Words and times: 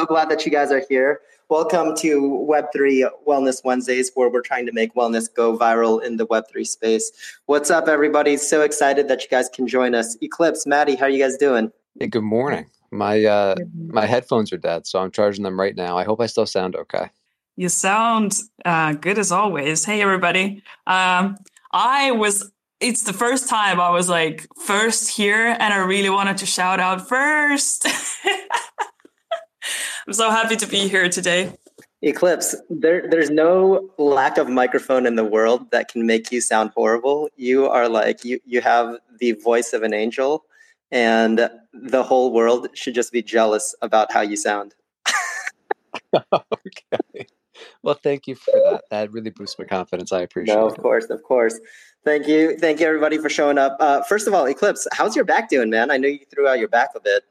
so 0.00 0.06
glad 0.06 0.30
that 0.30 0.46
you 0.46 0.50
guys 0.50 0.72
are 0.72 0.82
here. 0.88 1.20
Welcome 1.50 1.94
to 1.96 2.46
Web3 2.48 3.10
Wellness 3.28 3.62
Wednesdays, 3.62 4.10
where 4.14 4.30
we're 4.30 4.40
trying 4.40 4.64
to 4.64 4.72
make 4.72 4.94
wellness 4.94 5.28
go 5.32 5.58
viral 5.58 6.02
in 6.02 6.16
the 6.16 6.26
Web3 6.26 6.66
space. 6.66 7.12
What's 7.44 7.70
up, 7.70 7.86
everybody? 7.86 8.38
So 8.38 8.62
excited 8.62 9.08
that 9.08 9.22
you 9.22 9.28
guys 9.28 9.50
can 9.50 9.68
join 9.68 9.94
us. 9.94 10.16
Eclipse, 10.22 10.66
Maddie, 10.66 10.94
how 10.94 11.04
are 11.04 11.10
you 11.10 11.22
guys 11.22 11.36
doing? 11.36 11.70
Hey, 11.98 12.06
good 12.06 12.22
morning. 12.22 12.64
My 12.90 13.22
uh, 13.26 13.56
my 13.88 14.06
headphones 14.06 14.54
are 14.54 14.56
dead, 14.56 14.86
so 14.86 15.00
I'm 15.00 15.10
charging 15.10 15.44
them 15.44 15.60
right 15.60 15.76
now. 15.76 15.98
I 15.98 16.04
hope 16.04 16.22
I 16.22 16.26
still 16.26 16.46
sound 16.46 16.76
okay. 16.76 17.10
You 17.56 17.68
sound 17.68 18.38
uh, 18.64 18.94
good 18.94 19.18
as 19.18 19.30
always. 19.30 19.84
Hey, 19.84 20.00
everybody. 20.00 20.62
Um, 20.86 21.36
I 21.72 22.12
was 22.12 22.50
it's 22.80 23.02
the 23.02 23.12
first 23.12 23.50
time 23.50 23.78
I 23.78 23.90
was 23.90 24.08
like 24.08 24.48
first 24.56 25.10
here, 25.10 25.46
and 25.46 25.74
I 25.74 25.76
really 25.76 26.08
wanted 26.08 26.38
to 26.38 26.46
shout 26.46 26.80
out 26.80 27.06
first. 27.06 27.86
I'm 30.10 30.14
so 30.14 30.28
happy 30.32 30.56
to 30.56 30.66
be 30.66 30.88
here 30.88 31.08
today. 31.08 31.52
Eclipse, 32.02 32.56
there, 32.68 33.08
there's 33.08 33.30
no 33.30 33.90
lack 33.96 34.38
of 34.38 34.48
microphone 34.48 35.06
in 35.06 35.14
the 35.14 35.22
world 35.22 35.70
that 35.70 35.86
can 35.86 36.04
make 36.04 36.32
you 36.32 36.40
sound 36.40 36.72
horrible. 36.74 37.28
You 37.36 37.68
are 37.68 37.88
like 37.88 38.24
you, 38.24 38.40
you 38.44 38.60
have 38.60 38.96
the 39.20 39.34
voice 39.34 39.72
of 39.72 39.84
an 39.84 39.94
angel, 39.94 40.46
and 40.90 41.48
the 41.72 42.02
whole 42.02 42.32
world 42.32 42.70
should 42.74 42.92
just 42.92 43.12
be 43.12 43.22
jealous 43.22 43.72
about 43.82 44.10
how 44.10 44.20
you 44.20 44.36
sound. 44.36 44.74
okay. 46.32 47.26
Well, 47.84 47.94
thank 47.94 48.26
you 48.26 48.34
for 48.34 48.50
that. 48.50 48.82
That 48.90 49.12
really 49.12 49.30
boosts 49.30 49.60
my 49.60 49.64
confidence. 49.64 50.10
I 50.10 50.22
appreciate 50.22 50.56
no, 50.56 50.66
it. 50.66 50.72
of 50.72 50.82
course, 50.82 51.08
of 51.08 51.22
course. 51.22 51.60
Thank 52.04 52.26
you. 52.26 52.58
Thank 52.58 52.80
you, 52.80 52.86
everybody, 52.88 53.18
for 53.18 53.30
showing 53.30 53.58
up. 53.58 53.76
Uh, 53.78 54.02
first 54.02 54.26
of 54.26 54.34
all, 54.34 54.46
Eclipse, 54.46 54.88
how's 54.92 55.14
your 55.14 55.24
back 55.24 55.48
doing, 55.48 55.70
man? 55.70 55.92
I 55.92 55.98
know 55.98 56.08
you 56.08 56.26
threw 56.34 56.48
out 56.48 56.58
your 56.58 56.66
back 56.66 56.88
a 56.96 57.00
bit. 57.00 57.22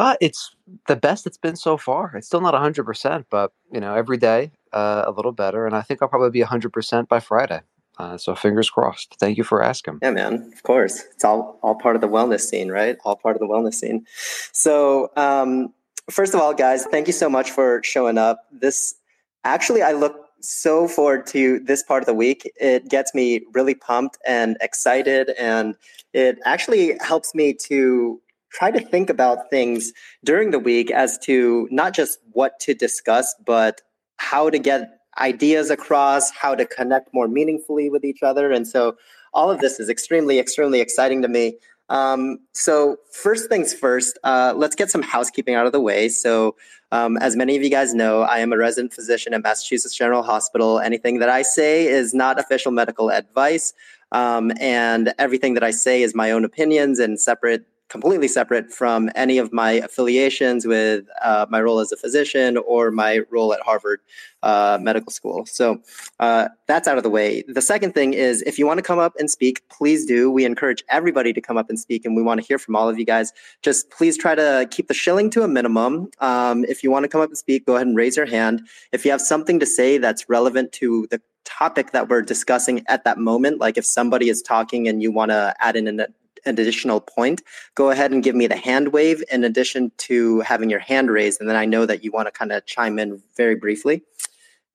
Uh, 0.00 0.16
it's 0.18 0.56
the 0.86 0.96
best 0.96 1.26
it's 1.26 1.36
been 1.36 1.56
so 1.56 1.76
far. 1.76 2.12
It's 2.16 2.26
still 2.26 2.40
not 2.40 2.54
100%, 2.54 3.26
but, 3.28 3.52
you 3.70 3.80
know, 3.80 3.94
every 3.94 4.16
day 4.16 4.50
uh, 4.72 5.04
a 5.06 5.10
little 5.10 5.32
better. 5.32 5.66
And 5.66 5.76
I 5.76 5.82
think 5.82 6.00
I'll 6.00 6.08
probably 6.08 6.30
be 6.30 6.40
100% 6.40 7.06
by 7.06 7.20
Friday. 7.20 7.60
Uh, 7.98 8.16
so 8.16 8.34
fingers 8.34 8.70
crossed. 8.70 9.16
Thank 9.20 9.36
you 9.36 9.44
for 9.44 9.62
asking. 9.62 9.98
Yeah, 10.00 10.12
man. 10.12 10.50
Of 10.54 10.62
course, 10.62 11.04
it's 11.12 11.22
all 11.22 11.58
all 11.62 11.74
part 11.74 11.96
of 11.96 12.00
the 12.00 12.08
wellness 12.08 12.40
scene, 12.40 12.70
right? 12.70 12.96
All 13.04 13.14
part 13.14 13.36
of 13.36 13.40
the 13.40 13.46
wellness 13.46 13.74
scene. 13.74 14.06
So, 14.52 15.10
um, 15.16 15.74
first 16.08 16.32
of 16.32 16.40
all, 16.40 16.54
guys, 16.54 16.86
thank 16.86 17.06
you 17.06 17.12
so 17.12 17.28
much 17.28 17.50
for 17.50 17.82
showing 17.84 18.16
up. 18.16 18.46
This 18.50 18.94
actually, 19.44 19.82
I 19.82 19.92
look 19.92 20.16
so 20.40 20.88
forward 20.88 21.26
to 21.26 21.60
this 21.60 21.82
part 21.82 22.02
of 22.02 22.06
the 22.06 22.14
week. 22.14 22.50
It 22.58 22.88
gets 22.88 23.14
me 23.14 23.42
really 23.52 23.74
pumped 23.74 24.16
and 24.26 24.56
excited, 24.62 25.32
and 25.38 25.74
it 26.14 26.38
actually 26.46 26.96
helps 27.02 27.34
me 27.34 27.52
to 27.68 28.18
try 28.52 28.70
to 28.70 28.80
think 28.80 29.10
about 29.10 29.50
things 29.50 29.92
during 30.24 30.50
the 30.50 30.58
week 30.58 30.90
as 30.90 31.18
to 31.18 31.68
not 31.70 31.94
just 31.94 32.18
what 32.32 32.58
to 32.60 32.74
discuss, 32.74 33.34
but 33.46 33.80
how 34.16 34.50
to 34.50 34.58
get 34.58 34.98
ideas 35.18 35.70
across, 35.70 36.30
how 36.30 36.54
to 36.54 36.66
connect 36.66 37.12
more 37.12 37.28
meaningfully 37.28 37.90
with 37.90 38.04
each 38.04 38.22
other. 38.22 38.50
And 38.50 38.66
so 38.66 38.96
all 39.32 39.50
of 39.50 39.60
this 39.60 39.80
is 39.80 39.88
extremely, 39.88 40.38
extremely 40.38 40.80
exciting 40.80 41.22
to 41.22 41.28
me. 41.28 41.56
Um, 41.88 42.38
so 42.52 42.96
first 43.12 43.48
things 43.48 43.74
first, 43.74 44.16
uh, 44.22 44.54
let's 44.56 44.76
get 44.76 44.90
some 44.90 45.02
housekeeping 45.02 45.56
out 45.56 45.66
of 45.66 45.72
the 45.72 45.80
way. 45.80 46.08
So 46.08 46.54
um, 46.92 47.16
as 47.18 47.34
many 47.34 47.56
of 47.56 47.62
you 47.62 47.70
guys 47.70 47.94
know, 47.94 48.22
I 48.22 48.38
am 48.38 48.52
a 48.52 48.56
resident 48.56 48.92
physician 48.92 49.34
at 49.34 49.42
Massachusetts 49.42 49.96
General 49.96 50.22
Hospital. 50.22 50.78
Anything 50.78 51.18
that 51.18 51.28
I 51.28 51.42
say 51.42 51.86
is 51.86 52.14
not 52.14 52.38
official 52.38 52.70
medical 52.70 53.10
advice. 53.10 53.72
Um, 54.12 54.52
and 54.60 55.14
everything 55.18 55.54
that 55.54 55.64
I 55.64 55.70
say 55.70 56.02
is 56.02 56.14
my 56.14 56.30
own 56.30 56.44
opinions 56.44 56.98
and 56.98 57.20
separate 57.20 57.64
completely 57.90 58.28
separate 58.28 58.72
from 58.72 59.10
any 59.14 59.36
of 59.36 59.52
my 59.52 59.72
affiliations 59.72 60.64
with 60.64 61.04
uh, 61.22 61.44
my 61.50 61.60
role 61.60 61.80
as 61.80 61.92
a 61.92 61.96
physician 61.96 62.56
or 62.56 62.90
my 62.90 63.20
role 63.30 63.52
at 63.52 63.60
Harvard 63.60 64.00
uh, 64.42 64.78
Medical 64.80 65.12
School. 65.12 65.44
So 65.44 65.82
uh, 66.20 66.48
that's 66.66 66.88
out 66.88 66.96
of 66.96 67.02
the 67.02 67.10
way. 67.10 67.42
The 67.48 67.60
second 67.60 67.92
thing 67.92 68.14
is 68.14 68.42
if 68.42 68.58
you 68.58 68.66
want 68.66 68.78
to 68.78 68.82
come 68.82 68.98
up 68.98 69.14
and 69.18 69.30
speak, 69.30 69.68
please 69.68 70.06
do. 70.06 70.30
We 70.30 70.44
encourage 70.44 70.82
everybody 70.88 71.32
to 71.32 71.40
come 71.40 71.58
up 71.58 71.68
and 71.68 71.78
speak, 71.78 72.06
and 72.06 72.16
we 72.16 72.22
want 72.22 72.40
to 72.40 72.46
hear 72.46 72.58
from 72.58 72.76
all 72.76 72.88
of 72.88 72.98
you 72.98 73.04
guys. 73.04 73.32
Just 73.62 73.90
please 73.90 74.16
try 74.16 74.34
to 74.34 74.66
keep 74.70 74.88
the 74.88 74.94
shilling 74.94 75.28
to 75.30 75.42
a 75.42 75.48
minimum. 75.48 76.10
Um, 76.20 76.64
if 76.66 76.82
you 76.82 76.90
want 76.90 77.02
to 77.04 77.08
come 77.08 77.20
up 77.20 77.28
and 77.28 77.36
speak, 77.36 77.66
go 77.66 77.74
ahead 77.74 77.88
and 77.88 77.96
raise 77.96 78.16
your 78.16 78.26
hand. 78.26 78.66
If 78.92 79.04
you 79.04 79.10
have 79.10 79.20
something 79.20 79.58
to 79.60 79.66
say 79.66 79.98
that's 79.98 80.28
relevant 80.28 80.72
to 80.72 81.08
the 81.10 81.20
topic 81.44 81.90
that 81.90 82.08
we're 82.08 82.22
discussing 82.22 82.84
at 82.86 83.04
that 83.04 83.18
moment, 83.18 83.58
like 83.58 83.76
if 83.76 83.84
somebody 83.84 84.28
is 84.28 84.40
talking 84.40 84.86
and 84.86 85.02
you 85.02 85.10
want 85.10 85.30
to 85.30 85.54
add 85.58 85.74
in 85.74 85.88
an 85.88 86.06
an 86.44 86.58
additional 86.58 87.00
point, 87.00 87.42
go 87.74 87.90
ahead 87.90 88.12
and 88.12 88.22
give 88.22 88.34
me 88.34 88.46
the 88.46 88.56
hand 88.56 88.92
wave 88.92 89.22
in 89.30 89.44
addition 89.44 89.92
to 89.98 90.40
having 90.40 90.70
your 90.70 90.80
hand 90.80 91.10
raised. 91.10 91.40
And 91.40 91.48
then 91.48 91.56
I 91.56 91.64
know 91.64 91.86
that 91.86 92.04
you 92.04 92.10
want 92.12 92.26
to 92.26 92.32
kind 92.32 92.52
of 92.52 92.66
chime 92.66 92.98
in 92.98 93.22
very 93.36 93.54
briefly. 93.54 94.02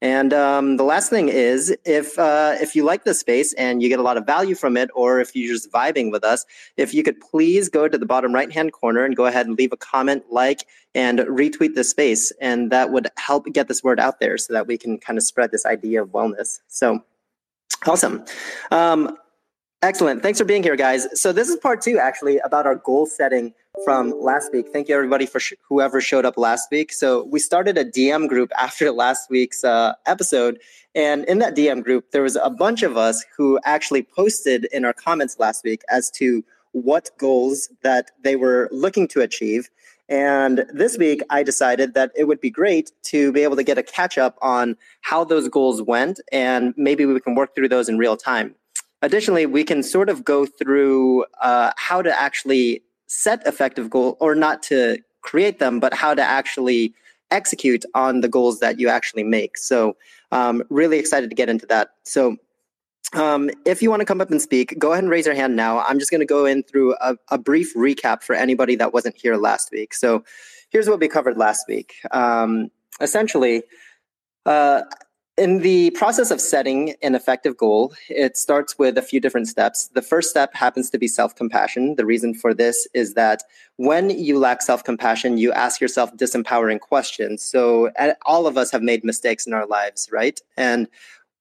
And 0.01 0.33
um, 0.33 0.77
the 0.77 0.83
last 0.83 1.09
thing 1.09 1.29
is, 1.29 1.75
if 1.85 2.19
uh, 2.19 2.55
if 2.59 2.75
you 2.75 2.83
like 2.83 3.05
the 3.05 3.13
space 3.13 3.53
and 3.53 3.81
you 3.81 3.87
get 3.89 3.99
a 3.99 4.03
lot 4.03 4.17
of 4.17 4.25
value 4.25 4.53
from 4.53 4.75
it, 4.75 4.89
or 4.93 5.19
if 5.19 5.35
you're 5.35 5.53
just 5.53 5.71
vibing 5.71 6.11
with 6.11 6.23
us, 6.23 6.45
if 6.75 6.93
you 6.93 7.01
could 7.01 7.19
please 7.21 7.69
go 7.69 7.87
to 7.87 7.97
the 7.97 8.05
bottom 8.05 8.33
right 8.33 8.51
hand 8.51 8.73
corner 8.73 9.05
and 9.05 9.15
go 9.15 9.25
ahead 9.25 9.47
and 9.47 9.57
leave 9.57 9.71
a 9.71 9.77
comment, 9.77 10.23
like, 10.29 10.67
and 10.93 11.19
retweet 11.19 11.75
the 11.75 11.83
space, 11.83 12.31
and 12.41 12.71
that 12.71 12.91
would 12.91 13.07
help 13.17 13.45
get 13.53 13.67
this 13.67 13.83
word 13.83 13.99
out 13.99 14.19
there 14.19 14.37
so 14.37 14.53
that 14.53 14.67
we 14.67 14.77
can 14.77 14.99
kind 14.99 15.17
of 15.17 15.23
spread 15.23 15.51
this 15.51 15.65
idea 15.65 16.03
of 16.03 16.09
wellness. 16.09 16.59
So, 16.67 16.99
awesome. 17.87 18.25
Um, 18.71 19.17
Excellent. 19.85 20.23
Thanks 20.23 20.39
for 20.39 20.45
being 20.45 20.63
here, 20.63 20.75
guys. 20.75 21.05
So 21.13 21.31
this 21.31 21.47
is 21.47 21.57
part 21.57 21.79
two, 21.79 21.99
actually, 21.99 22.39
about 22.39 22.65
our 22.65 22.73
goal 22.73 23.05
setting 23.05 23.53
from 23.83 24.19
last 24.19 24.51
week. 24.51 24.69
Thank 24.73 24.89
you, 24.89 24.95
everybody, 24.95 25.27
for 25.27 25.39
sh- 25.39 25.53
whoever 25.61 26.01
showed 26.01 26.25
up 26.25 26.39
last 26.39 26.69
week. 26.71 26.91
So 26.91 27.25
we 27.25 27.37
started 27.37 27.77
a 27.77 27.85
DM 27.85 28.27
group 28.27 28.51
after 28.57 28.89
last 28.89 29.29
week's 29.29 29.63
uh, 29.63 29.93
episode, 30.07 30.57
and 30.95 31.23
in 31.25 31.37
that 31.37 31.55
DM 31.55 31.83
group, 31.83 32.09
there 32.09 32.23
was 32.23 32.35
a 32.35 32.49
bunch 32.49 32.81
of 32.81 32.97
us 32.97 33.23
who 33.37 33.59
actually 33.63 34.01
posted 34.01 34.65
in 34.73 34.85
our 34.85 34.93
comments 34.93 35.37
last 35.37 35.63
week 35.63 35.83
as 35.87 36.09
to 36.15 36.43
what 36.71 37.11
goals 37.19 37.69
that 37.83 38.09
they 38.23 38.35
were 38.35 38.67
looking 38.71 39.07
to 39.09 39.21
achieve. 39.21 39.69
And 40.09 40.65
this 40.73 40.97
week, 40.97 41.21
I 41.29 41.43
decided 41.43 41.93
that 41.93 42.11
it 42.15 42.23
would 42.23 42.41
be 42.41 42.49
great 42.49 42.91
to 43.03 43.31
be 43.31 43.43
able 43.43 43.55
to 43.55 43.63
get 43.63 43.77
a 43.77 43.83
catch 43.83 44.17
up 44.17 44.39
on 44.41 44.77
how 45.01 45.23
those 45.23 45.47
goals 45.47 45.83
went, 45.83 46.19
and 46.31 46.73
maybe 46.75 47.05
we 47.05 47.19
can 47.19 47.35
work 47.35 47.53
through 47.53 47.69
those 47.69 47.87
in 47.87 47.99
real 47.99 48.17
time. 48.17 48.55
Additionally, 49.05 49.45
we 49.45 49.63
can 49.63 49.83
sort 49.83 50.09
of 50.09 50.25
go 50.25 50.47
through 50.47 51.25
uh, 51.39 51.71
how 51.77 52.01
to 52.01 52.19
actually 52.19 52.81
set 53.05 53.45
effective 53.45 53.87
goals, 53.87 54.17
or 54.19 54.33
not 54.33 54.63
to 54.63 54.97
create 55.21 55.59
them, 55.59 55.79
but 55.79 55.93
how 55.93 56.15
to 56.15 56.23
actually 56.23 56.91
execute 57.29 57.85
on 57.93 58.21
the 58.21 58.27
goals 58.27 58.59
that 58.61 58.79
you 58.79 58.89
actually 58.89 59.21
make. 59.21 59.59
So, 59.59 59.95
um, 60.31 60.63
really 60.71 60.97
excited 60.97 61.29
to 61.29 61.35
get 61.35 61.49
into 61.49 61.67
that. 61.67 61.89
So, 62.03 62.37
um, 63.13 63.51
if 63.63 63.83
you 63.83 63.91
want 63.91 63.99
to 63.99 64.05
come 64.05 64.21
up 64.21 64.31
and 64.31 64.41
speak, 64.41 64.73
go 64.79 64.91
ahead 64.91 65.03
and 65.03 65.11
raise 65.11 65.27
your 65.27 65.35
hand 65.35 65.55
now. 65.55 65.81
I'm 65.81 65.99
just 65.99 66.09
going 66.09 66.21
to 66.21 66.25
go 66.25 66.47
in 66.47 66.63
through 66.63 66.95
a, 66.99 67.15
a, 67.29 67.37
brief 67.37 67.75
recap 67.75 68.23
for 68.23 68.33
anybody 68.33 68.75
that 68.75 68.91
wasn't 68.91 69.15
here 69.15 69.37
last 69.37 69.71
week. 69.71 69.93
So, 69.93 70.23
here's 70.71 70.89
what 70.89 70.99
we 70.99 71.07
covered 71.07 71.37
last 71.37 71.67
week. 71.67 71.93
Um, 72.09 72.71
essentially, 72.99 73.61
uh, 74.47 74.81
in 75.37 75.59
the 75.59 75.89
process 75.91 76.31
of 76.31 76.39
setting 76.39 76.95
an 77.01 77.13
effective 77.13 77.57
goal, 77.57 77.93
it 78.07 78.37
starts 78.37 78.79
with 78.79 78.97
a 78.97 79.01
few 79.01 79.19
different 79.19 79.47
steps. 79.47 79.87
The 79.87 80.01
first 80.01 80.29
step 80.29 80.53
happens 80.53 80.89
to 80.91 80.97
be 80.97 81.07
self 81.07 81.35
compassion. 81.35 81.95
The 81.95 82.05
reason 82.05 82.33
for 82.33 82.53
this 82.53 82.87
is 82.93 83.15
that 83.15 83.43
when 83.75 84.09
you 84.09 84.39
lack 84.39 84.61
self 84.61 84.83
compassion, 84.83 85.37
you 85.37 85.51
ask 85.51 85.81
yourself 85.81 86.15
disempowering 86.15 86.79
questions. 86.79 87.43
So, 87.43 87.91
eh, 87.97 88.13
all 88.25 88.47
of 88.47 88.57
us 88.57 88.71
have 88.71 88.81
made 88.81 89.03
mistakes 89.03 89.45
in 89.45 89.53
our 89.53 89.65
lives, 89.67 90.07
right? 90.11 90.39
And 90.55 90.87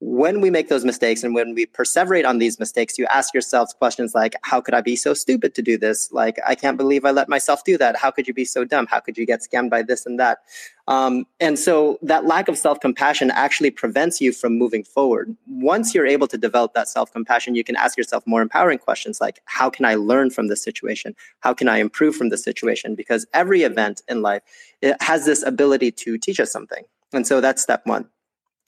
when 0.06 0.42
we 0.42 0.50
make 0.50 0.68
those 0.68 0.84
mistakes 0.84 1.22
and 1.22 1.34
when 1.34 1.54
we 1.54 1.64
perseverate 1.64 2.28
on 2.28 2.36
these 2.36 2.58
mistakes, 2.58 2.98
you 2.98 3.06
ask 3.06 3.32
yourselves 3.32 3.72
questions 3.72 4.14
like, 4.14 4.34
How 4.42 4.60
could 4.60 4.74
I 4.74 4.82
be 4.82 4.96
so 4.96 5.14
stupid 5.14 5.54
to 5.54 5.62
do 5.62 5.78
this? 5.78 6.12
Like, 6.12 6.38
I 6.46 6.54
can't 6.54 6.76
believe 6.76 7.06
I 7.06 7.10
let 7.10 7.26
myself 7.26 7.64
do 7.64 7.78
that. 7.78 7.96
How 7.96 8.10
could 8.10 8.28
you 8.28 8.34
be 8.34 8.44
so 8.44 8.64
dumb? 8.64 8.86
How 8.86 9.00
could 9.00 9.16
you 9.16 9.24
get 9.24 9.40
scammed 9.40 9.70
by 9.70 9.80
this 9.82 10.04
and 10.04 10.20
that? 10.20 10.40
Um, 10.88 11.26
and 11.40 11.58
so 11.58 11.98
that 12.02 12.26
lack 12.26 12.48
of 12.48 12.58
self 12.58 12.80
compassion 12.80 13.30
actually 13.30 13.70
prevents 13.70 14.20
you 14.20 14.30
from 14.32 14.58
moving 14.58 14.84
forward. 14.84 15.34
Once 15.46 15.94
you're 15.94 16.06
able 16.06 16.28
to 16.28 16.36
develop 16.36 16.74
that 16.74 16.88
self 16.88 17.10
compassion, 17.10 17.54
you 17.54 17.64
can 17.64 17.74
ask 17.74 17.96
yourself 17.96 18.26
more 18.26 18.42
empowering 18.42 18.78
questions 18.78 19.22
like, 19.22 19.40
How 19.46 19.70
can 19.70 19.86
I 19.86 19.94
learn 19.94 20.28
from 20.28 20.48
this 20.48 20.62
situation? 20.62 21.16
How 21.40 21.54
can 21.54 21.66
I 21.66 21.78
improve 21.78 22.14
from 22.14 22.28
this 22.28 22.44
situation? 22.44 22.94
Because 22.94 23.26
every 23.32 23.62
event 23.62 24.02
in 24.06 24.20
life 24.20 24.42
it 24.82 25.00
has 25.00 25.24
this 25.24 25.42
ability 25.42 25.92
to 25.92 26.18
teach 26.18 26.38
us 26.38 26.52
something. 26.52 26.84
And 27.14 27.26
so 27.26 27.40
that's 27.40 27.62
step 27.62 27.86
one. 27.86 28.06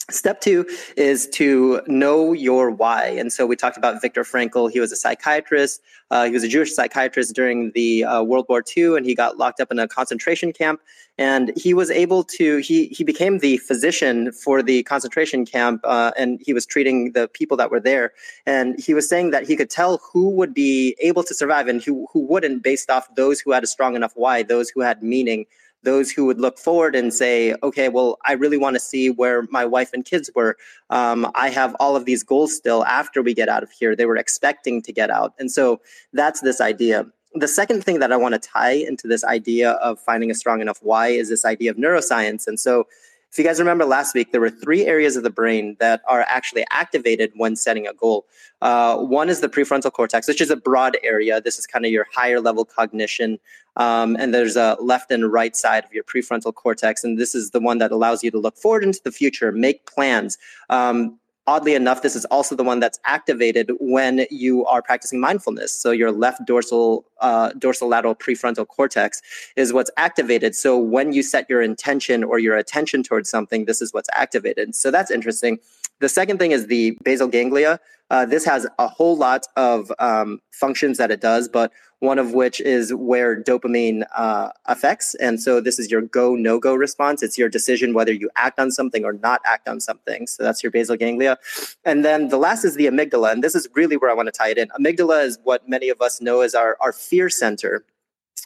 Step 0.08 0.40
two 0.40 0.64
is 0.96 1.28
to 1.30 1.82
know 1.88 2.32
your 2.32 2.70
why. 2.70 3.06
And 3.06 3.32
so 3.32 3.44
we 3.44 3.56
talked 3.56 3.76
about 3.76 4.00
Viktor 4.00 4.22
Frankl. 4.22 4.70
He 4.70 4.78
was 4.78 4.92
a 4.92 4.96
psychiatrist. 4.96 5.82
Uh, 6.12 6.26
he 6.26 6.30
was 6.30 6.44
a 6.44 6.48
Jewish 6.48 6.72
psychiatrist 6.72 7.34
during 7.34 7.72
the 7.72 8.04
uh, 8.04 8.22
World 8.22 8.46
War 8.48 8.62
II, 8.76 8.96
and 8.96 9.04
he 9.04 9.16
got 9.16 9.36
locked 9.36 9.58
up 9.58 9.72
in 9.72 9.80
a 9.80 9.88
concentration 9.88 10.52
camp. 10.52 10.80
And 11.18 11.52
he 11.56 11.74
was 11.74 11.90
able 11.90 12.22
to, 12.22 12.58
he, 12.58 12.86
he 12.88 13.02
became 13.02 13.40
the 13.40 13.56
physician 13.56 14.30
for 14.30 14.62
the 14.62 14.84
concentration 14.84 15.44
camp, 15.44 15.80
uh, 15.82 16.12
and 16.16 16.40
he 16.40 16.52
was 16.52 16.66
treating 16.66 17.10
the 17.10 17.26
people 17.26 17.56
that 17.56 17.72
were 17.72 17.80
there. 17.80 18.12
And 18.44 18.78
he 18.78 18.94
was 18.94 19.08
saying 19.08 19.32
that 19.32 19.48
he 19.48 19.56
could 19.56 19.70
tell 19.70 20.00
who 20.12 20.30
would 20.30 20.54
be 20.54 20.94
able 21.00 21.24
to 21.24 21.34
survive 21.34 21.66
and 21.66 21.82
who, 21.82 22.06
who 22.12 22.20
wouldn't 22.20 22.62
based 22.62 22.90
off 22.90 23.12
those 23.16 23.40
who 23.40 23.50
had 23.50 23.64
a 23.64 23.66
strong 23.66 23.96
enough 23.96 24.12
why, 24.14 24.44
those 24.44 24.70
who 24.70 24.82
had 24.82 25.02
meaning 25.02 25.46
those 25.86 26.10
who 26.10 26.26
would 26.26 26.40
look 26.40 26.58
forward 26.58 26.96
and 26.96 27.14
say, 27.14 27.54
okay, 27.62 27.88
well, 27.88 28.18
I 28.26 28.32
really 28.32 28.58
want 28.58 28.74
to 28.74 28.80
see 28.80 29.08
where 29.08 29.46
my 29.50 29.64
wife 29.64 29.90
and 29.94 30.04
kids 30.04 30.28
were. 30.34 30.56
Um, 30.90 31.30
I 31.36 31.48
have 31.48 31.76
all 31.78 31.94
of 31.94 32.04
these 32.04 32.24
goals 32.24 32.54
still 32.54 32.84
after 32.84 33.22
we 33.22 33.32
get 33.32 33.48
out 33.48 33.62
of 33.62 33.70
here. 33.70 33.94
They 33.94 34.04
were 34.04 34.16
expecting 34.16 34.82
to 34.82 34.92
get 34.92 35.10
out. 35.10 35.32
And 35.38 35.50
so 35.50 35.80
that's 36.12 36.40
this 36.40 36.60
idea. 36.60 37.06
The 37.34 37.48
second 37.48 37.84
thing 37.84 38.00
that 38.00 38.12
I 38.12 38.16
want 38.16 38.34
to 38.34 38.40
tie 38.40 38.72
into 38.72 39.06
this 39.06 39.22
idea 39.22 39.72
of 39.72 40.00
finding 40.00 40.30
a 40.30 40.34
strong 40.34 40.60
enough 40.60 40.80
why 40.82 41.08
is 41.08 41.28
this 41.28 41.44
idea 41.44 41.70
of 41.70 41.76
neuroscience. 41.76 42.48
And 42.48 42.58
so 42.58 42.88
if 43.30 43.38
you 43.38 43.44
guys 43.44 43.58
remember 43.58 43.84
last 43.84 44.14
week, 44.14 44.32
there 44.32 44.40
were 44.40 44.50
three 44.50 44.86
areas 44.86 45.16
of 45.16 45.22
the 45.22 45.30
brain 45.30 45.76
that 45.78 46.00
are 46.08 46.24
actually 46.28 46.64
activated 46.70 47.32
when 47.36 47.56
setting 47.56 47.86
a 47.86 47.92
goal. 47.92 48.26
Uh, 48.62 48.96
one 48.96 49.28
is 49.28 49.40
the 49.40 49.48
prefrontal 49.48 49.92
cortex, 49.92 50.26
which 50.26 50.40
is 50.40 50.50
a 50.50 50.56
broad 50.56 50.96
area. 51.02 51.40
This 51.40 51.58
is 51.58 51.66
kind 51.66 51.84
of 51.84 51.92
your 51.92 52.06
higher 52.12 52.40
level 52.40 52.64
cognition. 52.64 53.38
Um, 53.76 54.16
and 54.18 54.32
there's 54.32 54.56
a 54.56 54.76
left 54.80 55.10
and 55.10 55.30
right 55.30 55.54
side 55.54 55.84
of 55.84 55.92
your 55.92 56.04
prefrontal 56.04 56.54
cortex. 56.54 57.04
And 57.04 57.18
this 57.18 57.34
is 57.34 57.50
the 57.50 57.60
one 57.60 57.78
that 57.78 57.92
allows 57.92 58.24
you 58.24 58.30
to 58.30 58.38
look 58.38 58.56
forward 58.56 58.84
into 58.84 59.00
the 59.04 59.12
future, 59.12 59.52
make 59.52 59.84
plans. 59.86 60.38
Um, 60.70 61.18
oddly 61.46 61.74
enough, 61.74 62.02
this 62.02 62.16
is 62.16 62.24
also 62.26 62.54
the 62.56 62.64
one 62.64 62.80
that's 62.80 62.98
activated 63.04 63.70
when 63.78 64.26
you 64.30 64.64
are 64.66 64.82
practicing 64.82 65.20
mindfulness. 65.20 65.72
So 65.72 65.90
your 65.90 66.10
left 66.10 66.44
dorsal 66.46 67.04
uh, 67.20 67.50
dorsolateral 67.52 68.18
prefrontal 68.18 68.66
cortex 68.66 69.22
is 69.56 69.72
what's 69.72 69.90
activated. 69.96 70.54
So 70.54 70.78
when 70.78 71.12
you 71.12 71.22
set 71.22 71.48
your 71.48 71.62
intention 71.62 72.24
or 72.24 72.38
your 72.38 72.56
attention 72.56 73.02
towards 73.02 73.30
something, 73.30 73.64
this 73.64 73.80
is 73.80 73.92
what's 73.92 74.08
activated. 74.12 74.74
So 74.74 74.90
that's 74.90 75.10
interesting. 75.10 75.58
The 76.00 76.08
second 76.08 76.38
thing 76.38 76.52
is 76.52 76.66
the 76.66 76.96
basal 77.02 77.28
ganglia. 77.28 77.80
Uh, 78.10 78.24
this 78.24 78.44
has 78.44 78.66
a 78.78 78.86
whole 78.86 79.16
lot 79.16 79.46
of 79.56 79.90
um, 79.98 80.40
functions 80.52 80.98
that 80.98 81.10
it 81.10 81.20
does, 81.20 81.48
but 81.48 81.72
one 82.00 82.18
of 82.18 82.32
which 82.34 82.60
is 82.60 82.94
where 82.94 83.42
dopamine 83.42 84.04
uh, 84.14 84.50
affects. 84.66 85.14
And 85.16 85.42
so 85.42 85.60
this 85.60 85.78
is 85.78 85.90
your 85.90 86.02
go, 86.02 86.34
no 86.36 86.58
go 86.58 86.74
response. 86.74 87.22
It's 87.22 87.38
your 87.38 87.48
decision 87.48 87.94
whether 87.94 88.12
you 88.12 88.30
act 88.36 88.60
on 88.60 88.70
something 88.70 89.04
or 89.04 89.14
not 89.14 89.40
act 89.44 89.68
on 89.68 89.80
something. 89.80 90.26
So 90.26 90.42
that's 90.42 90.62
your 90.62 90.70
basal 90.70 90.96
ganglia. 90.96 91.38
And 91.84 92.04
then 92.04 92.28
the 92.28 92.36
last 92.36 92.64
is 92.64 92.76
the 92.76 92.86
amygdala. 92.86 93.32
And 93.32 93.42
this 93.42 93.54
is 93.54 93.66
really 93.74 93.96
where 93.96 94.10
I 94.10 94.14
want 94.14 94.26
to 94.26 94.32
tie 94.32 94.50
it 94.50 94.58
in. 94.58 94.68
Amygdala 94.68 95.24
is 95.24 95.38
what 95.42 95.68
many 95.68 95.88
of 95.88 96.00
us 96.00 96.20
know 96.20 96.42
as 96.42 96.54
our, 96.54 96.76
our 96.80 96.92
fear 96.92 97.30
center. 97.30 97.84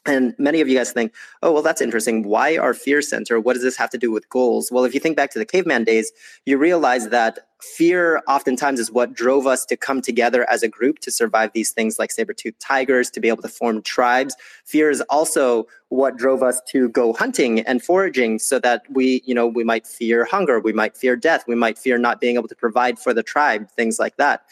And 0.06 0.34
many 0.38 0.62
of 0.62 0.68
you 0.68 0.78
guys 0.78 0.92
think, 0.92 1.12
oh, 1.42 1.52
well, 1.52 1.62
that's 1.62 1.82
interesting. 1.82 2.22
Why 2.22 2.56
our 2.56 2.72
fear 2.72 3.02
center? 3.02 3.38
What 3.38 3.52
does 3.52 3.62
this 3.62 3.76
have 3.76 3.90
to 3.90 3.98
do 3.98 4.10
with 4.10 4.28
goals? 4.30 4.70
Well, 4.72 4.84
if 4.84 4.94
you 4.94 5.00
think 5.00 5.14
back 5.14 5.30
to 5.32 5.38
the 5.38 5.44
caveman 5.44 5.84
days, 5.84 6.10
you 6.46 6.56
realize 6.56 7.10
that 7.10 7.40
fear 7.60 8.22
oftentimes 8.26 8.80
is 8.80 8.90
what 8.90 9.12
drove 9.12 9.46
us 9.46 9.66
to 9.66 9.76
come 9.76 10.00
together 10.00 10.48
as 10.48 10.62
a 10.62 10.68
group 10.68 11.00
to 11.00 11.10
survive 11.10 11.50
these 11.52 11.72
things 11.72 11.98
like 11.98 12.10
saber-toothed 12.10 12.58
tigers, 12.58 13.10
to 13.10 13.20
be 13.20 13.28
able 13.28 13.42
to 13.42 13.48
form 13.48 13.82
tribes. 13.82 14.34
Fear 14.64 14.88
is 14.88 15.02
also 15.10 15.66
what 15.90 16.16
drove 16.16 16.42
us 16.42 16.62
to 16.68 16.88
go 16.88 17.12
hunting 17.12 17.60
and 17.60 17.82
foraging 17.82 18.38
so 18.38 18.58
that 18.58 18.84
we, 18.88 19.22
you 19.26 19.34
know, 19.34 19.46
we 19.46 19.64
might 19.64 19.86
fear 19.86 20.24
hunger, 20.24 20.60
we 20.60 20.72
might 20.72 20.96
fear 20.96 21.14
death, 21.14 21.44
we 21.46 21.54
might 21.54 21.76
fear 21.76 21.98
not 21.98 22.22
being 22.22 22.36
able 22.36 22.48
to 22.48 22.56
provide 22.56 22.98
for 22.98 23.12
the 23.12 23.22
tribe, 23.22 23.68
things 23.72 23.98
like 23.98 24.16
that. 24.16 24.44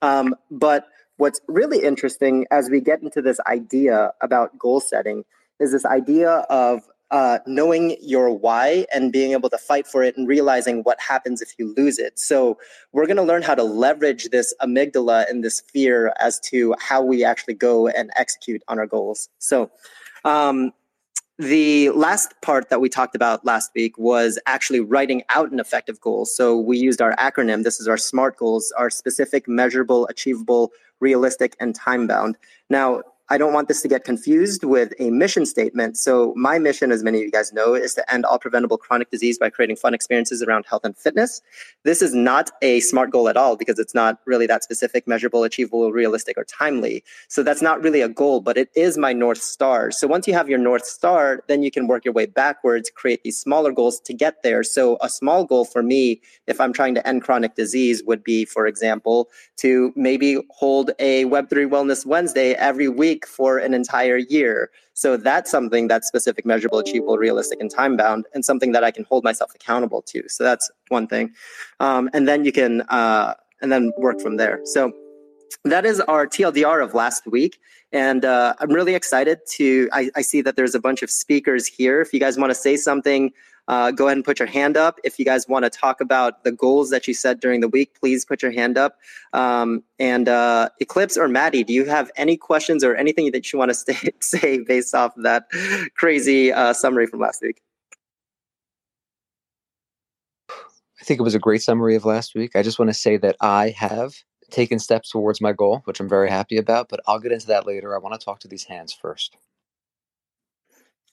Um, 0.00 0.34
but 0.50 0.88
what's 1.24 1.40
really 1.48 1.82
interesting 1.82 2.44
as 2.50 2.68
we 2.68 2.82
get 2.82 3.00
into 3.00 3.22
this 3.22 3.40
idea 3.46 4.12
about 4.20 4.58
goal 4.58 4.78
setting 4.78 5.24
is 5.58 5.72
this 5.72 5.86
idea 5.86 6.44
of 6.50 6.82
uh, 7.10 7.38
knowing 7.46 7.96
your 8.02 8.30
why 8.30 8.84
and 8.92 9.10
being 9.10 9.32
able 9.32 9.48
to 9.48 9.56
fight 9.56 9.86
for 9.86 10.02
it 10.02 10.18
and 10.18 10.28
realizing 10.28 10.82
what 10.82 11.00
happens 11.00 11.40
if 11.40 11.54
you 11.56 11.72
lose 11.78 11.98
it. 11.98 12.18
So, 12.18 12.58
we're 12.92 13.06
going 13.06 13.16
to 13.16 13.22
learn 13.22 13.40
how 13.40 13.54
to 13.54 13.62
leverage 13.62 14.28
this 14.32 14.52
amygdala 14.60 15.30
and 15.30 15.42
this 15.42 15.62
fear 15.72 16.12
as 16.20 16.38
to 16.40 16.74
how 16.78 17.02
we 17.02 17.24
actually 17.24 17.54
go 17.54 17.88
and 17.88 18.10
execute 18.16 18.62
on 18.68 18.78
our 18.78 18.86
goals. 18.86 19.30
So, 19.38 19.70
um, 20.26 20.74
the 21.38 21.90
last 21.90 22.34
part 22.42 22.68
that 22.68 22.80
we 22.80 22.88
talked 22.88 23.16
about 23.16 23.44
last 23.44 23.72
week 23.74 23.98
was 23.98 24.38
actually 24.46 24.80
writing 24.80 25.22
out 25.30 25.50
an 25.50 25.58
effective 25.58 26.00
goal. 26.00 26.26
So 26.26 26.56
we 26.56 26.78
used 26.78 27.02
our 27.02 27.16
acronym. 27.16 27.64
This 27.64 27.80
is 27.80 27.88
our 27.88 27.96
SMART 27.96 28.36
goals, 28.36 28.72
our 28.78 28.88
specific, 28.88 29.48
measurable, 29.48 30.06
achievable, 30.06 30.70
realistic, 31.00 31.56
and 31.60 31.74
time 31.74 32.06
bound. 32.06 32.36
Now, 32.70 33.02
I 33.30 33.38
don't 33.38 33.54
want 33.54 33.68
this 33.68 33.80
to 33.80 33.88
get 33.88 34.04
confused 34.04 34.64
with 34.64 34.92
a 34.98 35.08
mission 35.08 35.46
statement. 35.46 35.96
So, 35.96 36.34
my 36.36 36.58
mission, 36.58 36.92
as 36.92 37.02
many 37.02 37.18
of 37.18 37.24
you 37.24 37.30
guys 37.30 37.54
know, 37.54 37.72
is 37.74 37.94
to 37.94 38.12
end 38.12 38.26
all 38.26 38.38
preventable 38.38 38.76
chronic 38.76 39.10
disease 39.10 39.38
by 39.38 39.48
creating 39.48 39.76
fun 39.76 39.94
experiences 39.94 40.42
around 40.42 40.66
health 40.66 40.84
and 40.84 40.94
fitness. 40.94 41.40
This 41.84 42.02
is 42.02 42.12
not 42.12 42.50
a 42.60 42.80
SMART 42.80 43.10
goal 43.10 43.30
at 43.30 43.38
all 43.38 43.56
because 43.56 43.78
it's 43.78 43.94
not 43.94 44.18
really 44.26 44.46
that 44.48 44.62
specific, 44.62 45.08
measurable, 45.08 45.42
achievable, 45.42 45.90
realistic, 45.90 46.36
or 46.36 46.44
timely. 46.44 47.02
So, 47.28 47.42
that's 47.42 47.62
not 47.62 47.82
really 47.82 48.02
a 48.02 48.10
goal, 48.10 48.42
but 48.42 48.58
it 48.58 48.68
is 48.76 48.98
my 48.98 49.14
North 49.14 49.40
Star. 49.40 49.90
So, 49.90 50.06
once 50.06 50.28
you 50.28 50.34
have 50.34 50.50
your 50.50 50.58
North 50.58 50.84
Star, 50.84 51.42
then 51.48 51.62
you 51.62 51.70
can 51.70 51.86
work 51.86 52.04
your 52.04 52.12
way 52.12 52.26
backwards, 52.26 52.90
create 52.94 53.22
these 53.22 53.38
smaller 53.38 53.72
goals 53.72 54.00
to 54.00 54.12
get 54.12 54.42
there. 54.42 54.62
So, 54.62 54.98
a 55.00 55.08
small 55.08 55.46
goal 55.46 55.64
for 55.64 55.82
me, 55.82 56.20
if 56.46 56.60
I'm 56.60 56.74
trying 56.74 56.94
to 56.96 57.08
end 57.08 57.22
chronic 57.22 57.54
disease, 57.54 58.02
would 58.04 58.22
be, 58.22 58.44
for 58.44 58.66
example, 58.66 59.30
to 59.56 59.94
maybe 59.96 60.36
hold 60.50 60.90
a 60.98 61.24
Web3 61.24 61.70
Wellness 61.70 62.04
Wednesday 62.04 62.52
every 62.52 62.88
week 62.88 63.13
for 63.26 63.58
an 63.58 63.74
entire 63.74 64.16
year. 64.16 64.70
So 64.94 65.16
that's 65.16 65.50
something 65.50 65.88
that's 65.88 66.08
specific, 66.08 66.44
measurable, 66.46 66.78
achievable, 66.78 67.18
realistic, 67.18 67.60
and 67.60 67.70
time 67.70 67.96
bound, 67.96 68.26
and 68.34 68.44
something 68.44 68.72
that 68.72 68.82
I 68.82 68.90
can 68.90 69.04
hold 69.04 69.24
myself 69.24 69.52
accountable 69.54 70.02
to. 70.02 70.28
So 70.28 70.44
that's 70.44 70.70
one 70.88 71.06
thing. 71.06 71.32
Um, 71.80 72.10
and 72.12 72.26
then 72.26 72.44
you 72.44 72.52
can, 72.52 72.82
uh, 72.82 73.34
and 73.60 73.70
then 73.72 73.92
work 73.98 74.20
from 74.20 74.36
there. 74.36 74.60
So 74.64 74.92
that 75.64 75.86
is 75.86 76.00
our 76.00 76.26
TLDR 76.26 76.82
of 76.82 76.94
last 76.94 77.26
week. 77.26 77.58
And 77.92 78.24
uh, 78.24 78.54
I'm 78.58 78.70
really 78.70 78.94
excited 78.94 79.38
to, 79.52 79.88
I, 79.92 80.10
I 80.16 80.22
see 80.22 80.42
that 80.42 80.56
there's 80.56 80.74
a 80.74 80.80
bunch 80.80 81.02
of 81.02 81.10
speakers 81.10 81.66
here. 81.66 82.00
If 82.00 82.12
you 82.12 82.20
guys 82.20 82.36
want 82.36 82.50
to 82.50 82.54
say 82.54 82.76
something, 82.76 83.32
uh, 83.68 83.90
go 83.90 84.06
ahead 84.06 84.16
and 84.16 84.24
put 84.24 84.38
your 84.38 84.48
hand 84.48 84.76
up. 84.76 84.98
If 85.04 85.18
you 85.18 85.24
guys 85.24 85.48
want 85.48 85.64
to 85.64 85.70
talk 85.70 86.00
about 86.00 86.44
the 86.44 86.52
goals 86.52 86.90
that 86.90 87.08
you 87.08 87.14
set 87.14 87.40
during 87.40 87.60
the 87.60 87.68
week, 87.68 87.94
please 87.98 88.24
put 88.24 88.42
your 88.42 88.52
hand 88.52 88.76
up. 88.76 88.98
Um, 89.32 89.82
and 89.98 90.28
uh, 90.28 90.68
Eclipse 90.80 91.16
or 91.16 91.28
Maddie, 91.28 91.64
do 91.64 91.72
you 91.72 91.84
have 91.86 92.10
any 92.16 92.36
questions 92.36 92.84
or 92.84 92.94
anything 92.94 93.30
that 93.32 93.52
you 93.52 93.58
want 93.58 93.70
to 93.70 93.74
stay, 93.74 94.10
say 94.20 94.58
based 94.58 94.94
off 94.94 95.16
of 95.16 95.22
that 95.22 95.48
crazy 95.96 96.52
uh, 96.52 96.72
summary 96.72 97.06
from 97.06 97.20
last 97.20 97.42
week? 97.42 97.62
I 100.50 101.04
think 101.06 101.20
it 101.20 101.24
was 101.24 101.34
a 101.34 101.38
great 101.38 101.62
summary 101.62 101.96
of 101.96 102.04
last 102.04 102.34
week. 102.34 102.56
I 102.56 102.62
just 102.62 102.78
want 102.78 102.88
to 102.88 102.94
say 102.94 103.18
that 103.18 103.36
I 103.40 103.74
have 103.76 104.14
taken 104.50 104.78
steps 104.78 105.10
towards 105.10 105.40
my 105.40 105.52
goal, 105.52 105.82
which 105.84 106.00
I'm 106.00 106.08
very 106.08 106.30
happy 106.30 106.56
about, 106.56 106.88
but 106.88 107.00
I'll 107.06 107.18
get 107.18 107.32
into 107.32 107.46
that 107.48 107.66
later. 107.66 107.94
I 107.94 107.98
want 107.98 108.18
to 108.18 108.24
talk 108.24 108.40
to 108.40 108.48
these 108.48 108.64
hands 108.64 108.92
first. 108.92 109.36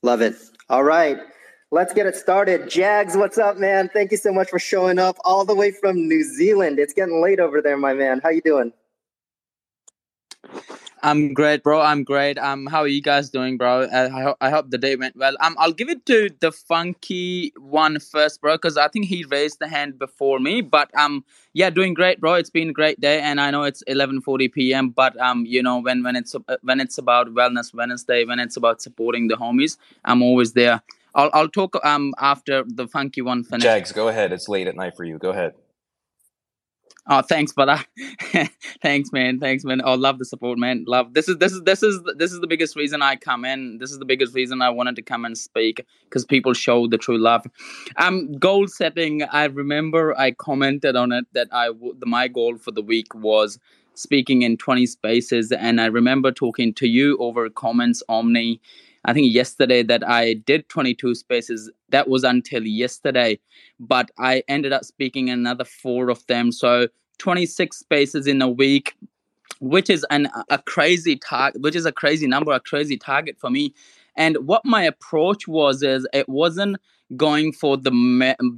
Love 0.04 0.22
it. 0.22 0.36
All 0.70 0.84
right. 0.84 1.20
Let's 1.74 1.94
get 1.94 2.06
it 2.06 2.18
started. 2.18 2.70
Jags, 2.70 3.16
what's 3.16 3.38
up, 3.38 3.58
man? 3.58 3.90
Thank 3.94 4.12
you 4.12 4.18
so 4.18 4.34
much 4.34 4.50
for 4.50 4.60
showing 4.60 5.00
up 5.00 5.16
all 5.24 5.46
the 5.46 5.56
way 5.56 5.72
from 5.72 5.96
New 6.06 6.22
Zealand. 6.22 6.80
It's 6.80 6.92
getting 6.92 7.22
late 7.22 7.40
over 7.40 7.62
there, 7.62 7.78
my 7.78 7.94
man. 7.94 8.20
How 8.22 8.30
you 8.30 8.42
doing? 8.42 8.74
I'm 11.02 11.34
great, 11.34 11.64
bro. 11.64 11.80
I'm 11.80 12.04
great. 12.04 12.38
Um, 12.38 12.66
how 12.68 12.82
are 12.82 12.90
you 12.90 13.02
guys 13.02 13.30
doing, 13.30 13.58
bro? 13.58 13.84
Uh, 13.84 14.10
I, 14.14 14.22
ho- 14.22 14.36
I 14.42 14.50
hope 14.50 14.70
the 14.70 14.78
day 14.78 14.98
went 14.98 15.16
well. 15.16 15.36
Um, 15.40 15.56
I'll 15.58 15.72
give 15.72 15.90
it 15.90 16.06
to 16.08 16.30
the 16.42 16.52
funky 16.52 17.54
one 17.58 18.00
first, 18.00 18.42
bro, 18.42 18.56
because 18.56 18.76
I 18.76 18.90
think 18.90 19.06
he 19.06 19.24
raised 19.24 19.60
the 19.60 19.68
hand 19.70 19.98
before 19.98 20.40
me. 20.40 20.60
But 20.60 20.94
um, 21.00 21.24
yeah, 21.54 21.70
doing 21.70 21.94
great, 21.94 22.20
bro. 22.20 22.34
It's 22.34 22.50
been 22.50 22.72
a 22.72 22.74
great 22.74 23.00
day, 23.00 23.22
and 23.22 23.40
I 23.40 23.50
know 23.50 23.64
it's 23.64 23.82
11:40 23.88 24.52
p.m. 24.52 24.90
But 24.90 25.18
um, 25.22 25.46
you 25.46 25.64
know, 25.64 25.80
when 25.80 26.04
when 26.04 26.18
it's 26.18 26.36
when 26.64 26.82
it's 26.82 26.98
about 26.98 27.30
Wellness 27.30 27.74
Wednesday, 27.74 28.26
when 28.26 28.40
it's 28.40 28.58
about 28.58 28.82
supporting 28.82 29.30
the 29.30 29.36
homies, 29.36 29.78
I'm 30.04 30.22
always 30.22 30.52
there. 30.52 30.82
I'll 31.16 31.30
I'll 31.34 31.50
talk 31.50 31.76
um 31.84 32.14
after 32.20 32.64
the 32.66 32.88
funky 32.88 33.22
one 33.22 33.44
finishes. 33.44 33.66
Jags, 33.66 33.92
go 33.92 34.08
ahead. 34.08 34.32
It's 34.32 34.48
late 34.48 34.68
at 34.68 34.76
night 34.76 34.96
for 34.96 35.04
you. 35.04 35.18
Go 35.18 35.32
ahead. 35.32 35.54
Oh, 37.08 37.22
thanks, 37.22 37.52
brother. 37.52 37.84
thanks, 38.84 39.12
man. 39.12 39.40
Thanks, 39.40 39.64
man. 39.64 39.82
Oh, 39.84 39.96
love 39.96 40.20
the 40.20 40.26
support, 40.26 40.60
man. 40.60 40.86
Love 40.88 41.14
this 41.14 41.28
is 41.28 41.38
this 41.38 41.52
is 41.52 41.62
this 41.64 41.82
is 41.82 42.00
this 42.18 42.32
is 42.32 42.40
the 42.42 42.48
biggest 42.48 42.76
reason 42.76 43.02
I 43.02 43.16
come 43.16 43.44
in. 43.44 43.80
This 43.80 43.92
is 43.92 43.98
the 43.98 44.06
biggest 44.06 44.36
reason 44.36 44.62
I 44.62 44.70
wanted 44.70 44.96
to 44.98 45.02
come 45.02 45.26
and 45.26 45.36
speak 45.38 45.86
because 46.04 46.26
people 46.26 46.54
show 46.54 46.88
the 46.88 47.00
true 47.00 47.18
love. 47.18 47.46
Um, 47.98 48.34
goal 48.34 48.68
setting. 48.68 49.24
I 49.24 49.46
remember 49.46 50.18
I 50.18 50.32
commented 50.32 50.96
on 50.96 51.12
it 51.12 51.26
that 51.34 51.48
I 51.52 51.70
the 51.70 52.06
my 52.06 52.28
goal 52.28 52.58
for 52.58 52.72
the 52.72 52.84
week 52.84 53.16
was 53.16 53.58
speaking 53.94 54.42
in 54.44 54.56
20 54.56 54.86
spaces 54.86 55.52
and 55.52 55.82
i 55.82 55.86
remember 55.86 56.32
talking 56.32 56.74
to 56.74 56.88
you 56.88 57.18
over 57.18 57.50
comments 57.50 58.02
omni 58.08 58.60
I 59.06 59.14
think 59.14 59.34
yesterday 59.34 59.84
that 59.84 60.08
I 60.08 60.34
did 60.34 60.70
22 60.70 61.16
spaces. 61.16 61.72
That 61.90 62.08
was 62.08 62.24
until 62.24 62.66
yesterday, 62.66 63.40
but 63.80 64.12
I 64.20 64.44
ended 64.48 64.74
up 64.74 64.86
speaking 64.86 65.30
another 65.30 65.66
four 65.66 66.10
of 66.10 66.26
them. 66.28 66.52
So 66.52 66.88
26 67.18 67.78
spaces 67.78 68.28
in 68.28 68.42
a 68.42 68.50
week, 68.50 68.96
which 69.60 69.90
is 69.90 70.06
an 70.10 70.28
a 70.50 70.60
crazy 70.60 71.16
target, 71.16 71.62
which 71.62 71.76
is 71.76 71.86
a 71.86 71.92
crazy 71.92 72.28
number, 72.28 72.52
a 72.52 72.60
crazy 72.60 72.98
target 72.98 73.38
for 73.40 73.50
me. 73.50 73.74
And 74.16 74.38
what 74.48 74.64
my 74.66 74.84
approach 74.84 75.48
was 75.48 75.84
is 75.84 76.08
it 76.14 76.28
wasn't 76.30 76.78
going 77.18 77.52
for 77.52 77.76
the 77.76 77.92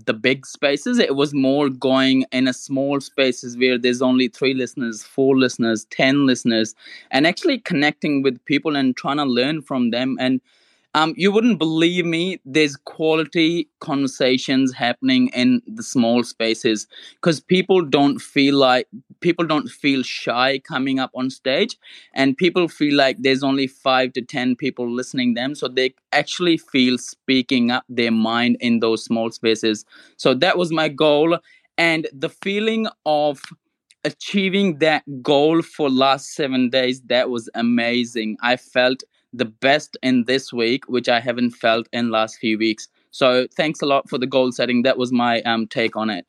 the 0.06 0.14
big 0.14 0.46
spaces 0.46 1.00
it 1.00 1.16
was 1.16 1.34
more 1.34 1.70
going 1.70 2.24
in 2.32 2.48
a 2.48 2.54
small 2.54 3.02
spaces 3.02 3.58
where 3.58 3.80
there's 3.80 4.00
only 4.00 4.28
three 4.28 4.54
listeners 4.54 5.02
four 5.02 5.36
listeners 5.36 5.86
ten 5.86 6.28
listeners 6.28 6.76
and 7.10 7.26
actually 7.26 7.58
connecting 7.58 8.22
with 8.22 8.44
people 8.46 8.76
and 8.76 8.96
trying 8.96 9.18
to 9.18 9.26
learn 9.26 9.60
from 9.60 9.90
them 9.90 10.18
and 10.20 10.40
um, 10.96 11.14
you 11.18 11.32
wouldn't 11.32 11.58
believe 11.58 12.06
me. 12.06 12.40
There's 12.46 12.76
quality 12.76 13.68
conversations 13.80 14.74
happening 14.74 15.30
in 15.30 15.62
the 15.66 15.82
small 15.82 16.24
spaces 16.24 16.88
because 17.16 17.40
people 17.40 17.82
don't 17.82 18.20
feel 18.20 18.56
like 18.56 18.88
people 19.24 19.46
don't 19.48 19.70
feel 19.70 20.04
shy 20.04 20.60
coming 20.60 21.00
up 21.00 21.12
on 21.16 21.32
stage, 21.32 21.78
and 22.14 22.38
people 22.38 22.68
feel 22.68 22.96
like 22.96 23.18
there's 23.20 23.44
only 23.44 23.68
five 23.68 24.14
to 24.14 24.22
ten 24.22 24.56
people 24.56 24.90
listening 24.90 25.34
them, 25.34 25.56
so 25.56 25.68
they 25.68 25.96
actually 26.12 26.58
feel 26.58 27.00
speaking 27.00 27.72
up 27.72 27.86
their 27.90 28.12
mind 28.12 28.58
in 28.60 28.80
those 28.82 29.04
small 29.04 29.32
spaces. 29.32 29.86
So 30.18 30.36
that 30.36 30.58
was 30.58 30.72
my 30.72 30.90
goal, 30.90 31.40
and 31.78 32.08
the 32.14 32.30
feeling 32.30 32.88
of 33.06 33.42
achieving 34.06 34.80
that 34.80 35.04
goal 35.22 35.62
for 35.62 35.90
last 35.90 36.34
seven 36.36 36.70
days 36.70 37.02
that 37.04 37.30
was 37.30 37.50
amazing 37.56 38.36
i 38.42 38.58
felt 38.58 39.02
the 39.34 39.46
best 39.46 39.98
in 40.04 40.26
this 40.26 40.54
week, 40.54 40.88
which 40.88 41.10
I 41.10 41.20
haven't 41.20 41.52
felt 41.52 41.88
in 41.92 42.12
last 42.12 42.38
few 42.38 42.58
weeks. 42.58 42.88
So 43.12 43.48
thanks 43.56 43.82
a 43.82 43.86
lot 43.88 44.08
for 44.08 44.20
the 44.20 44.28
goal 44.28 44.52
setting. 44.52 44.84
That 44.84 44.98
was 44.98 45.12
my 45.12 45.42
um, 45.42 45.68
take 45.68 45.96
on 45.96 46.12
it. 46.12 46.28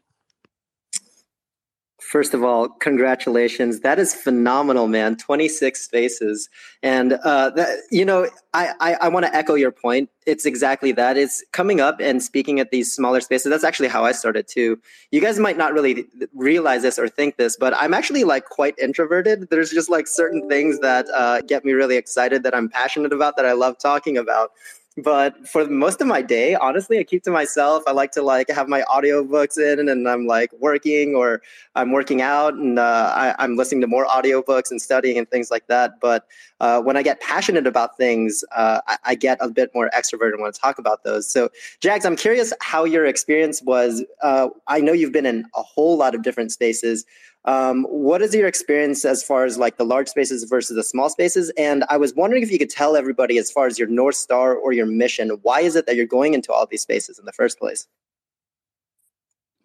First 2.11 2.35
of 2.35 2.45
all, 2.45 2.69
congratulations. 2.69 3.81
That 3.81 3.99
is 3.99 4.15
phenomenal, 4.15 4.89
man. 4.89 5.17
26 5.17 5.81
spaces. 5.81 6.51
And, 6.83 7.15
uh, 7.15 7.51
that, 7.51 7.79
you 7.91 8.05
know, 8.05 8.29
I, 8.53 8.75
I, 8.79 8.95
I 9.01 9.09
want 9.09 9.25
to 9.25 9.35
echo 9.35 9.55
your 9.55 9.73
point. 9.73 10.11
It's 10.27 10.45
exactly 10.45 10.93
that. 10.93 11.17
It's 11.17 11.43
coming 11.53 11.81
up 11.81 12.01
and 12.01 12.23
speaking 12.23 12.61
at 12.61 12.71
these 12.71 12.93
smaller 12.93 13.23
spaces. 13.23 13.51
That's 13.51 13.65
actually 13.65 13.89
how 13.89 14.05
I 14.05 14.13
started 14.13 14.47
too. 14.47 14.79
You 15.13 15.23
guys 15.23 15.39
might 15.39 15.57
not 15.57 15.73
really 15.73 16.05
realize 16.35 16.83
this 16.83 16.99
or 16.99 17.09
think 17.09 17.37
this, 17.37 17.57
but 17.57 17.75
I'm 17.75 17.95
actually 17.95 18.25
like 18.25 18.45
quite 18.45 18.79
introverted. 18.79 19.49
There's 19.51 19.71
just 19.71 19.89
like 19.89 20.07
certain 20.07 20.47
things 20.49 20.81
that 20.81 21.07
uh, 21.15 21.41
get 21.41 21.65
me 21.65 21.73
really 21.73 21.97
excited 21.97 22.43
that 22.43 22.55
I'm 22.55 22.69
passionate 22.69 23.15
about 23.15 23.37
that 23.37 23.47
I 23.47 23.53
love 23.53 23.79
talking 23.79 24.19
about 24.19 24.51
but 24.97 25.47
for 25.49 25.67
most 25.67 26.01
of 26.01 26.07
my 26.07 26.23
day 26.23 26.55
honestly 26.55 26.99
i 26.99 27.03
keep 27.03 27.23
to 27.25 27.31
myself. 27.31 27.83
I 27.87 27.93
like 27.93 28.13
to 28.13 28.23
like 28.23 28.49
have 28.49 28.69
my 28.69 28.83
audiobooks 28.83 29.59
in 29.59 29.89
and 29.89 30.09
i'm 30.09 30.27
like 30.27 30.53
working 30.61 31.15
or 31.15 31.43
i'm 31.75 31.91
working 31.91 32.23
out 32.23 32.55
and 32.55 32.79
uh, 32.79 33.13
I, 33.15 33.45
am 33.45 33.57
listening 33.57 33.81
to 33.81 33.87
more 33.87 34.07
audiobooks 34.07 34.71
and 34.71 34.81
studying 34.81 35.19
and 35.19 35.29
things 35.29 35.51
like 35.51 35.67
that. 35.67 36.01
But 36.01 36.27
uh, 36.61 36.81
when 36.81 36.97
i 36.97 37.03
get 37.03 37.21
passionate 37.21 37.67
about 37.67 37.97
things 37.97 38.45
uh, 38.55 38.81
I, 38.87 38.99
I, 39.05 39.15
get 39.15 39.39
a 39.41 39.49
bit 39.49 39.71
more 39.75 39.91
extroverted 39.95 40.33
and 40.33 40.41
want 40.41 40.55
to 40.55 40.61
talk 40.61 40.79
about 40.79 41.03
those. 41.03 41.31
So 41.31 41.49
jags 41.81 42.05
i'm 42.05 42.17
curious 42.17 42.53
how 42.61 42.85
your 42.85 43.05
experience 43.05 43.63
was 43.63 44.05
uh, 44.23 44.49
i 44.69 44.81
know 44.81 44.93
you've 44.93 45.13
been 45.13 45.27
in 45.27 45.45
a 45.57 45.63
whole 45.63 45.97
lot 45.97 46.15
of 46.15 46.23
different 46.23 46.53
spaces 46.53 47.05
um, 47.45 47.85
what 47.85 48.23
is 48.23 48.35
your 48.35 48.47
experience 48.47 49.05
as 49.05 49.23
far 49.23 49.45
as 49.45 49.59
like 49.59 49.77
the 49.77 49.85
large 49.85 50.09
spaces 50.09 50.45
versus 50.45 50.77
the 50.77 50.83
small 50.83 51.11
spaces? 51.11 51.53
And 51.59 51.85
I 51.91 51.97
was 51.99 52.15
wondering 52.15 52.43
if 52.43 52.51
you 52.51 52.59
could 52.59 52.71
tell 52.71 52.97
everybody 52.97 53.37
as 53.39 53.51
far 53.51 53.67
as 53.67 53.79
your 53.79 53.89
North 53.89 54.17
Star 54.17 54.55
or 54.55 54.73
your 54.73 54.87
mission, 54.87 55.31
why 55.43 55.61
is 55.61 55.77
it 55.77 55.87
that 55.87 55.97
you're 55.97 56.07
going 56.07 56.33
into 56.33 56.53
all 56.53 56.67
these 56.67 56.83
spaces 56.83 57.19
in 57.19 57.27
the 57.27 57.33
first 57.33 57.59
place? 57.59 57.87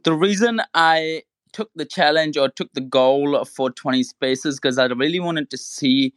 The 0.03 0.13
reason 0.13 0.62
I 0.74 1.24
took 1.53 1.71
the 1.74 1.86
challenge 1.86 2.38
or 2.38 2.50
took 2.50 2.71
the 2.74 2.81
goal 2.81 3.43
for 3.45 3.69
20 3.69 4.03
spaces 4.03 4.59
because 4.59 4.77
I 4.77 4.86
really 4.86 5.19
wanted 5.19 5.50
to 5.50 5.57
see 5.57 6.13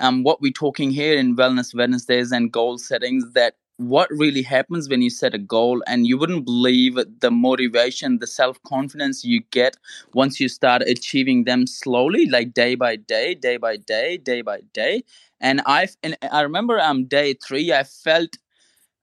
um, 0.00 0.22
what 0.22 0.40
we're 0.40 0.52
talking 0.52 0.90
here 0.90 1.16
in 1.16 1.36
Wellness 1.36 1.74
Wednesdays 1.74 2.32
and 2.32 2.50
goal 2.50 2.78
settings 2.78 3.32
that 3.32 3.54
what 3.78 4.08
really 4.10 4.42
happens 4.42 4.88
when 4.88 5.02
you 5.02 5.10
set 5.10 5.34
a 5.34 5.38
goal 5.38 5.82
and 5.86 6.06
you 6.06 6.16
wouldn't 6.16 6.44
believe 6.44 6.96
the 7.20 7.30
motivation 7.30 8.18
the 8.18 8.26
self-confidence 8.26 9.24
you 9.24 9.40
get 9.50 9.76
once 10.14 10.38
you 10.38 10.48
start 10.48 10.82
achieving 10.82 11.44
them 11.44 11.66
slowly 11.66 12.26
like 12.28 12.54
day 12.54 12.74
by 12.74 12.94
day 12.96 13.34
day 13.34 13.56
by 13.56 13.76
day 13.76 14.16
day 14.18 14.42
by 14.42 14.60
day. 14.72 15.02
And 15.40 15.60
i 15.66 15.88
and 16.02 16.16
i 16.30 16.42
remember 16.42 16.78
um 16.78 17.06
day 17.06 17.34
3 17.34 17.72
i 17.72 17.82
felt 17.82 18.36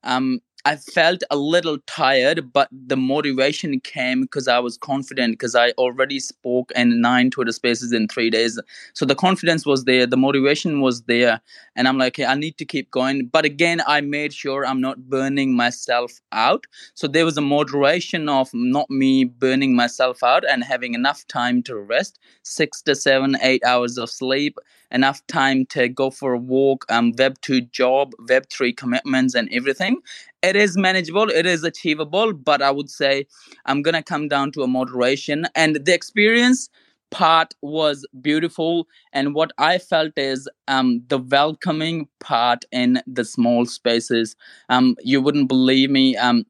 um 0.04 0.40
I 0.64 0.76
felt 0.76 1.22
a 1.30 1.36
little 1.36 1.78
tired, 1.86 2.52
but 2.52 2.68
the 2.70 2.96
motivation 2.96 3.80
came 3.80 4.22
because 4.22 4.46
I 4.46 4.58
was 4.58 4.76
confident 4.76 5.32
because 5.32 5.54
I 5.54 5.70
already 5.72 6.20
spoke 6.20 6.70
in 6.76 7.00
nine 7.00 7.30
Twitter 7.30 7.52
spaces 7.52 7.92
in 7.92 8.08
three 8.08 8.28
days. 8.28 8.60
So 8.92 9.06
the 9.06 9.14
confidence 9.14 9.64
was 9.64 9.84
there, 9.84 10.06
the 10.06 10.18
motivation 10.18 10.82
was 10.82 11.02
there. 11.02 11.40
And 11.76 11.88
I'm 11.88 11.96
like, 11.96 12.16
hey, 12.16 12.26
I 12.26 12.34
need 12.34 12.58
to 12.58 12.66
keep 12.66 12.90
going. 12.90 13.26
But 13.26 13.46
again, 13.46 13.80
I 13.86 14.02
made 14.02 14.34
sure 14.34 14.66
I'm 14.66 14.82
not 14.82 15.08
burning 15.08 15.54
myself 15.54 16.20
out. 16.32 16.66
So 16.94 17.06
there 17.06 17.24
was 17.24 17.38
a 17.38 17.42
moderation 17.42 18.28
of 18.28 18.50
not 18.52 18.90
me 18.90 19.24
burning 19.24 19.74
myself 19.74 20.22
out 20.22 20.44
and 20.46 20.62
having 20.62 20.92
enough 20.92 21.26
time 21.26 21.62
to 21.64 21.76
rest 21.76 22.18
six 22.42 22.82
to 22.82 22.94
seven, 22.94 23.36
eight 23.40 23.64
hours 23.64 23.96
of 23.96 24.10
sleep 24.10 24.58
enough 24.90 25.26
time 25.26 25.66
to 25.66 25.88
go 25.88 26.10
for 26.10 26.32
a 26.34 26.38
walk, 26.38 26.84
um, 26.88 27.12
Web 27.18 27.40
2 27.42 27.62
job, 27.62 28.12
Web 28.28 28.48
3 28.50 28.72
commitments, 28.72 29.34
and 29.34 29.48
everything. 29.52 30.00
It 30.42 30.56
is 30.56 30.76
manageable, 30.76 31.28
it 31.28 31.46
is 31.46 31.64
achievable, 31.64 32.32
but 32.32 32.62
I 32.62 32.70
would 32.70 32.90
say 32.90 33.26
I'm 33.66 33.82
going 33.82 33.94
to 33.94 34.02
come 34.02 34.28
down 34.28 34.52
to 34.52 34.62
a 34.62 34.66
moderation. 34.66 35.46
And 35.54 35.76
the 35.84 35.94
experience 35.94 36.68
part 37.10 37.54
was 37.60 38.06
beautiful. 38.20 38.86
And 39.12 39.34
what 39.34 39.50
I 39.58 39.78
felt 39.78 40.12
is 40.16 40.48
um, 40.68 41.02
the 41.08 41.18
welcoming 41.18 42.08
part 42.20 42.64
in 42.72 43.02
the 43.06 43.24
small 43.24 43.66
spaces. 43.66 44.36
Um, 44.68 44.96
you 45.02 45.20
wouldn't 45.20 45.48
believe 45.48 45.90
me. 45.90 46.16
Um, 46.16 46.46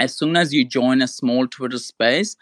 as 0.00 0.16
soon 0.16 0.36
as 0.36 0.52
you 0.52 0.64
join 0.64 1.02
a 1.02 1.08
small 1.08 1.46
Twitter 1.46 1.78
space, 1.78 2.36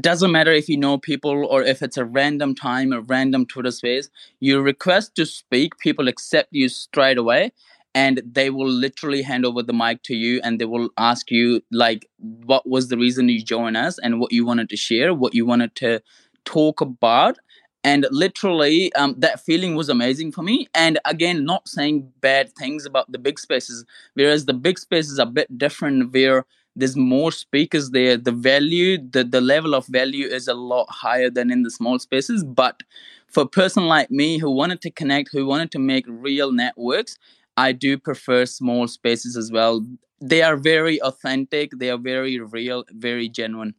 doesn't 0.00 0.32
matter 0.32 0.52
if 0.52 0.68
you 0.68 0.76
know 0.76 0.98
people 0.98 1.46
or 1.46 1.62
if 1.62 1.82
it's 1.82 1.96
a 1.96 2.04
random 2.04 2.54
time 2.54 2.92
a 2.92 3.00
random 3.00 3.46
twitter 3.46 3.70
space 3.70 4.08
you 4.40 4.60
request 4.60 5.14
to 5.14 5.24
speak 5.24 5.78
people 5.78 6.08
accept 6.08 6.48
you 6.52 6.68
straight 6.68 7.18
away 7.18 7.52
and 7.96 8.20
they 8.30 8.50
will 8.50 8.68
literally 8.68 9.22
hand 9.22 9.46
over 9.46 9.62
the 9.62 9.72
mic 9.72 10.02
to 10.02 10.14
you 10.14 10.38
and 10.44 10.60
they 10.60 10.66
will 10.66 10.90
ask 10.98 11.30
you 11.30 11.62
like 11.72 12.06
what 12.18 12.68
was 12.68 12.88
the 12.88 12.98
reason 12.98 13.30
you 13.30 13.42
joined 13.42 13.74
us 13.74 13.98
and 13.98 14.20
what 14.20 14.32
you 14.32 14.44
wanted 14.44 14.68
to 14.68 14.76
share 14.76 15.14
what 15.14 15.34
you 15.34 15.46
wanted 15.46 15.74
to 15.76 16.02
talk 16.44 16.82
about. 16.82 17.38
And 17.82 18.06
literally 18.10 18.92
um, 18.94 19.14
that 19.18 19.40
feeling 19.40 19.76
was 19.76 19.88
amazing 19.88 20.32
for 20.32 20.42
me. 20.42 20.68
And 20.74 20.98
again 21.06 21.46
not 21.46 21.68
saying 21.68 22.12
bad 22.20 22.52
things 22.52 22.84
about 22.84 23.10
the 23.10 23.18
big 23.18 23.38
spaces 23.38 23.86
whereas 24.12 24.44
the 24.44 24.52
big 24.52 24.78
spaces 24.78 25.18
are 25.18 25.26
a 25.26 25.38
bit 25.40 25.56
different 25.56 26.12
where 26.12 26.44
there's 26.76 26.96
more 26.96 27.32
speakers 27.32 27.90
there. 27.90 28.16
The 28.16 28.32
value 28.32 28.98
the, 28.98 29.24
the 29.24 29.40
level 29.40 29.74
of 29.74 29.86
value 29.86 30.26
is 30.26 30.46
a 30.46 30.54
lot 30.54 30.86
higher 30.90 31.30
than 31.30 31.50
in 31.50 31.62
the 31.62 31.70
small 31.70 31.98
spaces 31.98 32.44
but 32.44 32.82
for 33.28 33.42
a 33.44 33.48
person 33.48 33.86
like 33.86 34.10
me 34.10 34.38
who 34.38 34.50
wanted 34.50 34.80
to 34.82 34.90
connect 34.90 35.30
who 35.32 35.46
wanted 35.46 35.70
to 35.72 35.78
make 35.78 36.04
real 36.06 36.52
networks 36.52 37.18
i 37.56 37.72
do 37.72 37.98
prefer 37.98 38.44
small 38.46 38.86
spaces 38.86 39.36
as 39.36 39.50
well. 39.50 39.84
They 40.20 40.42
are 40.42 40.56
very 40.56 41.00
authentic. 41.02 41.72
They 41.76 41.90
are 41.90 41.98
very 41.98 42.38
real 42.40 42.84
very 42.90 43.28
genuine. 43.28 43.74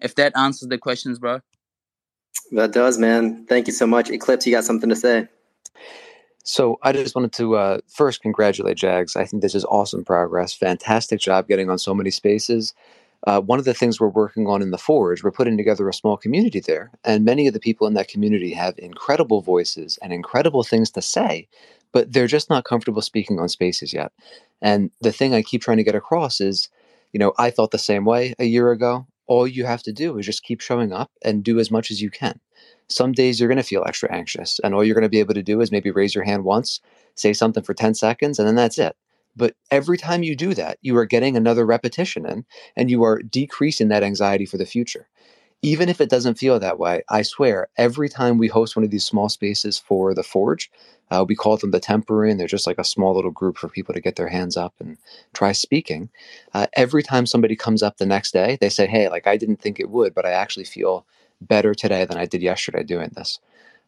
If 0.00 0.14
that 0.16 0.32
answers 0.36 0.68
the 0.68 0.78
questions 0.78 1.18
bro. 1.18 1.40
That 2.50 2.72
does 2.72 2.98
man. 2.98 3.46
Thank 3.46 3.66
you 3.66 3.72
so 3.72 3.86
much. 3.86 4.10
Eclipse 4.10 4.46
you 4.46 4.52
got 4.52 4.64
something 4.64 4.88
to 4.88 4.96
say 4.96 5.28
so 6.42 6.78
I 6.82 6.92
just 6.92 7.14
wanted 7.14 7.32
to 7.34 7.56
uh, 7.56 7.78
first 7.88 8.22
congratulate 8.22 8.76
Jags. 8.76 9.16
I 9.16 9.24
think 9.24 9.42
this 9.42 9.54
is 9.54 9.64
awesome 9.66 10.04
progress. 10.04 10.52
Fantastic 10.52 11.20
job 11.20 11.48
getting 11.48 11.70
on 11.70 11.78
so 11.78 11.94
many 11.94 12.10
spaces. 12.10 12.74
Uh, 13.26 13.40
one 13.40 13.60
of 13.60 13.64
the 13.64 13.74
things 13.74 14.00
we're 14.00 14.08
working 14.08 14.48
on 14.48 14.62
in 14.62 14.72
the 14.72 14.78
Forge, 14.78 15.22
we're 15.22 15.30
putting 15.30 15.56
together 15.56 15.88
a 15.88 15.94
small 15.94 16.16
community 16.16 16.58
there, 16.58 16.90
and 17.04 17.24
many 17.24 17.46
of 17.46 17.54
the 17.54 17.60
people 17.60 17.86
in 17.86 17.94
that 17.94 18.08
community 18.08 18.52
have 18.52 18.74
incredible 18.78 19.40
voices 19.40 19.98
and 20.02 20.12
incredible 20.12 20.64
things 20.64 20.90
to 20.90 21.02
say, 21.02 21.46
but 21.92 22.12
they're 22.12 22.26
just 22.26 22.50
not 22.50 22.64
comfortable 22.64 23.02
speaking 23.02 23.38
on 23.38 23.48
spaces 23.48 23.92
yet. 23.92 24.10
And 24.60 24.90
the 25.00 25.12
thing 25.12 25.34
I 25.34 25.42
keep 25.42 25.62
trying 25.62 25.76
to 25.76 25.84
get 25.84 25.94
across 25.94 26.40
is, 26.40 26.68
you 27.12 27.20
know, 27.20 27.32
I 27.38 27.52
felt 27.52 27.70
the 27.70 27.78
same 27.78 28.04
way 28.04 28.34
a 28.40 28.44
year 28.44 28.72
ago. 28.72 29.06
All 29.32 29.46
you 29.46 29.64
have 29.64 29.82
to 29.84 29.94
do 29.94 30.18
is 30.18 30.26
just 30.26 30.42
keep 30.42 30.60
showing 30.60 30.92
up 30.92 31.10
and 31.24 31.42
do 31.42 31.58
as 31.58 31.70
much 31.70 31.90
as 31.90 32.02
you 32.02 32.10
can. 32.10 32.38
Some 32.88 33.12
days 33.12 33.40
you're 33.40 33.48
going 33.48 33.56
to 33.56 33.62
feel 33.62 33.82
extra 33.86 34.12
anxious, 34.12 34.60
and 34.62 34.74
all 34.74 34.84
you're 34.84 34.92
going 34.94 35.10
to 35.10 35.16
be 35.16 35.20
able 35.20 35.32
to 35.32 35.42
do 35.42 35.62
is 35.62 35.72
maybe 35.72 35.90
raise 35.90 36.14
your 36.14 36.22
hand 36.22 36.44
once, 36.44 36.82
say 37.14 37.32
something 37.32 37.62
for 37.62 37.72
10 37.72 37.94
seconds, 37.94 38.38
and 38.38 38.46
then 38.46 38.56
that's 38.56 38.76
it. 38.76 38.94
But 39.34 39.54
every 39.70 39.96
time 39.96 40.22
you 40.22 40.36
do 40.36 40.52
that, 40.52 40.76
you 40.82 40.94
are 40.98 41.06
getting 41.06 41.34
another 41.34 41.64
repetition 41.64 42.26
in, 42.26 42.44
and 42.76 42.90
you 42.90 43.04
are 43.04 43.22
decreasing 43.22 43.88
that 43.88 44.02
anxiety 44.02 44.44
for 44.44 44.58
the 44.58 44.66
future. 44.66 45.08
Even 45.62 45.88
if 45.88 45.98
it 46.02 46.10
doesn't 46.10 46.38
feel 46.38 46.58
that 46.60 46.78
way, 46.78 47.02
I 47.08 47.22
swear, 47.22 47.68
every 47.78 48.10
time 48.10 48.36
we 48.36 48.48
host 48.48 48.76
one 48.76 48.84
of 48.84 48.90
these 48.90 49.04
small 49.04 49.30
spaces 49.30 49.78
for 49.78 50.12
the 50.12 50.22
Forge, 50.22 50.70
uh, 51.12 51.24
we 51.28 51.36
call 51.36 51.58
them 51.58 51.72
the 51.72 51.80
temporary, 51.80 52.30
and 52.30 52.40
they're 52.40 52.46
just 52.46 52.66
like 52.66 52.78
a 52.78 52.84
small 52.84 53.14
little 53.14 53.30
group 53.30 53.58
for 53.58 53.68
people 53.68 53.92
to 53.92 54.00
get 54.00 54.16
their 54.16 54.30
hands 54.30 54.56
up 54.56 54.74
and 54.80 54.96
try 55.34 55.52
speaking. 55.52 56.08
Uh, 56.54 56.66
every 56.72 57.02
time 57.02 57.26
somebody 57.26 57.54
comes 57.54 57.82
up 57.82 57.98
the 57.98 58.06
next 58.06 58.32
day, 58.32 58.56
they 58.62 58.70
say, 58.70 58.86
Hey, 58.86 59.10
like 59.10 59.26
I 59.26 59.36
didn't 59.36 59.60
think 59.60 59.78
it 59.78 59.90
would, 59.90 60.14
but 60.14 60.24
I 60.24 60.30
actually 60.30 60.64
feel 60.64 61.06
better 61.42 61.74
today 61.74 62.06
than 62.06 62.16
I 62.16 62.24
did 62.24 62.40
yesterday 62.40 62.82
doing 62.82 63.10
this. 63.14 63.40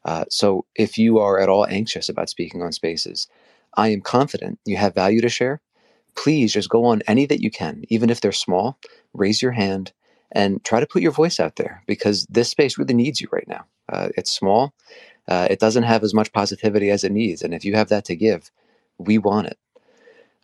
Uh, 0.05 0.27
so 0.29 0.67
if 0.75 0.99
you 0.99 1.19
are 1.19 1.41
at 1.41 1.49
all 1.49 1.67
anxious 1.67 2.11
about 2.11 2.29
speaking 2.29 2.63
on 2.63 2.73
spaces, 2.73 3.27
I 3.75 3.89
am 3.89 4.03
confident 4.03 4.59
you 4.67 4.77
have 4.77 4.95
value 4.95 5.23
to 5.23 5.31
share. 5.31 5.63
Please 6.15 6.53
just 6.53 6.69
go 6.69 6.85
on 6.85 7.03
any 7.09 7.27
that 7.27 7.43
you 7.43 7.51
can, 7.51 7.85
even 7.89 8.11
if 8.11 8.21
they're 8.21 8.33
small, 8.33 8.79
raise 9.15 9.41
your 9.41 9.53
hand 9.53 9.93
and 10.31 10.63
try 10.63 10.79
to 10.79 10.87
put 10.87 11.03
your 11.03 11.13
voice 11.13 11.41
out 11.41 11.57
there 11.57 11.83
because 11.87 12.27
this 12.27 12.51
space 12.51 12.77
really 12.77 12.95
needs 12.95 13.21
you 13.21 13.29
right 13.33 13.49
now. 13.49 13.65
Uh, 13.89 14.09
it's 14.17 14.31
small, 14.31 14.75
uh, 15.29 15.49
it 15.51 15.61
doesn't 15.61 15.85
have 15.85 16.03
as 16.03 16.15
much 16.15 16.33
positivity 16.33 16.91
as 16.91 17.05
it 17.05 17.13
needs. 17.13 17.43
And 17.43 17.55
if 17.55 17.65
you 17.65 17.75
have 17.75 17.89
that 17.89 18.05
to 18.07 18.17
give, 18.17 18.51
we 18.99 19.19
want 19.19 19.49
it. 19.49 19.59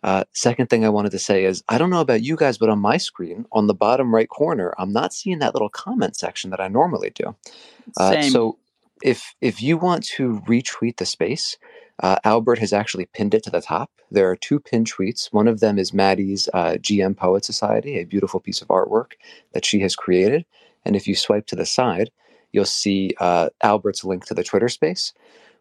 Uh, 0.03 0.23
second 0.33 0.67
thing 0.67 0.83
I 0.83 0.89
wanted 0.89 1.11
to 1.11 1.19
say 1.19 1.45
is 1.45 1.63
I 1.69 1.77
don't 1.77 1.91
know 1.91 2.01
about 2.01 2.23
you 2.23 2.35
guys, 2.35 2.57
but 2.57 2.69
on 2.69 2.79
my 2.79 2.97
screen, 2.97 3.45
on 3.51 3.67
the 3.67 3.75
bottom 3.75 4.13
right 4.13 4.27
corner, 4.27 4.73
I'm 4.79 4.91
not 4.91 5.13
seeing 5.13 5.39
that 5.39 5.53
little 5.53 5.69
comment 5.69 6.15
section 6.15 6.49
that 6.49 6.59
I 6.59 6.67
normally 6.67 7.11
do. 7.11 7.35
Uh, 7.97 8.13
Same. 8.13 8.31
so 8.31 8.57
if 9.03 9.35
if 9.41 9.61
you 9.61 9.77
want 9.77 10.03
to 10.05 10.41
retweet 10.47 10.97
the 10.97 11.05
space, 11.05 11.57
uh, 12.01 12.17
Albert 12.23 12.57
has 12.59 12.73
actually 12.73 13.05
pinned 13.05 13.35
it 13.35 13.43
to 13.43 13.51
the 13.51 13.61
top. 13.61 13.91
There 14.09 14.29
are 14.29 14.35
two 14.35 14.59
pinned 14.59 14.91
tweets. 14.91 15.31
One 15.31 15.47
of 15.47 15.59
them 15.59 15.77
is 15.77 15.93
Maddie's 15.93 16.49
uh, 16.53 16.77
GM 16.79 17.15
Poet 17.15 17.45
Society, 17.45 17.99
a 17.99 18.05
beautiful 18.05 18.39
piece 18.39 18.61
of 18.61 18.69
artwork 18.69 19.13
that 19.53 19.65
she 19.65 19.79
has 19.81 19.95
created. 19.95 20.45
And 20.83 20.95
if 20.95 21.07
you 21.07 21.15
swipe 21.15 21.45
to 21.47 21.55
the 21.55 21.65
side, 21.65 22.09
you'll 22.51 22.65
see 22.65 23.11
uh, 23.19 23.49
Albert's 23.63 24.03
link 24.03 24.25
to 24.25 24.33
the 24.33 24.43
Twitter 24.43 24.69
space. 24.69 25.13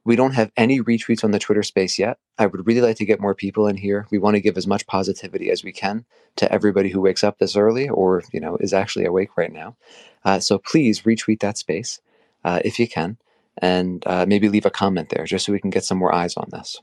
We 0.04 0.16
don't 0.16 0.34
have 0.34 0.50
any 0.56 0.80
retweets 0.80 1.24
on 1.24 1.30
the 1.30 1.38
Twitter 1.38 1.62
space 1.62 1.98
yet. 1.98 2.18
I 2.38 2.46
would 2.46 2.66
really 2.66 2.80
like 2.80 2.96
to 2.96 3.04
get 3.04 3.20
more 3.20 3.34
people 3.34 3.66
in 3.66 3.76
here. 3.76 4.06
We 4.10 4.18
want 4.18 4.34
to 4.34 4.40
give 4.40 4.56
as 4.56 4.66
much 4.66 4.86
positivity 4.86 5.50
as 5.50 5.62
we 5.62 5.72
can 5.72 6.06
to 6.36 6.50
everybody 6.50 6.88
who 6.88 7.02
wakes 7.02 7.22
up 7.22 7.38
this 7.38 7.54
early 7.54 7.88
or 7.88 8.22
you 8.32 8.40
know 8.40 8.56
is 8.56 8.72
actually 8.72 9.04
awake 9.04 9.36
right 9.36 9.52
now. 9.52 9.76
Uh, 10.24 10.40
so 10.40 10.58
please 10.58 11.02
retweet 11.02 11.40
that 11.40 11.58
space 11.58 12.00
uh, 12.44 12.60
if 12.64 12.78
you 12.78 12.88
can, 12.88 13.18
and 13.58 14.02
uh, 14.06 14.24
maybe 14.26 14.48
leave 14.48 14.66
a 14.66 14.70
comment 14.70 15.10
there 15.10 15.26
just 15.26 15.44
so 15.44 15.52
we 15.52 15.60
can 15.60 15.70
get 15.70 15.84
some 15.84 15.98
more 15.98 16.14
eyes 16.14 16.36
on 16.36 16.48
this. 16.50 16.80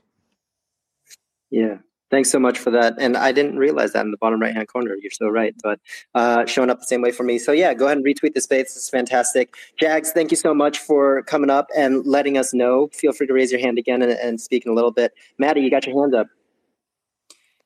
Yeah. 1.50 1.78
Thanks 2.10 2.30
so 2.30 2.38
much 2.38 2.58
for 2.58 2.70
that. 2.70 2.94
And 2.98 3.16
I 3.16 3.32
didn't 3.32 3.58
realize 3.58 3.92
that 3.92 4.04
in 4.04 4.10
the 4.10 4.16
bottom 4.16 4.40
right 4.40 4.54
hand 4.54 4.68
corner. 4.68 4.96
You're 5.00 5.10
so 5.10 5.28
right. 5.28 5.54
But 5.62 5.78
uh, 6.14 6.46
showing 6.46 6.70
up 6.70 6.80
the 6.80 6.86
same 6.86 7.02
way 7.02 7.12
for 7.12 7.22
me. 7.22 7.38
So, 7.38 7.52
yeah, 7.52 7.74
go 7.74 7.86
ahead 7.86 7.98
and 7.98 8.06
retweet 8.06 8.34
the 8.34 8.40
space. 8.40 8.76
It's 8.76 8.88
fantastic. 8.88 9.54
Jags, 9.78 10.12
thank 10.12 10.30
you 10.30 10.36
so 10.36 10.54
much 10.54 10.78
for 10.78 11.22
coming 11.24 11.50
up 11.50 11.68
and 11.76 12.06
letting 12.06 12.38
us 12.38 12.54
know. 12.54 12.88
Feel 12.94 13.12
free 13.12 13.26
to 13.26 13.32
raise 13.32 13.52
your 13.52 13.60
hand 13.60 13.78
again 13.78 14.00
and, 14.00 14.12
and 14.12 14.40
speak 14.40 14.64
in 14.64 14.72
a 14.72 14.74
little 14.74 14.92
bit. 14.92 15.12
Maddie, 15.38 15.60
you 15.60 15.70
got 15.70 15.86
your 15.86 16.00
hand 16.00 16.14
up. 16.14 16.28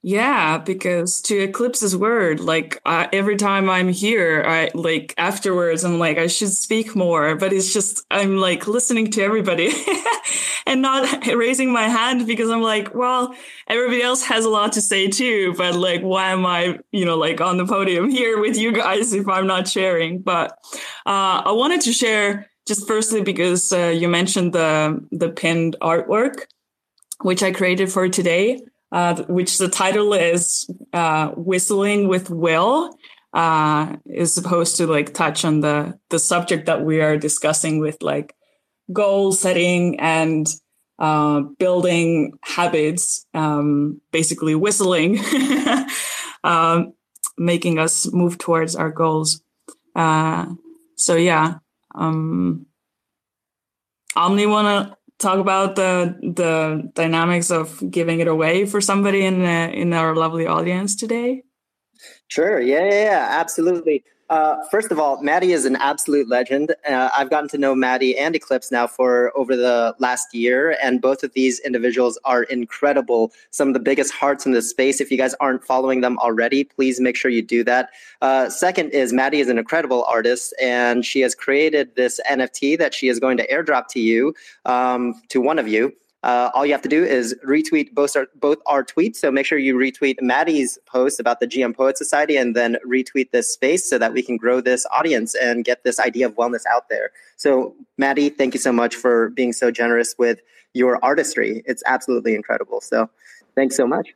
Yeah, 0.04 0.59
because 0.59 1.21
to 1.23 1.38
Eclipse's 1.38 1.97
word, 1.97 2.40
like 2.40 2.80
every 2.85 3.37
time 3.37 3.71
I'm 3.71 3.88
here, 3.88 4.42
I 4.44 4.68
like 4.75 5.14
afterwards, 5.16 5.85
I'm 5.85 6.00
like, 6.00 6.18
I 6.18 6.26
should 6.26 6.49
speak 6.49 6.97
more, 6.97 7.37
but 7.37 7.52
it's 7.52 7.73
just, 7.73 8.04
I'm 8.11 8.38
like 8.38 8.66
listening 8.66 9.12
to 9.12 9.23
everybody 9.23 9.73
and 10.66 10.82
not 10.82 11.25
raising 11.37 11.73
my 11.73 11.85
hand 11.85 12.26
because 12.26 12.50
I'm 12.50 12.62
like, 12.62 12.92
well, 12.97 13.32
everybody 13.68 14.02
else 14.02 14.25
has 14.25 14.44
a 14.44 14.50
lot 14.50 14.73
to 14.73 14.80
say 14.80 15.06
too, 15.06 15.54
but 15.56 15.76
like, 15.76 16.00
why 16.02 16.30
am 16.30 16.44
I, 16.47 16.80
you 16.90 17.04
know, 17.04 17.16
like 17.16 17.40
on 17.40 17.56
the 17.56 17.64
podium 17.64 18.11
here 18.11 18.40
with 18.40 18.56
you 18.59 18.73
guys 18.73 19.12
if 19.12 19.28
I'm 19.28 19.47
not 19.47 19.68
sharing? 19.68 20.21
But 20.21 20.59
uh, 21.06 21.47
I 21.47 21.52
wanted 21.52 21.80
to 21.82 21.92
share 21.92 22.50
just 22.66 22.88
firstly 22.88 23.23
because 23.23 23.73
uh, 23.73 23.94
you 23.94 24.09
mentioned 24.09 24.52
the 24.52 25.00
the 25.12 25.28
pinned 25.30 25.76
artwork, 25.80 26.47
which 27.21 27.44
I 27.44 27.52
created 27.52 27.92
for 27.92 28.09
today 28.09 28.61
uh, 28.92 29.22
which 29.25 29.58
the 29.58 29.68
title 29.68 30.12
is 30.12 30.70
uh, 30.92 31.28
"Whistling 31.30 32.08
with 32.08 32.30
Will," 32.30 32.94
uh, 33.32 33.96
is 34.06 34.34
supposed 34.34 34.76
to 34.76 34.87
like 34.87 35.14
touch 35.14 35.44
on 35.44 35.61
the 35.61 35.99
the 36.11 36.18
subject 36.18 36.66
that 36.66 36.84
we 36.84 37.00
are 37.00 37.16
discussing 37.16 37.80
with 37.80 38.02
like 38.02 38.34
goal 38.92 39.32
setting 39.32 39.99
and 39.99 40.46
uh, 40.99 41.40
building 41.58 42.38
habits. 42.42 43.26
Um, 43.32 44.00
basically, 44.12 44.54
whistling, 44.54 45.18
um, 46.44 46.92
making 47.38 47.78
us 47.78 48.12
move 48.12 48.37
towards 48.37 48.76
our 48.76 48.90
goals. 48.90 49.42
Uh, 49.96 50.46
so 50.96 51.16
yeah, 51.16 51.54
um, 51.94 52.66
Omni 54.14 54.46
wanna 54.46 54.96
talk 55.23 55.38
about 55.38 55.76
the 55.76 56.14
the 56.21 56.91
dynamics 56.95 57.50
of 57.50 57.83
giving 57.91 58.21
it 58.21 58.29
away 58.29 58.67
for 58.67 58.81
somebody 58.81 59.25
in 59.25 59.45
uh, 59.45 59.71
in 59.73 59.93
our 59.93 60.14
lovely 60.14 60.47
audience 60.47 60.97
today? 60.97 61.43
Sure. 62.29 62.61
Yeah, 62.61 62.85
yeah, 62.85 63.05
yeah 63.05 63.27
absolutely. 63.40 64.05
Uh, 64.33 64.64
first 64.71 64.90
of 64.90 64.99
all, 64.99 65.23
Maddie 65.23 65.53
is 65.53 65.66
an 65.66 65.77
absolute 65.77 66.27
legend. 66.27 66.75
Uh, 66.88 67.11
I've 67.14 67.29
gotten 67.29 67.51
to 67.51 67.59
know 67.59 67.75
Maddie 67.75 68.16
and 68.16 68.35
Eclipse 68.35 68.73
now 68.73 68.87
for 68.87 69.31
over 69.37 69.55
the 69.55 69.95
last 69.99 70.35
year, 70.35 70.75
and 70.83 71.03
both 71.03 71.23
of 71.23 71.35
these 71.35 71.61
individuals 71.61 72.18
are 72.25 72.45
incredible. 72.45 73.31
Some 73.51 73.68
of 73.68 73.75
the 73.75 73.81
biggest 73.81 74.11
hearts 74.11 74.47
in 74.47 74.53
the 74.53 74.62
space. 74.62 75.03
If 75.03 75.11
you 75.11 75.18
guys 75.18 75.35
aren't 75.35 75.62
following 75.62 76.01
them 76.01 76.16
already, 76.16 76.64
please 76.64 76.99
make 76.99 77.14
sure 77.14 77.31
you 77.31 77.42
do 77.42 77.62
that. 77.64 77.90
Uh, 78.23 78.49
second 78.49 78.92
is 78.92 79.12
Maddie 79.12 79.40
is 79.40 79.51
an 79.51 79.59
incredible 79.59 80.03
artist, 80.05 80.55
and 80.59 81.05
she 81.05 81.21
has 81.21 81.35
created 81.35 81.95
this 81.97 82.18
NFT 82.31 82.79
that 82.79 82.95
she 82.95 83.09
is 83.09 83.21
going 83.21 83.37
to 83.37 83.47
airdrop 83.49 83.88
to 83.88 84.01
you, 84.01 84.35
um, 84.64 85.21
to 85.29 85.42
one 85.42 85.59
of 85.59 85.68
you. 85.68 85.92
Uh, 86.22 86.50
all 86.54 86.64
you 86.64 86.72
have 86.72 86.82
to 86.82 86.88
do 86.88 87.04
is 87.04 87.35
retweet 87.44 87.92
both 87.92 88.16
our, 88.16 88.28
both 88.37 88.58
our 88.66 88.85
tweets. 88.85 89.16
So 89.16 89.30
make 89.30 89.44
sure 89.44 89.58
you 89.58 89.74
retweet 89.74 90.16
Maddie's 90.20 90.78
post 90.87 91.18
about 91.18 91.40
the 91.40 91.46
GM 91.46 91.74
Poet 91.74 91.98
Society 91.98 92.37
and 92.37 92.54
then 92.54 92.76
retweet 92.87 93.32
this 93.32 93.52
space 93.52 93.88
so 93.88 93.98
that 93.98 94.12
we 94.12 94.22
can 94.22 94.37
grow 94.37 94.61
this 94.61 94.87
audience 94.92 95.35
and 95.35 95.64
get 95.64 95.82
this 95.82 95.98
idea 95.98 96.26
of 96.26 96.35
wellness 96.37 96.64
out 96.70 96.88
there. 96.88 97.11
So, 97.37 97.74
Maddie, 97.98 98.28
thank 98.28 98.54
you 98.54 98.61
so 98.61 98.72
much 98.72 98.94
for 98.94 99.30
being 99.30 99.52
so 99.52 99.70
generous 99.70 100.14
with 100.16 100.40
your 100.74 101.04
artistry. 101.04 101.62
It's 101.66 101.82
absolutely 101.87 102.35
incredible. 102.35 102.80
So, 102.80 103.11
thanks 103.56 103.76
so 103.76 103.87
much. 103.87 104.14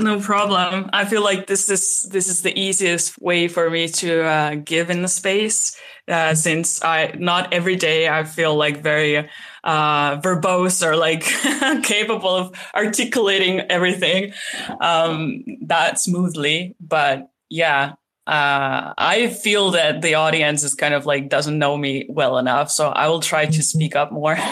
No 0.00 0.20
problem. 0.20 0.90
I 0.92 1.04
feel 1.04 1.24
like 1.24 1.46
this 1.46 1.68
is 1.68 2.08
this 2.12 2.28
is 2.28 2.42
the 2.42 2.56
easiest 2.58 3.20
way 3.20 3.48
for 3.48 3.68
me 3.68 3.88
to 3.88 4.22
uh, 4.22 4.54
give 4.56 4.90
in 4.90 5.02
the 5.02 5.08
space, 5.08 5.76
uh, 6.06 6.34
since 6.34 6.84
I 6.84 7.14
not 7.18 7.52
every 7.52 7.74
day 7.74 8.08
I 8.08 8.22
feel 8.22 8.54
like 8.54 8.80
very 8.80 9.28
uh, 9.68 10.18
verbose 10.22 10.82
or 10.82 10.96
like 10.96 11.22
capable 11.84 12.34
of 12.34 12.58
articulating 12.74 13.60
everything 13.70 14.32
um, 14.80 15.44
that 15.60 16.00
smoothly. 16.00 16.74
But 16.80 17.30
yeah, 17.50 17.92
uh, 18.26 18.94
I 18.96 19.28
feel 19.28 19.72
that 19.72 20.00
the 20.00 20.14
audience 20.14 20.62
is 20.62 20.74
kind 20.74 20.94
of 20.94 21.04
like 21.04 21.28
doesn't 21.28 21.58
know 21.58 21.76
me 21.76 22.06
well 22.08 22.38
enough, 22.38 22.70
so 22.70 22.88
I 22.88 23.08
will 23.08 23.20
try 23.20 23.44
to 23.44 23.62
speak 23.62 23.94
up 23.94 24.10
more. 24.10 24.38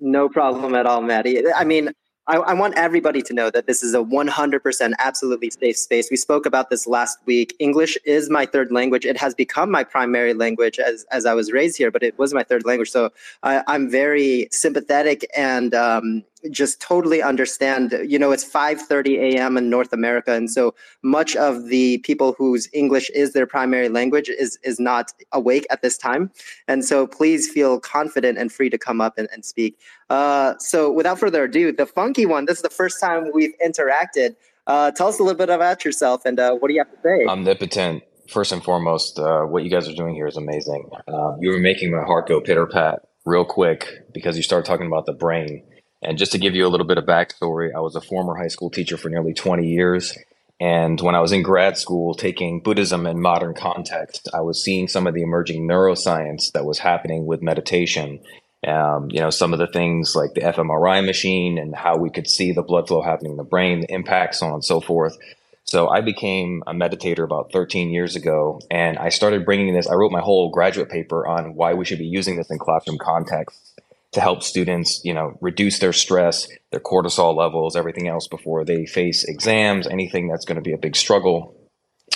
no 0.00 0.28
problem 0.28 0.74
at 0.74 0.86
all, 0.86 1.00
Maddie. 1.00 1.44
I 1.54 1.62
mean, 1.62 1.92
I, 2.26 2.36
I, 2.36 2.54
want 2.54 2.74
everybody 2.76 3.20
to 3.22 3.34
know 3.34 3.50
that 3.50 3.66
this 3.66 3.82
is 3.82 3.94
a 3.94 3.98
100% 3.98 4.92
absolutely 4.98 5.50
safe 5.50 5.76
space. 5.76 6.08
We 6.10 6.16
spoke 6.16 6.46
about 6.46 6.70
this 6.70 6.86
last 6.86 7.18
week. 7.26 7.54
English 7.58 7.98
is 8.04 8.30
my 8.30 8.46
third 8.46 8.72
language. 8.72 9.04
It 9.04 9.18
has 9.18 9.34
become 9.34 9.70
my 9.70 9.84
primary 9.84 10.32
language 10.32 10.78
as, 10.78 11.04
as 11.10 11.26
I 11.26 11.34
was 11.34 11.52
raised 11.52 11.76
here, 11.76 11.90
but 11.90 12.02
it 12.02 12.18
was 12.18 12.32
my 12.32 12.42
third 12.42 12.64
language. 12.64 12.90
So 12.90 13.12
I, 13.42 13.62
am 13.66 13.90
very 13.90 14.48
sympathetic 14.50 15.26
and 15.36 15.74
um, 15.74 16.24
just 16.50 16.80
totally 16.80 17.22
understand 17.22 17.94
you 18.06 18.18
know 18.18 18.32
it's 18.32 18.44
5:30 18.44 19.18
a.m. 19.18 19.56
in 19.56 19.70
North 19.70 19.92
America 19.92 20.32
and 20.32 20.50
so 20.50 20.74
much 21.02 21.36
of 21.36 21.66
the 21.68 21.98
people 21.98 22.34
whose 22.36 22.68
English 22.72 23.10
is 23.10 23.32
their 23.32 23.46
primary 23.46 23.88
language 23.88 24.28
is 24.28 24.58
is 24.62 24.78
not 24.78 25.12
awake 25.32 25.66
at 25.70 25.82
this 25.82 25.96
time. 25.96 26.30
And 26.68 26.84
so 26.84 27.06
please 27.06 27.48
feel 27.48 27.80
confident 27.80 28.38
and 28.38 28.52
free 28.52 28.70
to 28.70 28.78
come 28.78 29.00
up 29.00 29.18
and, 29.18 29.28
and 29.32 29.44
speak. 29.44 29.78
Uh, 30.10 30.54
so 30.58 30.90
without 30.90 31.18
further 31.18 31.44
ado 31.44 31.72
the 31.72 31.86
funky 31.86 32.26
one 32.26 32.44
this 32.44 32.58
is 32.58 32.62
the 32.62 32.70
first 32.70 33.00
time 33.00 33.30
we've 33.32 33.54
interacted. 33.64 34.36
Uh, 34.66 34.90
tell 34.90 35.08
us 35.08 35.18
a 35.18 35.22
little 35.22 35.38
bit 35.38 35.50
about 35.50 35.84
yourself 35.84 36.24
and 36.24 36.40
uh, 36.40 36.54
what 36.54 36.68
do 36.68 36.74
you 36.74 36.80
have 36.80 36.90
to 36.90 37.00
say? 37.02 37.26
Omnipotent. 37.26 38.02
First 38.30 38.52
and 38.52 38.64
foremost 38.64 39.18
uh, 39.18 39.42
what 39.42 39.64
you 39.64 39.70
guys 39.70 39.86
are 39.86 39.94
doing 39.94 40.14
here 40.14 40.26
is 40.26 40.38
amazing. 40.38 40.88
Uh, 41.06 41.36
you 41.40 41.50
were 41.50 41.58
making 41.58 41.90
my 41.90 42.02
heart 42.02 42.26
go 42.26 42.40
pitter 42.40 42.66
pat 42.66 43.00
real 43.26 43.44
quick 43.44 43.86
because 44.12 44.36
you 44.36 44.42
started 44.42 44.66
talking 44.66 44.86
about 44.86 45.04
the 45.04 45.12
brain 45.12 45.62
and 46.04 46.18
just 46.18 46.32
to 46.32 46.38
give 46.38 46.54
you 46.54 46.66
a 46.66 46.68
little 46.68 46.86
bit 46.86 46.98
of 46.98 47.04
backstory, 47.04 47.74
I 47.74 47.80
was 47.80 47.96
a 47.96 48.00
former 48.00 48.36
high 48.36 48.48
school 48.48 48.70
teacher 48.70 48.96
for 48.96 49.08
nearly 49.08 49.34
20 49.34 49.66
years. 49.66 50.16
And 50.60 51.00
when 51.00 51.14
I 51.14 51.20
was 51.20 51.32
in 51.32 51.42
grad 51.42 51.76
school 51.76 52.14
taking 52.14 52.60
Buddhism 52.60 53.06
in 53.06 53.20
modern 53.20 53.54
context, 53.54 54.28
I 54.32 54.40
was 54.40 54.62
seeing 54.62 54.86
some 54.88 55.06
of 55.06 55.14
the 55.14 55.22
emerging 55.22 55.66
neuroscience 55.66 56.52
that 56.52 56.64
was 56.64 56.78
happening 56.78 57.26
with 57.26 57.42
meditation. 57.42 58.20
Um, 58.66 59.10
you 59.10 59.20
know, 59.20 59.30
some 59.30 59.52
of 59.52 59.58
the 59.58 59.66
things 59.66 60.14
like 60.14 60.32
the 60.34 60.40
fMRI 60.40 61.04
machine 61.04 61.58
and 61.58 61.74
how 61.74 61.96
we 61.96 62.08
could 62.08 62.28
see 62.28 62.52
the 62.52 62.62
blood 62.62 62.88
flow 62.88 63.02
happening 63.02 63.32
in 63.32 63.36
the 63.36 63.44
brain, 63.44 63.80
the 63.80 63.92
impacts, 63.92 64.38
so 64.38 64.46
on 64.46 64.54
and 64.54 64.64
so 64.64 64.80
forth. 64.80 65.18
So 65.64 65.88
I 65.88 66.02
became 66.02 66.62
a 66.66 66.72
meditator 66.72 67.24
about 67.24 67.50
13 67.52 67.90
years 67.90 68.16
ago, 68.16 68.60
and 68.70 68.98
I 68.98 69.08
started 69.08 69.44
bringing 69.44 69.74
this. 69.74 69.88
I 69.88 69.94
wrote 69.94 70.12
my 70.12 70.20
whole 70.20 70.50
graduate 70.50 70.88
paper 70.88 71.26
on 71.26 71.54
why 71.54 71.74
we 71.74 71.84
should 71.84 71.98
be 71.98 72.06
using 72.06 72.36
this 72.36 72.50
in 72.50 72.58
classroom 72.58 72.98
contexts 72.98 73.73
to 74.14 74.20
help 74.20 74.42
students, 74.42 75.00
you 75.04 75.12
know, 75.12 75.36
reduce 75.40 75.78
their 75.78 75.92
stress, 75.92 76.48
their 76.70 76.80
cortisol 76.80 77.36
levels, 77.36 77.76
everything 77.76 78.08
else 78.08 78.26
before 78.26 78.64
they 78.64 78.86
face 78.86 79.24
exams, 79.24 79.86
anything 79.86 80.28
that's 80.28 80.44
going 80.44 80.56
to 80.56 80.62
be 80.62 80.72
a 80.72 80.78
big 80.78 80.96
struggle. 80.96 81.56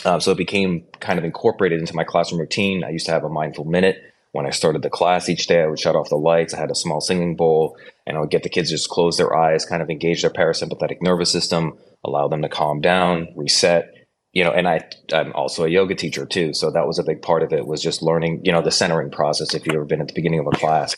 Uh, 0.05 0.19
so 0.21 0.33
it 0.33 0.39
became 0.39 0.85
kind 1.01 1.19
of 1.19 1.25
incorporated 1.25 1.81
into 1.81 1.95
my 1.95 2.05
classroom 2.05 2.41
routine. 2.41 2.85
I 2.85 2.91
used 2.91 3.07
to 3.07 3.13
have 3.13 3.25
a 3.25 3.29
mindful 3.29 3.65
minute 3.65 3.97
when 4.33 4.47
I 4.47 4.51
started 4.51 4.83
the 4.83 4.91
class 4.91 5.29
each 5.29 5.47
day. 5.47 5.63
I 5.63 5.67
would 5.67 5.81
shut 5.81 5.97
off 5.97 6.09
the 6.09 6.17
lights. 6.17 6.55
I 6.55 6.59
had 6.59 6.71
a 6.71 6.77
small 6.77 7.01
singing 7.01 7.35
bowl, 7.35 7.77
and 8.07 8.17
I 8.17 8.21
would 8.21 8.31
get 8.31 8.43
the 8.43 8.49
kids 8.49 8.69
to 8.69 8.77
just 8.77 8.89
close 8.89 9.17
their 9.17 9.35
eyes, 9.35 9.65
kind 9.65 9.83
of 9.83 9.91
engage 9.91 10.23
their 10.23 10.31
parasympathetic 10.31 11.03
nervous 11.03 11.31
system, 11.31 11.79
allow 12.05 12.29
them 12.29 12.43
to 12.43 12.49
calm 12.49 12.81
down, 12.81 13.29
reset. 13.35 13.93
You 14.33 14.45
know, 14.45 14.53
and 14.53 14.69
I, 14.69 14.89
I'm 15.13 15.33
also 15.33 15.65
a 15.65 15.69
yoga 15.69 15.95
teacher 15.95 16.27
too, 16.27 16.53
so 16.53 16.71
that 16.71 16.87
was 16.87 16.99
a 16.99 17.03
big 17.03 17.23
part 17.23 17.43
of 17.43 17.53
it. 17.53 17.67
Was 17.67 17.83
just 17.83 18.03
learning, 18.03 18.43
you 18.45 18.53
know, 18.53 18.63
the 18.63 18.71
centering 18.71 19.11
process. 19.11 19.55
If 19.55 19.67
you've 19.67 19.75
ever 19.75 19.85
been 19.85 20.03
at 20.03 20.09
the 20.09 20.15
beginning 20.15 20.41
of 20.41 20.47
a 20.47 20.57
class, 20.57 20.95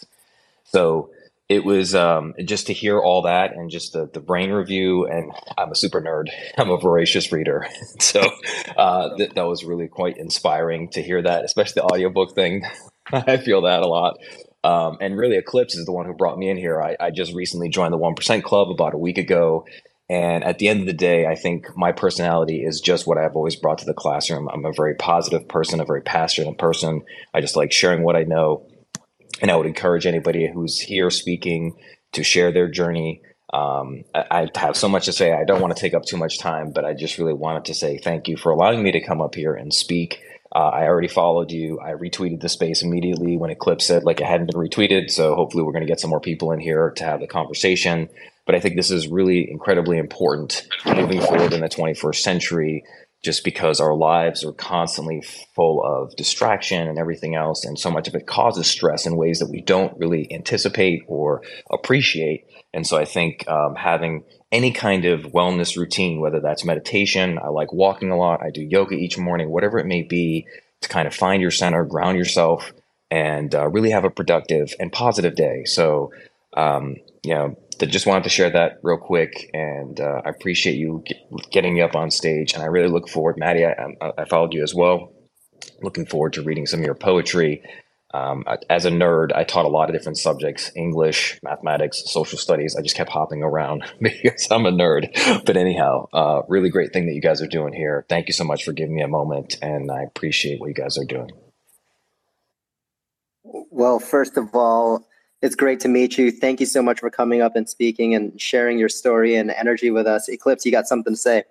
so, 0.64 1.11
it 1.51 1.64
was 1.64 1.96
um, 1.96 2.33
just 2.44 2.68
to 2.68 2.73
hear 2.73 3.01
all 3.01 3.23
that 3.23 3.55
and 3.57 3.70
just 3.70 3.92
the, 3.92 4.09
the 4.14 4.20
brain 4.20 4.53
review. 4.53 5.05
And 5.07 5.33
I'm 5.59 5.73
a 5.73 5.75
super 5.75 6.01
nerd. 6.01 6.31
I'm 6.57 6.70
a 6.70 6.79
voracious 6.79 7.33
reader. 7.33 7.66
so 7.99 8.20
uh, 8.77 9.16
th- 9.16 9.33
that 9.33 9.46
was 9.49 9.64
really 9.64 9.88
quite 9.88 10.16
inspiring 10.16 10.90
to 10.90 11.03
hear 11.03 11.20
that, 11.20 11.44
especially 11.44 11.81
the 11.81 11.87
audiobook 11.87 12.37
thing. 12.37 12.62
I 13.12 13.38
feel 13.38 13.62
that 13.62 13.83
a 13.83 13.88
lot. 13.88 14.18
Um, 14.62 14.99
and 15.01 15.16
really, 15.16 15.37
Eclipse 15.37 15.75
is 15.75 15.87
the 15.87 15.92
one 15.92 16.07
who 16.07 16.14
brought 16.14 16.38
me 16.38 16.49
in 16.49 16.57
here. 16.57 16.81
I, 16.81 16.96
I 17.01 17.11
just 17.11 17.35
recently 17.35 17.68
joined 17.68 17.92
the 17.92 17.99
1% 17.99 18.42
Club 18.44 18.70
about 18.70 18.94
a 18.94 18.99
week 18.99 19.18
ago. 19.18 19.66
And 20.09 20.44
at 20.44 20.59
the 20.59 20.68
end 20.68 20.81
of 20.81 20.87
the 20.87 20.92
day, 20.92 21.27
I 21.27 21.35
think 21.35 21.66
my 21.77 21.90
personality 21.90 22.62
is 22.64 22.81
just 22.81 23.09
what 23.09 23.18
I've 23.18 23.35
always 23.35 23.57
brought 23.57 23.79
to 23.79 23.87
the 23.87 23.94
classroom. 23.94 24.49
I'm 24.53 24.64
a 24.64 24.73
very 24.73 24.94
positive 24.94 25.49
person, 25.49 25.81
a 25.81 25.85
very 25.85 26.03
passionate 26.03 26.59
person. 26.59 27.03
I 27.35 27.40
just 27.40 27.57
like 27.57 27.73
sharing 27.73 28.05
what 28.05 28.16
I 28.16 28.23
know 28.23 28.70
and 29.40 29.50
I 29.50 29.57
would 29.57 29.66
encourage 29.66 30.07
anybody 30.07 30.50
who's 30.53 30.79
here 30.79 31.11
speaking 31.11 31.76
to 32.12 32.22
share 32.22 32.53
their 32.53 32.68
journey. 32.68 33.22
Um, 33.53 34.05
I, 34.14 34.48
I, 34.55 34.59
have 34.59 34.76
so 34.76 34.88
much 34.88 35.07
to 35.07 35.12
say. 35.12 35.33
I 35.33 35.44
don't 35.44 35.61
want 35.61 35.74
to 35.74 35.81
take 35.81 35.94
up 35.94 36.05
too 36.05 36.16
much 36.16 36.38
time, 36.38 36.70
but 36.72 36.85
I 36.85 36.94
just 36.94 37.18
really 37.18 37.33
wanted 37.33 37.64
to 37.66 37.74
say 37.74 37.98
thank 37.98 38.29
you 38.29 38.37
for 38.37 38.53
allowing 38.53 38.83
me 38.83 38.92
to 38.92 39.00
come 39.00 39.20
up 39.20 39.35
here 39.35 39.55
and 39.55 39.74
speak. 39.74 40.22
Uh, 40.55 40.68
I 40.68 40.87
already 40.87 41.09
followed 41.09 41.50
you. 41.50 41.81
I 41.81 41.92
retweeted 41.92 42.40
the 42.40 42.48
space 42.48 42.83
immediately 42.83 43.37
when 43.37 43.50
Eclipse 43.50 43.87
said 43.87 44.05
like 44.05 44.20
it 44.20 44.26
hadn't 44.26 44.50
been 44.53 44.61
retweeted. 44.61 45.11
So 45.11 45.35
hopefully 45.35 45.62
we're 45.62 45.72
going 45.72 45.85
to 45.85 45.88
get 45.88 46.00
some 46.00 46.11
more 46.11 46.20
people 46.20 46.53
in 46.53 46.61
here 46.61 46.90
to 46.96 47.05
have 47.05 47.20
the 47.20 47.26
conversation. 47.26 48.09
But 48.46 48.55
I 48.55 48.61
think 48.61 48.76
this 48.76 48.90
is 48.90 49.09
really 49.09 49.48
incredibly 49.48 49.98
important 49.98 50.66
moving 50.87 51.20
forward 51.20 51.53
in 51.53 51.61
the 51.61 51.68
21st 51.68 52.16
century 52.16 52.85
just 53.23 53.45
because 53.45 53.81
our 53.81 53.95
lives 53.95 54.45
are 54.45 54.53
constantly 54.53 55.23
full 55.55 55.83
of 55.85 56.17
distraction 56.17 56.89
and 56.89 56.99
everything 56.99 57.35
else. 57.35 57.65
And 57.65 57.79
so 57.79 57.91
much 57.91 58.09
of 58.09 58.15
it 58.15 58.27
causes 58.27 58.67
stress 58.67 59.07
in 59.07 59.17
ways 59.17 59.41
that 59.41 59.51
we 59.51 59.61
don't 59.61 59.99
really 59.99 60.33
anticipate 60.33 61.03
or 61.07 61.43
appreciate. 61.71 62.47
And 62.73 62.87
so 62.87 62.97
I 62.97 63.05
think 63.05 63.47
um, 63.47 63.75
having 63.75 64.25
any 64.51 64.73
kind 64.73 65.05
of 65.05 65.33
wellness 65.33 65.77
routine, 65.77 66.21
whether 66.21 66.41
that's 66.41 66.65
meditation, 66.65 67.39
I 67.39 67.49
like 67.49 67.73
walking 67.73 68.11
a 68.11 68.17
lot, 68.17 68.43
I 68.43 68.51
do 68.51 68.63
yoga 68.63 68.95
each 68.95 69.19
morning, 69.19 69.51
whatever 69.51 69.79
it 69.79 69.87
may 69.87 70.03
be, 70.03 70.47
to 70.81 70.89
kind 70.89 71.07
of 71.07 71.15
find 71.15 71.43
your 71.43 71.51
center, 71.51 71.85
ground 71.85 72.17
yourself, 72.17 72.73
and 73.11 73.55
uh, 73.55 73.69
really 73.69 73.91
have 73.91 74.05
a 74.05 74.11
productive 74.11 74.75
and 74.81 74.91
positive 74.91 75.35
day. 75.35 75.65
So, 75.65 76.13
um, 76.57 76.97
you 77.23 77.35
know, 77.35 77.57
just 77.87 78.07
wanted 78.07 78.25
to 78.25 78.31
share 78.31 78.51
that 78.51 78.79
real 78.83 78.99
quick, 78.99 79.51
and 79.55 80.01
uh, 80.01 80.23
I 80.25 80.29
appreciate 80.31 80.77
you 80.77 81.03
get, 81.07 81.19
getting 81.51 81.75
me 81.75 81.83
up 81.83 81.97
on 81.97 82.11
stage, 82.11 82.55
and 82.55 82.62
I 82.62 82.66
really 82.66 82.88
look 82.88 83.09
forward, 83.09 83.37
Maddie. 83.38 83.64
I, 83.64 83.95
I, 84.19 84.25
followed 84.27 84.53
you 84.53 84.62
as 84.62 84.75
well. 84.75 85.12
Looking 85.83 86.07
forward 86.07 86.35
to 86.35 86.43
reading 86.43 86.66
some 86.66 86.81
of 86.81 86.87
your 86.87 86.95
poetry. 86.95 87.62
Um, 88.12 88.45
as 88.69 88.87
a 88.87 88.90
nerd, 88.90 89.33
I 89.35 89.45
taught 89.45 89.66
a 89.66 89.69
lot 89.69 89.88
of 89.88 89.95
different 89.95 90.19
subjects: 90.19 90.71
English, 90.75 91.38
mathematics, 91.43 92.03
social 92.07 92.38
studies. 92.38 92.77
I 92.77 92.83
just 92.83 92.97
kept 92.97 93.11
hopping 93.11 93.43
around 93.43 93.85
because 94.01 94.49
I'm 94.51 94.66
a 94.66 94.73
nerd. 94.73 95.45
But 95.45 95.57
anyhow, 95.57 96.09
uh, 96.12 96.43
really 96.49 96.71
great 96.71 96.93
thing 96.93 97.07
that 97.07 97.14
you 97.14 97.21
guys 97.21 97.40
are 97.40 97.47
doing 97.49 97.73
here. 97.73 98.05
Thank 98.09 98.29
you 98.29 98.33
so 98.33 98.45
much 98.45 98.64
for 98.64 98.73
giving 98.73 98.95
me 98.95 99.03
a 99.03 99.09
moment, 99.09 99.57
and 99.62 99.90
I 99.90 100.03
appreciate 100.03 100.61
what 100.61 100.69
you 100.69 100.75
guys 100.75 100.99
are 100.99 101.05
doing. 101.05 101.31
Well, 103.43 103.99
first 103.99 104.37
of 104.37 104.55
all, 104.55 105.07
it's 105.42 105.55
great 105.55 105.81
to 105.81 105.88
meet 105.88 106.18
you. 106.18 106.31
Thank 106.31 106.61
you 106.61 106.66
so 106.66 106.83
much 106.83 107.00
for 107.00 107.11
coming 107.11 107.40
up 107.40 107.57
and 107.57 107.68
speaking 107.68 108.14
and 108.14 108.38
sharing 108.40 108.79
your 108.79 108.88
story 108.88 109.35
and 109.37 109.50
energy 109.50 109.90
with 109.90 110.07
us. 110.07 110.29
Eclipse, 110.29 110.66
you 110.66 110.72
got 110.72 110.87
something 110.87 111.14
to 111.14 111.16
say? 111.16 111.44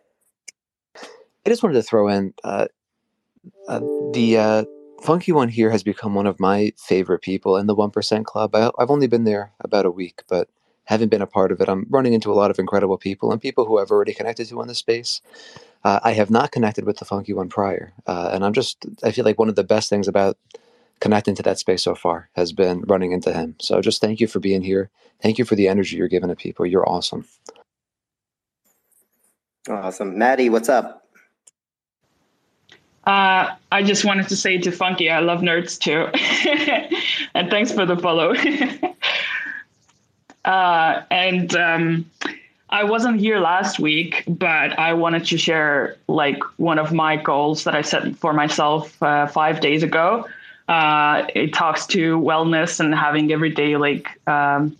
I 0.95 1.49
just 1.49 1.63
wanted 1.63 1.75
to 1.75 1.83
throw 1.83 2.07
in 2.07 2.33
uh, 2.43 2.67
uh, 3.67 3.79
the 4.13 4.37
uh, 4.37 4.65
funky 5.01 5.31
one 5.31 5.49
here 5.49 5.71
has 5.71 5.83
become 5.83 6.13
one 6.13 6.27
of 6.27 6.39
my 6.39 6.73
favorite 6.77 7.21
people 7.21 7.57
in 7.57 7.67
the 7.67 7.75
1% 7.75 8.25
Club. 8.25 8.53
I, 8.53 8.71
I've 8.77 8.91
only 8.91 9.07
been 9.07 9.23
there 9.23 9.51
about 9.61 9.85
a 9.85 9.91
week, 9.91 10.23
but 10.27 10.49
haven't 10.85 11.09
been 11.09 11.21
a 11.21 11.27
part 11.27 11.51
of 11.51 11.61
it. 11.61 11.69
I'm 11.69 11.85
running 11.89 12.13
into 12.13 12.31
a 12.31 12.35
lot 12.35 12.51
of 12.51 12.59
incredible 12.59 12.97
people 12.97 13.31
and 13.31 13.41
people 13.41 13.65
who 13.65 13.79
I've 13.79 13.91
already 13.91 14.13
connected 14.13 14.47
to 14.49 14.61
in 14.61 14.67
the 14.67 14.75
space. 14.75 15.21
Uh, 15.83 15.99
I 16.03 16.11
have 16.13 16.29
not 16.29 16.51
connected 16.51 16.85
with 16.85 16.97
the 16.97 17.05
funky 17.05 17.33
one 17.33 17.47
prior. 17.47 17.93
Uh, 18.05 18.31
and 18.33 18.43
I'm 18.43 18.53
just, 18.53 18.85
I 19.03 19.11
feel 19.11 19.23
like 19.23 19.39
one 19.39 19.49
of 19.49 19.55
the 19.55 19.63
best 19.63 19.89
things 19.89 20.07
about 20.07 20.37
connecting 20.99 21.35
to 21.35 21.43
that 21.43 21.59
space 21.59 21.83
so 21.83 21.95
far 21.95 22.29
has 22.33 22.51
been 22.51 22.81
running 22.81 23.11
into 23.11 23.33
him. 23.33 23.55
So 23.59 23.81
just 23.81 24.01
thank 24.01 24.19
you 24.19 24.27
for 24.27 24.39
being 24.39 24.61
here. 24.61 24.89
Thank 25.21 25.37
you 25.37 25.45
for 25.45 25.55
the 25.55 25.67
energy 25.67 25.97
you're 25.97 26.07
giving 26.07 26.29
to 26.29 26.35
people. 26.35 26.65
You're 26.65 26.87
awesome. 26.87 27.25
Awesome. 29.67 30.17
Maddie, 30.17 30.49
what's 30.49 30.69
up? 30.69 31.07
Uh, 33.05 33.55
I 33.71 33.83
just 33.83 34.05
wanted 34.05 34.27
to 34.29 34.35
say 34.35 34.57
to 34.59 34.71
Funky, 34.71 35.09
I 35.09 35.19
love 35.19 35.41
nerds 35.41 35.79
too. 35.79 36.07
and 37.33 37.49
thanks 37.49 37.71
for 37.71 37.85
the 37.85 37.97
follow. 37.97 38.35
uh, 40.45 41.01
and 41.09 41.55
um, 41.55 42.09
I 42.69 42.83
wasn't 42.83 43.19
here 43.19 43.39
last 43.39 43.79
week, 43.79 44.23
but 44.27 44.77
I 44.77 44.93
wanted 44.93 45.25
to 45.25 45.37
share 45.37 45.97
like 46.07 46.39
one 46.57 46.77
of 46.77 46.93
my 46.93 47.15
goals 47.15 47.63
that 47.63 47.73
I 47.73 47.81
set 47.81 48.15
for 48.15 48.33
myself 48.33 49.01
uh, 49.01 49.27
five 49.27 49.59
days 49.59 49.81
ago. 49.81 50.27
Uh, 50.69 51.25
it 51.33 51.53
talks 51.53 51.85
to 51.87 52.19
wellness 52.19 52.79
and 52.79 52.93
having 52.95 53.33
everyday 53.33 53.75
like 53.75 54.07
um, 54.27 54.77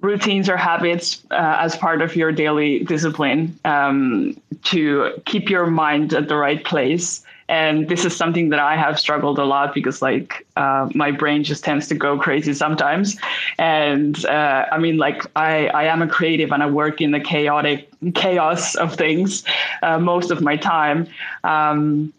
routines 0.00 0.48
or 0.48 0.56
habits 0.56 1.22
uh, 1.30 1.56
as 1.60 1.76
part 1.76 2.02
of 2.02 2.16
your 2.16 2.32
daily 2.32 2.80
discipline 2.80 3.58
um, 3.64 4.36
to 4.64 5.12
keep 5.24 5.48
your 5.48 5.66
mind 5.66 6.12
at 6.12 6.28
the 6.28 6.36
right 6.36 6.64
place. 6.64 7.24
And 7.48 7.88
this 7.88 8.04
is 8.04 8.16
something 8.16 8.48
that 8.48 8.58
I 8.60 8.76
have 8.76 8.98
struggled 8.98 9.38
a 9.38 9.44
lot 9.44 9.74
because, 9.74 10.00
like, 10.00 10.46
uh, 10.56 10.88
my 10.94 11.10
brain 11.10 11.44
just 11.44 11.62
tends 11.62 11.86
to 11.88 11.94
go 11.94 12.18
crazy 12.18 12.54
sometimes. 12.54 13.18
And 13.58 14.24
uh, 14.26 14.66
I 14.72 14.78
mean, 14.78 14.96
like, 14.96 15.26
I, 15.36 15.66
I 15.68 15.84
am 15.84 16.02
a 16.02 16.08
creative 16.08 16.50
and 16.50 16.62
I 16.62 16.66
work 16.66 17.00
in 17.00 17.10
the 17.10 17.20
chaotic 17.20 17.88
chaos 18.14 18.74
of 18.76 18.94
things 18.94 19.44
uh, 19.82 19.98
most 19.98 20.30
of 20.30 20.40
my 20.40 20.56
time. 20.56 21.06
Um, 21.44 22.12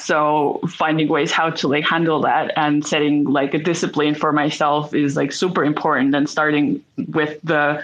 so 0.00 0.60
finding 0.68 1.08
ways 1.08 1.32
how 1.32 1.50
to 1.50 1.68
like 1.68 1.84
handle 1.84 2.20
that 2.22 2.52
and 2.56 2.86
setting 2.86 3.24
like 3.24 3.54
a 3.54 3.58
discipline 3.58 4.14
for 4.14 4.32
myself 4.32 4.94
is 4.94 5.16
like 5.16 5.32
super 5.32 5.64
important. 5.64 6.14
And 6.14 6.28
starting 6.28 6.82
with 7.08 7.38
the 7.42 7.82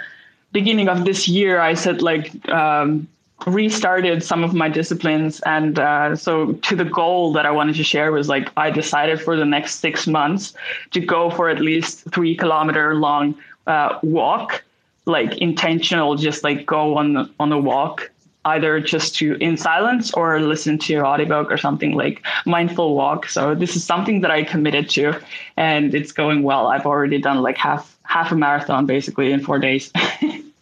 beginning 0.53 0.89
of 0.89 1.05
this 1.05 1.27
year 1.29 1.61
i 1.61 1.75
said 1.75 2.01
like 2.01 2.49
um, 2.49 3.07
restarted 3.47 4.23
some 4.23 4.45
of 4.45 4.55
my 4.55 4.69
disciplines. 4.69 5.41
And 5.41 5.79
uh, 5.79 6.17
so 6.17 6.53
to 6.53 6.77
the 6.77 6.85
goal 6.85 7.33
that 7.33 7.45
i 7.45 7.51
wanted 7.51 7.75
to 7.77 7.85
share 7.85 8.13
was 8.13 8.29
like 8.29 8.49
i 8.57 8.71
decided 8.71 9.21
for 9.21 9.37
the 9.37 9.45
next 9.45 9.81
six 9.81 10.07
months 10.07 10.55
to 10.93 11.01
go 11.01 11.31
for 11.31 11.51
at 11.51 11.61
least 11.61 12.05
three 12.13 12.37
kilometer 12.37 12.95
long 12.95 13.35
uh, 13.67 13.99
walk 14.03 14.63
like 15.07 15.37
intentional 15.39 16.15
just 16.15 16.45
like 16.45 16.65
go 16.65 16.97
on 16.97 17.31
on 17.39 17.53
a 17.53 17.59
walk 17.59 18.11
either 18.45 18.81
just 18.81 19.15
to 19.17 19.37
in 19.41 19.57
silence 19.57 20.13
or 20.15 20.41
listen 20.41 20.79
to 20.79 20.93
your 20.93 21.07
audiobook 21.07 21.51
or 21.51 21.57
something 21.57 21.95
like 21.95 22.25
mindful 22.47 22.95
walk. 22.95 23.29
So 23.29 23.55
this 23.55 23.77
is 23.77 23.85
something 23.85 24.21
that 24.21 24.31
I 24.31 24.45
committed 24.45 24.89
to 24.91 25.21
and 25.57 25.95
it's 25.95 26.13
going 26.13 26.43
well. 26.43 26.69
I've 26.69 26.87
already 26.87 27.19
done 27.19 27.43
like 27.43 27.57
half 27.57 27.97
half 28.05 28.33
a 28.33 28.37
marathon 28.37 28.87
basically 28.87 29.33
in 29.33 29.41
four 29.41 29.59
days. 29.59 29.93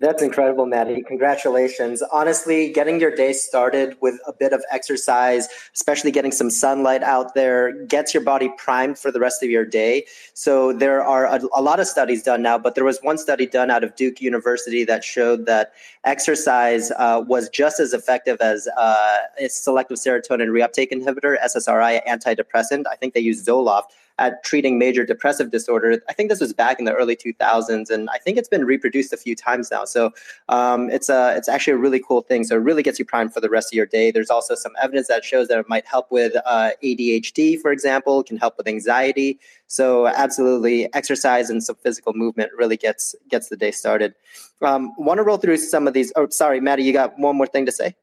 That's 0.00 0.22
incredible, 0.22 0.64
Maddie. 0.64 1.02
Congratulations. 1.02 2.02
Honestly, 2.12 2.70
getting 2.72 3.00
your 3.00 3.10
day 3.12 3.32
started 3.32 3.96
with 4.00 4.20
a 4.28 4.32
bit 4.32 4.52
of 4.52 4.62
exercise, 4.70 5.48
especially 5.74 6.12
getting 6.12 6.30
some 6.30 6.50
sunlight 6.50 7.02
out 7.02 7.34
there, 7.34 7.72
gets 7.86 8.14
your 8.14 8.22
body 8.22 8.48
primed 8.58 8.96
for 8.96 9.10
the 9.10 9.18
rest 9.18 9.42
of 9.42 9.50
your 9.50 9.64
day. 9.64 10.06
So, 10.34 10.72
there 10.72 11.02
are 11.02 11.26
a, 11.26 11.40
a, 11.52 11.62
lot 11.62 11.80
of 11.80 11.88
studies 11.88 12.22
done 12.22 12.42
now, 12.42 12.58
but 12.58 12.76
there 12.76 12.84
was 12.84 13.00
one 13.02 13.18
study 13.18 13.44
done 13.44 13.72
out 13.72 13.82
of 13.82 13.96
Duke 13.96 14.20
University 14.20 14.84
that 14.84 15.02
showed 15.02 15.46
that 15.46 15.72
exercise 16.04 16.92
uh, 16.92 17.24
was 17.26 17.48
just 17.48 17.80
as 17.80 17.92
effective 17.92 18.40
as 18.40 18.68
uh, 18.78 19.16
a 19.40 19.48
selective 19.48 19.96
serotonin 19.96 20.50
reuptake 20.50 20.92
inhibitor, 20.92 21.36
SSRI 21.44 22.06
antidepressant. 22.06 22.84
I 22.88 22.94
think 22.94 23.14
they 23.14 23.20
used 23.20 23.48
Zoloft 23.48 23.90
at 24.18 24.42
treating 24.44 24.78
major 24.78 25.04
depressive 25.04 25.50
disorder. 25.50 26.02
I 26.08 26.12
think 26.12 26.28
this 26.28 26.40
was 26.40 26.52
back 26.52 26.78
in 26.78 26.84
the 26.84 26.94
early 26.94 27.16
2000s, 27.16 27.90
and 27.90 28.08
I 28.10 28.18
think 28.18 28.36
it's 28.36 28.48
been 28.48 28.64
reproduced 28.64 29.12
a 29.12 29.16
few 29.16 29.34
times 29.34 29.70
now. 29.70 29.84
So 29.84 30.12
um, 30.48 30.90
it's 30.90 31.08
a 31.08 31.34
it's 31.36 31.48
actually 31.48 31.74
a 31.74 31.78
really 31.78 32.00
cool 32.00 32.22
thing. 32.22 32.44
So 32.44 32.56
it 32.56 32.60
really 32.60 32.82
gets 32.82 32.98
you 32.98 33.04
primed 33.04 33.32
for 33.32 33.40
the 33.40 33.50
rest 33.50 33.72
of 33.72 33.76
your 33.76 33.86
day. 33.86 34.10
There's 34.10 34.30
also 34.30 34.54
some 34.54 34.72
evidence 34.82 35.08
that 35.08 35.24
shows 35.24 35.48
that 35.48 35.58
it 35.58 35.68
might 35.68 35.86
help 35.86 36.10
with 36.10 36.34
uh, 36.44 36.70
ADHD, 36.82 37.60
for 37.60 37.70
example, 37.72 38.22
can 38.22 38.36
help 38.36 38.56
with 38.58 38.68
anxiety. 38.68 39.38
So 39.66 40.06
absolutely, 40.08 40.92
exercise 40.94 41.50
and 41.50 41.62
some 41.62 41.76
physical 41.76 42.12
movement 42.14 42.50
really 42.56 42.76
gets 42.76 43.14
gets 43.28 43.48
the 43.48 43.56
day 43.56 43.70
started. 43.70 44.14
Um, 44.62 44.92
Want 44.98 45.18
to 45.18 45.22
roll 45.22 45.36
through 45.36 45.58
some 45.58 45.86
of 45.86 45.94
these? 45.94 46.12
Oh, 46.16 46.28
sorry, 46.30 46.60
Maddie, 46.60 46.82
you 46.82 46.92
got 46.92 47.18
one 47.18 47.36
more 47.36 47.46
thing 47.46 47.66
to 47.66 47.72
say? 47.72 47.94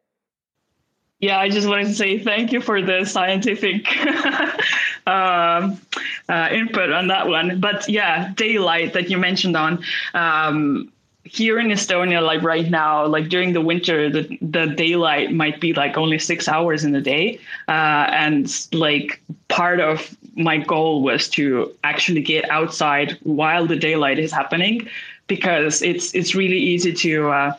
Yeah, 1.26 1.40
I 1.40 1.50
just 1.50 1.68
wanted 1.68 1.88
to 1.88 1.96
say 1.96 2.20
thank 2.20 2.52
you 2.52 2.62
for 2.62 2.84
the 2.84 3.04
scientific 3.04 3.88
um, 5.08 5.82
uh, 6.30 6.50
input 6.52 6.92
on 6.92 7.08
that 7.08 7.28
one. 7.28 7.60
But 7.60 7.90
yeah, 7.90 8.32
daylight 8.36 8.94
that 8.94 9.10
you 9.10 9.18
mentioned 9.18 9.58
on. 9.58 9.84
Um, 10.14 10.92
here 11.24 11.58
in 11.58 11.70
Estonia, 11.70 12.24
like 12.24 12.44
right 12.44 12.70
now, 12.70 13.08
like 13.08 13.28
during 13.28 13.54
the 13.54 13.62
winter, 13.62 14.08
the, 14.08 14.38
the 14.40 14.68
daylight 14.68 15.34
might 15.34 15.60
be 15.60 15.74
like 15.74 15.98
only 15.98 16.20
six 16.20 16.48
hours 16.48 16.84
in 16.84 16.92
the 16.92 17.02
day. 17.02 17.40
Uh, 17.68 18.06
and 18.26 18.68
like 18.72 19.20
part 19.48 19.80
of 19.80 20.16
my 20.36 20.58
goal 20.58 21.02
was 21.02 21.28
to 21.30 21.74
actually 21.84 22.22
get 22.22 22.48
outside 22.52 23.18
while 23.24 23.66
the 23.66 23.76
daylight 23.76 24.20
is 24.20 24.32
happening, 24.32 24.88
because 25.26 25.82
it's 25.82 26.14
it's 26.14 26.36
really 26.36 26.60
easy 26.60 26.94
to 26.94 27.30
uh, 27.32 27.54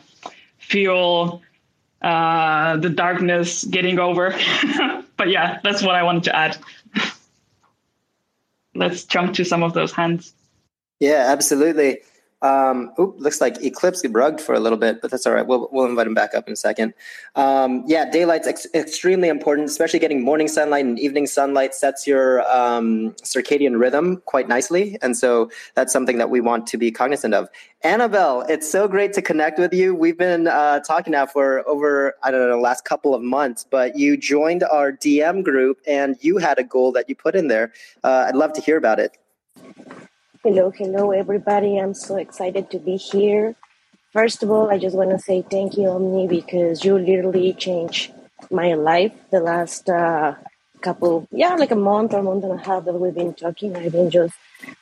feel 0.59 1.41
uh, 2.01 2.77
the 2.77 2.89
darkness 2.89 3.63
getting 3.63 3.99
over. 3.99 4.37
but 5.17 5.29
yeah, 5.29 5.59
that's 5.63 5.81
what 5.81 5.95
I 5.95 6.03
wanted 6.03 6.23
to 6.25 6.35
add. 6.35 6.57
Let's 8.75 9.03
jump 9.05 9.33
to 9.35 9.45
some 9.45 9.63
of 9.63 9.73
those 9.73 9.91
hands. 9.91 10.33
Yeah, 10.99 11.25
absolutely. 11.27 11.99
Um, 12.41 12.91
oop, 12.99 13.15
looks 13.17 13.41
like 13.41 13.63
Eclipse 13.63 14.05
rugged 14.07 14.41
for 14.41 14.53
a 14.53 14.59
little 14.59 14.77
bit, 14.77 15.01
but 15.01 15.09
that's 15.09 15.25
all 15.25 15.33
right. 15.33 15.45
We'll, 15.45 15.67
we'll 15.71 15.87
invite 15.87 16.05
him 16.05 16.13
back 16.13 16.35
up 16.35 16.47
in 16.47 16.53
a 16.53 16.57
second. 16.57 16.93
Um, 17.35 17.83
yeah, 17.87 18.09
daylight's 18.09 18.47
ex- 18.47 18.67
extremely 18.75 19.27
important, 19.27 19.69
especially 19.69 19.99
getting 19.99 20.23
morning 20.23 20.47
sunlight 20.47 20.85
and 20.85 20.99
evening 20.99 21.25
sunlight 21.25 21.73
sets 21.73 22.05
your 22.05 22.47
um, 22.47 23.13
circadian 23.23 23.79
rhythm 23.79 24.21
quite 24.25 24.47
nicely. 24.47 24.97
And 25.01 25.17
so 25.17 25.49
that's 25.73 25.91
something 25.91 26.19
that 26.19 26.29
we 26.29 26.39
want 26.39 26.67
to 26.67 26.77
be 26.77 26.91
cognizant 26.91 27.33
of. 27.33 27.49
Annabelle, 27.81 28.41
it's 28.47 28.69
so 28.69 28.87
great 28.87 29.13
to 29.13 29.21
connect 29.21 29.57
with 29.57 29.73
you. 29.73 29.95
We've 29.95 30.17
been 30.17 30.47
uh, 30.47 30.79
talking 30.81 31.11
now 31.11 31.25
for 31.25 31.67
over, 31.67 32.15
I 32.23 32.29
don't 32.29 32.41
know, 32.41 32.49
the 32.49 32.57
last 32.57 32.85
couple 32.85 33.15
of 33.15 33.21
months, 33.21 33.65
but 33.69 33.97
you 33.97 34.15
joined 34.15 34.63
our 34.63 34.91
DM 34.91 35.43
group 35.43 35.79
and 35.87 36.17
you 36.21 36.37
had 36.37 36.59
a 36.59 36.63
goal 36.63 36.91
that 36.91 37.09
you 37.09 37.15
put 37.15 37.35
in 37.35 37.47
there. 37.47 37.73
Uh, 38.03 38.25
I'd 38.27 38.35
love 38.35 38.53
to 38.53 38.61
hear 38.61 38.77
about 38.77 38.99
it. 38.99 39.17
Hello, 40.47 40.71
hello, 40.71 41.11
everybody. 41.11 41.77
I'm 41.77 41.93
so 41.93 42.15
excited 42.15 42.71
to 42.71 42.79
be 42.79 42.95
here. 42.95 43.53
First 44.13 44.43
of 44.43 44.49
all, 44.49 44.71
I 44.71 44.77
just 44.77 44.95
want 44.95 45.09
to 45.09 45.19
say 45.19 45.41
thank 45.41 45.75
you, 45.75 45.89
Omni, 45.89 46.29
because 46.29 46.85
you 46.85 46.97
literally 46.97 47.51
changed 47.51 48.13
my 48.49 48.73
life 48.73 49.11
the 49.29 49.41
last 49.41 49.89
uh, 49.89 50.35
couple, 50.79 51.27
yeah, 51.31 51.55
like 51.55 51.71
a 51.71 51.75
month 51.75 52.13
or 52.13 52.23
month 52.23 52.45
and 52.45 52.57
a 52.57 52.63
half 52.63 52.85
that 52.85 52.93
we've 52.93 53.13
been 53.13 53.33
talking. 53.33 53.75
I've 53.75 53.91
been 53.91 54.09
just 54.09 54.35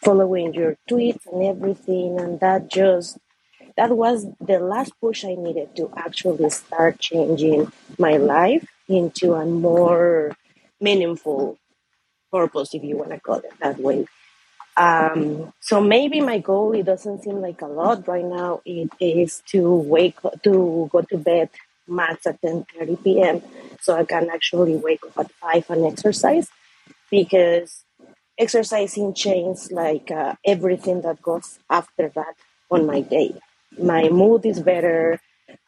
following 0.03 0.53
your 0.53 0.77
tweets 0.87 1.25
and 1.25 1.41
everything, 1.41 2.19
and 2.19 2.39
that 2.41 2.67
just 2.67 3.17
that 3.75 3.89
was 3.89 4.27
the 4.39 4.59
last 4.59 4.93
push 5.01 5.25
I 5.25 5.33
needed 5.33 5.75
to 5.77 5.91
actually 5.97 6.47
start 6.51 6.99
changing 6.99 7.71
my 7.97 8.17
life 8.17 8.67
into 8.87 9.33
a 9.33 9.47
more 9.47 10.37
meaningful 10.79 11.57
purpose, 12.31 12.75
if 12.75 12.83
you 12.83 12.97
want 12.97 13.09
to 13.09 13.19
call 13.19 13.37
it 13.37 13.53
that 13.61 13.79
way. 13.79 14.05
Um, 14.77 15.53
so 15.61 15.79
maybe 15.79 16.19
my 16.19 16.39
goal, 16.39 16.73
it 16.73 16.83
doesn't 16.85 17.23
seem 17.23 17.39
like 17.41 17.61
a 17.61 17.67
lot 17.67 18.07
right 18.07 18.25
now. 18.25 18.61
It 18.65 18.89
is 18.99 19.41
to 19.47 19.73
wake 19.73 20.17
to 20.43 20.89
go 20.91 21.01
to 21.01 21.17
bed 21.17 21.49
max 21.87 22.25
at 22.27 22.41
10 22.41 22.65
30 22.77 22.95
p.m. 22.97 23.41
So 23.81 23.95
I 23.95 24.03
can 24.05 24.29
actually 24.29 24.75
wake 24.75 25.01
up 25.05 25.17
at 25.25 25.31
5 25.33 25.69
and 25.69 25.85
exercise 25.85 26.49
because 27.09 27.83
exercising 28.37 29.13
changes 29.13 29.71
like 29.71 30.11
uh, 30.11 30.35
everything 30.45 31.01
that 31.01 31.21
goes 31.21 31.59
after 31.69 32.11
that 32.15 32.35
on 32.71 32.85
my 32.85 33.01
day. 33.01 33.35
My 33.77 34.09
mood 34.09 34.45
is 34.45 34.59
better. 34.59 35.19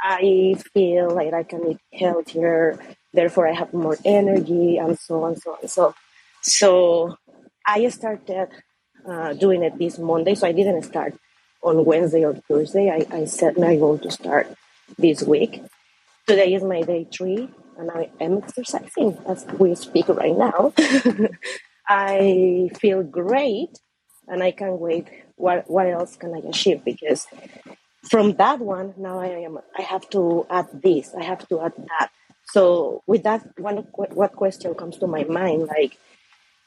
I 0.02 0.56
feel 0.74 1.10
like 1.12 1.34
I 1.34 1.44
can 1.44 1.72
eat 1.72 1.80
healthier. 1.94 2.80
Therefore, 3.14 3.48
I 3.48 3.54
have 3.54 3.74
more 3.74 3.98
energy 4.06 4.78
and 4.78 4.98
so 5.00 5.24
on, 5.24 5.34
and 5.34 5.42
so 5.42 5.52
on. 5.54 5.68
So, 5.68 5.96
so 6.42 7.18
I 7.66 7.88
started 7.90 8.50
uh, 9.08 9.34
doing 9.34 9.64
it 9.64 9.78
this 9.78 9.98
Monday, 9.98 10.36
so 10.36 10.48
I 10.48 10.52
didn't 10.52 10.84
start 10.84 11.16
on 11.64 11.86
Wednesday 11.86 12.24
or 12.24 12.36
Thursday. 12.36 12.90
I, 12.90 13.16
I 13.16 13.26
set 13.26 13.58
my 13.58 13.76
goal 13.76 13.98
to 14.00 14.12
start 14.12 14.48
this 14.98 15.24
week. 15.24 15.62
Today 16.28 16.54
is 16.54 16.64
my 16.64 16.82
day 16.82 17.08
three, 17.12 17.50
and 17.78 17.90
I 17.90 18.10
am 18.20 18.38
exercising 18.38 19.18
as 19.28 19.46
we 19.58 19.76
speak 19.76 20.10
right 20.10 20.36
now. 20.36 20.74
I 21.88 22.70
feel 22.80 23.04
great, 23.04 23.80
and 24.28 24.44
I 24.44 24.52
can't 24.52 24.80
wait. 24.80 25.08
What 25.36 25.70
what 25.70 25.88
else 25.88 26.18
can 26.18 26.34
I 26.34 26.40
achieve? 26.50 26.84
Because 26.84 27.28
from 28.10 28.34
that 28.34 28.60
one, 28.60 28.94
now 28.98 29.20
I 29.20 29.28
am. 29.48 29.58
I 29.78 29.84
have 29.84 30.10
to 30.12 30.46
add 30.50 30.68
this. 30.74 31.14
I 31.16 31.24
have 31.24 31.48
to 31.48 31.62
add 31.62 31.74
that. 31.78 32.10
So 32.50 33.04
with 33.08 33.24
that, 33.24 33.48
one 33.58 33.88
what 33.94 34.34
question 34.34 34.74
comes 34.76 34.98
to 34.98 35.08
my 35.08 35.24
mind? 35.24 35.68
Like, 35.68 35.98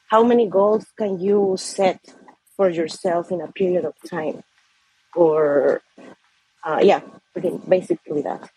how 0.09 0.23
many 0.25 0.49
goals 0.49 0.87
can 0.99 1.21
you 1.21 1.57
set 1.59 2.01
for 2.61 2.69
yourself 2.69 3.33
in 3.33 3.41
a 3.41 3.51
period 3.53 3.87
of 3.87 3.95
time 4.07 4.45
or 5.17 5.81
uh, 6.63 6.79
yeah 6.83 7.01
basically 7.67 8.21
that. 8.21 8.51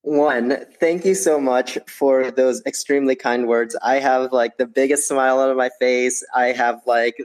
One 0.00 0.64
thank 0.80 1.04
you 1.04 1.14
so 1.14 1.38
much 1.38 1.76
for 1.86 2.30
those 2.30 2.62
extremely 2.64 3.14
kind 3.14 3.46
words. 3.46 3.76
I 3.82 3.96
have 3.96 4.32
like 4.32 4.56
the 4.56 4.64
biggest 4.64 5.06
smile 5.06 5.38
on 5.40 5.54
my 5.54 5.68
face. 5.78 6.24
I 6.34 6.46
have 6.46 6.80
like 6.86 7.16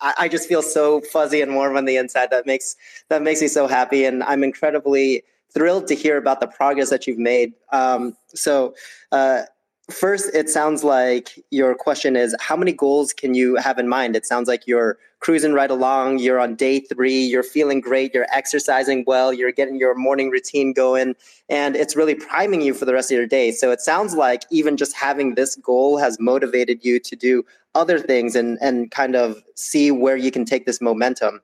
I, 0.00 0.14
I 0.22 0.28
just 0.28 0.48
feel 0.48 0.60
so 0.60 1.00
fuzzy 1.12 1.40
and 1.40 1.54
warm 1.54 1.76
on 1.76 1.84
the 1.84 1.96
inside. 1.96 2.30
That 2.32 2.46
makes 2.46 2.74
that 3.10 3.22
makes 3.22 3.40
me 3.40 3.46
so 3.46 3.68
happy 3.68 4.04
and 4.06 4.24
i'm 4.24 4.42
incredibly 4.42 5.22
thrilled 5.54 5.86
to 5.86 5.94
hear 5.94 6.16
about 6.16 6.40
the 6.40 6.48
progress 6.48 6.90
that 6.90 7.06
you've 7.06 7.18
made. 7.18 7.52
Um, 7.70 8.16
so 8.34 8.74
uh, 9.12 9.42
First, 9.90 10.34
it 10.34 10.48
sounds 10.48 10.82
like 10.82 11.38
your 11.50 11.74
question 11.74 12.16
is 12.16 12.34
how 12.40 12.56
many 12.56 12.72
goals 12.72 13.12
can 13.12 13.34
you 13.34 13.56
have 13.56 13.78
in 13.78 13.86
mind? 13.86 14.16
It 14.16 14.24
sounds 14.24 14.48
like 14.48 14.66
you're 14.66 14.96
cruising 15.20 15.52
right 15.52 15.70
along, 15.70 16.20
you're 16.20 16.40
on 16.40 16.54
day 16.54 16.80
three, 16.80 17.22
you're 17.22 17.42
feeling 17.42 17.82
great, 17.82 18.14
you're 18.14 18.26
exercising 18.32 19.04
well, 19.06 19.32
you're 19.32 19.52
getting 19.52 19.76
your 19.76 19.94
morning 19.94 20.30
routine 20.30 20.72
going, 20.72 21.14
and 21.50 21.76
it's 21.76 21.96
really 21.96 22.14
priming 22.14 22.62
you 22.62 22.72
for 22.72 22.86
the 22.86 22.94
rest 22.94 23.10
of 23.10 23.16
your 23.16 23.26
day. 23.26 23.50
So 23.50 23.70
it 23.72 23.82
sounds 23.82 24.14
like 24.14 24.44
even 24.50 24.78
just 24.78 24.94
having 24.94 25.34
this 25.34 25.54
goal 25.56 25.98
has 25.98 26.18
motivated 26.18 26.82
you 26.82 26.98
to 27.00 27.14
do 27.14 27.44
other 27.74 27.98
things 27.98 28.34
and, 28.34 28.56
and 28.62 28.90
kind 28.90 29.16
of 29.16 29.42
see 29.54 29.90
where 29.90 30.16
you 30.16 30.30
can 30.30 30.46
take 30.46 30.64
this 30.64 30.80
momentum. 30.80 31.42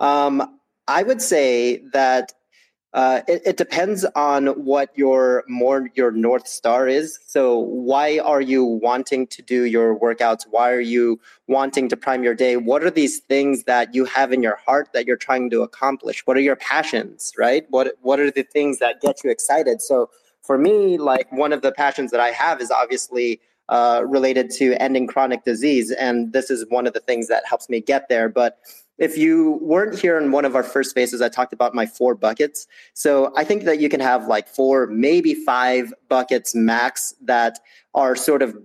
Um, 0.00 0.58
I 0.88 1.02
would 1.02 1.22
say 1.22 1.82
that 1.92 2.32
uh, 2.98 3.22
it, 3.28 3.40
it, 3.46 3.56
depends 3.56 4.04
on 4.16 4.48
what 4.64 4.90
your 4.96 5.44
more 5.46 5.88
your 5.94 6.10
north 6.10 6.48
star 6.48 6.88
is. 6.88 7.16
So, 7.24 7.56
why 7.56 8.18
are 8.18 8.40
you 8.40 8.64
wanting 8.64 9.28
to 9.28 9.40
do 9.40 9.66
your 9.66 9.96
workouts? 9.96 10.46
Why 10.50 10.72
are 10.72 10.80
you 10.80 11.20
wanting 11.46 11.88
to 11.90 11.96
prime 11.96 12.24
your 12.24 12.34
day? 12.34 12.56
What 12.56 12.82
are 12.82 12.90
these 12.90 13.20
things 13.20 13.62
that 13.64 13.94
you 13.94 14.04
have 14.06 14.32
in 14.32 14.42
your 14.42 14.56
heart 14.56 14.88
that 14.94 15.06
you're 15.06 15.16
trying 15.28 15.48
to 15.50 15.62
accomplish? 15.62 16.26
What 16.26 16.36
are 16.36 16.40
your 16.40 16.56
passions? 16.56 17.32
Right? 17.38 17.66
What 17.70 17.94
What 18.02 18.18
are 18.18 18.32
the 18.32 18.42
things 18.42 18.80
that 18.80 19.00
get 19.00 19.22
you 19.22 19.30
excited? 19.30 19.80
So, 19.80 20.10
for 20.42 20.58
me, 20.58 20.98
like 20.98 21.30
one 21.30 21.52
of 21.52 21.62
the 21.62 21.70
passions 21.70 22.10
that 22.10 22.18
I 22.18 22.30
have 22.30 22.60
is 22.60 22.72
obviously 22.72 23.40
uh, 23.68 24.02
related 24.08 24.50
to 24.58 24.74
ending 24.82 25.06
chronic 25.06 25.44
disease, 25.44 25.92
and 25.92 26.32
this 26.32 26.50
is 26.50 26.66
one 26.68 26.88
of 26.88 26.94
the 26.94 27.00
things 27.08 27.28
that 27.28 27.44
helps 27.46 27.68
me 27.68 27.80
get 27.80 28.08
there. 28.08 28.28
But 28.28 28.58
if 28.98 29.16
you 29.16 29.58
weren't 29.62 29.98
here 29.98 30.18
in 30.18 30.32
one 30.32 30.44
of 30.44 30.56
our 30.56 30.62
first 30.62 30.94
phases, 30.94 31.22
I 31.22 31.28
talked 31.28 31.52
about 31.52 31.74
my 31.74 31.86
four 31.86 32.14
buckets. 32.14 32.66
So 32.94 33.32
I 33.36 33.44
think 33.44 33.62
that 33.64 33.80
you 33.80 33.88
can 33.88 34.00
have 34.00 34.26
like 34.26 34.48
four, 34.48 34.86
maybe 34.88 35.34
five 35.34 35.94
buckets 36.08 36.54
max 36.54 37.14
that 37.22 37.60
are 37.94 38.16
sort 38.16 38.42
of 38.42 38.56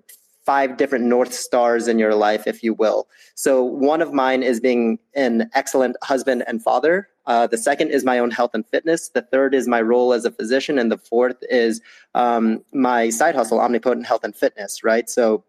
five 0.46 0.76
different 0.76 1.06
North 1.06 1.34
Stars 1.34 1.88
in 1.88 2.00
your 2.00 2.16
life, 2.16 2.48
if 2.48 2.64
you 2.64 2.74
will. 2.74 3.08
So 3.36 3.64
one 3.64 4.02
of 4.02 4.12
mine 4.12 4.44
is 4.44 4.60
being 4.60 5.00
an 5.16 5.50
excellent 5.54 5.96
husband 6.04 6.44
and 6.48 6.62
father. 6.62 7.08
Uh, 7.26 7.48
the 7.48 7.58
second 7.58 7.92
is 7.92 8.04
my 8.04 8.20
own 8.20 8.32
health 8.32 8.52
and 8.54 8.68
fitness. 8.68 9.10
The 9.10 9.22
third 9.22 9.56
is 9.56 9.68
my 9.68 9.82
role 9.82 10.12
as 10.12 10.26
a 10.26 10.32
physician. 10.32 10.78
And 10.78 10.92
the 10.92 10.98
fourth 10.98 11.38
is 11.44 11.80
um, 12.16 12.62
my 12.74 13.10
side 13.10 13.36
hustle, 13.36 13.62
Omnipotent 13.62 14.06
Health 14.06 14.26
and 14.26 14.36
Fitness, 14.36 14.84
right? 14.84 15.10
So 15.10 15.46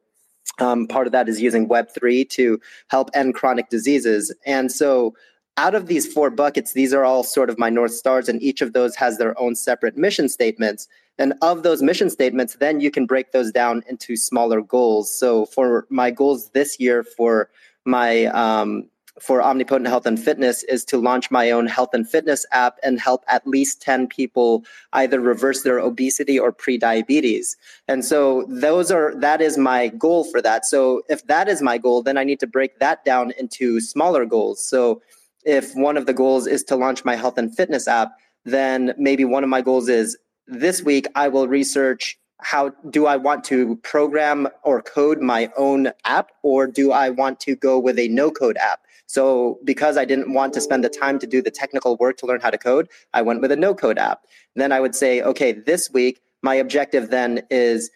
um, 0.59 0.87
part 0.87 1.07
of 1.07 1.13
that 1.13 1.29
is 1.29 1.41
using 1.41 1.69
Web3 1.69 2.29
to 2.31 2.61
help 2.89 3.11
end 3.15 3.35
chronic 3.35 3.71
diseases. 3.71 4.35
And 4.47 4.71
so, 4.71 5.15
out 5.57 5.77
of 5.77 5.87
these 5.87 6.13
four 6.13 6.31
buckets, 6.31 6.73
these 6.73 6.93
are 6.93 7.05
all 7.05 7.23
sort 7.23 7.49
of 7.49 7.59
my 7.59 7.71
North 7.71 7.93
Stars, 7.93 8.29
and 8.29 8.43
each 8.43 8.61
of 8.61 8.73
those 8.73 8.97
has 8.97 9.19
their 9.19 9.39
own 9.41 9.55
separate 9.55 9.97
mission 9.97 10.29
statements. 10.29 10.89
And 11.17 11.35
of 11.43 11.63
those 11.63 11.81
mission 11.81 12.11
statements, 12.11 12.57
then 12.57 12.81
you 12.81 12.91
can 12.91 13.07
break 13.07 13.31
those 13.31 13.53
down 13.53 13.85
into 13.89 14.17
smaller 14.17 14.61
goals. 14.61 15.15
So, 15.15 15.47
for 15.47 15.87
my 15.91 16.11
goals 16.11 16.51
this 16.51 16.81
year 16.81 17.05
for 17.05 17.51
my 17.85 18.27
um, 18.27 18.89
for 19.21 19.43
Omnipotent 19.43 19.87
Health 19.87 20.07
and 20.07 20.19
Fitness 20.19 20.65
is 20.65 20.85
to 20.87 20.99
launch 20.99 21.31
my 21.31 21.51
own 21.51 21.67
health 21.67 21.91
and 21.93 22.09
fitness 22.09 22.45
app 22.51 22.79
and 22.83 23.01
help 23.01 23.25
at 23.29 23.47
least 23.47 23.81
10 23.81 24.09
people 24.09 24.65
either 24.93 25.21
reverse 25.21 25.63
their 25.63 25.79
obesity 25.79 26.39
or 26.39 26.51
pre-diabetes. 26.51 27.57
And 27.87 28.05
so 28.05 28.45
those 28.49 28.91
are 28.91 29.15
that 29.17 29.41
is 29.41 29.57
my 29.57 29.89
goal 29.89 30.25
for 30.25 30.43
that. 30.43 30.67
So 30.67 31.03
if 31.09 31.27
that 31.29 31.49
is 31.49 31.63
my 31.63 31.79
goal, 31.79 32.03
then 32.03 32.19
I 32.19 32.25
need 32.25 32.41
to 32.41 32.47
break 32.47 32.81
that 32.81 33.05
down 33.05 33.33
into 33.39 33.81
smaller 33.81 34.25
goals. 34.25 34.67
So 34.67 35.01
if 35.45 35.75
one 35.75 35.97
of 35.97 36.07
the 36.07 36.15
goals 36.15 36.47
is 36.47 36.65
to 36.65 36.77
launch 36.77 37.05
my 37.05 37.15
health 37.15 37.39
and 37.39 37.55
fitness 37.55 37.87
app, 37.87 38.13
then 38.45 38.95
maybe 38.99 39.25
one 39.25 39.45
of 39.45 39.51
my 39.51 39.63
goals 39.63 39.89
is 39.89 40.17
this 40.47 40.83
week 40.83 41.07
I 41.15 41.29
will 41.29 41.49
research 41.49 42.19
how 42.41 42.71
do 42.91 43.07
I 43.07 43.17
want 43.17 43.45
to 43.45 43.77
program 43.77 44.49
or 44.65 44.83
code 44.83 45.21
my 45.21 45.51
own 45.57 45.93
app 46.05 46.31
or 46.43 46.67
do 46.67 46.93
I 46.93 47.09
want 47.09 47.41
to 47.41 47.57
go 47.57 47.79
with 47.79 47.99
a 47.99 48.09
no 48.09 48.31
code 48.31 48.59
app? 48.59 48.81
So 49.07 49.59
because 49.65 49.97
I 49.97 50.05
didn't 50.05 50.33
want 50.33 50.53
to 50.55 50.61
spend 50.61 50.85
the 50.85 50.89
time 50.89 51.19
to 51.19 51.27
do 51.27 51.43
the 51.43 51.51
technical 51.51 51.97
work 51.97 52.17
to 52.19 52.27
learn 52.27 52.41
how 52.41 52.51
to 52.51 52.59
code, 52.59 52.89
I 53.13 53.23
went 53.23 53.41
with 53.41 53.53
a 53.53 53.57
no 53.57 53.75
code 53.75 53.99
app. 53.99 54.23
Then 54.55 54.73
I 54.73 54.81
would 54.81 54.95
say, 54.95 55.23
okay, 55.23 55.53
this 55.53 55.91
week, 55.93 56.21
my 56.43 56.55
objective 56.55 57.11
then 57.11 57.43
is 57.51 57.91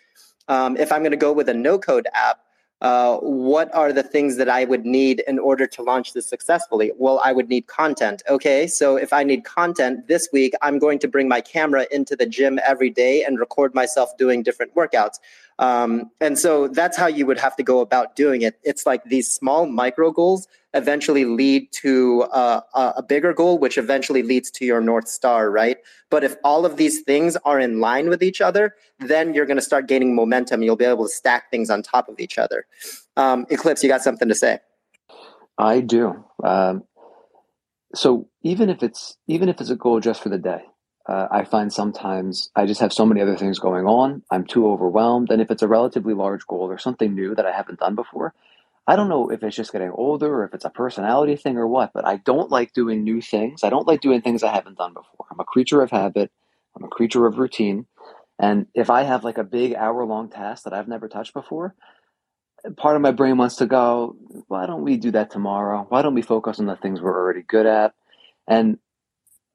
um, 0.48 0.76
if 0.76 0.90
I'm 0.92 1.02
going 1.02 1.12
to 1.12 1.16
go 1.16 1.32
with 1.32 1.48
a 1.48 1.54
no 1.54 1.78
code 1.78 2.06
app, 2.14 2.40
uh, 2.80 3.16
what 3.18 3.74
are 3.74 3.92
the 3.92 4.04
things 4.04 4.36
that 4.36 4.48
I 4.48 4.64
would 4.64 4.86
need 4.86 5.24
in 5.26 5.38
order 5.38 5.66
to 5.66 5.82
launch 5.82 6.12
this 6.12 6.28
successfully? 6.28 6.92
Well, 6.96 7.20
I 7.24 7.32
would 7.32 7.48
need 7.48 7.66
content. 7.66 8.22
Okay, 8.28 8.68
so 8.68 8.96
if 8.96 9.12
I 9.12 9.24
need 9.24 9.44
content 9.44 10.06
this 10.06 10.28
week, 10.32 10.54
I'm 10.62 10.78
going 10.78 11.00
to 11.00 11.08
bring 11.08 11.28
my 11.28 11.40
camera 11.40 11.86
into 11.90 12.14
the 12.14 12.26
gym 12.26 12.60
every 12.64 12.90
day 12.90 13.24
and 13.24 13.40
record 13.40 13.74
myself 13.74 14.16
doing 14.16 14.44
different 14.44 14.74
workouts. 14.76 15.18
Um, 15.58 16.10
and 16.20 16.38
so 16.38 16.68
that's 16.68 16.96
how 16.96 17.06
you 17.06 17.26
would 17.26 17.38
have 17.38 17.56
to 17.56 17.62
go 17.62 17.80
about 17.80 18.14
doing 18.14 18.42
it. 18.42 18.58
It's 18.62 18.86
like 18.86 19.04
these 19.04 19.28
small 19.28 19.66
micro 19.66 20.12
goals 20.12 20.46
eventually 20.74 21.24
lead 21.24 21.72
to 21.72 22.22
uh, 22.24 22.60
a 22.74 23.02
bigger 23.02 23.32
goal, 23.32 23.58
which 23.58 23.76
eventually 23.76 24.22
leads 24.22 24.50
to 24.52 24.64
your 24.64 24.80
North 24.80 25.08
Star, 25.08 25.50
right? 25.50 25.78
But 26.10 26.22
if 26.22 26.36
all 26.44 26.64
of 26.64 26.76
these 26.76 27.00
things 27.00 27.36
are 27.44 27.58
in 27.58 27.80
line 27.80 28.08
with 28.08 28.22
each 28.22 28.40
other, 28.40 28.74
then 29.00 29.34
you're 29.34 29.46
going 29.46 29.56
to 29.56 29.62
start 29.62 29.88
gaining 29.88 30.14
momentum. 30.14 30.62
You'll 30.62 30.76
be 30.76 30.84
able 30.84 31.06
to 31.06 31.12
stack 31.12 31.50
things 31.50 31.70
on 31.70 31.82
top 31.82 32.08
of 32.08 32.20
each 32.20 32.38
other. 32.38 32.66
Um, 33.16 33.46
Eclipse, 33.50 33.82
you 33.82 33.88
got 33.88 34.02
something 34.02 34.28
to 34.28 34.34
say? 34.34 34.60
I 35.56 35.80
do. 35.80 36.24
Um, 36.44 36.84
so 37.94 38.28
even 38.42 38.68
if 38.68 38.82
it's 38.82 39.16
even 39.26 39.48
if 39.48 39.60
it's 39.60 39.70
a 39.70 39.76
goal 39.76 39.98
just 40.00 40.22
for 40.22 40.28
the 40.28 40.38
day, 40.38 40.62
uh, 41.08 41.28
I 41.30 41.44
find 41.44 41.72
sometimes 41.72 42.50
I 42.54 42.66
just 42.66 42.80
have 42.80 42.92
so 42.92 43.06
many 43.06 43.22
other 43.22 43.36
things 43.36 43.58
going 43.58 43.86
on. 43.86 44.22
I'm 44.30 44.44
too 44.44 44.68
overwhelmed. 44.68 45.30
And 45.30 45.40
if 45.40 45.50
it's 45.50 45.62
a 45.62 45.68
relatively 45.68 46.14
large 46.14 46.46
goal 46.46 46.70
or 46.70 46.78
something 46.78 47.14
new 47.14 47.34
that 47.34 47.46
I 47.46 47.52
haven't 47.52 47.80
done 47.80 47.94
before, 47.94 48.34
I 48.86 48.96
don't 48.96 49.08
know 49.08 49.30
if 49.30 49.42
it's 49.42 49.56
just 49.56 49.72
getting 49.72 49.90
older 49.90 50.32
or 50.32 50.44
if 50.44 50.54
it's 50.54 50.66
a 50.66 50.70
personality 50.70 51.36
thing 51.36 51.56
or 51.56 51.66
what, 51.66 51.92
but 51.94 52.06
I 52.06 52.16
don't 52.16 52.50
like 52.50 52.72
doing 52.74 53.04
new 53.04 53.22
things. 53.22 53.64
I 53.64 53.70
don't 53.70 53.86
like 53.86 54.00
doing 54.02 54.20
things 54.20 54.42
I 54.42 54.52
haven't 54.52 54.78
done 54.78 54.94
before. 54.94 55.26
I'm 55.30 55.40
a 55.40 55.44
creature 55.44 55.82
of 55.82 55.90
habit, 55.90 56.30
I'm 56.76 56.84
a 56.84 56.88
creature 56.88 57.26
of 57.26 57.38
routine. 57.38 57.86
And 58.38 58.66
if 58.74 58.90
I 58.90 59.02
have 59.02 59.24
like 59.24 59.38
a 59.38 59.44
big 59.44 59.74
hour 59.74 60.04
long 60.04 60.30
task 60.30 60.64
that 60.64 60.72
I've 60.72 60.88
never 60.88 61.08
touched 61.08 61.34
before, 61.34 61.74
part 62.76 62.96
of 62.96 63.02
my 63.02 63.12
brain 63.12 63.36
wants 63.36 63.56
to 63.56 63.66
go, 63.66 64.16
why 64.48 64.66
don't 64.66 64.82
we 64.84 64.96
do 64.96 65.10
that 65.12 65.30
tomorrow? 65.30 65.86
Why 65.88 66.02
don't 66.02 66.14
we 66.14 66.22
focus 66.22 66.60
on 66.60 66.66
the 66.66 66.76
things 66.76 67.00
we're 67.00 67.16
already 67.16 67.42
good 67.42 67.66
at? 67.66 67.94
And 68.46 68.78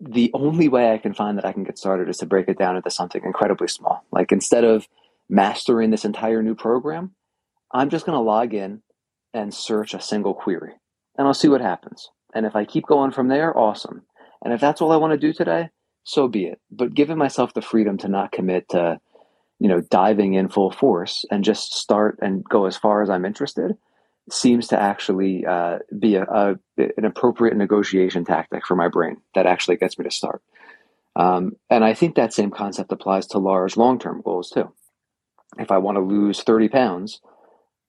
the 0.10 0.32
only 0.34 0.68
way 0.68 0.92
I 0.92 0.98
can 0.98 1.14
find 1.14 1.38
that 1.38 1.46
I 1.46 1.54
can 1.54 1.64
get 1.64 1.78
started 1.78 2.10
is 2.10 2.18
to 2.18 2.26
break 2.26 2.48
it 2.48 2.58
down 2.58 2.76
into 2.76 2.90
something 2.92 3.24
incredibly 3.24 3.68
small. 3.68 4.06
Like 4.12 4.32
instead 4.32 4.64
of 4.64 4.88
mastering 5.30 5.92
this 5.92 6.06
entire 6.06 6.42
new 6.44 6.56
program, 6.56 7.12
I'm 7.72 7.90
just 7.90 8.06
going 8.06 8.18
to 8.18 8.22
log 8.22 8.54
in 8.54 8.82
and 9.34 9.54
search 9.54 9.94
a 9.94 10.02
single 10.02 10.34
query 10.34 10.74
and 11.18 11.28
I'll 11.28 11.34
see 11.34 11.48
what 11.48 11.62
happens. 11.62 12.10
And 12.34 12.46
if 12.46 12.56
I 12.56 12.66
keep 12.66 12.86
going 12.86 13.12
from 13.12 13.28
there, 13.28 13.58
awesome. 13.58 14.04
And 14.44 14.54
if 14.54 14.62
that's 14.62 14.82
all 14.82 14.92
I 14.92 14.98
want 14.98 15.12
to 15.12 15.18
do 15.18 15.34
today, 15.34 15.70
so 16.04 16.28
be 16.28 16.46
it. 16.46 16.60
But 16.72 16.94
giving 16.94 17.18
myself 17.18 17.54
the 17.54 17.62
freedom 17.62 17.98
to 18.00 18.08
not 18.08 18.32
commit 18.32 18.70
to, 18.70 19.00
you 19.60 19.70
know, 19.70 19.82
diving 19.82 20.34
in 20.34 20.50
full 20.50 20.72
force 20.72 21.24
and 21.32 21.44
just 21.44 21.74
start 21.74 22.20
and 22.22 22.44
go 22.44 22.66
as 22.66 22.76
far 22.76 23.02
as 23.02 23.10
I'm 23.10 23.26
interested 23.26 23.78
seems 24.32 24.68
to 24.68 24.80
actually 24.80 25.46
uh, 25.46 25.80
be 25.98 26.16
a, 26.16 26.24
a, 26.24 26.56
an 26.78 27.06
appropriate 27.06 27.58
negotiation 27.58 28.24
tactic 28.26 28.66
for 28.66 28.76
my 28.76 28.88
brain 28.88 29.18
that 29.36 29.46
actually 29.46 29.78
gets 29.78 29.98
me 29.98 30.04
to 30.06 30.12
start. 30.12 30.42
Um, 31.16 31.58
and 31.70 31.84
I 31.84 31.94
think 31.94 32.16
that 32.16 32.34
same 32.34 32.50
concept 32.50 32.92
applies 32.92 33.28
to 33.28 33.38
large 33.38 33.78
long 33.78 34.00
term 34.00 34.22
goals 34.24 34.50
too. 34.50 34.74
If 35.60 35.72
I 35.72 35.78
want 35.78 35.98
to 35.98 36.02
lose 36.02 36.42
30 36.42 36.70
pounds, 36.70 37.22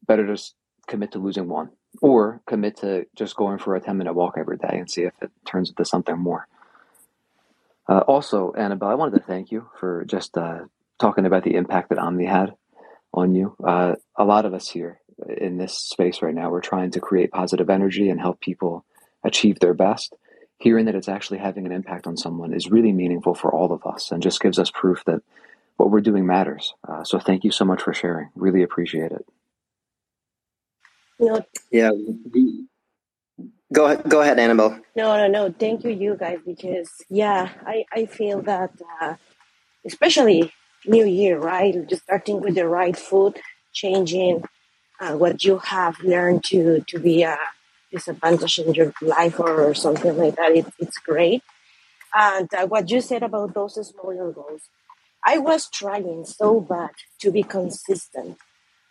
better 0.06 0.26
just 0.26 0.54
commit 0.86 1.12
to 1.12 1.18
losing 1.18 1.48
one 1.48 1.70
or 2.02 2.42
commit 2.46 2.76
to 2.78 3.06
just 3.16 3.36
going 3.36 3.58
for 3.58 3.74
a 3.76 3.80
10 3.80 3.96
minute 3.96 4.12
walk 4.12 4.34
every 4.36 4.58
day 4.58 4.68
and 4.72 4.90
see 4.90 5.02
if 5.02 5.14
it 5.22 5.30
turns 5.46 5.70
into 5.70 5.84
something 5.84 6.18
more. 6.18 6.46
Uh, 7.88 8.00
also, 8.00 8.52
Annabelle, 8.52 8.88
I 8.88 8.94
wanted 8.94 9.18
to 9.18 9.24
thank 9.24 9.50
you 9.50 9.68
for 9.78 10.04
just 10.06 10.36
uh, 10.36 10.60
talking 10.98 11.26
about 11.26 11.44
the 11.44 11.54
impact 11.54 11.90
that 11.90 11.98
Omni 11.98 12.26
had 12.26 12.54
on 13.12 13.34
you. 13.34 13.56
Uh, 13.62 13.94
a 14.16 14.24
lot 14.24 14.44
of 14.46 14.54
us 14.54 14.68
here 14.68 15.00
in 15.36 15.58
this 15.58 15.76
space 15.76 16.22
right 16.22 16.34
now. 16.34 16.50
We're 16.50 16.60
trying 16.60 16.90
to 16.92 17.00
create 17.00 17.30
positive 17.30 17.70
energy 17.70 18.08
and 18.08 18.20
help 18.20 18.40
people 18.40 18.84
achieve 19.22 19.60
their 19.60 19.74
best. 19.74 20.14
Hearing 20.58 20.86
that 20.86 20.94
it's 20.94 21.08
actually 21.08 21.38
having 21.38 21.66
an 21.66 21.72
impact 21.72 22.06
on 22.06 22.16
someone 22.16 22.54
is 22.54 22.70
really 22.70 22.92
meaningful 22.92 23.34
for 23.34 23.52
all 23.52 23.72
of 23.72 23.84
us 23.86 24.10
and 24.12 24.22
just 24.22 24.40
gives 24.40 24.58
us 24.58 24.70
proof 24.70 25.02
that 25.06 25.20
what 25.76 25.90
we're 25.90 26.00
doing 26.00 26.26
matters. 26.26 26.74
Uh, 26.88 27.04
so 27.04 27.18
thank 27.18 27.44
you 27.44 27.50
so 27.50 27.64
much 27.64 27.82
for 27.82 27.92
sharing. 27.92 28.30
Really 28.34 28.62
appreciate 28.62 29.12
it. 29.12 29.26
No. 31.18 31.44
Yeah. 31.70 31.90
Go 33.72 33.86
ahead, 33.86 34.08
go 34.08 34.20
ahead, 34.20 34.38
Annabelle. 34.38 34.80
No, 34.94 35.16
no, 35.16 35.26
no. 35.26 35.52
Thank 35.52 35.84
you, 35.84 35.90
you 35.90 36.16
guys, 36.16 36.38
because 36.46 36.90
yeah, 37.08 37.48
I 37.66 37.84
I 37.92 38.06
feel 38.06 38.42
that 38.42 38.70
uh, 39.00 39.14
especially 39.84 40.52
New 40.86 41.04
Year, 41.06 41.38
right? 41.38 41.74
Just 41.88 42.02
starting 42.02 42.40
with 42.40 42.54
the 42.54 42.68
right 42.68 42.96
food, 42.96 43.40
changing 43.72 44.44
uh, 45.04 45.16
what 45.16 45.44
you 45.44 45.58
have 45.58 46.00
learned 46.02 46.44
to 46.46 46.84
to 46.88 46.98
be 47.00 47.24
a 47.24 47.38
disadvantage 47.92 48.58
in 48.60 48.74
your 48.74 48.92
life 49.02 49.40
or 49.40 49.74
something 49.74 50.16
like 50.18 50.36
that. 50.36 50.52
It, 50.52 50.66
it's 50.80 50.98
great. 50.98 51.42
And 52.14 52.48
uh, 52.54 52.66
what 52.66 52.90
you 52.90 53.00
said 53.02 53.22
about 53.24 53.54
those 53.54 53.74
smaller 53.88 54.32
goals, 54.32 54.62
I 55.24 55.38
was 55.38 55.70
trying 55.70 56.24
so 56.26 56.60
bad 56.60 56.92
to 57.20 57.32
be 57.32 57.44
consistent 57.44 58.38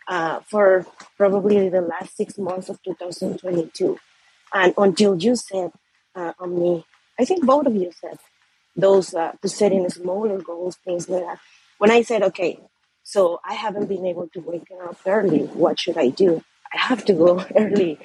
uh, 0.08 0.40
for 0.50 0.86
probably 1.18 1.68
the 1.70 1.82
last 1.82 2.16
six 2.16 2.38
months 2.38 2.68
of 2.70 2.82
2022. 2.84 3.98
And 4.54 4.74
until 4.78 5.16
you 5.16 5.36
said, 5.36 5.72
uh, 6.16 6.32
Omni, 6.40 6.84
I 7.20 7.26
think 7.26 7.46
both 7.46 7.66
of 7.66 7.76
you 7.76 7.92
said 8.00 8.18
those 8.76 9.14
uh, 9.14 9.32
to 9.42 9.48
setting 9.48 9.88
smaller 9.90 10.38
goals, 10.40 10.76
things 10.84 11.08
like 11.08 11.24
that. 11.24 11.38
When 11.78 11.90
I 11.90 12.02
said, 12.02 12.22
okay, 12.24 12.60
so 13.04 13.40
I 13.46 13.54
haven't 13.54 13.88
been 13.88 14.06
able 14.06 14.28
to 14.30 14.40
wake 14.40 14.68
up 14.84 14.98
early. 15.06 15.44
What 15.46 15.80
should 15.80 15.98
I 15.98 16.10
do? 16.10 16.44
I 16.74 16.78
have 16.78 17.04
to 17.06 17.14
go 17.14 17.44
early 17.56 17.98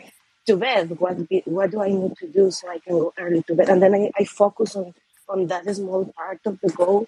to 0.47 0.57
bed. 0.57 0.99
What 0.99 1.29
be, 1.29 1.43
what 1.45 1.71
do 1.71 1.81
I 1.83 1.89
need 1.89 2.17
to 2.19 2.27
do 2.29 2.51
so 2.51 2.69
I 2.69 2.79
can 2.79 2.99
go 2.99 3.13
early 3.19 3.43
to 3.45 3.55
bed? 3.55 3.69
And 3.69 3.83
then 3.83 3.95
I, 3.95 4.11
I 4.17 4.25
focus 4.25 4.75
on 4.77 4.95
on 5.29 5.47
that 5.47 5.65
small 5.75 6.05
part 6.17 6.41
of 6.45 6.59
the 6.61 6.69
goal, 6.71 7.07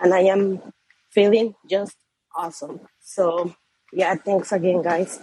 and 0.00 0.14
I 0.14 0.20
am 0.22 0.60
feeling 1.10 1.54
just 1.70 1.96
awesome. 2.36 2.80
So 3.00 3.54
yeah, 3.92 4.14
thanks 4.16 4.52
again, 4.52 4.82
guys. 4.82 5.20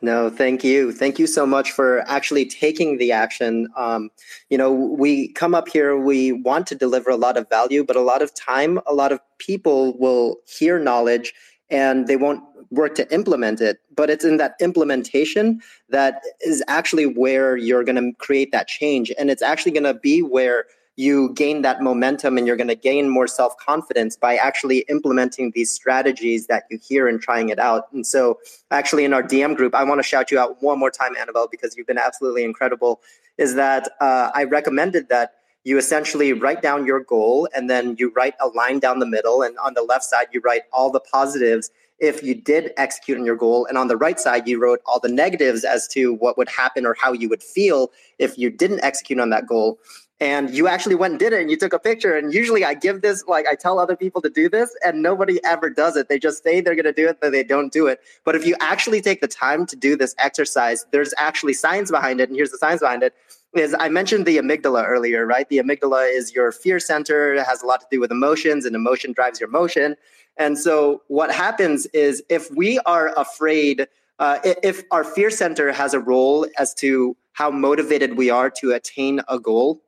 No, 0.00 0.30
thank 0.30 0.62
you. 0.62 0.92
Thank 0.92 1.18
you 1.18 1.26
so 1.26 1.44
much 1.44 1.72
for 1.72 2.08
actually 2.08 2.46
taking 2.46 2.98
the 2.98 3.10
action. 3.10 3.68
Um, 3.76 4.10
you 4.48 4.56
know, 4.56 4.72
we 4.72 5.28
come 5.32 5.54
up 5.54 5.68
here, 5.68 5.96
we 5.96 6.30
want 6.32 6.68
to 6.68 6.76
deliver 6.76 7.10
a 7.10 7.16
lot 7.16 7.36
of 7.36 7.48
value, 7.48 7.84
but 7.84 7.96
a 7.96 8.00
lot 8.00 8.22
of 8.22 8.32
time, 8.34 8.78
a 8.86 8.94
lot 8.94 9.10
of 9.10 9.20
people 9.38 9.98
will 9.98 10.36
hear 10.46 10.78
knowledge 10.78 11.34
and 11.68 12.06
they 12.06 12.16
won't 12.16 12.42
work 12.70 12.94
to 12.94 13.12
implement 13.12 13.60
it. 13.60 13.78
But 13.94 14.08
it's 14.08 14.24
in 14.24 14.36
that 14.36 14.54
implementation 14.60 15.60
that 15.88 16.22
is 16.42 16.62
actually 16.68 17.06
where 17.06 17.56
you're 17.56 17.82
going 17.82 17.96
to 17.96 18.12
create 18.18 18.52
that 18.52 18.68
change. 18.68 19.10
And 19.18 19.30
it's 19.30 19.42
actually 19.42 19.72
going 19.72 19.84
to 19.84 19.94
be 19.94 20.22
where 20.22 20.66
you 20.98 21.32
gain 21.34 21.62
that 21.62 21.80
momentum 21.80 22.36
and 22.36 22.44
you're 22.44 22.56
going 22.56 22.66
to 22.66 22.74
gain 22.74 23.08
more 23.08 23.28
self 23.28 23.56
confidence 23.56 24.16
by 24.16 24.34
actually 24.34 24.80
implementing 24.88 25.52
these 25.54 25.70
strategies 25.70 26.48
that 26.48 26.64
you 26.70 26.78
hear 26.82 27.06
and 27.06 27.22
trying 27.22 27.50
it 27.50 27.60
out. 27.60 27.84
And 27.92 28.04
so, 28.04 28.40
actually, 28.72 29.04
in 29.04 29.12
our 29.12 29.22
DM 29.22 29.56
group, 29.56 29.76
I 29.76 29.84
want 29.84 30.00
to 30.00 30.02
shout 30.02 30.32
you 30.32 30.40
out 30.40 30.60
one 30.60 30.76
more 30.76 30.90
time, 30.90 31.16
Annabelle, 31.16 31.46
because 31.48 31.76
you've 31.76 31.86
been 31.86 31.98
absolutely 31.98 32.42
incredible. 32.42 33.00
Is 33.38 33.54
that 33.54 33.88
uh, 34.00 34.32
I 34.34 34.42
recommended 34.42 35.08
that 35.08 35.34
you 35.62 35.78
essentially 35.78 36.32
write 36.32 36.62
down 36.62 36.84
your 36.84 37.00
goal 37.00 37.48
and 37.54 37.70
then 37.70 37.94
you 37.96 38.12
write 38.16 38.34
a 38.40 38.48
line 38.48 38.80
down 38.80 38.98
the 38.98 39.06
middle, 39.06 39.42
and 39.42 39.56
on 39.58 39.74
the 39.74 39.82
left 39.82 40.02
side, 40.02 40.26
you 40.32 40.40
write 40.44 40.62
all 40.72 40.90
the 40.90 41.00
positives 41.00 41.70
if 42.00 42.24
you 42.24 42.34
did 42.34 42.72
execute 42.76 43.18
on 43.18 43.24
your 43.24 43.36
goal. 43.36 43.66
And 43.66 43.78
on 43.78 43.86
the 43.86 43.96
right 43.96 44.18
side, 44.18 44.48
you 44.48 44.60
wrote 44.60 44.80
all 44.84 44.98
the 44.98 45.08
negatives 45.08 45.64
as 45.64 45.86
to 45.88 46.14
what 46.14 46.36
would 46.36 46.48
happen 46.48 46.86
or 46.86 46.96
how 47.00 47.12
you 47.12 47.28
would 47.28 47.42
feel 47.42 47.92
if 48.18 48.36
you 48.36 48.50
didn't 48.50 48.82
execute 48.82 49.20
on 49.20 49.30
that 49.30 49.46
goal 49.46 49.78
and 50.20 50.50
you 50.50 50.66
actually 50.66 50.96
went 50.96 51.12
and 51.12 51.20
did 51.20 51.32
it 51.32 51.40
and 51.40 51.50
you 51.50 51.56
took 51.56 51.72
a 51.72 51.78
picture 51.78 52.16
and 52.16 52.34
usually 52.34 52.64
i 52.64 52.74
give 52.74 53.02
this 53.02 53.24
like 53.26 53.46
i 53.46 53.54
tell 53.54 53.78
other 53.78 53.96
people 53.96 54.20
to 54.20 54.30
do 54.30 54.48
this 54.48 54.74
and 54.84 55.02
nobody 55.02 55.42
ever 55.44 55.70
does 55.70 55.96
it. 55.96 56.08
They 56.08 56.18
just 56.18 56.42
say 56.42 56.60
they're 56.60 56.74
going 56.74 56.84
to 56.84 56.92
do 56.92 57.08
it 57.08 57.18
but 57.20 57.32
they 57.32 57.44
don't 57.44 57.72
do 57.72 57.86
it. 57.86 58.00
But 58.24 58.34
if 58.34 58.46
you 58.46 58.56
actually 58.60 59.00
take 59.00 59.20
the 59.20 59.28
time 59.28 59.66
to 59.66 59.76
do 59.76 59.96
this 59.96 60.14
exercise 60.18 60.86
there's 60.90 61.14
actually 61.18 61.54
science 61.54 61.90
behind 61.90 62.20
it 62.20 62.28
and 62.28 62.36
here's 62.36 62.50
the 62.50 62.58
science 62.58 62.80
behind 62.80 63.02
it 63.02 63.14
is 63.54 63.74
i 63.78 63.88
mentioned 63.88 64.26
the 64.26 64.38
amygdala 64.38 64.84
earlier 64.84 65.26
right? 65.26 65.48
The 65.48 65.58
amygdala 65.58 66.12
is 66.12 66.34
your 66.34 66.52
fear 66.52 66.80
center. 66.80 67.34
It 67.34 67.44
has 67.44 67.62
a 67.62 67.66
lot 67.66 67.80
to 67.80 67.86
do 67.90 68.00
with 68.00 68.10
emotions 68.10 68.64
and 68.64 68.74
emotion 68.74 69.12
drives 69.12 69.40
your 69.40 69.48
motion. 69.48 69.96
And 70.36 70.58
so 70.58 71.02
what 71.08 71.32
happens 71.32 71.86
is 71.86 72.22
if 72.28 72.48
we 72.54 72.78
are 72.80 73.12
afraid 73.16 73.86
uh, 74.20 74.40
if 74.44 74.82
our 74.90 75.04
fear 75.04 75.30
center 75.30 75.70
has 75.70 75.94
a 75.94 76.00
role 76.00 76.44
as 76.58 76.74
to 76.74 77.16
how 77.34 77.50
motivated 77.50 78.16
we 78.16 78.30
are 78.30 78.50
to 78.50 78.72
attain 78.72 79.20
a 79.28 79.38
goal 79.38 79.80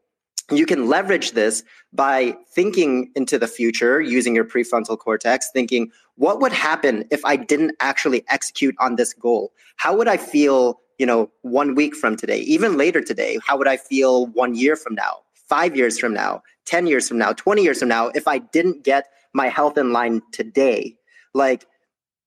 you 0.50 0.66
can 0.66 0.88
leverage 0.88 1.32
this 1.32 1.62
by 1.92 2.36
thinking 2.52 3.10
into 3.14 3.38
the 3.38 3.48
future 3.48 4.00
using 4.00 4.34
your 4.34 4.44
prefrontal 4.44 4.98
cortex, 4.98 5.50
thinking, 5.52 5.90
what 6.16 6.40
would 6.40 6.52
happen 6.52 7.04
if 7.10 7.24
I 7.24 7.36
didn't 7.36 7.76
actually 7.80 8.24
execute 8.28 8.74
on 8.78 8.96
this 8.96 9.12
goal? 9.12 9.52
How 9.76 9.96
would 9.96 10.08
I 10.08 10.16
feel 10.16 10.80
you 11.00 11.06
know, 11.06 11.30
one 11.40 11.74
week 11.74 11.96
from 11.96 12.14
today, 12.14 12.40
even 12.40 12.76
later 12.76 13.00
today? 13.00 13.38
How 13.46 13.56
would 13.56 13.66
I 13.66 13.78
feel 13.78 14.26
one 14.26 14.54
year 14.54 14.76
from 14.76 14.94
now, 14.94 15.20
five 15.48 15.74
years 15.74 15.98
from 15.98 16.12
now, 16.12 16.42
10 16.66 16.86
years 16.86 17.08
from 17.08 17.16
now, 17.16 17.32
20 17.32 17.62
years 17.62 17.78
from 17.78 17.88
now, 17.88 18.08
if 18.08 18.28
I 18.28 18.36
didn't 18.36 18.84
get 18.84 19.06
my 19.32 19.48
health 19.48 19.78
in 19.78 19.94
line 19.94 20.20
today? 20.30 20.98
Like, 21.32 21.64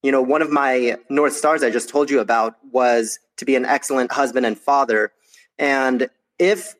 you 0.02 0.10
know, 0.10 0.20
one 0.20 0.42
of 0.42 0.50
my 0.50 0.96
North 1.08 1.34
Stars 1.34 1.62
I 1.62 1.70
just 1.70 1.88
told 1.88 2.10
you 2.10 2.18
about 2.18 2.56
was 2.72 3.20
to 3.36 3.44
be 3.44 3.54
an 3.54 3.64
excellent 3.64 4.10
husband 4.10 4.44
and 4.44 4.58
father. 4.58 5.12
And 5.56 6.08
if 6.40 6.74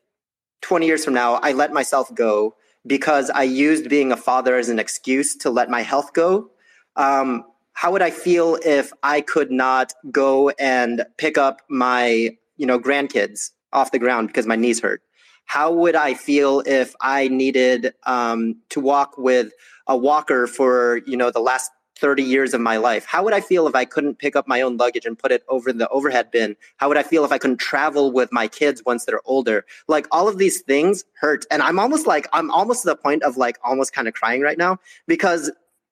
20 0.65 0.87
years 0.87 1.05
from 1.05 1.13
now 1.13 1.35
I 1.35 1.51
let 1.51 1.71
myself 1.71 2.13
go 2.15 2.55
because 2.87 3.29
I 3.29 3.43
used 3.43 3.87
being 3.87 4.11
a 4.11 4.17
father 4.17 4.57
as 4.57 4.67
an 4.67 4.79
excuse 4.79 5.35
to 5.37 5.51
let 5.51 5.69
my 5.69 5.83
health 5.83 6.13
go, 6.13 6.49
um, 6.95 7.43
how 7.73 7.91
would 7.91 8.01
I 8.01 8.09
feel 8.09 8.57
if 8.65 8.91
I 9.03 9.21
could 9.21 9.51
not 9.51 9.93
go 10.11 10.49
and 10.49 11.05
pick 11.17 11.37
up 11.37 11.61
my, 11.69 12.35
you 12.57 12.65
know, 12.65 12.79
grandkids 12.79 13.51
off 13.73 13.91
the 13.91 13.99
ground 13.99 14.29
because 14.29 14.47
my 14.47 14.55
knees 14.55 14.79
hurt? 14.79 15.03
How 15.45 15.71
would 15.71 15.95
I 15.95 16.15
feel 16.15 16.63
if 16.65 16.95
I 16.99 17.27
needed 17.27 17.93
um, 18.07 18.55
to 18.69 18.79
walk 18.79 19.19
with 19.19 19.51
a 19.85 19.95
walker 19.95 20.47
for, 20.47 21.01
you 21.05 21.15
know, 21.15 21.29
the 21.29 21.41
last 21.41 21.69
30 21.97 22.23
years 22.23 22.53
of 22.53 22.61
my 22.61 22.77
life? 22.77 23.05
How 23.05 23.23
would 23.23 23.33
I 23.33 23.41
feel 23.41 23.67
if 23.67 23.75
I 23.75 23.85
couldn't 23.85 24.19
pick 24.19 24.35
up 24.35 24.47
my 24.47 24.61
own 24.61 24.77
luggage 24.77 25.05
and 25.05 25.17
put 25.17 25.31
it 25.31 25.43
over 25.47 25.71
the 25.71 25.87
overhead 25.89 26.31
bin? 26.31 26.55
How 26.77 26.87
would 26.87 26.97
I 26.97 27.03
feel 27.03 27.23
if 27.25 27.31
I 27.31 27.37
couldn't 27.37 27.57
travel 27.57 28.11
with 28.11 28.31
my 28.31 28.47
kids 28.47 28.83
once 28.85 29.05
they're 29.05 29.21
older? 29.25 29.65
Like 29.87 30.07
all 30.11 30.27
of 30.27 30.37
these 30.37 30.61
things 30.61 31.05
hurt. 31.19 31.45
And 31.49 31.61
I'm 31.61 31.79
almost 31.79 32.05
like, 32.05 32.27
I'm 32.33 32.51
almost 32.51 32.83
to 32.83 32.89
the 32.89 32.95
point 32.95 33.23
of 33.23 33.37
like 33.37 33.57
almost 33.63 33.93
kind 33.93 34.07
of 34.07 34.13
crying 34.13 34.41
right 34.41 34.57
now 34.57 34.77
because 35.07 35.51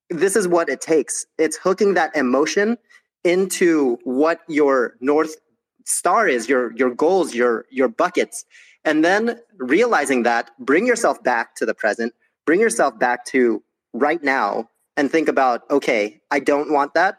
this 0.10 0.36
is 0.36 0.48
what 0.48 0.70
it 0.70 0.82
takes. 0.82 1.26
It's 1.38 1.58
hooking 1.58 1.94
that 1.94 2.16
emotion 2.16 2.78
into 3.24 3.98
what 4.04 4.42
your 4.48 4.96
North 5.00 5.36
Star 5.86 6.28
is, 6.28 6.50
your, 6.50 6.76
your 6.76 6.94
goals, 6.94 7.34
your, 7.34 7.66
your 7.70 7.88
buckets. 7.88 8.46
And 8.86 9.04
then 9.04 9.40
realizing 9.58 10.24
that, 10.24 10.52
bring 10.60 10.86
yourself 10.86 11.24
back 11.24 11.56
to 11.56 11.66
the 11.66 11.74
present, 11.74 12.14
bring 12.46 12.60
yourself 12.60 13.00
back 13.00 13.26
to 13.28 13.64
right 13.94 14.22
now 14.22 14.70
and 14.98 15.12
think 15.12 15.28
about, 15.28 15.70
okay, 15.70 16.22
I 16.32 16.40
don't 16.40 16.72
want 16.72 16.94
that. 16.94 17.18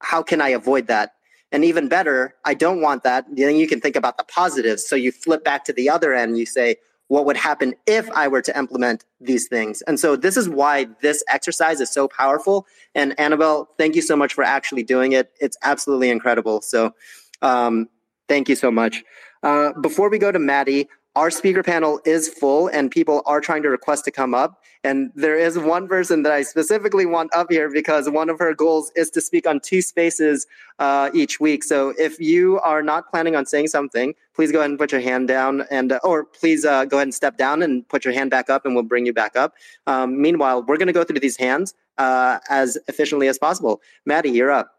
How 0.00 0.22
can 0.22 0.40
I 0.40 0.50
avoid 0.50 0.86
that? 0.86 1.12
And 1.50 1.64
even 1.64 1.88
better, 1.88 2.34
I 2.44 2.54
don't 2.54 2.80
want 2.80 3.02
that. 3.04 3.24
Then 3.30 3.56
you 3.56 3.66
can 3.66 3.80
think 3.80 3.96
about 3.96 4.18
the 4.18 4.24
positives. 4.24 4.86
So 4.86 4.96
you 4.96 5.10
flip 5.10 5.44
back 5.44 5.64
to 5.64 5.72
the 5.72 5.88
other 5.88 6.14
end. 6.14 6.38
You 6.38 6.46
say, 6.46 6.76
what 7.08 7.24
would 7.24 7.38
happen 7.38 7.74
if 7.86 8.08
I 8.10 8.28
were 8.28 8.42
to 8.42 8.56
implement 8.56 9.04
these 9.20 9.48
things? 9.48 9.82
And 9.82 9.98
so 9.98 10.14
this 10.14 10.36
is 10.36 10.48
why 10.48 10.88
this 11.00 11.24
exercise 11.28 11.80
is 11.80 11.90
so 11.90 12.06
powerful. 12.06 12.66
And 12.94 13.18
Annabelle, 13.18 13.70
thank 13.78 13.96
you 13.96 14.02
so 14.02 14.14
much 14.14 14.34
for 14.34 14.44
actually 14.44 14.82
doing 14.82 15.12
it. 15.12 15.32
It's 15.40 15.56
absolutely 15.62 16.10
incredible. 16.10 16.60
So 16.60 16.94
um, 17.40 17.88
thank 18.28 18.48
you 18.48 18.56
so 18.56 18.70
much. 18.70 19.02
Uh, 19.42 19.72
before 19.80 20.10
we 20.10 20.18
go 20.18 20.30
to 20.30 20.38
Maddie, 20.38 20.88
our 21.16 21.30
speaker 21.30 21.62
panel 21.62 22.00
is 22.04 22.28
full 22.28 22.68
and 22.68 22.90
people 22.90 23.22
are 23.26 23.40
trying 23.40 23.62
to 23.62 23.68
request 23.68 24.04
to 24.04 24.10
come 24.10 24.34
up. 24.34 24.62
And 24.84 25.10
there 25.16 25.36
is 25.36 25.58
one 25.58 25.88
person 25.88 26.22
that 26.22 26.32
I 26.32 26.42
specifically 26.42 27.06
want 27.06 27.34
up 27.34 27.50
here 27.50 27.68
because 27.70 28.08
one 28.08 28.30
of 28.30 28.38
her 28.38 28.54
goals 28.54 28.92
is 28.94 29.10
to 29.10 29.20
speak 29.20 29.46
on 29.46 29.58
two 29.58 29.82
spaces 29.82 30.46
uh, 30.78 31.10
each 31.12 31.40
week. 31.40 31.64
So 31.64 31.92
if 31.98 32.20
you 32.20 32.60
are 32.60 32.82
not 32.82 33.10
planning 33.10 33.34
on 33.34 33.46
saying 33.46 33.66
something, 33.68 34.14
please 34.34 34.52
go 34.52 34.58
ahead 34.58 34.70
and 34.70 34.78
put 34.78 34.92
your 34.92 35.00
hand 35.00 35.26
down 35.26 35.64
and, 35.70 35.92
uh, 35.92 35.98
or 36.04 36.24
please 36.24 36.64
uh, 36.64 36.84
go 36.84 36.98
ahead 36.98 37.08
and 37.08 37.14
step 37.14 37.36
down 37.36 37.62
and 37.62 37.88
put 37.88 38.04
your 38.04 38.14
hand 38.14 38.30
back 38.30 38.48
up 38.48 38.64
and 38.64 38.74
we'll 38.74 38.84
bring 38.84 39.04
you 39.04 39.12
back 39.12 39.34
up. 39.34 39.54
Um, 39.88 40.22
meanwhile, 40.22 40.62
we're 40.62 40.76
going 40.76 40.86
to 40.86 40.92
go 40.92 41.02
through 41.02 41.20
these 41.20 41.36
hands 41.36 41.74
uh, 41.98 42.38
as 42.48 42.78
efficiently 42.86 43.26
as 43.26 43.38
possible. 43.38 43.80
Maddie, 44.06 44.30
you're 44.30 44.52
up. 44.52 44.77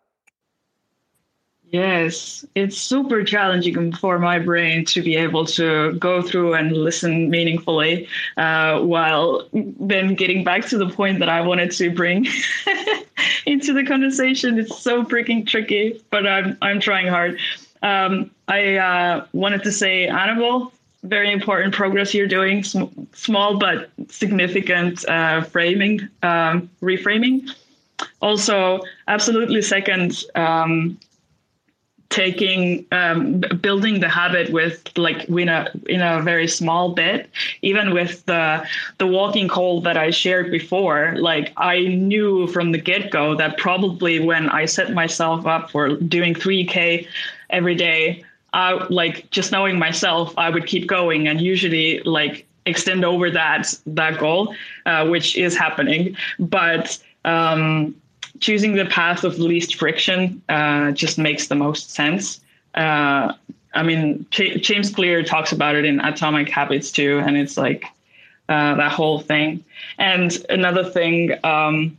Yes, 1.71 2.45
it's 2.55 2.77
super 2.77 3.23
challenging 3.23 3.91
for 3.93 4.17
my 4.17 4.39
brain 4.39 4.85
to 4.85 5.03
be 5.03 5.15
able 5.15 5.45
to 5.47 5.93
go 5.95 6.19
through 6.21 6.55
and 6.55 6.71
listen 6.75 7.29
meaningfully 7.29 8.07
uh, 8.37 8.79
while 8.79 9.47
then 9.53 10.15
getting 10.15 10.43
back 10.43 10.65
to 10.69 10.79
the 10.79 10.89
point 10.89 11.19
that 11.19 11.29
I 11.29 11.41
wanted 11.41 11.69
to 11.73 11.91
bring 11.91 12.25
into 13.45 13.73
the 13.73 13.83
conversation. 13.83 14.57
It's 14.57 14.81
so 14.81 15.03
freaking 15.03 15.45
tricky, 15.45 16.01
but 16.09 16.25
I'm 16.25 16.57
I'm 16.63 16.79
trying 16.79 17.05
hard. 17.07 17.39
Um, 17.83 18.31
I 18.47 18.77
uh, 18.77 19.25
wanted 19.33 19.61
to 19.63 19.71
say, 19.71 20.07
Annabelle, 20.07 20.71
very 21.03 21.31
important 21.31 21.75
progress 21.75 22.15
you're 22.15 22.27
doing, 22.27 22.63
sm- 22.63 22.85
small 23.13 23.59
but 23.59 23.91
significant 24.09 25.07
uh, 25.07 25.43
framing, 25.43 26.09
um, 26.23 26.67
reframing. 26.81 27.47
Also, 28.21 28.81
absolutely 29.07 29.61
second. 29.61 30.23
Um, 30.35 30.97
taking 32.09 32.85
um, 32.91 33.41
building 33.61 33.99
the 33.99 34.09
habit 34.09 34.51
with 34.51 34.81
like 34.97 35.29
in 35.29 35.49
a 35.49 35.71
in 35.87 36.01
a 36.01 36.21
very 36.21 36.47
small 36.47 36.93
bit. 36.93 37.29
Even 37.61 37.93
with 37.93 38.25
the 38.25 38.65
the 38.97 39.07
walking 39.07 39.47
call 39.47 39.81
that 39.81 39.97
i 39.97 40.09
shared 40.09 40.51
before 40.51 41.15
like 41.17 41.51
i 41.57 41.79
knew 41.79 42.47
from 42.47 42.71
the 42.71 42.77
get-go 42.77 43.35
that 43.35 43.57
probably 43.57 44.19
when 44.19 44.49
i 44.49 44.65
set 44.65 44.93
myself 44.93 45.45
up 45.45 45.69
for 45.69 45.95
doing 45.95 46.33
3k 46.33 47.07
every 47.49 47.75
day 47.75 48.23
i 48.53 48.73
like 48.89 49.29
just 49.31 49.51
knowing 49.51 49.79
myself 49.79 50.33
i 50.37 50.49
would 50.49 50.65
keep 50.65 50.87
going 50.87 51.27
and 51.27 51.41
usually 51.41 51.99
like 52.01 52.45
extend 52.65 53.03
over 53.03 53.29
that 53.31 53.73
that 53.85 54.17
goal 54.19 54.53
uh, 54.85 55.07
which 55.07 55.37
is 55.37 55.57
happening. 55.57 56.15
But 56.39 56.97
um 57.25 57.95
choosing 58.39 58.73
the 58.73 58.85
path 58.85 59.23
of 59.23 59.39
least 59.39 59.75
friction 59.75 60.41
uh, 60.49 60.91
just 60.91 61.17
makes 61.17 61.47
the 61.47 61.55
most 61.55 61.91
sense. 61.91 62.39
Uh, 62.75 63.33
I 63.73 63.83
mean, 63.83 64.25
Ch- 64.31 64.61
James 64.61 64.89
Clear 64.91 65.23
talks 65.23 65.51
about 65.51 65.75
it 65.75 65.85
in 65.85 65.99
Atomic 65.99 66.49
Habits 66.49 66.91
too, 66.91 67.21
and 67.25 67.37
it's 67.37 67.57
like 67.57 67.85
uh, 68.49 68.75
that 68.75 68.91
whole 68.91 69.19
thing. 69.19 69.63
And 69.97 70.35
another 70.49 70.83
thing, 70.83 71.33
um, 71.43 71.97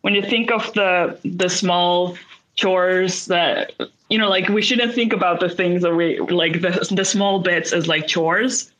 when 0.00 0.14
you 0.14 0.22
think 0.22 0.50
of 0.50 0.72
the 0.74 1.18
the 1.24 1.48
small 1.48 2.16
chores 2.56 3.26
that 3.26 3.72
you 4.08 4.18
know, 4.18 4.28
like 4.28 4.48
we 4.48 4.62
shouldn't 4.62 4.94
think 4.94 5.12
about 5.12 5.40
the 5.40 5.48
things 5.48 5.82
that 5.82 5.94
we 5.94 6.18
like 6.20 6.60
the 6.62 6.88
the 6.90 7.04
small 7.04 7.40
bits 7.40 7.72
as 7.72 7.86
like 7.86 8.06
chores, 8.06 8.70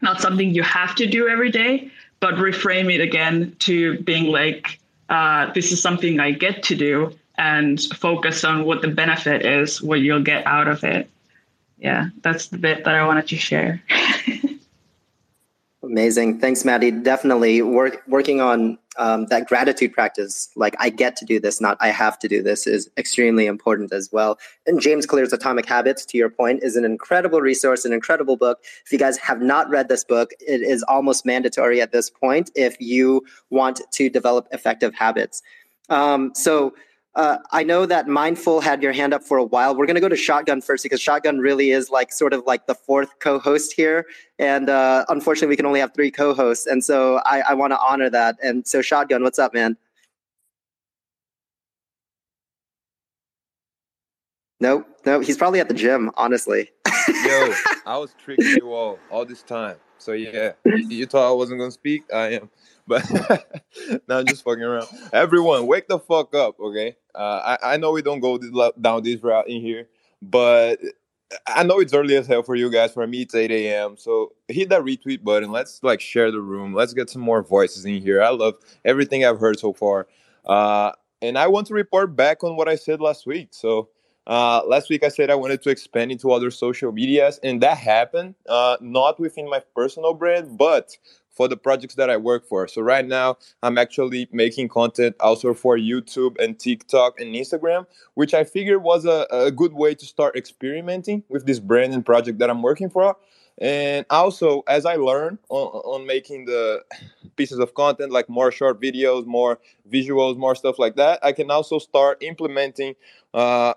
not 0.00 0.20
something 0.20 0.54
you 0.54 0.62
have 0.62 0.94
to 0.96 1.06
do 1.06 1.28
every 1.28 1.50
day, 1.50 1.90
but 2.20 2.34
reframe 2.34 2.92
it 2.92 3.00
again 3.00 3.54
to 3.60 3.98
being 4.00 4.32
like 4.32 4.79
uh, 5.10 5.52
this 5.52 5.72
is 5.72 5.82
something 5.82 6.20
I 6.20 6.30
get 6.30 6.62
to 6.64 6.76
do 6.76 7.12
and 7.36 7.80
focus 7.96 8.44
on 8.44 8.64
what 8.64 8.80
the 8.80 8.88
benefit 8.88 9.44
is, 9.44 9.82
what 9.82 10.00
you'll 10.00 10.22
get 10.22 10.46
out 10.46 10.68
of 10.68 10.84
it. 10.84 11.10
Yeah, 11.78 12.10
that's 12.22 12.48
the 12.48 12.58
bit 12.58 12.84
that 12.84 12.94
I 12.94 13.06
wanted 13.06 13.26
to 13.28 13.36
share. 13.36 13.82
Amazing. 15.82 16.38
Thanks, 16.38 16.64
Maddie. 16.64 16.90
Definitely 16.90 17.62
work, 17.62 18.02
working 18.06 18.40
on 18.40 18.78
um, 19.00 19.24
that 19.26 19.48
gratitude 19.48 19.94
practice, 19.94 20.50
like 20.56 20.76
I 20.78 20.90
get 20.90 21.16
to 21.16 21.24
do 21.24 21.40
this, 21.40 21.58
not 21.58 21.78
I 21.80 21.88
have 21.88 22.18
to 22.18 22.28
do 22.28 22.42
this, 22.42 22.66
is 22.66 22.90
extremely 22.98 23.46
important 23.46 23.94
as 23.94 24.10
well. 24.12 24.38
And 24.66 24.78
James 24.78 25.06
Clear's 25.06 25.32
Atomic 25.32 25.64
Habits, 25.64 26.04
to 26.04 26.18
your 26.18 26.28
point, 26.28 26.62
is 26.62 26.76
an 26.76 26.84
incredible 26.84 27.40
resource, 27.40 27.86
an 27.86 27.94
incredible 27.94 28.36
book. 28.36 28.58
If 28.84 28.92
you 28.92 28.98
guys 28.98 29.16
have 29.16 29.40
not 29.40 29.70
read 29.70 29.88
this 29.88 30.04
book, 30.04 30.32
it 30.38 30.60
is 30.60 30.82
almost 30.82 31.24
mandatory 31.24 31.80
at 31.80 31.92
this 31.92 32.10
point 32.10 32.50
if 32.54 32.76
you 32.78 33.24
want 33.48 33.80
to 33.90 34.10
develop 34.10 34.46
effective 34.52 34.94
habits. 34.94 35.42
Um, 35.88 36.32
so, 36.34 36.74
uh, 37.14 37.38
I 37.50 37.64
know 37.64 37.86
that 37.86 38.06
Mindful 38.06 38.60
had 38.60 38.82
your 38.82 38.92
hand 38.92 39.12
up 39.12 39.24
for 39.24 39.36
a 39.36 39.44
while. 39.44 39.74
We're 39.76 39.86
going 39.86 39.96
to 39.96 40.00
go 40.00 40.08
to 40.08 40.16
Shotgun 40.16 40.60
first 40.60 40.82
because 40.82 41.00
Shotgun 41.00 41.38
really 41.38 41.70
is 41.70 41.90
like 41.90 42.12
sort 42.12 42.32
of 42.32 42.44
like 42.46 42.66
the 42.66 42.74
fourth 42.74 43.18
co-host 43.18 43.72
here, 43.72 44.06
and 44.38 44.70
uh, 44.70 45.04
unfortunately, 45.08 45.48
we 45.48 45.56
can 45.56 45.66
only 45.66 45.80
have 45.80 45.92
three 45.94 46.10
co-hosts, 46.10 46.66
and 46.66 46.84
so 46.84 47.20
I, 47.26 47.40
I 47.40 47.54
want 47.54 47.72
to 47.72 47.78
honor 47.80 48.10
that. 48.10 48.36
And 48.42 48.66
so, 48.66 48.80
Shotgun, 48.80 49.22
what's 49.22 49.38
up, 49.38 49.52
man? 49.52 49.76
Nope, 54.60 54.86
no, 55.06 55.20
he's 55.20 55.38
probably 55.38 55.58
at 55.58 55.68
the 55.68 55.74
gym. 55.74 56.10
Honestly. 56.16 56.70
Yo, 57.24 57.52
I 57.86 57.96
was 57.96 58.14
tricking 58.22 58.46
you 58.46 58.72
all 58.72 58.98
all 59.10 59.24
this 59.24 59.42
time. 59.42 59.76
So 59.98 60.12
yeah, 60.12 60.52
you 60.64 61.06
thought 61.06 61.28
I 61.28 61.32
wasn't 61.32 61.60
gonna 61.60 61.70
speak. 61.70 62.04
I 62.12 62.34
am. 62.34 62.50
But 62.88 63.08
now 64.08 64.18
I'm 64.18 64.26
just 64.26 64.42
fucking 64.42 64.64
around. 64.64 64.88
Everyone, 65.12 65.68
wake 65.68 65.86
the 65.86 66.00
fuck 66.00 66.34
up, 66.34 66.58
okay? 66.58 66.96
Uh, 67.14 67.56
I, 67.62 67.74
I 67.74 67.76
know 67.76 67.92
we 67.92 68.02
don't 68.02 68.20
go 68.20 68.38
down 68.80 69.02
this 69.02 69.22
route 69.22 69.48
in 69.48 69.60
here, 69.60 69.88
but 70.22 70.78
I 71.46 71.62
know 71.62 71.78
it's 71.80 71.94
early 71.94 72.16
as 72.16 72.26
hell 72.26 72.42
for 72.42 72.54
you 72.54 72.70
guys. 72.70 72.92
For 72.92 73.06
me, 73.06 73.22
it's 73.22 73.34
8 73.34 73.50
a.m. 73.50 73.96
So 73.96 74.32
hit 74.48 74.68
that 74.70 74.82
retweet 74.82 75.22
button. 75.22 75.52
Let's 75.52 75.82
like 75.82 76.00
share 76.00 76.30
the 76.30 76.40
room. 76.40 76.74
Let's 76.74 76.92
get 76.94 77.10
some 77.10 77.22
more 77.22 77.42
voices 77.42 77.84
in 77.84 78.00
here. 78.00 78.22
I 78.22 78.30
love 78.30 78.54
everything 78.84 79.24
I've 79.24 79.38
heard 79.38 79.58
so 79.58 79.72
far. 79.72 80.08
Uh, 80.44 80.92
and 81.22 81.38
I 81.38 81.46
want 81.46 81.66
to 81.68 81.74
report 81.74 82.16
back 82.16 82.42
on 82.42 82.56
what 82.56 82.68
I 82.68 82.76
said 82.76 83.00
last 83.00 83.26
week. 83.26 83.48
So 83.52 83.88
uh, 84.26 84.62
last 84.66 84.90
week 84.90 85.04
I 85.04 85.08
said 85.08 85.30
I 85.30 85.34
wanted 85.34 85.62
to 85.62 85.70
expand 85.70 86.12
into 86.12 86.30
other 86.32 86.50
social 86.50 86.92
medias, 86.92 87.38
and 87.42 87.60
that 87.62 87.78
happened. 87.78 88.34
Uh, 88.48 88.76
not 88.80 89.20
within 89.20 89.48
my 89.48 89.60
personal 89.74 90.14
brand, 90.14 90.56
but 90.58 90.96
for 91.30 91.48
the 91.48 91.56
projects 91.56 91.94
that 91.94 92.10
I 92.10 92.16
work 92.16 92.46
for. 92.46 92.66
So 92.68 92.82
right 92.82 93.06
now, 93.06 93.38
I'm 93.62 93.78
actually 93.78 94.28
making 94.32 94.68
content 94.68 95.16
also 95.20 95.54
for 95.54 95.76
YouTube 95.76 96.40
and 96.40 96.58
TikTok 96.58 97.20
and 97.20 97.34
Instagram, 97.34 97.86
which 98.14 98.34
I 98.34 98.44
figured 98.44 98.82
was 98.82 99.04
a, 99.04 99.26
a 99.30 99.50
good 99.50 99.72
way 99.72 99.94
to 99.94 100.06
start 100.06 100.36
experimenting 100.36 101.22
with 101.28 101.46
this 101.46 101.60
brand 101.60 101.94
and 101.94 102.04
project 102.04 102.38
that 102.38 102.50
I'm 102.50 102.62
working 102.62 102.90
for. 102.90 103.16
And 103.58 104.06
also, 104.08 104.62
as 104.68 104.86
I 104.86 104.96
learn 104.96 105.38
on, 105.50 105.66
on 105.66 106.06
making 106.06 106.46
the 106.46 106.82
pieces 107.36 107.58
of 107.58 107.74
content, 107.74 108.10
like 108.10 108.28
more 108.28 108.50
short 108.50 108.80
videos, 108.80 109.26
more 109.26 109.58
visuals, 109.90 110.36
more 110.36 110.54
stuff 110.54 110.78
like 110.78 110.96
that, 110.96 111.20
I 111.22 111.32
can 111.32 111.50
also 111.50 111.78
start 111.78 112.22
implementing 112.22 112.94
uh, 113.34 113.74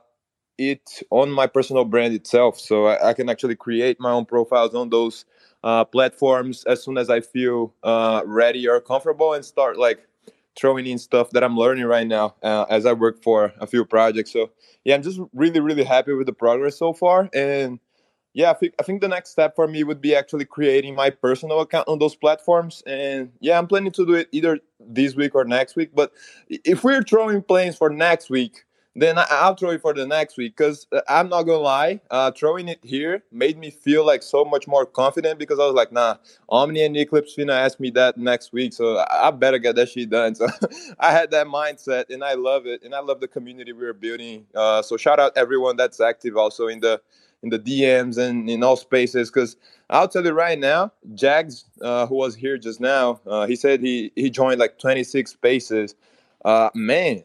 it 0.58 1.02
on 1.10 1.32
my 1.32 1.48
personal 1.48 1.86
brand 1.86 2.14
itself. 2.14 2.60
So 2.60 2.86
I, 2.88 3.10
I, 3.10 3.14
can 3.14 3.30
actually 3.30 3.56
create 3.56 4.00
my 4.00 4.12
own 4.12 4.26
profiles 4.26 4.76
on 4.76 4.90
those 4.90 5.26
uh, 5.64 5.86
platforms 5.86 6.64
as 6.66 6.84
soon 6.84 6.98
as 6.98 7.10
I 7.10 7.22
feel 7.22 7.74
uh, 7.84 8.22
ready 8.26 8.68
or 8.68 8.80
comfortable 8.82 9.34
and 9.34 9.44
start 9.46 9.78
like 9.78 10.08
throwing 10.56 10.86
in 10.86 10.98
stuff 10.98 11.32
that 11.32 11.44
I'm 11.44 11.58
learning 11.58 11.86
right 11.86 12.06
now 12.06 12.36
uh, 12.44 12.66
as 12.70 12.86
I 12.86 12.94
work 12.94 13.24
for 13.24 13.54
a 13.60 13.68
few 13.68 13.86
projects. 13.86 14.32
So 14.32 14.52
yeah, 14.84 14.96
I'm 14.96 15.04
just 15.04 15.20
really, 15.34 15.60
really 15.60 15.84
happy 15.84 16.14
with 16.14 16.28
the 16.28 16.34
progress 16.34 16.78
so 16.78 16.94
far. 16.94 17.30
And 17.34 17.80
yeah, 18.34 18.52
I 18.52 18.54
think, 18.54 18.74
I 18.80 18.84
think 18.84 19.02
the 19.02 19.08
next 19.08 19.30
step 19.30 19.56
for 19.56 19.68
me 19.68 19.84
would 19.84 20.02
be 20.02 20.16
actually 20.16 20.46
creating 20.46 20.96
my 20.96 21.10
personal 21.10 21.62
account 21.62 21.88
on 21.88 22.00
those 22.00 22.16
platforms. 22.16 22.84
And 22.86 23.32
yeah, 23.40 23.58
I'm 23.58 23.68
planning 23.68 23.92
to 23.94 24.06
do 24.06 24.14
it 24.14 24.28
either 24.32 24.60
this 24.80 25.16
week 25.16 25.36
or 25.36 25.46
next 25.46 25.76
week. 25.76 25.92
But 25.94 26.12
if 26.50 26.84
we're 26.84 27.04
throwing 27.04 27.42
planes 27.42 27.78
for 27.78 27.90
next 27.90 28.30
week, 28.30 28.66
then 28.96 29.18
I, 29.18 29.48
will 29.48 29.56
throw 29.56 29.72
it 29.72 29.82
for 29.82 29.94
the 29.94 30.06
next 30.06 30.38
week 30.38 30.56
because 30.56 30.88
uh, 30.92 31.02
I'm 31.08 31.30
not 31.30 31.44
gonna 31.44 31.60
lie, 31.60 32.00
uh, 32.12 32.32
throwing 32.32 32.68
it 32.68 32.80
here 32.84 33.24
made 33.32 33.58
me 33.58 33.72
feel 33.72 34.06
like 34.06 34.22
so 34.22 34.46
much 34.46 34.68
more 34.68 34.86
confident 34.86 35.40
because 35.40 35.60
I 35.60 35.66
was 35.66 35.74
like, 35.74 35.92
nah, 35.92 36.18
Omni 36.50 36.84
and 36.84 36.96
Eclipse 36.96 37.36
finna 37.36 37.54
ask 37.54 37.80
me 37.80 37.90
that 37.92 38.18
next 38.18 38.54
week, 38.54 38.74
so 38.74 38.98
I, 38.98 39.28
I 39.28 39.32
better 39.32 39.58
get 39.58 39.76
that 39.76 39.90
shit 39.90 40.10
done. 40.10 40.36
So 40.44 40.48
I 41.00 41.12
had 41.12 41.32
that 41.32 41.48
mindset, 41.48 42.10
and 42.10 42.24
I 42.24 42.34
love 42.34 42.66
it, 42.66 42.84
and 42.84 42.94
I 42.94 43.00
love 43.00 43.20
the 43.20 43.28
community 43.28 43.72
we 43.72 43.86
are 43.86 43.94
building. 43.94 44.46
Uh, 44.54 44.82
so 44.82 44.98
shout 44.98 45.20
out 45.20 45.32
everyone 45.36 45.78
that's 45.78 46.02
active 46.02 46.38
also 46.38 46.68
in 46.68 46.80
the 46.80 47.02
in 47.44 47.50
the 47.50 47.60
DMs 47.60 48.18
and 48.18 48.50
in 48.50 48.64
all 48.64 48.76
spaces 48.76 49.30
because 49.30 49.58
I'll 49.90 50.08
tell 50.08 50.24
you 50.26 50.32
right 50.32 50.58
now, 50.58 50.92
Jags, 51.14 51.66
uh, 51.82 52.08
who 52.08 52.16
was 52.16 52.36
here 52.36 52.58
just 52.58 52.80
now, 52.80 53.20
uh, 53.28 53.46
he 53.46 53.56
said 53.56 53.82
he 53.82 54.12
he 54.16 54.30
joined 54.30 54.60
like 54.60 54.80
26 54.80 55.32
spaces. 55.32 55.96
Uh, 56.44 56.70
man, 56.74 57.24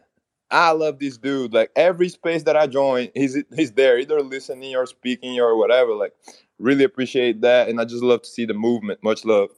I 0.50 0.70
love 0.70 0.98
this 0.98 1.18
dude. 1.18 1.52
Like 1.52 1.70
every 1.76 2.08
space 2.08 2.44
that 2.44 2.56
I 2.56 2.66
join, 2.66 3.08
he's 3.14 3.36
he's 3.54 3.72
there, 3.72 3.98
either 3.98 4.22
listening 4.22 4.74
or 4.76 4.86
speaking 4.86 5.38
or 5.38 5.56
whatever. 5.56 5.94
Like, 5.94 6.14
really 6.58 6.84
appreciate 6.84 7.42
that, 7.42 7.68
and 7.68 7.80
I 7.80 7.84
just 7.84 8.02
love 8.02 8.22
to 8.22 8.28
see 8.28 8.46
the 8.46 8.54
movement. 8.54 9.02
Much 9.02 9.24
love. 9.24 9.50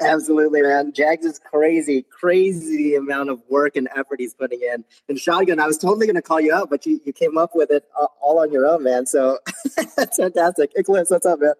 Absolutely, 0.00 0.62
man. 0.62 0.92
Jags 0.92 1.24
is 1.24 1.38
crazy, 1.38 2.04
crazy 2.10 2.96
amount 2.96 3.30
of 3.30 3.40
work 3.48 3.76
and 3.76 3.88
effort 3.94 4.18
he's 4.18 4.34
putting 4.34 4.60
in. 4.60 4.84
And 5.08 5.18
Shotgun, 5.18 5.60
I 5.60 5.66
was 5.66 5.78
totally 5.78 6.06
going 6.06 6.16
to 6.16 6.22
call 6.22 6.40
you 6.40 6.52
out, 6.52 6.70
but 6.70 6.84
you, 6.86 7.00
you 7.04 7.12
came 7.12 7.38
up 7.38 7.52
with 7.54 7.70
it 7.70 7.84
all 8.20 8.40
on 8.40 8.50
your 8.50 8.66
own, 8.66 8.82
man. 8.82 9.06
So 9.06 9.38
that's 9.96 10.16
fantastic. 10.16 10.72
Eclipse, 10.74 11.10
what's 11.10 11.26
up, 11.26 11.40
man? 11.40 11.54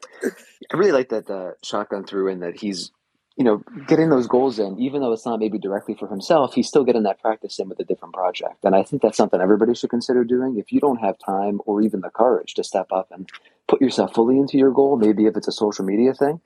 I 0.72 0.76
really 0.76 0.92
like 0.92 1.10
that 1.10 1.30
uh, 1.30 1.52
Shotgun 1.62 2.04
threw 2.04 2.28
in 2.28 2.40
that 2.40 2.58
he's 2.58 2.90
you 3.36 3.44
know, 3.44 3.62
getting 3.86 4.10
those 4.10 4.26
goals 4.26 4.58
in, 4.58 4.78
even 4.78 5.00
though 5.00 5.12
it's 5.12 5.24
not 5.24 5.38
maybe 5.38 5.58
directly 5.58 5.94
for 5.94 6.06
himself, 6.08 6.54
he's 6.54 6.68
still 6.68 6.84
getting 6.84 7.04
that 7.04 7.20
practice 7.20 7.58
in 7.58 7.68
with 7.68 7.80
a 7.80 7.84
different 7.84 8.14
project. 8.14 8.64
And 8.64 8.74
I 8.74 8.82
think 8.82 9.00
that's 9.00 9.16
something 9.16 9.40
everybody 9.40 9.74
should 9.74 9.90
consider 9.90 10.24
doing. 10.24 10.58
If 10.58 10.70
you 10.70 10.80
don't 10.80 11.00
have 11.00 11.16
time 11.18 11.60
or 11.64 11.80
even 11.80 12.00
the 12.00 12.10
courage 12.10 12.54
to 12.54 12.64
step 12.64 12.88
up 12.92 13.08
and 13.10 13.28
put 13.68 13.80
yourself 13.80 14.14
fully 14.14 14.38
into 14.38 14.58
your 14.58 14.70
goal, 14.70 14.96
maybe 14.96 15.26
if 15.26 15.36
it's 15.36 15.48
a 15.48 15.52
social 15.52 15.84
media 15.84 16.12
thing, 16.12 16.40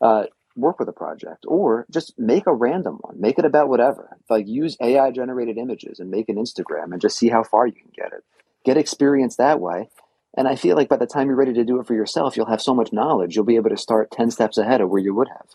uh, 0.00 0.24
work 0.54 0.78
with 0.78 0.88
a 0.88 0.92
project 0.92 1.44
or 1.46 1.86
just 1.90 2.18
make 2.18 2.46
a 2.46 2.54
random 2.54 2.98
one. 3.00 3.20
Make 3.20 3.38
it 3.38 3.44
about 3.44 3.68
whatever. 3.68 4.16
Like 4.28 4.46
use 4.46 4.76
AI 4.80 5.10
generated 5.10 5.58
images 5.58 5.98
and 5.98 6.10
make 6.10 6.28
an 6.28 6.36
Instagram 6.36 6.92
and 6.92 7.00
just 7.00 7.18
see 7.18 7.28
how 7.28 7.42
far 7.42 7.66
you 7.66 7.72
can 7.72 7.90
get 7.94 8.12
it. 8.12 8.24
Get 8.64 8.76
experience 8.76 9.36
that 9.36 9.60
way. 9.60 9.88
And 10.36 10.46
I 10.46 10.56
feel 10.56 10.76
like 10.76 10.88
by 10.88 10.96
the 10.96 11.06
time 11.06 11.26
you're 11.26 11.36
ready 11.36 11.54
to 11.54 11.64
do 11.64 11.80
it 11.80 11.86
for 11.86 11.94
yourself, 11.94 12.36
you'll 12.36 12.46
have 12.46 12.60
so 12.60 12.74
much 12.74 12.92
knowledge, 12.92 13.34
you'll 13.34 13.44
be 13.44 13.56
able 13.56 13.70
to 13.70 13.76
start 13.76 14.10
10 14.10 14.30
steps 14.30 14.58
ahead 14.58 14.80
of 14.80 14.90
where 14.90 15.00
you 15.00 15.14
would 15.14 15.28
have. 15.28 15.46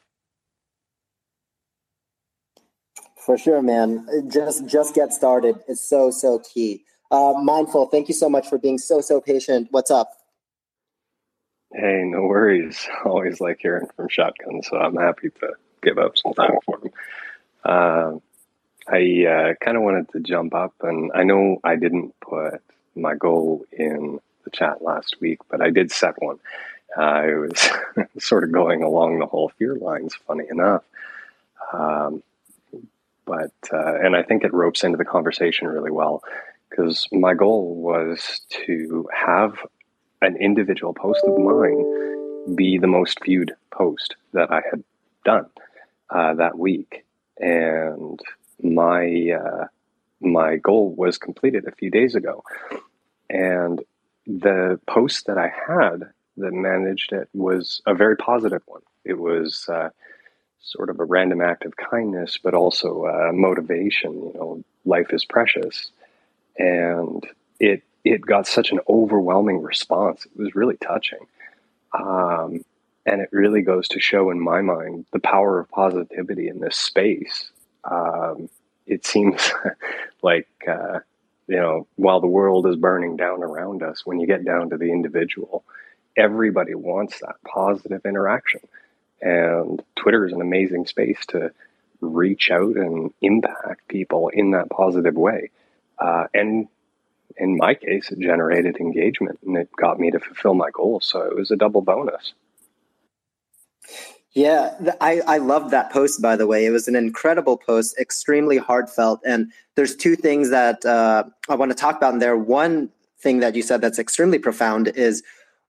For 3.25 3.37
sure, 3.37 3.61
man. 3.61 4.05
Just 4.27 4.65
just 4.65 4.93
get 4.93 5.13
started. 5.13 5.55
It's 5.67 5.81
so 5.81 6.11
so 6.11 6.39
key. 6.39 6.83
Uh, 7.09 7.33
mindful. 7.41 7.85
Thank 7.87 8.09
you 8.09 8.13
so 8.13 8.29
much 8.29 8.47
for 8.47 8.57
being 8.57 8.77
so 8.77 8.99
so 8.99 9.21
patient. 9.21 9.69
What's 9.71 9.91
up? 9.91 10.11
Hey, 11.71 12.03
no 12.05 12.23
worries. 12.23 12.85
Always 13.05 13.39
like 13.39 13.59
hearing 13.61 13.87
from 13.95 14.09
Shotgun, 14.09 14.61
so 14.63 14.77
I'm 14.77 14.97
happy 14.97 15.29
to 15.29 15.53
give 15.81 15.97
up 15.97 16.17
some 16.17 16.33
time 16.33 16.57
for 16.65 16.79
him. 16.79 16.91
Uh, 17.63 18.11
I 18.87 19.25
uh, 19.25 19.53
kind 19.63 19.77
of 19.77 19.83
wanted 19.83 20.09
to 20.11 20.19
jump 20.19 20.53
up, 20.53 20.73
and 20.81 21.11
I 21.15 21.23
know 21.23 21.59
I 21.63 21.77
didn't 21.77 22.13
put 22.19 22.61
my 22.95 23.15
goal 23.15 23.65
in 23.71 24.19
the 24.43 24.49
chat 24.51 24.81
last 24.81 25.15
week, 25.21 25.39
but 25.49 25.61
I 25.61 25.69
did 25.69 25.91
set 25.91 26.21
one. 26.21 26.39
Uh, 26.95 27.23
was 27.25 27.69
sort 28.19 28.43
of 28.43 28.51
going 28.51 28.83
along 28.83 29.19
the 29.19 29.25
whole 29.25 29.49
fear 29.57 29.75
lines, 29.75 30.13
funny 30.27 30.45
enough. 30.49 30.83
Um, 31.71 32.21
but 33.25 33.51
uh, 33.71 33.95
and 33.95 34.15
I 34.15 34.23
think 34.23 34.43
it 34.43 34.53
ropes 34.53 34.83
into 34.83 34.97
the 34.97 35.05
conversation 35.05 35.67
really 35.67 35.91
well 35.91 36.21
because 36.69 37.07
my 37.11 37.33
goal 37.33 37.75
was 37.75 38.41
to 38.65 39.07
have 39.13 39.57
an 40.21 40.37
individual 40.37 40.93
post 40.93 41.27
of 41.27 41.37
mine 41.37 41.85
be 42.55 42.77
the 42.77 42.87
most 42.87 43.23
viewed 43.23 43.53
post 43.71 44.15
that 44.33 44.51
I 44.51 44.61
had 44.69 44.83
done 45.23 45.45
uh, 46.09 46.33
that 46.35 46.57
week, 46.57 47.05
and 47.37 48.19
my 48.61 49.31
uh, 49.31 49.65
my 50.19 50.57
goal 50.57 50.93
was 50.95 51.17
completed 51.17 51.67
a 51.67 51.75
few 51.75 51.89
days 51.89 52.15
ago, 52.15 52.43
and 53.29 53.81
the 54.25 54.79
post 54.87 55.27
that 55.27 55.37
I 55.37 55.51
had 55.67 56.03
that 56.37 56.53
managed 56.53 57.11
it 57.11 57.29
was 57.33 57.81
a 57.85 57.93
very 57.93 58.15
positive 58.17 58.61
one. 58.65 58.81
It 59.05 59.19
was 59.19 59.67
uh, 59.69 59.89
sort 60.63 60.89
of 60.89 60.99
a 60.99 61.03
random 61.03 61.41
act 61.41 61.65
of 61.65 61.75
kindness, 61.75 62.39
but 62.41 62.53
also 62.53 63.31
motivation. 63.33 64.13
You 64.13 64.31
know, 64.33 64.63
life 64.85 65.13
is 65.13 65.25
precious, 65.25 65.91
and 66.57 67.25
it 67.59 67.83
it 68.03 68.21
got 68.21 68.47
such 68.47 68.71
an 68.71 68.79
overwhelming 68.89 69.61
response. 69.61 70.25
It 70.25 70.37
was 70.37 70.55
really 70.55 70.77
touching, 70.77 71.25
um, 71.93 72.63
and 73.05 73.21
it 73.21 73.29
really 73.31 73.61
goes 73.61 73.87
to 73.89 73.99
show, 73.99 74.31
in 74.31 74.39
my 74.39 74.61
mind, 74.61 75.05
the 75.11 75.19
power 75.19 75.59
of 75.59 75.69
positivity 75.69 76.47
in 76.47 76.59
this 76.59 76.77
space. 76.77 77.49
Um, 77.83 78.49
it 78.87 79.05
seems 79.05 79.51
like 80.21 80.47
uh, 80.67 80.99
you 81.47 81.57
know, 81.57 81.87
while 81.97 82.21
the 82.21 82.27
world 82.27 82.65
is 82.67 82.77
burning 82.77 83.17
down 83.17 83.43
around 83.43 83.83
us, 83.83 84.05
when 84.05 84.19
you 84.19 84.27
get 84.27 84.45
down 84.45 84.69
to 84.69 84.77
the 84.77 84.91
individual, 84.91 85.63
everybody 86.15 86.73
wants 86.73 87.19
that 87.19 87.35
positive 87.45 88.05
interaction 88.05 88.61
and 89.23 89.81
Twitter 89.95 90.25
is 90.25 90.33
an 90.33 90.41
amazing 90.41 90.85
space 90.85 91.25
to 91.27 91.51
reach 92.01 92.51
out 92.51 92.75
and 92.75 93.13
impact 93.21 93.87
people 93.87 94.29
in 94.29 94.51
that 94.51 94.69
positive 94.69 95.15
way. 95.15 95.49
Uh, 95.97 96.25
and 96.33 96.67
in 97.37 97.55
my 97.55 97.73
case, 97.73 98.11
it 98.11 98.19
generated 98.19 98.77
engagement 98.77 99.39
and 99.45 99.55
it 99.57 99.69
got 99.77 99.99
me 99.99 100.11
to 100.11 100.19
fulfill 100.19 100.53
my 100.53 100.69
goals. 100.71 101.07
So 101.07 101.21
it 101.21 101.35
was 101.35 101.51
a 101.51 101.55
double 101.55 101.81
bonus. 101.81 102.33
Yeah, 104.33 104.75
I, 104.99 105.21
I 105.27 105.37
loved 105.37 105.71
that 105.71 105.91
post, 105.91 106.21
by 106.21 106.35
the 106.35 106.47
way. 106.47 106.65
It 106.65 106.71
was 106.71 106.87
an 106.87 106.95
incredible 106.95 107.55
post, 107.55 107.97
extremely 107.99 108.57
heartfelt. 108.57 109.21
And 109.25 109.51
there's 109.75 109.95
two 109.95 110.15
things 110.15 110.49
that 110.49 110.83
uh, 110.85 111.23
I 111.47 111.55
want 111.55 111.71
to 111.71 111.77
talk 111.77 111.95
about 111.95 112.13
in 112.13 112.19
there. 112.19 112.35
One 112.35 112.89
thing 113.19 113.39
that 113.39 113.55
you 113.55 113.61
said 113.61 113.79
that's 113.79 113.99
extremely 113.99 114.39
profound 114.39 114.89
is 114.89 115.23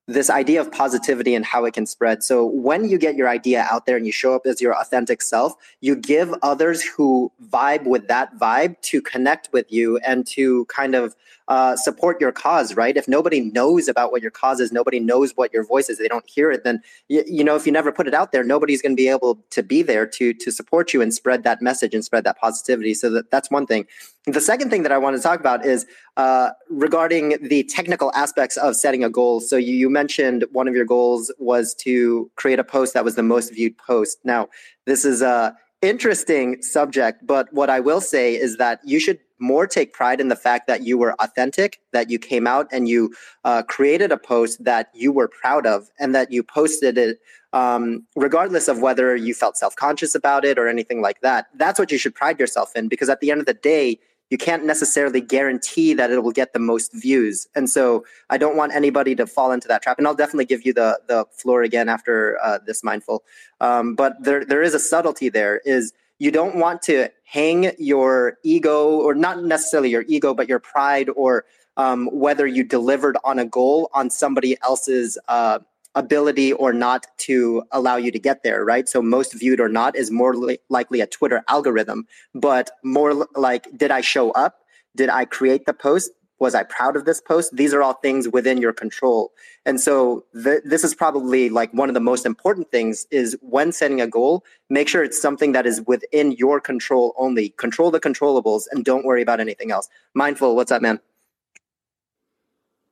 this 0.07 0.29
idea 0.29 0.61
of 0.61 0.71
positivity 0.71 1.35
and 1.35 1.45
how 1.45 1.65
it 1.65 1.73
can 1.73 1.87
spread. 1.87 2.23
So 2.23 2.45
when 2.45 2.89
you 2.89 2.99
get 2.99 3.17
your 3.17 3.29
idea 3.29 3.67
out 3.71 3.87
there 3.87 3.97
and 3.97 4.05
you 4.05 4.13
show 4.13 4.35
up 4.35 4.45
as 4.45 4.61
your 4.61 4.75
authentic 4.75 5.23
self, 5.23 5.55
you 5.81 5.97
give 5.97 6.35
others 6.43 6.83
who 6.83 7.33
vibe 7.49 7.85
with 7.85 8.07
that 8.09 8.39
vibe 8.39 8.81
to 8.83 9.01
connect 9.01 9.51
with 9.53 9.73
you 9.73 9.99
and 9.99 10.27
to 10.29 10.67
kind 10.67 10.95
of 10.95 11.17
uh, 11.49 11.77
support 11.77 12.21
your 12.21 12.33
cause, 12.33 12.75
right? 12.75 12.97
If 12.97 13.07
nobody 13.07 13.41
knows 13.41 13.89
about 13.89 14.13
what 14.13 14.23
your 14.23 14.31
cause 14.31 14.61
is, 14.61 14.73
nobody 14.73 14.99
knows 14.99 15.33
what 15.37 15.53
your 15.53 15.65
voice 15.65 15.91
is, 15.91 15.99
they 15.99 16.09
don't 16.09 16.29
hear 16.29 16.51
it, 16.51 16.65
then 16.65 16.81
you, 17.09 17.23
you 17.27 17.45
know 17.45 17.57
if 17.57 17.67
you 17.67 17.73
never 17.73 17.93
put 17.93 18.07
it 18.07 18.15
out 18.15 18.33
there, 18.33 18.45
nobody's 18.45 18.81
going 18.81 18.93
to 18.93 18.97
be 18.97 19.09
able 19.09 19.45
to 19.51 19.63
be 19.63 19.83
there 19.83 20.07
to 20.07 20.33
to 20.33 20.51
support 20.51 20.95
you 20.95 21.03
and 21.03 21.13
spread 21.13 21.45
that 21.45 21.61
message 21.61 21.95
and 21.95 22.05
spread 22.05 22.25
that 22.25 22.39
positivity. 22.39 22.95
So 22.95 23.11
that, 23.11 23.31
that's 23.31 23.51
one 23.51 23.67
thing. 23.67 23.87
The 24.27 24.41
second 24.41 24.71
thing 24.71 24.85
that 24.85 24.93
I 24.93 24.97
want 24.97 25.17
to 25.17 25.23
talk 25.23 25.39
about 25.39 25.67
is 25.67 25.87
uh, 26.17 26.51
regarding 26.71 27.37
the 27.47 27.65
technical 27.65 28.11
aspects 28.15 28.57
of 28.57 28.75
setting 28.75 29.05
a 29.05 29.11
goal. 29.11 29.41
So 29.41 29.57
you, 29.57 29.75
you 29.75 29.91
mentioned 29.91 30.47
one 30.53 30.67
of 30.67 30.75
your 30.75 30.87
goals 30.87 31.31
was 31.39 31.75
to 31.81 32.31
create 32.37 32.59
a 32.59 32.65
post 32.65 32.95
that 32.95 33.05
was 33.05 33.17
the 33.17 33.23
most 33.23 33.53
viewed 33.53 33.77
post. 33.77 34.19
Now, 34.25 34.49
this 34.87 35.05
is 35.05 35.21
a 35.21 35.55
interesting 35.83 36.63
subject, 36.63 37.27
but 37.27 37.53
what 37.53 37.69
I 37.69 37.81
will 37.81 38.01
say 38.01 38.35
is 38.35 38.57
that 38.57 38.81
you 38.85 38.99
should 38.99 39.19
more 39.45 39.67
take 39.67 39.93
pride 39.93 40.21
in 40.21 40.29
the 40.29 40.37
fact 40.37 40.67
that 40.67 40.83
you 40.83 40.99
were 40.99 41.15
authentic, 41.21 41.81
that 41.93 42.11
you 42.11 42.19
came 42.19 42.47
out 42.47 42.67
and 42.73 42.89
you 42.89 43.15
uh, 43.45 43.63
created 43.63 44.11
a 44.11 44.17
post 44.17 44.65
that 44.65 44.89
you 44.95 45.13
were 45.13 45.29
proud 45.29 45.67
of, 45.67 45.91
and 45.99 46.15
that 46.15 46.33
you 46.33 46.43
posted 46.43 46.99
it 46.99 47.21
um, 47.55 48.05
regardless 48.17 48.67
of 48.67 48.81
whether 48.81 49.15
you 49.15 49.33
felt 49.33 49.57
self 49.57 49.77
conscious 49.77 50.15
about 50.15 50.45
it 50.45 50.59
or 50.59 50.67
anything 50.67 51.01
like 51.01 51.21
that. 51.21 51.47
That's 51.55 51.79
what 51.79 51.93
you 51.93 51.99
should 51.99 52.15
pride 52.15 52.41
yourself 52.41 52.75
in 52.75 52.89
because 52.89 53.09
at 53.09 53.21
the 53.21 53.31
end 53.31 53.41
of 53.41 53.47
the 53.47 53.55
day, 53.55 53.99
you 54.31 54.39
can't 54.39 54.65
necessarily 54.65 55.21
guarantee 55.21 55.95
that 55.95 56.11
it 56.11 56.23
will 56.25 56.33
get 56.33 56.53
the 56.53 56.59
most 56.59 56.93
views. 56.93 57.47
And 57.55 57.71
so 57.71 58.05
I 58.31 58.39
don't 58.39 58.57
want 58.57 58.75
anybody 58.75 59.15
to 59.15 59.27
fall 59.27 59.53
into 59.53 59.69
that 59.69 59.83
trap. 59.83 59.99
And 59.99 60.07
I'll 60.09 60.15
definitely 60.15 60.47
give 60.47 60.67
you 60.67 60.73
the 60.73 60.99
the 61.07 61.27
floor 61.31 61.63
again 61.63 61.89
after 61.89 62.39
uh, 62.43 62.59
this 62.67 62.83
mindful. 62.83 63.23
Um, 63.61 63.95
but 63.95 64.15
there 64.21 64.45
there 64.45 64.63
is 64.63 64.75
a 64.75 64.81
subtlety 64.81 65.29
there. 65.29 65.61
Is 65.65 65.93
you 66.19 66.31
don't 66.31 66.57
want 66.57 66.83
to 66.83 67.09
hang 67.25 67.73
your 67.79 68.39
ego 68.45 68.91
or 68.91 69.15
not 69.15 69.43
necessarily 69.43 69.91
your 69.91 70.05
ego, 70.09 70.35
but 70.35 70.49
your 70.49 70.59
pride 70.59 71.09
or 71.17 71.45
um, 71.77 72.07
whether 72.13 72.47
you 72.47 72.63
delivered 72.63 73.17
on 73.25 73.39
a 73.39 73.45
goal 73.45 73.91
on 73.93 74.11
somebody 74.11 74.57
else's 74.63 75.19
uh, 75.29 75.59
ability 75.95 76.53
or 76.53 76.73
not 76.73 77.07
to 77.19 77.63
allow 77.73 77.97
you 77.97 78.11
to 78.11 78.19
get 78.19 78.43
there, 78.43 78.65
right? 78.65 78.89
So 78.89 79.03
most 79.03 79.35
viewed 79.35 79.61
or 79.61 79.69
not 79.69 79.97
is 79.97 80.11
more 80.11 80.35
li- 80.35 80.59
likely 80.69 81.01
a 81.01 81.07
Twitter 81.07 81.43
algorithm, 81.49 82.07
but 82.35 82.71
more 82.83 83.27
like, 83.35 83.67
did 83.77 83.91
I 83.91 84.01
show 84.01 84.31
up? 84.33 84.61
Did 84.97 85.09
I 85.09 85.25
create 85.25 85.67
the 85.67 85.73
post? 85.73 86.11
Was 86.39 86.55
I 86.55 86.65
proud 86.65 86.97
of 86.97 87.05
this 87.05 87.21
post? 87.21 87.55
These 87.57 87.73
are 87.73 87.83
all 87.83 87.95
things 87.95 88.29
within 88.29 88.59
your 88.59 88.73
control. 88.73 89.33
And 89.65 89.81
so 89.81 90.25
th- 90.43 90.63
this 90.65 90.85
is 90.85 90.95
probably 90.95 91.49
like 91.49 91.73
one 91.73 91.89
of 91.89 91.95
the 91.95 92.01
most 92.01 92.27
important 92.27 92.71
things 92.71 93.07
is 93.11 93.37
when 93.41 93.73
setting 93.73 94.01
a 94.01 94.07
goal, 94.07 94.45
make 94.69 94.89
sure 94.89 95.05
it's 95.05 95.21
something 95.21 95.53
that 95.53 95.67
is 95.67 95.81
within 95.87 96.33
your 96.33 96.61
control 96.61 97.15
only. 97.17 97.51
Control 97.51 97.91
the 97.91 98.01
controllables 98.01 98.65
and 98.71 98.85
don't 98.85 99.05
worry 99.05 99.23
about 99.23 99.41
anything 99.41 99.71
else. 99.71 99.89
Mindful, 100.15 100.57
what's 100.57 100.73
up, 100.73 100.83
man? 100.83 101.01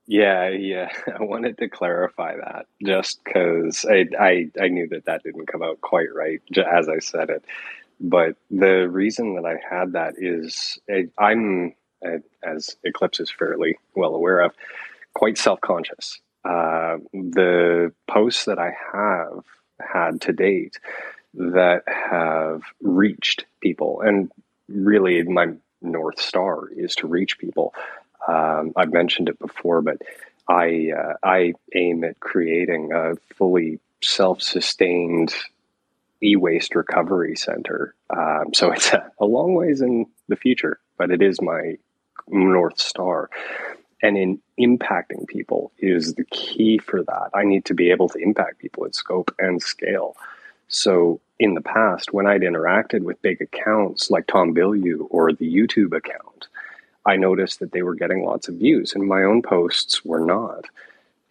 Yeah, 0.05 0.49
yeah. 0.49 0.89
I 1.19 1.23
wanted 1.23 1.57
to 1.59 1.69
clarify 1.69 2.35
that 2.37 2.65
just 2.85 3.23
because 3.23 3.85
I, 3.89 4.07
I 4.19 4.49
I 4.61 4.67
knew 4.67 4.87
that 4.89 5.05
that 5.05 5.23
didn't 5.23 5.47
come 5.47 5.63
out 5.63 5.81
quite 5.81 6.13
right 6.13 6.41
as 6.57 6.89
I 6.89 6.99
said 6.99 7.29
it. 7.29 7.43
But 7.99 8.35
the 8.51 8.89
reason 8.89 9.35
that 9.35 9.45
I 9.45 9.55
had 9.69 9.93
that 9.93 10.15
is 10.17 10.77
I, 10.89 11.07
I'm, 11.17 11.73
as 12.43 12.75
Eclipse 12.83 13.19
is 13.19 13.31
fairly 13.31 13.77
well 13.95 14.15
aware 14.15 14.41
of, 14.41 14.53
quite 15.13 15.37
self 15.37 15.61
conscious. 15.61 16.19
Uh, 16.45 16.97
the 17.13 17.93
posts 18.07 18.45
that 18.45 18.59
I 18.59 18.73
have 18.93 19.43
had 19.79 20.21
to 20.21 20.33
date 20.33 20.79
that 21.33 21.83
have 21.87 22.63
reached 22.81 23.45
people, 23.61 24.01
and 24.01 24.31
really 24.67 25.23
my 25.23 25.53
North 25.81 26.19
Star 26.19 26.67
is 26.69 26.95
to 26.95 27.07
reach 27.07 27.37
people 27.37 27.73
um, 28.27 28.73
I've 28.75 28.93
mentioned 28.93 29.29
it 29.29 29.39
before, 29.39 29.81
but 29.81 30.01
I 30.47 30.91
uh, 30.97 31.13
I 31.23 31.53
aim 31.75 32.03
at 32.03 32.19
creating 32.19 32.91
a 32.93 33.15
fully 33.35 33.79
self-sustained 34.01 35.33
e-waste 36.21 36.75
recovery 36.75 37.35
center. 37.35 37.95
Um, 38.09 38.53
so 38.53 38.71
it's 38.71 38.93
a, 38.93 39.11
a, 39.19 39.25
long 39.25 39.55
ways 39.55 39.81
in 39.81 40.05
the 40.29 40.35
future, 40.35 40.79
but 40.97 41.11
it 41.11 41.21
is 41.21 41.41
my 41.41 41.77
north 42.27 42.79
star. 42.79 43.29
And 44.01 44.17
in 44.17 44.41
impacting 44.59 45.27
people 45.27 45.71
is 45.79 46.15
the 46.15 46.25
key 46.25 46.77
for 46.77 47.03
that. 47.03 47.29
I 47.33 47.43
need 47.43 47.65
to 47.65 47.73
be 47.73 47.89
able 47.89 48.09
to 48.09 48.19
impact 48.19 48.59
people 48.59 48.85
at 48.85 48.95
scope 48.95 49.33
and 49.39 49.61
scale. 49.61 50.15
So 50.67 51.21
in 51.39 51.53
the 51.53 51.61
past, 51.61 52.13
when 52.13 52.27
I'd 52.27 52.41
interacted 52.41 53.01
with 53.01 53.21
big 53.21 53.41
accounts 53.41 54.09
like 54.09 54.27
Tom 54.27 54.53
Bilyeu 54.53 55.07
or 55.09 55.31
the 55.31 55.53
YouTube 55.53 55.95
account, 55.95 56.47
I 57.05 57.15
noticed 57.15 57.59
that 57.59 57.71
they 57.71 57.81
were 57.81 57.95
getting 57.95 58.23
lots 58.23 58.47
of 58.47 58.55
views, 58.55 58.93
and 58.93 59.07
my 59.07 59.23
own 59.23 59.41
posts 59.41 60.05
were 60.05 60.25
not. 60.25 60.65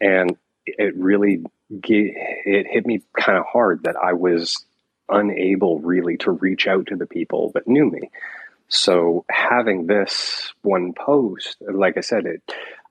And 0.00 0.36
it 0.66 0.94
really 0.96 1.44
it 1.70 2.66
hit 2.66 2.86
me 2.86 3.02
kind 3.18 3.38
of 3.38 3.46
hard 3.46 3.84
that 3.84 3.96
I 3.96 4.12
was 4.12 4.64
unable 5.08 5.80
really 5.80 6.16
to 6.18 6.30
reach 6.30 6.66
out 6.66 6.86
to 6.86 6.96
the 6.96 7.06
people 7.06 7.50
that 7.54 7.66
knew 7.66 7.90
me. 7.90 8.10
So 8.74 9.26
having 9.28 9.86
this 9.86 10.50
one 10.62 10.94
post, 10.94 11.58
like 11.60 11.98
I 11.98 12.00
said, 12.00 12.24
it 12.24 12.42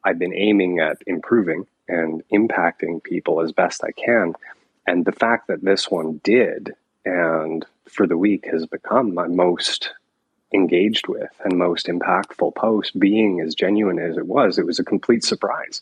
I've 0.04 0.20
been 0.20 0.34
aiming 0.34 0.80
at 0.80 0.98
improving 1.08 1.66
and 1.88 2.24
impacting 2.32 3.04
people 3.04 3.42
as 3.42 3.52
best 3.52 3.84
I 3.84 3.92
can. 3.92 4.36
And 4.86 5.06
the 5.06 5.12
fact 5.12 5.48
that 5.48 5.64
this 5.64 5.90
one 5.90 6.22
did 6.24 6.76
and 7.04 7.66
for 7.90 8.06
the 8.06 8.18
week 8.18 8.46
has 8.52 8.68
become 8.68 9.16
my 9.16 9.28
most 9.28 9.90
engaged 10.54 11.08
with 11.08 11.32
and 11.44 11.58
most 11.58 11.88
impactful 11.88 12.54
post 12.54 13.00
being 13.00 13.42
as 13.42 13.56
genuine 13.56 13.98
as 13.98 14.18
it 14.18 14.28
was, 14.28 14.60
it 14.60 14.68
was 14.68 14.78
a 14.78 14.84
complete 14.84 15.24
surprise. 15.24 15.82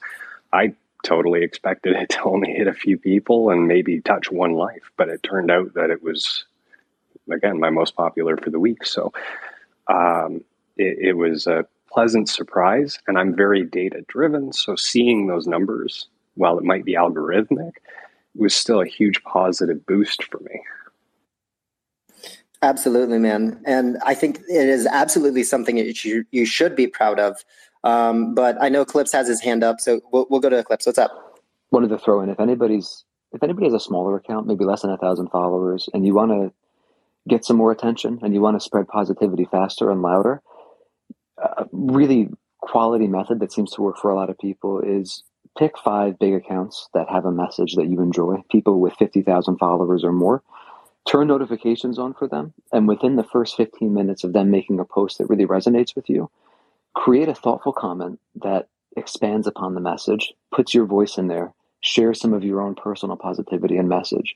I 0.54 0.76
totally 1.04 1.44
expected 1.44 1.98
it 1.98 2.10
to 2.12 2.24
only 2.24 2.54
hit 2.54 2.68
a 2.68 2.74
few 2.74 2.98
people 2.98 3.50
and 3.50 3.68
maybe 3.68 4.00
touch 4.00 4.32
one 4.32 4.54
life, 4.54 4.92
but 4.96 5.10
it 5.10 5.24
turned 5.24 5.52
out 5.52 5.74
that 5.74 5.90
it 5.90 6.02
was, 6.02 6.46
again, 7.30 7.60
my 7.60 7.70
most 7.70 7.98
popular 7.98 8.38
for 8.38 8.50
the 8.50 8.60
week. 8.60 8.86
So 8.86 9.12
um, 9.90 10.42
it, 10.78 10.98
it 11.00 11.14
was 11.18 11.48
a 11.48 11.66
pleasant 11.92 12.30
surprise, 12.30 13.00
and 13.08 13.18
I'm 13.18 13.36
very 13.36 13.64
data 13.64 14.04
driven. 14.08 14.54
So 14.54 14.76
seeing 14.76 15.28
those 15.28 15.48
numbers, 15.48 16.08
while 16.36 16.58
it 16.58 16.64
might 16.64 16.86
be 16.86 16.94
algorithmic, 16.94 17.74
was 18.36 18.56
still 18.56 18.82
a 18.82 18.86
huge 18.86 19.22
positive 19.24 19.86
boost 19.86 20.24
for 20.26 20.40
me. 20.40 20.62
Absolutely, 22.62 23.20
man. 23.20 23.62
And 23.66 23.98
I 24.06 24.14
think 24.14 24.40
it 24.50 24.70
is 24.70 24.86
absolutely 24.86 25.44
something 25.44 25.78
that 25.78 26.04
you, 26.04 26.26
you 26.32 26.46
should 26.46 26.76
be 26.76 26.88
proud 26.88 27.20
of. 27.20 27.44
Um, 27.84 28.36
but 28.36 28.62
I 28.62 28.68
know 28.70 28.84
Clips 28.84 29.14
has 29.14 29.28
his 29.28 29.42
hand 29.42 29.64
up, 29.64 29.80
so 29.80 30.02
we'll, 30.12 30.28
we'll 30.30 30.42
go 30.42 30.50
to 30.50 30.64
Clips. 30.64 30.86
What's 30.86 30.98
up? 30.98 31.42
Wanted 31.72 31.90
to 31.90 31.98
throw 31.98 32.22
in 32.22 32.30
if 32.30 32.40
anybody's 32.40 33.06
if 33.32 33.44
anybody 33.44 33.68
has 33.68 33.74
a 33.74 33.80
smaller 33.80 34.16
account, 34.16 34.48
maybe 34.48 34.66
less 34.66 34.82
than 34.82 34.92
a 34.92 34.98
thousand 34.98 35.30
followers, 35.30 35.88
and 35.94 36.06
you 36.06 36.16
want 36.16 36.32
to 36.32 36.52
get 37.28 37.46
some 37.46 37.58
more 37.58 37.72
attention 37.72 38.20
and 38.22 38.34
you 38.34 38.42
want 38.42 38.60
to 38.60 38.66
spread 38.66 38.88
positivity 38.88 39.46
faster 39.46 39.92
and 39.92 40.02
louder, 40.02 40.42
a 41.38 41.66
really 41.72 42.30
quality 42.60 43.08
method 43.08 43.40
that 43.40 43.52
seems 43.52 43.72
to 43.72 43.82
work 43.82 43.98
for 43.98 44.12
a 44.12 44.16
lot 44.16 44.30
of 44.30 44.38
people 44.38 44.80
is 44.82 45.24
pick 45.58 45.78
five 45.78 46.20
big 46.20 46.34
accounts 46.34 46.90
that 46.94 47.10
have 47.10 47.26
a 47.26 47.32
message 47.32 47.76
that 47.76 47.88
you 47.88 48.02
enjoy, 48.02 48.38
people 48.52 48.80
with 48.80 48.94
50,000 48.94 49.58
followers 49.58 50.04
or 50.04 50.12
more, 50.12 50.44
turn 51.08 51.28
notifications 51.28 51.98
on 51.98 52.14
for 52.14 52.28
them. 52.28 52.54
And 52.72 52.88
within 52.88 53.16
the 53.16 53.24
first 53.24 53.58
15 53.58 53.94
minutes 53.94 54.24
of 54.24 54.34
them 54.34 54.52
making 54.52 54.80
a 54.80 54.86
post 54.86 55.18
that 55.18 55.30
really 55.30 55.46
resonates 55.46 55.96
with 55.96 56.10
you, 56.10 56.30
create 56.94 57.30
a 57.30 57.36
thoughtful 57.36 57.74
comment 57.74 58.20
that 58.44 58.68
expands 58.96 59.48
upon 59.48 59.74
the 59.74 59.82
message, 59.82 60.34
puts 60.54 60.74
your 60.74 60.86
voice 60.86 61.18
in 61.18 61.28
there, 61.28 61.54
share 61.82 62.14
some 62.14 62.34
of 62.34 62.44
your 62.44 62.62
own 62.62 62.76
personal 62.76 63.16
positivity 63.16 63.78
and 63.78 63.90
message. 63.90 64.36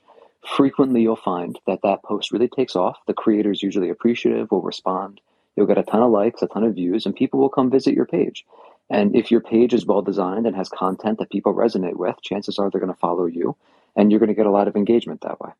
Frequently, 0.56 1.02
you'll 1.02 1.16
find 1.16 1.58
that 1.66 1.80
that 1.82 2.02
post 2.02 2.32
really 2.32 2.48
takes 2.48 2.76
off. 2.76 2.98
The 3.06 3.14
creator 3.14 3.50
is 3.50 3.62
usually 3.62 3.88
appreciative, 3.88 4.50
will 4.50 4.62
respond. 4.62 5.20
You'll 5.56 5.66
get 5.66 5.78
a 5.78 5.82
ton 5.82 6.02
of 6.02 6.10
likes, 6.10 6.42
a 6.42 6.46
ton 6.46 6.64
of 6.64 6.74
views, 6.74 7.06
and 7.06 7.14
people 7.14 7.40
will 7.40 7.48
come 7.48 7.70
visit 7.70 7.94
your 7.94 8.06
page. 8.06 8.44
And 8.90 9.16
if 9.16 9.30
your 9.30 9.40
page 9.40 9.72
is 9.72 9.86
well 9.86 10.02
designed 10.02 10.46
and 10.46 10.54
has 10.54 10.68
content 10.68 11.18
that 11.18 11.30
people 11.30 11.54
resonate 11.54 11.96
with, 11.96 12.20
chances 12.22 12.58
are 12.58 12.70
they're 12.70 12.80
going 12.80 12.92
to 12.92 12.98
follow 12.98 13.26
you, 13.26 13.56
and 13.96 14.10
you're 14.10 14.20
going 14.20 14.28
to 14.28 14.34
get 14.34 14.46
a 14.46 14.50
lot 14.50 14.68
of 14.68 14.76
engagement 14.76 15.22
that 15.22 15.40
way 15.40 15.52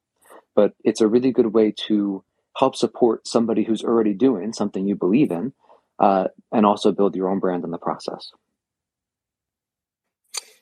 but 0.55 0.75
it's 0.85 1.01
a 1.01 1.09
really 1.09 1.33
good 1.33 1.53
way 1.53 1.73
to 1.73 2.25
help 2.57 2.77
support 2.77 3.27
somebody 3.27 3.65
who's 3.65 3.83
already 3.83 4.15
doing 4.15 4.53
something 4.53 4.87
you 4.87 4.95
believe 4.95 5.31
in 5.31 5.53
uh, 5.99 6.29
and 6.53 6.65
also 6.65 6.93
build 6.93 7.17
your 7.17 7.29
own 7.29 7.41
brand 7.41 7.65
in 7.65 7.71
the 7.71 7.79
process. 7.79 8.31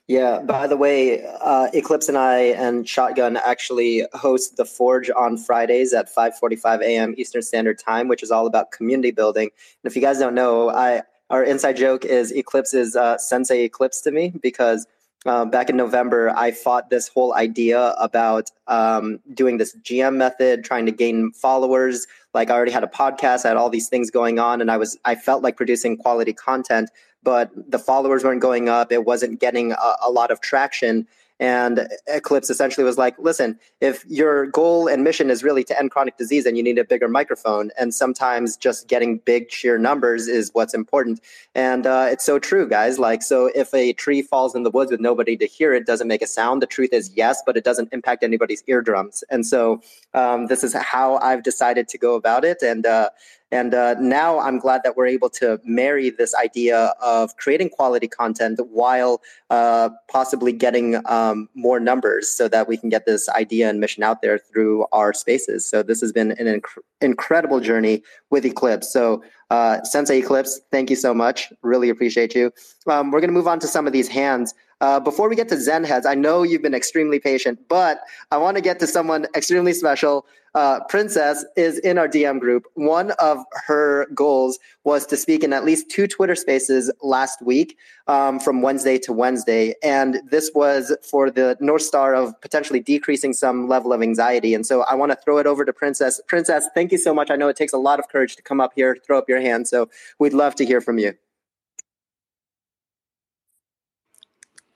Yeah, 0.08 0.40
by 0.40 0.66
the 0.66 0.76
way, 0.76 1.24
uh, 1.24 1.68
Eclipse 1.72 2.08
and 2.08 2.18
I 2.18 2.38
and 2.38 2.88
Shotgun 2.88 3.36
actually 3.36 4.04
host 4.12 4.56
the 4.56 4.64
Forge 4.64 5.10
on 5.10 5.38
Fridays 5.38 5.94
at 5.94 6.12
5:45 6.12 6.82
a.m. 6.82 7.14
Eastern 7.16 7.42
Standard 7.42 7.78
Time, 7.78 8.08
which 8.08 8.22
is 8.22 8.30
all 8.30 8.46
about 8.46 8.72
community 8.72 9.12
building. 9.12 9.50
And 9.82 9.90
if 9.90 9.94
you 9.94 10.02
guys 10.02 10.18
don't 10.18 10.34
know, 10.34 10.70
I 10.70 11.02
our 11.30 11.44
inside 11.44 11.76
joke 11.76 12.04
is 12.04 12.32
Eclipse 12.32 12.74
is 12.74 12.96
uh, 12.96 13.16
Sensei 13.16 13.64
Eclipse 13.64 14.00
to 14.02 14.10
me 14.10 14.34
because 14.42 14.86
uh, 15.24 15.44
back 15.44 15.70
in 15.70 15.76
November, 15.76 16.32
I 16.36 16.50
fought 16.50 16.90
this 16.90 17.06
whole 17.08 17.34
idea 17.34 17.94
about 17.98 18.50
um, 18.66 19.20
doing 19.32 19.56
this 19.58 19.76
GM 19.82 20.16
method, 20.16 20.64
trying 20.64 20.84
to 20.86 20.92
gain 20.92 21.32
followers. 21.32 22.06
Like 22.34 22.50
I 22.50 22.54
already 22.54 22.72
had 22.72 22.82
a 22.82 22.88
podcast, 22.88 23.44
I 23.44 23.48
had 23.48 23.56
all 23.56 23.70
these 23.70 23.88
things 23.88 24.10
going 24.10 24.40
on, 24.40 24.60
and 24.60 24.70
I 24.70 24.76
was 24.76 24.98
I 25.04 25.14
felt 25.14 25.42
like 25.42 25.56
producing 25.56 25.96
quality 25.96 26.32
content, 26.32 26.90
but 27.22 27.50
the 27.70 27.78
followers 27.78 28.24
weren't 28.24 28.42
going 28.42 28.68
up. 28.68 28.92
It 28.92 29.04
wasn't 29.04 29.40
getting 29.40 29.72
a, 29.72 29.94
a 30.02 30.10
lot 30.10 30.30
of 30.30 30.40
traction. 30.40 31.06
And 31.40 31.88
Eclipse 32.06 32.50
essentially 32.50 32.84
was 32.84 32.98
like, 32.98 33.18
listen, 33.18 33.58
if 33.80 34.04
your 34.06 34.46
goal 34.46 34.86
and 34.86 35.02
mission 35.02 35.28
is 35.28 35.42
really 35.42 35.64
to 35.64 35.76
end 35.76 35.90
chronic 35.90 36.16
disease, 36.16 36.44
then 36.44 36.54
you 36.54 36.62
need 36.62 36.78
a 36.78 36.84
bigger 36.84 37.08
microphone. 37.08 37.72
And 37.76 37.92
sometimes 37.92 38.56
just 38.56 38.86
getting 38.86 39.18
big 39.18 39.50
sheer 39.50 39.76
numbers 39.76 40.28
is 40.28 40.50
what's 40.52 40.72
important. 40.72 41.20
And 41.56 41.84
uh, 41.84 42.06
it's 42.10 42.24
so 42.24 42.38
true, 42.38 42.68
guys. 42.68 43.00
Like, 43.00 43.22
so 43.22 43.50
if 43.56 43.74
a 43.74 43.92
tree 43.94 44.22
falls 44.22 44.54
in 44.54 44.62
the 44.62 44.70
woods 44.70 44.92
with 44.92 45.00
nobody 45.00 45.36
to 45.38 45.46
hear 45.46 45.74
it, 45.74 45.84
doesn't 45.84 46.06
make 46.06 46.22
a 46.22 46.28
sound. 46.28 46.62
The 46.62 46.66
truth 46.68 46.92
is 46.92 47.10
yes, 47.16 47.42
but 47.44 47.56
it 47.56 47.64
doesn't 47.64 47.92
impact 47.92 48.22
anybody's 48.22 48.62
eardrums. 48.68 49.24
And 49.28 49.44
so 49.44 49.82
um, 50.14 50.46
this 50.46 50.62
is 50.62 50.74
how 50.74 51.16
I've 51.16 51.42
decided 51.42 51.88
to 51.88 51.98
go 51.98 52.14
about 52.14 52.44
it. 52.44 52.62
And 52.62 52.86
uh, 52.86 53.10
And 53.52 53.74
uh, 53.74 53.94
now 54.00 54.40
I'm 54.40 54.58
glad 54.58 54.80
that 54.82 54.96
we're 54.96 55.06
able 55.06 55.28
to 55.30 55.60
marry 55.62 56.08
this 56.08 56.34
idea 56.34 56.94
of 57.02 57.36
creating 57.36 57.68
quality 57.68 58.08
content 58.08 58.58
while 58.70 59.20
uh, 59.50 59.90
possibly 60.10 60.52
getting 60.52 61.02
um, 61.06 61.50
more 61.54 61.78
numbers 61.78 62.28
so 62.30 62.48
that 62.48 62.66
we 62.66 62.78
can 62.78 62.88
get 62.88 63.04
this 63.04 63.28
idea 63.28 63.68
and 63.68 63.78
mission 63.78 64.02
out 64.02 64.22
there 64.22 64.38
through 64.38 64.86
our 64.92 65.12
spaces. 65.12 65.68
So 65.68 65.82
this 65.82 66.00
has 66.00 66.12
been 66.12 66.32
an 66.32 66.46
inc- 66.46 66.82
incredible 67.02 67.60
journey 67.60 68.02
with 68.30 68.46
Eclipse. 68.46 68.90
So 68.90 69.22
uh, 69.50 69.82
Sensei 69.84 70.20
Eclipse, 70.20 70.58
thank 70.70 70.88
you 70.88 70.96
so 70.96 71.12
much. 71.12 71.52
Really 71.60 71.90
appreciate 71.90 72.34
you. 72.34 72.50
Um, 72.86 73.10
we're 73.10 73.20
going 73.20 73.28
to 73.28 73.34
move 73.34 73.48
on 73.48 73.58
to 73.60 73.66
some 73.66 73.86
of 73.86 73.92
these 73.92 74.08
hands. 74.08 74.54
Uh, 74.82 74.98
before 74.98 75.28
we 75.28 75.36
get 75.36 75.48
to 75.48 75.60
Zen 75.60 75.84
heads, 75.84 76.04
I 76.04 76.16
know 76.16 76.42
you've 76.42 76.60
been 76.60 76.74
extremely 76.74 77.20
patient, 77.20 77.60
but 77.68 78.00
I 78.32 78.36
want 78.36 78.56
to 78.56 78.60
get 78.60 78.80
to 78.80 78.86
someone 78.88 79.28
extremely 79.32 79.74
special. 79.74 80.26
Uh, 80.56 80.80
Princess 80.88 81.44
is 81.56 81.78
in 81.78 81.98
our 81.98 82.08
DM 82.08 82.40
group. 82.40 82.66
One 82.74 83.12
of 83.12 83.38
her 83.68 84.08
goals 84.12 84.58
was 84.82 85.06
to 85.06 85.16
speak 85.16 85.44
in 85.44 85.52
at 85.52 85.64
least 85.64 85.88
two 85.88 86.08
Twitter 86.08 86.34
spaces 86.34 86.90
last 87.00 87.40
week 87.42 87.78
um, 88.08 88.40
from 88.40 88.60
Wednesday 88.60 88.98
to 88.98 89.12
Wednesday. 89.12 89.76
And 89.84 90.20
this 90.28 90.50
was 90.52 90.94
for 91.08 91.30
the 91.30 91.56
North 91.60 91.82
Star 91.82 92.16
of 92.16 92.38
potentially 92.40 92.80
decreasing 92.80 93.32
some 93.34 93.68
level 93.68 93.92
of 93.92 94.02
anxiety. 94.02 94.52
And 94.52 94.66
so 94.66 94.82
I 94.82 94.96
want 94.96 95.12
to 95.12 95.16
throw 95.16 95.38
it 95.38 95.46
over 95.46 95.64
to 95.64 95.72
Princess. 95.72 96.20
Princess, 96.26 96.68
thank 96.74 96.90
you 96.90 96.98
so 96.98 97.14
much. 97.14 97.30
I 97.30 97.36
know 97.36 97.46
it 97.46 97.56
takes 97.56 97.72
a 97.72 97.78
lot 97.78 98.00
of 98.00 98.08
courage 98.08 98.34
to 98.34 98.42
come 98.42 98.60
up 98.60 98.72
here, 98.74 98.96
throw 99.06 99.16
up 99.16 99.28
your 99.28 99.40
hand. 99.40 99.68
So 99.68 99.88
we'd 100.18 100.34
love 100.34 100.56
to 100.56 100.66
hear 100.66 100.80
from 100.80 100.98
you. 100.98 101.14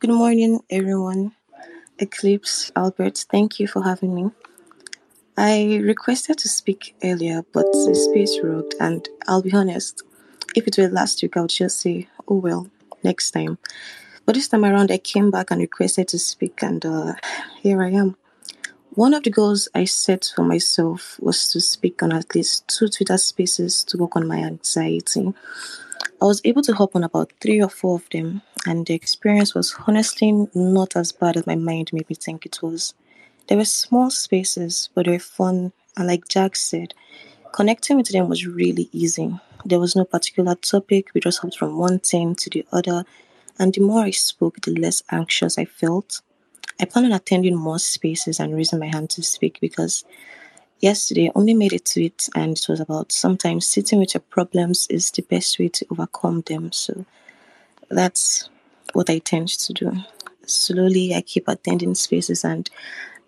Good 0.07 0.15
morning, 0.15 0.61
everyone. 0.71 1.33
Eclipse, 1.99 2.71
Albert, 2.77 3.25
thank 3.29 3.59
you 3.59 3.67
for 3.67 3.83
having 3.83 4.15
me. 4.15 4.31
I 5.37 5.81
requested 5.83 6.39
to 6.39 6.49
speak 6.49 6.95
earlier, 7.03 7.45
but 7.53 7.65
the 7.73 7.93
space 7.93 8.39
rocked, 8.41 8.77
and 8.79 9.09
I'll 9.27 9.43
be 9.43 9.53
honest, 9.53 10.05
if 10.55 10.69
it 10.69 10.79
were 10.79 10.87
last 10.87 11.21
week, 11.23 11.37
I 11.37 11.41
would 11.41 11.51
just 11.51 11.81
say, 11.81 12.07
oh 12.29 12.37
well, 12.37 12.71
next 13.03 13.33
time. 13.33 13.59
But 14.25 14.37
this 14.37 14.47
time 14.47 14.65
around, 14.65 14.93
I 14.93 14.99
came 14.99 15.33
back 15.33 15.51
and 15.51 15.61
requested 15.61 16.07
to 16.11 16.21
speak, 16.21 16.63
and 16.63 16.87
uh, 16.87 17.15
here 17.61 17.83
I 17.83 17.91
am. 17.91 18.17
One 18.91 19.13
of 19.13 19.25
the 19.25 19.31
goals 19.31 19.69
I 19.75 19.87
set 19.87 20.33
for 20.37 20.45
myself 20.45 21.19
was 21.19 21.51
to 21.51 21.61
speak 21.61 22.01
on 22.01 22.13
at 22.13 22.33
least 22.33 22.69
two 22.69 22.87
Twitter 22.87 23.19
spaces 23.19 23.83
to 23.83 23.99
work 23.99 24.15
on 24.15 24.29
my 24.29 24.39
anxiety. 24.39 25.35
I 26.23 26.27
was 26.27 26.41
able 26.45 26.63
to 26.63 26.75
hop 26.75 26.95
on 26.95 27.03
about 27.03 27.33
three 27.41 27.61
or 27.61 27.69
four 27.69 27.97
of 27.97 28.09
them, 28.11 28.43
and 28.67 28.87
the 28.87 28.95
experience 28.95 29.55
was 29.55 29.75
honestly 29.87 30.49
not 30.55 30.97
as 30.97 31.13
bad 31.13 31.37
as 31.37 31.47
my 31.47 31.55
mind 31.55 31.93
made 31.93 32.09
me 32.09 32.15
think 32.15 32.45
it 32.45 32.61
was. 32.63 32.95
There 33.49 33.57
were 33.57 33.65
small 33.65 34.11
spaces, 34.11 34.91
but 34.95 35.07
they 35.07 35.13
were 35.13 35.19
fun, 35.19 35.73
and 35.97 36.07
like 36.07 36.29
Jack 36.29 36.57
said, 36.57 36.93
connecting 37.53 37.97
with 37.97 38.09
them 38.09 38.29
was 38.29 38.47
really 38.47 38.89
easy. 38.93 39.39
There 39.65 39.81
was 39.81 39.97
no 39.97 40.05
particular 40.05 40.55
topic, 40.57 41.15
we 41.15 41.21
just 41.21 41.41
hopped 41.41 41.57
from 41.57 41.79
one 41.79 42.01
thing 42.01 42.35
to 42.35 42.51
the 42.51 42.67
other, 42.73 43.05
and 43.59 43.73
the 43.73 43.81
more 43.81 44.05
I 44.05 44.11
spoke, 44.11 44.61
the 44.61 44.73
less 44.73 45.03
anxious 45.11 45.57
I 45.57 45.65
felt. 45.65 46.21
I 46.81 46.85
plan 46.85 47.07
on 47.07 47.13
attending 47.13 47.57
more 47.57 47.79
spaces 47.79 48.39
and 48.39 48.55
raising 48.55 48.81
my 48.81 48.87
hand 48.87 49.11
to 49.11 49.23
speak 49.23 49.59
because 49.61 50.05
Yesterday, 50.81 51.29
I 51.29 51.33
only 51.35 51.55
made 51.55 51.73
a 51.73 51.79
tweet 51.79 52.29
and 52.35 52.57
it 52.57 52.69
was 52.69 52.81
about 52.81 53.11
sometimes 53.11 53.67
sitting 53.67 53.99
with 53.99 54.13
your 54.13 54.21
problems 54.21 54.87
is 54.91 55.11
the 55.11 55.23
best 55.23 55.59
way 55.59 55.69
to 55.69 55.87
overcome 55.91 56.43
them. 56.43 56.71
So 56.71 57.07
that's 57.89 58.51
what 58.97 59.11
I 59.11 59.19
tend 59.19 59.49
to 59.49 59.73
do. 59.73 59.93
Slowly, 60.47 61.15
I 61.15 61.21
keep 61.21 61.49
attending 61.49 61.95
spaces 61.95 62.45
and 62.45 62.69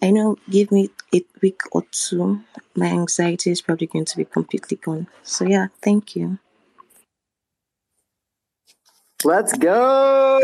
I 0.00 0.10
know 0.10 0.36
give 0.48 0.72
me 0.72 0.90
a 1.14 1.22
week 1.42 1.60
or 1.72 1.84
two, 1.90 2.40
my 2.74 2.86
anxiety 2.86 3.50
is 3.50 3.60
probably 3.60 3.88
going 3.88 4.06
to 4.06 4.16
be 4.16 4.24
completely 4.24 4.78
gone. 4.78 5.08
So 5.22 5.44
yeah, 5.44 5.66
thank 5.82 6.16
you. 6.16 6.38
Let's 9.24 9.52
go. 9.58 10.40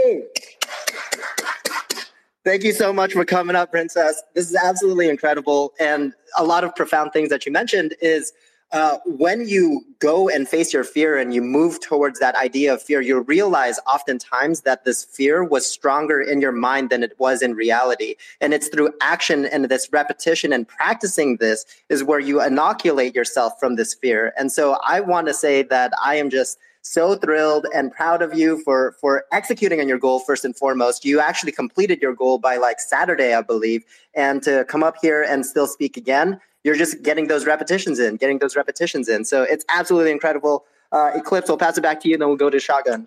Thank 2.44 2.64
you 2.64 2.72
so 2.72 2.92
much 2.92 3.14
for 3.14 3.24
coming 3.24 3.56
up, 3.56 3.70
Princess. 3.70 4.22
This 4.34 4.50
is 4.50 4.56
absolutely 4.56 5.08
incredible. 5.08 5.72
And 5.80 6.12
a 6.36 6.44
lot 6.44 6.64
of 6.64 6.74
profound 6.74 7.12
things 7.12 7.30
that 7.30 7.46
you 7.46 7.52
mentioned 7.52 7.94
is 8.02 8.32
uh, 8.74 8.98
when 9.06 9.46
you 9.46 9.86
go 10.00 10.28
and 10.28 10.48
face 10.48 10.72
your 10.72 10.82
fear 10.82 11.16
and 11.16 11.32
you 11.32 11.40
move 11.40 11.80
towards 11.80 12.18
that 12.18 12.34
idea 12.34 12.74
of 12.74 12.82
fear, 12.82 13.00
you 13.00 13.20
realize 13.20 13.78
oftentimes 13.86 14.62
that 14.62 14.84
this 14.84 15.04
fear 15.04 15.44
was 15.44 15.64
stronger 15.64 16.20
in 16.20 16.40
your 16.40 16.50
mind 16.50 16.90
than 16.90 17.04
it 17.04 17.12
was 17.18 17.40
in 17.40 17.54
reality. 17.54 18.16
And 18.40 18.52
it's 18.52 18.66
through 18.66 18.92
action 19.00 19.46
and 19.46 19.66
this 19.66 19.88
repetition 19.92 20.52
and 20.52 20.66
practicing 20.66 21.36
this 21.36 21.64
is 21.88 22.02
where 22.02 22.18
you 22.18 22.42
inoculate 22.42 23.14
yourself 23.14 23.52
from 23.60 23.76
this 23.76 23.94
fear. 23.94 24.34
And 24.36 24.50
so 24.50 24.76
I 24.84 24.98
want 24.98 25.28
to 25.28 25.34
say 25.34 25.62
that 25.62 25.92
I 26.04 26.16
am 26.16 26.28
just 26.28 26.58
so 26.82 27.14
thrilled 27.14 27.66
and 27.72 27.92
proud 27.92 28.22
of 28.22 28.34
you 28.34 28.60
for 28.64 28.92
for 29.00 29.24
executing 29.32 29.80
on 29.80 29.88
your 29.88 29.98
goal 29.98 30.18
first 30.18 30.44
and 30.44 30.54
foremost 30.54 31.02
you 31.02 31.18
actually 31.18 31.50
completed 31.50 32.02
your 32.02 32.12
goal 32.12 32.36
by 32.36 32.58
like 32.58 32.78
saturday 32.78 33.32
i 33.32 33.40
believe 33.40 33.82
and 34.14 34.42
to 34.42 34.66
come 34.66 34.82
up 34.82 34.94
here 35.00 35.22
and 35.22 35.46
still 35.46 35.66
speak 35.66 35.96
again 35.96 36.38
you're 36.64 36.76
just 36.76 37.02
getting 37.02 37.28
those 37.28 37.46
repetitions 37.46 37.98
in 37.98 38.16
getting 38.16 38.38
those 38.38 38.56
repetitions 38.56 39.08
in 39.08 39.24
so 39.24 39.42
it's 39.42 39.64
absolutely 39.68 40.10
incredible 40.10 40.64
uh, 40.92 41.12
eclipse 41.14 41.48
i'll 41.48 41.56
pass 41.56 41.78
it 41.78 41.82
back 41.82 42.00
to 42.00 42.08
you 42.08 42.14
and 42.14 42.22
then 42.22 42.28
we'll 42.28 42.36
go 42.36 42.50
to 42.50 42.60
shotgun 42.60 43.06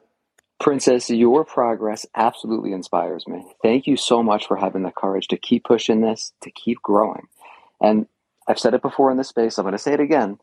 Princess, 0.60 1.12
your 1.12 1.46
progress 1.46 2.08
absolutely 2.16 2.72
inspires 2.72 3.28
me. 3.28 3.46
Thank 3.62 3.86
you 3.86 3.96
so 3.96 4.24
much 4.24 4.48
for 4.48 4.58
having 4.58 4.82
the 4.82 4.90
courage 4.92 5.28
to 5.28 5.38
keep 5.38 5.64
pushing 5.64 6.02
this, 6.02 6.34
to 6.42 6.50
keep 6.50 6.82
growing. 6.82 7.28
And 7.80 8.08
I've 8.48 8.58
said 8.58 8.74
it 8.74 8.82
before 8.82 9.12
in 9.12 9.18
this 9.18 9.30
space, 9.30 9.60
I'm 9.60 9.66
going 9.66 9.74
to 9.74 9.78
say 9.78 9.94
it 9.94 10.00
again 10.00 10.40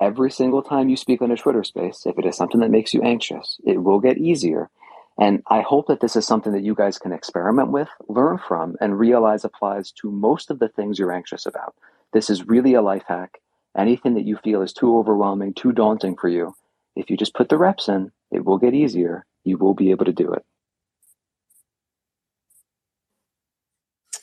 every 0.00 0.30
single 0.30 0.62
time 0.62 0.88
you 0.88 0.96
speak 0.96 1.22
on 1.22 1.30
a 1.30 1.36
Twitter 1.36 1.64
space, 1.64 2.04
if 2.06 2.18
it 2.18 2.26
is 2.26 2.36
something 2.36 2.60
that 2.60 2.70
makes 2.70 2.92
you 2.92 3.02
anxious, 3.02 3.58
it 3.64 3.82
will 3.82 4.00
get 4.00 4.18
easier. 4.18 4.70
And 5.18 5.42
I 5.50 5.62
hope 5.62 5.86
that 5.86 6.00
this 6.00 6.16
is 6.16 6.26
something 6.26 6.52
that 6.52 6.62
you 6.62 6.74
guys 6.74 6.98
can 6.98 7.12
experiment 7.12 7.70
with, 7.70 7.88
learn 8.08 8.38
from, 8.38 8.76
and 8.80 8.98
realize 8.98 9.44
applies 9.44 9.90
to 9.92 10.10
most 10.10 10.50
of 10.50 10.58
the 10.58 10.68
things 10.68 10.98
you're 10.98 11.12
anxious 11.12 11.46
about. 11.46 11.74
This 12.16 12.30
is 12.30 12.48
really 12.48 12.72
a 12.72 12.80
life 12.80 13.02
hack. 13.06 13.42
Anything 13.76 14.14
that 14.14 14.24
you 14.24 14.38
feel 14.42 14.62
is 14.62 14.72
too 14.72 14.96
overwhelming, 14.96 15.52
too 15.52 15.70
daunting 15.70 16.16
for 16.16 16.30
you, 16.30 16.54
if 16.94 17.10
you 17.10 17.16
just 17.18 17.34
put 17.34 17.50
the 17.50 17.58
reps 17.58 17.90
in, 17.90 18.10
it 18.30 18.42
will 18.42 18.56
get 18.56 18.72
easier. 18.72 19.26
You 19.44 19.58
will 19.58 19.74
be 19.74 19.90
able 19.90 20.06
to 20.06 20.14
do 20.14 20.32
it. 20.32 20.42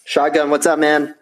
Shotgun, 0.05 0.49
what's 0.49 0.65
up, 0.65 0.79
man? 0.79 1.13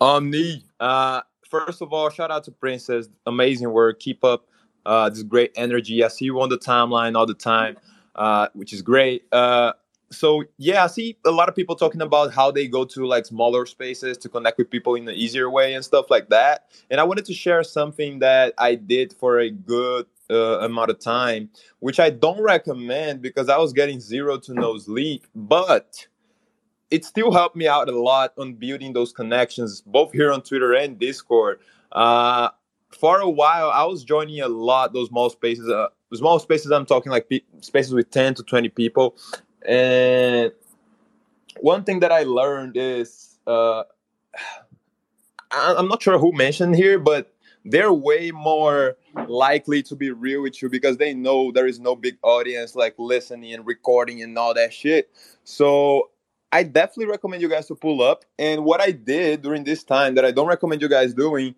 Omni. 0.00 0.64
Uh, 0.78 1.22
first 1.50 1.82
of 1.82 1.92
all, 1.92 2.08
shout 2.08 2.30
out 2.30 2.44
to 2.44 2.52
Princess. 2.52 3.08
Amazing 3.26 3.72
work. 3.72 3.98
Keep 3.98 4.22
up 4.22 4.46
uh, 4.86 5.10
this 5.10 5.24
great 5.24 5.50
energy. 5.56 6.04
I 6.04 6.08
see 6.08 6.26
you 6.26 6.40
on 6.40 6.50
the 6.50 6.58
timeline 6.58 7.16
all 7.16 7.26
the 7.26 7.34
time, 7.34 7.78
uh, 8.14 8.46
which 8.54 8.72
is 8.72 8.80
great. 8.80 9.24
Uh, 9.32 9.72
so 10.12 10.44
yeah, 10.58 10.84
I 10.84 10.86
see 10.86 11.16
a 11.24 11.30
lot 11.30 11.48
of 11.48 11.54
people 11.54 11.74
talking 11.74 12.00
about 12.00 12.32
how 12.32 12.50
they 12.50 12.68
go 12.68 12.84
to 12.84 13.06
like 13.06 13.26
smaller 13.26 13.66
spaces 13.66 14.18
to 14.18 14.28
connect 14.28 14.58
with 14.58 14.70
people 14.70 14.94
in 14.94 15.08
an 15.08 15.14
easier 15.14 15.50
way 15.50 15.74
and 15.74 15.84
stuff 15.84 16.10
like 16.10 16.28
that. 16.28 16.66
And 16.90 17.00
I 17.00 17.04
wanted 17.04 17.24
to 17.26 17.34
share 17.34 17.62
something 17.62 18.18
that 18.20 18.54
I 18.58 18.74
did 18.74 19.12
for 19.14 19.38
a 19.38 19.50
good 19.50 20.06
uh, 20.30 20.60
amount 20.60 20.90
of 20.90 20.98
time, 20.98 21.50
which 21.80 22.00
I 22.00 22.10
don't 22.10 22.40
recommend 22.40 23.22
because 23.22 23.48
I 23.48 23.58
was 23.58 23.72
getting 23.72 24.00
zero 24.00 24.38
to 24.38 24.54
no 24.54 24.78
sleep, 24.78 25.26
but 25.34 26.06
it 26.90 27.04
still 27.04 27.32
helped 27.32 27.56
me 27.56 27.66
out 27.66 27.88
a 27.88 27.98
lot 27.98 28.34
on 28.38 28.54
building 28.54 28.92
those 28.92 29.12
connections, 29.12 29.80
both 29.80 30.12
here 30.12 30.30
on 30.32 30.42
Twitter 30.42 30.74
and 30.74 30.98
Discord. 30.98 31.60
Uh, 31.90 32.50
for 32.90 33.20
a 33.20 33.28
while, 33.28 33.70
I 33.70 33.84
was 33.84 34.04
joining 34.04 34.40
a 34.40 34.48
lot 34.48 34.92
those 34.92 35.08
small 35.08 35.30
spaces. 35.30 35.68
Uh, 35.68 35.88
small 36.14 36.38
spaces, 36.38 36.70
I'm 36.70 36.86
talking 36.86 37.10
like 37.10 37.28
pe- 37.28 37.40
spaces 37.60 37.94
with 37.94 38.10
10 38.10 38.34
to 38.34 38.42
20 38.42 38.68
people. 38.68 39.16
And 39.66 40.52
one 41.60 41.84
thing 41.84 42.00
that 42.00 42.12
I 42.12 42.22
learned 42.24 42.76
is 42.76 43.38
uh, 43.46 43.84
I'm 45.50 45.88
not 45.88 46.02
sure 46.02 46.18
who 46.18 46.32
mentioned 46.32 46.74
here, 46.76 46.98
but 46.98 47.32
they're 47.64 47.92
way 47.92 48.30
more 48.30 48.96
likely 49.28 49.82
to 49.84 49.94
be 49.94 50.10
real 50.10 50.42
with 50.42 50.60
you 50.62 50.68
because 50.68 50.96
they 50.96 51.14
know 51.14 51.52
there 51.52 51.66
is 51.66 51.78
no 51.78 51.94
big 51.94 52.16
audience 52.22 52.74
like 52.74 52.94
listening 52.98 53.52
and 53.52 53.66
recording 53.66 54.22
and 54.22 54.36
all 54.36 54.54
that 54.54 54.72
shit. 54.72 55.10
So 55.44 56.10
I 56.50 56.64
definitely 56.64 57.06
recommend 57.06 57.42
you 57.42 57.48
guys 57.48 57.66
to 57.68 57.74
pull 57.74 58.02
up. 58.02 58.24
And 58.38 58.64
what 58.64 58.80
I 58.80 58.90
did 58.90 59.42
during 59.42 59.64
this 59.64 59.84
time 59.84 60.14
that 60.16 60.24
I 60.24 60.32
don't 60.32 60.48
recommend 60.48 60.82
you 60.82 60.88
guys 60.88 61.14
doing 61.14 61.54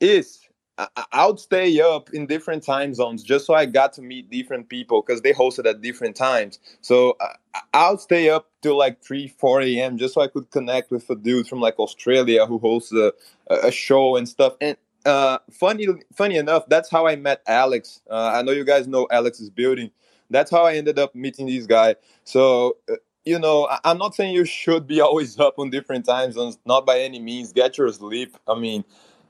is 0.00 0.47
I, 1.12 1.26
would 1.26 1.40
stay 1.40 1.80
up 1.80 2.10
in 2.10 2.26
different 2.26 2.62
time 2.62 2.94
zones 2.94 3.24
just 3.24 3.46
so 3.46 3.54
I 3.54 3.66
got 3.66 3.92
to 3.94 4.02
meet 4.02 4.30
different 4.30 4.68
people 4.68 5.02
because 5.02 5.22
they 5.22 5.32
hosted 5.32 5.66
at 5.66 5.80
different 5.80 6.14
times. 6.14 6.60
So 6.82 7.16
I 7.74 7.90
would 7.90 8.00
stay 8.00 8.30
up 8.30 8.48
till 8.62 8.78
like 8.78 9.02
3, 9.02 9.26
4 9.26 9.62
a.m. 9.62 9.98
just 9.98 10.14
so 10.14 10.20
I 10.20 10.28
could 10.28 10.50
connect 10.50 10.90
with 10.90 11.10
a 11.10 11.16
dude 11.16 11.48
from 11.48 11.60
like 11.60 11.78
Australia 11.80 12.46
who 12.46 12.58
hosts 12.58 12.92
a, 12.92 13.12
a 13.50 13.72
show 13.72 14.16
and 14.16 14.28
stuff. 14.28 14.54
And 14.60 14.76
uh, 15.04 15.38
funny, 15.50 15.88
funny 16.14 16.36
enough, 16.36 16.68
that's 16.68 16.90
how 16.90 17.08
I 17.08 17.16
met 17.16 17.42
Alex. 17.48 18.00
Uh, 18.08 18.32
I 18.34 18.42
know 18.42 18.52
you 18.52 18.64
guys 18.64 18.86
know 18.86 19.08
Alex's 19.10 19.50
building. 19.50 19.90
That's 20.30 20.50
how 20.50 20.64
I 20.64 20.74
ended 20.74 20.98
up 20.98 21.14
meeting 21.14 21.46
this 21.46 21.66
guy. 21.66 21.96
So 22.22 22.76
uh, 22.88 22.94
you 23.24 23.38
know, 23.38 23.68
I'm 23.84 23.98
not 23.98 24.14
saying 24.14 24.34
you 24.34 24.44
should 24.44 24.86
be 24.86 25.00
always 25.08 25.38
up 25.38 25.58
on 25.58 25.70
different 25.70 26.06
time 26.06 26.32
zones, 26.32 26.58
not 26.64 26.86
by 26.86 27.00
any 27.00 27.20
means. 27.20 27.52
Get 27.52 27.76
your 27.76 27.92
sleep. 27.92 28.36
I 28.46 28.58
mean, 28.58 28.84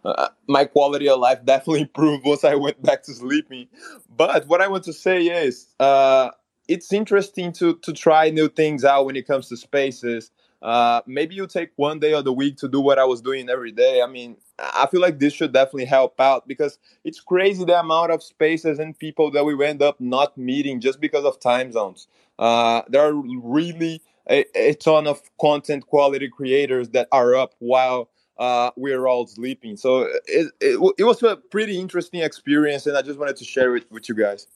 uh, 0.05 0.29
my 0.47 0.65
quality 0.65 1.09
of 1.09 1.21
life 1.21 1.45
definitely 1.45 1.81
improved 1.89 2.25
once 2.25 2.45
I 2.45 2.55
went 2.55 2.83
back 2.83 3.03
to 3.05 3.13
sleeping. 3.13 3.69
But 4.15 4.47
what 4.47 4.61
I 4.61 4.69
want 4.69 4.85
to 4.85 4.93
say 4.93 5.27
is, 5.27 5.69
uh, 5.81 6.31
it's 6.69 6.93
interesting 6.93 7.53
to 7.55 7.77
to 7.77 7.93
try 7.93 8.31
new 8.31 8.49
things 8.49 8.85
out 8.85 9.07
when 9.07 9.17
it 9.17 9.27
comes 9.27 9.49
to 9.49 9.57
spaces. 9.57 10.31
Uh, 10.61 11.01
maybe 11.07 11.37
you 11.37 11.47
take 11.47 11.71
one 11.77 12.01
day 12.01 12.13
of 12.13 12.25
the 12.25 12.33
week 12.33 12.57
to 12.57 12.69
do 12.69 12.81
what 12.81 12.99
I 12.99 13.05
was 13.05 13.21
doing 13.21 13.49
every 13.49 13.71
day. 13.71 14.03
I 14.03 14.09
mean, 14.09 14.37
I 14.59 14.89
feel 14.91 15.01
like 15.01 15.21
this 15.21 15.33
should 15.33 15.53
definitely 15.53 15.85
help 15.85 16.21
out 16.21 16.49
because 16.49 16.79
it's 17.05 17.21
crazy 17.21 17.65
the 17.65 17.79
amount 17.79 18.11
of 18.11 18.25
spaces 18.25 18.81
and 18.81 18.99
people 18.99 19.31
that 19.31 19.45
we 19.45 19.65
end 19.65 19.83
up 19.83 20.01
not 20.01 20.37
meeting 20.37 20.81
just 20.81 21.01
because 21.01 21.25
of 21.25 21.39
time 21.39 21.71
zones. 21.71 22.09
Uh, 22.41 22.83
there 22.89 23.03
are 23.03 23.15
really 23.15 24.03
a, 24.29 24.45
a, 24.55 24.75
ton 24.75 25.07
of 25.07 25.21
content 25.41 25.87
quality 25.87 26.29
creators 26.29 26.91
that 26.91 27.09
are 27.13 27.35
up 27.35 27.55
while 27.59 28.09
uh, 28.39 28.71
we're 28.77 29.07
all 29.07 29.27
sleeping. 29.27 29.77
So 29.77 30.03
it, 30.27 30.53
it, 30.61 30.95
it, 30.99 31.05
was 31.05 31.23
a 31.23 31.37
pretty 31.37 31.79
interesting 31.79 32.21
experience, 32.21 32.87
and 32.87 32.97
I 32.97 33.03
just 33.03 33.19
wanted 33.19 33.37
to 33.37 33.45
share 33.45 33.77
it 33.77 33.91
with 33.91 34.09
you 34.09 34.15
guys. 34.15 34.47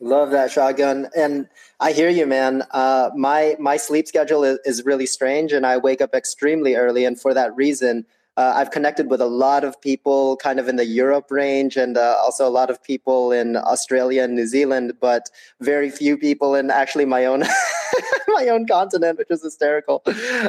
Love 0.00 0.30
that 0.32 0.50
shotgun, 0.50 1.08
and 1.16 1.48
I 1.78 1.92
hear 1.92 2.08
you, 2.08 2.26
man. 2.26 2.64
Uh, 2.72 3.10
my 3.14 3.56
my 3.60 3.76
sleep 3.76 4.08
schedule 4.08 4.42
is, 4.42 4.58
is 4.64 4.84
really 4.84 5.06
strange, 5.06 5.52
and 5.52 5.64
I 5.64 5.76
wake 5.76 6.00
up 6.00 6.14
extremely 6.14 6.74
early, 6.74 7.04
and 7.04 7.20
for 7.20 7.32
that 7.34 7.54
reason, 7.54 8.04
uh, 8.36 8.52
I've 8.56 8.70
connected 8.70 9.10
with 9.10 9.20
a 9.20 9.26
lot 9.26 9.62
of 9.62 9.80
people 9.80 10.36
kind 10.38 10.58
of 10.58 10.66
in 10.66 10.76
the 10.76 10.86
Europe 10.86 11.30
range 11.30 11.76
and 11.76 11.98
uh, 11.98 12.16
also 12.20 12.48
a 12.48 12.50
lot 12.50 12.70
of 12.70 12.82
people 12.82 13.30
in 13.30 13.56
Australia 13.56 14.24
and 14.24 14.34
New 14.34 14.46
Zealand, 14.46 14.94
but 15.00 15.28
very 15.60 15.90
few 15.90 16.16
people 16.16 16.54
in 16.54 16.70
actually 16.70 17.04
my 17.04 17.26
own 17.26 17.42
my 18.32 18.48
own 18.48 18.66
continent, 18.66 19.18
which 19.18 19.30
is 19.30 19.42
hysterical. 19.42 20.02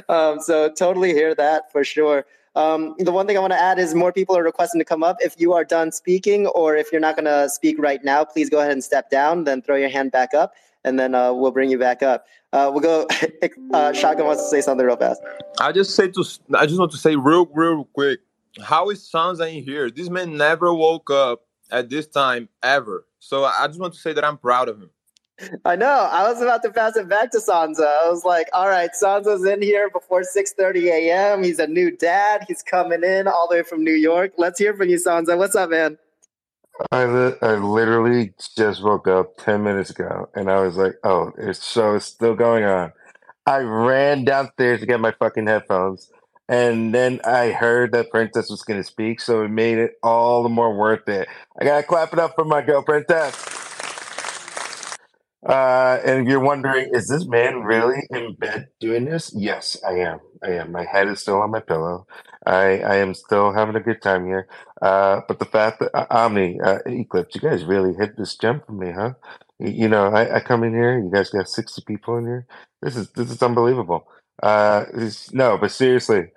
Um, 0.10 0.40
so 0.40 0.70
totally 0.70 1.14
hear 1.14 1.36
that 1.36 1.72
for 1.72 1.84
sure. 1.84 2.26
Um, 2.56 2.96
the 3.00 3.12
one 3.12 3.26
thing 3.26 3.36
I 3.36 3.40
want 3.40 3.54
to 3.54 3.60
add 3.60 3.80
is 3.80 3.96
more 3.96 4.14
people 4.14 4.38
are 4.38 4.44
requesting 4.44 4.80
to 4.80 4.86
come 4.86 5.04
up. 5.04 5.18
If 5.20 5.40
you 5.40 5.54
are 5.54 5.64
done 5.64 5.92
speaking, 5.92 6.48
or 6.48 6.76
if 6.76 6.92
you're 6.92 7.02
not 7.02 7.16
going 7.16 7.26
to 7.26 7.50
speak 7.50 7.80
right 7.80 8.04
now, 8.04 8.24
please 8.24 8.50
go 8.50 8.60
ahead 8.60 8.72
and 8.72 8.84
step 8.84 9.10
down. 9.10 9.46
Then 9.46 9.62
throw 9.62 9.76
your 9.76 9.90
hand 9.90 10.12
back 10.12 10.34
up, 10.34 10.54
and 10.84 11.00
then 11.00 11.16
uh, 11.16 11.34
we'll 11.34 11.52
bring 11.52 11.72
you 11.72 11.80
back 11.80 12.04
up. 12.04 12.26
Uh, 12.52 12.70
we'll 12.72 12.82
go. 12.82 13.08
Uh, 13.74 13.92
Shotgun 13.92 14.28
wants 14.28 14.44
to 14.44 14.50
say 14.50 14.62
something 14.62 14.86
real 14.86 14.96
fast. 14.96 15.20
I 15.60 15.72
just 15.72 15.96
say 15.96 16.08
to. 16.10 16.24
I 16.54 16.68
just 16.68 16.78
want 16.78 16.92
to 16.92 16.98
say 16.98 17.16
real, 17.16 17.48
real 17.48 17.86
quick. 17.86 18.20
How 18.62 18.92
is 18.92 19.00
Sansa 19.12 19.52
in 19.52 19.64
here? 19.64 19.90
This 19.90 20.10
man 20.10 20.38
never 20.38 20.72
woke 20.72 21.10
up 21.10 21.42
at 21.72 21.90
this 21.90 22.06
time 22.06 22.50
ever. 22.62 23.08
So 23.18 23.46
I 23.46 23.66
just 23.68 23.80
want 23.80 23.94
to 23.96 24.00
say 24.00 24.14
that 24.14 24.24
I'm 24.24 24.38
proud 24.38 24.70
of 24.70 24.80
him. 24.80 24.92
I 25.66 25.76
know. 25.76 26.08
I 26.12 26.30
was 26.32 26.42
about 26.42 26.64
to 26.64 26.70
pass 26.70 26.96
it 26.96 27.10
back 27.10 27.32
to 27.32 27.40
Sansa. 27.40 27.86
I 28.04 28.10
was 28.10 28.24
like, 28.24 28.48
"All 28.54 28.68
right, 28.68 28.90
Sansa's 28.92 29.44
in 29.46 29.62
here 29.62 29.90
before 29.90 30.22
6:30 30.24 30.90
a.m. 30.90 31.44
He's 31.44 31.60
a 31.60 31.68
new 31.68 31.92
dad. 31.92 32.46
He's 32.48 32.62
coming 32.62 33.04
in 33.04 33.28
all 33.28 33.48
the 33.50 33.56
way 33.56 33.64
from 33.64 33.84
New 33.84 33.94
York. 33.94 34.34
Let's 34.38 34.60
hear 34.60 34.76
from 34.76 34.90
you, 34.90 34.98
Sansa. 34.98 35.38
What's 35.38 35.56
up, 35.56 35.70
man?" 35.70 35.98
I, 36.92 37.06
li- 37.06 37.36
I 37.42 37.56
literally 37.56 38.34
just 38.58 38.84
woke 38.84 39.08
up 39.08 39.38
10 39.38 39.64
minutes 39.64 39.92
ago 39.92 40.30
and 40.34 40.50
I 40.50 40.62
was 40.62 40.76
like, 40.76 40.94
oh, 41.04 41.32
it's 41.38 41.64
show 41.72 41.96
is 41.96 42.06
still 42.06 42.36
going 42.36 42.64
on. 42.64 42.92
I 43.46 43.60
ran 43.60 44.26
downstairs 44.26 44.80
to 44.80 44.88
get 44.88 45.00
my 45.00 45.12
fucking 45.12 45.46
headphones 45.46 46.10
and 46.50 46.94
then 46.94 47.22
I 47.24 47.52
heard 47.52 47.94
that 47.94 48.12
Princess 48.12 48.50
was 48.50 48.64
going 48.64 48.80
to 48.80 48.84
speak, 48.84 49.22
so 49.22 49.44
it 49.44 49.50
made 49.50 49.78
it 49.78 49.98
all 50.04 50.44
the 50.44 50.50
more 50.50 50.76
worth 50.76 51.08
it. 51.08 51.28
I 51.60 51.64
got 51.64 51.78
to 51.78 51.84
clap 51.84 52.12
it 52.12 52.20
up 52.20 52.36
for 52.36 52.44
my 52.44 52.62
girl, 52.62 52.84
Princess. 52.84 53.63
Uh, 55.46 56.00
and 56.06 56.28
you're 56.28 56.40
wondering, 56.40 56.90
is 56.94 57.08
this 57.08 57.28
man 57.28 57.64
really 57.64 58.02
in 58.12 58.34
bed 58.36 58.68
doing 58.80 59.06
this? 59.06 59.34
Yes, 59.36 59.78
I 59.86 59.94
am. 60.00 60.20
I 60.44 60.52
am. 60.52 60.72
My 60.72 60.86
head 60.86 61.08
is 61.10 61.20
still 61.20 61.42
on 61.42 61.52
my 61.52 61.60
pillow. 61.60 62.08
I, 62.46 62.80
I 62.80 62.96
am 62.98 63.14
still 63.14 63.52
having 63.52 63.76
a 63.76 63.82
good 63.82 64.02
time 64.02 64.26
here. 64.26 64.48
Uh, 64.82 65.22
but 65.28 65.40
the 65.40 65.46
fact 65.46 65.80
that 65.80 65.96
uh, 65.96 66.06
Omni 66.10 66.60
uh, 66.62 66.80
Eclipse, 66.86 67.36
you 67.36 67.42
guys 67.42 67.66
really 67.66 67.94
hit 67.94 68.18
this 68.18 68.36
gem 68.38 68.62
for 68.66 68.72
me, 68.74 68.92
huh? 68.92 69.14
You, 69.60 69.90
know, 69.90 70.08
I, 70.08 70.38
I 70.38 70.40
come 70.40 70.64
in 70.64 70.74
here. 70.74 70.98
You 70.98 71.12
guys 71.12 71.30
got 71.30 71.50
sixty 71.50 71.82
people 71.86 72.18
in 72.18 72.26
here. 72.26 72.46
This 72.82 72.96
is 72.98 73.10
this 73.12 73.32
is 73.32 73.42
unbelievable. 73.42 74.08
Uh, 74.42 74.86
no, 75.32 75.58
but 75.58 75.72
seriously, 75.72 76.32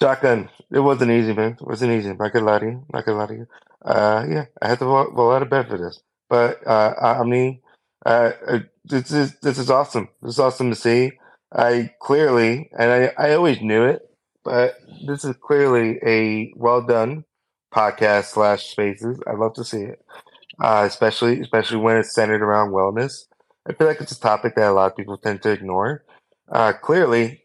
shotgun. 0.00 0.50
It 0.72 0.80
wasn't 0.80 1.12
easy, 1.12 1.32
man. 1.34 1.52
It 1.60 1.66
wasn't 1.66 1.92
easy. 1.92 2.10
I 2.18 2.28
could 2.30 2.42
lie 2.42 2.58
to 2.60 2.66
you. 2.66 2.86
I 2.94 3.02
could 3.02 3.16
lie 3.16 3.26
to 3.26 3.34
you. 3.34 3.46
Uh, 3.84 4.26
yeah, 4.28 4.46
I 4.62 4.68
had 4.68 4.78
to 4.80 4.86
roll, 4.86 5.10
roll 5.12 5.32
out 5.32 5.42
of 5.42 5.50
bed 5.50 5.68
for 5.68 5.78
this. 5.78 6.00
But 6.28 6.66
uh, 6.66 6.94
Omni. 7.00 7.62
Uh, 8.04 8.32
uh, 8.46 8.58
this 8.84 9.10
is 9.12 9.38
this 9.40 9.58
is 9.58 9.70
awesome. 9.70 10.08
This 10.22 10.34
is 10.34 10.38
awesome 10.40 10.70
to 10.70 10.76
see. 10.76 11.12
I 11.52 11.90
clearly, 12.00 12.70
and 12.78 12.90
I, 12.90 13.12
I 13.18 13.34
always 13.34 13.60
knew 13.60 13.84
it, 13.84 14.02
but 14.44 14.76
this 15.06 15.24
is 15.24 15.36
clearly 15.36 15.98
a 16.04 16.52
well 16.56 16.82
done 16.82 17.24
podcast 17.74 18.26
slash 18.26 18.70
spaces. 18.70 19.20
I 19.26 19.32
love 19.34 19.54
to 19.54 19.64
see 19.64 19.82
it, 19.82 20.04
uh, 20.60 20.84
especially 20.86 21.40
especially 21.40 21.78
when 21.78 21.96
it's 21.96 22.14
centered 22.14 22.42
around 22.42 22.72
wellness. 22.72 23.24
I 23.68 23.74
feel 23.74 23.86
like 23.86 24.00
it's 24.00 24.12
a 24.12 24.20
topic 24.20 24.54
that 24.56 24.70
a 24.70 24.72
lot 24.72 24.90
of 24.92 24.96
people 24.96 25.18
tend 25.18 25.42
to 25.42 25.50
ignore. 25.50 26.04
Uh, 26.50 26.72
clearly, 26.72 27.42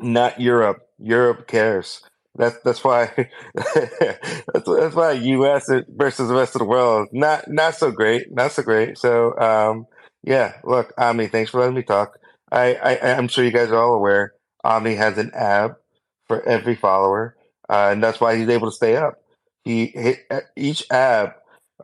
not 0.00 0.40
Europe. 0.40 0.88
Europe 0.98 1.46
cares. 1.48 2.02
That's 2.36 2.56
that's 2.64 2.82
why 2.82 3.12
that's, 3.54 4.66
that's 4.66 4.94
why 4.94 5.12
U.S. 5.12 5.70
versus 5.88 6.28
the 6.28 6.34
rest 6.34 6.54
of 6.56 6.60
the 6.60 6.64
world 6.64 7.08
not 7.12 7.44
not 7.48 7.76
so 7.76 7.90
great, 7.92 8.32
not 8.32 8.52
so 8.52 8.62
great. 8.62 8.98
So 8.98 9.38
um, 9.38 9.86
yeah, 10.24 10.54
look, 10.64 10.92
Omni, 10.98 11.28
thanks 11.28 11.50
for 11.50 11.60
letting 11.60 11.76
me 11.76 11.82
talk. 11.82 12.18
I, 12.50 12.74
I 12.74 13.12
I'm 13.16 13.28
sure 13.28 13.44
you 13.44 13.52
guys 13.52 13.70
are 13.70 13.76
all 13.82 13.94
aware. 13.94 14.34
Omni 14.64 14.96
has 14.96 15.16
an 15.18 15.30
ab 15.34 15.76
for 16.26 16.42
every 16.48 16.74
follower, 16.74 17.36
uh, 17.68 17.90
and 17.92 18.02
that's 18.02 18.20
why 18.20 18.36
he's 18.36 18.48
able 18.48 18.68
to 18.68 18.74
stay 18.76 18.96
up. 18.96 19.14
He 19.64 19.86
hit, 19.86 20.18
each 20.56 20.84
ab 20.90 21.30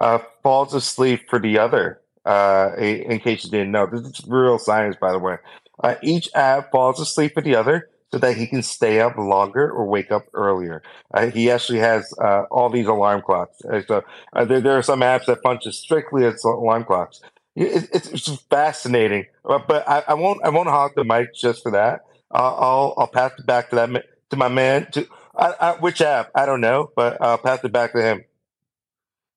uh, 0.01 0.19
falls 0.43 0.75
asleep 0.75 1.29
for 1.29 1.39
the 1.39 1.59
other. 1.59 2.01
Uh, 2.25 2.73
in 2.77 3.19
case 3.21 3.45
you 3.45 3.51
didn't 3.51 3.71
know, 3.71 3.87
this 3.87 4.03
is 4.03 4.21
real 4.27 4.59
science, 4.59 4.97
by 5.01 5.11
the 5.13 5.19
way. 5.19 5.37
Uh, 5.83 5.95
each 6.03 6.29
ab 6.35 6.65
falls 6.71 7.01
asleep 7.01 7.33
for 7.35 7.41
the 7.41 7.55
other 7.57 7.89
so 8.13 8.19
that 8.19 8.37
he 8.37 8.47
can 8.47 8.63
stay 8.63 9.01
up 9.01 9.17
longer 9.17 9.71
or 9.71 9.87
wake 9.87 10.11
up 10.11 10.27
earlier. 10.35 10.83
Uh, 11.15 11.27
he 11.27 11.51
actually 11.51 11.79
has 11.79 12.13
uh, 12.21 12.43
all 12.51 12.69
these 12.69 12.87
alarm 12.87 13.23
clocks. 13.23 13.65
Uh, 13.65 13.83
so 13.87 14.03
uh, 14.33 14.45
there, 14.45 14.61
there 14.61 14.77
are 14.77 14.83
some 14.83 15.01
apps 15.01 15.27
that 15.27 15.43
function 15.43 15.73
strictly 15.73 16.25
as 16.25 16.43
alarm 16.45 16.85
clocks. 16.85 17.21
It, 17.57 17.89
it's, 17.93 18.09
it's 18.09 18.43
fascinating, 18.45 19.27
uh, 19.45 19.59
but 19.67 19.89
I, 19.89 20.05
I, 20.09 20.15
won't. 20.15 20.43
I 20.45 20.51
won't 20.51 20.69
hog 20.69 20.93
the 20.95 21.05
mic 21.05 21.35
just 21.35 21.63
for 21.63 21.73
that. 21.73 22.05
I'll 22.31 22.95
I'll 22.97 23.09
pass 23.09 23.33
it 23.39 23.45
back 23.45 23.71
to 23.71 23.77
that 23.77 24.05
to 24.31 24.37
my 24.37 24.49
man. 24.49 24.91
To 24.93 25.07
I, 25.37 25.55
I, 25.61 25.73
which 25.73 26.01
app? 26.01 26.31
I 26.35 26.47
don't 26.47 26.61
know, 26.61 26.91
but 26.95 27.21
I'll 27.21 27.39
pass 27.39 27.63
it 27.65 27.73
back 27.73 27.93
to 27.93 28.03
him. 28.03 28.25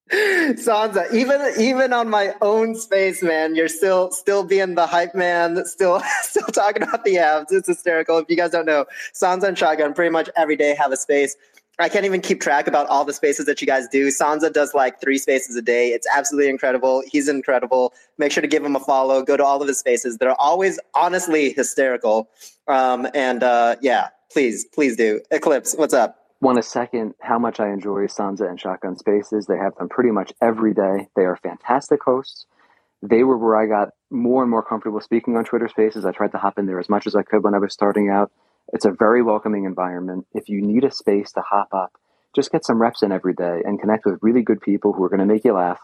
Sansa, 0.12 1.10
even 1.14 1.40
even 1.58 1.94
on 1.94 2.10
my 2.10 2.34
own 2.42 2.74
space, 2.74 3.22
man, 3.22 3.54
you're 3.54 3.68
still 3.68 4.10
still 4.10 4.44
being 4.44 4.74
the 4.74 4.86
hype 4.86 5.14
man, 5.14 5.64
still 5.64 6.02
still 6.22 6.46
talking 6.48 6.82
about 6.82 7.04
the 7.04 7.18
abs. 7.18 7.50
It's 7.52 7.68
hysterical. 7.68 8.18
If 8.18 8.28
you 8.28 8.36
guys 8.36 8.50
don't 8.50 8.66
know, 8.66 8.84
Sansa 9.14 9.44
and 9.44 9.58
Shotgun 9.58 9.94
pretty 9.94 10.10
much 10.10 10.28
every 10.36 10.56
day 10.56 10.74
have 10.74 10.92
a 10.92 10.96
space. 10.96 11.36
I 11.78 11.88
can't 11.88 12.04
even 12.04 12.20
keep 12.20 12.40
track 12.40 12.68
about 12.68 12.86
all 12.86 13.04
the 13.04 13.12
spaces 13.12 13.46
that 13.46 13.60
you 13.60 13.66
guys 13.66 13.88
do. 13.88 14.08
Sansa 14.08 14.52
does 14.52 14.74
like 14.74 15.00
three 15.00 15.18
spaces 15.18 15.56
a 15.56 15.62
day. 15.62 15.88
It's 15.88 16.06
absolutely 16.14 16.48
incredible. 16.50 17.02
He's 17.10 17.28
incredible. 17.28 17.92
Make 18.16 18.30
sure 18.30 18.42
to 18.42 18.46
give 18.46 18.64
him 18.64 18.76
a 18.76 18.80
follow. 18.80 19.22
Go 19.22 19.36
to 19.36 19.44
all 19.44 19.60
of 19.60 19.66
his 19.66 19.78
spaces. 19.78 20.18
They're 20.18 20.40
always 20.40 20.78
honestly 20.94 21.52
hysterical. 21.52 22.28
Um, 22.68 23.08
and 23.12 23.42
uh, 23.42 23.74
yeah, 23.80 24.08
please, 24.30 24.64
please 24.66 24.96
do. 24.96 25.20
Eclipse, 25.32 25.74
what's 25.74 25.94
up? 25.94 26.23
Want 26.44 26.56
to 26.56 26.62
second 26.62 27.14
how 27.20 27.38
much 27.38 27.58
I 27.58 27.72
enjoy 27.72 28.06
Sansa 28.06 28.48
and 28.48 28.60
Shotgun 28.60 28.96
Spaces. 28.98 29.46
They 29.46 29.56
have 29.56 29.74
them 29.76 29.88
pretty 29.88 30.10
much 30.10 30.32
every 30.42 30.74
day. 30.74 31.08
They 31.16 31.22
are 31.22 31.36
fantastic 31.36 32.02
hosts. 32.02 32.44
They 33.02 33.24
were 33.24 33.38
where 33.38 33.56
I 33.56 33.66
got 33.66 33.94
more 34.10 34.42
and 34.42 34.50
more 34.50 34.62
comfortable 34.62 35.00
speaking 35.00 35.36
on 35.36 35.44
Twitter 35.44 35.68
Spaces. 35.68 36.04
I 36.04 36.12
tried 36.12 36.32
to 36.32 36.38
hop 36.38 36.58
in 36.58 36.66
there 36.66 36.78
as 36.78 36.90
much 36.90 37.06
as 37.06 37.16
I 37.16 37.22
could 37.22 37.42
when 37.42 37.54
I 37.54 37.58
was 37.58 37.72
starting 37.72 38.10
out. 38.10 38.30
It's 38.74 38.84
a 38.84 38.90
very 38.90 39.22
welcoming 39.22 39.64
environment. 39.64 40.26
If 40.34 40.50
you 40.50 40.60
need 40.60 40.84
a 40.84 40.90
space 40.90 41.32
to 41.32 41.40
hop 41.40 41.68
up, 41.72 41.92
just 42.34 42.52
get 42.52 42.64
some 42.64 42.80
reps 42.80 43.02
in 43.02 43.10
every 43.10 43.34
day 43.34 43.62
and 43.64 43.80
connect 43.80 44.04
with 44.04 44.18
really 44.20 44.42
good 44.42 44.60
people 44.60 44.92
who 44.92 45.02
are 45.02 45.08
going 45.08 45.20
to 45.20 45.26
make 45.26 45.44
you 45.44 45.54
laugh. 45.54 45.80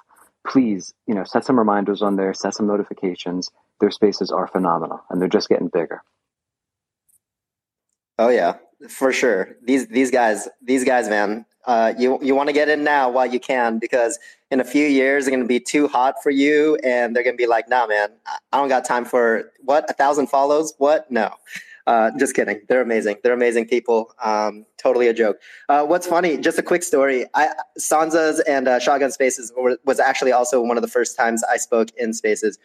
Please, 0.47 0.93
you 1.07 1.15
know, 1.15 1.25
set 1.25 1.45
some 1.45 1.59
reminders 1.59 2.03
on 2.03 2.17
there, 2.17 2.35
set 2.35 2.55
some 2.55 2.67
notifications. 2.67 3.51
Their 3.81 3.91
spaces 3.91 4.31
are 4.31 4.47
phenomenal 4.47 5.03
and 5.09 5.21
they're 5.21 5.29
just 5.29 5.49
getting 5.49 5.69
bigger. 5.69 6.03
Oh 8.19 8.29
yeah, 8.29 8.57
for 8.89 9.13
sure. 9.13 9.57
These 9.65 9.89
these 9.89 10.11
guys, 10.11 10.49
these 10.63 10.85
guys, 10.85 11.09
man. 11.09 11.47
Uh, 11.67 11.93
you 11.99 12.19
you 12.23 12.35
want 12.35 12.49
to 12.49 12.55
get 12.55 12.69
in 12.69 12.83
now 12.83 13.11
while 13.11 13.27
you 13.27 13.39
can 13.39 13.79
because 13.79 14.19
in 14.51 14.61
a 14.61 14.65
few 14.65 14.87
years 14.87 15.25
they're 15.25 15.31
going 15.31 15.43
to 15.43 15.49
be 15.49 15.61
too 15.61 15.87
hot 15.89 16.15
for 16.23 16.31
you, 16.31 16.77
and 16.83 17.15
they're 17.15 17.23
going 17.23 17.37
to 17.37 17.41
be 17.41 17.47
like, 17.47 17.69
"Nah, 17.69 17.87
man, 17.87 18.09
I 18.27 18.57
don't 18.57 18.69
got 18.69 18.85
time 18.85 19.05
for 19.05 19.53
what 19.61 19.89
a 19.91 19.93
thousand 19.93 20.29
follows. 20.29 20.75
What? 20.79 21.11
No." 21.11 21.35
Uh, 21.87 22.11
just 22.19 22.35
kidding. 22.35 22.61
They're 22.69 22.83
amazing. 22.83 23.17
They're 23.23 23.33
amazing 23.33 23.67
people. 23.67 24.15
Um, 24.23 24.65
totally 24.79 25.09
a 25.09 25.15
joke. 25.15 25.39
Uh, 25.69 25.85
what's 25.85 26.07
funny? 26.07 26.37
Just 26.37 26.59
a 26.59 26.63
quick 26.63 26.83
story. 26.83 27.27
I, 27.35 27.49
Sansa's 27.79 28.39
and 28.41 28.69
uh, 28.69 28.79
Shotgun 28.79 29.11
Spaces 29.11 29.53
were, 29.57 29.79
was 29.85 29.99
actually 29.99 30.31
also 30.31 30.61
one 30.63 30.77
of 30.77 30.83
the 30.83 30.89
first 30.89 31.17
times 31.17 31.43
I 31.45 31.57
spoke 31.57 31.89
in 31.97 32.13
Spaces, 32.13 32.59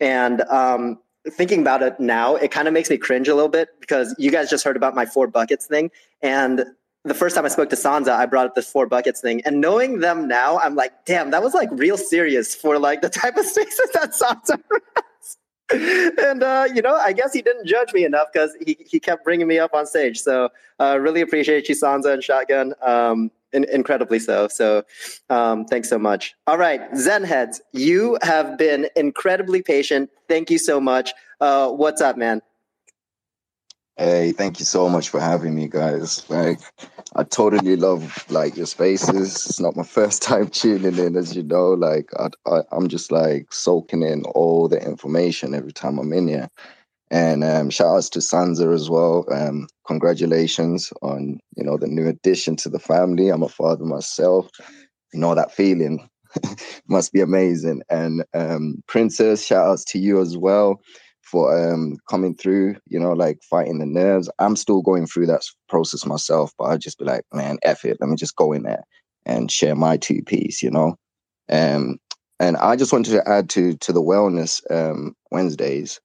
and 0.00 0.40
um, 0.42 0.98
thinking 1.30 1.60
about 1.60 1.82
it 1.82 1.98
now, 2.00 2.36
it 2.36 2.50
kind 2.50 2.68
of 2.68 2.74
makes 2.74 2.90
me 2.90 2.98
cringe 2.98 3.28
a 3.28 3.34
little 3.34 3.48
bit 3.48 3.68
because 3.80 4.14
you 4.18 4.30
guys 4.30 4.50
just 4.50 4.64
heard 4.64 4.76
about 4.76 4.94
my 4.94 5.06
four 5.06 5.26
buckets 5.26 5.66
thing. 5.66 5.90
And 6.20 6.64
the 7.04 7.14
first 7.14 7.34
time 7.34 7.44
I 7.44 7.48
spoke 7.48 7.70
to 7.70 7.76
Sansa, 7.76 8.10
I 8.10 8.26
brought 8.26 8.46
up 8.46 8.54
this 8.54 8.70
four 8.70 8.86
buckets 8.86 9.20
thing, 9.20 9.42
and 9.44 9.60
knowing 9.60 10.00
them 10.00 10.28
now, 10.28 10.58
I'm 10.58 10.74
like, 10.74 11.04
damn, 11.04 11.30
that 11.30 11.42
was 11.42 11.54
like 11.54 11.68
real 11.72 11.96
serious 11.96 12.54
for 12.54 12.78
like 12.78 13.02
the 13.02 13.08
type 13.08 13.36
of 13.36 13.44
spaces 13.46 13.90
that 13.94 14.12
Sansa 14.12 14.60
runs. 14.70 15.38
and 16.18 16.42
uh, 16.42 16.68
you 16.72 16.82
know, 16.82 16.94
I 16.96 17.12
guess 17.12 17.32
he 17.32 17.42
didn't 17.42 17.66
judge 17.66 17.92
me 17.92 18.04
enough 18.04 18.28
because 18.32 18.56
he 18.64 18.76
he 18.80 19.00
kept 19.00 19.24
bringing 19.24 19.46
me 19.46 19.58
up 19.58 19.74
on 19.74 19.86
stage. 19.86 20.20
So 20.20 20.50
uh, 20.80 20.98
really 21.00 21.20
appreciate 21.20 21.68
you, 21.68 21.74
Sansa 21.74 22.12
and 22.12 22.22
Shotgun. 22.22 22.74
Um, 22.82 23.30
in- 23.52 23.68
incredibly 23.70 24.18
so. 24.18 24.48
So 24.48 24.84
um, 25.30 25.64
thanks 25.64 25.88
so 25.88 25.98
much. 25.98 26.34
All 26.46 26.58
right, 26.58 26.80
Zen 26.96 27.24
heads, 27.24 27.60
you 27.72 28.18
have 28.22 28.58
been 28.58 28.88
incredibly 28.96 29.62
patient. 29.62 30.10
Thank 30.28 30.50
you 30.50 30.58
so 30.58 30.80
much. 30.80 31.12
Uh, 31.40 31.68
what's 31.68 32.00
up, 32.00 32.16
man? 32.16 32.42
Hey, 33.96 34.32
thank 34.32 34.58
you 34.58 34.64
so 34.66 34.88
much 34.88 35.08
for 35.08 35.20
having 35.20 35.54
me, 35.54 35.68
guys. 35.68 36.28
Like, 36.28 36.58
I 37.14 37.22
totally 37.24 37.76
love 37.76 38.24
like 38.30 38.56
your 38.56 38.66
spaces. 38.66 39.34
It's 39.46 39.60
not 39.60 39.76
my 39.76 39.84
first 39.98 40.22
time 40.22 40.48
tuning 40.48 40.98
in, 40.98 41.16
as 41.16 41.36
you 41.36 41.44
know. 41.44 41.70
Like, 41.74 42.10
I, 42.18 42.28
I, 42.46 42.62
I'm 42.72 42.88
just 42.88 43.12
like 43.12 43.52
soaking 43.52 44.02
in 44.02 44.24
all 44.34 44.68
the 44.68 44.84
information 44.84 45.54
every 45.54 45.72
time 45.72 45.98
I'm 45.98 46.12
in 46.12 46.28
here. 46.28 46.48
And 47.10 47.44
um, 47.44 47.70
shout 47.70 47.96
outs 47.96 48.10
to 48.10 48.20
Sansa 48.20 48.74
as 48.74 48.90
well. 48.90 49.26
Um, 49.32 49.68
congratulations 49.86 50.92
on 51.02 51.40
you 51.56 51.64
know 51.64 51.78
the 51.78 51.88
new 51.88 52.08
addition 52.08 52.56
to 52.58 52.70
the 52.70 52.80
family. 52.80 53.30
I'm 53.30 53.44
a 53.44 53.48
father 53.48 53.84
myself. 53.84 54.50
You 55.14 55.20
know 55.20 55.34
that 55.34 55.52
feeling 55.52 56.08
must 56.88 57.12
be 57.12 57.20
amazing. 57.22 57.82
And 57.90 58.24
um, 58.34 58.82
Princess, 58.88 59.46
shout 59.46 59.66
outs 59.68 59.84
to 59.86 59.98
you 60.00 60.20
as 60.20 60.36
well 60.38 60.80
for 61.22 61.72
um, 61.72 61.96
coming 62.08 62.34
through. 62.34 62.76
You 62.86 63.00
know, 63.00 63.12
like 63.12 63.38
fighting 63.48 63.78
the 63.78 63.86
nerves. 63.86 64.30
I'm 64.38 64.56
still 64.56 64.82
going 64.82 65.06
through 65.06 65.26
that 65.26 65.42
process 65.68 66.06
myself, 66.06 66.52
but 66.58 66.64
I 66.64 66.76
just 66.76 66.98
be 66.98 67.04
like, 67.04 67.24
man, 67.32 67.58
F 67.62 67.84
it. 67.84 67.98
Let 68.00 68.10
me 68.10 68.16
just 68.16 68.36
go 68.36 68.52
in 68.52 68.62
there 68.62 68.82
and 69.26 69.50
share 69.50 69.74
my 69.74 69.96
two 69.96 70.22
piece. 70.22 70.62
You 70.62 70.70
know. 70.70 70.96
Um, 71.50 71.98
and 72.40 72.56
I 72.56 72.76
just 72.76 72.92
wanted 72.92 73.12
to 73.12 73.28
add 73.28 73.48
to 73.50 73.76
to 73.76 73.92
the 73.92 74.02
wellness 74.02 74.60
um, 74.70 75.14
Wednesdays 75.30 76.00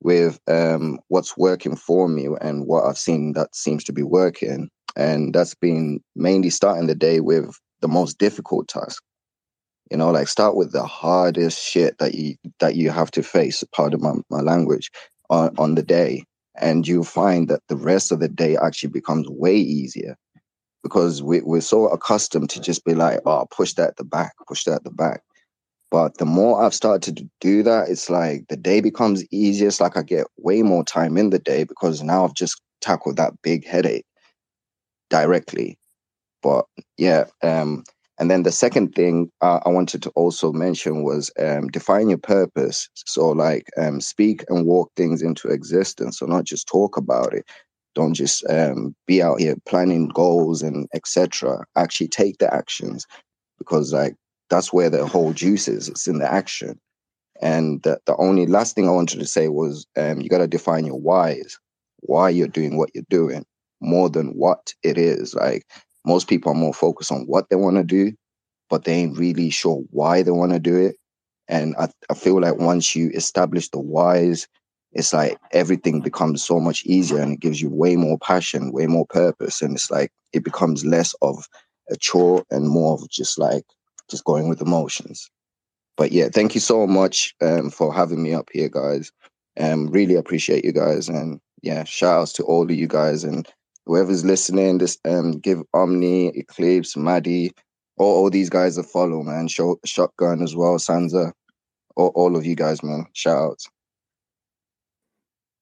with 0.00 0.38
um, 0.48 1.00
what's 1.08 1.36
working 1.36 1.76
for 1.76 2.08
me 2.08 2.28
and 2.40 2.66
what 2.66 2.84
I've 2.84 2.98
seen 2.98 3.32
that 3.32 3.54
seems 3.54 3.84
to 3.84 3.92
be 3.92 4.02
working. 4.02 4.68
And 4.96 5.34
that's 5.34 5.54
been 5.54 6.00
mainly 6.14 6.50
starting 6.50 6.86
the 6.86 6.94
day 6.94 7.20
with 7.20 7.56
the 7.80 7.88
most 7.88 8.18
difficult 8.18 8.68
task. 8.68 9.02
You 9.90 9.96
know, 9.96 10.10
like 10.10 10.28
start 10.28 10.54
with 10.56 10.72
the 10.72 10.84
hardest 10.84 11.62
shit 11.62 11.98
that 11.98 12.14
you 12.14 12.36
that 12.60 12.76
you 12.76 12.90
have 12.90 13.10
to 13.12 13.22
face, 13.22 13.64
part 13.72 13.94
of 13.94 14.00
my, 14.00 14.14
my 14.30 14.40
language, 14.40 14.90
on, 15.30 15.54
on 15.58 15.74
the 15.74 15.82
day. 15.82 16.24
And 16.60 16.86
you'll 16.88 17.04
find 17.04 17.48
that 17.48 17.62
the 17.68 17.76
rest 17.76 18.10
of 18.10 18.20
the 18.20 18.28
day 18.28 18.56
actually 18.56 18.90
becomes 18.90 19.28
way 19.28 19.54
easier 19.54 20.16
because 20.82 21.22
we, 21.22 21.40
we're 21.42 21.60
so 21.60 21.86
accustomed 21.88 22.50
to 22.50 22.60
just 22.60 22.84
be 22.84 22.94
like, 22.94 23.20
oh, 23.26 23.46
push 23.50 23.74
that 23.74 23.90
at 23.90 23.96
the 23.96 24.04
back, 24.04 24.32
push 24.46 24.64
that 24.64 24.74
at 24.74 24.84
the 24.84 24.90
back. 24.90 25.22
But 25.90 26.18
the 26.18 26.26
more 26.26 26.62
I've 26.62 26.74
started 26.74 27.16
to 27.16 27.30
do 27.40 27.62
that, 27.62 27.88
it's 27.88 28.10
like 28.10 28.46
the 28.48 28.56
day 28.56 28.80
becomes 28.80 29.24
easier. 29.30 29.68
It's 29.68 29.80
like 29.80 29.96
I 29.96 30.02
get 30.02 30.26
way 30.36 30.62
more 30.62 30.84
time 30.84 31.16
in 31.16 31.30
the 31.30 31.38
day 31.38 31.64
because 31.64 32.02
now 32.02 32.24
I've 32.24 32.34
just 32.34 32.60
tackled 32.80 33.16
that 33.16 33.40
big 33.42 33.66
headache 33.66 34.04
directly. 35.08 35.78
But 36.42 36.66
yeah, 36.98 37.24
um, 37.42 37.84
and 38.18 38.30
then 38.30 38.42
the 38.42 38.52
second 38.52 38.94
thing 38.94 39.30
uh, 39.40 39.60
I 39.64 39.68
wanted 39.68 40.02
to 40.02 40.10
also 40.10 40.52
mention 40.52 41.04
was 41.04 41.30
um, 41.38 41.68
define 41.68 42.08
your 42.08 42.18
purpose. 42.18 42.88
So, 42.94 43.30
like, 43.30 43.68
um, 43.76 44.00
speak 44.00 44.44
and 44.48 44.66
walk 44.66 44.90
things 44.96 45.22
into 45.22 45.48
existence. 45.48 46.18
So, 46.18 46.26
not 46.26 46.44
just 46.44 46.66
talk 46.66 46.96
about 46.96 47.32
it. 47.32 47.44
Don't 47.94 48.14
just 48.14 48.44
um, 48.50 48.94
be 49.06 49.22
out 49.22 49.40
here 49.40 49.56
planning 49.66 50.08
goals 50.08 50.62
and 50.62 50.88
etc. 50.94 51.64
Actually, 51.76 52.08
take 52.08 52.38
the 52.38 52.52
actions 52.52 53.06
because, 53.58 53.92
like, 53.92 54.16
that's 54.50 54.72
where 54.72 54.90
the 54.90 55.06
whole 55.06 55.32
juice 55.32 55.68
is. 55.68 55.88
It's 55.88 56.08
in 56.08 56.18
the 56.18 56.32
action. 56.32 56.78
And 57.40 57.82
the, 57.82 58.00
the 58.06 58.16
only 58.16 58.46
last 58.46 58.74
thing 58.74 58.88
I 58.88 58.92
wanted 58.92 59.20
to 59.20 59.26
say 59.26 59.48
was 59.48 59.86
um, 59.96 60.20
you 60.20 60.28
got 60.28 60.38
to 60.38 60.48
define 60.48 60.86
your 60.86 60.98
whys, 60.98 61.56
why 62.00 62.30
you're 62.30 62.48
doing 62.48 62.76
what 62.76 62.90
you're 62.94 63.04
doing, 63.08 63.44
more 63.80 64.10
than 64.10 64.28
what 64.28 64.72
it 64.82 64.98
is. 64.98 65.34
Like 65.34 65.64
most 66.04 66.28
people 66.28 66.52
are 66.52 66.56
more 66.56 66.74
focused 66.74 67.12
on 67.12 67.26
what 67.26 67.48
they 67.48 67.56
want 67.56 67.76
to 67.76 67.84
do, 67.84 68.12
but 68.70 68.84
they 68.84 68.94
ain't 68.94 69.18
really 69.18 69.50
sure 69.50 69.82
why 69.90 70.22
they 70.22 70.30
want 70.30 70.52
to 70.52 70.58
do 70.58 70.76
it. 70.76 70.96
And 71.48 71.74
I, 71.78 71.88
I 72.10 72.14
feel 72.14 72.40
like 72.40 72.56
once 72.56 72.94
you 72.94 73.10
establish 73.10 73.68
the 73.70 73.80
whys, 73.80 74.46
it's 74.92 75.12
like 75.12 75.38
everything 75.52 76.00
becomes 76.00 76.44
so 76.44 76.60
much 76.60 76.84
easier 76.84 77.18
and 77.18 77.32
it 77.32 77.40
gives 77.40 77.60
you 77.60 77.70
way 77.70 77.96
more 77.96 78.18
passion, 78.18 78.72
way 78.72 78.86
more 78.86 79.06
purpose. 79.06 79.62
And 79.62 79.74
it's 79.74 79.90
like 79.90 80.12
it 80.32 80.44
becomes 80.44 80.84
less 80.84 81.14
of 81.22 81.46
a 81.90 81.96
chore 81.96 82.44
and 82.50 82.68
more 82.68 82.94
of 82.94 83.08
just 83.08 83.38
like 83.38 83.64
just 84.08 84.24
going 84.24 84.48
with 84.48 84.60
emotions. 84.60 85.30
But 85.96 86.12
yeah, 86.12 86.28
thank 86.28 86.54
you 86.54 86.60
so 86.60 86.86
much 86.86 87.34
um, 87.42 87.70
for 87.70 87.92
having 87.92 88.22
me 88.22 88.32
up 88.32 88.48
here, 88.52 88.68
guys. 88.68 89.10
Um, 89.58 89.88
really 89.88 90.14
appreciate 90.14 90.64
you 90.64 90.70
guys, 90.70 91.08
and 91.08 91.40
yeah, 91.62 91.82
shout 91.82 92.20
outs 92.20 92.32
to 92.34 92.44
all 92.44 92.62
of 92.62 92.70
you 92.70 92.86
guys 92.86 93.24
and 93.24 93.48
whoever's 93.88 94.24
listening. 94.24 94.78
Just 94.78 95.04
um, 95.04 95.32
give 95.32 95.62
Omni, 95.74 96.28
Eclipse, 96.28 96.96
Maddie, 96.96 97.50
all, 97.96 98.14
all 98.14 98.30
these 98.30 98.50
guys 98.50 98.78
a 98.78 98.84
follow, 98.84 99.22
man. 99.22 99.48
Shotgun 99.48 100.42
as 100.42 100.54
well, 100.54 100.76
Sansa, 100.76 101.32
all, 101.96 102.12
all 102.14 102.36
of 102.36 102.46
you 102.46 102.54
guys, 102.54 102.84
man. 102.84 103.06
Shout 103.14 103.36
outs. 103.36 103.68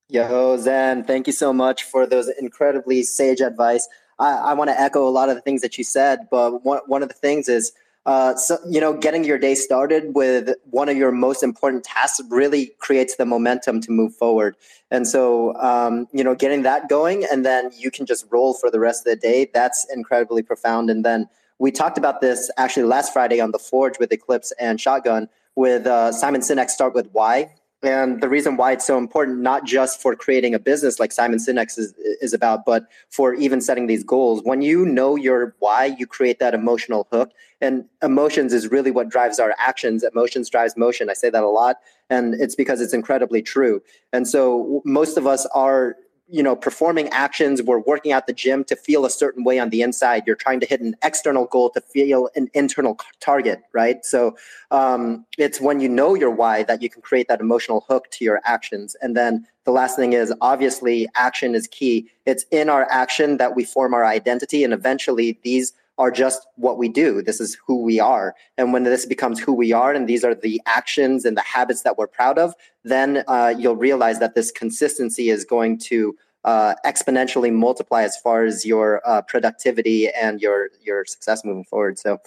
Yo, 0.09 0.57
Zen, 0.57 1.05
thank 1.05 1.27
you 1.27 1.33
so 1.33 1.53
much 1.53 1.83
for 1.85 2.07
those 2.07 2.29
incredibly 2.39 3.03
sage 3.03 3.41
advice. 3.41 3.89
I, 4.19 4.35
I 4.35 4.55
want 4.55 4.71
to 4.71 4.81
echo 4.81 5.07
a 5.07 5.11
lot 5.11 5.29
of 5.29 5.35
the 5.35 5.41
things 5.41 5.63
that 5.63 5.79
you 5.79 5.85
said, 5.85 6.29
but 6.31 6.65
one, 6.65 6.81
one 6.87 7.03
of 7.03 7.09
the 7.09 7.15
things 7.15 7.49
is 7.49 7.73
uh, 8.07 8.37
so, 8.37 8.57
you 8.69 8.81
know, 8.81 8.97
getting 8.97 9.25
your 9.25 9.37
day 9.37 9.57
started 9.57 10.15
with 10.15 10.55
one 10.71 10.89
of 10.89 10.97
your 10.97 11.11
most 11.11 11.43
important 11.43 11.83
tasks 11.83 12.21
really 12.31 12.73
creates 12.79 13.17
the 13.17 13.27
momentum 13.27 13.81
to 13.81 13.91
move 13.91 14.15
forward. 14.15 14.57
And 14.93 15.09
so, 15.09 15.57
um, 15.57 16.07
you 16.13 16.23
know, 16.23 16.37
getting 16.37 16.63
that 16.63 16.89
going 16.89 17.27
and 17.31 17.45
then 17.45 17.71
you 17.77 17.91
can 17.91 18.07
just 18.07 18.25
roll 18.31 18.55
for 18.55 18.71
the 18.71 18.79
rest 18.79 19.05
of 19.07 19.11
the 19.11 19.17
day. 19.17 19.51
That's 19.53 19.85
incredibly 19.93 20.43
profound. 20.43 20.89
And 20.89 21.05
then 21.05 21.29
we 21.59 21.73
talked 21.73 21.99
about 21.99 22.21
this 22.21 22.49
actually 22.57 22.85
last 22.85 23.13
Friday 23.13 23.41
on 23.41 23.51
the 23.51 23.59
Forge 23.59 23.99
with 23.99 24.13
Eclipse 24.13 24.53
and 24.61 24.81
Shotgun 24.81 25.29
with 25.57 25.87
uh, 25.87 26.13
Simon 26.13 26.43
Sinek 26.43 26.71
Start 26.71 26.95
with 26.95 27.09
Why 27.11 27.51
and 27.83 28.23
the 28.23 28.29
reason 28.29 28.57
why 28.57 28.73
it's 28.73 28.87
so 28.87 28.97
important 28.97 29.41
not 29.41 29.65
just 29.65 30.01
for 30.01 30.17
creating 30.17 30.55
a 30.55 30.59
business 30.59 30.99
like 30.99 31.13
simon 31.13 31.39
sinek 31.39 31.79
is, 31.79 31.93
is 32.21 32.33
about 32.33 32.65
but 32.65 32.87
for 33.11 33.35
even 33.35 33.61
setting 33.61 33.87
these 33.87 34.05
goals. 34.05 34.41
When 34.45 34.63
you 34.63 34.85
know 34.87 35.17
your 35.17 35.55
why 35.59 35.97
you 35.99 36.07
create 36.07 36.39
that 36.39 36.55
emotional 36.55 37.07
hook. 37.11 37.33
And 37.61 37.85
emotions 38.03 38.53
is 38.53 38.71
really 38.71 38.91
what 38.91 39.09
drives 39.09 39.39
our 39.39 39.55
actions. 39.59 40.03
Emotions 40.03 40.51
drives 40.51 40.77
motion. 40.77 41.09
I 41.09 41.15
say 41.15 41.31
that 41.31 41.43
a 41.43 41.49
lot 41.49 41.77
and 42.11 42.35
it's 42.35 42.55
because 42.55 42.81
it's 42.81 42.93
incredibly 42.93 43.43
true. 43.43 43.83
And 44.13 44.29
so 44.29 44.83
most 44.85 45.17
of 45.17 45.27
us 45.27 45.47
are 45.55 45.97
you 46.29 46.43
know 46.43 46.57
performing 46.57 47.09
actions 47.11 47.63
we're 47.63 47.79
working 47.79 48.13
out 48.13 48.27
the 48.27 48.33
gym 48.33 48.65
to 48.65 48.75
feel 48.75 49.05
a 49.05 49.11
certain 49.11 49.45
way 49.45 49.59
on 49.59 49.71
the 49.71 49.83
inside. 49.83 50.25
You're 50.27 50.37
trying 50.37 50.61
to 50.61 50.67
hit 50.67 50.81
an 50.81 50.97
external 51.03 51.47
goal 51.47 51.71
to 51.71 51.81
feel 51.81 52.29
an 52.35 52.49
internal 52.55 52.99
target 53.21 53.63
right? 53.73 54.05
So 54.05 54.37
um, 54.71 55.25
it's 55.39 55.61
when 55.61 55.81
you 55.81 55.89
know 55.89 56.15
your 56.15 56.31
why 56.31 56.63
that 56.65 56.83
you 56.83 56.91
can 56.91 57.03
create 57.03 57.29
that 57.29 57.41
emotional 57.41 57.85
hook 57.89 58.11
to 58.13 58.25
your 58.25 58.41
actions. 58.45 58.97
And 59.01 59.17
then 59.17 59.47
the 59.65 59.71
last 59.71 59.97
thing 59.97 60.13
is 60.13 60.33
obviously 60.41 61.09
action 61.15 61.55
is 61.55 61.67
key. 61.69 62.09
It's 62.25 62.45
in 62.51 62.69
our 62.69 62.91
action 62.91 63.37
that 63.37 63.55
we 63.55 63.65
form 63.65 63.95
our 63.95 64.05
identity 64.05 64.65
and 64.65 64.73
eventually 64.73 65.39
these 65.43 65.73
are 65.99 66.11
just 66.11 66.47
what 66.57 66.79
we 66.79 66.89
do. 66.89 67.23
This 67.23 67.41
is 67.41 67.57
who 67.67 67.83
we 67.83 67.99
are. 68.01 68.35
And 68.59 68.73
when 68.73 68.85
this 68.85 69.07
becomes 69.07 69.41
who 69.41 69.53
we 69.53 69.73
are, 69.73 69.93
and 69.93 70.09
these 70.09 70.25
are 70.25 70.35
the 70.35 70.61
actions 70.67 71.25
and 71.25 71.37
the 71.37 71.43
habits 71.43 71.83
that 71.83 71.97
we're 71.97 72.07
proud 72.07 72.39
of, 72.39 72.55
then 72.85 73.25
uh, 73.29 73.55
you'll 73.57 73.77
realize 73.77 74.19
that 74.19 74.35
this 74.35 74.51
consistency 74.51 75.31
is 75.31 75.45
going 75.45 75.79
to 75.79 76.17
uh, 76.45 76.75
exponentially 76.85 77.53
multiply 77.53 78.03
as 78.03 78.17
far 78.19 78.45
as 78.45 78.65
your 78.65 79.03
uh, 79.05 79.21
productivity 79.23 80.09
and 80.11 80.41
your 80.41 80.69
your 80.81 81.05
success 81.05 81.45
moving 81.45 81.65
forward. 81.65 81.99
So, 81.99 82.19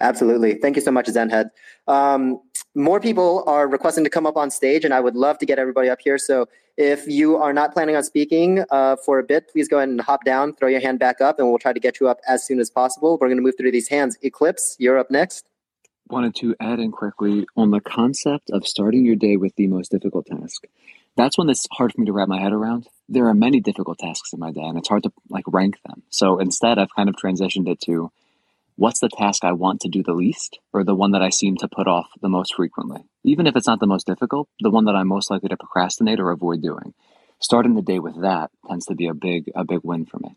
absolutely, 0.00 0.54
thank 0.54 0.76
you 0.76 0.82
so 0.82 0.92
much, 0.92 1.06
Zenhead. 1.06 1.50
Um, 1.88 2.40
more 2.74 3.00
people 3.00 3.44
are 3.46 3.68
requesting 3.68 4.04
to 4.04 4.10
come 4.10 4.26
up 4.26 4.36
on 4.36 4.50
stage, 4.50 4.84
and 4.84 4.92
I 4.92 5.00
would 5.00 5.14
love 5.14 5.38
to 5.38 5.46
get 5.46 5.58
everybody 5.58 5.88
up 5.88 6.00
here. 6.02 6.18
So 6.18 6.48
if 6.76 7.06
you 7.06 7.36
are 7.36 7.52
not 7.52 7.72
planning 7.72 7.94
on 7.94 8.02
speaking 8.02 8.64
uh, 8.70 8.96
for 8.96 9.18
a 9.18 9.22
bit, 9.22 9.48
please 9.48 9.68
go 9.68 9.76
ahead 9.78 9.88
and 9.88 10.00
hop 10.00 10.24
down, 10.24 10.54
throw 10.54 10.68
your 10.68 10.80
hand 10.80 10.98
back 10.98 11.20
up, 11.20 11.38
and 11.38 11.48
we'll 11.48 11.58
try 11.58 11.72
to 11.72 11.80
get 11.80 12.00
you 12.00 12.08
up 12.08 12.18
as 12.26 12.44
soon 12.44 12.58
as 12.58 12.70
possible. 12.70 13.16
We're 13.20 13.28
going 13.28 13.38
to 13.38 13.42
move 13.42 13.56
through 13.56 13.72
these 13.72 13.88
hands. 13.88 14.18
Eclipse, 14.22 14.76
you're 14.78 14.98
up 14.98 15.10
next. 15.10 15.46
Wanted 16.08 16.34
to 16.36 16.54
add 16.60 16.80
in 16.80 16.90
quickly 16.90 17.46
on 17.56 17.70
the 17.70 17.80
concept 17.80 18.50
of 18.50 18.66
starting 18.66 19.06
your 19.06 19.16
day 19.16 19.36
with 19.36 19.54
the 19.56 19.68
most 19.68 19.90
difficult 19.90 20.26
task. 20.26 20.64
That's 21.16 21.38
one 21.38 21.46
that's 21.46 21.66
hard 21.70 21.92
for 21.92 22.00
me 22.00 22.06
to 22.06 22.12
wrap 22.12 22.28
my 22.28 22.40
head 22.40 22.52
around. 22.52 22.88
There 23.08 23.28
are 23.28 23.34
many 23.34 23.60
difficult 23.60 23.98
tasks 23.98 24.32
in 24.32 24.40
my 24.40 24.50
day, 24.50 24.62
and 24.62 24.76
it's 24.76 24.88
hard 24.88 25.04
to 25.04 25.12
like 25.30 25.44
rank 25.46 25.76
them. 25.86 26.02
So 26.10 26.40
instead, 26.40 26.78
I've 26.78 26.94
kind 26.94 27.08
of 27.08 27.14
transitioned 27.14 27.68
it 27.68 27.80
to 27.82 28.10
what's 28.76 29.00
the 29.00 29.08
task 29.08 29.44
I 29.44 29.52
want 29.52 29.80
to 29.80 29.88
do 29.88 30.02
the 30.02 30.12
least 30.14 30.58
or 30.72 30.84
the 30.84 30.94
one 30.94 31.12
that 31.12 31.22
I 31.22 31.28
seem 31.28 31.56
to 31.58 31.68
put 31.68 31.86
off 31.86 32.08
the 32.20 32.28
most 32.28 32.54
frequently? 32.54 33.02
Even 33.24 33.46
if 33.46 33.56
it's 33.56 33.66
not 33.66 33.80
the 33.80 33.86
most 33.86 34.06
difficult, 34.06 34.48
the 34.60 34.70
one 34.70 34.84
that 34.86 34.96
I'm 34.96 35.08
most 35.08 35.30
likely 35.30 35.48
to 35.48 35.56
procrastinate 35.56 36.20
or 36.20 36.30
avoid 36.30 36.62
doing. 36.62 36.94
Starting 37.40 37.74
the 37.74 37.82
day 37.82 37.98
with 37.98 38.20
that 38.22 38.50
tends 38.68 38.86
to 38.86 38.94
be 38.94 39.06
a 39.06 39.14
big 39.14 39.50
a 39.54 39.64
big 39.64 39.80
win 39.82 40.06
for 40.06 40.18
me. 40.18 40.36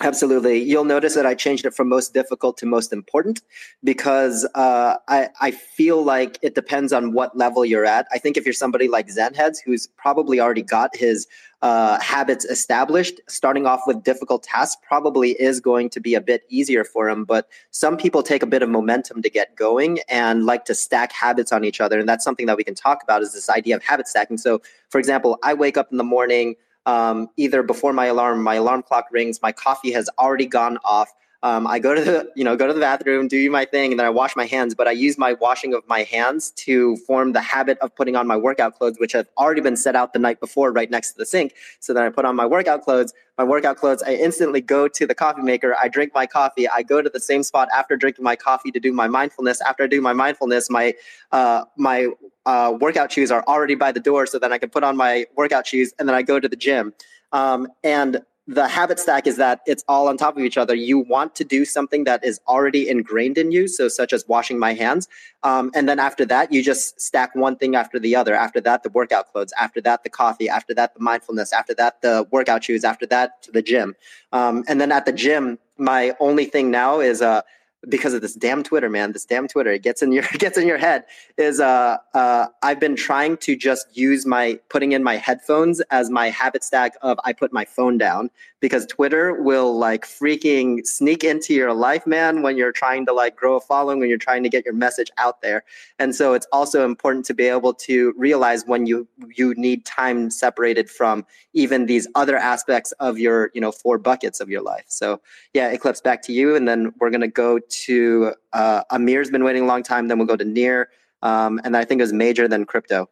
Absolutely. 0.00 0.62
You'll 0.62 0.84
notice 0.84 1.16
that 1.16 1.26
I 1.26 1.34
changed 1.34 1.66
it 1.66 1.74
from 1.74 1.88
most 1.88 2.14
difficult 2.14 2.56
to 2.58 2.66
most 2.66 2.92
important 2.92 3.42
because 3.82 4.48
uh, 4.54 4.94
I, 5.08 5.30
I 5.40 5.50
feel 5.50 6.04
like 6.04 6.38
it 6.40 6.54
depends 6.54 6.92
on 6.92 7.12
what 7.12 7.36
level 7.36 7.64
you're 7.64 7.84
at. 7.84 8.06
I 8.12 8.18
think 8.18 8.36
if 8.36 8.44
you're 8.44 8.52
somebody 8.52 8.86
like 8.86 9.08
Zenheads, 9.08 9.56
who's 9.64 9.88
probably 9.96 10.38
already 10.38 10.62
got 10.62 10.94
his 10.94 11.26
uh, 11.62 11.98
habits 11.98 12.44
established, 12.44 13.20
starting 13.26 13.66
off 13.66 13.80
with 13.88 14.04
difficult 14.04 14.44
tasks 14.44 14.80
probably 14.86 15.32
is 15.32 15.58
going 15.58 15.90
to 15.90 15.98
be 15.98 16.14
a 16.14 16.20
bit 16.20 16.42
easier 16.48 16.84
for 16.84 17.08
him. 17.08 17.24
But 17.24 17.48
some 17.72 17.96
people 17.96 18.22
take 18.22 18.44
a 18.44 18.46
bit 18.46 18.62
of 18.62 18.68
momentum 18.68 19.20
to 19.22 19.30
get 19.30 19.56
going 19.56 19.98
and 20.08 20.46
like 20.46 20.64
to 20.66 20.76
stack 20.76 21.10
habits 21.10 21.50
on 21.50 21.64
each 21.64 21.80
other. 21.80 21.98
And 21.98 22.08
that's 22.08 22.22
something 22.22 22.46
that 22.46 22.56
we 22.56 22.62
can 22.62 22.76
talk 22.76 23.02
about 23.02 23.22
is 23.22 23.32
this 23.32 23.50
idea 23.50 23.74
of 23.74 23.82
habit 23.82 24.06
stacking. 24.06 24.38
So, 24.38 24.62
for 24.90 25.00
example, 25.00 25.40
I 25.42 25.54
wake 25.54 25.76
up 25.76 25.88
in 25.90 25.98
the 25.98 26.04
morning 26.04 26.54
um, 26.88 27.28
either 27.36 27.62
before 27.62 27.92
my 27.92 28.06
alarm, 28.06 28.42
my 28.42 28.54
alarm 28.54 28.82
clock 28.82 29.08
rings, 29.12 29.42
my 29.42 29.52
coffee 29.52 29.92
has 29.92 30.08
already 30.18 30.46
gone 30.46 30.78
off. 30.84 31.12
Um, 31.44 31.68
I 31.68 31.78
go 31.78 31.94
to 31.94 32.02
the, 32.02 32.30
you 32.34 32.42
know, 32.42 32.56
go 32.56 32.66
to 32.66 32.72
the 32.72 32.80
bathroom, 32.80 33.28
do 33.28 33.48
my 33.50 33.64
thing, 33.64 33.92
and 33.92 34.00
then 34.00 34.06
I 34.06 34.10
wash 34.10 34.34
my 34.34 34.46
hands. 34.46 34.74
But 34.74 34.88
I 34.88 34.90
use 34.90 35.16
my 35.16 35.34
washing 35.34 35.72
of 35.72 35.86
my 35.86 36.02
hands 36.02 36.50
to 36.52 36.96
form 36.98 37.32
the 37.32 37.40
habit 37.40 37.78
of 37.78 37.94
putting 37.94 38.16
on 38.16 38.26
my 38.26 38.36
workout 38.36 38.76
clothes, 38.76 38.96
which 38.98 39.12
have 39.12 39.28
already 39.38 39.60
been 39.60 39.76
set 39.76 39.94
out 39.94 40.12
the 40.12 40.18
night 40.18 40.40
before, 40.40 40.72
right 40.72 40.90
next 40.90 41.12
to 41.12 41.18
the 41.18 41.26
sink. 41.26 41.54
So 41.78 41.94
then 41.94 42.02
I 42.02 42.08
put 42.08 42.24
on 42.24 42.34
my 42.34 42.44
workout 42.44 42.82
clothes. 42.82 43.12
My 43.36 43.44
workout 43.44 43.76
clothes. 43.76 44.02
I 44.02 44.14
instantly 44.14 44.60
go 44.60 44.88
to 44.88 45.06
the 45.06 45.14
coffee 45.14 45.42
maker. 45.42 45.76
I 45.80 45.86
drink 45.86 46.12
my 46.12 46.26
coffee. 46.26 46.68
I 46.68 46.82
go 46.82 47.02
to 47.02 47.08
the 47.08 47.20
same 47.20 47.44
spot 47.44 47.68
after 47.72 47.96
drinking 47.96 48.24
my 48.24 48.34
coffee 48.34 48.72
to 48.72 48.80
do 48.80 48.92
my 48.92 49.06
mindfulness. 49.06 49.60
After 49.60 49.84
I 49.84 49.86
do 49.86 50.00
my 50.00 50.12
mindfulness, 50.12 50.68
my 50.68 50.94
uh, 51.30 51.64
my 51.76 52.08
uh, 52.46 52.76
workout 52.80 53.12
shoes 53.12 53.30
are 53.30 53.44
already 53.46 53.76
by 53.76 53.92
the 53.92 54.00
door, 54.00 54.26
so 54.26 54.40
then 54.40 54.52
I 54.52 54.58
can 54.58 54.70
put 54.70 54.82
on 54.82 54.96
my 54.96 55.26
workout 55.36 55.68
shoes, 55.68 55.92
and 56.00 56.08
then 56.08 56.16
I 56.16 56.22
go 56.22 56.40
to 56.40 56.48
the 56.48 56.56
gym. 56.56 56.94
Um, 57.30 57.68
and 57.84 58.22
the 58.48 58.66
habit 58.66 58.98
stack 58.98 59.26
is 59.26 59.36
that 59.36 59.60
it's 59.66 59.84
all 59.88 60.08
on 60.08 60.16
top 60.16 60.34
of 60.38 60.42
each 60.42 60.56
other. 60.56 60.74
You 60.74 61.00
want 61.00 61.36
to 61.36 61.44
do 61.44 61.66
something 61.66 62.04
that 62.04 62.24
is 62.24 62.40
already 62.48 62.88
ingrained 62.88 63.36
in 63.36 63.52
you, 63.52 63.68
so 63.68 63.88
such 63.88 64.14
as 64.14 64.26
washing 64.26 64.58
my 64.58 64.72
hands. 64.72 65.06
Um, 65.42 65.70
and 65.74 65.86
then 65.86 65.98
after 65.98 66.24
that, 66.24 66.50
you 66.50 66.62
just 66.62 66.98
stack 66.98 67.34
one 67.34 67.56
thing 67.56 67.76
after 67.76 67.98
the 67.98 68.16
other. 68.16 68.34
After 68.34 68.58
that, 68.62 68.82
the 68.82 68.88
workout 68.88 69.30
clothes. 69.30 69.52
After 69.60 69.82
that, 69.82 70.02
the 70.02 70.08
coffee. 70.08 70.48
After 70.48 70.72
that, 70.72 70.94
the 70.94 71.00
mindfulness. 71.00 71.52
After 71.52 71.74
that, 71.74 72.00
the 72.00 72.26
workout 72.30 72.64
shoes. 72.64 72.84
After 72.84 73.04
that, 73.06 73.42
to 73.42 73.52
the 73.52 73.60
gym. 73.60 73.94
Um, 74.32 74.64
and 74.66 74.80
then 74.80 74.92
at 74.92 75.04
the 75.04 75.12
gym, 75.12 75.58
my 75.76 76.16
only 76.18 76.46
thing 76.46 76.70
now 76.70 77.00
is 77.00 77.20
uh, 77.20 77.42
because 77.88 78.14
of 78.14 78.22
this 78.22 78.34
damn 78.34 78.62
Twitter, 78.62 78.88
man. 78.88 79.12
This 79.12 79.24
damn 79.24 79.46
Twitter, 79.46 79.70
it 79.70 79.82
gets 79.82 80.02
in 80.02 80.12
your 80.12 80.24
it 80.32 80.38
gets 80.38 80.58
in 80.58 80.66
your 80.66 80.78
head. 80.78 81.04
Is 81.36 81.60
uh, 81.60 81.98
uh, 82.14 82.46
I've 82.62 82.80
been 82.80 82.96
trying 82.96 83.36
to 83.38 83.56
just 83.56 83.96
use 83.96 84.26
my 84.26 84.58
putting 84.68 84.92
in 84.92 85.02
my 85.02 85.16
headphones 85.16 85.80
as 85.90 86.10
my 86.10 86.30
habit 86.30 86.64
stack 86.64 86.94
of 87.02 87.18
I 87.24 87.32
put 87.32 87.52
my 87.52 87.64
phone 87.64 87.98
down 87.98 88.30
because 88.60 88.86
Twitter 88.86 89.40
will 89.40 89.78
like 89.78 90.04
freaking 90.04 90.84
sneak 90.86 91.22
into 91.22 91.54
your 91.54 91.72
life, 91.72 92.06
man, 92.06 92.42
when 92.42 92.56
you're 92.56 92.72
trying 92.72 93.06
to 93.06 93.12
like 93.12 93.36
grow 93.36 93.56
a 93.56 93.60
following, 93.60 94.00
when 94.00 94.08
you're 94.08 94.18
trying 94.18 94.42
to 94.42 94.48
get 94.48 94.64
your 94.64 94.74
message 94.74 95.10
out 95.18 95.42
there. 95.42 95.64
And 95.98 96.14
so 96.14 96.34
it's 96.34 96.46
also 96.52 96.84
important 96.84 97.24
to 97.26 97.34
be 97.34 97.44
able 97.44 97.74
to 97.74 98.12
realize 98.16 98.64
when 98.66 98.86
you 98.86 99.06
you 99.36 99.54
need 99.54 99.84
time 99.84 100.30
separated 100.30 100.90
from 100.90 101.24
even 101.52 101.86
these 101.86 102.08
other 102.14 102.36
aspects 102.36 102.92
of 102.92 103.18
your, 103.18 103.50
you 103.54 103.60
know, 103.60 103.72
four 103.72 103.98
buckets 103.98 104.40
of 104.40 104.48
your 104.48 104.62
life. 104.62 104.84
So 104.88 105.20
yeah, 105.54 105.68
Eclipse 105.68 106.00
back 106.00 106.22
to 106.22 106.32
you. 106.32 106.56
And 106.56 106.66
then 106.66 106.92
we're 106.98 107.10
gonna 107.10 107.28
go 107.28 107.58
to 107.58 108.34
uh, 108.52 108.82
Amir's 108.90 109.30
been 109.30 109.44
waiting 109.44 109.62
a 109.62 109.66
long 109.66 109.82
time, 109.82 110.08
then 110.08 110.18
we'll 110.18 110.26
go 110.26 110.36
to 110.36 110.44
Nir. 110.44 110.88
Um, 111.22 111.60
and 111.64 111.76
I 111.76 111.84
think 111.84 112.00
it 112.00 112.04
was 112.04 112.12
major, 112.12 112.48
then 112.48 112.64
crypto. 112.64 113.08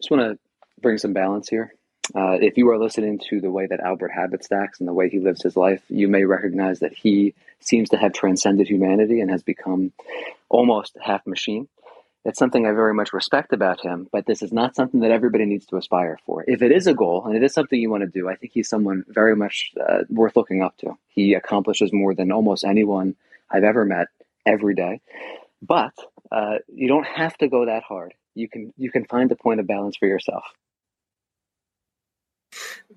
Just 0.00 0.10
want 0.10 0.22
to 0.22 0.38
bring 0.80 0.98
some 0.98 1.12
balance 1.12 1.48
here. 1.48 1.74
Uh, 2.14 2.38
if 2.40 2.56
you 2.56 2.68
are 2.70 2.78
listening 2.78 3.18
to 3.30 3.40
the 3.40 3.50
way 3.50 3.66
that 3.66 3.80
Albert 3.80 4.08
habit 4.08 4.44
stacks 4.44 4.80
and 4.80 4.88
the 4.88 4.92
way 4.92 5.08
he 5.08 5.18
lives 5.18 5.42
his 5.42 5.56
life, 5.56 5.82
you 5.88 6.08
may 6.08 6.24
recognize 6.24 6.80
that 6.80 6.92
he 6.92 7.34
seems 7.60 7.90
to 7.90 7.96
have 7.96 8.12
transcended 8.12 8.68
humanity 8.68 9.20
and 9.20 9.30
has 9.30 9.42
become 9.42 9.92
almost 10.48 10.96
half 11.00 11.26
machine. 11.26 11.68
It's 12.24 12.38
something 12.38 12.66
I 12.66 12.72
very 12.72 12.94
much 12.94 13.12
respect 13.12 13.52
about 13.52 13.80
him, 13.80 14.08
but 14.12 14.26
this 14.26 14.42
is 14.42 14.52
not 14.52 14.74
something 14.74 15.00
that 15.00 15.10
everybody 15.10 15.44
needs 15.44 15.66
to 15.66 15.76
aspire 15.76 16.18
for. 16.26 16.44
If 16.46 16.62
it 16.62 16.72
is 16.72 16.86
a 16.86 16.94
goal 16.94 17.24
and 17.24 17.36
it 17.36 17.42
is 17.42 17.54
something 17.54 17.80
you 17.80 17.90
want 17.90 18.02
to 18.02 18.06
do, 18.06 18.28
I 18.28 18.34
think 18.36 18.52
he's 18.52 18.68
someone 18.68 19.04
very 19.08 19.36
much 19.36 19.72
uh, 19.80 20.02
worth 20.10 20.36
looking 20.36 20.62
up 20.62 20.76
to. 20.78 20.98
He 21.08 21.34
accomplishes 21.34 21.92
more 21.92 22.14
than 22.14 22.32
almost 22.32 22.64
anyone 22.64 23.16
I've 23.50 23.64
ever 23.64 23.84
met 23.84 24.08
every 24.44 24.74
day. 24.74 25.00
But 25.62 25.94
uh, 26.30 26.58
you 26.68 26.88
don't 26.88 27.06
have 27.06 27.36
to 27.38 27.48
go 27.48 27.66
that 27.66 27.82
hard. 27.82 28.14
You 28.34 28.48
can 28.48 28.72
you 28.76 28.90
can 28.90 29.04
find 29.04 29.32
a 29.32 29.36
point 29.36 29.60
of 29.60 29.66
balance 29.66 29.96
for 29.96 30.06
yourself. 30.06 30.44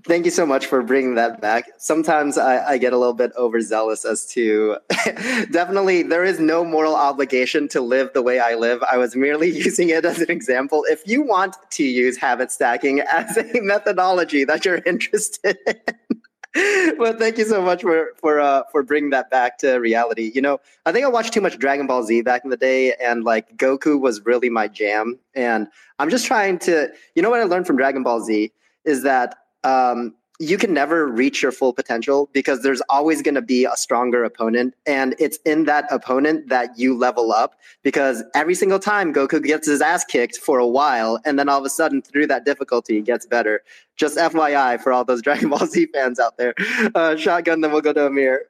Thank 0.06 0.26
you 0.26 0.32
so 0.32 0.46
much 0.46 0.66
for 0.66 0.82
bringing 0.82 1.16
that 1.16 1.42
back. 1.42 1.70
Sometimes 1.78 2.38
I, 2.38 2.72
I, 2.72 2.78
get 2.78 2.94
a 2.94 2.98
little 2.98 3.14
bit 3.14 3.32
overzealous 3.38 4.06
as 4.06 4.26
to 4.28 4.78
definitely 5.52 6.02
there 6.02 6.24
is 6.24 6.40
no 6.40 6.64
moral 6.64 6.96
obligation 6.96 7.68
to 7.70 7.82
live 7.82 8.12
the 8.14 8.22
way 8.22 8.40
I 8.40 8.56
live. 8.56 8.82
I 8.84 8.98
was 8.98 9.16
merely 9.16 9.50
using 9.66 9.90
it 9.90 10.06
as 10.06 10.20
an 10.20 10.32
example. 10.32 10.86
If 10.90 11.08
you 11.08 11.22
want 11.22 11.56
to 11.72 11.84
use 11.84 12.18
habit 12.18 12.52
stacking 12.52 13.02
as 13.02 13.38
a 13.38 13.50
methodology 13.62 14.44
that 14.46 14.66
you're 14.66 14.82
interested 14.86 15.58
in, 15.68 16.98
well, 16.98 17.14
thank 17.18 17.38
you 17.38 17.46
so 17.46 17.62
much 17.62 17.82
for 17.82 18.08
for 18.18 18.40
uh, 18.40 18.64
for 18.72 18.84
bringing 18.84 19.12
that 19.12 19.30
back 19.30 19.58
to 19.60 19.76
reality. 19.76 20.32
You 20.34 20.42
know, 20.42 20.60
I 20.86 20.92
think 20.92 21.06
I 21.06 21.10
watched 21.10 21.34
too 21.34 21.42
much 21.42 21.58
Dragon 21.58 21.88
Ball 21.88 22.04
Z 22.04 22.24
back 22.24 22.44
in 22.44 22.50
the 22.50 22.58
day, 22.58 22.94
and 22.96 23.24
like 23.24 23.56
Goku 23.56 24.00
was 24.00 24.26
really 24.26 24.50
my 24.50 24.68
jam. 24.68 25.18
And 25.34 25.68
I'm 26.00 26.10
just 26.10 26.26
trying 26.26 26.60
to, 26.60 26.90
you 27.16 27.22
know, 27.22 27.30
what 27.30 27.40
I 27.40 27.44
learned 27.44 27.68
from 27.68 27.78
Dragon 27.78 28.04
Ball 28.04 28.22
Z 28.22 28.52
is 28.84 29.04
that 29.04 29.36
um, 29.64 30.14
you 30.42 30.58
can 30.58 30.74
never 30.74 31.06
reach 31.06 31.44
your 31.44 31.52
full 31.52 31.72
potential 31.72 32.28
because 32.34 32.64
there's 32.64 32.82
always 32.90 33.22
going 33.22 33.36
to 33.36 33.44
be 33.44 33.66
a 33.66 33.78
stronger 33.78 34.24
opponent. 34.24 34.74
And 34.88 35.16
it's 35.20 35.38
in 35.46 35.66
that 35.66 35.86
opponent 35.92 36.50
that 36.50 36.80
you 36.80 36.98
level 36.98 37.32
up 37.32 37.54
because 37.84 38.24
every 38.34 38.56
single 38.56 38.80
time 38.80 39.14
Goku 39.14 39.44
gets 39.44 39.68
his 39.68 39.82
ass 39.82 40.04
kicked 40.04 40.38
for 40.38 40.58
a 40.58 40.66
while, 40.66 41.20
and 41.26 41.38
then 41.38 41.48
all 41.48 41.60
of 41.60 41.66
a 41.66 41.70
sudden 41.70 42.02
through 42.02 42.26
that 42.28 42.44
difficulty, 42.44 42.96
he 42.96 43.02
gets 43.02 43.28
better. 43.28 43.62
Just 43.98 44.18
FYI 44.18 44.82
for 44.82 44.92
all 44.92 45.06
those 45.06 45.22
Dragon 45.24 45.50
Ball 45.50 45.68
Z 45.68 45.88
fans 45.94 46.20
out 46.20 46.38
there. 46.38 46.56
Uh, 46.96 47.16
shotgun, 47.16 47.62
then 47.62 47.72
we'll 47.72 47.82
go 47.82 47.94
to 47.94 48.08
Amir. 48.08 48.46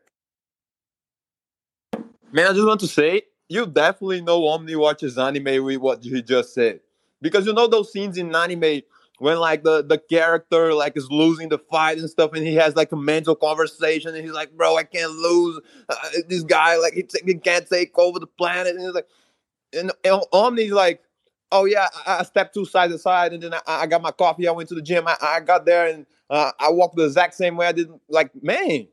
Man, 2.32 2.48
I 2.48 2.54
just 2.54 2.66
want 2.66 2.80
to 2.80 2.88
say, 2.88 3.24
you 3.50 3.66
definitely 3.66 4.22
know 4.22 4.48
Omni 4.48 4.78
watches 4.78 5.18
anime 5.18 5.66
with 5.66 5.78
what 5.78 6.02
he 6.02 6.22
just 6.22 6.54
said. 6.54 6.80
Because 7.22 7.46
you 7.46 7.52
know 7.52 7.68
those 7.68 7.92
scenes 7.92 8.18
in 8.18 8.34
anime 8.34 8.84
when 9.22 9.38
like 9.38 9.64
the 9.64 9.84
the 9.84 10.00
character 10.00 10.74
like 10.74 10.98
is 10.98 11.08
losing 11.12 11.48
the 11.48 11.60
fight 11.60 12.00
and 12.00 12.10
stuff 12.10 12.34
and 12.34 12.46
he 12.46 12.56
has 12.56 12.76
like 12.76 12.92
a 12.92 12.96
mental 12.96 13.36
conversation 13.36 14.16
and 14.16 14.24
he's 14.24 14.34
like 14.34 14.52
bro 14.58 14.76
i 14.76 14.84
can't 14.84 15.12
lose 15.12 15.60
uh, 15.90 15.96
this 16.28 16.42
guy 16.42 16.76
like 16.78 16.94
he, 16.94 17.06
he, 17.24 17.36
can't 17.36 17.70
take 17.70 17.98
over 18.00 18.18
the 18.18 18.26
planet 18.26 18.76
and 18.76 18.84
he's 18.84 18.96
like 18.96 19.06
and, 19.74 19.92
and 20.04 20.24
omni's 20.34 20.72
like 20.72 21.04
oh 21.52 21.66
yeah 21.66 21.88
i, 22.08 22.18
I 22.20 22.24
stepped 22.24 22.56
two 22.56 22.66
sides 22.66 22.94
aside 22.96 23.32
and 23.32 23.44
then 23.44 23.54
I, 23.54 23.62
I, 23.68 23.86
got 23.86 24.02
my 24.02 24.10
coffee 24.10 24.48
i 24.48 24.52
went 24.52 24.70
to 24.70 24.76
the 24.76 24.82
gym 24.82 25.08
i, 25.08 25.16
I 25.22 25.40
got 25.40 25.68
there 25.68 25.86
and 25.86 26.08
uh, 26.28 26.52
i 26.60 26.72
walked 26.72 26.96
the 26.96 27.06
exact 27.06 27.36
same 27.36 27.56
way 27.56 27.68
i 27.68 27.74
did 27.74 27.90
like 28.10 28.32
man 28.42 28.88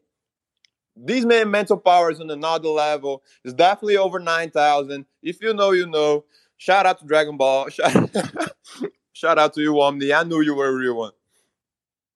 these 0.94 1.24
men 1.24 1.50
mental 1.50 1.78
power 1.78 2.10
is 2.10 2.20
on 2.20 2.30
another 2.30 2.68
level 2.68 3.22
it's 3.44 3.54
definitely 3.54 3.96
over 3.96 4.18
9000 4.18 5.06
if 5.22 5.40
you 5.40 5.54
know 5.54 5.70
you 5.70 5.86
know. 5.86 6.24
Shout 6.60 6.86
out 6.86 6.98
to 6.98 7.06
dragon 7.06 7.36
ball. 7.36 7.68
Shout 7.68 7.94
Shout 9.18 9.36
out 9.36 9.52
to 9.54 9.60
you, 9.60 9.80
Omni. 9.80 10.12
I 10.12 10.22
knew 10.22 10.42
you 10.42 10.54
were 10.54 10.68
a 10.68 10.72
real 10.72 10.94
one. 10.94 11.12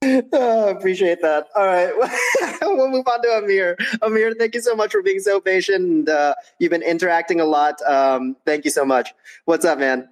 Oh, 0.33 0.69
appreciate 0.69 1.21
that. 1.23 1.49
All 1.57 1.67
right. 1.67 1.93
we'll 2.63 2.91
move 2.91 3.07
on 3.09 3.23
to 3.23 3.29
Amir. 3.39 3.77
Amir, 4.03 4.35
thank 4.39 4.55
you 4.55 4.61
so 4.61 4.77
much 4.77 4.93
for 4.93 5.03
being 5.03 5.19
so 5.19 5.41
patient. 5.41 5.85
And, 5.85 6.09
uh, 6.09 6.35
you've 6.61 6.71
been 6.71 6.83
interacting 6.83 7.41
a 7.41 7.45
lot. 7.45 7.83
Um, 7.83 8.37
thank 8.47 8.65
you 8.65 8.71
so 8.71 8.85
much. 8.85 9.15
What's 9.47 9.65
up, 9.65 9.81
man? 9.81 10.09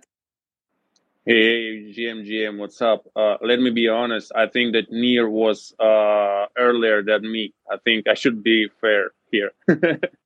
Hey, 1.25 1.93
GM, 1.93 2.27
GM, 2.27 2.59
what's 2.59 2.83
up? 2.83 3.07
Uh, 3.15 3.37
let 3.41 3.61
me 3.61 3.71
be 3.71 3.89
honest. 3.89 4.33
I 4.35 4.49
think 4.49 4.73
that 4.73 4.91
Nir 4.91 5.29
was 5.29 5.73
uh, 5.79 6.47
earlier 6.59 7.03
than 7.03 7.31
me. 7.31 7.55
I 7.71 7.77
think 7.77 8.09
I 8.09 8.15
should 8.15 8.43
be 8.43 8.69
fair 8.81 9.11
here. 9.31 9.53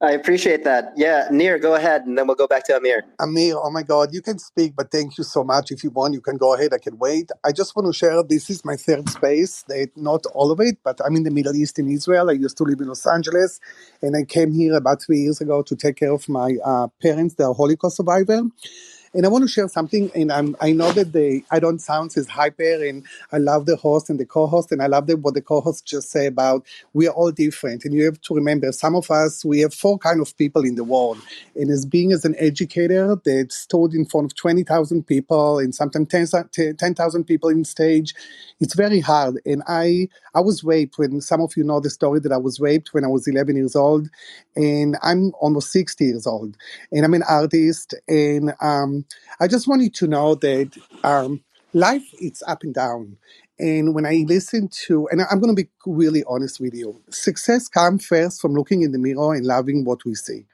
I 0.00 0.12
appreciate 0.12 0.64
that. 0.64 0.92
Yeah, 0.96 1.28
Nir, 1.32 1.58
go 1.58 1.74
ahead, 1.74 2.02
and 2.06 2.16
then 2.16 2.28
we'll 2.28 2.36
go 2.36 2.46
back 2.46 2.64
to 2.66 2.76
Amir. 2.76 3.04
Amir, 3.20 3.56
oh 3.58 3.70
my 3.70 3.82
God, 3.82 4.14
you 4.14 4.22
can 4.22 4.38
speak, 4.38 4.76
but 4.76 4.92
thank 4.92 5.18
you 5.18 5.24
so 5.24 5.44
much. 5.44 5.72
If 5.72 5.84
you 5.84 5.90
want, 5.90 6.14
you 6.14 6.20
can 6.20 6.36
go 6.36 6.54
ahead. 6.54 6.72
I 6.72 6.78
can 6.78 6.98
wait. 6.98 7.30
I 7.44 7.52
just 7.52 7.76
want 7.76 7.86
to 7.88 7.92
share 7.92 8.22
this 8.22 8.48
is 8.48 8.64
my 8.64 8.76
third 8.76 9.08
space. 9.10 9.64
Not 9.96 10.24
all 10.34 10.52
of 10.52 10.60
it, 10.60 10.78
but 10.84 11.00
I'm 11.04 11.16
in 11.16 11.24
the 11.24 11.32
Middle 11.32 11.56
East 11.56 11.80
in 11.80 11.90
Israel. 11.90 12.30
I 12.30 12.34
used 12.34 12.56
to 12.58 12.64
live 12.64 12.80
in 12.80 12.88
Los 12.88 13.06
Angeles, 13.06 13.60
and 14.02 14.16
I 14.16 14.24
came 14.24 14.52
here 14.52 14.74
about 14.76 15.02
three 15.02 15.18
years 15.18 15.40
ago 15.40 15.62
to 15.62 15.76
take 15.76 15.96
care 15.96 16.12
of 16.12 16.28
my 16.28 16.56
uh, 16.64 16.88
parents. 17.02 17.34
They're 17.34 17.52
Holocaust 17.52 17.96
survivor. 17.96 18.42
And 19.14 19.26
I 19.26 19.28
want 19.28 19.42
to 19.42 19.48
share 19.48 19.68
something. 19.68 20.10
And 20.14 20.32
I'm, 20.32 20.56
I 20.60 20.72
know 20.72 20.92
that 20.92 21.12
the 21.12 21.44
I 21.50 21.58
don't 21.60 21.80
sound 21.80 22.12
as 22.16 22.28
hyper, 22.28 22.84
and 22.84 23.04
I 23.32 23.38
love 23.38 23.66
the 23.66 23.76
host 23.76 24.08
and 24.10 24.20
the 24.20 24.26
co-host, 24.26 24.72
and 24.72 24.82
I 24.82 24.86
love 24.86 25.06
the, 25.08 25.16
what 25.16 25.34
the 25.34 25.42
co-host 25.42 25.84
just 25.86 26.10
say 26.10 26.26
about 26.26 26.66
we 26.94 27.08
are 27.08 27.14
all 27.14 27.32
different. 27.32 27.84
And 27.84 27.94
you 27.94 28.04
have 28.04 28.20
to 28.22 28.34
remember, 28.34 28.72
some 28.72 28.94
of 28.94 29.10
us 29.10 29.44
we 29.44 29.60
have 29.60 29.74
four 29.74 29.98
kind 29.98 30.20
of 30.20 30.36
people 30.38 30.64
in 30.64 30.76
the 30.76 30.84
world. 30.84 31.18
And 31.56 31.70
as 31.70 31.86
being 31.86 32.12
as 32.12 32.24
an 32.24 32.36
educator 32.38 33.16
that 33.24 33.52
stood 33.52 33.94
in 33.94 34.06
front 34.06 34.26
of 34.32 34.36
twenty 34.36 34.62
thousand 34.64 35.06
people 35.08 35.58
and 35.58 35.74
sometimes 35.74 36.08
10,000 36.08 36.50
10, 36.78 37.24
people 37.24 37.50
in 37.50 37.64
stage, 37.64 38.14
it's 38.60 38.74
very 38.74 39.00
hard. 39.00 39.40
And 39.46 39.62
I 39.68 40.08
I 40.34 40.40
was 40.40 40.64
raped 40.64 40.98
when 40.98 41.20
some 41.20 41.40
of 41.40 41.56
you 41.56 41.64
know 41.64 41.80
the 41.80 41.90
story 41.90 42.20
that 42.20 42.32
I 42.32 42.36
was 42.38 42.60
raped 42.60 42.94
when 42.94 43.04
I 43.04 43.08
was 43.08 43.26
11 43.28 43.56
years 43.56 43.76
old, 43.76 44.08
and 44.56 44.96
I'm 45.02 45.32
almost 45.40 45.72
60 45.72 46.04
years 46.04 46.26
old, 46.26 46.56
and 46.92 47.04
I'm 47.04 47.14
an 47.14 47.24
artist, 47.28 47.94
and 48.08 48.54
um, 48.60 48.99
I 49.40 49.48
just 49.48 49.68
want 49.68 49.82
you 49.82 49.90
to 49.90 50.06
know 50.08 50.36
that 50.36 50.76
um, 51.04 51.42
life 51.74 52.04
it's 52.20 52.42
up 52.46 52.62
and 52.64 52.74
down. 52.74 53.18
And 53.58 53.94
when 53.94 54.06
I 54.06 54.24
listen 54.28 54.68
to, 54.86 55.08
and 55.10 55.22
I'm 55.30 55.40
going 55.40 55.54
to 55.54 55.62
be 55.62 55.70
really 55.86 56.24
honest 56.28 56.60
with 56.60 56.74
you, 56.74 57.00
success 57.10 57.68
comes 57.68 58.06
first 58.06 58.40
from 58.40 58.54
looking 58.54 58.82
in 58.82 58.92
the 58.92 58.98
mirror 58.98 59.34
and 59.34 59.46
loving 59.46 59.84
what 59.84 60.04
we 60.04 60.14
see 60.14 60.44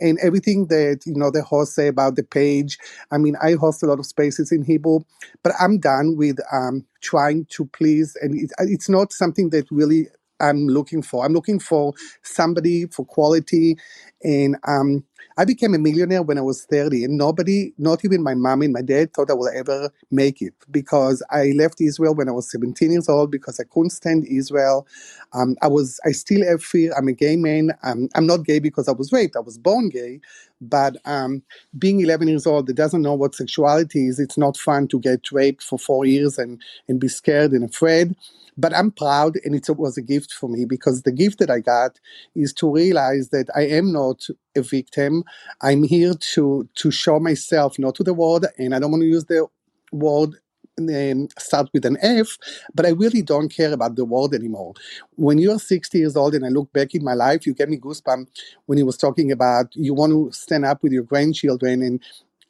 and 0.00 0.18
everything 0.22 0.68
that 0.68 1.02
you 1.06 1.14
know 1.14 1.32
the 1.32 1.42
host 1.42 1.74
say 1.74 1.88
about 1.88 2.16
the 2.16 2.24
page. 2.24 2.78
I 3.12 3.18
mean, 3.18 3.36
I 3.42 3.54
host 3.54 3.84
a 3.84 3.86
lot 3.86 4.00
of 4.00 4.06
spaces 4.06 4.52
in 4.52 4.64
Hebrew, 4.64 5.00
but 5.44 5.54
I'm 5.60 5.78
done 5.80 6.16
with 6.18 6.38
um, 6.52 6.86
trying 7.02 7.46
to 7.50 7.66
please, 7.66 8.16
and 8.22 8.36
it, 8.38 8.52
it's 8.60 8.90
not 8.90 9.12
something 9.14 9.50
that 9.50 9.70
really 9.72 10.08
I'm 10.40 10.68
looking 10.68 11.02
for. 11.02 11.26
I'm 11.26 11.34
looking 11.34 11.60
for 11.60 11.94
somebody 12.22 12.86
for 12.86 13.06
quality, 13.06 13.78
and 14.24 14.56
um, 14.68 15.04
I 15.38 15.44
became 15.44 15.74
a 15.74 15.78
millionaire 15.78 16.22
when 16.22 16.38
I 16.38 16.42
was 16.42 16.64
30, 16.66 17.04
and 17.04 17.18
nobody, 17.18 17.72
not 17.78 18.04
even 18.04 18.22
my 18.22 18.34
mom 18.34 18.62
and 18.62 18.72
my 18.72 18.82
dad, 18.82 19.14
thought 19.14 19.30
I 19.30 19.34
would 19.34 19.54
ever 19.54 19.90
make 20.10 20.42
it 20.42 20.54
because 20.70 21.22
I 21.30 21.52
left 21.56 21.80
Israel 21.80 22.14
when 22.14 22.28
I 22.28 22.32
was 22.32 22.50
17 22.50 22.92
years 22.92 23.08
old 23.08 23.30
because 23.32 23.60
I 23.60 23.64
couldn't 23.64 23.90
stand 23.90 24.26
Israel. 24.26 24.86
Um, 25.34 25.56
I 25.62 25.68
was, 25.68 26.00
I 26.06 26.12
still 26.12 26.46
have 26.46 26.62
fear. 26.62 26.92
I'm 26.96 27.08
a 27.08 27.12
gay 27.12 27.36
man. 27.36 27.72
I'm 28.14 28.26
not 28.26 28.44
gay 28.44 28.60
because 28.60 28.88
I 28.88 28.92
was 28.92 29.12
raped. 29.12 29.36
I 29.36 29.40
was 29.40 29.58
born 29.58 29.88
gay, 29.90 30.20
but 30.60 30.96
um, 31.06 31.42
being 31.78 32.00
11 32.00 32.28
years 32.28 32.46
old 32.46 32.66
that 32.68 32.74
doesn't 32.76 33.02
know 33.02 33.14
what 33.14 33.34
sexuality 33.34 34.08
is, 34.08 34.20
it's 34.20 34.38
not 34.38 34.56
fun 34.56 34.88
to 34.88 35.00
get 35.00 35.32
raped 35.32 35.62
for 35.62 35.78
four 35.78 36.04
years 36.06 36.38
and 36.38 36.60
and 36.88 37.00
be 37.00 37.08
scared 37.08 37.52
and 37.52 37.64
afraid. 37.64 38.16
But 38.56 38.74
I'm 38.74 38.92
proud, 38.92 39.36
and 39.44 39.54
it 39.54 39.68
was 39.76 39.98
a 39.98 40.02
gift 40.02 40.32
for 40.32 40.48
me 40.48 40.64
because 40.64 41.02
the 41.02 41.12
gift 41.12 41.40
that 41.40 41.50
I 41.50 41.60
got 41.60 42.00
is 42.36 42.52
to 42.54 42.70
realize 42.70 43.30
that 43.30 43.48
I 43.56 43.62
am 43.62 43.92
not 43.92 44.28
a 44.56 44.62
victim. 44.62 45.24
I'm 45.62 45.82
here 45.82 46.14
to 46.34 46.68
to 46.74 46.90
show 46.90 47.18
myself, 47.20 47.78
not 47.78 47.94
to 47.96 48.04
the 48.04 48.14
world, 48.14 48.46
and 48.58 48.74
I 48.74 48.78
don't 48.78 48.90
want 48.90 49.02
to 49.02 49.08
use 49.08 49.24
the 49.24 49.46
word 49.92 50.34
um, 50.78 51.28
start 51.38 51.68
with 51.72 51.84
an 51.84 51.96
F, 52.02 52.36
but 52.74 52.86
I 52.86 52.90
really 52.90 53.22
don't 53.22 53.48
care 53.48 53.72
about 53.72 53.96
the 53.96 54.04
world 54.04 54.34
anymore. 54.34 54.74
When 55.16 55.38
you're 55.38 55.58
60 55.58 55.98
years 55.98 56.16
old 56.16 56.34
and 56.34 56.44
I 56.44 56.48
look 56.48 56.72
back 56.72 56.94
in 56.94 57.04
my 57.04 57.14
life, 57.14 57.46
you 57.46 57.54
get 57.54 57.68
me 57.68 57.78
goosebumps 57.78 58.28
when 58.66 58.78
he 58.78 58.84
was 58.84 58.96
talking 58.96 59.30
about 59.30 59.74
you 59.74 59.94
want 59.94 60.12
to 60.12 60.32
stand 60.32 60.64
up 60.64 60.82
with 60.82 60.92
your 60.92 61.04
grandchildren. 61.04 61.82
And 61.82 62.02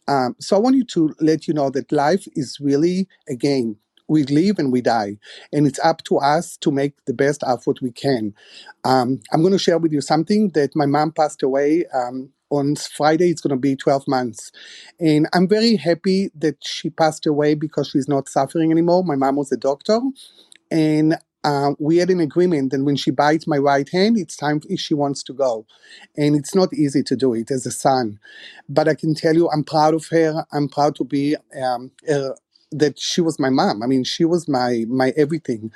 um, 0.08 0.36
so 0.38 0.56
I 0.56 0.60
want 0.60 0.76
you 0.76 0.84
to 0.84 1.14
let 1.20 1.46
you 1.48 1.54
know 1.54 1.70
that 1.70 1.92
life 1.92 2.26
is 2.34 2.58
really 2.60 3.08
a 3.28 3.34
game 3.34 3.76
we 4.08 4.24
live 4.24 4.58
and 4.58 4.72
we 4.72 4.80
die 4.82 5.16
and 5.52 5.66
it's 5.66 5.80
up 5.80 6.02
to 6.04 6.18
us 6.18 6.56
to 6.58 6.70
make 6.70 6.94
the 7.06 7.14
best 7.14 7.42
what 7.66 7.80
we 7.82 7.90
can 7.92 8.34
um, 8.84 9.20
i'm 9.32 9.42
going 9.42 9.52
to 9.52 9.58
share 9.58 9.78
with 9.78 9.92
you 9.92 10.00
something 10.00 10.50
that 10.50 10.76
my 10.76 10.86
mom 10.86 11.12
passed 11.12 11.42
away 11.42 11.84
um, 11.94 12.30
on 12.50 12.76
friday 12.76 13.30
it's 13.30 13.40
going 13.42 13.50
to 13.50 13.56
be 13.60 13.76
12 13.76 14.08
months 14.08 14.52
and 15.00 15.28
i'm 15.34 15.48
very 15.48 15.76
happy 15.76 16.30
that 16.36 16.56
she 16.64 16.90
passed 16.90 17.26
away 17.26 17.54
because 17.54 17.88
she's 17.90 18.08
not 18.08 18.28
suffering 18.28 18.70
anymore 18.72 19.04
my 19.04 19.16
mom 19.16 19.36
was 19.36 19.52
a 19.52 19.56
doctor 19.58 20.00
and 20.70 21.16
uh, 21.44 21.72
we 21.78 21.98
had 21.98 22.10
an 22.10 22.20
agreement 22.20 22.72
that 22.72 22.84
when 22.84 22.96
she 22.96 23.10
bites 23.10 23.46
my 23.46 23.56
right 23.56 23.88
hand, 23.90 24.18
it's 24.18 24.36
time 24.36 24.60
if 24.68 24.80
she 24.80 24.94
wants 24.94 25.22
to 25.24 25.32
go. 25.32 25.66
And 26.16 26.36
it's 26.36 26.54
not 26.54 26.74
easy 26.74 27.02
to 27.04 27.16
do 27.16 27.34
it 27.34 27.50
as 27.50 27.64
a 27.66 27.70
son. 27.70 28.18
But 28.68 28.88
I 28.88 28.94
can 28.94 29.14
tell 29.14 29.34
you, 29.34 29.48
I'm 29.50 29.64
proud 29.64 29.94
of 29.94 30.06
her. 30.08 30.44
I'm 30.52 30.68
proud 30.68 30.96
to 30.96 31.04
be 31.04 31.36
um, 31.62 31.92
a, 32.08 32.30
that 32.72 32.98
she 32.98 33.20
was 33.20 33.38
my 33.38 33.50
mom. 33.50 33.82
I 33.82 33.86
mean, 33.86 34.04
she 34.04 34.24
was 34.24 34.48
my 34.48 34.84
my 34.88 35.12
everything. 35.16 35.72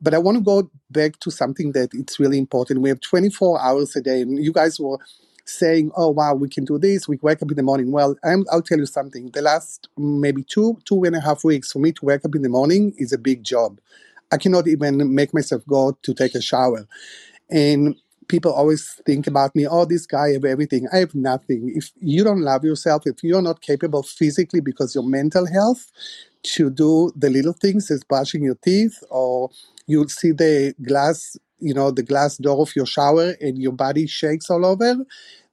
But 0.00 0.14
I 0.14 0.18
want 0.18 0.38
to 0.38 0.44
go 0.44 0.70
back 0.90 1.18
to 1.20 1.30
something 1.30 1.72
that 1.72 1.90
it's 1.94 2.20
really 2.20 2.38
important. 2.38 2.80
We 2.82 2.88
have 2.90 3.00
24 3.00 3.60
hours 3.62 3.96
a 3.96 4.02
day, 4.02 4.22
and 4.22 4.42
you 4.42 4.52
guys 4.52 4.80
were 4.80 4.98
saying, 5.44 5.92
"Oh 5.96 6.10
wow, 6.10 6.34
we 6.34 6.48
can 6.48 6.64
do 6.64 6.78
this. 6.78 7.08
We 7.08 7.18
wake 7.22 7.42
up 7.42 7.50
in 7.50 7.56
the 7.56 7.62
morning." 7.62 7.92
Well, 7.92 8.16
I'm, 8.24 8.44
I'll 8.52 8.62
tell 8.62 8.78
you 8.78 8.86
something. 8.86 9.30
The 9.32 9.42
last 9.42 9.88
maybe 9.98 10.44
two 10.44 10.78
two 10.84 11.04
and 11.04 11.16
a 11.16 11.20
half 11.20 11.44
weeks 11.44 11.72
for 11.72 11.78
me 11.80 11.92
to 11.92 12.04
wake 12.04 12.24
up 12.24 12.34
in 12.34 12.42
the 12.42 12.48
morning 12.48 12.94
is 12.98 13.12
a 13.12 13.18
big 13.18 13.44
job. 13.44 13.80
I 14.32 14.36
cannot 14.38 14.68
even 14.68 15.14
make 15.14 15.34
myself 15.34 15.62
go 15.66 15.98
to 16.02 16.14
take 16.14 16.34
a 16.34 16.42
shower, 16.42 16.86
and 17.50 17.96
people 18.28 18.52
always 18.52 19.00
think 19.04 19.26
about 19.26 19.54
me, 19.56 19.66
oh, 19.66 19.84
this 19.84 20.06
guy 20.06 20.30
have 20.32 20.44
everything. 20.44 20.86
I 20.92 20.98
have 20.98 21.14
nothing. 21.14 21.72
If 21.74 21.90
you 22.00 22.22
don't 22.22 22.42
love 22.42 22.64
yourself, 22.64 23.02
if 23.06 23.24
you're 23.24 23.42
not 23.42 23.60
capable 23.60 24.04
physically 24.04 24.60
because 24.60 24.94
your 24.94 25.04
mental 25.04 25.46
health, 25.46 25.90
to 26.44 26.70
do 26.70 27.12
the 27.16 27.30
little 27.30 27.54
things 27.54 27.90
as 27.90 28.04
brushing 28.04 28.44
your 28.44 28.56
teeth 28.64 29.02
or 29.10 29.50
you'll 29.86 30.08
see 30.08 30.32
the 30.32 30.74
glass 30.86 31.36
you 31.60 31.74
know 31.74 31.90
the 31.90 32.02
glass 32.04 32.38
door 32.38 32.62
of 32.62 32.74
your 32.76 32.86
shower 32.86 33.34
and 33.40 33.58
your 33.58 33.72
body 33.72 34.06
shakes 34.06 34.50
all 34.50 34.66
over. 34.66 34.96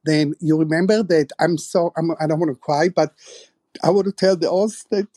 Then 0.06 0.34
you 0.42 0.58
remember 0.58 1.04
that 1.04 1.32
i'm 1.40 1.58
so 1.58 1.94
I'm, 1.98 2.12
i 2.22 2.28
don't 2.28 2.40
want 2.40 2.52
to 2.54 2.60
cry 2.60 2.90
but 2.90 3.14
i 3.84 3.90
want 3.92 4.06
to 4.08 4.14
tell 4.14 4.38
the 4.38 4.50
host 4.50 4.90
that 4.92 5.08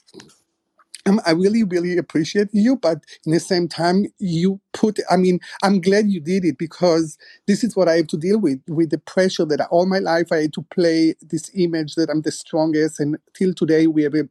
um, 1.06 1.20
I 1.26 1.32
really, 1.32 1.64
really 1.64 1.98
appreciate 1.98 2.48
you, 2.55 2.76
but 2.78 3.05
in 3.26 3.32
the 3.32 3.40
same 3.40 3.68
time, 3.68 4.06
you 4.20 4.60
put, 4.72 4.98
I 5.10 5.16
mean, 5.16 5.40
I'm 5.62 5.80
glad 5.80 6.10
you 6.10 6.20
did 6.20 6.44
it 6.44 6.59
because 6.59 7.18
this 7.47 7.64
is 7.64 7.76
what 7.76 7.88
I 7.88 7.97
have 7.97 8.09
to 8.09 8.18
deal 8.18 8.40
with, 8.40 8.60
with 8.68 8.90
the 8.90 8.98
pressure 8.98 9.44
that 9.47 9.66
all 9.70 9.86
my 9.86 9.98
life 10.01 10.32
I 10.32 10.42
had 10.42 10.52
to 10.55 10.62
play 10.62 11.14
this 11.22 11.51
image 11.55 11.97
that 11.97 12.10
I'm 12.10 12.22
the 12.22 12.32
strongest. 12.32 13.01
And 13.01 13.18
till 13.34 13.55
today, 13.55 13.86
we 13.88 14.02
have 14.05 14.14
a 14.14 14.28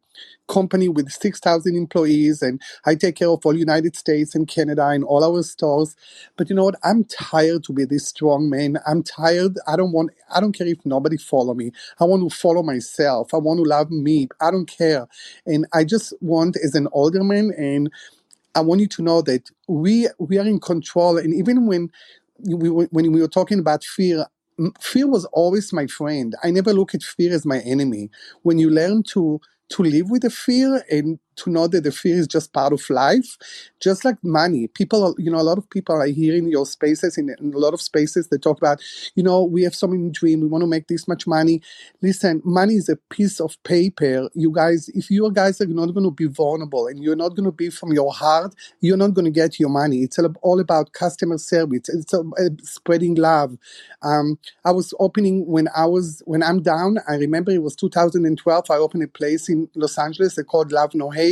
company 0.50 0.90
with 0.90 1.12
6,000 1.12 1.76
employees 1.76 2.42
and 2.42 2.62
I 2.86 2.96
take 2.96 3.16
care 3.18 3.30
of 3.30 3.46
all 3.46 3.56
United 3.58 3.96
States 3.96 4.36
and 4.36 4.48
Canada 4.48 4.88
and 4.90 5.04
all 5.04 5.24
our 5.24 5.44
stores. 5.44 5.96
But 6.38 6.50
you 6.50 6.56
know 6.56 6.66
what? 6.66 6.76
I'm 6.84 7.06
tired 7.06 7.64
to 7.66 7.74
be 7.74 7.86
this 7.86 8.08
strong 8.08 8.50
man. 8.50 8.78
I'm 8.88 9.04
tired. 9.04 9.58
I 9.68 9.76
don't 9.78 9.94
want, 9.94 10.12
I 10.34 10.42
don't 10.42 10.54
care 10.54 10.68
if 10.68 10.86
nobody 10.86 11.18
follow 11.18 11.54
me. 11.54 11.72
I 12.00 12.06
want 12.06 12.30
to 12.30 12.36
follow 12.36 12.64
myself. 12.64 13.34
I 13.34 13.38
want 13.38 13.60
to 13.60 13.64
love 13.64 13.92
me. 13.92 14.28
I 14.42 14.52
don't 14.52 14.68
care. 14.70 15.08
And 15.46 15.68
I 15.74 15.84
just 15.86 16.14
want 16.22 16.58
as 16.64 16.76
an 16.76 16.88
older 16.92 17.24
man 17.24 17.52
and 17.58 17.92
I 18.56 18.62
want 18.62 18.82
you 18.82 18.88
to 18.88 19.02
know 19.02 19.22
that 19.24 19.50
we 19.68 20.08
we 20.20 20.38
are 20.38 20.46
in 20.48 20.60
control. 20.60 21.18
And 21.18 21.34
even 21.34 21.68
when 21.68 21.90
we 22.40 22.70
when 22.70 23.12
we 23.12 23.22
were 23.22 23.28
talking 23.28 23.60
about 23.60 23.84
fear, 23.84 24.26
fear 24.80 25.08
was 25.08 25.26
always 25.26 25.72
my 25.74 25.88
friend. 25.88 26.36
I 26.44 26.52
never 26.52 26.74
look 26.74 26.94
at 26.96 27.04
fear 27.04 27.34
as 27.34 27.46
my 27.46 27.60
enemy. 27.60 28.10
When 28.44 28.58
you 28.58 28.70
learn 28.70 29.04
to 29.14 29.40
to 29.70 29.84
live 29.84 30.10
with 30.10 30.24
the 30.24 30.30
fear 30.32 30.84
and 30.90 31.20
to 31.40 31.50
know 31.50 31.68
that 31.68 31.84
the 31.84 31.92
fear 31.92 32.18
is 32.18 32.28
just 32.28 32.54
part 32.54 32.74
of 32.74 32.90
life. 32.90 33.38
Just 33.80 34.06
like 34.06 34.18
money 34.24 34.68
people 34.68 35.16
you 35.18 35.32
know 35.32 35.40
a 35.40 35.44
lot 35.44 35.58
of 35.58 35.70
people 35.70 36.02
i 36.02 36.10
hear 36.10 36.36
in 36.36 36.48
your 36.50 36.66
spaces 36.66 37.18
in, 37.18 37.30
in, 37.40 37.54
a 37.54 37.58
lot 37.58 37.74
of 37.74 37.82
spaces 37.82 38.28
they 38.28 38.38
talk 38.38 38.58
about 38.58 38.82
you 39.16 39.24
know 39.24 39.44
we 39.44 39.64
have 39.64 39.76
so 39.76 39.88
many 39.88 40.10
dreams 40.10 40.42
we 40.42 40.48
want 40.48 40.62
to 40.62 40.68
make 40.68 40.88
this 40.88 41.08
much 41.08 41.28
money. 41.28 41.62
Listen 42.02 42.42
money 42.44 42.76
is 42.76 42.90
a 42.90 42.96
piece 42.96 43.40
of 43.40 43.62
paper. 43.64 44.30
You 44.34 44.52
guys 44.52 44.90
if 44.90 45.10
you 45.10 45.30
guys 45.32 45.62
are 45.62 45.66
not 45.68 45.88
going 45.94 46.04
to 46.04 46.12
be 46.12 46.28
vulnerable 46.28 46.88
and 46.88 47.02
you're 47.04 47.16
not 47.16 47.30
going 47.30 47.46
to 47.46 47.52
be 47.52 47.70
from 47.70 47.94
your 47.94 48.14
heart 48.14 48.56
you're 48.82 48.98
not 48.98 49.14
going 49.14 49.26
to 49.26 49.32
get 49.32 49.60
your 49.60 49.70
money. 49.70 49.98
It's 49.98 50.20
all 50.42 50.60
about 50.60 50.94
customer 50.94 51.38
service. 51.38 51.90
It's 51.90 52.14
uh, 52.14 52.24
spreading 52.64 53.16
love. 53.16 53.58
Um, 54.02 54.38
i 54.66 54.72
was 54.72 54.94
opening 55.00 55.46
when 55.46 55.68
i 55.76 55.86
was 55.86 56.22
when 56.26 56.42
i'm 56.44 56.62
down 56.62 56.98
i 57.08 57.16
remember 57.16 57.52
it 57.52 57.62
was 57.62 57.76
2012 57.76 58.66
i 58.70 58.76
opened 58.76 59.04
a 59.04 59.08
place 59.08 59.50
in 59.50 59.70
los 59.76 59.98
angeles 59.98 60.36
they 60.36 60.44
called 60.44 60.72
love 60.72 60.94
no 60.94 61.10
hate 61.10 61.29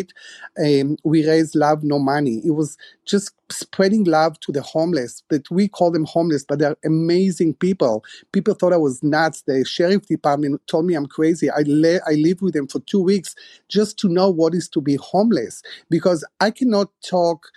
um, 0.64 0.98
we 1.04 1.28
raise 1.28 1.56
love, 1.56 1.84
no 1.84 2.00
money. 2.00 2.42
It 2.46 2.52
was 2.52 2.78
just 3.06 3.32
spreading 3.50 4.04
love 4.04 4.40
to 4.42 4.52
the 4.52 4.62
homeless. 4.62 5.24
That 5.30 5.50
we 5.52 5.68
call 5.68 5.92
them 5.92 6.06
homeless, 6.06 6.46
but 6.48 6.60
they're 6.60 6.78
amazing 6.86 7.56
people. 7.56 8.04
People 8.32 8.54
thought 8.54 8.74
I 8.74 8.78
was 8.78 9.02
nuts. 9.04 9.44
The 9.48 9.66
sheriff 9.66 10.08
department 10.08 10.62
told 10.68 10.86
me 10.86 10.96
I'm 10.96 11.08
crazy. 11.08 11.50
I 11.50 11.64
le- 11.66 12.02
I 12.08 12.14
lived 12.14 12.42
with 12.42 12.54
them 12.54 12.68
for 12.68 12.80
two 12.82 13.02
weeks 13.02 13.36
just 13.70 13.98
to 14.00 14.10
know 14.10 14.30
what 14.30 14.54
is 14.56 14.70
to 14.70 14.82
be 14.82 14.96
homeless 14.98 15.64
because 15.90 16.26
I 16.40 16.52
cannot 16.52 16.90
talk. 17.08 17.48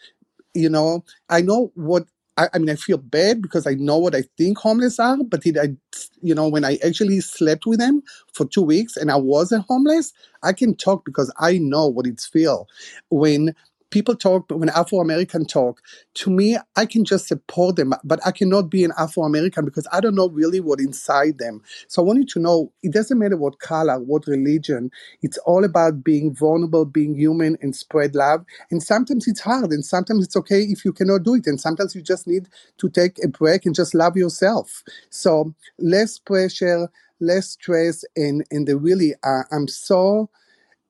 You 0.54 0.68
know, 0.68 1.04
I 1.28 1.42
know 1.42 1.70
what 1.74 2.04
I, 2.40 2.48
I, 2.54 2.58
mean, 2.58 2.70
I 2.70 2.76
feel 2.76 2.98
bad 2.98 3.42
because 3.42 3.66
I 3.66 3.74
know 3.74 3.98
what 3.98 4.14
I 4.14 4.24
think 4.38 4.58
homeless 4.58 4.98
are, 4.98 5.18
but 5.22 5.46
it, 5.46 5.58
I, 5.58 5.76
you 6.22 6.34
know, 6.34 6.48
when 6.48 6.64
I 6.64 6.78
actually 6.84 7.20
slept 7.20 7.66
with 7.66 7.78
them 7.78 8.02
for 8.32 8.46
two 8.46 8.62
weeks 8.62 8.96
and 8.96 9.10
I 9.10 9.16
wasn't 9.16 9.66
homeless, 9.68 10.12
I 10.42 10.54
can 10.54 10.74
talk 10.74 11.04
because 11.04 11.32
I 11.38 11.58
know 11.58 11.86
what 11.88 12.06
it's 12.06 12.26
feel. 12.26 12.68
When 13.10 13.54
people 13.90 14.16
talk, 14.16 14.48
but 14.48 14.58
when 14.58 14.70
Afro 14.70 15.00
American 15.00 15.46
talk, 15.46 15.82
to 16.14 16.30
me, 16.30 16.58
I 16.76 16.86
can 16.86 17.04
just 17.04 17.28
support 17.28 17.76
them, 17.76 17.94
but 18.04 18.20
I 18.26 18.32
cannot 18.32 18.70
be 18.70 18.84
an 18.84 18.92
Afro 18.98 19.24
American 19.24 19.64
because 19.64 19.86
I 19.92 20.00
don't 20.00 20.14
know 20.16 20.28
really 20.30 20.60
what 20.60 20.80
inside 20.80 21.38
them. 21.38 21.62
So 21.88 22.02
I 22.02 22.06
want 22.06 22.18
you 22.20 22.26
to 22.26 22.40
know 22.40 22.72
it 22.82 22.92
doesn't 22.92 23.18
matter 23.18 23.36
what 23.36 23.60
color, 23.60 24.00
what 24.00 24.26
religion. 24.26 24.90
It's 25.22 25.38
all 25.38 25.64
about 25.64 26.04
being 26.04 26.34
vulnerable, 26.34 26.84
being 26.84 27.14
human, 27.14 27.56
and 27.62 27.74
spread 27.76 28.14
love. 28.14 28.44
And 28.70 28.82
sometimes 28.82 29.28
it's 29.28 29.40
hard, 29.40 29.70
and 29.72 29.84
sometimes 29.84 30.24
it's 30.26 30.36
okay 30.36 30.62
if 30.62 30.84
you 30.84 30.92
cannot 30.92 31.22
do 31.24 31.34
it, 31.36 31.46
and 31.46 31.60
sometimes 31.60 31.94
you 31.94 32.02
just 32.02 32.26
need 32.26 32.48
to 32.78 32.88
take 32.88 33.18
a 33.24 33.28
break 33.28 33.66
and 33.66 33.74
just 33.74 33.94
love 33.94 34.16
yourself. 34.16 34.82
So 35.10 35.54
less 35.78 36.18
pressure, 36.18 36.90
less 37.20 37.50
stress, 37.50 38.04
and 38.16 38.44
and 38.50 38.66
the 38.68 38.76
really, 38.76 39.14
uh, 39.24 39.42
I'm 39.52 39.68
so 39.68 40.30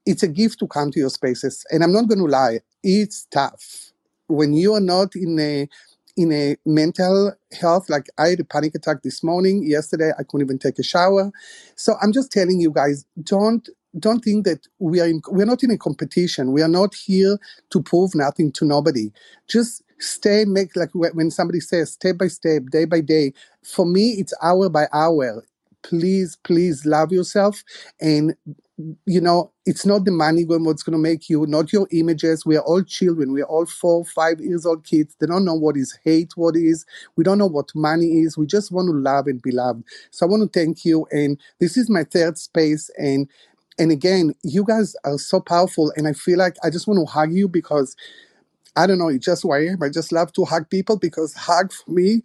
it's 0.06 0.22
a 0.22 0.28
gift 0.28 0.59
to 0.60 0.66
come 0.66 0.90
to 0.93 0.98
your 1.01 1.10
spaces. 1.10 1.64
And 1.70 1.82
I'm 1.85 1.93
not 1.93 2.09
going 2.09 2.18
to 2.18 2.27
lie, 2.27 2.60
it's 2.82 3.27
tough. 3.31 3.93
When 4.28 4.55
you 4.55 4.74
are 4.74 4.81
not 4.81 5.14
in 5.16 5.39
a 5.40 5.68
in 6.16 6.32
a 6.32 6.56
mental 6.66 7.32
health, 7.59 7.89
like 7.90 8.06
I 8.18 8.28
had 8.28 8.40
a 8.40 8.44
panic 8.44 8.74
attack 8.74 9.02
this 9.02 9.24
morning, 9.24 9.64
yesterday 9.64 10.12
I 10.18 10.24
couldn't 10.24 10.47
even 10.47 10.59
take 10.59 10.78
a 10.78 10.82
shower. 10.82 11.32
So 11.77 11.94
I'm 12.02 12.12
just 12.12 12.31
telling 12.32 12.60
you 12.60 12.70
guys, 12.70 13.05
don't 13.22 13.68
don't 13.98 14.20
think 14.24 14.44
that 14.47 14.66
we 14.78 15.01
are 15.01 15.06
in, 15.09 15.22
we're 15.28 15.47
not 15.47 15.62
in 15.62 15.70
a 15.70 15.78
competition. 15.78 16.52
We 16.52 16.62
are 16.62 16.68
not 16.68 16.94
here 16.94 17.39
to 17.70 17.82
prove 17.82 18.14
nothing 18.14 18.52
to 18.52 18.64
nobody. 18.64 19.12
Just 19.48 19.82
stay, 19.98 20.44
make 20.47 20.77
like 20.77 20.90
when 21.14 21.31
somebody 21.31 21.60
says 21.60 21.93
step 21.93 22.18
by 22.18 22.28
step, 22.28 22.64
day 22.70 22.86
by 22.86 23.01
day. 23.01 23.32
For 23.64 23.86
me, 23.86 24.12
it's 24.12 24.35
hour 24.43 24.68
by 24.70 24.89
hour. 24.93 25.44
Please, 25.82 26.36
please 26.44 26.86
love 26.86 27.12
yourself 27.12 27.64
and 28.01 28.35
you 29.07 29.20
know, 29.20 29.52
it's 29.66 29.86
not 29.86 30.05
the 30.05 30.12
money 30.12 30.44
what's 30.65 30.82
going 30.85 30.94
to 30.94 31.02
make 31.02 31.31
you, 31.31 31.47
not 31.47 31.73
your 31.73 31.89
images. 31.93 32.47
We 32.47 32.57
are 32.57 32.62
all 32.65 32.82
children. 32.85 33.32
We 33.32 33.43
are 33.43 33.47
all 33.47 33.66
four, 33.66 34.05
five 34.05 34.40
years 34.40 34.66
old 34.66 34.85
kids. 34.85 35.16
They 35.20 35.27
don't 35.27 35.44
know 35.44 35.55
what 35.55 35.77
is 35.77 35.98
hate, 36.05 36.32
what 36.36 36.57
is. 36.57 36.86
We 37.16 37.24
don't 37.24 37.39
know 37.39 37.47
what 37.48 37.70
money 37.74 38.20
is. 38.23 38.39
We 38.39 38.47
just 38.47 38.73
want 38.73 38.89
to 38.89 38.93
love 38.93 39.27
and 39.28 39.43
be 39.43 39.52
loved. 39.52 39.85
So 40.11 40.27
I 40.27 40.31
want 40.31 40.52
to 40.52 40.61
thank 40.61 40.85
you. 40.85 41.07
And 41.12 41.39
this 41.61 41.77
is 41.77 41.90
my 41.90 42.05
third 42.05 42.39
space. 42.39 42.90
And 42.98 43.28
and 43.78 43.93
again, 43.93 44.35
you 44.44 44.65
guys 44.65 44.97
are 45.05 45.19
so 45.19 45.40
powerful. 45.40 45.93
And 45.97 46.09
I 46.09 46.12
feel 46.15 46.39
like 46.39 46.57
I 46.65 46.70
just 46.70 46.86
want 46.89 47.01
to 47.01 47.12
hug 47.12 47.32
you 47.32 47.48
because 47.48 47.97
I 48.77 48.89
don't 48.89 48.98
know, 48.98 49.09
it's 49.09 49.27
just 49.27 49.44
who 49.44 49.52
I 49.52 49.66
am. 49.66 49.82
I 49.82 49.90
just 49.90 50.12
love 50.12 50.32
to 50.35 50.47
hug 50.47 50.70
people 50.70 50.98
because 50.98 51.35
hug 51.35 51.73
for 51.73 51.90
me 51.93 52.23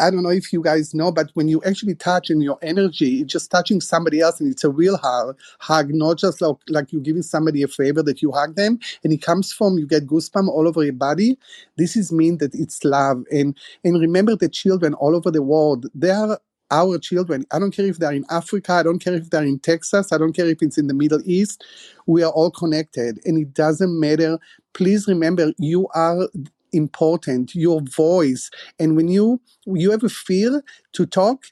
I 0.00 0.10
don't 0.10 0.22
know 0.22 0.30
if 0.30 0.52
you 0.52 0.62
guys 0.62 0.94
know, 0.94 1.12
but 1.12 1.30
when 1.34 1.48
you 1.48 1.62
actually 1.64 1.94
touch 1.94 2.30
in 2.30 2.40
your 2.40 2.58
energy, 2.62 3.20
it's 3.20 3.32
just 3.32 3.50
touching 3.50 3.80
somebody 3.80 4.20
else 4.20 4.40
and 4.40 4.50
it's 4.50 4.64
a 4.64 4.70
real 4.70 4.98
hug, 4.98 5.38
hug 5.60 5.90
not 5.90 6.18
just 6.18 6.40
like, 6.40 6.56
like 6.68 6.92
you're 6.92 7.02
giving 7.02 7.22
somebody 7.22 7.62
a 7.62 7.68
favor 7.68 8.02
that 8.02 8.22
you 8.22 8.32
hug 8.32 8.56
them 8.56 8.78
and 9.04 9.12
it 9.12 9.22
comes 9.22 9.52
from, 9.52 9.78
you 9.78 9.86
get 9.86 10.06
goosebumps 10.06 10.48
all 10.48 10.68
over 10.68 10.84
your 10.84 10.92
body. 10.92 11.38
This 11.78 11.96
is 11.96 12.12
mean 12.12 12.38
that 12.38 12.54
it's 12.54 12.84
love. 12.84 13.24
And, 13.30 13.56
and 13.84 14.00
remember 14.00 14.36
the 14.36 14.48
children 14.48 14.94
all 14.94 15.16
over 15.16 15.30
the 15.30 15.42
world, 15.42 15.86
they 15.94 16.10
are 16.10 16.38
our 16.70 16.98
children. 16.98 17.46
I 17.52 17.58
don't 17.58 17.74
care 17.74 17.86
if 17.86 17.98
they're 17.98 18.12
in 18.12 18.26
Africa, 18.30 18.74
I 18.74 18.82
don't 18.82 18.98
care 18.98 19.14
if 19.14 19.30
they're 19.30 19.44
in 19.44 19.58
Texas, 19.60 20.12
I 20.12 20.18
don't 20.18 20.34
care 20.34 20.46
if 20.46 20.62
it's 20.62 20.78
in 20.78 20.88
the 20.88 20.94
Middle 20.94 21.22
East. 21.24 21.64
We 22.06 22.22
are 22.22 22.32
all 22.32 22.50
connected 22.50 23.20
and 23.24 23.38
it 23.38 23.54
doesn't 23.54 23.98
matter. 23.98 24.38
Please 24.74 25.08
remember, 25.08 25.52
you 25.58 25.88
are 25.94 26.28
important 26.72 27.54
your 27.54 27.80
voice 27.82 28.50
and 28.78 28.96
when 28.96 29.08
you 29.08 29.40
you 29.66 29.90
have 29.90 30.04
a 30.04 30.08
fear 30.08 30.62
to 30.92 31.06
talk 31.06 31.44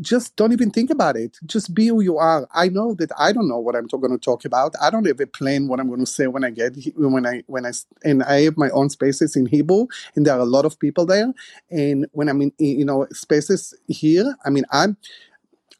just 0.00 0.36
don't 0.36 0.52
even 0.52 0.70
think 0.70 0.90
about 0.90 1.16
it 1.16 1.38
just 1.46 1.74
be 1.74 1.88
who 1.88 2.00
you 2.02 2.18
are 2.18 2.48
i 2.54 2.68
know 2.68 2.94
that 2.94 3.10
i 3.18 3.32
don't 3.32 3.48
know 3.48 3.58
what 3.58 3.76
i'm 3.76 3.86
going 3.86 4.10
to 4.12 4.18
talk 4.18 4.44
about 4.44 4.74
i 4.82 4.90
don't 4.90 5.06
have 5.06 5.20
a 5.20 5.26
plan 5.26 5.68
what 5.68 5.80
i'm 5.80 5.88
going 5.88 6.00
to 6.00 6.06
say 6.06 6.26
when 6.26 6.44
i 6.44 6.50
get 6.50 6.76
when 6.96 7.26
i 7.26 7.42
when 7.46 7.66
i 7.66 7.72
and 8.04 8.22
i 8.24 8.42
have 8.42 8.56
my 8.56 8.70
own 8.70 8.90
spaces 8.90 9.36
in 9.36 9.46
hebrew 9.46 9.86
and 10.16 10.26
there 10.26 10.34
are 10.34 10.40
a 10.40 10.44
lot 10.46 10.64
of 10.64 10.78
people 10.80 11.06
there 11.06 11.32
and 11.70 12.06
when 12.12 12.28
i'm 12.28 12.42
in 12.42 12.52
you 12.58 12.84
know 12.84 13.06
spaces 13.12 13.74
here 13.88 14.34
i 14.44 14.50
mean 14.50 14.64
i'm 14.72 14.96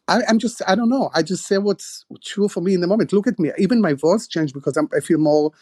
I, 0.08 0.20
am 0.28 0.38
just, 0.38 0.62
I 0.68 0.74
don't 0.74 0.90
know. 0.90 1.10
I 1.14 1.22
just 1.22 1.46
say 1.46 1.58
what's 1.58 2.04
true 2.24 2.48
for 2.48 2.60
me 2.60 2.74
in 2.74 2.80
the 2.82 2.86
moment. 2.86 3.12
Look 3.12 3.26
at 3.26 3.38
me. 3.38 3.52
Even 3.58 3.80
my 3.80 3.94
voice 3.94 4.26
changed 4.28 4.54
because 4.54 4.76
I'm, 4.76 4.88
I 4.96 5.00
feel 5.00 5.18
more 5.18 5.52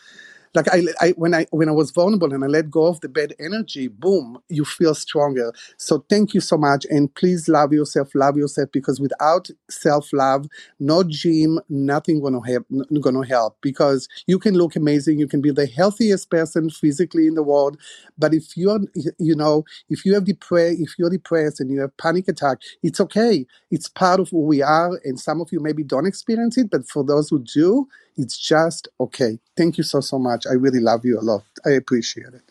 like 0.54 0.68
I, 0.72 0.82
I 1.00 1.10
when 1.12 1.34
i 1.34 1.46
when 1.50 1.68
i 1.68 1.72
was 1.72 1.90
vulnerable 1.92 2.32
and 2.32 2.44
i 2.44 2.46
let 2.46 2.70
go 2.70 2.86
of 2.86 3.00
the 3.00 3.08
bad 3.08 3.34
energy 3.40 3.88
boom 3.88 4.38
you 4.48 4.64
feel 4.64 4.94
stronger. 4.94 5.52
So 5.78 6.04
thank 6.10 6.34
you 6.34 6.40
so 6.40 6.56
much. 6.56 6.86
And 6.90 7.14
please 7.14 7.48
love 7.48 7.72
yourself 7.72 8.14
love 8.14 8.36
yourself 8.36 8.70
because 8.72 9.00
without 9.00 9.48
self-love 9.70 10.46
no 10.80 11.04
gym 11.04 11.60
nothing 11.68 12.20
gonna 12.22 12.44
help 12.46 12.66
gonna 13.02 13.26
help. 13.26 13.56
Because 13.62 14.08
you 14.26 14.38
can 14.38 14.54
look 14.54 14.76
amazing. 14.76 15.18
You 15.18 15.28
can 15.28 15.40
be 15.40 15.50
the 15.50 15.66
healthiest 15.66 16.30
person 16.30 16.70
physically 16.70 17.26
in 17.26 17.34
the 17.34 17.42
world. 17.42 17.78
But 18.18 18.34
if 18.34 18.56
you're 18.56 18.80
you 19.18 19.34
know 19.36 19.64
if 19.90 20.04
you 20.04 20.14
have 20.14 20.24
depressed 20.24 20.80
if 20.80 20.98
you're 20.98 21.10
depressed 21.10 21.60
and 21.60 21.70
you 21.70 21.80
have 21.80 21.96
panic 21.96 22.28
attack 22.28 22.58
it's 22.82 23.00
okay. 23.00 23.46
It's 23.70 23.88
part 23.88 24.20
of 24.20 24.30
who 24.30 24.42
we 24.42 24.62
are. 24.62 25.00
And 25.04 25.18
some 25.18 25.40
of 25.40 25.50
you 25.52 25.60
maybe 25.60 25.82
don't 25.84 26.06
experience 26.06 26.58
it 26.58 26.70
but 26.70 26.88
for 26.88 27.04
those 27.04 27.28
who 27.30 27.40
do 27.42 27.88
it's 28.16 28.38
just 28.38 28.88
okay. 29.00 29.38
Thank 29.56 29.78
you 29.78 29.84
so, 29.84 30.00
so 30.00 30.18
much. 30.18 30.46
I 30.46 30.52
really 30.54 30.80
love 30.80 31.04
you 31.04 31.18
a 31.18 31.22
lot. 31.22 31.44
I 31.64 31.70
appreciate 31.70 32.34
it. 32.34 32.42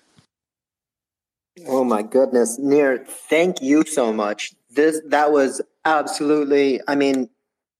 Oh 1.68 1.84
my 1.84 2.02
goodness. 2.02 2.58
Nir, 2.58 3.06
thank 3.06 3.62
you 3.62 3.84
so 3.86 4.14
much. 4.14 4.54
This 4.70 5.02
that 5.08 5.32
was 5.32 5.62
absolutely 5.86 6.80
I 6.88 6.96
mean, 6.96 7.30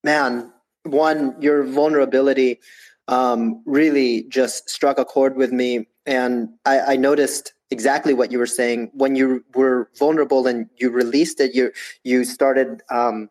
man, 0.04 0.52
one, 0.84 1.36
your 1.42 1.64
vulnerability 1.64 2.60
um, 3.08 3.62
really 3.66 4.24
just 4.30 4.70
struck 4.70 4.98
a 5.00 5.06
chord 5.06 5.36
with 5.36 5.52
me. 5.52 5.88
And 6.06 6.50
I, 6.66 6.80
I 6.80 6.96
noticed 6.96 7.54
exactly 7.70 8.14
what 8.14 8.32
you 8.32 8.40
were 8.40 8.48
saying. 8.48 8.92
When 8.94 9.16
you 9.16 9.44
were 9.56 9.90
vulnerable 9.98 10.48
and 10.48 10.68
you 10.78 10.90
released 10.90 11.40
it, 11.40 11.56
you 11.56 11.72
you 12.04 12.26
started 12.26 12.82
um, 12.90 13.30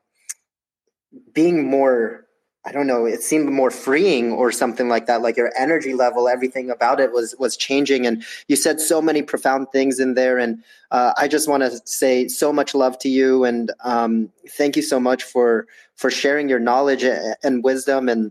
being 1.33 1.69
more 1.69 2.27
I 2.67 2.73
don't 2.73 2.87
know, 2.87 3.07
it 3.07 3.23
seemed 3.23 3.51
more 3.51 3.71
freeing 3.71 4.33
or 4.33 4.53
something 4.53 4.89
like 4.89 5.07
that. 5.07 5.23
Like 5.23 5.37
your 5.39 5.51
energy 5.57 5.95
level, 5.95 6.29
everything 6.29 6.71
about 6.71 7.01
it 7.01 7.11
was 7.13 7.35
was 7.39 7.57
changing. 7.57 8.07
And 8.07 8.23
you 8.49 8.57
said 8.57 8.81
so 8.81 9.01
many 9.01 9.23
profound 9.23 9.69
things 9.73 9.99
in 9.99 10.13
there. 10.13 10.39
And 10.39 10.63
uh, 10.91 11.15
I 11.17 11.27
just 11.27 11.49
want 11.49 11.63
to 11.63 11.81
say 11.87 12.29
so 12.29 12.53
much 12.53 12.75
love 12.75 12.99
to 12.99 13.09
you 13.09 13.45
and 13.45 13.73
um, 13.83 14.31
thank 14.47 14.77
you 14.77 14.83
so 14.83 15.01
much 15.01 15.23
for 15.23 15.67
for 15.97 16.11
sharing 16.11 16.51
your 16.51 16.59
knowledge 16.59 17.03
and 17.03 17.65
wisdom. 17.65 18.09
And 18.11 18.31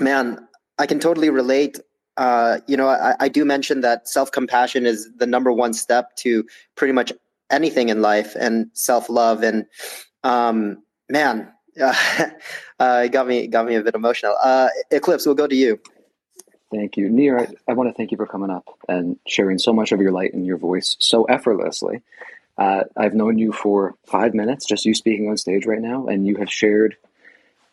man, 0.00 0.48
I 0.78 0.86
can 0.86 0.98
totally 0.98 1.28
relate. 1.28 1.78
Uh, 2.16 2.60
you 2.66 2.76
know, 2.76 2.88
I, 2.88 3.14
I 3.20 3.28
do 3.28 3.44
mention 3.44 3.82
that 3.82 4.08
self 4.08 4.32
compassion 4.32 4.86
is 4.86 5.10
the 5.16 5.26
number 5.26 5.52
one 5.52 5.74
step 5.74 6.16
to 6.16 6.46
pretty 6.74 6.92
much 6.92 7.12
anything 7.50 7.90
in 7.90 8.00
life 8.00 8.34
and 8.34 8.70
self 8.72 9.10
love. 9.10 9.42
And 9.42 9.66
um, 10.24 10.82
man, 11.10 11.52
uh, 11.80 11.94
uh, 12.78 13.06
got 13.08 13.26
me 13.26 13.46
got 13.46 13.66
me 13.66 13.76
a 13.76 13.82
bit 13.82 13.94
emotional. 13.94 14.36
Uh, 14.42 14.68
Eclipse, 14.90 15.26
we'll 15.26 15.34
go 15.34 15.46
to 15.46 15.56
you. 15.56 15.80
Thank 16.70 16.96
you, 16.96 17.08
Nir. 17.10 17.38
I, 17.38 17.70
I 17.70 17.74
want 17.74 17.90
to 17.90 17.94
thank 17.94 18.10
you 18.10 18.16
for 18.16 18.26
coming 18.26 18.50
up 18.50 18.66
and 18.88 19.18
sharing 19.26 19.58
so 19.58 19.72
much 19.72 19.92
of 19.92 20.00
your 20.00 20.12
light 20.12 20.32
and 20.32 20.46
your 20.46 20.56
voice 20.56 20.96
so 21.00 21.24
effortlessly. 21.24 22.02
Uh, 22.56 22.84
I've 22.96 23.14
known 23.14 23.38
you 23.38 23.52
for 23.52 23.94
five 24.06 24.34
minutes, 24.34 24.66
just 24.66 24.84
you 24.84 24.94
speaking 24.94 25.28
on 25.28 25.36
stage 25.36 25.66
right 25.66 25.80
now, 25.80 26.06
and 26.06 26.26
you 26.26 26.36
have 26.36 26.50
shared 26.50 26.96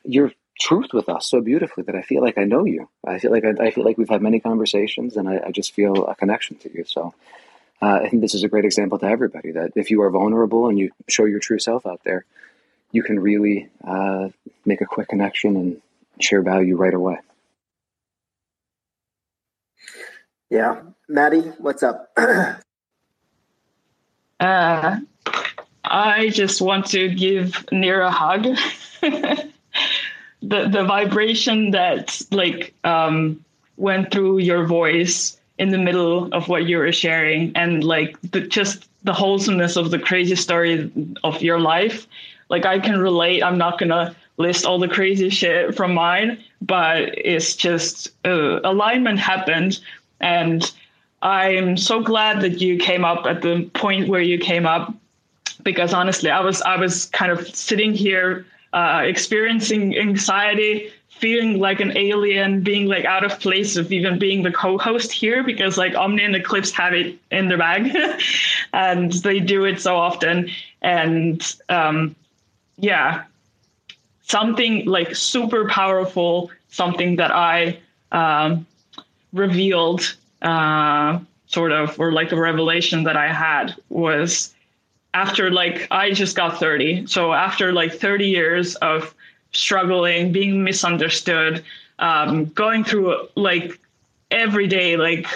your 0.03 0.31
truth 0.59 0.93
with 0.93 1.07
us 1.07 1.27
so 1.27 1.41
beautifully 1.41 1.83
that 1.83 1.95
I 1.95 2.01
feel 2.01 2.21
like 2.21 2.37
I 2.37 2.43
know 2.43 2.65
you. 2.65 2.89
I 3.05 3.19
feel 3.19 3.31
like 3.31 3.45
I, 3.45 3.67
I 3.67 3.71
feel 3.71 3.85
like 3.85 3.97
we've 3.97 4.09
had 4.09 4.21
many 4.21 4.39
conversations, 4.39 5.15
and 5.15 5.29
I, 5.29 5.39
I 5.47 5.51
just 5.51 5.73
feel 5.73 6.05
a 6.05 6.15
connection 6.15 6.57
to 6.57 6.73
you. 6.73 6.83
So 6.85 7.13
uh, 7.81 7.99
I 8.03 8.09
think 8.09 8.21
this 8.21 8.35
is 8.35 8.43
a 8.43 8.49
great 8.49 8.65
example 8.65 8.99
to 8.99 9.05
everybody 9.05 9.51
that 9.51 9.71
if 9.75 9.91
you 9.91 10.01
are 10.01 10.09
vulnerable 10.09 10.67
and 10.67 10.77
you 10.77 10.91
show 11.07 11.25
your 11.25 11.39
true 11.39 11.59
self 11.59 11.85
out 11.85 12.01
there, 12.03 12.25
you 12.91 13.03
can 13.03 13.19
really 13.19 13.69
uh, 13.83 14.29
make 14.65 14.81
a 14.81 14.85
quick 14.85 15.09
connection 15.09 15.55
and 15.55 15.81
share 16.19 16.41
value 16.41 16.75
right 16.75 16.93
away. 16.93 17.17
Yeah. 20.49 20.81
Maddie, 21.07 21.51
what's 21.57 21.83
up? 21.83 22.11
uh, 22.17 22.55
I 25.83 26.29
just 26.29 26.61
want 26.61 26.87
to 26.87 27.09
give 27.09 27.65
Nir 27.71 28.01
a 28.01 28.11
hug. 28.11 28.43
the 29.01 29.51
the 30.41 30.85
vibration 30.85 31.71
that 31.71 32.21
like 32.31 32.73
um, 32.83 33.43
went 33.77 34.11
through 34.11 34.39
your 34.39 34.65
voice 34.65 35.37
in 35.57 35.69
the 35.69 35.77
middle 35.77 36.33
of 36.33 36.47
what 36.47 36.65
you 36.65 36.77
were 36.77 36.91
sharing 36.91 37.51
and 37.55 37.83
like 37.83 38.19
the, 38.31 38.41
just 38.41 38.87
the 39.03 39.13
wholesomeness 39.13 39.75
of 39.75 39.91
the 39.91 39.99
crazy 39.99 40.35
story 40.35 40.91
of 41.23 41.41
your 41.41 41.59
life 41.59 42.07
like 42.49 42.65
I 42.65 42.79
can 42.79 42.99
relate. 42.99 43.43
I'm 43.43 43.57
not 43.57 43.79
gonna 43.79 44.15
list 44.37 44.65
all 44.65 44.79
the 44.79 44.87
crazy 44.87 45.29
shit 45.29 45.75
from 45.75 45.93
mine, 45.93 46.43
but 46.61 47.17
it's 47.17 47.55
just 47.55 48.09
uh, 48.25 48.59
alignment 48.63 49.19
happened, 49.19 49.79
and 50.19 50.71
I'm 51.21 51.77
so 51.77 52.01
glad 52.01 52.41
that 52.41 52.61
you 52.61 52.77
came 52.77 53.03
up 53.03 53.25
at 53.25 53.41
the 53.41 53.69
point 53.73 54.07
where 54.07 54.21
you 54.21 54.37
came 54.37 54.65
up, 54.65 54.93
because 55.63 55.93
honestly, 55.93 56.29
I 56.29 56.39
was 56.39 56.61
I 56.61 56.77
was 56.77 57.05
kind 57.07 57.31
of 57.31 57.47
sitting 57.55 57.93
here 57.93 58.45
uh, 58.73 59.01
experiencing 59.03 59.97
anxiety, 59.97 60.91
feeling 61.09 61.59
like 61.59 61.79
an 61.81 61.95
alien, 61.97 62.61
being 62.61 62.87
like 62.87 63.05
out 63.05 63.25
of 63.25 63.39
place 63.39 63.75
of 63.75 63.91
even 63.91 64.17
being 64.17 64.43
the 64.43 64.51
co-host 64.51 65.11
here 65.11 65.43
because 65.43 65.77
like 65.77 65.95
Omni 65.95 66.23
and 66.23 66.35
Eclipse 66.35 66.71
have 66.71 66.93
it 66.93 67.17
in 67.31 67.49
their 67.49 67.57
bag, 67.57 67.95
and 68.73 69.11
they 69.11 69.39
do 69.39 69.65
it 69.65 69.81
so 69.81 69.97
often. 69.97 70.49
And 70.81 71.55
um, 71.67 72.15
yeah, 72.79 73.23
something 74.23 74.85
like 74.85 75.15
super 75.15 75.67
powerful, 75.67 76.51
something 76.69 77.15
that 77.17 77.31
I 77.31 77.79
um, 78.11 78.65
revealed, 79.33 80.15
uh, 80.41 81.19
sort 81.47 81.71
of, 81.71 81.99
or 81.99 82.11
like 82.11 82.31
a 82.31 82.39
revelation 82.39 83.03
that 83.03 83.17
I 83.17 83.31
had 83.33 83.75
was 83.89 84.53
after 85.13 85.51
like 85.51 85.87
I 85.91 86.11
just 86.11 86.35
got 86.35 86.59
30. 86.59 87.07
So 87.07 87.33
after 87.33 87.71
like 87.73 87.93
30 87.93 88.27
years 88.27 88.75
of 88.75 89.13
struggling, 89.51 90.31
being 90.31 90.63
misunderstood, 90.63 91.63
um, 91.97 92.45
going 92.45 92.83
through 92.83 93.27
like 93.35 93.79
every 94.31 94.67
day, 94.67 94.95
like 94.95 95.27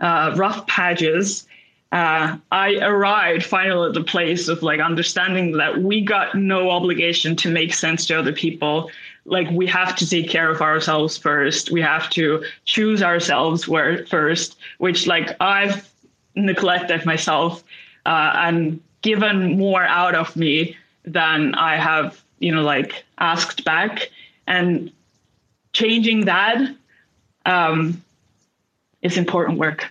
uh, 0.00 0.34
rough 0.36 0.66
patches, 0.66 1.46
uh, 1.92 2.36
I 2.50 2.76
arrived 2.80 3.44
finally 3.44 3.88
at 3.88 3.94
the 3.94 4.02
place 4.02 4.48
of 4.48 4.62
like 4.62 4.80
understanding 4.80 5.52
that 5.52 5.82
we 5.82 6.00
got 6.00 6.34
no 6.34 6.70
obligation 6.70 7.36
to 7.36 7.50
make 7.50 7.72
sense 7.72 8.06
to 8.06 8.18
other 8.18 8.32
people. 8.32 8.90
Like 9.24 9.48
we 9.50 9.66
have 9.68 9.94
to 9.96 10.08
take 10.08 10.28
care 10.28 10.50
of 10.50 10.60
ourselves 10.60 11.16
first. 11.16 11.70
We 11.70 11.80
have 11.82 12.10
to 12.10 12.44
choose 12.64 13.02
ourselves 13.02 13.68
where 13.68 14.04
first, 14.06 14.56
which 14.78 15.06
like 15.06 15.36
I've 15.40 15.88
neglected 16.34 17.06
myself 17.06 17.62
uh, 18.04 18.32
and 18.34 18.80
given 19.02 19.56
more 19.56 19.84
out 19.84 20.14
of 20.14 20.34
me 20.36 20.76
than 21.04 21.54
I 21.54 21.76
have, 21.76 22.22
you 22.40 22.52
know, 22.52 22.62
like 22.62 23.04
asked 23.18 23.64
back. 23.64 24.10
And 24.48 24.92
changing 25.72 26.24
that 26.24 26.74
um, 27.44 28.02
is 29.02 29.16
important 29.16 29.58
work. 29.58 29.86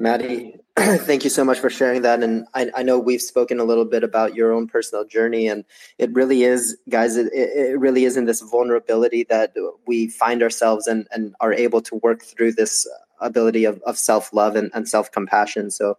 Maddie, 0.00 0.58
thank 0.78 1.24
you 1.24 1.30
so 1.30 1.44
much 1.44 1.58
for 1.58 1.68
sharing 1.68 2.00
that. 2.02 2.22
And 2.22 2.46
I, 2.54 2.70
I, 2.74 2.82
know 2.82 2.98
we've 2.98 3.20
spoken 3.20 3.60
a 3.60 3.64
little 3.64 3.84
bit 3.84 4.02
about 4.02 4.34
your 4.34 4.50
own 4.50 4.66
personal 4.66 5.04
journey, 5.04 5.46
and 5.46 5.62
it 5.98 6.10
really 6.14 6.42
is, 6.42 6.74
guys, 6.88 7.16
it, 7.16 7.30
it 7.34 7.78
really 7.78 8.06
is 8.06 8.16
in 8.16 8.24
this 8.24 8.40
vulnerability 8.40 9.24
that 9.24 9.52
we 9.86 10.08
find 10.08 10.42
ourselves 10.42 10.86
and, 10.86 11.06
and 11.12 11.34
are 11.40 11.52
able 11.52 11.82
to 11.82 11.96
work 11.96 12.22
through 12.22 12.52
this 12.52 12.88
ability 13.20 13.66
of, 13.66 13.82
of 13.82 13.98
self 13.98 14.32
love 14.32 14.56
and, 14.56 14.70
and 14.72 14.88
self 14.88 15.12
compassion. 15.12 15.70
So, 15.70 15.98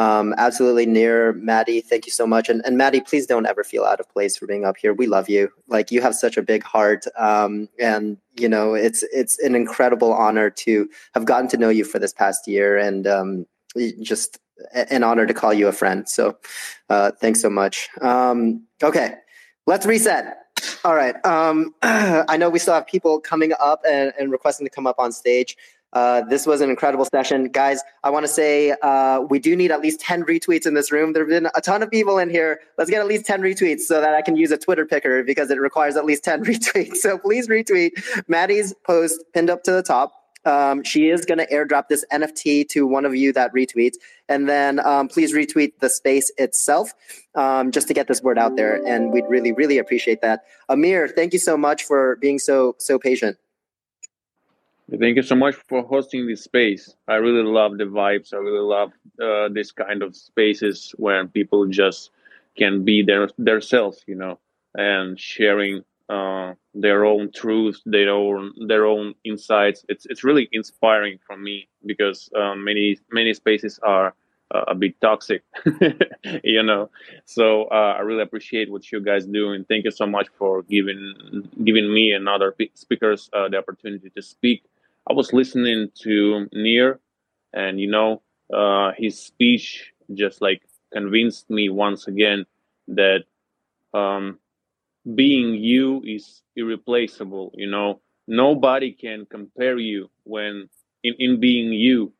um, 0.00 0.34
absolutely 0.38 0.86
Nir 0.86 1.34
Maddie. 1.34 1.82
Thank 1.82 2.06
you 2.06 2.12
so 2.12 2.26
much. 2.26 2.48
And, 2.48 2.62
and 2.64 2.78
Maddie, 2.78 3.02
please 3.02 3.26
don't 3.26 3.44
ever 3.44 3.62
feel 3.62 3.84
out 3.84 4.00
of 4.00 4.08
place 4.08 4.34
for 4.34 4.46
being 4.46 4.64
up 4.64 4.78
here. 4.78 4.94
We 4.94 5.06
love 5.06 5.28
you. 5.28 5.50
Like 5.68 5.90
you 5.90 6.00
have 6.00 6.14
such 6.14 6.38
a 6.38 6.42
big 6.42 6.62
heart. 6.62 7.04
Um, 7.18 7.68
and 7.78 8.16
you 8.38 8.48
know, 8.48 8.72
it's, 8.72 9.02
it's 9.12 9.38
an 9.40 9.54
incredible 9.54 10.14
honor 10.14 10.48
to 10.48 10.88
have 11.12 11.26
gotten 11.26 11.48
to 11.48 11.58
know 11.58 11.68
you 11.68 11.84
for 11.84 11.98
this 11.98 12.14
past 12.14 12.48
year 12.48 12.78
and, 12.78 13.06
um, 13.06 13.46
just 14.00 14.38
an 14.72 15.04
honor 15.04 15.26
to 15.26 15.34
call 15.34 15.52
you 15.52 15.68
a 15.68 15.72
friend. 15.72 16.08
So, 16.08 16.38
uh, 16.88 17.10
thanks 17.20 17.42
so 17.42 17.50
much. 17.50 17.90
Um, 18.00 18.62
okay. 18.82 19.16
Let's 19.66 19.84
reset. 19.84 20.38
All 20.82 20.94
right. 20.94 21.14
Um, 21.26 21.74
I 21.82 22.38
know 22.38 22.48
we 22.48 22.58
still 22.58 22.74
have 22.74 22.86
people 22.86 23.20
coming 23.20 23.52
up 23.60 23.82
and, 23.86 24.14
and 24.18 24.32
requesting 24.32 24.66
to 24.66 24.70
come 24.70 24.86
up 24.86 24.98
on 24.98 25.12
stage. 25.12 25.58
Uh, 25.92 26.22
this 26.22 26.46
was 26.46 26.60
an 26.60 26.70
incredible 26.70 27.04
session. 27.04 27.48
Guys, 27.48 27.82
I 28.04 28.10
want 28.10 28.24
to 28.24 28.32
say 28.32 28.74
uh, 28.82 29.20
we 29.20 29.38
do 29.38 29.56
need 29.56 29.70
at 29.70 29.80
least 29.80 30.00
10 30.00 30.24
retweets 30.24 30.66
in 30.66 30.74
this 30.74 30.92
room. 30.92 31.12
There 31.12 31.22
have 31.22 31.28
been 31.28 31.50
a 31.54 31.60
ton 31.60 31.82
of 31.82 31.90
people 31.90 32.18
in 32.18 32.30
here. 32.30 32.60
Let's 32.78 32.90
get 32.90 33.00
at 33.00 33.06
least 33.06 33.26
10 33.26 33.40
retweets 33.42 33.80
so 33.80 34.00
that 34.00 34.14
I 34.14 34.22
can 34.22 34.36
use 34.36 34.50
a 34.50 34.58
Twitter 34.58 34.86
picker 34.86 35.24
because 35.24 35.50
it 35.50 35.58
requires 35.58 35.96
at 35.96 36.04
least 36.04 36.24
10 36.24 36.44
retweets. 36.44 36.96
So 36.96 37.18
please 37.18 37.48
retweet 37.48 37.90
Maddie's 38.28 38.74
post 38.86 39.24
pinned 39.34 39.50
up 39.50 39.64
to 39.64 39.72
the 39.72 39.82
top. 39.82 40.12
Um, 40.44 40.82
she 40.84 41.10
is 41.10 41.26
going 41.26 41.38
to 41.38 41.46
airdrop 41.48 41.88
this 41.88 42.04
NFT 42.10 42.66
to 42.70 42.86
one 42.86 43.04
of 43.04 43.14
you 43.14 43.32
that 43.34 43.52
retweets. 43.52 43.96
And 44.28 44.48
then 44.48 44.80
um, 44.80 45.08
please 45.08 45.34
retweet 45.34 45.72
the 45.80 45.90
space 45.90 46.32
itself 46.38 46.92
um, 47.34 47.72
just 47.72 47.88
to 47.88 47.94
get 47.94 48.08
this 48.08 48.22
word 48.22 48.38
out 48.38 48.56
there. 48.56 48.80
And 48.86 49.12
we'd 49.12 49.26
really, 49.28 49.52
really 49.52 49.78
appreciate 49.78 50.22
that. 50.22 50.44
Amir, 50.68 51.08
thank 51.08 51.32
you 51.32 51.38
so 51.38 51.56
much 51.56 51.84
for 51.84 52.16
being 52.16 52.38
so, 52.38 52.74
so 52.78 52.98
patient. 52.98 53.36
Thank 54.98 55.16
you 55.16 55.22
so 55.22 55.36
much 55.36 55.54
for 55.68 55.82
hosting 55.84 56.26
this 56.26 56.42
space. 56.42 56.94
I 57.06 57.14
really 57.16 57.44
love 57.44 57.78
the 57.78 57.84
vibes. 57.84 58.34
I 58.34 58.38
really 58.38 58.58
love 58.66 58.90
uh, 59.22 59.48
this 59.48 59.70
kind 59.70 60.02
of 60.02 60.16
spaces 60.16 60.92
where 60.98 61.26
people 61.28 61.66
just 61.66 62.10
can 62.58 62.84
be 62.84 63.02
their 63.02 63.28
self, 63.60 63.96
you 64.08 64.16
know, 64.16 64.38
and 64.74 65.18
sharing 65.18 65.84
uh, 66.08 66.54
their 66.74 67.04
own 67.04 67.30
truth, 67.30 67.80
their 67.86 68.10
own 68.10 68.52
their 68.66 68.84
own 68.84 69.14
insights. 69.24 69.84
It's 69.88 70.06
it's 70.06 70.24
really 70.24 70.48
inspiring 70.50 71.18
for 71.24 71.36
me 71.36 71.68
because 71.86 72.28
uh, 72.34 72.56
many 72.56 72.98
many 73.12 73.32
spaces 73.32 73.78
are 73.84 74.12
uh, 74.52 74.64
a 74.66 74.74
bit 74.74 75.00
toxic, 75.00 75.44
you 76.42 76.64
know. 76.64 76.90
So 77.26 77.64
uh, 77.66 77.94
I 77.96 78.00
really 78.00 78.22
appreciate 78.22 78.68
what 78.72 78.90
you 78.90 79.00
guys 79.00 79.24
do, 79.26 79.52
and 79.52 79.68
thank 79.68 79.84
you 79.84 79.92
so 79.92 80.06
much 80.06 80.26
for 80.36 80.62
giving 80.64 81.48
giving 81.64 81.92
me 81.94 82.12
and 82.12 82.28
other 82.28 82.56
speakers 82.74 83.30
uh, 83.32 83.48
the 83.48 83.58
opportunity 83.58 84.10
to 84.10 84.22
speak 84.22 84.64
I 85.08 85.12
was 85.12 85.32
listening 85.32 85.90
to 86.02 86.48
Nir, 86.52 87.00
and 87.52 87.80
you 87.80 87.88
know, 87.88 88.22
uh, 88.52 88.92
his 88.96 89.18
speech 89.18 89.92
just 90.14 90.40
like 90.40 90.62
convinced 90.92 91.50
me 91.50 91.68
once 91.68 92.06
again 92.08 92.46
that 92.88 93.24
um, 93.94 94.38
being 95.14 95.54
you 95.54 96.02
is 96.04 96.42
irreplaceable. 96.56 97.52
You 97.54 97.68
know, 97.70 98.00
nobody 98.26 98.92
can 98.92 99.26
compare 99.26 99.78
you 99.78 100.10
when 100.24 100.68
in, 101.02 101.14
in 101.18 101.40
being 101.40 101.72
you. 101.72 102.12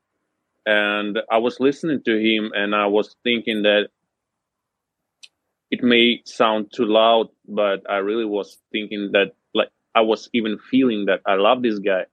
And 0.67 1.19
I 1.31 1.39
was 1.39 1.61
listening 1.61 2.03
to 2.05 2.19
him, 2.19 2.53
and 2.55 2.75
I 2.75 2.87
was 2.87 3.17
thinking 3.25 3.63
that 3.63 3.89
it 5.71 5.83
may 5.83 6.23
sound 6.25 6.73
too 6.73 6.85
loud, 6.85 7.29
but 7.49 7.89
I 7.89 7.97
really 7.99 8.25
was 8.25 8.59
thinking 8.73 9.11
that 9.13 9.33
like 9.55 9.71
I 9.95 10.01
was 10.03 10.29
even 10.33 10.59
feeling 10.71 11.07
that 11.07 11.21
I 11.27 11.35
love 11.35 11.63
this 11.63 11.79
guy 11.79 12.07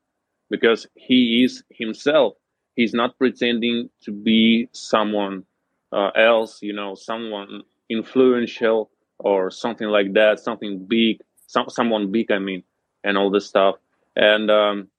because 0.49 0.87
he 0.95 1.43
is 1.43 1.63
himself. 1.69 2.33
He's 2.75 2.93
not 2.93 3.17
pretending 3.17 3.89
to 4.03 4.11
be 4.11 4.69
someone 4.71 5.43
uh, 5.91 6.11
else, 6.15 6.59
you 6.61 6.73
know, 6.73 6.95
someone 6.95 7.63
influential 7.89 8.91
or 9.19 9.49
something 9.49 9.87
like 9.87 10.13
that, 10.13 10.39
something 10.39 10.85
big, 10.87 11.21
some, 11.47 11.69
someone 11.69 12.11
big, 12.11 12.31
I 12.31 12.39
mean, 12.39 12.63
and 13.03 13.17
all 13.17 13.31
this 13.31 13.47
stuff. 13.47 13.75
And 14.15 14.51
um, 14.51 14.89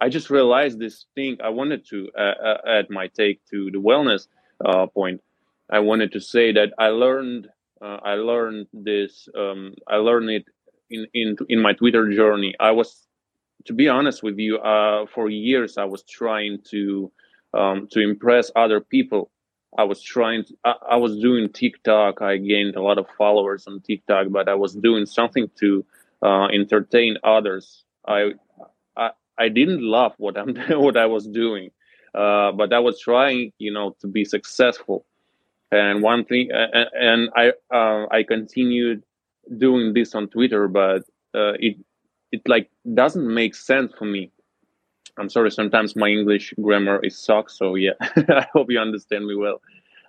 I 0.00 0.08
just 0.08 0.30
realized 0.30 0.78
this 0.78 1.06
thing. 1.14 1.38
I 1.42 1.50
wanted 1.50 1.86
to 1.90 2.08
uh, 2.18 2.34
uh 2.44 2.58
add 2.66 2.90
my 2.90 3.08
take 3.08 3.44
to 3.50 3.70
the 3.70 3.78
wellness 3.78 4.26
uh, 4.64 4.86
point. 4.86 5.20
I 5.70 5.80
wanted 5.80 6.12
to 6.12 6.20
say 6.20 6.52
that 6.52 6.72
I 6.78 6.88
learned, 6.88 7.48
uh, 7.80 7.98
I 8.02 8.14
learned 8.14 8.66
this, 8.72 9.28
um, 9.38 9.74
I 9.86 9.96
learned 9.96 10.30
it 10.30 10.44
in, 10.90 11.06
in 11.14 11.36
in 11.48 11.60
my 11.60 11.74
Twitter 11.74 12.10
journey. 12.12 12.54
I 12.58 12.72
was 12.72 13.06
to 13.66 13.72
be 13.72 13.88
honest 13.88 14.22
with 14.22 14.38
you, 14.38 14.58
uh, 14.58 15.06
for 15.14 15.28
years 15.28 15.78
I 15.78 15.84
was 15.84 16.02
trying 16.02 16.60
to 16.70 17.10
um, 17.52 17.88
to 17.92 18.00
impress 18.00 18.50
other 18.54 18.80
people. 18.80 19.30
I 19.78 19.84
was 19.84 20.02
trying. 20.02 20.44
To, 20.44 20.54
I, 20.64 20.74
I, 20.90 20.96
was 20.96 21.18
doing 21.18 21.48
TikTok. 21.48 22.22
I 22.22 22.36
gained 22.36 22.76
a 22.76 22.82
lot 22.82 22.98
of 22.98 23.06
followers 23.16 23.66
on 23.66 23.80
TikTok, 23.80 24.28
but 24.30 24.48
I 24.48 24.54
was 24.54 24.74
doing 24.74 25.06
something 25.06 25.50
to 25.60 25.84
uh, 26.22 26.46
entertain 26.46 27.16
others. 27.22 27.84
I, 28.06 28.32
I 28.96 29.10
I 29.38 29.48
didn't 29.48 29.82
love 29.82 30.12
what 30.18 30.36
I'm 30.36 30.56
what 30.80 30.96
I 30.96 31.06
was 31.06 31.26
doing, 31.26 31.70
uh, 32.14 32.52
but 32.52 32.72
I 32.72 32.78
was 32.80 33.00
trying, 33.00 33.52
you 33.58 33.72
know, 33.72 33.96
to 34.00 34.06
be 34.06 34.24
successful. 34.24 35.04
And 35.72 36.02
one 36.02 36.24
thing, 36.24 36.50
and, 36.52 36.88
and 36.92 37.30
I 37.36 37.52
uh, 37.74 38.06
I 38.10 38.24
continued 38.24 39.04
doing 39.56 39.94
this 39.94 40.14
on 40.14 40.28
Twitter, 40.28 40.66
but 40.68 41.02
uh, 41.34 41.54
it 41.58 41.76
it 42.32 42.42
like 42.46 42.70
doesn't 42.94 43.32
make 43.32 43.54
sense 43.54 43.92
for 43.98 44.04
me. 44.04 44.30
I'm 45.18 45.28
sorry, 45.28 45.50
sometimes 45.50 45.96
my 45.96 46.08
English 46.08 46.54
grammar 46.62 47.00
is 47.04 47.18
sucks. 47.18 47.58
So 47.58 47.74
yeah, 47.74 47.92
I 48.00 48.46
hope 48.52 48.70
you 48.70 48.78
understand 48.80 49.26
me 49.26 49.36
well. 49.36 49.60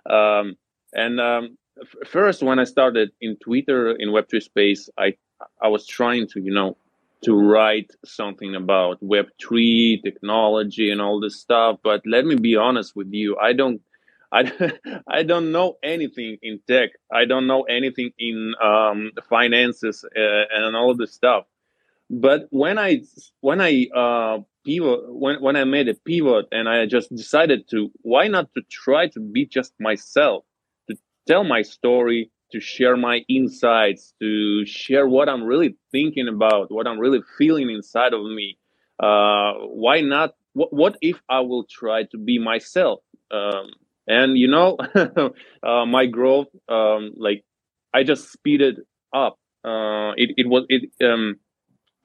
Um, 0.08 0.56
and 0.94 1.20
um, 1.20 1.58
f- 1.80 2.08
first, 2.08 2.42
when 2.42 2.58
I 2.58 2.64
started 2.64 3.12
in 3.20 3.36
Twitter 3.36 3.92
in 3.92 4.10
Web3 4.10 4.42
space, 4.42 4.88
I 4.98 5.14
I 5.60 5.68
was 5.68 5.86
trying 5.86 6.28
to 6.28 6.40
you 6.40 6.52
know 6.52 6.76
to 7.24 7.34
write 7.34 7.90
something 8.04 8.54
about 8.54 9.00
Web3 9.02 10.02
technology 10.02 10.90
and 10.90 11.00
all 11.00 11.20
this 11.20 11.40
stuff. 11.40 11.78
But 11.82 12.02
let 12.06 12.24
me 12.26 12.36
be 12.36 12.56
honest 12.56 12.96
with 12.96 13.12
you, 13.12 13.36
I 13.38 13.52
don't. 13.52 13.80
I, 14.34 14.50
I 15.08 15.24
don't 15.24 15.52
know 15.52 15.76
anything 15.82 16.38
in 16.42 16.60
tech. 16.66 16.90
I 17.12 17.26
don't 17.26 17.46
know 17.46 17.64
anything 17.64 18.12
in 18.18 18.54
um, 18.62 19.12
finances 19.28 20.06
uh, 20.16 20.44
and 20.56 20.74
all 20.74 20.96
this 20.96 21.12
stuff 21.12 21.44
but 22.12 22.46
when 22.50 22.78
i 22.78 23.00
when 23.40 23.60
i 23.60 23.86
uh 23.96 24.38
pivot 24.66 25.00
when, 25.08 25.42
when 25.42 25.56
i 25.56 25.64
made 25.64 25.88
a 25.88 25.94
pivot 25.94 26.46
and 26.52 26.68
i 26.68 26.86
just 26.86 27.14
decided 27.16 27.68
to 27.70 27.90
why 28.02 28.28
not 28.28 28.52
to 28.54 28.62
try 28.70 29.08
to 29.08 29.20
be 29.20 29.46
just 29.46 29.74
myself 29.80 30.44
to 30.90 30.96
tell 31.26 31.44
my 31.44 31.62
story 31.62 32.30
to 32.52 32.60
share 32.60 32.96
my 32.96 33.24
insights, 33.28 34.14
to 34.20 34.64
share 34.66 35.08
what 35.08 35.28
I'm 35.28 35.42
really 35.42 35.76
thinking 35.90 36.28
about, 36.28 36.70
what 36.70 36.86
I'm 36.86 36.98
really 37.00 37.20
feeling 37.38 37.70
inside 37.70 38.14
of 38.14 38.24
me. 38.24 38.58
Uh, 39.02 39.54
why 39.54 40.02
not? 40.02 40.34
What, 40.52 40.72
what 40.72 40.96
if 41.00 41.20
I 41.28 41.40
will 41.40 41.64
try 41.64 42.04
to 42.04 42.18
be 42.18 42.38
myself? 42.38 43.00
Um, 43.30 43.70
and 44.06 44.38
you 44.38 44.48
know, 44.48 44.76
uh, 45.62 45.86
my 45.86 46.06
growth, 46.06 46.48
um, 46.68 47.12
like 47.16 47.44
I 47.94 48.04
just 48.04 48.32
speeded 48.32 48.80
up. 49.14 49.38
Uh, 49.64 50.12
it 50.16 50.34
it 50.36 50.48
was 50.48 50.66
it 50.68 50.90
um, 51.04 51.36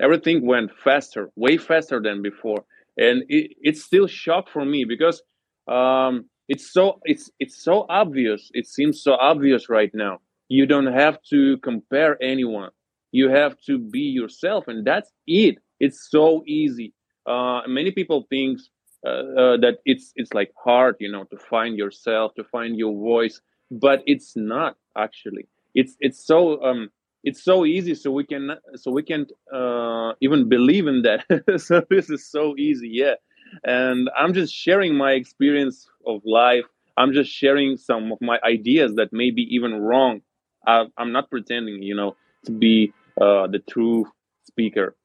everything 0.01 0.45
went 0.45 0.71
faster, 0.83 1.29
way 1.35 1.57
faster 1.57 2.01
than 2.01 2.21
before, 2.21 2.63
and 2.97 3.23
it, 3.29 3.51
it's 3.61 3.83
still 3.83 4.07
shock 4.07 4.49
for 4.49 4.65
me 4.65 4.85
because 4.85 5.21
um, 5.67 6.25
it's 6.47 6.71
so 6.71 6.99
it's 7.03 7.29
it's 7.39 7.61
so 7.63 7.85
obvious. 7.89 8.49
It 8.53 8.67
seems 8.67 9.01
so 9.03 9.13
obvious 9.13 9.69
right 9.69 9.91
now. 9.93 10.19
You 10.49 10.65
don't 10.65 10.93
have 10.93 11.19
to 11.29 11.57
compare 11.57 12.17
anyone. 12.21 12.71
You 13.11 13.29
have 13.29 13.57
to 13.67 13.77
be 13.77 14.01
yourself 14.01 14.67
and 14.67 14.85
that's 14.85 15.11
it. 15.27 15.57
It's 15.79 16.07
so 16.09 16.43
easy. 16.47 16.93
Uh, 17.25 17.61
many 17.67 17.91
people 17.91 18.25
think 18.29 18.59
uh, 19.05 19.09
uh, 19.09 19.57
that 19.57 19.77
it's 19.85 20.11
it's 20.15 20.33
like 20.33 20.51
hard 20.63 20.95
you 20.99 21.11
know 21.11 21.25
to 21.25 21.37
find 21.37 21.77
yourself 21.77 22.33
to 22.35 22.43
find 22.45 22.77
your 22.77 22.93
voice 22.93 23.41
but 23.69 24.01
it's 24.05 24.33
not 24.35 24.77
actually. 24.97 25.47
It's 25.75 25.95
it's 25.99 26.25
so 26.25 26.63
um 26.63 26.89
it's 27.27 27.43
so 27.43 27.65
easy 27.65 27.93
so 27.93 28.09
we 28.19 28.25
can 28.31 28.45
so 28.75 28.87
we 28.99 29.03
can 29.11 29.21
uh, 29.59 30.11
even 30.25 30.49
believe 30.55 30.87
in 30.93 31.01
that 31.07 31.19
so 31.67 31.81
this 31.89 32.09
is 32.09 32.21
so 32.37 32.43
easy 32.57 32.89
yeah 33.03 33.15
and 33.63 34.09
i'm 34.19 34.33
just 34.33 34.53
sharing 34.53 34.93
my 34.95 35.11
experience 35.21 35.77
of 36.05 36.21
life 36.25 36.65
i'm 36.99 37.11
just 37.19 37.31
sharing 37.41 37.77
some 37.89 38.11
of 38.13 38.19
my 38.21 38.37
ideas 38.55 38.89
that 38.95 39.09
may 39.11 39.29
be 39.39 39.43
even 39.57 39.71
wrong 39.87 40.21
I, 40.67 40.85
am 40.99 41.11
not 41.11 41.29
pretending, 41.31 41.81
you 41.81 41.95
know, 41.95 42.15
to 42.45 42.51
be 42.51 42.93
uh, 43.19 43.47
the 43.47 43.59
true 43.69 44.05
speaker. 44.45 44.95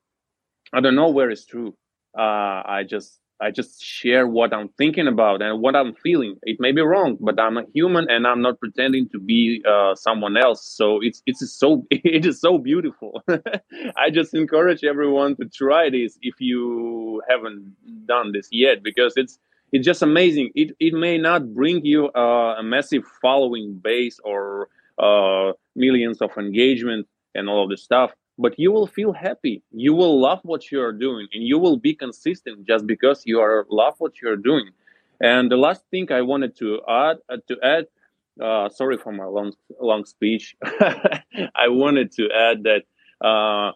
I 0.73 0.81
don't 0.81 0.97
know 0.97 1.11
where 1.11 1.31
it's 1.31 1.47
true. 1.47 1.75
Uh, 2.19 2.63
I 2.67 2.85
just 2.87 3.19
I 3.43 3.51
just 3.51 3.83
share 3.83 4.27
what 4.29 4.55
I'm 4.55 4.69
thinking 4.79 5.09
about 5.09 5.43
and 5.43 5.61
what 5.61 5.75
I'm 5.75 5.95
feeling. 5.95 6.37
It 6.45 6.59
may 6.61 6.71
be 6.71 6.81
wrong, 6.81 7.19
but 7.21 7.41
I'm 7.41 7.59
a 7.59 7.65
human 7.75 8.09
and 8.09 8.25
I'm 8.25 8.41
not 8.41 8.61
pretending 8.61 9.09
to 9.09 9.19
be 9.19 9.63
uh, 9.69 9.97
someone 9.97 10.37
else. 10.37 10.65
So 10.65 11.01
it's 11.03 11.23
it's 11.27 11.53
so 11.53 11.85
it 11.91 12.25
is 12.25 12.41
so 12.41 12.59
beautiful. 12.59 13.23
I 13.97 14.11
just 14.11 14.33
encourage 14.33 14.85
everyone 14.85 15.35
to 15.37 15.47
try 15.47 15.91
this 15.91 16.17
if 16.23 16.37
you 16.39 17.21
haven't 17.29 17.75
done 18.07 18.31
this 18.33 18.49
yet 18.53 18.83
because 18.85 19.15
it's 19.17 19.39
it's 19.73 19.85
just 19.85 20.03
amazing. 20.03 20.51
It 20.55 20.77
it 20.79 20.95
may 20.95 21.19
not 21.19 21.53
bring 21.53 21.85
you 21.85 22.11
uh, 22.15 22.55
a 22.59 22.63
massive 22.63 23.03
following 23.21 23.81
base 23.83 24.21
or 24.25 24.69
uh, 24.99 25.53
millions 25.75 26.23
of 26.23 26.31
engagement 26.39 27.09
and 27.35 27.49
all 27.49 27.65
of 27.65 27.71
this 27.71 27.83
stuff 27.83 28.13
but 28.39 28.59
you 28.59 28.73
will 28.73 28.87
feel 28.87 29.13
happy. 29.13 29.63
You 29.71 29.95
will 29.95 30.21
love 30.21 30.41
what 30.43 30.71
you 30.71 30.81
are 30.81 30.93
doing 30.93 31.29
and 31.33 31.43
you 31.43 31.59
will 31.59 31.77
be 31.77 31.95
consistent 31.95 32.67
just 32.67 32.87
because 32.87 33.23
you 33.27 33.41
are 33.41 33.67
love 33.71 33.95
what 33.99 34.21
you're 34.21 34.37
doing. 34.37 34.71
And 35.21 35.51
the 35.51 35.57
last 35.57 35.85
thing 35.91 36.11
i 36.11 36.21
wanted 36.23 36.57
to 36.57 36.81
add 36.89 37.19
uh, 37.29 37.37
to 37.49 37.57
add 37.63 37.87
uh, 38.41 38.69
sorry 38.71 38.97
for 38.97 39.13
my 39.13 39.25
long 39.25 39.53
long 39.81 40.05
speech. 40.05 40.57
I 40.65 41.69
wanted 41.69 42.13
to 42.13 42.29
add 42.35 42.65
that 42.65 42.83
uh, 43.25 43.73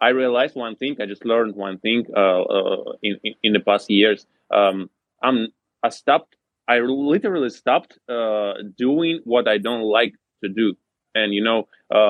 i 0.00 0.08
realized 0.08 0.56
one 0.56 0.76
thing. 0.76 0.96
I 1.00 1.06
just 1.06 1.24
learned 1.24 1.54
one 1.54 1.78
thing 1.78 2.06
uh, 2.16 2.42
uh, 2.42 2.92
in, 3.02 3.18
in, 3.22 3.34
in 3.42 3.52
the 3.52 3.60
past 3.60 3.90
years. 3.90 4.26
Um, 4.50 4.90
i'm 5.22 5.48
i 5.82 5.90
stopped 5.90 6.34
i 6.66 6.78
literally 6.80 7.50
stopped 7.50 7.98
uh, 8.08 8.54
doing 8.76 9.20
what 9.24 9.46
i 9.46 9.58
don't 9.58 9.82
like 9.82 10.14
to 10.42 10.48
do. 10.48 10.74
And 11.14 11.34
you 11.34 11.44
know 11.44 11.68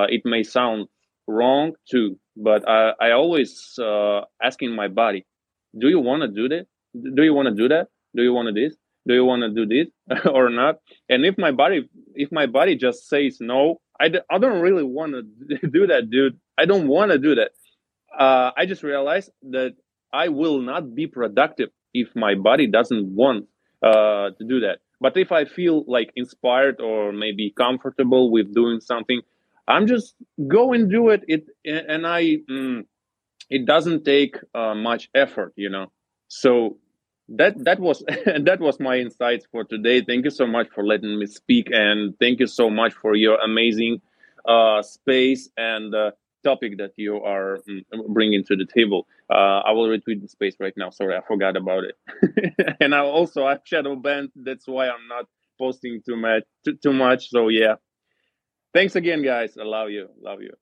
it 0.09 0.23
may 0.25 0.43
sound 0.43 0.89
wrong 1.27 1.73
too 1.91 2.19
but 2.37 2.69
i, 2.69 2.93
I 3.01 3.11
always 3.13 3.79
uh, 3.81 4.23
asking 4.43 4.75
my 4.75 4.89
body 4.89 5.27
do 5.79 5.89
you 5.89 6.01
want 6.01 6.23
to 6.23 6.29
do 6.29 6.49
that? 6.49 6.67
Do 7.15 7.23
you 7.23 7.35
want 7.35 7.49
to 7.49 7.55
do 7.55 7.69
that? 7.69 7.89
Do 8.17 8.23
you 8.23 8.33
want 8.33 8.49
to 8.49 8.53
this? 8.53 8.77
Do 9.07 9.15
you 9.15 9.25
want 9.25 9.43
to 9.43 9.51
do 9.51 9.67
this 9.67 10.25
or 10.27 10.51
not? 10.51 10.77
And 11.09 11.25
if 11.25 11.39
my 11.39 11.53
body 11.53 11.89
if 12.15 12.33
my 12.33 12.47
body 12.47 12.77
just 12.77 13.09
says 13.09 13.39
no 13.41 13.81
i, 14.01 14.09
d- 14.09 14.21
I 14.31 14.39
don't 14.39 14.61
really 14.61 14.83
want 14.83 15.13
to 15.13 15.69
do 15.73 15.87
that 15.87 16.11
dude. 16.11 16.39
I 16.59 16.65
don't 16.65 16.89
want 16.89 17.13
to 17.13 17.19
do 17.19 17.35
that. 17.37 17.51
Uh, 18.19 18.51
i 18.57 18.67
just 18.67 18.83
realized 18.83 19.31
that 19.51 19.75
i 20.13 20.29
will 20.29 20.61
not 20.61 20.95
be 20.95 21.07
productive 21.07 21.69
if 21.95 22.09
my 22.17 22.35
body 22.35 22.67
doesn't 22.67 23.15
want 23.15 23.47
uh, 23.83 24.31
to 24.39 24.45
do 24.47 24.61
that. 24.61 24.79
But 25.01 25.17
if 25.17 25.33
I 25.33 25.45
feel 25.45 25.85
like 25.87 26.11
inspired 26.17 26.81
or 26.81 27.13
maybe 27.13 27.53
comfortable 27.57 28.31
with 28.31 28.55
doing 28.55 28.81
something, 28.81 29.21
I'm 29.71 29.87
just 29.87 30.15
go 30.49 30.73
and 30.73 30.91
do 30.91 31.11
it. 31.11 31.23
It 31.29 31.47
and 31.65 32.07
I, 32.07 32.39
mm, 32.51 32.85
it 33.51 33.67
doesn't 33.67 34.05
take 34.05 34.37
uh, 34.55 34.75
much 34.75 35.09
effort, 35.15 35.53
you 35.57 35.71
know. 35.71 35.93
So 36.29 36.79
that 37.29 37.63
that 37.65 37.81
was 37.81 38.05
that 38.27 38.59
was 38.61 38.81
my 38.81 38.99
insights 38.99 39.47
for 39.53 39.65
today. 39.65 40.03
Thank 40.03 40.25
you 40.25 40.31
so 40.31 40.47
much 40.47 40.69
for 40.75 40.85
letting 40.85 41.19
me 41.19 41.27
speak, 41.27 41.69
and 41.73 42.19
thank 42.19 42.41
you 42.41 42.47
so 42.47 42.71
much 42.71 42.95
for 42.95 43.15
your 43.15 43.37
amazing 43.41 44.01
uh, 44.47 44.83
space 44.83 45.49
and 45.57 45.95
uh, 45.95 46.13
topic 46.45 46.79
that 46.79 46.93
you 46.97 47.17
are 47.23 47.59
mm, 47.69 47.85
bringing 48.09 48.45
to 48.45 48.57
the 48.57 48.67
table. 48.67 49.07
Uh, 49.31 49.61
I 49.67 49.73
will 49.73 49.89
retweet 49.89 50.21
the 50.23 50.29
space 50.29 50.57
right 50.61 50.75
now. 50.77 50.91
Sorry, 50.91 51.17
I 51.17 51.21
forgot 51.27 51.57
about 51.57 51.85
it. 51.85 51.97
and 52.81 52.95
I 52.95 53.01
also 53.01 53.47
have 53.47 53.61
shadow 53.65 53.97
banned. 53.97 54.31
That's 54.37 54.67
why 54.67 54.89
I'm 54.89 55.07
not 55.09 55.27
posting 55.59 56.03
too 56.05 56.17
much. 56.17 56.43
Too, 56.65 56.75
too 56.77 56.93
much. 56.93 57.31
So 57.31 57.49
yeah. 57.49 57.77
Thanks 58.73 58.97
again, 58.97 59.23
guys. 59.23 59.57
I 59.59 59.65
love 59.65 59.91
you. 59.91 60.09
Love 60.21 60.43
you. 60.43 60.53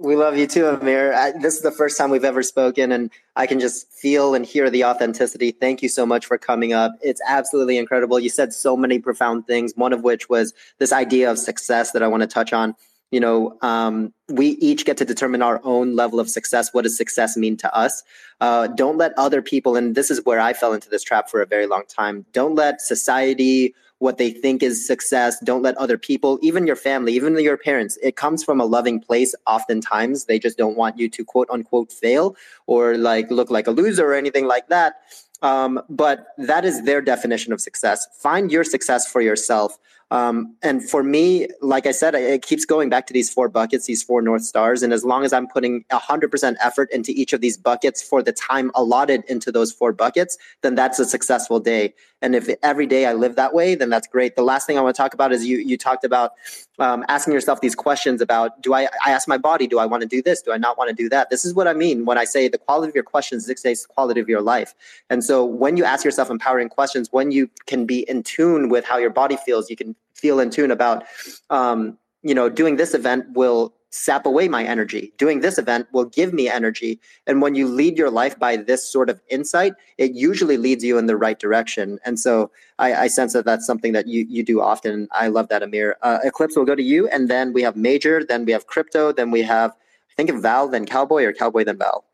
We 0.00 0.16
love 0.16 0.36
you 0.36 0.46
too, 0.48 0.66
Amir. 0.66 1.14
I, 1.14 1.32
this 1.32 1.54
is 1.54 1.62
the 1.62 1.70
first 1.70 1.96
time 1.96 2.10
we've 2.10 2.24
ever 2.24 2.42
spoken, 2.42 2.90
and 2.90 3.10
I 3.36 3.46
can 3.46 3.60
just 3.60 3.92
feel 3.92 4.34
and 4.34 4.44
hear 4.44 4.70
the 4.70 4.84
authenticity. 4.84 5.52
Thank 5.52 5.82
you 5.82 5.88
so 5.88 6.04
much 6.04 6.26
for 6.26 6.36
coming 6.36 6.72
up. 6.72 6.92
It's 7.00 7.20
absolutely 7.28 7.78
incredible. 7.78 8.18
You 8.18 8.28
said 8.28 8.52
so 8.52 8.76
many 8.76 8.98
profound 8.98 9.46
things, 9.46 9.72
one 9.76 9.92
of 9.92 10.02
which 10.02 10.28
was 10.28 10.52
this 10.78 10.92
idea 10.92 11.30
of 11.30 11.38
success 11.38 11.92
that 11.92 12.02
I 12.02 12.08
want 12.08 12.22
to 12.22 12.26
touch 12.26 12.52
on 12.52 12.74
you 13.10 13.20
know 13.20 13.56
um, 13.62 14.12
we 14.28 14.48
each 14.60 14.84
get 14.84 14.96
to 14.98 15.04
determine 15.04 15.42
our 15.42 15.60
own 15.64 15.96
level 15.96 16.20
of 16.20 16.28
success 16.28 16.72
what 16.72 16.82
does 16.82 16.96
success 16.96 17.36
mean 17.36 17.56
to 17.56 17.74
us 17.74 18.02
uh, 18.40 18.66
don't 18.68 18.98
let 18.98 19.12
other 19.16 19.42
people 19.42 19.76
and 19.76 19.94
this 19.94 20.10
is 20.10 20.24
where 20.24 20.40
i 20.40 20.52
fell 20.52 20.72
into 20.72 20.88
this 20.88 21.02
trap 21.02 21.28
for 21.28 21.40
a 21.40 21.46
very 21.46 21.66
long 21.66 21.84
time 21.88 22.24
don't 22.32 22.54
let 22.54 22.80
society 22.80 23.74
what 23.98 24.18
they 24.18 24.30
think 24.30 24.62
is 24.62 24.86
success. 24.86 25.38
Don't 25.40 25.62
let 25.62 25.76
other 25.76 25.98
people 25.98 26.38
even 26.42 26.66
your 26.66 26.76
family 26.76 27.12
even 27.14 27.38
your 27.38 27.56
parents 27.56 27.98
it 28.02 28.16
comes 28.16 28.44
from 28.44 28.60
a 28.60 28.64
loving 28.64 29.00
place 29.00 29.34
oftentimes. 29.46 30.24
They 30.26 30.38
just 30.38 30.58
don't 30.58 30.76
want 30.76 30.98
you 30.98 31.08
to 31.08 31.24
quote 31.24 31.48
unquote 31.50 31.92
fail 31.92 32.36
or 32.66 32.96
like 32.96 33.30
look 33.30 33.50
like 33.50 33.66
a 33.66 33.72
loser 33.72 34.06
or 34.06 34.14
anything 34.14 34.46
like 34.46 34.68
that. 34.68 35.00
Um, 35.42 35.80
but 35.88 36.28
that 36.36 36.64
is 36.64 36.84
their 36.84 37.00
definition 37.00 37.52
of 37.52 37.60
success. 37.60 38.06
Find 38.20 38.50
your 38.50 38.64
success 38.64 39.10
for 39.10 39.20
yourself. 39.20 39.78
Um, 40.10 40.56
and 40.62 40.88
for 40.88 41.02
me, 41.02 41.48
like 41.60 41.86
I 41.86 41.90
said, 41.90 42.14
it 42.14 42.42
keeps 42.42 42.64
going 42.64 42.88
back 42.88 43.06
to 43.08 43.12
these 43.12 43.30
four 43.30 43.48
buckets, 43.48 43.86
these 43.86 44.02
four 44.02 44.22
North 44.22 44.42
Stars. 44.42 44.82
And 44.82 44.92
as 44.92 45.04
long 45.04 45.24
as 45.24 45.32
I'm 45.34 45.46
putting 45.46 45.84
100% 45.92 46.56
effort 46.62 46.90
into 46.90 47.12
each 47.12 47.32
of 47.34 47.42
these 47.42 47.58
buckets 47.58 48.02
for 48.02 48.22
the 48.22 48.32
time 48.32 48.70
allotted 48.74 49.22
into 49.28 49.52
those 49.52 49.70
four 49.70 49.92
buckets, 49.92 50.38
then 50.62 50.74
that's 50.74 50.98
a 50.98 51.04
successful 51.04 51.60
day. 51.60 51.94
And 52.20 52.34
if 52.34 52.48
every 52.62 52.86
day 52.86 53.06
I 53.06 53.12
live 53.12 53.36
that 53.36 53.54
way, 53.54 53.74
then 53.74 53.90
that's 53.90 54.06
great. 54.06 54.36
The 54.36 54.42
last 54.42 54.66
thing 54.66 54.76
I 54.76 54.80
want 54.80 54.94
to 54.96 55.02
talk 55.02 55.14
about 55.14 55.32
is 55.32 55.46
you, 55.46 55.58
you 55.58 55.78
talked 55.78 56.04
about 56.04 56.32
um, 56.78 57.04
asking 57.08 57.32
yourself 57.32 57.60
these 57.60 57.74
questions 57.74 58.20
about 58.20 58.60
do 58.62 58.74
I, 58.74 58.88
I 59.04 59.12
ask 59.12 59.28
my 59.28 59.38
body, 59.38 59.66
do 59.66 59.78
I 59.78 59.86
want 59.86 60.02
to 60.02 60.08
do 60.08 60.22
this? 60.22 60.42
Do 60.42 60.52
I 60.52 60.56
not 60.56 60.76
want 60.76 60.88
to 60.88 60.94
do 60.94 61.08
that? 61.10 61.30
This 61.30 61.44
is 61.44 61.54
what 61.54 61.68
I 61.68 61.72
mean 61.72 62.04
when 62.04 62.18
I 62.18 62.24
say 62.24 62.48
the 62.48 62.58
quality 62.58 62.90
of 62.90 62.94
your 62.94 63.04
questions 63.04 63.46
dictates 63.46 63.82
the 63.82 63.88
quality 63.88 64.20
of 64.20 64.28
your 64.28 64.40
life. 64.40 64.74
And 65.10 65.22
so 65.22 65.44
when 65.44 65.76
you 65.76 65.84
ask 65.84 66.04
yourself 66.04 66.30
empowering 66.30 66.68
questions, 66.68 67.08
when 67.12 67.30
you 67.30 67.48
can 67.66 67.86
be 67.86 68.00
in 68.08 68.22
tune 68.22 68.68
with 68.68 68.84
how 68.84 68.98
your 68.98 69.10
body 69.10 69.36
feels, 69.36 69.70
you 69.70 69.76
can 69.76 69.94
feel 70.14 70.40
in 70.40 70.50
tune 70.50 70.70
about 70.70 71.04
um, 71.50 71.96
you 72.22 72.34
know 72.34 72.48
doing 72.48 72.76
this 72.76 72.94
event 72.94 73.24
will 73.30 73.72
sap 73.90 74.26
away 74.26 74.48
my 74.48 74.64
energy. 74.64 75.12
Doing 75.16 75.40
this 75.40 75.58
event 75.58 75.88
will 75.92 76.04
give 76.04 76.32
me 76.32 76.48
energy. 76.48 77.00
And 77.26 77.40
when 77.40 77.54
you 77.54 77.66
lead 77.66 77.96
your 77.96 78.10
life 78.10 78.38
by 78.38 78.56
this 78.56 78.90
sort 78.90 79.08
of 79.08 79.20
insight 79.30 79.74
it 79.96 80.12
usually 80.12 80.56
leads 80.56 80.84
you 80.84 80.98
in 80.98 81.06
the 81.06 81.16
right 81.16 81.38
direction. 81.38 81.98
And 82.04 82.20
so 82.20 82.50
i, 82.78 82.94
I 82.94 83.06
sense 83.08 83.32
that 83.32 83.44
that's 83.44 83.66
something 83.66 83.92
that 83.92 84.06
you, 84.06 84.26
you 84.28 84.42
do 84.42 84.60
often. 84.60 85.08
I 85.12 85.28
love 85.28 85.48
that 85.48 85.62
amir. 85.62 85.96
Uh, 86.02 86.18
eclipse 86.22 86.56
will 86.56 86.64
go 86.64 86.74
to 86.74 86.82
you 86.82 87.08
and 87.08 87.28
then 87.28 87.52
we 87.52 87.62
have 87.62 87.76
major 87.76 88.24
then 88.24 88.44
we 88.44 88.52
have 88.52 88.66
crypto 88.66 89.12
then 89.12 89.30
we 89.30 89.42
have 89.42 89.72
i 90.10 90.14
think 90.16 90.30
val 90.42 90.68
then 90.68 90.86
cowboy 90.86 91.24
or 91.24 91.32
cowboy 91.32 91.64
then 91.64 91.78
val. 91.78 92.04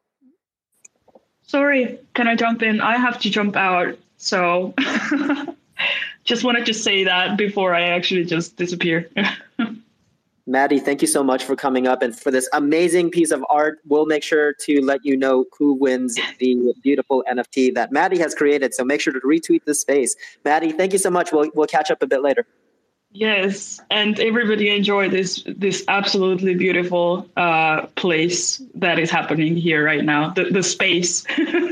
Sorry 1.42 1.98
can 2.14 2.28
i 2.28 2.36
jump 2.36 2.62
in? 2.62 2.80
I 2.80 2.96
have 2.96 3.18
to 3.20 3.30
jump 3.30 3.56
out 3.56 3.98
so 4.16 4.74
just 6.24 6.44
wanted 6.44 6.66
to 6.66 6.74
say 6.74 7.04
that 7.04 7.36
before 7.36 7.74
I 7.74 7.82
actually 7.82 8.24
just 8.24 8.56
disappear. 8.56 9.10
Maddie, 10.46 10.78
thank 10.78 11.00
you 11.00 11.08
so 11.08 11.24
much 11.24 11.42
for 11.42 11.56
coming 11.56 11.86
up 11.86 12.02
and 12.02 12.18
for 12.18 12.30
this 12.30 12.48
amazing 12.52 13.10
piece 13.10 13.30
of 13.30 13.42
art. 13.48 13.78
We'll 13.86 14.04
make 14.04 14.22
sure 14.22 14.52
to 14.52 14.84
let 14.84 15.00
you 15.02 15.16
know 15.16 15.46
who 15.58 15.72
wins 15.72 16.18
the 16.38 16.74
beautiful 16.82 17.24
NFT 17.30 17.74
that 17.74 17.92
Maddie 17.92 18.18
has 18.18 18.34
created. 18.34 18.74
So 18.74 18.84
make 18.84 19.00
sure 19.00 19.14
to 19.14 19.20
retweet 19.20 19.64
this 19.64 19.80
space. 19.80 20.14
Maddie, 20.44 20.72
thank 20.72 20.92
you 20.92 20.98
so 20.98 21.10
much. 21.10 21.32
We'll, 21.32 21.50
we'll 21.54 21.66
catch 21.66 21.90
up 21.90 22.02
a 22.02 22.06
bit 22.06 22.22
later. 22.22 22.46
Yes, 23.16 23.80
and 23.92 24.18
everybody 24.18 24.74
enjoy 24.74 25.08
this 25.08 25.44
this 25.46 25.84
absolutely 25.86 26.56
beautiful 26.56 27.30
uh, 27.36 27.86
place 27.94 28.60
that 28.74 28.98
is 28.98 29.08
happening 29.08 29.54
here 29.54 29.84
right 29.84 30.04
now. 30.04 30.30
The 30.30 30.46
the 30.50 30.64
space, 30.64 31.24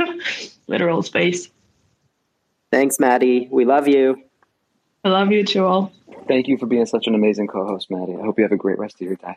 literal 0.69 1.03
space. 1.03 1.51
Thanks, 2.71 3.01
Maddie. 3.01 3.49
We 3.51 3.65
love 3.65 3.89
you. 3.89 4.23
I 5.03 5.09
love 5.09 5.33
you 5.33 5.45
too, 5.45 5.65
all. 5.65 5.93
Thank 6.33 6.49
you 6.49 6.57
for 6.57 6.65
being 6.65 6.87
such 6.87 7.09
an 7.09 7.15
amazing 7.15 7.47
co-host, 7.47 7.91
Maddie. 7.91 8.15
I 8.15 8.23
hope 8.23 8.39
you 8.39 8.45
have 8.45 8.53
a 8.53 8.57
great 8.57 8.79
rest 8.79 8.95
of 8.95 9.01
your 9.03 9.17
day. 9.17 9.37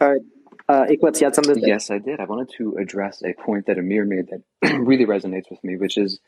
All 0.00 0.10
right. 0.10 0.20
Uh, 0.68 0.86
Eclipse, 0.88 1.20
you 1.20 1.26
had 1.26 1.36
something? 1.36 1.56
Yes, 1.56 1.88
I 1.92 1.98
did. 1.98 2.18
I 2.18 2.24
wanted 2.24 2.50
to 2.56 2.78
address 2.80 3.22
a 3.22 3.32
point 3.32 3.66
that 3.66 3.78
Amir 3.78 4.04
made 4.04 4.30
that 4.30 4.42
really 4.80 5.06
resonates 5.06 5.48
with 5.48 5.62
me, 5.62 5.76
which 5.76 5.96
is 5.96 6.18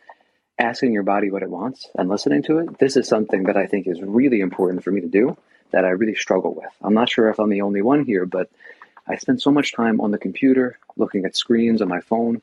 asking 0.56 0.92
your 0.92 1.02
body 1.02 1.32
what 1.32 1.42
it 1.42 1.50
wants 1.50 1.88
and 1.96 2.08
listening 2.08 2.44
to 2.44 2.58
it. 2.58 2.78
This 2.78 2.96
is 2.96 3.08
something 3.08 3.42
that 3.42 3.56
I 3.56 3.66
think 3.66 3.88
is 3.88 4.00
really 4.00 4.38
important 4.38 4.84
for 4.84 4.92
me 4.92 5.00
to 5.00 5.08
do 5.08 5.36
that 5.72 5.84
I 5.84 5.88
really 5.88 6.14
struggle 6.14 6.54
with. 6.54 6.70
I'm 6.80 6.94
not 6.94 7.10
sure 7.10 7.28
if 7.28 7.40
I'm 7.40 7.50
the 7.50 7.62
only 7.62 7.82
one 7.82 8.04
here, 8.04 8.24
but 8.24 8.52
I 9.08 9.16
spend 9.16 9.42
so 9.42 9.50
much 9.50 9.72
time 9.72 10.00
on 10.00 10.12
the 10.12 10.18
computer 10.18 10.78
looking 10.96 11.24
at 11.24 11.36
screens 11.36 11.82
on 11.82 11.88
my 11.88 12.02
phone. 12.02 12.40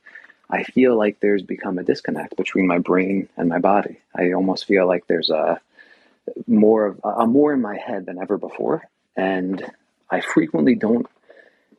I 0.49 0.63
feel 0.63 0.95
like 0.95 1.19
there's 1.19 1.41
become 1.41 1.77
a 1.77 1.84
disconnect 1.84 2.38
between 2.38 2.67
my 2.67 2.80
brain 2.80 3.30
and 3.35 3.49
my 3.49 3.59
body. 3.59 3.99
I 4.15 4.34
almost 4.34 4.65
feel 4.65 4.88
like 4.88 5.07
there's 5.07 5.30
a 5.30 5.59
more 6.47 6.85
of 6.88 7.01
I'm 7.03 7.31
more 7.31 7.53
in 7.53 7.61
my 7.61 7.77
head 7.77 8.05
than 8.05 8.19
ever 8.19 8.38
before, 8.38 8.84
and 9.15 9.63
I 10.09 10.22
frequently 10.22 10.76
don't 10.76 11.07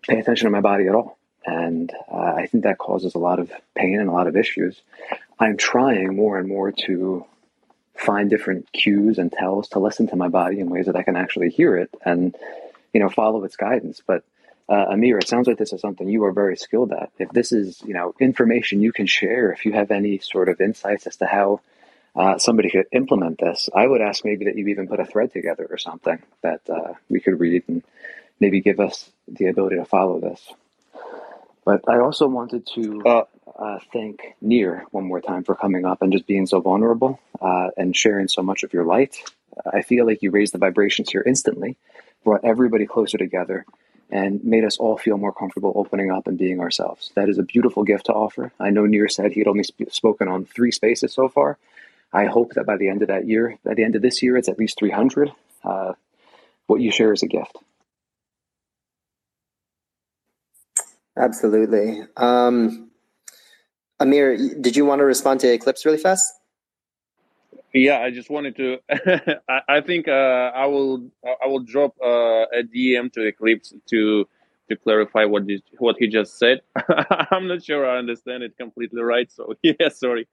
pay 0.02 0.18
attention 0.18 0.46
to 0.46 0.50
my 0.50 0.60
body 0.60 0.86
at 0.86 0.94
all. 0.94 1.18
And 1.44 1.92
uh, 2.10 2.34
I 2.36 2.46
think 2.46 2.64
that 2.64 2.78
causes 2.78 3.14
a 3.14 3.18
lot 3.18 3.38
of 3.38 3.52
pain 3.74 4.00
and 4.00 4.08
a 4.08 4.12
lot 4.12 4.26
of 4.26 4.36
issues. 4.36 4.80
I'm 5.38 5.56
trying 5.56 6.16
more 6.16 6.38
and 6.38 6.48
more 6.48 6.72
to 6.72 7.24
find 7.94 8.28
different 8.28 8.70
cues 8.72 9.18
and 9.18 9.32
tells 9.32 9.68
to 9.68 9.78
listen 9.78 10.08
to 10.08 10.16
my 10.16 10.28
body 10.28 10.60
in 10.60 10.70
ways 10.70 10.86
that 10.86 10.96
I 10.96 11.02
can 11.02 11.16
actually 11.16 11.50
hear 11.50 11.76
it 11.76 11.90
and, 12.04 12.34
you 12.92 13.00
know, 13.00 13.08
follow 13.08 13.44
its 13.44 13.56
guidance. 13.56 14.02
But 14.04 14.24
uh, 14.68 14.86
Amir, 14.90 15.18
it 15.18 15.28
sounds 15.28 15.46
like 15.46 15.58
this 15.58 15.72
is 15.72 15.80
something 15.80 16.08
you 16.08 16.24
are 16.24 16.32
very 16.32 16.56
skilled 16.56 16.92
at. 16.92 17.10
If 17.18 17.30
this 17.30 17.52
is, 17.52 17.80
you 17.82 17.94
know, 17.94 18.14
information 18.18 18.80
you 18.80 18.92
can 18.92 19.06
share, 19.06 19.52
if 19.52 19.64
you 19.64 19.72
have 19.72 19.90
any 19.90 20.18
sort 20.18 20.48
of 20.48 20.60
insights 20.60 21.06
as 21.06 21.16
to 21.16 21.26
how 21.26 21.60
uh, 22.16 22.38
somebody 22.38 22.70
could 22.70 22.86
implement 22.92 23.38
this, 23.38 23.68
I 23.74 23.86
would 23.86 24.00
ask 24.00 24.24
maybe 24.24 24.46
that 24.46 24.56
you 24.56 24.66
even 24.68 24.88
put 24.88 25.00
a 25.00 25.04
thread 25.04 25.32
together 25.32 25.66
or 25.70 25.78
something 25.78 26.20
that 26.42 26.62
uh, 26.68 26.94
we 27.08 27.20
could 27.20 27.38
read 27.38 27.62
and 27.68 27.82
maybe 28.40 28.60
give 28.60 28.80
us 28.80 29.08
the 29.28 29.46
ability 29.46 29.76
to 29.76 29.84
follow 29.84 30.18
this. 30.18 30.40
But 31.64 31.88
I 31.88 31.98
also 31.98 32.26
wanted 32.26 32.66
to 32.74 33.02
uh, 33.04 33.24
uh, 33.58 33.78
thank 33.92 34.34
Nir 34.40 34.84
one 34.90 35.04
more 35.04 35.20
time 35.20 35.44
for 35.44 35.54
coming 35.54 35.84
up 35.84 36.02
and 36.02 36.12
just 36.12 36.26
being 36.26 36.46
so 36.46 36.60
vulnerable 36.60 37.20
uh, 37.40 37.68
and 37.76 37.96
sharing 37.96 38.28
so 38.28 38.42
much 38.42 38.62
of 38.62 38.72
your 38.72 38.84
light. 38.84 39.16
I 39.72 39.82
feel 39.82 40.06
like 40.06 40.22
you 40.22 40.30
raised 40.30 40.54
the 40.54 40.58
vibrations 40.58 41.10
here 41.10 41.22
instantly, 41.24 41.76
brought 42.24 42.44
everybody 42.44 42.86
closer 42.86 43.18
together, 43.18 43.64
and 44.10 44.42
made 44.44 44.64
us 44.64 44.78
all 44.78 44.96
feel 44.96 45.18
more 45.18 45.32
comfortable 45.32 45.72
opening 45.76 46.10
up 46.10 46.26
and 46.26 46.38
being 46.38 46.60
ourselves. 46.60 47.12
That 47.14 47.28
is 47.28 47.38
a 47.38 47.42
beautiful 47.42 47.84
gift 47.84 48.06
to 48.06 48.12
offer. 48.12 48.52
I 48.60 48.70
know 48.70 48.86
Nir 48.86 49.08
said 49.08 49.32
he 49.32 49.40
had 49.40 49.48
only 49.48 49.64
sp- 49.66 49.90
spoken 49.90 50.28
on 50.28 50.44
three 50.44 50.70
spaces 50.70 51.12
so 51.12 51.28
far. 51.28 51.58
I 52.12 52.26
hope 52.26 52.54
that 52.54 52.66
by 52.66 52.76
the 52.76 52.88
end 52.88 53.02
of 53.02 53.08
that 53.08 53.26
year, 53.26 53.58
by 53.64 53.74
the 53.74 53.84
end 53.84 53.96
of 53.96 54.02
this 54.02 54.22
year, 54.22 54.36
it's 54.36 54.48
at 54.48 54.58
least 54.58 54.78
300. 54.78 55.32
Uh, 55.64 55.94
what 56.66 56.80
you 56.80 56.90
share 56.90 57.12
is 57.12 57.22
a 57.22 57.26
gift. 57.26 57.58
Absolutely. 61.16 62.02
Um, 62.16 62.90
Amir, 63.98 64.36
did 64.60 64.76
you 64.76 64.84
want 64.84 65.00
to 65.00 65.04
respond 65.04 65.40
to 65.40 65.52
Eclipse 65.52 65.84
really 65.86 65.98
fast? 65.98 66.26
Yeah, 67.76 68.00
I 68.00 68.10
just 68.10 68.30
wanted 68.30 68.56
to. 68.56 68.78
I, 69.50 69.60
I 69.68 69.80
think 69.82 70.08
uh, 70.08 70.50
I 70.54 70.64
will. 70.64 71.10
I 71.22 71.46
will 71.46 71.60
drop 71.60 71.94
uh, 72.02 72.46
a 72.48 72.62
DM 72.62 73.12
to 73.12 73.26
Eclipse 73.26 73.74
to 73.90 74.26
to 74.70 74.76
clarify 74.76 75.26
what 75.26 75.42
what 75.78 75.96
he 75.98 76.06
just 76.06 76.38
said. 76.38 76.62
I'm 77.30 77.46
not 77.48 77.62
sure 77.62 77.86
I 77.86 77.98
understand 77.98 78.44
it 78.44 78.56
completely 78.56 79.02
right. 79.02 79.30
So 79.30 79.54
yeah, 79.62 79.90
sorry. 79.90 80.26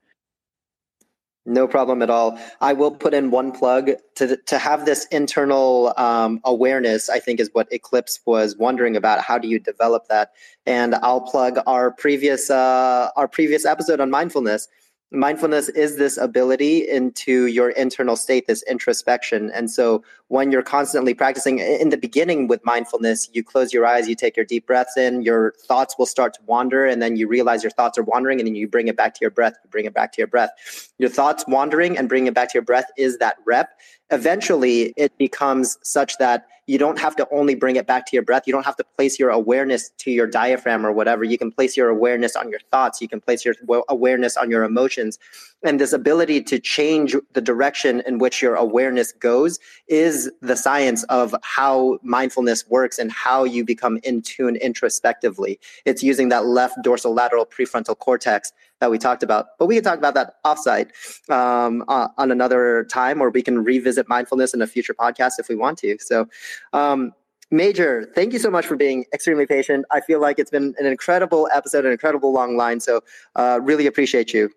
No 1.46 1.68
problem 1.68 2.02
at 2.02 2.10
all. 2.10 2.40
I 2.62 2.72
will 2.72 2.92
put 2.92 3.14
in 3.14 3.30
one 3.30 3.52
plug 3.52 3.92
to 4.16 4.38
to 4.38 4.58
have 4.58 4.86
this 4.86 5.06
internal 5.08 5.94
um, 5.98 6.40
awareness. 6.46 7.10
I 7.10 7.20
think 7.20 7.42
is 7.42 7.50
what 7.52 7.68
Eclipse 7.74 8.22
was 8.26 8.56
wondering 8.56 8.96
about. 8.96 9.20
How 9.20 9.38
do 9.38 9.50
you 9.50 9.60
develop 9.60 10.08
that? 10.08 10.32
And 10.66 10.96
I'll 10.96 11.20
plug 11.20 11.60
our 11.68 11.92
previous 11.92 12.50
uh, 12.50 13.10
our 13.18 13.28
previous 13.28 13.66
episode 13.66 14.00
on 14.00 14.10
mindfulness 14.10 14.70
mindfulness 15.14 15.70
is 15.70 15.98
this 15.98 16.18
ability 16.18 16.90
into 16.90 17.46
your 17.46 17.70
internal 17.70 18.16
state 18.16 18.48
this 18.48 18.64
introspection. 18.64 19.52
And 19.52 19.70
so 19.70 20.04
when 20.28 20.52
you're 20.52 20.64
constantly 20.64 21.14
practicing 21.14 21.60
in 21.60 21.90
the 21.90 21.98
beginning 21.98 22.48
with 22.48 22.66
mindfulness 22.66 23.30
you 23.32 23.44
close 23.44 23.72
your 23.72 23.86
eyes 23.86 24.10
you 24.10 24.16
take 24.16 24.36
your 24.36 24.46
deep 24.46 24.66
breaths 24.66 24.98
in 24.98 25.22
your 25.22 25.54
thoughts 25.68 25.96
will 25.98 26.08
start 26.08 26.34
to 26.34 26.40
wander 26.48 26.86
and 26.86 27.02
then 27.02 27.16
you 27.16 27.28
realize 27.28 27.64
your 27.64 27.72
thoughts 27.72 27.98
are 27.98 28.04
wandering 28.04 28.40
and 28.40 28.48
then 28.48 28.56
you 28.56 28.68
bring 28.68 28.88
it 28.88 28.98
back 28.98 29.14
to 29.14 29.20
your 29.22 29.30
breath 29.30 29.54
you 29.64 29.70
bring 29.70 29.86
it 29.86 29.94
back 29.94 30.12
to 30.14 30.18
your 30.18 30.28
breath. 30.28 30.52
Your 30.98 31.10
thoughts 31.10 31.46
wandering 31.48 31.98
and 31.98 32.10
bringing 32.10 32.28
it 32.28 32.34
back 32.34 32.50
to 32.50 32.56
your 32.56 32.64
breath 32.64 32.90
is 32.98 33.20
that 33.20 33.38
rep. 33.46 33.80
Eventually 34.10 34.94
it 34.98 35.16
becomes 35.18 35.78
such 35.84 36.18
that 36.18 36.48
you 36.66 36.78
don't 36.78 37.00
have 37.00 37.16
to 37.18 37.28
only 37.32 37.56
bring 37.56 37.76
it 37.76 37.86
back 37.86 38.06
to 38.08 38.16
your 38.16 38.24
breath. 38.24 38.44
You 38.46 38.54
don't 38.54 38.66
have 38.66 38.78
to 38.78 38.86
place 38.96 39.20
your 39.20 39.30
awareness 39.30 39.90
to 40.00 40.12
your 40.12 40.28
diaphragm 40.28 40.86
or 40.86 40.92
whatever. 40.92 41.24
You 41.24 41.38
can 41.38 41.52
place 41.52 41.76
your 41.76 41.90
awareness 41.90 42.36
on 42.36 42.50
your 42.50 42.62
thoughts. 42.72 43.02
You 43.02 43.10
can 43.10 43.20
place 43.20 43.44
your 43.44 43.56
awareness 43.90 44.38
on 44.38 44.50
your 44.50 44.64
emotions. 44.64 45.20
And 45.64 45.80
this 45.80 45.94
ability 45.94 46.42
to 46.44 46.60
change 46.60 47.16
the 47.34 47.42
direction 47.42 48.04
in 48.06 48.18
which 48.18 48.42
your 48.42 48.56
awareness 48.56 49.14
goes 49.14 49.60
is 49.88 50.30
the 50.42 50.56
science 50.56 51.04
of 51.06 51.34
how 51.44 52.00
mindfulness 52.04 52.68
works 52.68 53.00
and 53.00 53.12
how 53.12 53.46
you 53.46 53.64
become 53.64 54.00
in 54.04 54.22
tune 54.22 54.58
introspectively. 54.58 55.60
It's 55.86 56.04
using 56.04 56.30
that 56.30 56.46
left 56.46 56.78
dorsolateral 56.84 57.50
prefrontal 57.50 57.98
cortex 57.98 58.52
that 58.80 58.92
we 58.92 58.98
talked 58.98 59.24
about. 59.24 59.58
But 59.58 59.68
we 59.68 59.76
can 59.76 59.84
talk 59.84 59.98
about 59.98 60.14
that 60.16 60.36
offsite 60.46 60.92
um, 61.30 61.86
uh, 61.88 62.10
on 62.18 62.32
another 62.32 62.86
time, 62.92 63.22
or 63.22 63.30
we 63.30 63.42
can 63.42 63.64
revisit 63.64 64.10
mindfulness 64.10 64.54
in 64.54 64.62
a 64.62 64.68
future 64.68 64.94
podcast 64.94 65.34
if 65.40 65.48
we 65.48 65.56
want 65.56 65.78
to. 65.80 65.98
So, 66.00 66.28
um, 66.74 67.14
Major, 67.52 68.12
thank 68.16 68.34
you 68.34 68.40
so 68.40 68.50
much 68.50 68.66
for 68.66 68.76
being 68.76 69.06
extremely 69.14 69.46
patient. 69.46 69.86
I 69.92 70.02
feel 70.02 70.20
like 70.20 70.40
it's 70.40 70.50
been 70.50 70.74
an 70.80 70.88
incredible 70.88 71.48
episode, 71.54 71.86
an 71.86 71.92
incredible 71.92 72.34
long 72.34 72.58
line. 72.58 72.80
So, 72.80 73.02
uh, 73.36 73.60
really 73.62 73.86
appreciate 73.86 74.34
you. 74.34 74.50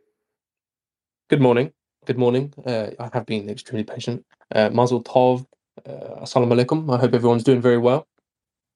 Good 1.29 1.41
morning. 1.41 1.73
Good 2.05 2.19
morning. 2.19 2.55
Uh, 2.65 2.91
I 3.01 3.11
have 3.13 3.27
been 3.27 3.51
extremely 3.51 3.83
patient. 3.83 4.25
Uh, 4.55 4.71
Mazel 4.71 5.03
Tov. 5.03 5.45
Uh, 5.85 6.23
Assalamu 6.23 6.55
alaikum. 6.55 6.95
I 6.97 7.01
hope 7.01 7.15
everyone's 7.15 7.43
doing 7.43 7.61
very 7.61 7.79
well. 7.79 8.07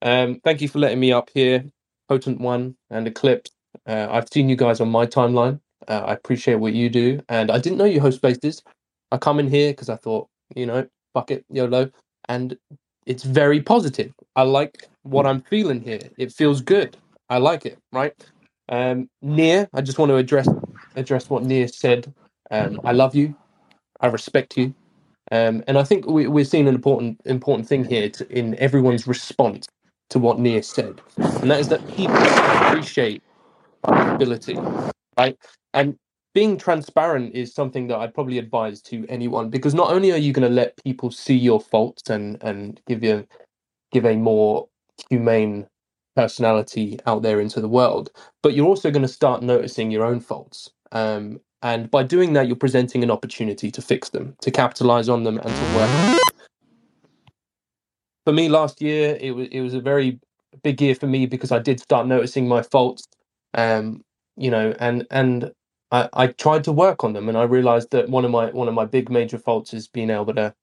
Um, 0.03 0.41
thank 0.45 0.61
you 0.61 0.69
for 0.69 0.81
letting 0.81 1.01
me 1.01 1.13
up 1.13 1.31
here, 1.33 1.65
Potent 2.09 2.41
One 2.41 2.77
and 2.91 3.07
Eclipse. 3.07 3.53
Uh, 3.87 4.09
I've 4.11 4.29
seen 4.33 4.49
you 4.49 4.57
guys 4.57 4.81
on 4.81 4.91
my 4.91 5.07
timeline. 5.07 5.61
Uh, 5.89 6.03
I 6.07 6.15
appreciate 6.15 6.57
what 6.57 6.73
you 6.73 6.91
do, 6.91 7.21
and 7.29 7.53
I 7.53 7.59
didn't 7.61 7.79
know 7.79 7.85
you 7.85 8.01
host 8.01 8.17
spaces. 8.19 8.65
I 9.13 9.19
come 9.19 9.39
in 9.39 9.49
here 9.49 9.71
because 9.73 9.89
I 9.89 9.97
thought, 9.97 10.29
you 10.57 10.67
know, 10.67 10.89
fuck 11.15 11.31
it, 11.31 11.45
YOLO, 11.51 11.91
and 12.29 12.59
it's 13.07 13.23
very 13.23 13.63
positive. 13.63 14.13
I 14.37 14.43
like 14.43 14.89
what 15.05 15.25
I'm 15.25 15.43
feeling 15.43 15.83
here. 15.83 16.01
It 16.19 16.33
feels 16.33 16.63
good. 16.63 16.97
I 17.31 17.39
like 17.39 17.65
it. 17.67 17.79
Right. 17.93 18.15
Um, 18.69 19.09
Nir, 19.23 19.69
I 19.73 19.83
just 19.83 19.99
want 19.99 20.11
to 20.11 20.17
address 20.17 20.49
address 20.97 21.31
what 21.31 21.45
Nir 21.45 21.69
said. 21.69 22.13
Um, 22.51 22.81
I 22.85 22.93
love 22.93 23.15
you. 23.17 23.37
I 24.01 24.09
respect 24.09 24.57
you. 24.59 24.75
Um, 25.33 25.65
and 25.69 25.79
I 25.79 25.85
think 25.85 26.07
we, 26.07 26.27
we're 26.29 26.45
seeing 26.45 26.69
an 26.69 26.75
important 26.75 27.21
important 27.27 27.69
thing 27.69 27.85
here 27.85 28.09
to, 28.11 28.29
in 28.31 28.57
everyone's 28.57 29.07
response 29.07 29.69
to 30.11 30.19
what 30.21 30.39
Nir 30.41 30.63
said, 30.63 31.01
and 31.19 31.51
that 31.51 31.61
is 31.61 31.69
that 31.69 31.87
people 31.97 32.17
appreciate 32.17 33.23
ability, 34.05 34.59
right? 35.19 35.37
And 35.75 35.97
being 36.35 36.59
transparent 36.59 37.35
is 37.35 37.55
something 37.55 37.89
that 37.89 37.99
I'd 37.99 38.15
probably 38.15 38.39
advise 38.39 38.83
to 38.85 39.07
anyone 39.09 39.51
because 39.51 39.75
not 39.75 39.93
only 39.93 40.13
are 40.13 40.19
you 40.19 40.33
going 40.33 40.49
to 40.49 40.55
let 40.55 40.83
people 40.85 41.11
see 41.11 41.37
your 41.37 41.61
faults 41.61 42.11
and 42.11 42.39
and 42.43 42.81
give 42.89 43.05
you 43.05 43.27
give 43.93 44.05
a 44.07 44.17
more 44.17 44.69
humane 45.11 45.67
personality 46.17 46.99
out 47.07 47.23
there 47.23 47.41
into 47.41 47.61
the 47.61 47.69
world, 47.69 48.11
but 48.43 48.55
you're 48.55 48.67
also 48.67 48.91
going 48.91 49.03
to 49.03 49.09
start 49.09 49.43
noticing 49.43 49.91
your 49.91 50.05
own 50.05 50.21
faults. 50.21 50.71
Um, 50.93 51.41
and 51.63 51.91
by 51.91 52.03
doing 52.03 52.33
that, 52.35 52.47
you're 52.47 52.57
presenting 52.57 53.03
an 53.03 53.11
opportunity 53.11 53.71
to 53.71 53.83
fix 53.83 54.11
them, 54.11 54.37
to 54.43 54.51
capitalize 54.51 55.09
on 55.09 55.25
them, 55.25 55.39
and 55.39 55.49
to 55.49 55.77
work. 55.77 56.21
For 58.25 58.33
me, 58.33 58.49
last 58.49 58.83
year 58.83 59.19
it 59.21 59.33
was 59.33 59.49
it 59.51 59.61
was 59.61 59.75
a 59.75 59.81
very 59.81 60.21
big 60.63 60.81
year 60.83 60.95
for 60.95 61.07
me 61.07 61.27
because 61.27 61.53
I 61.53 61.59
did 61.59 61.81
start 61.81 62.07
noticing 62.07 62.49
my 62.49 62.63
faults 62.63 63.07
um, 63.55 64.05
you 64.37 64.51
know, 64.51 64.75
and 64.81 65.07
and 65.11 65.53
I, 65.93 66.09
I 66.13 66.27
tried 66.29 66.65
to 66.65 66.73
work 66.73 67.05
on 67.05 67.13
them, 67.13 67.29
and 67.29 67.37
I 67.39 67.43
realized 67.45 67.91
that 67.93 68.09
one 68.09 68.25
of 68.25 68.31
my 68.31 68.47
one 68.51 68.69
of 68.69 68.75
my 68.75 68.85
big 68.85 69.11
major 69.11 69.39
faults 69.39 69.75
is 69.75 69.89
being 69.89 70.11
able 70.11 70.35
to 70.35 70.55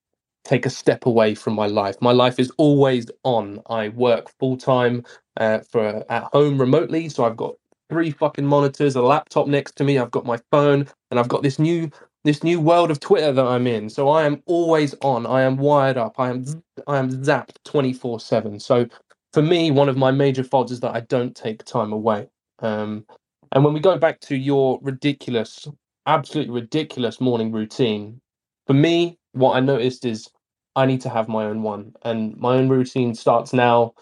take 0.44 0.65
a 0.65 0.69
step 0.69 1.06
away 1.06 1.36
from 1.36 1.53
my 1.53 1.68
life. 1.68 1.98
My 2.02 2.11
life 2.14 2.40
is 2.40 2.52
always 2.57 3.07
on. 3.24 3.61
I 3.69 3.90
work 3.90 4.32
full 4.40 4.57
time 4.57 5.03
uh, 5.38 5.60
for 5.60 6.06
at 6.10 6.24
home 6.34 6.60
remotely, 6.60 7.10
so 7.10 7.26
I've 7.26 7.38
got 7.38 7.56
three 7.89 8.11
fucking 8.11 8.45
monitors, 8.45 8.95
a 8.95 9.03
laptop 9.03 9.47
next 9.47 9.77
to 9.77 9.85
me. 9.85 9.99
I've 9.99 10.11
got 10.11 10.26
my 10.26 10.39
phone, 10.51 10.88
and 11.11 11.19
I've 11.19 11.30
got 11.30 11.43
this 11.43 11.59
new 11.59 11.91
this 12.26 12.43
new 12.43 12.59
world 12.61 12.91
of 12.91 12.99
Twitter 12.99 13.31
that 13.34 13.45
I'm 13.45 13.68
in. 13.68 13.89
So 13.89 14.09
I 14.09 14.26
am 14.26 14.43
always 14.47 14.95
on. 15.01 15.26
I 15.27 15.43
am 15.43 15.57
wired 15.57 15.97
up. 15.97 16.15
I 16.19 16.30
am 16.31 16.45
I 16.88 16.97
am 16.99 17.11
zapped 17.11 17.57
24/7. 17.65 18.61
So 18.61 18.88
for 19.34 19.43
me, 19.43 19.72
one 19.72 19.89
of 19.89 19.97
my 19.97 20.11
major 20.11 20.43
faults 20.43 20.72
is 20.73 20.81
that 20.81 20.95
I 20.95 21.01
don't 21.01 21.35
take 21.35 21.65
time 21.65 21.93
away. 21.93 22.30
Um, 22.59 23.05
and 23.53 23.64
when 23.65 23.73
we 23.73 23.81
go 23.81 23.97
back 23.97 24.19
to 24.22 24.38
your 24.38 24.80
ridiculous, 24.84 25.68
absolutely 26.07 26.53
ridiculous 26.53 27.22
morning 27.22 27.51
routine, 27.51 28.22
for 28.68 28.73
me, 28.73 29.19
what 29.34 29.55
I 29.57 29.61
noticed 29.61 30.05
is 30.05 30.30
I 30.76 30.85
need 30.88 31.01
to 31.01 31.09
have 31.09 31.30
my 31.30 31.45
own 31.45 31.64
one. 31.64 31.93
And 32.03 32.38
my 32.38 32.55
own 32.57 32.69
routine 32.69 33.15
starts 33.15 33.53
now 33.53 33.93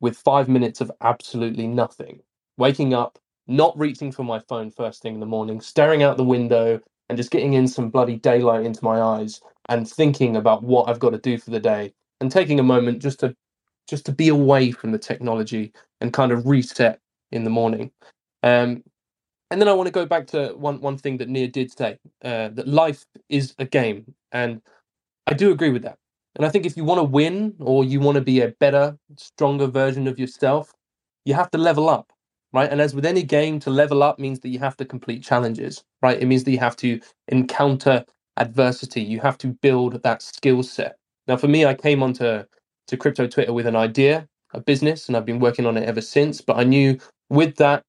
with 0.00 0.16
five 0.18 0.48
minutes 0.48 0.80
of 0.80 0.90
absolutely 1.00 1.66
nothing. 1.66 2.20
Waking 2.58 2.94
up, 2.94 3.18
not 3.46 3.78
reaching 3.78 4.12
for 4.12 4.24
my 4.24 4.38
phone 4.38 4.70
first 4.70 5.02
thing 5.02 5.14
in 5.14 5.20
the 5.20 5.26
morning, 5.26 5.60
staring 5.60 6.02
out 6.02 6.16
the 6.16 6.24
window 6.24 6.80
and 7.08 7.16
just 7.16 7.30
getting 7.30 7.54
in 7.54 7.68
some 7.68 7.90
bloody 7.90 8.16
daylight 8.16 8.64
into 8.64 8.84
my 8.84 9.00
eyes 9.00 9.40
and 9.68 9.88
thinking 9.88 10.36
about 10.36 10.62
what 10.62 10.88
I've 10.88 11.00
got 11.00 11.10
to 11.10 11.18
do 11.18 11.38
for 11.38 11.50
the 11.50 11.60
day 11.60 11.92
and 12.20 12.30
taking 12.30 12.60
a 12.60 12.64
moment 12.64 13.02
just 13.02 13.20
to 13.20 13.34
just 13.88 14.06
to 14.06 14.12
be 14.12 14.28
away 14.28 14.70
from 14.70 14.92
the 14.92 14.98
technology 14.98 15.72
and 16.00 16.12
kind 16.12 16.32
of 16.32 16.46
reset 16.46 17.00
in 17.32 17.44
the 17.44 17.50
morning. 17.50 17.90
Um, 18.42 18.84
and 19.50 19.60
then 19.60 19.68
I 19.68 19.72
want 19.72 19.86
to 19.86 19.92
go 19.92 20.06
back 20.06 20.26
to 20.28 20.54
one 20.56 20.80
one 20.80 20.96
thing 20.96 21.18
that 21.18 21.28
Nir 21.28 21.48
did 21.48 21.76
say 21.76 21.98
uh, 22.24 22.48
that 22.48 22.66
life 22.66 23.04
is 23.28 23.54
a 23.58 23.66
game, 23.66 24.14
and 24.30 24.62
I 25.26 25.34
do 25.34 25.50
agree 25.52 25.70
with 25.70 25.82
that. 25.82 25.98
And 26.36 26.46
I 26.46 26.48
think 26.48 26.64
if 26.64 26.76
you 26.76 26.84
want 26.84 26.98
to 26.98 27.04
win 27.04 27.54
or 27.60 27.84
you 27.84 28.00
want 28.00 28.16
to 28.16 28.22
be 28.22 28.40
a 28.40 28.48
better, 28.48 28.96
stronger 29.16 29.66
version 29.66 30.06
of 30.06 30.18
yourself, 30.18 30.72
you 31.24 31.34
have 31.34 31.50
to 31.50 31.58
level 31.58 31.90
up, 31.90 32.11
right? 32.52 32.70
And 32.70 32.80
as 32.80 32.94
with 32.94 33.06
any 33.06 33.22
game, 33.24 33.60
to 33.60 33.70
level 33.70 34.02
up 34.02 34.18
means 34.18 34.40
that 34.40 34.50
you 34.50 34.60
have 34.60 34.76
to 34.78 34.86
complete 34.86 35.24
challenges, 35.24 35.84
right? 36.02 36.20
It 36.20 36.26
means 36.26 36.44
that 36.44 36.52
you 36.52 36.60
have 36.60 36.76
to 36.78 37.00
encounter 37.28 38.04
adversity. 38.38 39.02
You 39.02 39.20
have 39.20 39.38
to 39.40 39.48
build 39.48 40.02
that 40.04 40.22
skill 40.22 40.62
set. 40.64 40.96
Now, 41.28 41.38
for 41.38 41.48
me, 41.48 41.66
I 41.66 41.74
came 41.74 42.02
onto 42.02 42.44
to 42.88 42.98
crypto 42.98 43.28
Twitter 43.28 43.52
with 43.54 43.66
an 43.66 43.76
idea, 43.76 44.28
a 44.54 44.60
business, 44.60 45.08
and 45.08 45.16
I've 45.16 45.26
been 45.26 45.40
working 45.40 45.66
on 45.66 45.76
it 45.78 45.84
ever 45.88 46.02
since. 46.02 46.40
But 46.42 46.58
I 46.58 46.64
knew 46.64 46.98
with 47.30 47.56
that 47.56 47.82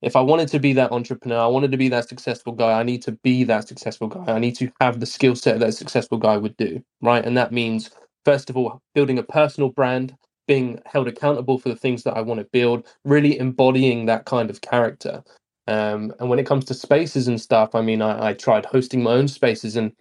if 0.00 0.14
I 0.14 0.20
wanted 0.20 0.48
to 0.48 0.60
be 0.60 0.72
that 0.74 0.92
entrepreneur, 0.92 1.40
I 1.40 1.46
wanted 1.48 1.72
to 1.72 1.76
be 1.76 1.88
that 1.88 2.08
successful 2.08 2.52
guy, 2.52 2.78
I 2.78 2.82
need 2.84 3.02
to 3.02 3.12
be 3.24 3.42
that 3.44 3.66
successful 3.66 4.06
guy. 4.06 4.24
I 4.26 4.38
need 4.38 4.54
to 4.56 4.70
have 4.80 5.00
the 5.00 5.06
skill 5.06 5.34
set 5.34 5.58
that 5.58 5.68
a 5.70 5.72
successful 5.72 6.18
guy 6.18 6.36
would 6.36 6.56
do, 6.56 6.82
right? 7.02 7.24
And 7.24 7.36
that 7.36 7.52
means, 7.52 7.90
first 8.24 8.48
of 8.48 8.56
all, 8.56 8.80
building 8.94 9.18
a 9.18 9.24
personal 9.24 9.70
brand, 9.70 10.14
being 10.48 10.82
held 10.86 11.08
accountable 11.08 11.58
for 11.60 11.70
the 11.70 11.76
things 11.76 12.04
that 12.04 12.16
I 12.16 12.22
want 12.22 12.40
to 12.40 12.46
build, 12.52 12.88
really 13.06 13.38
embodying 13.38 14.06
that 14.08 14.26
kind 14.26 14.50
of 14.50 14.62
character. 14.62 15.24
Um, 15.68 16.14
and 16.20 16.30
when 16.30 16.40
it 16.40 16.46
comes 16.46 16.66
to 16.66 16.74
spaces 16.74 17.28
and 17.28 17.40
stuff, 17.40 17.74
I 17.76 17.82
mean, 17.82 18.02
I, 18.02 18.30
I 18.30 18.34
tried 18.34 18.66
hosting 18.66 19.02
my 19.04 19.12
own 19.12 19.28
spaces 19.28 19.76
and 19.76 19.92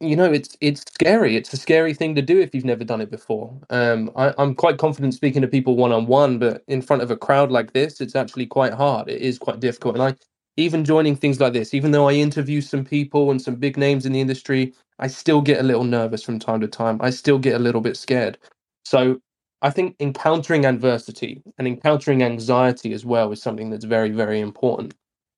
you 0.00 0.16
know 0.16 0.32
it's 0.32 0.56
it's 0.60 0.82
scary. 0.82 1.36
It's 1.36 1.52
a 1.52 1.58
scary 1.58 1.94
thing 1.94 2.14
to 2.16 2.22
do 2.22 2.40
if 2.40 2.54
you've 2.54 2.64
never 2.66 2.84
done 2.84 3.00
it 3.00 3.10
before. 3.10 3.56
Um 3.70 4.10
I, 4.16 4.34
i'm 4.38 4.54
quite 4.54 4.78
confident 4.78 5.14
speaking 5.14 5.42
to 5.42 5.48
people 5.48 5.76
one-on-one 5.76 6.38
but 6.38 6.64
in 6.68 6.82
front 6.82 7.02
of 7.02 7.10
a 7.10 7.16
crowd 7.16 7.50
like 7.52 7.72
this 7.72 8.00
it's 8.00 8.16
actually 8.16 8.46
quite 8.46 8.74
hard. 8.74 9.08
It 9.08 9.22
is 9.22 9.38
quite 9.38 9.60
difficult. 9.60 9.96
And 9.96 10.04
i 10.04 10.14
even 10.58 10.84
joining 10.84 11.16
things 11.16 11.40
like 11.40 11.54
this 11.54 11.74
even 11.74 11.92
though 11.92 12.08
i 12.08 12.12
interview 12.14 12.60
some 12.60 12.84
people 12.84 13.30
and 13.32 13.40
some 13.42 13.56
big 13.56 13.78
names 13.78 14.06
in 14.06 14.12
the 14.12 14.20
industry 14.20 14.74
i 15.00 15.06
still 15.08 15.40
get 15.42 15.60
a 15.60 15.64
little 15.64 15.84
nervous 15.84 16.22
from 16.24 16.38
time 16.40 16.60
to 16.62 16.68
time. 16.68 16.98
I 17.02 17.10
still 17.10 17.38
get 17.38 17.56
a 17.56 17.60
little 17.60 17.80
bit 17.82 17.96
scared. 17.96 18.38
So 18.84 19.20
i 19.62 19.70
think 19.70 19.96
encountering 20.00 20.66
adversity 20.66 21.42
and 21.58 21.68
encountering 21.68 22.22
anxiety 22.22 22.92
as 22.92 23.04
well 23.06 23.32
is 23.32 23.42
something 23.42 23.70
that's 23.70 23.84
very 23.86 24.10
very 24.10 24.40
important. 24.40 24.94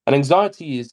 And 0.06 0.16
anxiety 0.16 0.80
is 0.80 0.90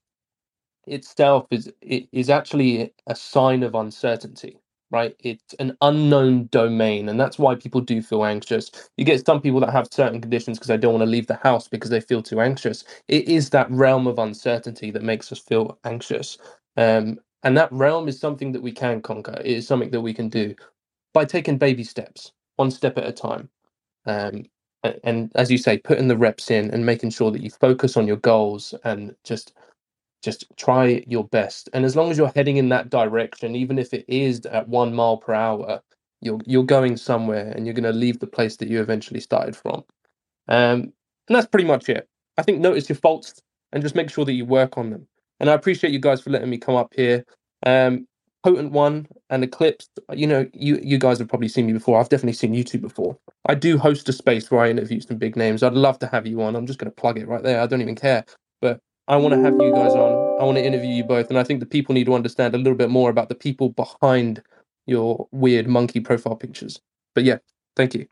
itself 0.88 1.48
is 1.52 1.72
is 1.82 2.30
actually 2.32 2.94
a 3.08 3.16
sign 3.16 3.64
of 3.64 3.76
uncertainty 3.76 4.60
right? 4.92 5.16
It's 5.26 5.56
an 5.60 5.76
unknown 5.82 6.50
domain 6.52 7.10
and 7.10 7.20
that's 7.20 7.40
why 7.40 7.56
people 7.56 7.82
do 7.82 8.04
feel 8.04 8.28
anxious. 8.28 8.72
You 9.00 9.06
get 9.08 9.26
some 9.26 9.42
people 9.42 9.60
that 9.62 9.72
have 9.72 9.90
certain 9.92 10.22
conditions 10.22 10.60
because 10.60 10.68
they 10.70 10.78
don't 10.78 10.94
want 10.94 11.02
to 11.02 11.10
leave 11.10 11.28
the 11.28 11.38
house 11.38 11.68
because 11.68 11.90
they 11.90 12.00
feel 12.02 12.24
too 12.24 12.44
anxious. 12.44 12.86
It 13.10 13.28
is 13.28 13.50
that 13.52 13.72
realm 13.72 14.08
of 14.08 14.20
uncertainty 14.20 14.92
that 14.92 15.04
makes 15.04 15.34
us 15.34 15.40
feel 15.40 15.80
anxious. 15.86 16.38
Um, 16.78 17.20
and 17.44 17.58
that 17.58 17.74
realm 17.74 18.08
is 18.08 18.22
something 18.22 18.54
that 18.54 18.62
we 18.62 18.72
can 18.72 19.02
conquer. 19.02 19.42
It 19.42 19.48
is 19.58 19.68
something 19.68 19.92
that 19.94 20.02
we 20.04 20.14
can 20.14 20.30
do 20.30 20.56
by 21.14 21.26
taking 21.26 21.58
baby 21.58 21.84
steps 21.86 22.32
one 22.58 22.72
step 22.72 22.98
at 22.98 23.08
a 23.08 23.12
time. 23.12 23.50
Um, 24.06 24.46
and, 25.04 25.32
as 25.36 25.52
you 25.52 25.58
say 25.58 25.78
putting 25.78 26.08
the 26.08 26.18
reps 26.18 26.52
in 26.52 26.70
and 26.72 26.86
making 26.86 27.10
sure 27.10 27.32
that 27.32 27.42
you 27.42 27.50
focus 27.50 27.98
on 27.98 28.08
your 28.08 28.18
goals 28.18 28.74
and 28.84 29.16
just 29.24 29.54
just 30.24 30.46
try 30.58 31.04
your 31.08 31.26
best. 31.26 31.70
And 31.74 31.86
as 31.86 31.96
long 31.96 32.12
as 32.12 32.18
you're 32.18 32.32
heading 32.36 32.58
in 32.58 32.70
that 32.70 32.90
direction 32.90 33.56
even 33.56 33.80
if 33.80 33.94
it 33.94 34.06
is 34.08 34.46
at 34.48 34.68
one 34.68 34.94
mile 34.94 35.18
per 35.18 35.34
hour 35.34 35.82
you're 36.22 36.40
you're 36.46 36.64
going 36.64 36.98
somewhere 36.98 37.52
and 37.52 37.66
you're 37.66 37.74
going 37.74 37.92
to 37.92 38.00
leave 38.00 38.20
the 38.20 38.28
place 38.28 38.58
that 38.58 38.70
you 38.70 38.82
eventually 38.82 39.20
started 39.20 39.56
from. 39.56 39.84
Um, 40.48 40.94
and 41.28 41.36
that's 41.36 41.48
pretty 41.48 41.68
much 41.68 41.90
it. 41.90 42.08
I 42.38 42.44
think 42.44 42.60
notice 42.60 42.90
your 42.90 42.98
faults 42.98 43.42
and 43.72 43.84
just 43.84 43.96
make 43.96 44.10
sure 44.10 44.26
that 44.26 44.34
you 44.34 44.46
work 44.46 44.78
on 44.78 44.90
them. 44.92 45.08
And 45.40 45.50
i 45.50 45.54
appreciate 45.54 45.94
you 45.94 46.00
guys 46.00 46.22
for 46.22 46.30
letting 46.30 46.50
me 46.50 46.58
come 46.58 46.76
up 46.76 46.94
here. 46.96 47.24
Um, 47.66 48.08
potent 48.44 48.72
one 48.72 49.08
and 49.30 49.44
eclipse 49.44 49.90
you 50.14 50.28
know 50.28 50.48
you 50.54 50.80
you 50.84 50.98
guys 50.98 51.20
have 51.20 51.28
probably 51.28 51.48
seen 51.48 51.66
me 51.66 51.74
before. 51.74 52.00
I've 52.00 52.10
definitely 52.10 52.34
seen 52.34 52.54
you 52.54 52.64
two 52.64 52.80
before. 52.80 53.18
I 53.48 53.56
do 53.56 53.78
host 53.78 54.10
a 54.10 54.14
space 54.14 54.52
where 54.52 54.62
i 54.62 54.70
interview 54.70 55.00
some 55.02 55.18
big 55.18 55.36
names. 55.36 55.64
I'd 55.64 55.74
love 55.74 56.00
to 56.00 56.08
have 56.08 56.28
you 56.28 56.42
on. 56.42 56.56
I'm 56.56 56.68
just 56.68 56.80
going 56.80 56.92
to 56.92 56.96
plug 56.96 57.18
it 57.18 57.28
right 57.28 57.44
there. 57.44 57.62
I 57.62 57.68
don't 57.68 57.82
even 57.82 57.96
care. 57.96 58.26
But 58.62 58.80
I 59.08 59.18
want 59.18 59.34
to 59.34 59.42
have 59.42 59.54
you 59.60 59.72
guys 59.74 59.94
on. 59.94 60.42
I 60.42 60.46
want 60.46 60.58
to 60.58 60.66
interview 60.66 60.90
you 60.90 61.04
both, 61.04 61.30
and 61.30 61.40
I 61.40 61.44
think 61.44 61.60
the 61.60 61.66
people 61.66 61.96
need 61.96 62.06
to 62.06 62.14
understand 62.16 62.56
a 62.56 62.58
little 62.58 62.76
bit 62.76 62.90
more 62.90 63.10
about 63.10 63.30
the 63.30 63.36
people 63.36 63.70
behind 63.70 64.44
your 64.86 65.28
weird 65.32 65.68
monkey 65.68 66.00
profile 66.00 66.36
pictures. 66.36 66.82
But 67.16 67.24
yeah, 67.24 67.38
thank 67.76 67.96
you. 67.96 68.08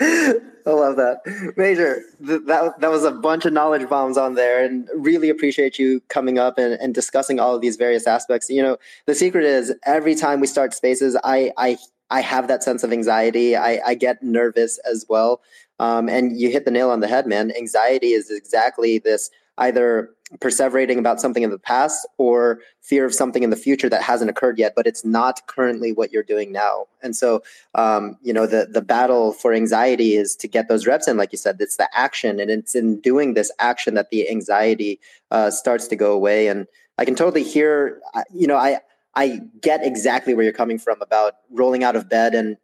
I 0.00 0.40
love 0.66 0.96
that, 0.96 1.20
Major. 1.56 2.02
Th- 2.26 2.42
that 2.46 2.80
that 2.80 2.90
was 2.90 3.04
a 3.04 3.10
bunch 3.10 3.46
of 3.46 3.52
knowledge 3.52 3.88
bombs 3.88 4.18
on 4.18 4.34
there, 4.34 4.62
and 4.62 4.88
really 4.94 5.30
appreciate 5.30 5.78
you 5.78 6.00
coming 6.08 6.38
up 6.38 6.58
and, 6.58 6.74
and 6.74 6.94
discussing 6.94 7.40
all 7.40 7.54
of 7.54 7.62
these 7.62 7.76
various 7.76 8.06
aspects. 8.06 8.50
You 8.50 8.62
know, 8.62 8.76
the 9.06 9.14
secret 9.14 9.44
is 9.44 9.74
every 9.86 10.14
time 10.14 10.40
we 10.40 10.46
start 10.46 10.74
spaces, 10.74 11.16
I 11.24 11.52
I 11.56 11.78
I 12.10 12.20
have 12.20 12.48
that 12.48 12.62
sense 12.62 12.82
of 12.82 12.92
anxiety. 12.92 13.56
I, 13.56 13.80
I 13.84 13.94
get 13.94 14.22
nervous 14.22 14.78
as 14.90 15.04
well. 15.08 15.40
Um, 15.78 16.08
and 16.08 16.38
you 16.38 16.50
hit 16.50 16.64
the 16.64 16.70
nail 16.70 16.90
on 16.90 17.00
the 17.00 17.08
head, 17.08 17.26
man. 17.26 17.52
Anxiety 17.56 18.08
is 18.12 18.30
exactly 18.30 18.98
this 18.98 19.30
either 19.58 20.10
perseverating 20.40 20.98
about 20.98 21.20
something 21.20 21.42
in 21.42 21.50
the 21.50 21.58
past 21.58 22.06
or 22.18 22.60
fear 22.82 23.04
of 23.04 23.14
something 23.14 23.42
in 23.42 23.50
the 23.50 23.56
future 23.56 23.88
that 23.88 24.02
hasn't 24.02 24.30
occurred 24.30 24.58
yet, 24.58 24.74
but 24.76 24.86
it's 24.86 25.04
not 25.04 25.46
currently 25.46 25.92
what 25.92 26.12
you're 26.12 26.22
doing 26.22 26.52
now. 26.52 26.86
And 27.02 27.16
so, 27.16 27.42
um, 27.74 28.16
you 28.22 28.32
know, 28.32 28.46
the 28.46 28.68
the 28.70 28.82
battle 28.82 29.32
for 29.32 29.52
anxiety 29.52 30.14
is 30.14 30.36
to 30.36 30.48
get 30.48 30.68
those 30.68 30.86
reps 30.86 31.08
in, 31.08 31.16
like 31.16 31.32
you 31.32 31.38
said. 31.38 31.56
It's 31.60 31.76
the 31.76 31.88
action, 31.96 32.40
and 32.40 32.50
it's 32.50 32.74
in 32.74 33.00
doing 33.00 33.34
this 33.34 33.50
action 33.58 33.94
that 33.94 34.10
the 34.10 34.28
anxiety 34.28 35.00
uh, 35.30 35.50
starts 35.50 35.88
to 35.88 35.96
go 35.96 36.12
away. 36.12 36.48
And 36.48 36.66
I 36.98 37.04
can 37.04 37.14
totally 37.14 37.44
hear, 37.44 38.00
you 38.32 38.46
know, 38.46 38.56
I 38.56 38.80
I 39.14 39.40
get 39.60 39.84
exactly 39.84 40.34
where 40.34 40.44
you're 40.44 40.52
coming 40.52 40.78
from 40.78 41.00
about 41.02 41.34
rolling 41.50 41.82
out 41.82 41.96
of 41.96 42.08
bed, 42.08 42.34
and 42.34 42.56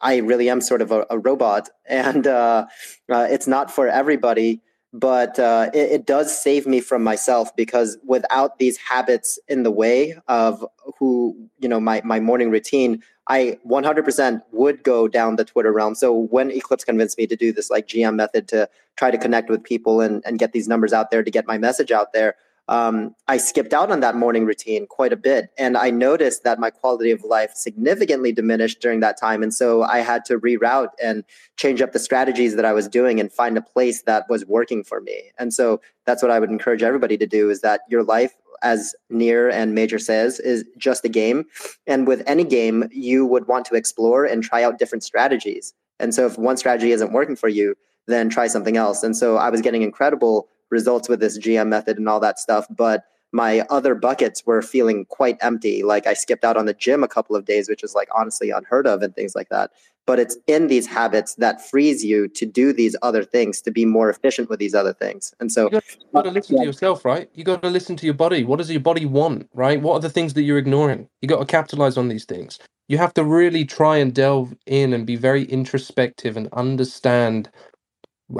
I 0.00 0.16
really 0.16 0.48
am 0.50 0.60
sort 0.60 0.82
of 0.82 0.90
a, 0.90 1.06
a 1.10 1.18
robot, 1.18 1.68
and 1.86 2.26
uh, 2.26 2.66
uh, 3.08 3.26
it's 3.30 3.46
not 3.46 3.70
for 3.70 3.88
everybody. 3.88 4.62
But 4.98 5.38
uh, 5.38 5.68
it, 5.74 5.90
it, 5.92 6.06
does 6.06 6.34
save 6.34 6.66
me 6.66 6.80
from 6.80 7.04
myself 7.04 7.54
because 7.54 7.98
without 8.06 8.58
these 8.58 8.78
habits 8.78 9.38
in 9.46 9.62
the 9.62 9.70
way 9.70 10.16
of 10.26 10.64
who 10.98 11.36
you 11.58 11.68
know 11.68 11.78
my 11.78 12.00
my 12.02 12.18
morning 12.18 12.50
routine, 12.50 13.02
I 13.28 13.58
100% 13.68 14.40
would 14.52 14.82
go 14.84 15.06
down 15.06 15.36
the 15.36 15.44
Twitter 15.44 15.70
realm. 15.70 15.94
So 15.96 16.14
when 16.14 16.50
Eclipse 16.50 16.84
convinced 16.84 17.18
me 17.18 17.26
to 17.26 17.36
do 17.36 17.52
this 17.52 17.68
like 17.68 17.88
GM 17.88 18.14
method 18.14 18.48
to 18.48 18.70
try 18.96 19.10
to 19.10 19.18
connect 19.18 19.50
with 19.50 19.62
people 19.62 20.00
and, 20.00 20.22
and 20.24 20.38
get 20.38 20.52
these 20.52 20.66
numbers 20.66 20.94
out 20.94 21.10
there 21.10 21.22
to 21.22 21.30
get 21.30 21.46
my 21.46 21.58
message 21.58 21.92
out 21.92 22.14
there, 22.14 22.36
um, 22.68 23.14
I 23.28 23.36
skipped 23.36 23.72
out 23.72 23.90
on 23.90 24.00
that 24.00 24.16
morning 24.16 24.44
routine 24.44 24.86
quite 24.86 25.12
a 25.12 25.16
bit. 25.16 25.50
And 25.56 25.76
I 25.76 25.90
noticed 25.90 26.42
that 26.44 26.58
my 26.58 26.70
quality 26.70 27.10
of 27.10 27.22
life 27.22 27.52
significantly 27.54 28.32
diminished 28.32 28.80
during 28.80 29.00
that 29.00 29.18
time. 29.18 29.42
And 29.42 29.54
so 29.54 29.82
I 29.82 29.98
had 29.98 30.24
to 30.26 30.38
reroute 30.38 30.90
and 31.02 31.24
change 31.56 31.80
up 31.80 31.92
the 31.92 31.98
strategies 31.98 32.56
that 32.56 32.64
I 32.64 32.72
was 32.72 32.88
doing 32.88 33.20
and 33.20 33.32
find 33.32 33.56
a 33.56 33.62
place 33.62 34.02
that 34.02 34.28
was 34.28 34.44
working 34.46 34.82
for 34.82 35.00
me. 35.00 35.30
And 35.38 35.54
so 35.54 35.80
that's 36.04 36.22
what 36.22 36.30
I 36.30 36.40
would 36.40 36.50
encourage 36.50 36.82
everybody 36.82 37.16
to 37.18 37.26
do 37.26 37.50
is 37.50 37.60
that 37.60 37.82
your 37.88 38.02
life, 38.02 38.34
as 38.62 38.94
Nir 39.10 39.48
and 39.48 39.74
Major 39.74 39.98
says, 39.98 40.40
is 40.40 40.64
just 40.76 41.04
a 41.04 41.08
game. 41.08 41.44
And 41.86 42.06
with 42.06 42.22
any 42.26 42.44
game, 42.44 42.88
you 42.90 43.26
would 43.26 43.46
want 43.46 43.66
to 43.66 43.74
explore 43.76 44.24
and 44.24 44.42
try 44.42 44.64
out 44.64 44.78
different 44.78 45.04
strategies. 45.04 45.72
And 46.00 46.14
so 46.14 46.26
if 46.26 46.36
one 46.36 46.56
strategy 46.56 46.90
isn't 46.90 47.12
working 47.12 47.36
for 47.36 47.48
you, 47.48 47.76
then 48.06 48.28
try 48.28 48.46
something 48.46 48.76
else. 48.76 49.02
And 49.02 49.16
so 49.16 49.36
I 49.36 49.50
was 49.50 49.60
getting 49.60 49.82
incredible 49.82 50.48
results 50.70 51.08
with 51.08 51.20
this 51.20 51.38
GM 51.38 51.68
method 51.68 51.98
and 51.98 52.08
all 52.08 52.20
that 52.20 52.38
stuff. 52.38 52.66
But 52.70 53.04
my 53.32 53.60
other 53.70 53.94
buckets 53.94 54.44
were 54.46 54.62
feeling 54.62 55.04
quite 55.06 55.36
empty. 55.40 55.82
Like 55.82 56.06
I 56.06 56.14
skipped 56.14 56.44
out 56.44 56.56
on 56.56 56.66
the 56.66 56.74
gym 56.74 57.02
a 57.02 57.08
couple 57.08 57.36
of 57.36 57.44
days, 57.44 57.68
which 57.68 57.82
is 57.84 57.94
like 57.94 58.08
honestly 58.16 58.50
unheard 58.50 58.86
of 58.86 59.02
and 59.02 59.14
things 59.14 59.34
like 59.34 59.48
that. 59.50 59.70
but 60.06 60.20
it's 60.20 60.36
in 60.46 60.68
these 60.68 60.86
habits 60.86 61.34
that 61.34 61.68
frees 61.68 62.04
you 62.04 62.28
to 62.28 62.46
do 62.46 62.72
these 62.72 62.96
other 63.02 63.24
things 63.24 63.60
to 63.60 63.70
be 63.70 63.84
more 63.84 64.08
efficient 64.08 64.48
with 64.48 64.58
these 64.58 64.74
other 64.74 64.92
things 64.92 65.34
and 65.40 65.52
so 65.52 65.68
you 65.70 65.80
got 66.14 66.22
to 66.22 66.30
listen 66.30 66.56
to 66.56 66.64
yourself 66.64 67.04
right 67.04 67.28
you 67.34 67.44
got 67.44 67.60
to 67.60 67.68
listen 67.68 67.96
to 67.96 68.06
your 68.06 68.14
body 68.14 68.44
what 68.44 68.56
does 68.56 68.70
your 68.70 68.80
body 68.80 69.04
want 69.04 69.48
right 69.52 69.82
what 69.82 69.94
are 69.94 70.00
the 70.00 70.10
things 70.10 70.34
that 70.34 70.42
you're 70.42 70.58
ignoring 70.58 71.08
you 71.20 71.28
got 71.28 71.40
to 71.40 71.44
capitalize 71.44 71.96
on 71.96 72.08
these 72.08 72.24
things 72.24 72.58
you 72.88 72.98
have 72.98 73.12
to 73.14 73.24
really 73.24 73.64
try 73.64 73.96
and 73.96 74.14
delve 74.14 74.54
in 74.66 74.92
and 74.92 75.06
be 75.06 75.16
very 75.16 75.44
introspective 75.44 76.36
and 76.36 76.48
understand 76.52 77.50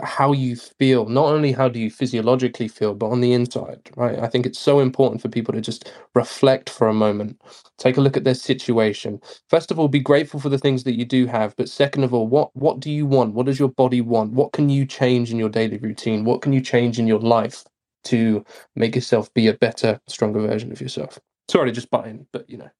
how 0.04 0.32
you 0.32 0.56
feel. 0.56 1.06
Not 1.08 1.26
only 1.26 1.52
how 1.52 1.68
do 1.68 1.80
you 1.80 1.90
physiologically 1.90 2.68
feel 2.68 2.94
but 2.94 3.08
on 3.08 3.20
the 3.20 3.32
inside 3.32 3.80
right? 3.96 4.18
I 4.18 4.28
think 4.28 4.46
it's 4.46 4.58
so 4.58 4.80
important 4.80 5.22
for 5.22 5.28
people 5.28 5.54
to 5.54 5.60
just 5.60 5.92
reflect 6.14 6.70
for 6.70 6.88
a 6.88 6.94
moment. 6.94 7.40
Take 7.78 7.96
a 7.96 8.00
look 8.00 8.16
at 8.16 8.24
their 8.24 8.34
situation. 8.34 9.20
First 9.50 9.70
of 9.70 9.78
all 9.80 9.88
be 9.88 10.00
grateful 10.00 10.40
for 10.40 10.48
the 10.50 10.58
things 10.58 10.84
that 10.84 10.98
you 10.98 11.04
do 11.04 11.26
have 11.26 11.56
but 11.56 11.68
second 11.68 12.04
of 12.04 12.14
all 12.14 12.26
what 12.28 12.54
what 12.56 12.80
do 12.80 12.90
you 12.90 13.06
want? 13.06 13.34
What 13.34 13.46
does 13.46 13.58
your 13.60 13.70
body 13.70 14.00
want? 14.02 14.32
What 14.32 14.52
can 14.52 14.68
you 14.70 14.86
change 14.86 15.32
in 15.32 15.38
your 15.38 15.50
daily 15.50 15.78
routine? 15.78 16.24
What 16.24 16.42
can 16.42 16.52
you 16.52 16.60
change 16.62 16.98
in 16.98 17.06
your 17.06 17.20
life 17.20 17.64
to 18.04 18.44
make 18.76 18.94
yourself 18.96 19.32
be 19.34 19.48
a 19.48 19.54
better 19.54 20.00
stronger 20.08 20.40
version 20.40 20.72
of 20.72 20.80
yourself? 20.80 21.18
Sorry 21.50 21.70
to 21.70 21.72
just 21.74 21.90
butt 21.90 22.06
in 22.08 22.26
but 22.32 22.50
you 22.50 22.58
know 22.58 22.70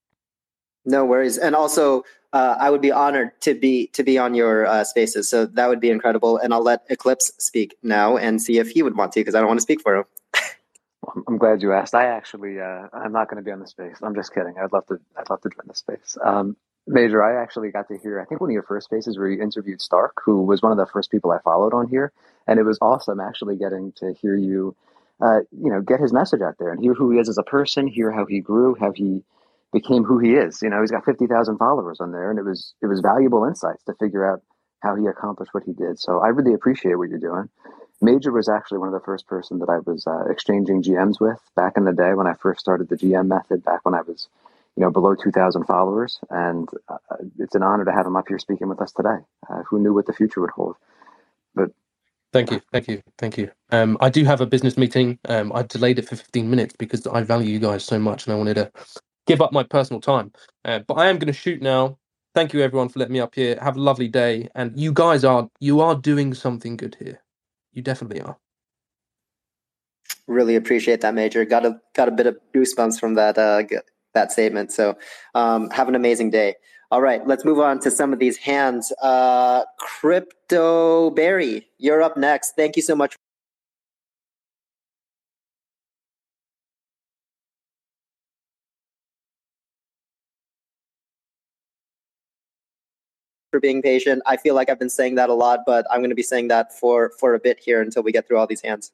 no 0.87 1.05
worries 1.05 1.37
and 1.37 1.55
also 1.55 2.05
uh, 2.37 2.57
I 2.61 2.71
would 2.71 2.83
be 2.83 2.93
honored 2.93 3.41
to 3.43 3.55
be 3.55 3.87
to 3.89 4.03
be 4.03 4.19
on 4.19 4.35
your 4.35 4.67
uh, 4.67 4.85
spaces. 4.85 5.29
So 5.31 5.47
that 5.47 5.69
would 5.69 5.81
be 5.81 5.91
incredible. 5.91 6.37
And 6.37 6.53
I'll 6.53 6.63
let 6.63 6.85
Eclipse 6.91 7.33
speak 7.39 7.77
now 7.83 8.19
and 8.19 8.43
see 8.43 8.59
if 8.59 8.69
he 8.69 8.83
would 8.83 8.97
want 8.97 9.13
to 9.13 9.21
because 9.21 9.35
I 9.35 9.39
don't 9.39 9.49
want 9.49 9.59
to 9.59 9.63
speak 9.63 9.81
for 9.81 9.97
him. 9.97 10.05
I'm 11.27 11.39
glad 11.39 11.63
you 11.63 11.73
asked. 11.73 11.95
I 11.95 12.07
actually, 12.07 12.61
uh, 12.61 12.89
I'm 12.93 13.13
not 13.13 13.31
going 13.31 13.39
to 13.39 13.43
be 13.43 13.53
on 13.53 13.61
the 13.61 13.67
space. 13.67 13.97
I'm 14.03 14.15
just 14.15 14.35
kidding. 14.35 14.55
I'd 14.63 14.73
love 14.73 14.87
to. 14.89 14.99
I'd 15.17 15.31
love 15.31 15.41
to 15.43 15.49
join 15.49 15.67
the 15.67 15.75
space. 15.75 16.19
Um, 16.23 16.57
Major, 16.89 17.23
I 17.23 17.43
actually 17.43 17.71
got 17.71 17.89
to 17.89 17.99
hear. 17.99 18.21
I 18.21 18.27
think 18.27 18.41
one 18.41 18.51
of 18.51 18.55
your 18.55 18.63
first 18.63 18.85
spaces 18.85 19.17
where 19.17 19.29
you 19.29 19.43
interviewed 19.43 19.81
Stark, 19.81 20.21
who 20.25 20.43
was 20.43 20.63
one 20.63 20.73
of 20.73 20.79
the 20.79 20.87
first 20.87 21.11
people 21.11 21.31
I 21.31 21.39
followed 21.41 21.73
on 21.73 21.89
here, 21.89 22.13
and 22.47 22.61
it 22.61 22.65
was 22.65 22.79
awesome 22.83 23.19
actually 23.19 23.57
getting 23.57 23.93
to 23.97 24.13
hear 24.13 24.37
you, 24.37 24.77
uh, 25.21 25.41
you 25.51 25.71
know, 25.71 25.81
get 25.81 26.01
his 26.01 26.13
message 26.13 26.43
out 26.43 26.57
there 26.59 26.71
and 26.71 26.83
hear 26.83 26.95
who 26.95 27.13
he 27.13 27.19
is 27.19 27.29
as 27.29 27.39
a 27.39 27.43
person, 27.43 27.87
hear 27.87 28.13
how 28.13 28.27
he 28.27 28.41
grew, 28.41 28.77
how 28.79 28.93
he 28.93 29.23
became 29.73 30.05
who 30.05 30.19
he 30.19 30.35
is. 30.35 30.63
You 30.63 30.71
know, 30.71 30.81
he's 30.81 30.91
got 30.91 31.05
50,000 31.05 31.59
followers 31.59 31.99
on 32.01 32.13
there 32.13 32.31
and 32.31 32.39
it 32.39 32.45
was, 32.45 32.75
it 32.83 32.87
was 32.87 33.01
valuable 33.01 33.45
insights 33.45 33.85
to 33.85 33.95
figure 33.95 34.31
out 34.31 34.43
how 34.81 34.95
he 34.95 35.07
accomplished 35.07 35.55
what 35.55 35.65
he 35.65 35.73
did. 35.73 35.99
So 35.99 36.21
I 36.21 36.29
really 36.29 36.55
appreciate 36.55 36.97
what 36.97 37.09
you're 37.09 37.19
doing. 37.19 37.49
Major 38.01 38.31
was 38.31 38.49
actually 38.49 38.79
one 38.79 38.89
of 38.89 38.95
the 38.95 39.05
first 39.05 39.27
person 39.27 39.59
that 39.61 39.71
I 39.71 39.79
was 39.79 40.07
uh, 40.07 40.25
exchanging 40.31 40.83
GMs 40.83 41.19
with 41.19 41.41
back 41.57 41.77
in 41.77 41.85
the 41.85 41.93
day 41.93 42.15
when 42.15 42.27
I 42.27 42.35
first 42.35 42.61
started 42.61 42.89
the 42.89 42.97
GM 42.97 43.27
method 43.27 43.65
back 43.65 43.85
when 43.85 43.95
I 43.95 44.03
was, 44.03 44.29
you 44.77 44.83
know, 44.83 44.91
below 44.91 45.15
2,000 45.15 45.65
followers. 45.65 46.19
And 46.29 46.69
uh, 46.89 46.99
it's 47.39 47.55
an 47.55 47.63
honor 47.63 47.87
to 47.87 47.93
have 47.93 48.07
him 48.07 48.17
up 48.17 48.29
here 48.29 48.39
speaking 48.39 48.69
with 48.69 48.83
us 48.83 48.93
today. 48.93 49.17
Uh, 49.49 49.63
who 49.63 49.79
knew 49.79 49.95
what 49.95 50.07
the 50.07 50.13
future 50.13 50.43
would 50.43 50.51
hold? 50.51 50.77
But 51.55 51.71
Thank 52.33 52.51
you, 52.51 52.61
thank 52.71 52.87
you, 52.87 53.03
thank 53.17 53.39
you. 53.39 53.51
Um, 53.71 53.97
I 54.01 54.11
do 54.11 54.25
have 54.25 54.43
a 54.43 54.47
business 54.47 54.77
meeting. 54.77 55.19
Um, 55.27 55.53
I 55.55 55.63
delayed 55.63 55.99
it 55.99 56.07
for 56.07 56.17
15 56.17 56.51
minutes 56.51 56.75
because 56.77 57.07
I 57.07 57.23
value 57.23 57.49
you 57.49 57.59
guys 57.59 57.83
so 57.83 57.99
much, 57.99 58.27
and 58.27 58.35
I 58.35 58.37
wanted 58.37 58.55
to 58.55 58.71
give 59.27 59.43
up 59.43 59.53
my 59.53 59.63
personal 59.63 60.01
time. 60.01 60.33
Uh, 60.65 60.81
but 60.81 60.95
I 60.95 61.09
am 61.09 61.19
going 61.19 61.33
to 61.33 61.39
shoot 61.39 61.61
now. 61.61 61.99
Thank 62.35 62.53
you 62.53 62.61
everyone 62.61 62.89
for 62.89 62.99
letting 62.99 63.15
me 63.15 63.21
up 63.21 63.35
here. 63.35 63.59
Have 63.63 63.77
a 63.77 63.81
lovely 63.81 64.09
day, 64.09 64.49
and 64.55 64.79
you 64.79 64.93
guys 64.93 65.25
are 65.25 65.49
you 65.61 65.81
are 65.81 65.95
doing 65.95 66.35
something 66.35 66.77
good 66.77 66.97
here. 66.99 67.23
You 67.73 67.83
definitely 67.83 68.21
are. 68.21 68.37
Really 70.27 70.57
appreciate 70.57 71.01
that, 71.01 71.15
Major. 71.15 71.45
Got 71.45 71.65
a 71.65 71.81
got 71.95 72.09
a 72.09 72.11
bit 72.11 72.27
of 72.27 72.37
goosebumps 72.55 73.01
from 73.01 73.15
that 73.15 73.39
uh, 73.39 73.63
that 74.13 74.33
statement. 74.33 74.73
So 74.73 74.99
um, 75.35 75.71
have 75.71 75.89
an 75.89 75.95
amazing 75.95 76.31
day. 76.31 76.57
All 76.91 77.01
right, 77.01 77.27
let's 77.27 77.45
move 77.45 77.59
on 77.59 77.81
to 77.81 77.91
some 77.91 78.13
of 78.13 78.19
these 78.19 78.37
hands. 78.37 78.93
Uh, 79.03 79.65
Crypto 79.79 81.11
Barry, 81.11 81.67
you're 81.79 82.03
up 82.03 82.17
next. 82.17 82.53
Thank 82.55 82.77
you 82.77 82.83
so 82.83 82.95
much 82.95 83.17
for 93.57 93.61
being 93.61 93.81
patient. 93.81 94.23
I 94.27 94.37
feel 94.37 94.55
like 94.55 94.69
I've 94.69 94.79
been 94.79 94.91
saying 94.91 95.15
that 95.15 95.31
a 95.31 95.35
lot, 95.35 95.61
but 95.65 95.87
I'm 95.91 96.01
going 96.01 96.11
to 96.11 96.17
be 96.17 96.23
saying 96.23 96.49
that 96.49 96.79
for 96.79 97.11
for 97.19 97.33
a 97.35 97.39
bit 97.39 97.59
here 97.59 97.81
until 97.81 98.03
we 98.03 98.13
get 98.13 98.29
through 98.29 98.39
all 98.39 98.47
these 98.47 98.61
hands. 98.61 98.93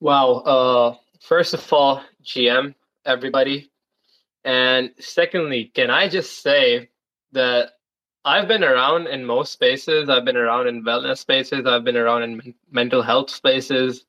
Wow. 0.00 0.28
Uh, 0.54 0.96
first 1.20 1.54
of 1.54 1.72
all, 1.72 2.02
GM, 2.22 2.74
everybody. 3.06 3.70
And 4.44 4.90
secondly, 5.00 5.72
can 5.74 5.88
I 5.88 6.06
just 6.06 6.42
say 6.42 6.90
that 7.32 7.70
I've 8.26 8.48
been 8.48 8.64
around 8.64 9.06
in 9.06 9.24
most 9.24 9.52
spaces. 9.52 10.10
I've 10.10 10.26
been 10.26 10.36
around 10.36 10.66
in 10.66 10.84
wellness 10.84 11.18
spaces. 11.18 11.66
I've 11.66 11.84
been 11.84 11.96
around 11.96 12.22
in 12.24 12.36
men- 12.36 12.54
mental 12.70 13.02
health 13.02 13.30
spaces. 13.30 14.04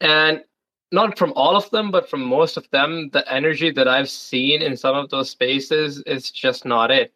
And 0.00 0.42
not 0.90 1.18
from 1.18 1.32
all 1.36 1.56
of 1.56 1.68
them, 1.70 1.90
but 1.90 2.08
from 2.08 2.22
most 2.22 2.56
of 2.56 2.68
them, 2.70 3.10
the 3.12 3.24
energy 3.30 3.70
that 3.72 3.88
I've 3.88 4.10
seen 4.10 4.62
in 4.62 4.76
some 4.76 4.96
of 4.96 5.10
those 5.10 5.30
spaces 5.30 6.02
is 6.06 6.30
just 6.30 6.64
not 6.64 6.90
it. 6.90 7.12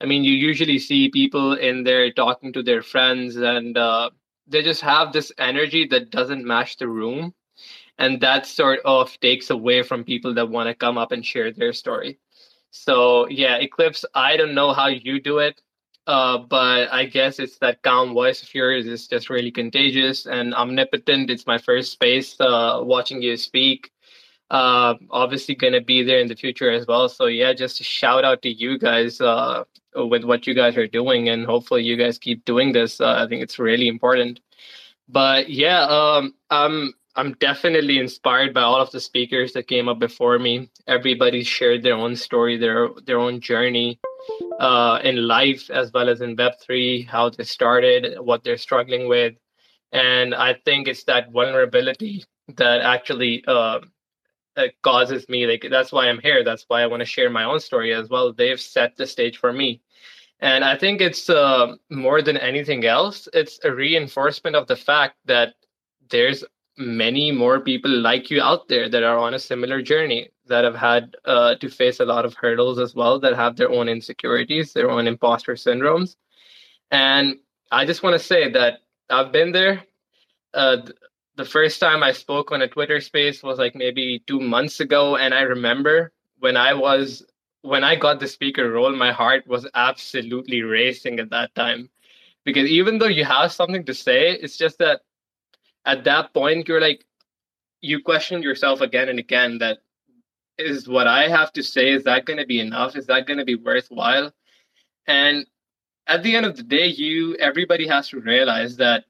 I 0.00 0.06
mean, 0.06 0.22
you 0.24 0.32
usually 0.32 0.78
see 0.78 1.08
people 1.08 1.54
in 1.54 1.82
there 1.82 2.12
talking 2.12 2.52
to 2.52 2.62
their 2.62 2.82
friends, 2.82 3.36
and 3.36 3.76
uh, 3.76 4.10
they 4.46 4.62
just 4.62 4.80
have 4.82 5.12
this 5.12 5.32
energy 5.38 5.86
that 5.88 6.10
doesn't 6.10 6.44
match 6.44 6.76
the 6.76 6.88
room. 6.88 7.34
And 7.98 8.20
that 8.20 8.46
sort 8.46 8.78
of 8.84 9.18
takes 9.20 9.50
away 9.50 9.82
from 9.82 10.04
people 10.04 10.32
that 10.34 10.48
want 10.48 10.68
to 10.68 10.74
come 10.74 10.96
up 10.96 11.10
and 11.10 11.26
share 11.26 11.50
their 11.52 11.72
story. 11.72 12.18
So, 12.70 13.28
yeah, 13.28 13.56
Eclipse, 13.56 14.04
I 14.14 14.36
don't 14.36 14.54
know 14.54 14.72
how 14.72 14.86
you 14.86 15.20
do 15.20 15.38
it, 15.38 15.60
uh, 16.06 16.38
but 16.38 16.92
I 16.92 17.06
guess 17.06 17.40
it's 17.40 17.58
that 17.58 17.82
calm 17.82 18.14
voice 18.14 18.42
of 18.42 18.54
yours 18.54 18.86
is 18.86 19.08
just 19.08 19.30
really 19.30 19.50
contagious 19.50 20.26
and 20.26 20.54
omnipotent. 20.54 21.28
It's 21.28 21.46
my 21.46 21.58
first 21.58 21.90
space 21.90 22.36
uh, 22.40 22.80
watching 22.84 23.20
you 23.20 23.36
speak 23.36 23.90
uh, 24.50 24.94
obviously 25.10 25.54
going 25.54 25.74
to 25.74 25.80
be 25.80 26.02
there 26.02 26.20
in 26.20 26.28
the 26.28 26.36
future 26.36 26.70
as 26.70 26.86
well. 26.86 27.08
So 27.08 27.26
yeah, 27.26 27.52
just 27.52 27.80
a 27.80 27.84
shout 27.84 28.24
out 28.24 28.42
to 28.42 28.48
you 28.48 28.78
guys 28.78 29.20
uh, 29.20 29.64
with 29.94 30.24
what 30.24 30.46
you 30.46 30.54
guys 30.54 30.76
are 30.76 30.86
doing, 30.86 31.28
and 31.28 31.46
hopefully 31.46 31.82
you 31.82 31.96
guys 31.96 32.18
keep 32.18 32.44
doing 32.44 32.72
this. 32.72 33.00
Uh, 33.00 33.14
I 33.22 33.26
think 33.28 33.42
it's 33.42 33.58
really 33.58 33.88
important. 33.88 34.40
But 35.08 35.50
yeah, 35.50 35.82
um, 35.82 36.34
I'm 36.50 36.94
I'm 37.16 37.32
definitely 37.40 37.98
inspired 37.98 38.54
by 38.54 38.62
all 38.62 38.80
of 38.80 38.90
the 38.92 39.00
speakers 39.00 39.52
that 39.54 39.66
came 39.66 39.88
up 39.88 39.98
before 39.98 40.38
me. 40.38 40.70
Everybody 40.86 41.42
shared 41.42 41.82
their 41.82 41.94
own 41.94 42.16
story, 42.16 42.56
their 42.56 42.88
their 43.04 43.18
own 43.18 43.40
journey 43.40 43.98
uh, 44.60 45.00
in 45.02 45.26
life 45.26 45.70
as 45.70 45.92
well 45.92 46.08
as 46.08 46.20
in 46.20 46.36
Web 46.36 46.52
three, 46.60 47.02
how 47.02 47.30
they 47.30 47.44
started, 47.44 48.18
what 48.20 48.44
they're 48.44 48.56
struggling 48.56 49.08
with, 49.08 49.34
and 49.92 50.34
I 50.34 50.54
think 50.64 50.88
it's 50.88 51.04
that 51.04 51.32
vulnerability 51.32 52.24
that 52.56 52.80
actually 52.82 53.44
uh, 53.46 53.80
that 54.58 54.74
causes 54.82 55.28
me 55.28 55.46
like 55.46 55.64
that's 55.70 55.92
why 55.92 56.08
i'm 56.08 56.20
here. 56.20 56.42
That's 56.42 56.64
why 56.68 56.82
i 56.82 56.86
want 56.86 57.00
to 57.00 57.14
share 57.14 57.30
my 57.30 57.44
own 57.44 57.60
story 57.60 57.94
as 57.94 58.08
well. 58.10 58.32
They've 58.32 58.60
set 58.60 58.96
the 58.96 59.06
stage 59.06 59.38
for 59.38 59.52
me. 59.52 59.80
And 60.40 60.64
i 60.64 60.76
think 60.76 61.00
it's 61.00 61.30
uh, 61.30 61.66
more 61.90 62.20
than 62.26 62.36
anything 62.50 62.84
else 62.84 63.28
it's 63.40 63.58
a 63.64 63.72
reinforcement 63.84 64.54
of 64.56 64.66
the 64.66 64.76
fact 64.90 65.16
that 65.24 65.54
there's 66.10 66.44
many 66.76 67.32
more 67.32 67.58
people 67.70 67.90
like 68.08 68.30
you 68.30 68.40
out 68.50 68.68
there 68.68 68.88
that 68.88 69.02
are 69.02 69.18
on 69.18 69.34
a 69.34 69.44
similar 69.50 69.82
journey 69.82 70.28
that 70.46 70.62
have 70.64 70.76
had 70.76 71.16
uh, 71.24 71.54
to 71.56 71.68
face 71.68 71.98
a 72.00 72.04
lot 72.04 72.24
of 72.24 72.34
hurdles 72.34 72.78
as 72.78 72.94
well 72.94 73.18
that 73.18 73.34
have 73.34 73.56
their 73.56 73.70
own 73.78 73.88
insecurities 73.88 74.72
their 74.72 74.90
own 74.90 75.06
imposter 75.08 75.54
syndromes. 75.54 76.16
And 76.90 77.36
i 77.78 77.84
just 77.90 78.02
want 78.04 78.14
to 78.18 78.28
say 78.32 78.42
that 78.58 78.72
i've 79.10 79.32
been 79.38 79.52
there 79.52 79.74
uh, 80.54 80.78
the 81.38 81.44
first 81.44 81.78
time 81.78 82.02
I 82.02 82.10
spoke 82.10 82.50
on 82.50 82.62
a 82.62 82.68
Twitter 82.68 83.00
space 83.00 83.44
was 83.44 83.58
like 83.58 83.76
maybe 83.76 84.24
two 84.26 84.40
months 84.40 84.80
ago. 84.80 85.16
And 85.16 85.32
I 85.32 85.42
remember 85.42 86.12
when 86.40 86.56
I 86.56 86.74
was, 86.74 87.24
when 87.62 87.84
I 87.84 87.94
got 87.94 88.18
the 88.18 88.26
speaker 88.26 88.68
role, 88.68 88.94
my 88.96 89.12
heart 89.12 89.46
was 89.46 89.64
absolutely 89.72 90.62
racing 90.62 91.20
at 91.20 91.30
that 91.30 91.54
time. 91.54 91.90
Because 92.44 92.68
even 92.68 92.98
though 92.98 93.06
you 93.06 93.24
have 93.24 93.52
something 93.52 93.84
to 93.84 93.94
say, 93.94 94.32
it's 94.32 94.56
just 94.56 94.78
that 94.78 95.02
at 95.84 96.02
that 96.04 96.34
point, 96.34 96.66
you're 96.66 96.80
like, 96.80 97.04
you 97.80 98.02
question 98.02 98.42
yourself 98.42 98.80
again 98.80 99.08
and 99.08 99.20
again 99.20 99.58
that 99.58 99.78
is 100.58 100.88
what 100.88 101.06
I 101.06 101.28
have 101.28 101.52
to 101.52 101.62
say, 101.62 101.92
is 101.92 102.02
that 102.02 102.24
going 102.24 102.40
to 102.40 102.46
be 102.46 102.58
enough? 102.58 102.96
Is 102.96 103.06
that 103.06 103.28
going 103.28 103.38
to 103.38 103.44
be 103.44 103.54
worthwhile? 103.54 104.32
And 105.06 105.46
at 106.08 106.24
the 106.24 106.34
end 106.34 106.46
of 106.46 106.56
the 106.56 106.64
day, 106.64 106.86
you, 106.86 107.36
everybody 107.36 107.86
has 107.86 108.08
to 108.08 108.18
realize 108.18 108.76
that 108.78 109.04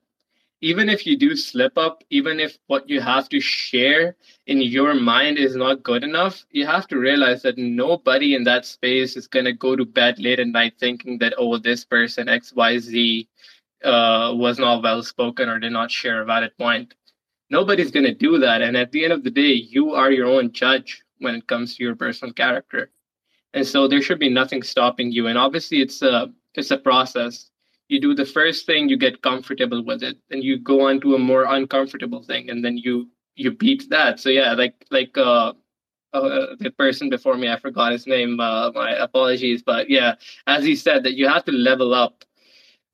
even 0.60 0.88
if 0.88 1.06
you 1.06 1.16
do 1.16 1.36
slip 1.36 1.78
up, 1.78 2.02
even 2.10 2.40
if 2.40 2.58
what 2.66 2.88
you 2.88 3.00
have 3.00 3.28
to 3.30 3.40
share 3.40 4.16
in 4.46 4.60
your 4.60 4.94
mind 4.94 5.38
is 5.38 5.54
not 5.56 5.82
good 5.82 6.02
enough, 6.04 6.44
you 6.50 6.66
have 6.66 6.86
to 6.88 6.98
realize 6.98 7.42
that 7.42 7.58
nobody 7.58 8.34
in 8.34 8.44
that 8.44 8.66
space 8.66 9.16
is 9.16 9.28
going 9.28 9.44
to 9.44 9.52
go 9.52 9.76
to 9.76 9.84
bed 9.84 10.18
late 10.18 10.40
at 10.40 10.48
night 10.48 10.74
thinking 10.80 11.18
that, 11.18 11.34
oh, 11.38 11.58
this 11.58 11.84
person 11.84 12.26
XYZ 12.26 13.28
uh, 13.84 14.32
was 14.34 14.58
not 14.58 14.82
well 14.82 15.02
spoken 15.02 15.48
or 15.48 15.58
did 15.60 15.72
not 15.72 15.90
share 15.90 16.22
a 16.22 16.24
valid 16.24 16.56
point. 16.58 16.94
Nobody's 17.50 17.90
going 17.92 18.06
to 18.06 18.14
do 18.14 18.38
that. 18.38 18.62
And 18.62 18.76
at 18.76 18.92
the 18.92 19.04
end 19.04 19.12
of 19.12 19.24
the 19.24 19.30
day, 19.30 19.52
you 19.52 19.92
are 19.94 20.10
your 20.10 20.26
own 20.26 20.52
judge 20.52 21.02
when 21.18 21.34
it 21.36 21.46
comes 21.46 21.76
to 21.76 21.84
your 21.84 21.96
personal 21.96 22.32
character. 22.34 22.90
and 23.54 23.66
so 23.66 23.88
there 23.88 24.02
should 24.02 24.18
be 24.18 24.28
nothing 24.28 24.62
stopping 24.62 25.10
you 25.12 25.26
and 25.26 25.38
obviously 25.38 25.80
it's 25.80 26.02
a 26.02 26.32
it's 26.54 26.70
a 26.70 26.78
process 26.78 27.50
you 27.88 28.00
do 28.00 28.14
the 28.14 28.26
first 28.26 28.66
thing 28.66 28.88
you 28.88 28.96
get 28.96 29.22
comfortable 29.22 29.82
with 29.84 30.02
it 30.02 30.18
and 30.30 30.44
you 30.44 30.58
go 30.58 30.88
on 30.88 31.00
to 31.00 31.14
a 31.14 31.18
more 31.18 31.44
uncomfortable 31.44 32.22
thing 32.22 32.50
and 32.50 32.64
then 32.64 32.76
you 32.78 33.08
you 33.34 33.50
beat 33.52 33.88
that. 33.90 34.20
So 34.20 34.28
yeah 34.30 34.52
like 34.54 34.84
like 34.90 35.16
uh, 35.16 35.52
uh 36.12 36.46
the 36.60 36.70
person 36.78 37.10
before 37.10 37.36
me 37.36 37.50
i 37.50 37.58
forgot 37.58 37.92
his 37.92 38.06
name 38.06 38.40
uh 38.40 38.70
my 38.72 38.92
apologies 38.92 39.62
but 39.62 39.90
yeah 39.90 40.14
as 40.46 40.64
he 40.64 40.74
said 40.74 41.02
that 41.04 41.14
you 41.14 41.28
have 41.28 41.44
to 41.44 41.52
level 41.52 41.92
up 41.94 42.24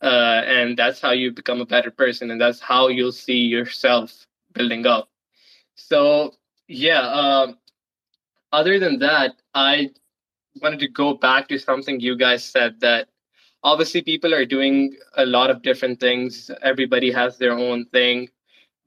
uh 0.03 0.43
and 0.47 0.77
that's 0.77 1.01
how 1.01 1.13
you 1.13 1.31
become 1.31 1.61
a 1.61 1.67
better 1.67 1.91
person 1.91 2.31
and 2.31 2.41
that's 2.41 2.61
how 2.61 2.89
you'll 2.89 3.13
see 3.13 3.39
yourself 3.39 4.27
building 4.53 4.87
up. 4.87 5.09
So 5.77 6.35
yeah 6.69 7.03
um 7.09 7.59
other 8.53 8.79
than 8.79 8.99
that 8.99 9.35
i 9.55 9.91
wanted 10.63 10.81
to 10.81 10.89
go 10.89 11.15
back 11.15 11.49
to 11.49 11.59
something 11.59 12.01
you 12.01 12.17
guys 12.17 12.45
said 12.45 12.81
that 12.81 13.09
obviously 13.65 14.03
people 14.03 14.35
are 14.35 14.45
doing 14.45 14.95
a 15.17 15.25
lot 15.25 15.51
of 15.51 15.63
different 15.63 15.99
things. 15.99 16.51
Everybody 16.63 17.11
has 17.11 17.39
their 17.39 17.53
own 17.53 17.87
thing. 17.87 18.29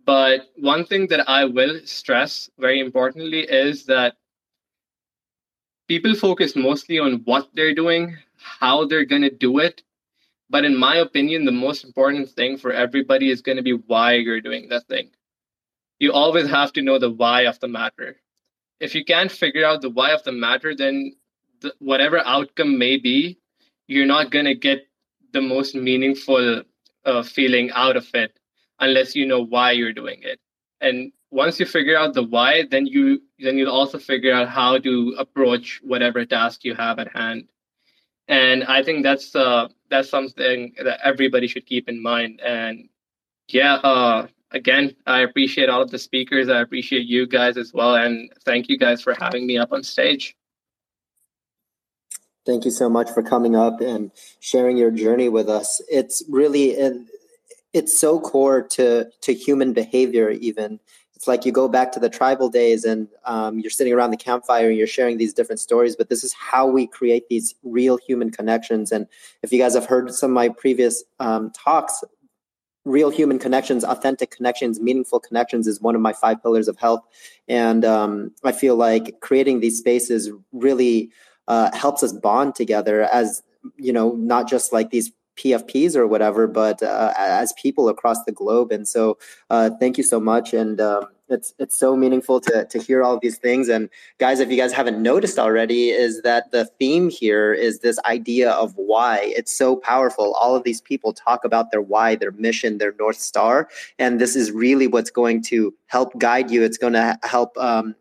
But 0.05 0.51
one 0.55 0.85
thing 0.85 1.07
that 1.07 1.27
i 1.29 1.43
will 1.43 1.81
stress 1.83 2.49
very 2.57 2.79
importantly 2.79 3.41
is 3.41 3.85
that 3.87 4.15
people 5.89 6.15
focus 6.15 6.55
mostly 6.55 6.99
on 6.99 7.21
what 7.25 7.49
they're 7.53 7.75
doing 7.75 8.17
how 8.37 8.85
they're 8.85 9.03
going 9.03 9.23
to 9.23 9.31
do 9.31 9.57
it. 9.57 9.81
But 10.49 10.63
in 10.63 10.77
my 10.77 10.97
opinion 10.97 11.43
the 11.43 11.51
most 11.51 11.83
important 11.83 12.29
thing 12.29 12.55
for 12.57 12.71
everybody 12.71 13.31
is 13.31 13.41
going 13.41 13.57
to 13.57 13.63
be 13.63 13.73
why 13.73 14.13
you're 14.13 14.39
doing 14.39 14.69
that 14.69 14.87
thing. 14.87 15.09
You 15.99 16.13
always 16.13 16.47
have 16.47 16.71
to 16.73 16.81
know 16.81 16.99
the 16.99 17.09
why 17.09 17.41
of 17.41 17.59
the 17.59 17.67
matter. 17.67 18.17
If 18.79 18.93
you 18.93 19.03
can't 19.03 19.31
figure 19.31 19.65
out 19.65 19.81
the 19.81 19.89
why 19.89 20.11
of 20.11 20.23
the 20.23 20.31
matter 20.31 20.73
then 20.75 21.15
the, 21.61 21.73
whatever 21.79 22.19
outcome 22.19 22.77
may 22.77 22.97
be 22.97 23.39
you're 23.87 24.05
not 24.05 24.31
going 24.31 24.45
to 24.45 24.55
get 24.55 24.87
the 25.33 25.41
most 25.41 25.75
meaningful 25.75 26.63
uh, 27.05 27.23
feeling 27.23 27.71
out 27.71 27.95
of 27.95 28.07
it 28.13 28.37
unless 28.79 29.15
you 29.15 29.25
know 29.25 29.43
why 29.43 29.71
you're 29.71 29.93
doing 29.93 30.19
it. 30.21 30.39
And 30.81 31.11
once 31.31 31.59
you 31.59 31.65
figure 31.65 31.97
out 31.97 32.13
the 32.13 32.23
why 32.23 32.63
then 32.69 32.85
you 32.85 33.21
then 33.39 33.57
you'll 33.57 33.71
also 33.71 33.97
figure 33.97 34.33
out 34.33 34.47
how 34.47 34.77
to 34.77 35.15
approach 35.17 35.81
whatever 35.83 36.25
task 36.25 36.63
you 36.63 36.73
have 36.73 36.99
at 36.99 37.13
hand. 37.15 37.49
And 38.27 38.63
i 38.65 38.83
think 38.83 39.03
that's 39.03 39.35
uh 39.35 39.67
that's 39.89 40.09
something 40.09 40.73
that 40.83 40.99
everybody 41.03 41.47
should 41.47 41.65
keep 41.65 41.89
in 41.89 42.01
mind. 42.01 42.39
And 42.41 42.89
yeah 43.49 43.75
uh 43.75 44.27
again 44.51 44.95
i 45.05 45.19
appreciate 45.21 45.69
all 45.69 45.81
of 45.81 45.91
the 45.91 45.99
speakers. 45.99 46.49
I 46.49 46.61
appreciate 46.61 47.05
you 47.05 47.27
guys 47.27 47.57
as 47.57 47.73
well. 47.73 47.95
And 47.95 48.31
thank 48.45 48.69
you 48.69 48.77
guys 48.77 49.01
for 49.01 49.13
having 49.13 49.45
me 49.45 49.57
up 49.57 49.73
on 49.73 49.83
stage 49.83 50.35
Thank 52.47 52.63
you 52.63 52.71
so 52.71 52.87
much 52.89 53.11
for 53.11 53.21
coming 53.21 53.57
up 53.57 53.81
and 53.81 54.09
sharing 54.39 54.77
your 54.77 54.89
journey 54.89 55.27
with 55.27 55.49
us. 55.49 55.81
It's 55.89 56.23
really 56.29 56.77
it's 57.73 57.99
so 57.99 58.21
core 58.21 58.61
to 58.69 59.09
to 59.19 59.33
human 59.33 59.73
behavior. 59.73 60.29
Even 60.29 60.79
it's 61.13 61.27
like 61.27 61.45
you 61.45 61.51
go 61.51 61.67
back 61.67 61.91
to 61.91 61.99
the 61.99 62.09
tribal 62.09 62.47
days 62.47 62.85
and 62.85 63.09
um, 63.25 63.59
you're 63.59 63.69
sitting 63.69 63.91
around 63.91 64.11
the 64.11 64.17
campfire 64.17 64.69
and 64.69 64.77
you're 64.77 64.87
sharing 64.87 65.17
these 65.17 65.33
different 65.33 65.59
stories. 65.59 65.97
But 65.97 66.07
this 66.07 66.23
is 66.23 66.31
how 66.31 66.65
we 66.65 66.87
create 66.87 67.27
these 67.27 67.53
real 67.63 67.97
human 67.97 68.31
connections. 68.31 68.93
And 68.93 69.07
if 69.43 69.51
you 69.51 69.59
guys 69.59 69.73
have 69.73 69.85
heard 69.85 70.13
some 70.13 70.31
of 70.31 70.35
my 70.35 70.47
previous 70.47 71.03
um, 71.19 71.51
talks, 71.51 72.01
real 72.85 73.09
human 73.09 73.39
connections, 73.39 73.83
authentic 73.83 74.31
connections, 74.31 74.79
meaningful 74.79 75.19
connections 75.19 75.67
is 75.67 75.81
one 75.81 75.95
of 75.95 76.01
my 76.01 76.13
five 76.13 76.41
pillars 76.41 76.69
of 76.69 76.77
health. 76.77 77.03
And 77.49 77.83
um, 77.83 78.31
I 78.45 78.53
feel 78.53 78.77
like 78.77 79.19
creating 79.19 79.59
these 79.59 79.77
spaces 79.77 80.31
really 80.53 81.11
uh, 81.47 81.75
helps 81.75 82.03
us 82.03 82.13
bond 82.13 82.55
together 82.55 83.03
as 83.03 83.43
you 83.77 83.93
know 83.93 84.11
not 84.13 84.49
just 84.49 84.71
like 84.73 84.89
these 84.91 85.11
PFPs 85.37 85.95
or 85.95 86.07
whatever, 86.07 86.47
but 86.47 86.81
uh, 86.83 87.13
as 87.17 87.53
people 87.53 87.89
across 87.89 88.23
the 88.25 88.31
globe. 88.31 88.71
And 88.71 88.87
so, 88.87 89.17
uh, 89.49 89.69
thank 89.79 89.97
you 89.97 90.03
so 90.03 90.19
much. 90.19 90.53
And 90.53 90.81
um, 90.81 91.07
it's 91.29 91.53
it's 91.59 91.75
so 91.75 91.95
meaningful 91.95 92.39
to 92.41 92.65
to 92.65 92.79
hear 92.79 93.03
all 93.03 93.13
of 93.13 93.21
these 93.21 93.37
things. 93.37 93.69
And 93.69 93.89
guys, 94.17 94.39
if 94.39 94.49
you 94.49 94.57
guys 94.57 94.73
haven't 94.73 95.01
noticed 95.01 95.37
already, 95.37 95.89
is 95.89 96.21
that 96.23 96.51
the 96.51 96.65
theme 96.79 97.09
here 97.09 97.53
is 97.53 97.79
this 97.79 97.99
idea 98.05 98.51
of 98.51 98.73
why. 98.75 99.19
It's 99.35 99.55
so 99.55 99.75
powerful. 99.75 100.33
All 100.33 100.55
of 100.55 100.63
these 100.63 100.81
people 100.81 101.13
talk 101.13 101.43
about 101.43 101.71
their 101.71 101.81
why, 101.81 102.15
their 102.15 102.31
mission, 102.31 102.77
their 102.77 102.95
north 102.99 103.19
star, 103.19 103.69
and 103.99 104.19
this 104.19 104.35
is 104.35 104.51
really 104.51 104.87
what's 104.87 105.11
going 105.11 105.43
to 105.43 105.73
help 105.87 106.17
guide 106.17 106.49
you. 106.49 106.63
It's 106.63 106.77
going 106.77 106.93
to 106.93 107.17
help. 107.23 107.57
Um, 107.57 107.95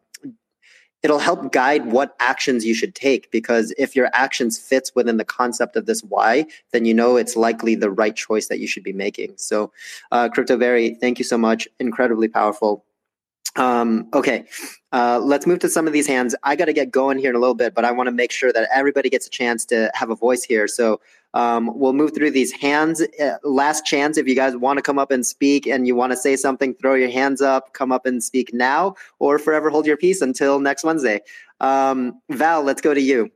it'll 1.06 1.20
help 1.20 1.52
guide 1.52 1.86
what 1.86 2.16
actions 2.18 2.64
you 2.64 2.74
should 2.74 2.92
take 2.96 3.30
because 3.30 3.72
if 3.78 3.94
your 3.94 4.10
actions 4.12 4.58
fits 4.58 4.92
within 4.96 5.18
the 5.18 5.24
concept 5.24 5.76
of 5.76 5.86
this 5.86 6.02
why 6.02 6.44
then 6.72 6.84
you 6.84 6.92
know 6.92 7.16
it's 7.16 7.36
likely 7.36 7.76
the 7.76 7.92
right 7.92 8.16
choice 8.16 8.48
that 8.48 8.58
you 8.58 8.66
should 8.66 8.82
be 8.82 8.92
making 8.92 9.32
so 9.36 9.70
uh, 10.10 10.28
Crypto 10.28 10.56
Barry 10.56 10.96
thank 10.96 11.20
you 11.20 11.24
so 11.24 11.38
much 11.38 11.68
incredibly 11.78 12.26
powerful 12.26 12.84
um, 13.54 14.08
okay, 14.12 14.44
uh, 14.92 15.18
let's 15.18 15.46
move 15.46 15.60
to 15.60 15.68
some 15.70 15.86
of 15.86 15.94
these 15.94 16.06
hands. 16.06 16.34
I 16.42 16.56
got 16.56 16.66
to 16.66 16.74
get 16.74 16.90
going 16.90 17.16
here 17.18 17.30
in 17.30 17.36
a 17.36 17.38
little 17.38 17.54
bit, 17.54 17.74
but 17.74 17.86
I 17.86 17.90
want 17.90 18.08
to 18.08 18.12
make 18.12 18.30
sure 18.30 18.52
that 18.52 18.68
everybody 18.70 19.08
gets 19.08 19.26
a 19.26 19.30
chance 19.30 19.64
to 19.66 19.90
have 19.94 20.10
a 20.10 20.14
voice 20.14 20.44
here. 20.44 20.68
So 20.68 21.00
um, 21.34 21.70
we'll 21.74 21.92
move 21.92 22.14
through 22.14 22.30
these 22.30 22.52
hands. 22.52 23.02
Uh, 23.20 23.36
last 23.44 23.84
chance, 23.84 24.16
if 24.16 24.26
you 24.26 24.34
guys 24.34 24.56
want 24.56 24.78
to 24.78 24.82
come 24.82 24.98
up 24.98 25.10
and 25.10 25.26
speak 25.26 25.66
and 25.66 25.86
you 25.86 25.94
want 25.94 26.12
to 26.12 26.16
say 26.16 26.36
something, 26.36 26.74
throw 26.74 26.94
your 26.94 27.10
hands 27.10 27.42
up, 27.42 27.72
come 27.74 27.92
up 27.92 28.06
and 28.06 28.24
speak 28.24 28.54
now, 28.54 28.94
or 29.18 29.38
forever 29.38 29.68
hold 29.70 29.86
your 29.86 29.96
peace 29.96 30.20
until 30.20 30.60
next 30.60 30.84
Wednesday. 30.84 31.20
Um, 31.60 32.20
Val, 32.30 32.62
let's 32.62 32.80
go 32.80 32.94
to 32.94 33.00
you. 33.00 33.30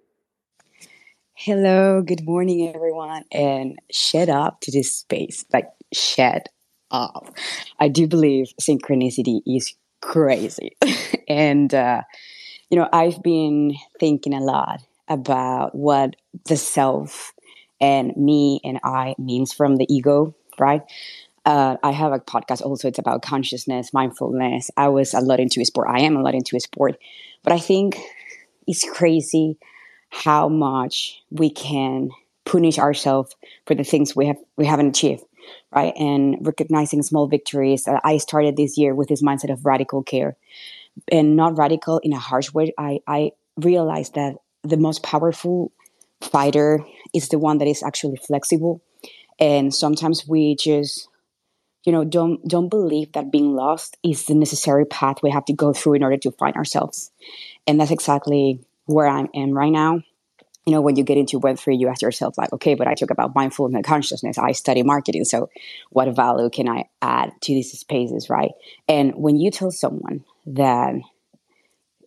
Hello, 1.35 2.03
good 2.03 2.25
morning, 2.25 2.71
everyone, 2.75 3.25
and 3.33 3.79
shed 3.91 4.29
up 4.29 4.61
to 4.61 4.71
this 4.71 4.95
space. 4.95 5.45
Like, 5.53 5.69
shed 5.93 6.43
up. 6.91 7.35
I 7.79 7.89
do 7.89 8.07
believe 8.07 8.53
synchronicity 8.61 9.41
is 9.47 9.75
crazy. 10.03 10.77
and, 11.29 11.73
uh, 11.73 12.03
you 12.69 12.79
know, 12.79 12.89
I've 12.93 13.23
been 13.23 13.75
thinking 13.99 14.35
a 14.35 14.41
lot 14.41 14.83
about 15.09 15.75
what 15.75 16.17
the 16.45 16.57
self 16.57 17.33
and 17.81 18.17
me 18.17 18.61
and 18.65 18.79
I 18.85 19.15
means 19.19 19.53
from 19.53 19.77
the 19.77 19.87
ego, 19.93 20.35
right? 20.59 20.83
Uh, 21.45 21.77
I 21.83 21.91
have 21.93 22.13
a 22.13 22.19
podcast 22.19 22.63
also. 22.63 22.89
It's 22.89 22.99
about 22.99 23.23
consciousness, 23.23 23.93
mindfulness. 23.93 24.71
I 24.77 24.89
was 24.89 25.15
a 25.15 25.21
lot 25.21 25.41
into 25.41 25.65
sport. 25.65 25.89
I 25.91 26.01
am 26.01 26.17
a 26.17 26.23
lot 26.23 26.35
into 26.35 26.59
sport, 26.61 26.99
but 27.43 27.53
I 27.53 27.59
think 27.59 27.99
it's 28.67 28.89
crazy 28.89 29.59
how 30.11 30.49
much 30.49 31.23
we 31.31 31.51
can 31.51 32.11
punish 32.45 32.79
ourselves 32.79 33.35
for 33.67 33.75
the 33.75 33.85
things 33.85 34.15
we 34.15 34.27
have 34.27 34.37
we 34.57 34.67
haven't 34.67 34.89
achieved 34.89 35.25
right? 35.73 35.93
And 35.97 36.37
recognizing 36.41 37.03
small 37.03 37.27
victories. 37.27 37.87
Uh, 37.87 38.01
I 38.05 38.19
started 38.19 38.57
this 38.57 38.77
year 38.77 38.95
with 38.95 39.09
this 39.09 39.23
mindset 39.23 39.53
of 39.53 39.65
radical 39.65 40.03
care 40.03 40.37
and 41.11 41.37
not 41.37 41.57
radical 41.57 41.99
in 41.99 42.13
a 42.13 42.19
harsh 42.19 42.53
way. 42.53 42.73
I, 42.79 43.01
I 43.07 43.33
realized 43.57 44.15
that 44.15 44.37
the 44.63 44.77
most 44.77 45.03
powerful 45.03 45.73
fighter 46.21 46.85
is 47.15 47.29
the 47.29 47.39
one 47.39 47.59
that 47.59 47.69
is 47.69 47.83
actually 47.83 48.17
flexible. 48.17 48.83
And 49.39 49.75
sometimes 49.75 50.27
we 50.29 50.57
just, 50.57 51.09
you 51.85 51.93
know, 51.93 52.05
don't 52.05 52.47
don't 52.47 52.69
believe 52.69 53.13
that 53.13 53.33
being 53.33 53.55
lost 53.55 53.97
is 54.05 54.27
the 54.27 54.35
necessary 54.35 54.85
path 54.85 55.23
we 55.23 55.31
have 55.31 55.45
to 55.47 55.53
go 55.53 55.73
through 55.73 55.95
in 55.95 56.03
order 56.03 56.19
to 56.19 56.31
find 56.33 56.57
ourselves. 56.57 57.11
And 57.67 57.81
that's 57.81 57.91
exactly 57.91 58.61
where 58.87 59.07
I 59.07 59.21
am 59.21 59.29
in 59.33 59.55
right 59.55 59.73
now 59.73 60.03
you 60.67 60.77
know, 60.77 60.83
when 60.83 60.97
you 60.97 61.05
get 61.05 61.17
into 61.19 61.41
Web3, 61.41 61.81
you 61.81 61.89
ask 61.89 62.03
yourself, 62.03 62.37
like, 62.37 62.53
okay, 62.53 62.75
but 62.75 62.87
I 62.87 62.95
talk 62.95 63.11
about 63.11 63.35
mindfulness 63.35 63.77
and 63.77 63.85
consciousness. 63.85 64.39
I 64.39 64.53
study 64.53 64.83
marketing. 64.83 65.25
So, 65.25 65.49
what 65.91 66.15
value 66.15 66.51
can 66.51 66.69
I 66.69 66.85
add 67.01 67.33
to 67.41 67.55
these 67.55 67.73
spaces, 67.73 68.29
right? 68.29 68.53
And 68.89 69.15
when 69.17 69.37
you 69.37 69.51
tell 69.51 69.71
someone 69.71 70.25
that 70.47 70.95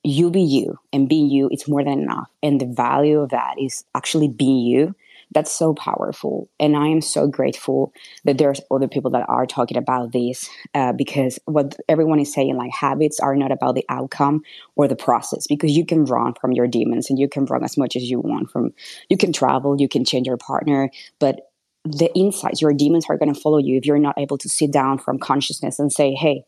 you 0.04 0.30
be 0.30 0.42
you 0.42 0.78
and 0.92 1.08
being 1.08 1.30
you, 1.30 1.50
it's 1.52 1.68
more 1.68 1.84
than 1.84 2.00
enough, 2.00 2.30
and 2.42 2.60
the 2.60 2.66
value 2.66 3.20
of 3.20 3.30
that 3.30 3.56
is 3.60 3.86
actually 3.96 4.28
being 4.28 4.60
you, 4.60 4.96
that's 5.34 5.52
so 5.52 5.74
powerful. 5.74 6.50
And 6.60 6.76
i 6.78 6.88
am 6.88 7.02
so 7.02 7.28
grateful 7.28 7.94
that 8.24 8.38
there's 8.38 8.62
other 8.72 8.88
people 8.88 9.12
that 9.12 9.28
are 9.28 9.46
talking 9.46 9.78
about 9.78 10.12
this 10.12 10.50
uh, 10.74 10.94
because 10.94 11.40
what 11.46 11.76
everyone 11.90 12.20
is 12.20 12.34
saying 12.34 12.56
like 12.56 12.72
habits 12.72 13.20
are 13.20 13.36
not 13.36 13.52
about 13.52 13.76
the 13.76 13.86
outcome 13.90 14.42
or 14.76 14.88
the 14.88 14.96
process 14.96 15.48
because 15.48 15.72
you 15.72 15.86
can 15.86 16.06
run 16.06 16.34
from 16.40 16.52
your 16.52 16.68
demons 16.68 17.10
and 17.10 17.20
you 17.20 17.28
can 17.28 17.46
run 17.46 17.64
as 17.64 17.78
much 17.78 17.96
as 17.96 18.04
you 18.04 18.20
want 18.20 18.50
from 18.52 18.74
you 19.10 19.18
can 19.18 19.34
travel 19.34 19.80
you 19.80 19.88
can 19.88 20.06
change 20.06 20.28
your 20.28 20.38
partner 20.38 20.90
but 21.20 21.52
the 21.86 22.14
insights 22.16 22.62
your 22.62 22.74
demons 22.74 23.06
are 23.10 23.18
going 23.18 23.34
to 23.34 23.40
follow 23.40 23.58
you 23.58 23.78
if 23.78 23.86
you're 23.86 24.00
not 24.00 24.18
able 24.18 24.38
to 24.38 24.48
sit 24.50 24.72
down 24.72 24.98
from 24.98 25.20
consciousness 25.20 25.80
and 25.80 25.92
say 25.92 26.14
hey 26.14 26.44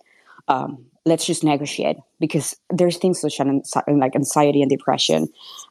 um, 0.47 0.85
let's 1.05 1.25
just 1.25 1.43
negotiate 1.43 1.97
because 2.19 2.55
there's 2.69 2.97
things 2.97 3.21
such 3.21 3.39
as 3.39 3.73
like 3.87 4.15
anxiety 4.15 4.61
and 4.61 4.69
depression 4.69 5.27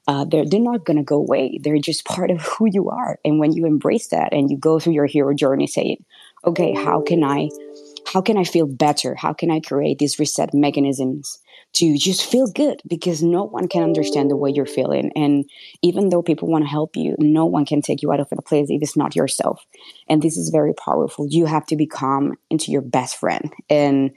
uh, 0.07 0.25
they're, 0.25 0.45
they're 0.49 0.61
not 0.61 0.85
going 0.85 0.97
to 0.97 1.03
go 1.03 1.17
away 1.17 1.59
they're 1.63 1.79
just 1.79 2.05
part 2.05 2.31
of 2.31 2.41
who 2.43 2.67
you 2.71 2.89
are 2.89 3.19
and 3.25 3.39
when 3.39 3.53
you 3.53 3.67
embrace 3.67 4.09
that 4.09 4.33
and 4.33 4.51
you 4.51 4.57
go 4.57 4.79
through 4.79 4.93
your 4.93 5.07
hero 5.07 5.35
journey 5.35 5.67
saying 5.67 6.05
okay 6.45 6.73
how 6.73 7.01
can 7.01 7.25
i 7.25 7.49
how 8.07 8.21
can 8.21 8.37
I 8.37 8.45
feel 8.45 8.67
better? 8.67 9.15
How 9.15 9.33
can 9.33 9.51
I 9.51 9.61
create 9.61 9.99
these 9.99 10.19
reset 10.19 10.53
mechanisms 10.55 11.39
to 11.75 11.97
just 11.97 12.25
feel 12.25 12.47
good? 12.47 12.81
Because 12.87 13.23
no 13.23 13.45
one 13.45 13.69
can 13.69 13.83
understand 13.83 14.31
the 14.31 14.37
way 14.37 14.51
you're 14.51 14.67
feeling. 14.67 15.11
And 15.17 15.45
even 15.83 16.11
though 16.11 16.23
people 16.23 16.49
want 16.49 16.65
to 16.65 16.71
help 16.71 16.97
you, 16.97 17.17
no 17.19 17.47
one 17.47 17.65
can 17.65 17.83
take 17.83 18.03
you 18.03 18.13
out 18.13 18.21
of 18.21 18.29
the 18.29 18.43
place 18.43 18.69
if 18.69 18.83
it's 18.83 18.97
not 18.97 19.17
yourself. 19.17 19.65
And 20.09 20.23
this 20.23 20.37
is 20.37 20.51
very 20.51 20.75
powerful. 20.75 21.27
You 21.29 21.47
have 21.47 21.67
to 21.67 21.77
become 21.77 22.35
into 22.51 22.71
your 22.71 22.83
best 22.83 23.17
friend. 23.17 23.53
And 23.71 24.11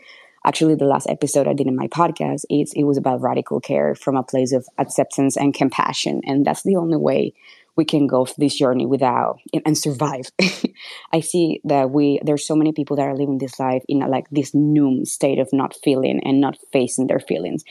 actually 0.47 0.75
the 0.75 0.85
last 0.85 1.09
episode 1.09 1.47
I 1.47 1.53
did 1.53 1.67
in 1.67 1.75
my 1.75 1.87
podcast, 1.87 2.45
it's, 2.49 2.71
it 2.73 2.83
was 2.83 2.97
about 2.97 3.21
radical 3.21 3.59
care 3.59 3.93
from 3.95 4.15
a 4.15 4.23
place 4.23 4.53
of 4.53 4.65
acceptance 4.77 5.35
and 5.35 5.53
compassion. 5.53 6.21
And 6.25 6.45
that's 6.45 6.63
the 6.63 6.77
only 6.77 6.97
way 6.97 7.33
we 7.75 7.85
can 7.85 8.07
go 8.07 8.25
through 8.25 8.45
this 8.45 8.55
journey 8.55 8.85
without 8.85 9.39
and 9.65 9.77
survive. 9.77 10.31
I 11.13 11.19
see 11.19 11.61
that 11.65 11.91
we 11.91 12.19
there's 12.23 12.47
so 12.47 12.55
many 12.55 12.71
people 12.71 12.95
that 12.95 13.07
are 13.07 13.15
living 13.15 13.37
this 13.37 13.59
life 13.59 13.83
in 13.87 14.01
a, 14.01 14.07
like 14.07 14.27
this 14.31 14.53
numb 14.55 15.05
state 15.05 15.37
of 15.37 15.49
not 15.53 15.75
feeling 15.83 16.19
and 16.23 16.41
not 16.41 16.57
facing 16.73 17.05
their 17.05 17.19
feelings. 17.19 17.63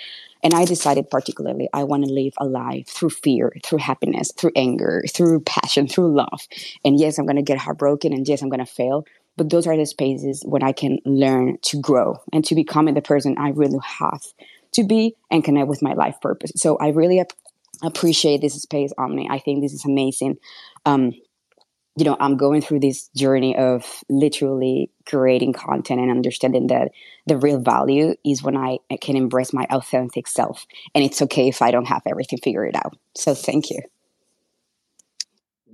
And 0.45 0.55
I 0.55 0.65
decided 0.65 1.11
particularly 1.11 1.69
I 1.73 1.83
want 1.83 2.05
to 2.05 2.13
live 2.13 2.35
a 2.39 2.47
life 2.47 2.87
through 2.87 3.11
fear, 3.11 3.53
through 3.65 3.79
happiness, 3.79 4.31
through 4.37 4.53
anger, 4.55 5.03
through 5.13 5.41
passion, 5.41 5.89
through 5.89 6.15
love. 6.15 6.47
And 6.85 7.01
yes, 7.01 7.19
I'm 7.19 7.27
going 7.27 7.37
to 7.37 7.43
get 7.43 7.59
heartbroken 7.59 8.13
and 8.13 8.29
yes, 8.29 8.43
I'm 8.43 8.49
going 8.49 8.65
to 8.65 8.73
fail, 8.73 9.05
but 9.37 9.51
those 9.51 9.67
are 9.67 9.77
the 9.77 9.87
spaces 9.87 10.43
when 10.47 10.63
I 10.63 10.73
can 10.73 10.99
learn 11.05 11.59
to 11.63 11.81
grow 11.81 12.19
and 12.33 12.45
to 12.47 12.55
become 12.55 12.87
the 12.87 13.03
person 13.03 13.37
I 13.39 13.51
really 13.51 13.79
have 13.85 14.23
to 14.73 14.85
be 14.85 15.15
and 15.31 15.45
connect 15.45 15.69
with 15.69 15.83
my 15.83 15.95
life 15.95 16.21
purpose. 16.21 16.53
So 16.57 16.77
I 16.77 16.89
really 16.89 17.23
appreciate 17.83 18.41
this 18.41 18.61
space, 18.61 18.93
Omni. 18.97 19.29
I 19.31 19.39
think 19.39 19.63
this 19.63 19.73
is 19.73 19.85
amazing. 19.85 20.37
Um, 20.85 21.13
you 21.97 22.05
know, 22.05 22.17
I'm 22.21 22.37
going 22.37 22.61
through 22.61 22.81
this 22.81 23.09
journey 23.17 23.57
of 23.57 24.03
literally 24.11 24.91
creating 25.07 25.55
content 25.55 25.99
and 26.01 26.11
understanding 26.11 26.67
that 26.67 26.91
the 27.27 27.39
real 27.39 27.59
value 27.59 28.15
is 28.23 28.43
when 28.43 28.57
I 28.57 28.79
can 29.01 29.17
embrace 29.17 29.55
my 29.55 29.67
authentic 29.71 30.27
self. 30.27 30.67
And 30.95 31.03
it's 31.03 31.23
okay 31.23 31.49
if 31.49 31.63
I 31.63 31.71
don't 31.71 31.87
have 31.87 32.03
everything 32.07 32.39
figured 32.43 32.77
out. 32.77 32.99
So 33.17 33.35
thank 33.35 33.71
you. 33.71 33.81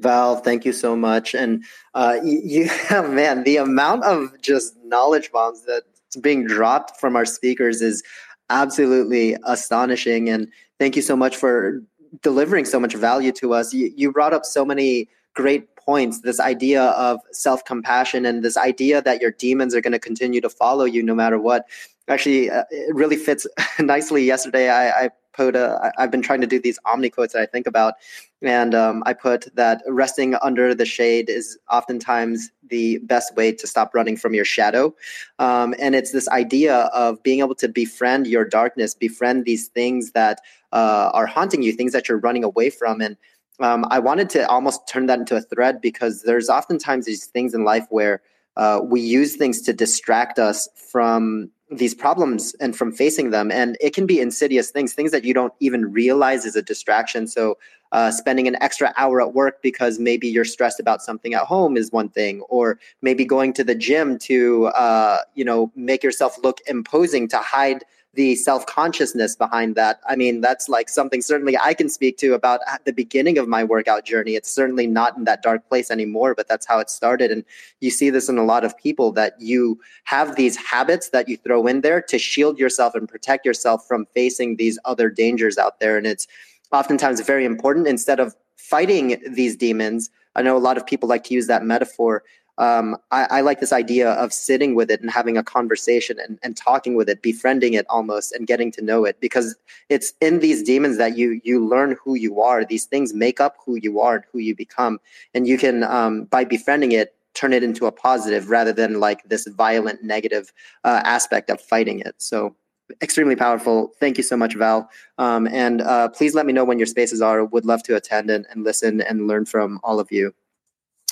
Val, 0.02 0.36
thank 0.36 0.64
you 0.64 0.72
so 0.72 0.96
much. 0.96 1.34
And 1.34 1.64
uh, 1.94 2.18
you, 2.24 2.40
you 2.90 3.02
man, 3.08 3.44
the 3.44 3.56
amount 3.56 4.04
of 4.04 4.40
just 4.42 4.76
knowledge 4.84 5.30
bombs 5.32 5.64
that's 5.66 6.16
being 6.20 6.46
dropped 6.46 7.00
from 7.00 7.16
our 7.16 7.24
speakers 7.24 7.80
is 7.80 8.02
absolutely 8.50 9.36
astonishing. 9.44 10.28
And 10.28 10.48
thank 10.78 10.96
you 10.96 11.02
so 11.02 11.16
much 11.16 11.36
for 11.36 11.82
delivering 12.20 12.66
so 12.66 12.78
much 12.78 12.94
value 12.94 13.32
to 13.32 13.54
us. 13.54 13.72
You, 13.72 13.90
you 13.96 14.12
brought 14.12 14.34
up 14.34 14.44
so 14.44 14.64
many 14.64 15.08
great 15.34 15.74
points 15.76 16.20
this 16.20 16.38
idea 16.38 16.82
of 16.82 17.20
self 17.32 17.64
compassion 17.64 18.24
and 18.26 18.44
this 18.44 18.56
idea 18.56 19.02
that 19.02 19.20
your 19.20 19.32
demons 19.32 19.74
are 19.74 19.80
going 19.80 19.92
to 19.92 19.98
continue 19.98 20.40
to 20.40 20.50
follow 20.50 20.84
you 20.84 21.02
no 21.02 21.14
matter 21.14 21.38
what. 21.38 21.66
Actually, 22.08 22.50
uh, 22.50 22.64
it 22.70 22.94
really 22.94 23.16
fits 23.16 23.46
nicely. 23.78 24.24
Yesterday, 24.24 24.68
I, 24.68 25.04
I 25.04 25.10
put 25.32 25.56
a, 25.56 25.92
I've 25.98 26.10
been 26.10 26.22
trying 26.22 26.40
to 26.40 26.46
do 26.46 26.60
these 26.60 26.78
omni 26.84 27.10
quotes 27.10 27.32
that 27.32 27.42
I 27.42 27.46
think 27.46 27.66
about. 27.66 27.94
And 28.42 28.74
um, 28.74 29.02
I 29.06 29.12
put 29.12 29.54
that 29.54 29.82
resting 29.86 30.34
under 30.42 30.74
the 30.74 30.84
shade 30.84 31.28
is 31.28 31.58
oftentimes 31.70 32.50
the 32.68 32.98
best 32.98 33.34
way 33.36 33.52
to 33.52 33.66
stop 33.66 33.94
running 33.94 34.16
from 34.16 34.34
your 34.34 34.44
shadow. 34.44 34.94
Um, 35.38 35.74
and 35.78 35.94
it's 35.94 36.12
this 36.12 36.28
idea 36.28 36.90
of 36.94 37.22
being 37.22 37.40
able 37.40 37.54
to 37.56 37.68
befriend 37.68 38.26
your 38.26 38.44
darkness, 38.44 38.94
befriend 38.94 39.44
these 39.44 39.68
things 39.68 40.12
that 40.12 40.40
uh, 40.72 41.10
are 41.14 41.26
haunting 41.26 41.62
you, 41.62 41.72
things 41.72 41.92
that 41.92 42.08
you're 42.08 42.18
running 42.18 42.44
away 42.44 42.70
from. 42.70 43.00
And 43.00 43.16
um, 43.60 43.84
I 43.90 43.98
wanted 43.98 44.30
to 44.30 44.48
almost 44.48 44.88
turn 44.88 45.06
that 45.06 45.20
into 45.20 45.36
a 45.36 45.42
thread 45.42 45.80
because 45.80 46.22
there's 46.22 46.48
oftentimes 46.48 47.06
these 47.06 47.26
things 47.26 47.54
in 47.54 47.64
life 47.64 47.86
where 47.90 48.22
uh, 48.56 48.80
we 48.82 49.00
use 49.00 49.36
things 49.36 49.62
to 49.62 49.72
distract 49.72 50.38
us 50.38 50.68
from 50.74 51.50
these 51.76 51.94
problems 51.94 52.54
and 52.60 52.76
from 52.76 52.92
facing 52.92 53.30
them. 53.30 53.50
And 53.50 53.76
it 53.80 53.94
can 53.94 54.06
be 54.06 54.20
insidious 54.20 54.70
things, 54.70 54.92
things 54.92 55.10
that 55.10 55.24
you 55.24 55.34
don't 55.34 55.54
even 55.60 55.92
realize 55.92 56.44
is 56.44 56.56
a 56.56 56.62
distraction. 56.62 57.26
So, 57.26 57.58
uh, 57.92 58.10
spending 58.10 58.48
an 58.48 58.56
extra 58.62 58.94
hour 58.96 59.20
at 59.20 59.34
work 59.34 59.60
because 59.62 59.98
maybe 59.98 60.26
you're 60.26 60.46
stressed 60.46 60.80
about 60.80 61.02
something 61.02 61.34
at 61.34 61.42
home 61.42 61.76
is 61.76 61.92
one 61.92 62.08
thing, 62.08 62.40
or 62.48 62.78
maybe 63.02 63.24
going 63.24 63.52
to 63.52 63.62
the 63.62 63.74
gym 63.74 64.18
to, 64.18 64.66
uh, 64.68 65.18
you 65.34 65.44
know, 65.44 65.70
make 65.76 66.02
yourself 66.02 66.38
look 66.42 66.58
imposing 66.66 67.28
to 67.28 67.36
hide 67.38 67.84
the 68.14 68.34
self 68.36 68.66
consciousness 68.66 69.34
behind 69.34 69.74
that. 69.74 70.00
I 70.06 70.16
mean, 70.16 70.40
that's 70.40 70.68
like 70.68 70.88
something 70.88 71.22
certainly 71.22 71.56
I 71.56 71.72
can 71.72 71.88
speak 71.88 72.18
to 72.18 72.34
about 72.34 72.60
at 72.68 72.84
the 72.84 72.92
beginning 72.92 73.38
of 73.38 73.48
my 73.48 73.64
workout 73.64 74.04
journey. 74.04 74.34
It's 74.34 74.52
certainly 74.52 74.86
not 74.86 75.16
in 75.16 75.24
that 75.24 75.42
dark 75.42 75.66
place 75.68 75.90
anymore, 75.90 76.34
but 76.34 76.48
that's 76.48 76.66
how 76.66 76.78
it 76.78 76.90
started. 76.90 77.30
And 77.30 77.44
you 77.80 77.90
see 77.90 78.10
this 78.10 78.28
in 78.28 78.36
a 78.36 78.44
lot 78.44 78.64
of 78.64 78.76
people 78.76 79.12
that 79.12 79.40
you 79.40 79.80
have 80.04 80.36
these 80.36 80.56
habits 80.56 81.08
that 81.10 81.28
you 81.28 81.38
throw 81.38 81.66
in 81.66 81.80
there 81.80 82.02
to 82.02 82.18
shield 82.18 82.58
yourself 82.58 82.94
and 82.94 83.08
protect 83.08 83.46
yourself 83.46 83.86
from 83.86 84.06
facing 84.14 84.56
these 84.56 84.78
other 84.84 85.08
dangers 85.08 85.56
out 85.56 85.80
there. 85.80 85.96
And 85.96 86.06
it's 86.06 86.26
oftentimes 86.70 87.20
very 87.20 87.44
important 87.44 87.86
instead 87.86 88.20
of 88.20 88.34
fighting 88.56 89.22
these 89.30 89.56
demons. 89.56 90.10
I 90.34 90.42
know 90.42 90.56
a 90.56 90.58
lot 90.58 90.76
of 90.76 90.86
people 90.86 91.08
like 91.08 91.24
to 91.24 91.34
use 91.34 91.46
that 91.46 91.62
metaphor 91.64 92.22
um, 92.58 92.96
I, 93.10 93.26
I, 93.30 93.40
like 93.40 93.60
this 93.60 93.72
idea 93.72 94.10
of 94.12 94.32
sitting 94.32 94.74
with 94.74 94.90
it 94.90 95.00
and 95.00 95.10
having 95.10 95.38
a 95.38 95.42
conversation 95.42 96.18
and, 96.20 96.38
and 96.42 96.56
talking 96.56 96.96
with 96.96 97.08
it, 97.08 97.22
befriending 97.22 97.72
it 97.74 97.86
almost, 97.88 98.32
and 98.32 98.46
getting 98.46 98.70
to 98.72 98.82
know 98.82 99.04
it. 99.04 99.18
Because 99.20 99.56
it's 99.88 100.12
in 100.20 100.40
these 100.40 100.62
demons 100.62 100.98
that 100.98 101.16
you 101.16 101.40
you 101.44 101.64
learn 101.64 101.96
who 102.04 102.14
you 102.14 102.42
are. 102.42 102.64
These 102.64 102.84
things 102.84 103.14
make 103.14 103.40
up 103.40 103.56
who 103.64 103.76
you 103.76 104.00
are 104.00 104.16
and 104.16 104.24
who 104.30 104.38
you 104.38 104.54
become, 104.54 105.00
and 105.34 105.46
you 105.46 105.56
can 105.56 105.82
um, 105.84 106.24
by 106.24 106.44
befriending 106.44 106.92
it 106.92 107.14
turn 107.34 107.52
it 107.54 107.62
into 107.62 107.86
a 107.86 107.92
positive 107.92 108.50
rather 108.50 108.72
than 108.72 109.00
like 109.00 109.22
this 109.24 109.46
violent 109.46 110.02
negative 110.02 110.52
uh, 110.84 111.00
aspect 111.04 111.48
of 111.48 111.60
fighting 111.60 112.00
it. 112.00 112.14
So 112.18 112.54
extremely 113.00 113.36
powerful. 113.36 113.92
Thank 113.98 114.18
you 114.18 114.22
so 114.22 114.36
much, 114.36 114.54
Val. 114.54 114.90
Um, 115.18 115.46
and 115.48 115.80
uh, 115.80 116.08
please 116.10 116.34
let 116.34 116.46
me 116.46 116.52
know 116.52 116.64
when 116.64 116.78
your 116.78 116.86
spaces 116.86 117.22
are. 117.22 117.44
Would 117.44 117.64
love 117.64 117.82
to 117.84 117.96
attend 117.96 118.30
and, 118.30 118.46
and 118.50 118.64
listen 118.64 119.00
and 119.00 119.26
learn 119.26 119.46
from 119.46 119.80
all 119.82 119.98
of 119.98 120.12
you. 120.12 120.34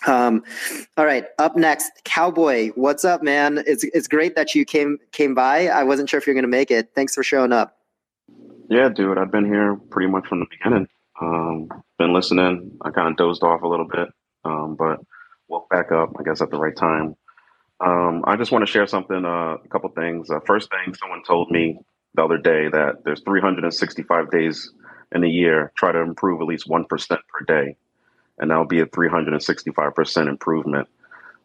Um, 0.07 0.43
all 0.97 1.05
right, 1.05 1.27
up 1.39 1.57
next, 1.57 1.91
Cowboy. 2.05 2.71
What's 2.75 3.05
up, 3.05 3.23
man? 3.23 3.63
It's 3.67 3.85
it's 3.85 4.09
great 4.09 4.35
that 4.37 4.55
you 4.55 4.65
came 4.65 4.99
came 5.13 5.35
by. 5.35 5.69
I 5.69 5.85
wasn't 5.85 6.09
sure 6.09 6.19
if 6.19 6.27
you're 6.27 6.35
to 6.41 6.49
make 6.49 6.71
it. 6.71 6.91
Thanks 6.95 7.15
for 7.15 7.23
showing 7.23 7.53
up. 7.53 7.77
Yeah, 8.69 8.89
dude, 8.89 9.19
I've 9.19 9.33
been 9.33 9.45
here 9.45 9.77
pretty 9.91 10.11
much 10.11 10.27
from 10.27 10.41
the 10.41 10.47
beginning. 10.51 10.89
Um, 11.21 11.69
been 11.99 12.15
listening. 12.15 12.79
I 12.83 12.91
kind 12.91 13.09
of 13.09 13.17
dozed 13.17 13.43
off 13.43 13.63
a 13.63 13.69
little 13.69 13.87
bit, 13.87 14.09
um, 14.45 14.77
but 14.79 15.01
woke 15.49 15.69
back 15.69 15.93
up. 15.93 16.15
I 16.19 16.23
guess 16.23 16.41
at 16.41 16.51
the 16.51 16.59
right 16.59 16.77
time. 16.77 17.17
Um, 17.81 18.25
I 18.27 18.37
just 18.37 18.53
want 18.53 18.65
to 18.65 18.71
share 18.71 18.87
something. 18.87 19.25
Uh, 19.25 19.57
a 19.65 19.69
couple 19.71 19.91
things. 19.91 20.31
Uh, 20.31 20.41
first 20.47 20.71
thing, 20.71 20.95
someone 20.95 21.23
told 21.27 21.51
me 21.51 21.79
the 22.15 22.23
other 22.23 22.39
day 22.39 22.69
that 22.69 23.05
there's 23.05 23.23
365 23.23 24.31
days 24.31 24.73
in 25.13 25.25
a 25.25 25.29
year. 25.29 25.73
Try 25.77 25.93
to 25.93 26.01
improve 26.01 26.41
at 26.41 26.47
least 26.47 26.69
one 26.69 26.85
percent 26.87 27.21
per 27.29 27.45
day 27.45 27.77
and 28.41 28.51
that'll 28.51 28.65
be 28.65 28.81
a 28.81 28.87
365% 28.87 30.29
improvement. 30.29 30.89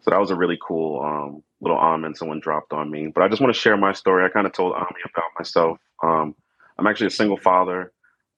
So 0.01 0.11
that 0.11 0.19
was 0.19 0.31
a 0.31 0.35
really 0.35 0.57
cool 0.65 1.03
um, 1.03 1.43
little 1.61 1.77
almond 1.77 2.17
someone 2.17 2.39
dropped 2.39 2.73
on 2.73 2.89
me. 2.89 3.07
But 3.07 3.23
I 3.23 3.27
just 3.27 3.41
want 3.41 3.53
to 3.53 3.59
share 3.59 3.77
my 3.77 3.91
story. 3.91 4.25
I 4.25 4.29
kind 4.29 4.47
of 4.47 4.53
told 4.53 4.73
Omni 4.73 5.01
about 5.05 5.31
myself. 5.37 5.77
Um, 6.01 6.35
I'm 6.77 6.87
actually 6.87 7.07
a 7.07 7.11
single 7.11 7.37
father. 7.37 7.91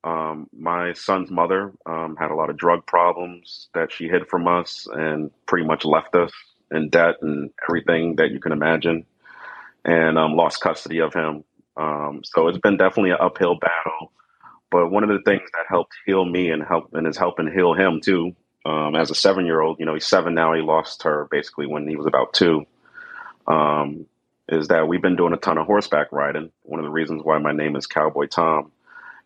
Um, 0.04 0.48
my 0.58 0.94
son's 0.94 1.30
mother 1.30 1.74
um, 1.86 2.16
had 2.18 2.32
a 2.32 2.36
lot 2.36 2.50
of 2.50 2.58
drug 2.58 2.86
problems 2.86 3.68
that 3.74 3.92
she 3.92 4.08
hid 4.08 4.28
from 4.28 4.48
us 4.48 4.88
and 4.92 5.32
pretty 5.46 5.66
much 5.66 5.86
left 5.86 6.16
us 6.16 6.32
in 6.72 6.90
debt 6.90 7.16
and 7.22 7.52
everything 7.70 8.16
that 8.16 8.32
you 8.32 8.40
can 8.40 8.52
imagine, 8.52 9.06
and 9.86 10.18
um, 10.18 10.34
lost 10.34 10.62
custody 10.62 11.00
of 11.00 11.14
him. 11.14 11.44
Um, 11.76 12.22
so 12.24 12.48
it's 12.48 12.58
been 12.58 12.78
definitely 12.78 13.12
an 13.12 13.18
uphill 13.20 13.56
battle. 13.56 14.12
But 14.70 14.90
one 14.90 15.04
of 15.04 15.10
the 15.10 15.22
things 15.26 15.50
that 15.54 15.66
helped 15.68 15.94
heal 16.06 16.26
me 16.26 16.50
and 16.50 16.64
help 16.64 16.94
and 16.94 17.08
is 17.08 17.18
helping 17.18 17.52
heal 17.52 17.74
him 17.74 18.02
too 18.02 18.36
um, 18.66 18.96
as 18.96 19.12
a 19.12 19.16
seven 19.16 19.46
year 19.46 19.62
old. 19.62 19.80
You 19.80 19.86
know, 19.86 19.94
he's 19.94 20.08
seven 20.08 20.34
now. 20.34 20.54
He 20.54 20.62
lost 20.62 21.04
her 21.04 21.28
basically 21.30 21.68
when 21.68 21.88
he 21.88 21.96
was 21.96 22.06
about 22.06 22.34
two. 22.34 22.66
Um, 23.48 24.06
is 24.50 24.70
that 24.70 24.88
we've 24.88 25.02
been 25.02 25.16
doing 25.16 25.34
a 25.34 25.38
ton 25.38 25.58
of 25.58 25.66
horseback 25.66 26.12
riding. 26.12 26.52
One 26.64 26.80
of 26.80 26.86
the 26.86 26.92
reasons 26.92 27.22
why 27.24 27.38
my 27.38 27.52
name 27.52 27.76
is 27.76 27.86
Cowboy 27.86 28.28
Tom. 28.28 28.72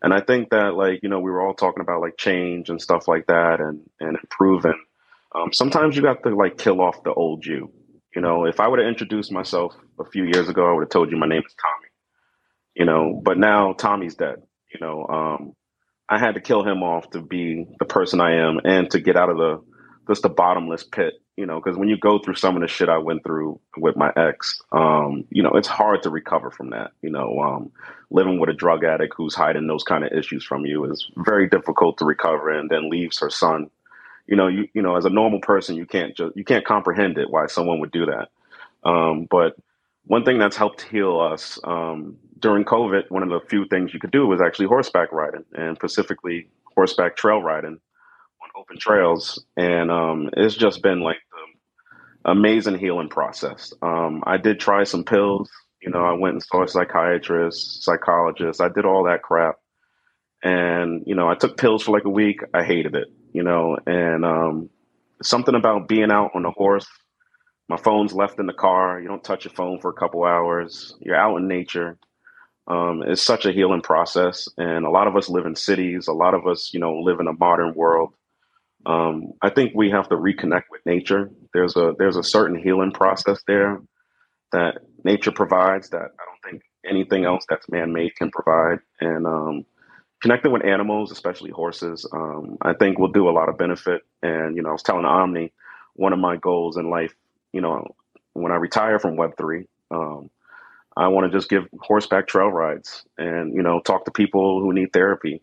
And 0.02 0.12
I 0.12 0.20
think 0.20 0.50
that 0.50 0.74
like, 0.74 1.00
you 1.02 1.08
know, 1.08 1.20
we 1.20 1.30
were 1.30 1.40
all 1.40 1.54
talking 1.54 1.80
about 1.80 2.00
like 2.00 2.16
change 2.16 2.70
and 2.70 2.82
stuff 2.82 3.06
like 3.06 3.26
that 3.28 3.60
and, 3.60 3.88
and 4.00 4.18
improving. 4.20 4.80
Um, 5.34 5.52
sometimes 5.52 5.96
you 5.96 6.02
got 6.02 6.22
to 6.24 6.34
like 6.34 6.58
kill 6.58 6.80
off 6.80 7.04
the 7.04 7.12
old 7.12 7.46
you. 7.46 7.72
You 8.14 8.20
know, 8.20 8.44
if 8.44 8.60
I 8.60 8.68
would 8.68 8.80
have 8.80 8.88
introduced 8.88 9.32
myself 9.32 9.74
a 9.98 10.04
few 10.04 10.24
years 10.24 10.48
ago, 10.48 10.68
I 10.68 10.72
would 10.74 10.82
have 10.82 10.90
told 10.90 11.10
you 11.10 11.16
my 11.16 11.28
name 11.28 11.42
is 11.46 11.54
Tommy. 11.54 11.88
You 12.74 12.84
know, 12.84 13.20
but 13.22 13.38
now 13.38 13.74
Tommy's 13.74 14.16
dead. 14.16 14.42
You 14.74 14.80
know, 14.80 15.06
um, 15.06 15.54
I 16.12 16.18
had 16.18 16.34
to 16.34 16.42
kill 16.42 16.62
him 16.62 16.82
off 16.82 17.08
to 17.12 17.22
be 17.22 17.66
the 17.78 17.86
person 17.86 18.20
I 18.20 18.34
am 18.34 18.60
and 18.66 18.90
to 18.90 19.00
get 19.00 19.16
out 19.16 19.30
of 19.30 19.38
the 19.38 19.62
just 20.06 20.20
the 20.20 20.28
bottomless 20.28 20.84
pit, 20.84 21.14
you 21.38 21.46
know, 21.46 21.58
because 21.58 21.78
when 21.78 21.88
you 21.88 21.96
go 21.96 22.18
through 22.18 22.34
some 22.34 22.54
of 22.54 22.60
the 22.60 22.68
shit 22.68 22.90
I 22.90 22.98
went 22.98 23.24
through 23.24 23.58
with 23.78 23.96
my 23.96 24.12
ex, 24.14 24.60
um, 24.72 25.24
you 25.30 25.42
know, 25.42 25.52
it's 25.52 25.68
hard 25.68 26.02
to 26.02 26.10
recover 26.10 26.50
from 26.50 26.68
that. 26.70 26.90
You 27.00 27.08
know, 27.08 27.40
um, 27.40 27.72
living 28.10 28.38
with 28.38 28.50
a 28.50 28.52
drug 28.52 28.84
addict 28.84 29.14
who's 29.16 29.34
hiding 29.34 29.66
those 29.66 29.84
kind 29.84 30.04
of 30.04 30.12
issues 30.12 30.44
from 30.44 30.66
you 30.66 30.84
is 30.84 31.10
very 31.16 31.48
difficult 31.48 31.96
to 31.96 32.04
recover 32.04 32.50
and 32.50 32.68
then 32.68 32.90
leaves 32.90 33.18
her 33.20 33.30
son. 33.30 33.70
You 34.26 34.36
know, 34.36 34.48
you 34.48 34.68
you 34.74 34.82
know, 34.82 34.96
as 34.96 35.06
a 35.06 35.10
normal 35.10 35.40
person, 35.40 35.76
you 35.76 35.86
can't 35.86 36.14
just 36.14 36.36
you 36.36 36.44
can't 36.44 36.66
comprehend 36.66 37.16
it 37.16 37.30
why 37.30 37.46
someone 37.46 37.80
would 37.80 37.90
do 37.90 38.04
that. 38.04 38.28
Um, 38.84 39.26
but 39.30 39.56
one 40.04 40.26
thing 40.26 40.38
that's 40.38 40.58
helped 40.58 40.82
heal 40.82 41.20
us 41.20 41.58
um, 41.64 42.18
during 42.42 42.64
COVID, 42.64 43.10
one 43.10 43.22
of 43.22 43.30
the 43.30 43.40
few 43.48 43.66
things 43.68 43.94
you 43.94 44.00
could 44.00 44.10
do 44.10 44.26
was 44.26 44.40
actually 44.40 44.66
horseback 44.66 45.12
riding, 45.12 45.44
and 45.54 45.76
specifically 45.76 46.48
horseback 46.74 47.16
trail 47.16 47.40
riding 47.40 47.78
on 48.42 48.48
open 48.56 48.78
trails. 48.78 49.44
And 49.56 49.90
um, 49.90 50.30
it's 50.36 50.54
just 50.54 50.82
been 50.82 51.00
like 51.00 51.16
the 51.30 52.30
amazing 52.30 52.78
healing 52.78 53.08
process. 53.08 53.72
Um, 53.80 54.22
I 54.26 54.36
did 54.36 54.60
try 54.60 54.84
some 54.84 55.04
pills. 55.04 55.50
You 55.80 55.90
know, 55.90 56.04
I 56.04 56.12
went 56.12 56.34
and 56.34 56.42
saw 56.42 56.62
a 56.62 56.68
psychiatrist, 56.68 57.82
psychologist. 57.82 58.60
I 58.60 58.68
did 58.68 58.84
all 58.84 59.04
that 59.04 59.22
crap. 59.22 59.56
And, 60.44 61.02
you 61.06 61.14
know, 61.14 61.28
I 61.28 61.34
took 61.34 61.56
pills 61.56 61.82
for 61.82 61.92
like 61.92 62.04
a 62.04 62.10
week. 62.10 62.40
I 62.52 62.64
hated 62.64 62.96
it, 62.96 63.08
you 63.32 63.42
know, 63.42 63.78
and 63.86 64.24
um, 64.24 64.70
something 65.22 65.54
about 65.54 65.88
being 65.88 66.10
out 66.10 66.32
on 66.34 66.44
a 66.44 66.50
horse 66.50 66.86
my 67.72 67.78
phone's 67.78 68.12
left 68.12 68.38
in 68.38 68.44
the 68.44 68.52
car. 68.52 69.00
You 69.00 69.08
don't 69.08 69.24
touch 69.24 69.46
your 69.46 69.54
phone 69.54 69.80
for 69.80 69.90
a 69.90 69.94
couple 69.94 70.24
hours. 70.24 70.94
You're 71.00 71.16
out 71.16 71.36
in 71.36 71.48
nature. 71.48 71.96
Um, 72.66 73.02
it's 73.06 73.22
such 73.22 73.44
a 73.46 73.52
healing 73.52 73.82
process, 73.82 74.48
and 74.56 74.84
a 74.84 74.90
lot 74.90 75.08
of 75.08 75.16
us 75.16 75.28
live 75.28 75.46
in 75.46 75.56
cities. 75.56 76.06
A 76.08 76.12
lot 76.12 76.34
of 76.34 76.46
us, 76.46 76.72
you 76.72 76.80
know, 76.80 76.94
live 76.98 77.20
in 77.20 77.26
a 77.26 77.32
modern 77.32 77.74
world. 77.74 78.14
Um, 78.86 79.32
I 79.42 79.50
think 79.50 79.72
we 79.74 79.90
have 79.90 80.08
to 80.08 80.16
reconnect 80.16 80.64
with 80.70 80.84
nature. 80.86 81.30
There's 81.54 81.76
a 81.76 81.94
there's 81.98 82.16
a 82.16 82.22
certain 82.22 82.62
healing 82.62 82.92
process 82.92 83.40
there 83.46 83.80
that 84.52 84.78
nature 85.04 85.32
provides 85.32 85.90
that 85.90 86.02
I 86.02 86.24
don't 86.24 86.50
think 86.50 86.62
anything 86.84 87.24
else 87.24 87.44
that's 87.48 87.68
man 87.68 87.92
made 87.92 88.16
can 88.16 88.30
provide. 88.30 88.78
And 89.00 89.26
um, 89.26 89.66
connecting 90.20 90.52
with 90.52 90.64
animals, 90.64 91.10
especially 91.10 91.50
horses, 91.50 92.06
um, 92.12 92.58
I 92.62 92.74
think 92.74 92.98
will 92.98 93.12
do 93.12 93.28
a 93.28 93.32
lot 93.32 93.48
of 93.48 93.58
benefit. 93.58 94.02
And 94.22 94.56
you 94.56 94.62
know, 94.62 94.70
I 94.70 94.72
was 94.72 94.82
telling 94.82 95.04
Omni, 95.04 95.52
one 95.94 96.12
of 96.12 96.18
my 96.18 96.36
goals 96.36 96.76
in 96.76 96.90
life 96.90 97.14
you 97.52 97.60
know, 97.60 97.94
when 98.32 98.52
I 98.52 98.56
retire 98.56 98.98
from 98.98 99.16
Web3, 99.16 99.66
um, 99.90 100.30
I 100.96 101.08
want 101.08 101.30
to 101.30 101.36
just 101.36 101.48
give 101.48 101.68
horseback 101.80 102.26
trail 102.26 102.48
rides 102.48 103.04
and, 103.16 103.54
you 103.54 103.62
know, 103.62 103.80
talk 103.80 104.04
to 104.04 104.10
people 104.10 104.60
who 104.60 104.72
need 104.72 104.92
therapy. 104.92 105.42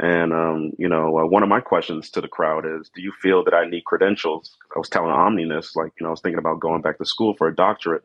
And, 0.00 0.32
um, 0.32 0.72
you 0.78 0.88
know, 0.88 1.18
uh, 1.18 1.26
one 1.26 1.42
of 1.42 1.48
my 1.48 1.60
questions 1.60 2.10
to 2.10 2.20
the 2.20 2.28
crowd 2.28 2.64
is 2.66 2.90
Do 2.94 3.00
you 3.00 3.12
feel 3.22 3.44
that 3.44 3.54
I 3.54 3.68
need 3.68 3.84
credentials? 3.84 4.56
I 4.74 4.78
was 4.78 4.88
telling 4.88 5.12
Omni 5.12 5.48
this, 5.48 5.76
like, 5.76 5.92
you 6.00 6.04
know, 6.04 6.08
I 6.08 6.10
was 6.10 6.20
thinking 6.20 6.38
about 6.38 6.60
going 6.60 6.82
back 6.82 6.98
to 6.98 7.04
school 7.04 7.34
for 7.36 7.46
a 7.46 7.54
doctorate 7.54 8.02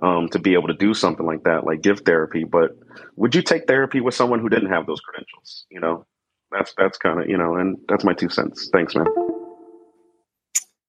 um, 0.00 0.28
to 0.30 0.40
be 0.40 0.54
able 0.54 0.68
to 0.68 0.74
do 0.74 0.94
something 0.94 1.24
like 1.24 1.44
that, 1.44 1.64
like 1.64 1.82
give 1.82 2.00
therapy. 2.00 2.42
But 2.42 2.76
would 3.14 3.34
you 3.34 3.42
take 3.42 3.68
therapy 3.68 4.00
with 4.00 4.14
someone 4.14 4.40
who 4.40 4.48
didn't 4.48 4.70
have 4.70 4.86
those 4.86 5.00
credentials? 5.00 5.64
You 5.70 5.80
know, 5.80 6.06
that's, 6.50 6.74
that's 6.76 6.98
kind 6.98 7.20
of, 7.20 7.28
you 7.28 7.36
know, 7.36 7.54
and 7.54 7.78
that's 7.88 8.02
my 8.02 8.14
two 8.14 8.28
cents. 8.28 8.68
Thanks, 8.72 8.96
man. 8.96 9.06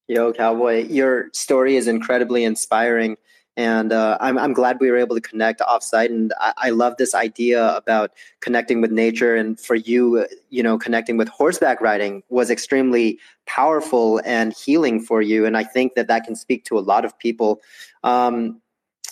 Yo, 0.07 0.33
Cowboy, 0.33 0.85
your 0.87 1.29
story 1.33 1.75
is 1.75 1.87
incredibly 1.87 2.43
inspiring. 2.43 3.17
And 3.55 3.93
uh, 3.93 4.17
I'm, 4.19 4.37
I'm 4.39 4.53
glad 4.53 4.79
we 4.79 4.89
were 4.89 4.97
able 4.97 5.15
to 5.15 5.21
connect 5.21 5.61
offsite. 5.61 6.07
And 6.07 6.33
I, 6.39 6.53
I 6.57 6.69
love 6.71 6.97
this 6.97 7.13
idea 7.13 7.75
about 7.75 8.11
connecting 8.39 8.81
with 8.81 8.91
nature. 8.91 9.35
And 9.35 9.59
for 9.59 9.75
you, 9.75 10.25
you 10.49 10.63
know, 10.63 10.77
connecting 10.77 11.17
with 11.17 11.27
horseback 11.27 11.79
riding 11.79 12.23
was 12.29 12.49
extremely 12.49 13.19
powerful 13.45 14.21
and 14.25 14.53
healing 14.53 14.99
for 14.99 15.21
you. 15.21 15.45
And 15.45 15.55
I 15.55 15.63
think 15.63 15.93
that 15.95 16.07
that 16.07 16.23
can 16.23 16.35
speak 16.35 16.65
to 16.65 16.77
a 16.77 16.81
lot 16.81 17.05
of 17.05 17.17
people. 17.19 17.61
Um, 18.03 18.59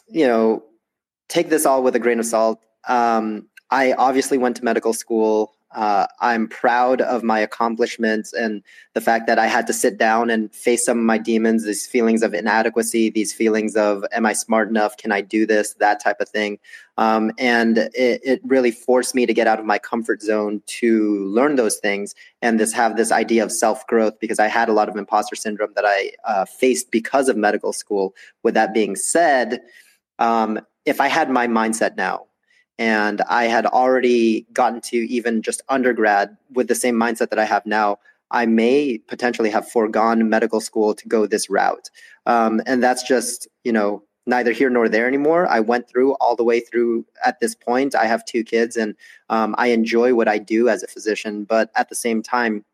you 0.08 0.28
know, 0.28 0.64
take 1.30 1.50
this 1.50 1.66
all 1.66 1.84
with 1.84 1.96
a 1.96 2.00
grain 2.00 2.20
of 2.20 2.26
salt. 2.26 2.60
Um, 2.88 3.48
I 3.70 3.94
obviously 3.94 4.38
went 4.38 4.58
to 4.58 4.66
medical 4.66 4.94
school. 4.94 5.54
Uh, 5.74 6.06
I'm 6.20 6.48
proud 6.48 7.02
of 7.02 7.24
my 7.24 7.40
accomplishments 7.40 8.34
and 8.34 8.62
the 8.94 9.02
fact 9.02 9.26
that 9.28 9.40
I 9.40 9.48
had 9.48 9.68
to 9.68 9.74
sit 9.74 9.98
down 9.98 10.30
and 10.30 10.54
face 10.54 10.86
some 10.86 11.00
of 11.00 11.06
my 11.06 11.18
demons, 11.18 11.64
these 11.64 11.88
feelings 11.88 12.24
of 12.24 12.34
inadequacy, 12.34 13.10
these 13.10 13.34
feelings 13.34 13.76
of, 13.78 14.04
am 14.12 14.26
I 14.26 14.34
smart 14.34 14.68
enough? 14.68 14.98
Can 14.98 15.12
I 15.12 15.22
do 15.22 15.46
this? 15.46 15.74
That 15.76 16.02
type 16.02 16.20
of 16.20 16.28
thing. 16.28 16.60
Um, 16.98 17.32
and 17.38 17.78
it, 17.78 18.22
it, 18.24 18.42
really 18.44 18.72
forced 18.72 19.16
me 19.16 19.26
to 19.26 19.34
get 19.34 19.48
out 19.48 19.60
of 19.60 19.66
my 19.66 19.80
comfort 19.80 20.22
zone 20.22 20.62
to 20.68 21.26
learn 21.26 21.56
those 21.56 21.78
things 21.78 22.14
and 22.42 22.60
this 22.60 22.74
have 22.74 22.98
this 22.98 23.12
idea 23.12 23.44
of 23.44 23.52
self 23.52 23.88
growth 23.88 24.20
because 24.20 24.40
I 24.40 24.48
had 24.48 24.68
a 24.68 24.74
lot 24.74 24.90
of 24.90 24.98
imposter 24.98 25.36
syndrome 25.36 25.72
that 25.76 25.86
I 25.86 26.12
uh, 26.26 26.46
faced 26.46 26.92
because 26.92 27.30
of 27.30 27.38
medical 27.38 27.72
school. 27.72 28.14
With 28.44 28.56
that 28.56 28.74
being 28.74 28.98
said, 28.98 29.62
um, 30.20 30.60
if 30.86 31.00
I 31.00 31.08
had 31.08 31.30
my 31.30 31.48
mindset 31.48 31.96
now, 31.96 32.26
and 32.82 33.22
I 33.30 33.44
had 33.44 33.68
already 33.68 34.48
gotten 34.54 34.82
to 34.82 34.98
even 34.98 35.44
just 35.44 35.62
undergrad 35.70 36.36
with 36.52 36.68
the 36.68 36.74
same 36.74 36.96
mindset 36.96 37.30
that 37.30 37.38
I 37.38 37.46
have 37.46 37.64
now. 37.64 38.00
I 38.32 38.48
may 38.48 38.98
potentially 38.98 39.52
have 39.52 39.70
foregone 39.70 40.28
medical 40.30 40.60
school 40.60 40.96
to 40.96 41.08
go 41.08 41.28
this 41.28 41.48
route. 41.48 41.92
Um, 42.26 42.60
and 42.66 42.82
that's 42.82 43.04
just, 43.04 43.48
you 43.64 43.72
know, 43.72 44.02
neither 44.26 44.52
here 44.52 44.72
nor 44.72 44.90
there 44.90 45.08
anymore. 45.08 45.46
I 45.48 45.60
went 45.60 45.88
through 45.88 46.14
all 46.14 46.36
the 46.36 46.44
way 46.44 46.60
through 46.60 47.06
at 47.24 47.40
this 47.40 47.54
point. 47.54 47.94
I 47.94 48.06
have 48.06 48.26
two 48.26 48.44
kids 48.44 48.76
and 48.76 48.96
um, 49.30 49.54
I 49.60 49.68
enjoy 49.68 50.16
what 50.16 50.28
I 50.28 50.40
do 50.40 50.68
as 50.68 50.82
a 50.82 50.88
physician. 50.88 51.44
But 51.44 51.70
at 51.76 51.90
the 51.90 51.96
same 51.96 52.24
time, 52.24 52.66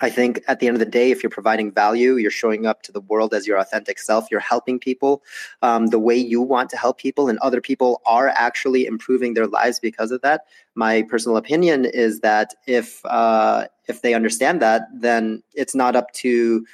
I 0.00 0.10
think 0.10 0.42
at 0.46 0.60
the 0.60 0.66
end 0.66 0.76
of 0.76 0.80
the 0.80 0.86
day, 0.86 1.10
if 1.10 1.22
you're 1.22 1.30
providing 1.30 1.72
value, 1.72 2.16
you're 2.16 2.30
showing 2.30 2.66
up 2.66 2.82
to 2.82 2.92
the 2.92 3.00
world 3.00 3.32
as 3.32 3.46
your 3.46 3.58
authentic 3.58 3.98
self, 3.98 4.26
you're 4.30 4.40
helping 4.40 4.78
people 4.78 5.22
um, 5.62 5.86
the 5.86 5.98
way 5.98 6.16
you 6.16 6.42
want 6.42 6.70
to 6.70 6.76
help 6.76 6.98
people, 6.98 7.28
and 7.28 7.38
other 7.38 7.60
people 7.60 8.02
are 8.06 8.28
actually 8.28 8.86
improving 8.86 9.34
their 9.34 9.46
lives 9.46 9.80
because 9.80 10.10
of 10.10 10.20
that. 10.22 10.42
My 10.74 11.02
personal 11.02 11.36
opinion 11.36 11.86
is 11.86 12.20
that 12.20 12.54
if 12.66 13.04
uh, 13.06 13.66
if 13.88 14.02
they 14.02 14.14
understand 14.14 14.60
that, 14.62 14.88
then 14.92 15.42
it's 15.54 15.74
not 15.74 15.96
up 15.96 16.12
to 16.14 16.66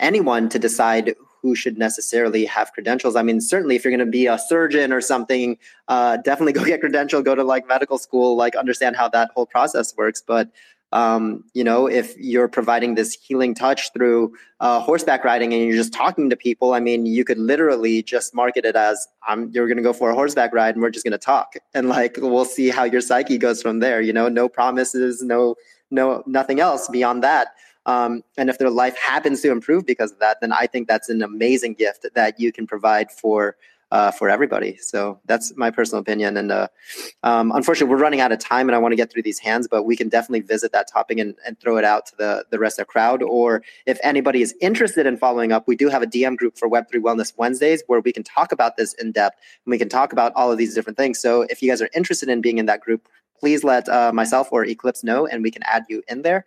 anyone 0.00 0.48
to 0.48 0.58
decide 0.58 1.14
who 1.44 1.54
should 1.54 1.76
necessarily 1.76 2.46
have 2.46 2.72
credentials. 2.72 3.16
I 3.16 3.22
mean, 3.22 3.38
certainly 3.38 3.76
if 3.76 3.84
you're 3.84 3.90
going 3.90 3.98
to 3.98 4.10
be 4.10 4.26
a 4.26 4.38
surgeon 4.38 4.94
or 4.94 5.02
something, 5.02 5.58
uh, 5.88 6.16
definitely 6.16 6.54
go 6.54 6.64
get 6.64 6.80
credential, 6.80 7.20
go 7.20 7.34
to 7.34 7.44
like 7.44 7.68
medical 7.68 7.98
school, 7.98 8.34
like 8.34 8.56
understand 8.56 8.96
how 8.96 9.10
that 9.10 9.30
whole 9.34 9.44
process 9.44 9.94
works. 9.94 10.22
But 10.26 10.48
um, 10.94 11.42
you 11.54 11.64
know, 11.64 11.88
if 11.88 12.16
you're 12.16 12.46
providing 12.46 12.94
this 12.94 13.14
healing 13.14 13.52
touch 13.52 13.92
through 13.92 14.32
uh, 14.60 14.78
horseback 14.78 15.24
riding 15.24 15.52
and 15.52 15.64
you're 15.64 15.76
just 15.76 15.92
talking 15.92 16.30
to 16.30 16.36
people, 16.36 16.72
I 16.72 16.78
mean, 16.78 17.04
you 17.04 17.24
could 17.24 17.36
literally 17.36 18.00
just 18.00 18.32
market 18.32 18.64
it 18.64 18.76
as 18.76 19.08
you're 19.50 19.66
going 19.66 19.76
to 19.76 19.82
go 19.82 19.92
for 19.92 20.10
a 20.10 20.14
horseback 20.14 20.54
ride 20.54 20.76
and 20.76 20.82
we're 20.82 20.90
just 20.90 21.04
going 21.04 21.12
to 21.12 21.18
talk. 21.18 21.54
And 21.74 21.88
like, 21.88 22.16
we'll 22.18 22.44
see 22.44 22.68
how 22.68 22.84
your 22.84 23.00
psyche 23.00 23.36
goes 23.36 23.60
from 23.60 23.80
there, 23.80 24.00
you 24.00 24.12
know, 24.12 24.28
no 24.28 24.48
promises, 24.48 25.20
no, 25.20 25.56
no, 25.90 26.22
nothing 26.24 26.60
else 26.60 26.88
beyond 26.88 27.24
that. 27.24 27.48
Um, 27.86 28.22
and 28.38 28.48
if 28.48 28.58
their 28.58 28.70
life 28.70 28.96
happens 28.96 29.40
to 29.42 29.50
improve 29.50 29.84
because 29.84 30.12
of 30.12 30.20
that, 30.20 30.40
then 30.40 30.52
I 30.52 30.68
think 30.68 30.86
that's 30.86 31.08
an 31.08 31.20
amazing 31.20 31.74
gift 31.74 32.06
that 32.14 32.38
you 32.38 32.52
can 32.52 32.68
provide 32.68 33.10
for 33.10 33.56
uh, 33.90 34.10
for 34.10 34.28
everybody. 34.28 34.76
So 34.78 35.20
that's 35.26 35.52
my 35.56 35.70
personal 35.70 36.00
opinion. 36.00 36.36
And 36.36 36.50
uh, 36.50 36.68
um, 37.22 37.52
unfortunately, 37.52 37.94
we're 37.94 38.02
running 38.02 38.20
out 38.20 38.32
of 38.32 38.38
time, 38.38 38.68
and 38.68 38.76
I 38.76 38.78
want 38.78 38.92
to 38.92 38.96
get 38.96 39.12
through 39.12 39.22
these 39.22 39.38
hands, 39.38 39.68
but 39.68 39.84
we 39.84 39.96
can 39.96 40.08
definitely 40.08 40.40
visit 40.40 40.72
that 40.72 40.90
topic 40.90 41.18
and, 41.18 41.34
and 41.46 41.58
throw 41.60 41.76
it 41.76 41.84
out 41.84 42.06
to 42.06 42.16
the 42.16 42.44
the 42.50 42.58
rest 42.58 42.78
of 42.78 42.86
the 42.86 42.90
crowd. 42.90 43.22
Or 43.22 43.62
if 43.86 43.98
anybody 44.02 44.42
is 44.42 44.54
interested 44.60 45.06
in 45.06 45.16
following 45.16 45.52
up, 45.52 45.68
we 45.68 45.76
do 45.76 45.88
have 45.88 46.02
a 46.02 46.06
DM 46.06 46.36
group 46.36 46.58
for 46.58 46.68
Web3 46.68 46.94
Wellness 46.96 47.32
Wednesdays 47.36 47.82
where 47.86 48.00
we 48.00 48.12
can 48.12 48.22
talk 48.22 48.52
about 48.52 48.76
this 48.76 48.94
in 48.94 49.12
depth 49.12 49.38
and 49.64 49.70
we 49.70 49.78
can 49.78 49.88
talk 49.88 50.12
about 50.12 50.32
all 50.34 50.50
of 50.50 50.58
these 50.58 50.74
different 50.74 50.96
things. 50.96 51.18
So 51.18 51.42
if 51.42 51.62
you 51.62 51.70
guys 51.70 51.82
are 51.82 51.90
interested 51.94 52.28
in 52.28 52.40
being 52.40 52.58
in 52.58 52.66
that 52.66 52.80
group, 52.80 53.08
please 53.38 53.64
let 53.64 53.88
uh, 53.88 54.12
myself 54.12 54.48
or 54.52 54.64
Eclipse 54.64 55.04
know, 55.04 55.26
and 55.26 55.42
we 55.42 55.50
can 55.50 55.62
add 55.64 55.84
you 55.88 56.02
in 56.08 56.22
there. 56.22 56.46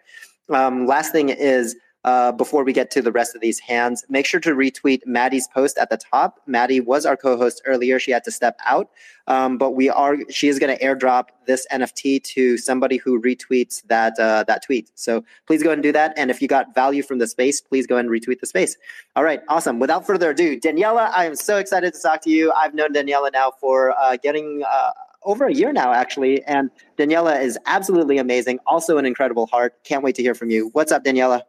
Um, 0.50 0.88
last 0.88 1.12
thing 1.12 1.30
is 1.30 1.76
uh, 2.08 2.32
before 2.32 2.64
we 2.64 2.72
get 2.72 2.90
to 2.90 3.02
the 3.02 3.12
rest 3.12 3.36
of 3.36 3.42
these 3.42 3.60
hands, 3.60 4.06
make 4.08 4.26
sure 4.26 4.40
to 4.40 4.52
retweet 4.52 5.02
Maddie's 5.06 5.46
post 5.50 5.78
at 5.78 5.90
the 5.90 5.98
top. 5.98 6.40
Maddie 6.48 6.80
was 6.80 7.06
our 7.06 7.18
co-host 7.18 7.62
earlier; 7.66 8.00
she 8.00 8.12
had 8.12 8.24
to 8.24 8.32
step 8.32 8.58
out, 8.66 8.90
um, 9.28 9.58
but 9.58 9.72
we 9.72 9.90
are. 9.90 10.16
She 10.30 10.48
is 10.48 10.58
going 10.58 10.74
to 10.74 10.82
airdrop 10.82 11.26
this 11.48 11.68
NFT 11.70 12.24
to 12.24 12.58
somebody 12.58 12.96
who 12.96 13.22
retweets 13.22 13.86
that 13.88 14.18
uh, 14.18 14.46
that 14.48 14.64
tweet. 14.64 14.90
So 14.96 15.26
please 15.48 15.62
go 15.62 15.72
and 15.72 15.84
do 15.84 15.92
that. 15.92 16.14
And 16.16 16.32
if 16.32 16.42
you 16.42 16.48
got 16.48 16.74
value 16.74 17.04
from 17.04 17.18
the 17.18 17.28
space, 17.28 17.60
please 17.60 17.86
go 17.86 17.98
and 17.98 18.10
retweet 18.10 18.40
the 18.40 18.48
space. 18.48 18.78
All 19.18 19.26
right, 19.26 19.42
awesome. 19.50 19.78
Without 19.78 20.08
further 20.08 20.30
ado, 20.30 20.58
Daniela, 20.58 21.12
I 21.14 21.26
am 21.26 21.36
so 21.36 21.58
excited 21.58 21.94
to 21.94 22.02
talk 22.02 22.22
to 22.22 22.30
you. 22.30 22.54
I've 22.54 22.74
known 22.74 22.94
Daniela 22.94 23.34
now 23.34 23.52
for 23.60 23.92
uh, 24.00 24.16
getting. 24.16 24.64
Uh, 24.64 24.92
over 25.24 25.46
a 25.46 25.54
year 25.54 25.74
now, 25.74 25.92
actually. 25.92 26.42
And 26.46 26.70
Daniela 26.98 27.42
is 27.42 27.60
absolutely 27.66 28.18
amazing. 28.18 28.60
Also, 28.66 28.98
an 28.98 29.06
incredible 29.06 29.46
heart. 29.48 29.74
Can't 29.84 30.02
wait 30.02 30.16
to 30.16 30.22
hear 30.22 30.34
from 30.34 30.50
you. 30.50 30.70
What's 30.72 30.90
up, 30.90 31.04
Daniela? 31.04 31.42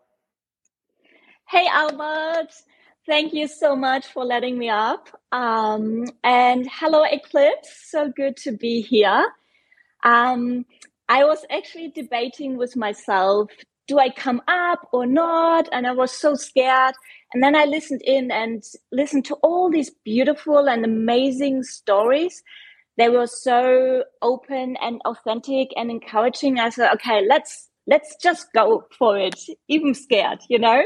Hey, 1.49 1.66
Albert. 1.70 2.49
Thank 3.07 3.35
you 3.35 3.49
so 3.49 3.77
much 3.77 4.07
for 4.09 4.25
letting 4.25 4.59
me 4.59 4.69
up. 4.69 5.09
Um, 5.33 6.07
and 6.25 6.69
hello, 6.70 7.05
Eclipse. 7.05 7.70
So 7.91 8.11
good 8.15 8.37
to 8.39 8.53
be 8.53 8.83
here. 8.83 9.25
Um, 10.05 10.66
I 11.09 11.25
was 11.25 11.47
actually 11.51 11.91
debating 11.91 12.57
with 12.59 12.77
myself 12.77 13.51
do 13.89 13.99
I 13.99 14.11
come 14.11 14.43
up 14.49 14.89
or 14.93 15.07
not? 15.07 15.69
And 15.73 15.87
I 15.87 15.93
was 15.93 16.12
so 16.12 16.35
scared. 16.35 16.95
And 17.35 17.43
then 17.43 17.57
I 17.57 17.65
listened 17.65 18.03
in 18.03 18.31
and 18.31 18.62
listened 18.93 19.25
to 19.27 19.35
all 19.37 19.70
these 19.70 19.91
beautiful 20.05 20.69
and 20.69 20.85
amazing 20.85 21.65
stories. 21.65 22.43
They 22.99 23.09
were 23.09 23.27
so 23.27 24.05
open 24.23 24.77
and 24.83 25.01
authentic 25.07 25.70
and 25.77 25.91
encouraging. 25.91 26.61
I 26.61 26.70
said, 26.70 26.93
okay, 26.95 27.27
let's 27.29 27.69
let's 27.87 28.16
just 28.23 28.53
go 28.55 28.85
for 28.99 29.19
it, 29.19 29.41
even 29.69 29.95
scared, 29.95 30.41
you 30.49 30.59
know. 30.59 30.83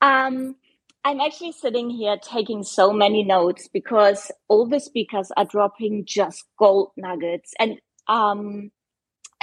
Um, 0.00 0.56
I'm 1.04 1.20
actually 1.20 1.52
sitting 1.52 1.90
here 1.90 2.16
taking 2.22 2.62
so 2.62 2.92
many 2.92 3.24
notes 3.24 3.68
because 3.72 4.30
all 4.48 4.66
the 4.66 4.80
speakers 4.80 5.32
are 5.36 5.46
dropping 5.46 6.04
just 6.06 6.44
gold 6.58 6.90
nuggets 6.96 7.54
and 7.58 7.80
um 8.08 8.70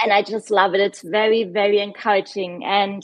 and 0.00 0.12
I 0.12 0.22
just 0.22 0.50
love 0.50 0.74
it. 0.74 0.80
It's 0.80 1.02
very, 1.02 1.44
very 1.44 1.80
encouraging. 1.80 2.64
And 2.64 3.02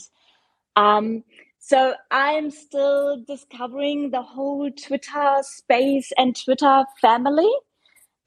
um 0.75 1.23
so 1.59 1.95
I'm 2.11 2.51
still 2.51 3.23
discovering 3.27 4.11
the 4.11 4.23
whole 4.23 4.71
Twitter 4.71 5.37
space 5.41 6.11
and 6.17 6.35
Twitter 6.35 6.85
family. 7.01 7.51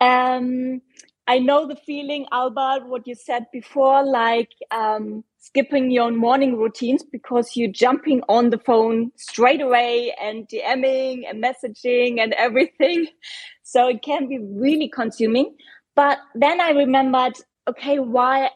Um 0.00 0.82
I 1.28 1.40
know 1.40 1.68
the 1.68 1.76
feeling, 1.76 2.26
Albert, 2.32 2.88
what 2.88 3.06
you 3.06 3.14
said 3.14 3.48
before, 3.52 4.02
like 4.06 4.50
um, 4.72 5.24
skipping 5.38 5.90
your 5.90 6.10
morning 6.10 6.56
routines 6.56 7.04
because 7.04 7.54
you're 7.54 7.70
jumping 7.70 8.22
on 8.30 8.50
the 8.50 8.58
phone 8.58 9.12
straight 9.16 9.60
away 9.60 10.14
and 10.22 10.48
DMing 10.48 11.24
and 11.30 11.44
messaging 11.44 12.20
and 12.20 12.34
everything. 12.34 13.08
So 13.64 13.88
it 13.88 14.02
can 14.02 14.28
be 14.28 14.38
really 14.40 14.88
consuming. 14.88 15.54
But 15.96 16.20
then 16.34 16.58
I 16.62 16.70
remembered, 16.70 17.34
okay, 17.68 17.98
why, 17.98 18.50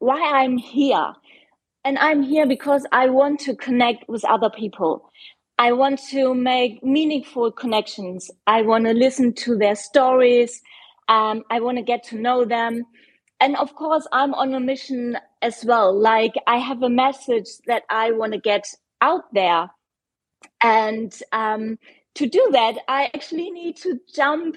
why 0.00 0.20
I'm 0.42 0.58
here? 0.58 1.14
And 1.86 1.98
I'm 1.98 2.22
here 2.22 2.46
because 2.46 2.86
I 2.92 3.08
want 3.08 3.40
to 3.40 3.56
connect 3.56 4.08
with 4.10 4.26
other 4.26 4.50
people. 4.50 5.10
I 5.58 5.72
want 5.72 6.00
to 6.10 6.34
make 6.34 6.84
meaningful 6.84 7.52
connections. 7.52 8.30
I 8.46 8.62
want 8.62 8.86
to 8.86 8.92
listen 8.92 9.32
to 9.44 9.56
their 9.56 9.76
stories. 9.76 10.60
Um, 11.12 11.44
I 11.50 11.60
want 11.60 11.76
to 11.76 11.84
get 11.92 12.02
to 12.04 12.16
know 12.16 12.44
them. 12.46 12.84
And 13.38 13.56
of 13.56 13.74
course, 13.74 14.06
I'm 14.12 14.34
on 14.34 14.54
a 14.54 14.60
mission 14.60 15.18
as 15.42 15.64
well. 15.64 15.92
Like, 15.92 16.34
I 16.46 16.58
have 16.58 16.82
a 16.82 16.88
message 16.88 17.50
that 17.66 17.82
I 17.90 18.12
want 18.12 18.32
to 18.32 18.38
get 18.38 18.64
out 19.00 19.24
there. 19.34 19.70
And 20.62 21.12
um, 21.32 21.78
to 22.14 22.26
do 22.26 22.48
that, 22.52 22.76
I 22.88 23.10
actually 23.14 23.50
need 23.50 23.76
to 23.78 24.00
jump 24.14 24.56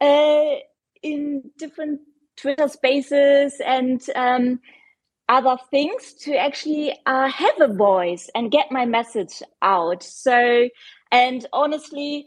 uh, 0.00 0.54
in 1.02 1.50
different 1.58 2.00
Twitter 2.36 2.68
spaces 2.68 3.60
and 3.64 4.00
um, 4.14 4.60
other 5.28 5.56
things 5.70 6.14
to 6.24 6.36
actually 6.36 6.96
uh, 7.06 7.28
have 7.28 7.60
a 7.60 7.74
voice 7.74 8.28
and 8.34 8.50
get 8.50 8.70
my 8.70 8.84
message 8.84 9.42
out. 9.62 10.02
So, 10.02 10.68
and 11.10 11.46
honestly, 11.52 12.26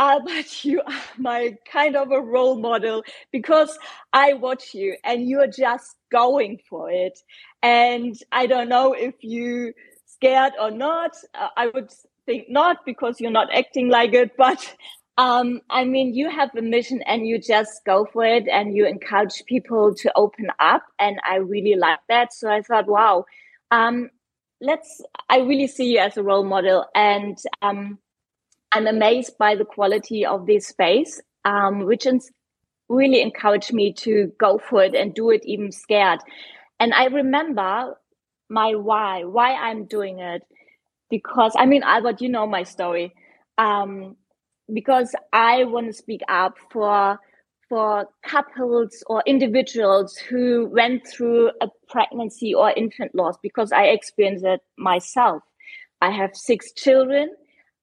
Albert, 0.00 0.64
you 0.64 0.80
are 0.80 1.02
my 1.18 1.56
kind 1.70 1.94
of 1.94 2.10
a 2.10 2.20
role 2.20 2.58
model 2.58 3.04
because 3.30 3.78
I 4.12 4.32
watch 4.32 4.74
you 4.74 4.96
and 5.04 5.28
you're 5.28 5.46
just 5.46 5.96
going 6.10 6.58
for 6.68 6.90
it. 6.90 7.20
And 7.62 8.16
I 8.32 8.46
don't 8.46 8.68
know 8.68 8.94
if 8.94 9.14
you 9.20 9.74
scared 10.06 10.54
or 10.58 10.70
not. 10.70 11.12
Uh, 11.34 11.48
I 11.56 11.66
would 11.68 11.92
think 12.26 12.48
not 12.48 12.78
because 12.86 13.20
you're 13.20 13.30
not 13.30 13.54
acting 13.54 13.90
like 13.90 14.14
it, 14.14 14.36
but 14.36 14.74
um, 15.18 15.60
I 15.68 15.84
mean, 15.84 16.14
you 16.14 16.30
have 16.30 16.50
a 16.56 16.62
mission 16.62 17.02
and 17.02 17.26
you 17.26 17.38
just 17.38 17.84
go 17.84 18.06
for 18.10 18.24
it 18.24 18.48
and 18.48 18.74
you 18.74 18.86
encourage 18.86 19.44
people 19.44 19.94
to 19.96 20.10
open 20.16 20.48
up. 20.58 20.82
And 20.98 21.20
I 21.28 21.36
really 21.36 21.74
like 21.76 22.00
that. 22.08 22.32
So 22.32 22.48
I 22.50 22.62
thought, 22.62 22.86
wow, 22.86 23.26
um, 23.70 24.08
let's, 24.62 25.02
I 25.28 25.40
really 25.40 25.66
see 25.66 25.92
you 25.92 25.98
as 25.98 26.16
a 26.16 26.22
role 26.22 26.44
model. 26.44 26.86
And, 26.94 27.36
um, 27.60 27.98
I'm 28.72 28.86
amazed 28.86 29.36
by 29.38 29.56
the 29.56 29.64
quality 29.64 30.24
of 30.26 30.46
this 30.46 30.68
space, 30.68 31.20
um, 31.44 31.86
which 31.86 32.06
is 32.06 32.30
really 32.88 33.20
encouraged 33.22 33.72
me 33.72 33.92
to 33.94 34.32
go 34.38 34.58
for 34.58 34.82
it 34.84 34.94
and 34.94 35.14
do 35.14 35.30
it 35.30 35.42
even 35.44 35.72
scared. 35.72 36.20
And 36.80 36.94
I 36.94 37.06
remember 37.06 37.96
my 38.48 38.74
why, 38.74 39.24
why 39.24 39.54
I'm 39.54 39.86
doing 39.86 40.20
it. 40.20 40.42
Because 41.10 41.54
I 41.58 41.66
mean, 41.66 41.82
Albert, 41.82 42.20
you 42.20 42.28
know 42.28 42.46
my 42.46 42.62
story. 42.62 43.12
Um, 43.58 44.16
because 44.72 45.14
I 45.32 45.64
want 45.64 45.86
to 45.86 45.92
speak 45.92 46.22
up 46.28 46.56
for 46.70 47.18
for 47.68 48.06
couples 48.24 49.02
or 49.06 49.22
individuals 49.26 50.16
who 50.16 50.68
went 50.72 51.06
through 51.06 51.50
a 51.60 51.68
pregnancy 51.88 52.52
or 52.52 52.70
infant 52.72 53.14
loss 53.14 53.36
because 53.42 53.72
I 53.72 53.84
experienced 53.84 54.44
it 54.44 54.60
myself. 54.76 55.42
I 56.00 56.10
have 56.10 56.36
six 56.36 56.72
children 56.72 57.30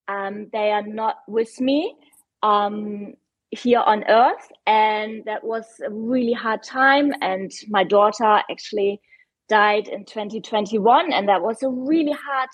um, 0.07 0.47
they 0.51 0.71
are 0.71 0.85
not 0.85 1.17
with 1.27 1.59
me 1.59 1.95
um, 2.43 3.13
here 3.51 3.79
on 3.79 4.03
earth. 4.09 4.51
And 4.65 5.23
that 5.25 5.43
was 5.43 5.65
a 5.85 5.91
really 5.91 6.33
hard 6.33 6.63
time. 6.63 7.11
And 7.21 7.51
my 7.69 7.83
daughter 7.83 8.41
actually 8.49 9.01
died 9.49 9.87
in 9.87 10.05
2021. 10.05 11.13
And 11.13 11.29
that 11.29 11.41
was 11.41 11.61
a 11.63 11.69
really 11.69 12.13
hard 12.13 12.49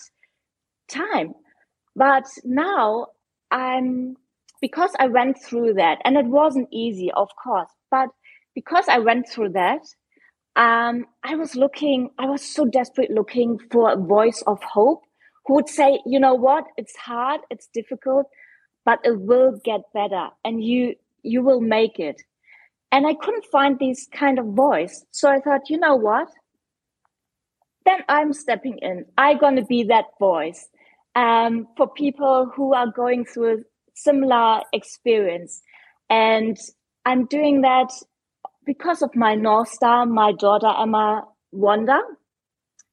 time. 0.88 1.34
But 1.96 2.24
now 2.44 3.06
I'm, 3.50 4.16
because 4.60 4.90
I 4.98 5.06
went 5.06 5.40
through 5.42 5.74
that, 5.74 5.98
and 6.04 6.16
it 6.16 6.26
wasn't 6.26 6.68
easy, 6.72 7.10
of 7.12 7.28
course, 7.42 7.68
but 7.90 8.08
because 8.54 8.86
I 8.88 8.98
went 8.98 9.28
through 9.28 9.50
that, 9.50 9.82
um, 10.56 11.06
I 11.24 11.34
was 11.36 11.56
looking, 11.56 12.10
I 12.18 12.26
was 12.26 12.42
so 12.42 12.64
desperate 12.64 13.10
looking 13.10 13.58
for 13.70 13.92
a 13.92 13.96
voice 13.96 14.42
of 14.46 14.62
hope 14.62 15.02
who 15.46 15.54
would 15.54 15.68
say, 15.68 16.00
you 16.06 16.18
know 16.18 16.34
what, 16.34 16.64
it's 16.76 16.96
hard, 16.96 17.40
it's 17.50 17.68
difficult, 17.72 18.26
but 18.84 18.98
it 19.04 19.20
will 19.20 19.60
get 19.64 19.80
better 19.92 20.28
and 20.44 20.62
you 20.62 20.94
you 21.22 21.42
will 21.42 21.60
make 21.60 21.98
it. 21.98 22.20
And 22.92 23.06
I 23.06 23.14
couldn't 23.14 23.46
find 23.50 23.78
this 23.78 24.06
kind 24.12 24.38
of 24.38 24.46
voice. 24.46 25.04
So 25.10 25.28
I 25.28 25.40
thought, 25.40 25.70
you 25.70 25.78
know 25.78 25.96
what? 25.96 26.28
Then 27.86 28.00
I'm 28.08 28.32
stepping 28.32 28.78
in. 28.78 29.06
I'm 29.18 29.38
gonna 29.38 29.64
be 29.64 29.84
that 29.84 30.04
voice 30.18 30.68
um, 31.14 31.66
for 31.76 31.88
people 31.88 32.50
who 32.54 32.74
are 32.74 32.90
going 32.90 33.24
through 33.24 33.54
a 33.54 33.62
similar 33.94 34.62
experience. 34.72 35.62
And 36.10 36.56
I'm 37.04 37.26
doing 37.26 37.62
that 37.62 37.90
because 38.64 39.02
of 39.02 39.14
my 39.14 39.34
North 39.34 39.68
Star, 39.68 40.06
my 40.06 40.32
daughter 40.32 40.72
Emma 40.78 41.24
Wanda. 41.52 42.00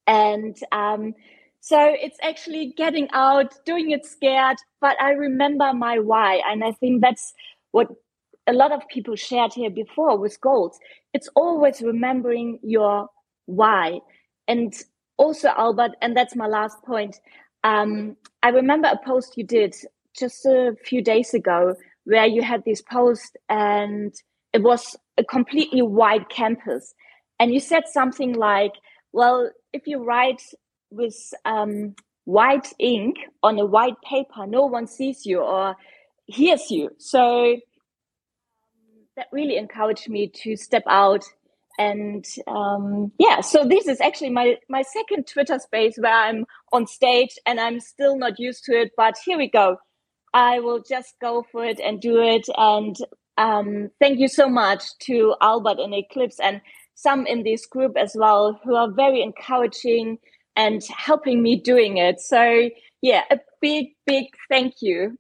And 0.08 0.58
um, 0.72 1.14
so 1.62 1.78
it's 1.80 2.18
actually 2.24 2.74
getting 2.76 3.08
out, 3.14 3.54
doing 3.66 3.92
it 3.92 4.06
scared, 4.06 4.58
but 4.82 5.00
I 5.00 5.12
remember 5.12 5.72
my 5.74 6.00
why. 6.00 6.42
And 6.50 6.64
I 6.64 6.72
think 6.72 7.02
that's 7.02 7.34
what 7.72 7.88
a 8.48 8.54
lot 8.54 8.72
of 8.72 8.88
people 8.88 9.16
shared 9.16 9.54
here 9.54 9.70
before 9.70 10.18
with 10.18 10.42
goals. 10.42 10.80
It's 11.14 11.30
always 11.36 11.82
remembering 11.82 12.58
your 12.64 13.08
why. 13.46 14.00
And 14.48 14.74
also, 15.18 15.50
Albert, 15.50 15.92
and 16.02 16.18
that's 16.18 16.36
my 16.36 16.48
last 16.48 16.82
point. 16.84 17.20
Um, 17.64 18.18
I 18.42 18.50
remember 18.50 18.88
a 18.88 19.06
post 19.06 19.38
you 19.38 19.46
did 19.46 19.76
just 20.18 20.44
a 20.48 20.76
few 20.84 21.04
days 21.04 21.36
ago 21.36 21.76
where 22.06 22.26
you 22.26 22.42
had 22.42 22.66
this 22.66 22.82
post 22.82 23.38
and 23.50 24.16
it 24.52 24.64
was 24.64 24.96
a 25.20 25.24
completely 25.24 25.84
white 25.84 26.28
campus. 26.30 26.96
And 27.40 27.54
you 27.54 27.60
said 27.60 27.84
something 27.88 28.34
like, 28.34 28.74
well, 29.14 29.52
if 29.74 29.86
you 29.86 30.04
write 30.04 30.42
with 30.92 31.34
um, 31.46 31.96
white 32.26 32.68
ink 32.80 33.18
on 33.42 33.58
a 33.60 33.66
white 33.66 34.02
paper, 34.08 34.46
no 34.48 34.66
one 34.66 34.88
sees 34.88 35.26
you 35.26 35.40
or 35.40 35.76
hears 36.26 36.70
you. 36.70 36.92
So 36.98 37.58
that 39.16 39.28
really 39.32 39.58
encouraged 39.58 40.10
me 40.10 40.32
to 40.44 40.56
step 40.56 40.84
out. 40.88 41.24
And 41.78 42.26
um, 42.48 43.12
yeah, 43.18 43.42
so 43.42 43.66
this 43.66 43.88
is 43.88 44.02
actually 44.02 44.30
my 44.30 44.58
my 44.70 44.82
second 44.82 45.26
Twitter 45.26 45.58
space 45.58 45.96
where 45.98 46.14
I'm 46.14 46.46
on 46.72 46.86
stage 46.86 47.38
and 47.46 47.60
I'm 47.60 47.80
still 47.80 48.18
not 48.18 48.40
used 48.40 48.66
to 48.66 48.74
it, 48.74 48.92
but 48.98 49.16
here 49.26 49.38
we 49.38 49.50
go. 49.50 49.78
I 50.34 50.60
will 50.60 50.82
just 50.88 51.16
go 51.20 51.46
for 51.52 51.66
it 51.66 51.80
and 51.80 52.00
do 52.00 52.22
it. 52.22 52.48
And 52.56 52.96
um, 53.38 53.90
thank 54.00 54.20
you 54.20 54.28
so 54.28 54.50
much 54.50 54.84
to 55.04 55.36
Albert 55.42 55.80
and 55.80 55.94
Eclipse 55.94 56.40
and 56.40 56.62
some 56.96 57.26
in 57.26 57.44
this 57.44 57.66
group 57.66 57.98
as 57.98 58.16
well 58.18 58.60
who 58.64 58.76
are 58.76 58.92
very 58.92 59.22
encouraging 59.22 60.20
and 60.56 60.84
helping 60.96 61.42
me 61.42 61.56
doing 61.56 61.98
it. 61.98 62.20
So 62.20 62.70
yeah, 63.02 63.24
a 63.32 63.40
big, 63.62 63.90
big 64.06 64.26
thank 64.50 64.76
you. 64.82 65.18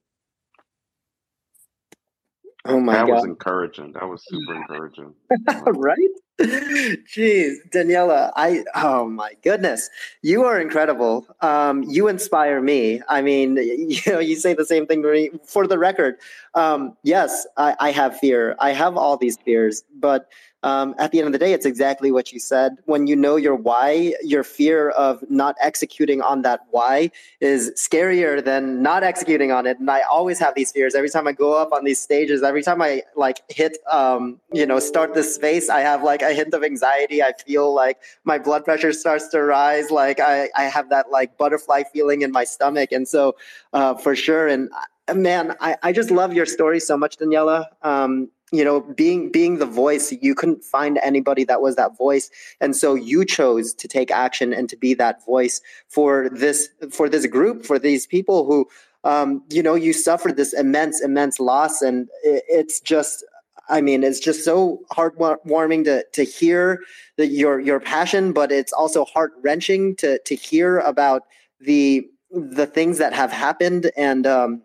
Oh 2.66 2.80
my 2.80 2.94
that 2.94 3.08
god. 3.08 3.14
was 3.16 3.26
encouraging. 3.26 3.94
That 3.94 4.08
was 4.08 4.24
super 4.28 4.56
encouraging. 4.56 5.14
right? 5.66 5.98
Jeez, 6.40 7.58
Daniela, 7.72 8.32
I 8.36 8.64
oh 8.76 9.08
my 9.08 9.34
goodness, 9.44 9.90
you 10.22 10.44
are 10.44 10.60
incredible. 10.60 11.28
Um, 11.42 11.84
you 11.84 12.08
inspire 12.08 12.62
me. 12.62 13.02
I 13.10 13.22
mean, 13.22 13.58
you 13.58 14.00
know, 14.12 14.20
you 14.20 14.36
say 14.36 14.54
the 14.54 14.66
same 14.66 14.86
thing 14.86 15.02
to 15.04 15.12
me. 15.12 15.32
For 15.46 15.66
the 15.68 15.78
record, 15.78 16.18
um, 16.54 16.96
yes, 17.04 17.46
I, 17.58 17.76
I 17.80 17.92
have 17.92 18.18
fear. 18.18 18.56
I 18.60 18.74
have 18.74 18.98
all 18.98 19.18
these 19.18 19.38
fears, 19.38 19.84
but 20.00 20.30
um, 20.64 20.94
at 21.00 21.12
the 21.12 21.20
end 21.20 21.28
of 21.28 21.34
the 21.34 21.40
day, 21.40 21.54
it's 21.54 21.66
exactly 21.66 22.12
what 22.12 22.32
you 22.32 22.40
said. 22.40 22.78
When 22.86 23.08
you 23.08 23.16
know 23.16 23.36
your 23.36 23.56
why, 23.56 24.14
your 24.24 24.44
fear 24.44 24.90
of 24.92 25.24
not 25.30 25.56
executing 25.60 26.22
on 26.22 26.44
that 26.44 26.62
why 26.70 27.12
is 27.40 27.72
scarier 27.76 28.44
than 28.44 28.84
not 28.84 29.04
executing 29.04 29.52
on 29.52 29.66
it. 29.66 29.80
And 29.80 29.90
I 29.90 30.02
always 30.02 30.38
have 30.40 30.54
these 30.54 30.72
fears 30.72 30.94
every 30.94 31.10
time 31.10 31.28
I 31.28 31.32
go 31.32 31.54
up 31.54 31.72
on 31.72 31.84
these 31.84 32.00
stages. 32.00 32.44
Every 32.44 32.62
time 32.62 32.82
I 32.82 33.04
like 33.16 33.42
hit, 33.50 33.78
um, 33.92 34.40
you 34.54 34.66
know, 34.66 34.80
start 34.80 35.16
this 35.16 35.34
space, 35.34 35.70
I 35.70 35.80
have 35.80 36.04
like 36.04 36.22
a 36.22 36.34
hint 36.34 36.54
of 36.54 36.64
anxiety. 36.64 37.24
I 37.24 37.34
feel 37.34 37.74
like 37.74 38.00
my 38.24 38.38
blood 38.38 38.64
pressure 38.64 38.94
starts 38.94 39.30
to 39.30 39.42
rise. 39.42 39.90
Like 39.90 40.20
I, 40.20 40.50
I 40.56 40.64
have 40.64 40.90
that 40.90 41.10
like 41.10 41.38
butterfly 41.38 41.84
feeling 41.92 42.22
in 42.22 42.32
my 42.32 42.44
stomach. 42.44 42.92
And 42.92 43.08
so, 43.08 43.36
uh, 43.74 43.96
for 43.96 44.16
sure. 44.16 44.48
And 44.48 44.70
uh, 45.08 45.16
man, 45.16 45.56
I, 45.60 45.78
I 45.82 45.92
just 45.92 46.12
love 46.12 46.34
your 46.34 46.46
story 46.46 46.80
so 46.80 46.98
much, 46.98 47.18
Daniela. 47.18 47.66
Um, 47.82 48.30
you 48.52 48.64
know 48.64 48.82
being 48.82 49.32
being 49.32 49.58
the 49.58 49.66
voice 49.66 50.14
you 50.22 50.36
couldn't 50.36 50.64
find 50.64 51.00
anybody 51.04 51.44
that 51.46 51.62
was 51.62 51.76
that 51.76 51.98
voice. 51.98 52.30
And 52.60 52.76
so 52.76 52.96
you 52.96 53.26
chose 53.26 53.74
to 53.76 53.88
take 53.88 54.12
action 54.12 54.54
and 54.54 54.70
to 54.70 54.78
be 54.78 54.94
that 54.96 55.26
voice 55.26 55.62
for 55.88 56.30
this 56.30 56.70
for 56.92 57.10
this 57.10 57.26
group 57.26 57.66
for 57.66 57.80
these 57.80 58.06
people 58.06 58.46
who 58.46 58.68
um, 59.04 59.44
you 59.50 59.64
know 59.64 59.76
you 59.76 59.94
suffered 59.94 60.38
this 60.38 60.54
immense 60.54 61.02
immense 61.02 61.40
loss. 61.40 61.82
And 61.82 62.10
it, 62.24 62.44
it's 62.48 62.80
just 62.80 63.24
I 63.70 63.80
mean, 63.80 64.04
it's 64.04 64.20
just 64.20 64.44
so 64.44 64.82
heartwarming 64.92 65.86
to 65.86 66.06
to 66.12 66.24
hear 66.24 66.82
that 67.18 67.28
your 67.28 67.60
your 67.60 67.80
passion, 67.80 68.34
but 68.34 68.52
it's 68.52 68.74
also 68.74 69.06
heart 69.06 69.32
wrenching 69.42 69.96
to 69.98 70.20
to 70.20 70.36
hear 70.36 70.80
about 70.80 71.24
the 71.60 72.06
the 72.32 72.68
things 72.68 72.98
that 72.98 73.14
have 73.14 73.32
happened. 73.32 73.92
And 73.96 74.28
um, 74.28 74.62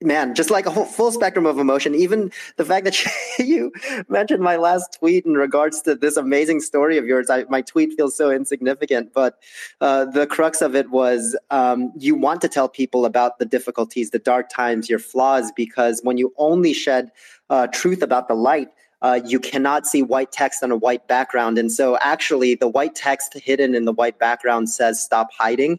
man, 0.00 0.34
just 0.34 0.50
like 0.50 0.66
a 0.66 0.70
whole 0.70 0.84
full 0.84 1.10
spectrum 1.10 1.44
of 1.44 1.58
emotion. 1.58 1.94
Even 1.94 2.30
the 2.56 2.64
fact 2.64 2.84
that 2.84 3.04
you 3.38 3.72
mentioned 4.08 4.42
my 4.42 4.56
last 4.56 4.96
tweet 4.98 5.26
in 5.26 5.34
regards 5.34 5.82
to 5.82 5.94
this 5.94 6.16
amazing 6.16 6.60
story 6.60 6.98
of 6.98 7.06
yours, 7.06 7.28
I, 7.30 7.44
my 7.44 7.62
tweet 7.62 7.94
feels 7.94 8.16
so 8.16 8.30
insignificant, 8.30 9.12
but 9.12 9.42
uh, 9.80 10.04
the 10.04 10.26
crux 10.26 10.62
of 10.62 10.76
it 10.76 10.90
was 10.90 11.36
um, 11.50 11.92
you 11.96 12.14
want 12.14 12.40
to 12.42 12.48
tell 12.48 12.68
people 12.68 13.04
about 13.04 13.38
the 13.38 13.44
difficulties, 13.44 14.10
the 14.10 14.18
dark 14.18 14.48
times, 14.48 14.88
your 14.88 15.00
flaws, 15.00 15.50
because 15.56 16.00
when 16.02 16.16
you 16.16 16.32
only 16.38 16.72
shed 16.72 17.10
uh, 17.50 17.66
truth 17.68 18.02
about 18.02 18.28
the 18.28 18.34
light, 18.34 18.68
uh, 19.02 19.20
you 19.24 19.38
cannot 19.38 19.86
see 19.86 20.02
white 20.02 20.32
text 20.32 20.62
on 20.62 20.70
a 20.70 20.76
white 20.76 21.06
background. 21.06 21.58
And 21.58 21.70
so, 21.70 21.96
actually, 22.00 22.54
the 22.54 22.68
white 22.68 22.94
text 22.94 23.34
hidden 23.34 23.74
in 23.74 23.84
the 23.84 23.92
white 23.92 24.18
background 24.18 24.70
says 24.70 25.02
"Stop 25.02 25.32
hiding," 25.32 25.78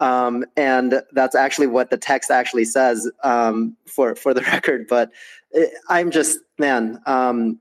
um, 0.00 0.44
and 0.56 1.02
that's 1.12 1.34
actually 1.34 1.68
what 1.68 1.90
the 1.90 1.96
text 1.96 2.30
actually 2.30 2.64
says 2.64 3.10
um, 3.22 3.76
for 3.86 4.14
for 4.14 4.34
the 4.34 4.40
record. 4.52 4.86
But 4.88 5.10
it, 5.52 5.72
I'm 5.88 6.10
just 6.10 6.38
man. 6.58 7.00
Um, 7.06 7.60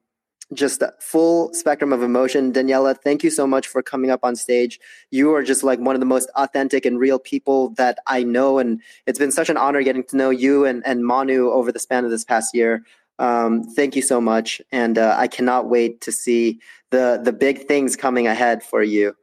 just 0.54 0.84
full 1.00 1.54
spectrum 1.54 1.92
of 1.92 2.04
emotion. 2.04 2.54
Daniela, 2.54 2.96
thank 2.96 3.24
you 3.24 3.32
so 3.32 3.48
much 3.48 3.68
for 3.68 3.82
coming 3.82 4.12
up 4.12 4.20
on 4.24 4.36
stage. 4.36 4.80
You 5.10 5.34
are 5.34 5.42
just 5.42 5.64
like 5.64 5.80
one 5.80 5.96
of 5.96 6.00
the 6.00 6.06
most 6.06 6.30
authentic 6.36 6.86
and 6.86 7.00
real 7.00 7.18
people 7.18 7.70
that 7.72 7.98
I 8.06 8.24
know. 8.24 8.60
And 8.60 8.82
it's 9.08 9.18
been 9.18 9.32
such 9.32 9.50
an 9.50 9.58
honor 9.58 9.82
getting 9.82 10.04
to 10.04 10.18
know 10.18 10.30
you 10.30 10.64
and, 10.64 10.86
and 10.86 11.04
Manu 11.06 11.50
over 11.50 11.72
the 11.72 11.80
span 11.80 12.06
of 12.06 12.12
this 12.12 12.24
past 12.24 12.54
year. 12.54 12.86
Um, 13.20 13.64
thank 13.64 13.96
you 13.96 14.02
so 14.02 14.20
much, 14.20 14.62
and 14.72 14.98
uh, 14.98 15.16
I 15.18 15.28
cannot 15.28 15.70
wait 15.70 16.02
to 16.02 16.12
see 16.12 16.60
the 16.92 17.20
the 17.24 17.32
big 17.32 17.68
things 17.68 17.96
coming 17.96 18.28
ahead 18.28 18.64
for 18.64 18.84
you. 18.84 19.16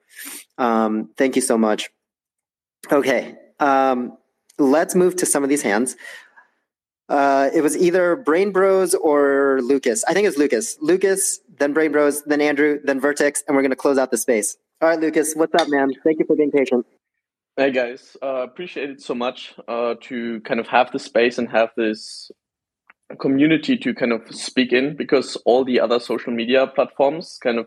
Um, 0.58 1.10
thank 1.16 1.36
you 1.36 1.42
so 1.42 1.58
much. 1.58 1.90
Okay, 2.90 3.36
um, 3.60 4.16
let's 4.58 4.94
move 4.94 5.16
to 5.16 5.26
some 5.26 5.42
of 5.42 5.48
these 5.48 5.62
hands. 5.62 5.96
Uh, 7.08 7.50
it 7.52 7.60
was 7.60 7.76
either 7.76 8.16
Brain 8.16 8.52
Bros 8.52 8.94
or 8.94 9.60
Lucas. 9.62 10.02
I 10.04 10.14
think 10.14 10.24
it 10.24 10.28
was 10.28 10.38
Lucas. 10.38 10.78
Lucas, 10.80 11.40
then 11.58 11.74
Brain 11.74 11.92
Bros, 11.92 12.22
then 12.22 12.40
Andrew, 12.40 12.78
then 12.84 13.00
Vertex, 13.00 13.44
and 13.46 13.54
we're 13.54 13.62
going 13.62 13.70
to 13.70 13.76
close 13.76 13.98
out 13.98 14.10
the 14.10 14.16
space. 14.16 14.56
All 14.80 14.88
right, 14.88 14.98
Lucas, 14.98 15.34
what's 15.34 15.54
up, 15.54 15.68
man? 15.68 15.92
Thank 16.02 16.18
you 16.18 16.24
for 16.24 16.34
being 16.34 16.50
patient. 16.50 16.86
Hey 17.58 17.70
guys, 17.70 18.16
uh, 18.22 18.42
appreciate 18.44 18.88
it 18.88 19.02
so 19.02 19.14
much 19.14 19.52
uh, 19.68 19.94
to 20.00 20.40
kind 20.40 20.58
of 20.58 20.66
have 20.68 20.90
the 20.90 20.98
space 20.98 21.36
and 21.36 21.46
have 21.50 21.68
this 21.76 22.30
community 23.18 23.76
to 23.76 23.94
kind 23.94 24.12
of 24.12 24.22
speak 24.34 24.72
in 24.72 24.96
because 24.96 25.36
all 25.44 25.64
the 25.64 25.80
other 25.80 26.00
social 26.00 26.32
media 26.32 26.66
platforms 26.66 27.38
kind 27.42 27.58
of 27.58 27.66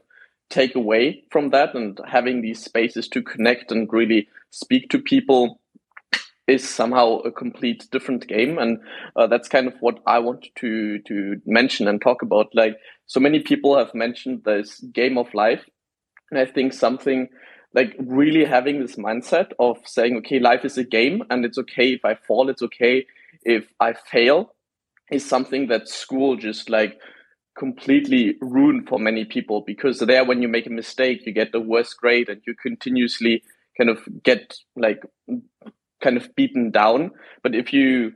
take 0.49 0.75
away 0.75 1.23
from 1.31 1.49
that 1.49 1.73
and 1.73 1.99
having 2.07 2.41
these 2.41 2.63
spaces 2.63 3.07
to 3.09 3.21
connect 3.21 3.71
and 3.71 3.91
really 3.91 4.27
speak 4.51 4.89
to 4.89 4.99
people 4.99 5.59
is 6.47 6.67
somehow 6.67 7.17
a 7.19 7.31
complete 7.31 7.87
different 7.91 8.27
game. 8.27 8.57
And 8.59 8.79
uh, 9.15 9.25
that's 9.27 9.49
kind 9.49 9.67
of 9.67 9.73
what 9.79 9.99
i 10.05 10.19
want 10.19 10.47
to 10.57 10.99
to 10.99 11.41
mention 11.45 11.87
and 11.87 12.01
talk 12.01 12.21
about. 12.21 12.53
Like 12.53 12.77
so 13.07 13.19
many 13.19 13.39
people 13.39 13.77
have 13.77 13.93
mentioned 13.95 14.43
this 14.45 14.79
game 14.79 15.17
of 15.17 15.33
life. 15.33 15.65
And 16.31 16.39
i 16.39 16.45
think 16.45 16.73
something 16.73 17.29
like 17.75 17.93
really 17.99 18.45
having 18.45 18.79
this 18.79 18.95
mindset 18.95 19.51
of 19.59 19.77
saying 19.85 20.17
okay 20.17 20.39
life 20.39 20.65
is 20.65 20.77
a 20.77 20.83
game 20.83 21.21
and 21.29 21.45
it's 21.45 21.57
okay 21.57 21.93
if 21.93 22.03
i 22.03 22.15
fall 22.15 22.49
it's 22.49 22.63
okay 22.63 23.05
if 23.43 23.67
i 23.79 23.93
fail 23.93 24.54
is 25.11 25.27
something 25.27 25.67
that 25.67 25.87
school 25.87 26.35
just 26.35 26.69
like 26.69 26.99
completely 27.57 28.35
ruined 28.41 28.87
for 28.87 28.99
many 28.99 29.23
people 29.23 29.63
because 29.65 29.99
there 29.99 30.25
when 30.25 30.41
you 30.41 30.47
make 30.47 30.67
a 30.67 30.71
mistake 30.71 31.25
you 31.25 31.31
get 31.31 31.51
the 31.51 31.59
worst 31.59 31.97
grade 31.97 32.27
and 32.27 32.41
you 32.45 32.53
continuously 32.61 33.41
kind 33.77 33.89
of 33.89 33.99
get 34.23 34.55
like 34.75 35.03
kind 36.01 36.17
of 36.17 36.33
beaten 36.35 36.69
down. 36.69 37.11
But 37.43 37.55
if 37.55 37.71
you 37.71 38.13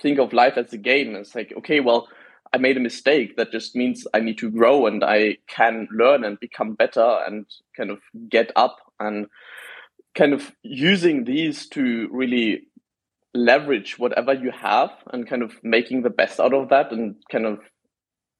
think 0.00 0.18
of 0.20 0.32
life 0.32 0.56
as 0.56 0.72
a 0.72 0.78
game 0.78 1.16
it's 1.16 1.34
like 1.34 1.52
okay 1.58 1.80
well 1.80 2.08
i 2.52 2.58
made 2.58 2.76
a 2.76 2.80
mistake. 2.80 3.36
That 3.36 3.50
just 3.50 3.74
means 3.74 4.06
i 4.14 4.20
need 4.20 4.38
to 4.38 4.50
grow 4.50 4.86
and 4.86 5.02
i 5.02 5.38
can 5.48 5.88
learn 5.92 6.24
and 6.24 6.38
become 6.38 6.74
better 6.74 7.18
and 7.26 7.46
kind 7.76 7.90
of 7.90 7.98
get 8.28 8.52
up 8.54 8.76
and 9.00 9.26
kind 10.14 10.32
of 10.32 10.52
using 10.62 11.24
these 11.24 11.68
to 11.68 12.08
really 12.12 12.68
leverage 13.34 13.98
whatever 13.98 14.32
you 14.32 14.50
have 14.50 14.90
and 15.12 15.28
kind 15.28 15.42
of 15.42 15.52
making 15.62 16.02
the 16.02 16.10
best 16.10 16.40
out 16.40 16.52
of 16.52 16.68
that 16.68 16.92
and 16.92 17.14
kind 17.30 17.46
of 17.46 17.58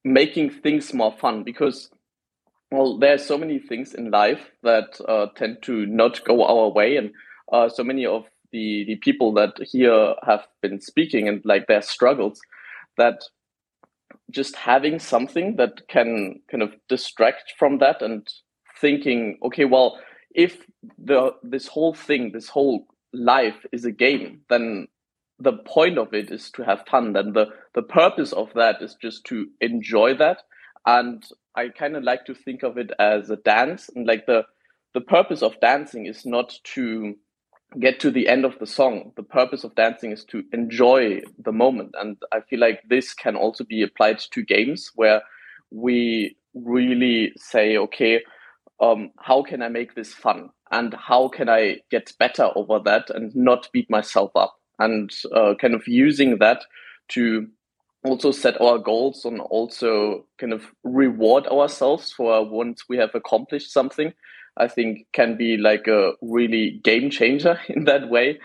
making 0.05 0.51
things 0.51 0.93
more 0.93 1.13
fun 1.13 1.45
because 1.45 1.91
well 2.73 2.99
there 2.99 3.15
are 3.15 3.19
so 3.19 3.39
many 3.39 3.59
things 3.59 3.95
in 3.95 4.11
life 4.11 4.51
that 4.63 5.01
uh, 5.09 5.27
tend 5.37 5.59
to 5.63 5.87
not 5.87 6.25
go 6.25 6.45
our 6.45 6.71
way 6.71 6.97
and 6.97 7.11
uh, 7.53 7.69
so 7.69 7.85
many 7.85 8.05
of 8.05 8.25
the 8.53 8.85
the 8.87 8.97
people 8.97 9.33
that 9.33 9.53
here 9.71 10.15
have 10.27 10.47
been 10.61 10.81
speaking 10.81 11.29
and 11.29 11.41
like 11.45 11.67
their 11.67 11.83
struggles 11.83 12.41
that 12.97 13.23
just 14.31 14.57
having 14.57 14.99
something 14.99 15.57
that 15.57 15.87
can 15.89 16.41
kind 16.51 16.63
of 16.63 16.75
distract 16.89 17.53
from 17.59 17.79
that 17.79 18.03
and 18.03 18.27
thinking 18.81 19.39
okay 19.43 19.65
well 19.65 19.99
if 20.35 20.65
the 20.99 21.33
this 21.43 21.69
whole 21.69 21.95
thing 21.95 22.33
this 22.33 22.49
whole 22.49 22.87
life 23.13 23.67
is 23.73 23.85
a 23.85 23.93
game, 23.93 24.43
then 24.49 24.89
the 25.39 25.53
point 25.53 25.99
of 25.99 26.13
it 26.13 26.31
is 26.31 26.51
to 26.53 26.63
have 26.63 26.85
fun. 26.91 27.15
Then 27.15 27.33
the, 27.33 27.47
the 27.75 27.83
purpose 27.83 28.33
of 28.33 28.53
that 28.55 28.83
is 28.83 28.95
just 29.01 29.25
to 29.27 29.49
enjoy 29.61 30.15
that. 30.17 30.43
And 30.87 31.25
I 31.55 31.69
kind 31.69 31.97
of 31.97 32.05
like 32.05 32.27
to 32.27 32.35
think 32.35 32.63
of 32.63 32.79
it 32.79 32.91
as 32.99 33.31
a 33.31 33.37
dance. 33.37 33.89
And 33.95 34.07
like 34.07 34.27
the, 34.27 34.45
the 34.95 35.01
purpose 35.01 35.43
of 35.43 35.59
dancing 35.61 36.07
is 36.07 36.27
not 36.27 36.59
to 36.75 37.15
get 37.79 38.01
to 38.01 38.11
the 38.11 38.29
end 38.29 38.45
of 38.45 38.59
the 38.59 38.67
song. 38.67 39.13
The 39.17 39.23
purpose 39.23 39.65
of 39.65 39.75
dancing 39.75 40.11
is 40.13 40.25
to 40.27 40.45
enjoy 40.53 41.21
the 41.39 41.53
moment. 41.53 41.95
And 41.99 42.17
I 42.33 42.41
feel 42.41 42.61
like 42.61 42.83
this 42.89 43.15
can 43.15 43.37
also 43.37 43.65
be 43.65 43.83
applied 43.83 44.19
to 44.19 44.43
games 44.43 44.91
where 44.95 45.23
we 45.71 46.37
really 46.55 47.33
say, 47.37 47.77
okay, 47.77 48.23
um, 48.81 49.11
how 49.19 49.43
can 49.43 49.63
I 49.63 49.69
make 49.69 49.95
this 49.95 50.13
fun? 50.13 50.51
And 50.71 50.95
how 50.95 51.29
can 51.29 51.49
I 51.49 51.79
get 51.91 52.13
better 52.19 52.51
over 52.55 52.79
that 52.85 53.11
and 53.11 53.35
not 53.35 53.69
beat 53.73 53.91
myself 53.91 54.31
up? 54.35 54.57
And 54.79 55.11
uh, 55.35 55.55
kind 55.61 55.75
of 55.75 55.87
using 55.87 56.39
that 56.39 56.65
to 57.09 57.49
also 58.05 58.31
set 58.31 58.61
our 58.61 58.79
goals 58.79 59.25
and 59.25 59.41
also 59.41 60.25
kind 60.39 60.53
of 60.53 60.65
reward 60.85 61.47
ourselves 61.49 62.13
for 62.13 62.49
once 62.49 62.85
we 62.89 62.97
have 62.97 63.15
accomplished 63.15 63.73
something, 63.73 64.15
I 64.57 64.69
think 64.69 65.07
can 65.13 65.37
be 65.37 65.57
like 65.57 65.87
a 65.87 66.13
really 66.23 66.81
game 66.83 67.11
changer 67.11 67.61
in 67.69 67.85
that 67.85 68.09
way 68.09 68.39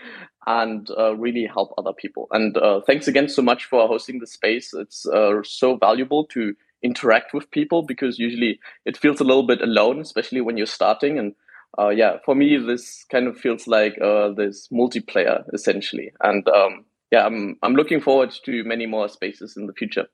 and 0.46 0.88
uh, 0.96 1.16
really 1.16 1.46
help 1.46 1.74
other 1.76 1.92
people. 1.92 2.28
And 2.30 2.56
uh, 2.56 2.80
thanks 2.86 3.08
again 3.08 3.28
so 3.28 3.42
much 3.42 3.64
for 3.64 3.88
hosting 3.88 4.20
the 4.20 4.26
space. 4.26 4.72
It's 4.72 5.06
uh, 5.06 5.42
so 5.42 5.76
valuable 5.76 6.24
to 6.26 6.54
interact 6.86 7.34
with 7.34 7.50
people 7.50 7.82
because 7.82 8.18
usually 8.18 8.58
it 8.86 8.96
feels 8.96 9.20
a 9.20 9.24
little 9.24 9.46
bit 9.46 9.60
alone, 9.60 10.00
especially 10.00 10.40
when 10.40 10.56
you're 10.56 10.66
starting. 10.66 11.18
And 11.18 11.34
uh, 11.78 11.88
yeah, 11.88 12.16
for 12.24 12.34
me, 12.34 12.56
this 12.56 13.04
kind 13.10 13.26
of 13.26 13.36
feels 13.36 13.66
like 13.66 14.00
uh, 14.00 14.30
this 14.30 14.68
multiplayer 14.68 15.44
essentially. 15.52 16.12
And 16.22 16.48
um, 16.48 16.84
yeah, 17.10 17.26
I'm 17.26 17.56
I'm 17.62 17.74
looking 17.74 18.00
forward 18.00 18.32
to 18.44 18.64
many 18.64 18.86
more 18.86 19.08
spaces 19.08 19.56
in 19.56 19.66
the 19.66 19.74
future. 19.74 20.06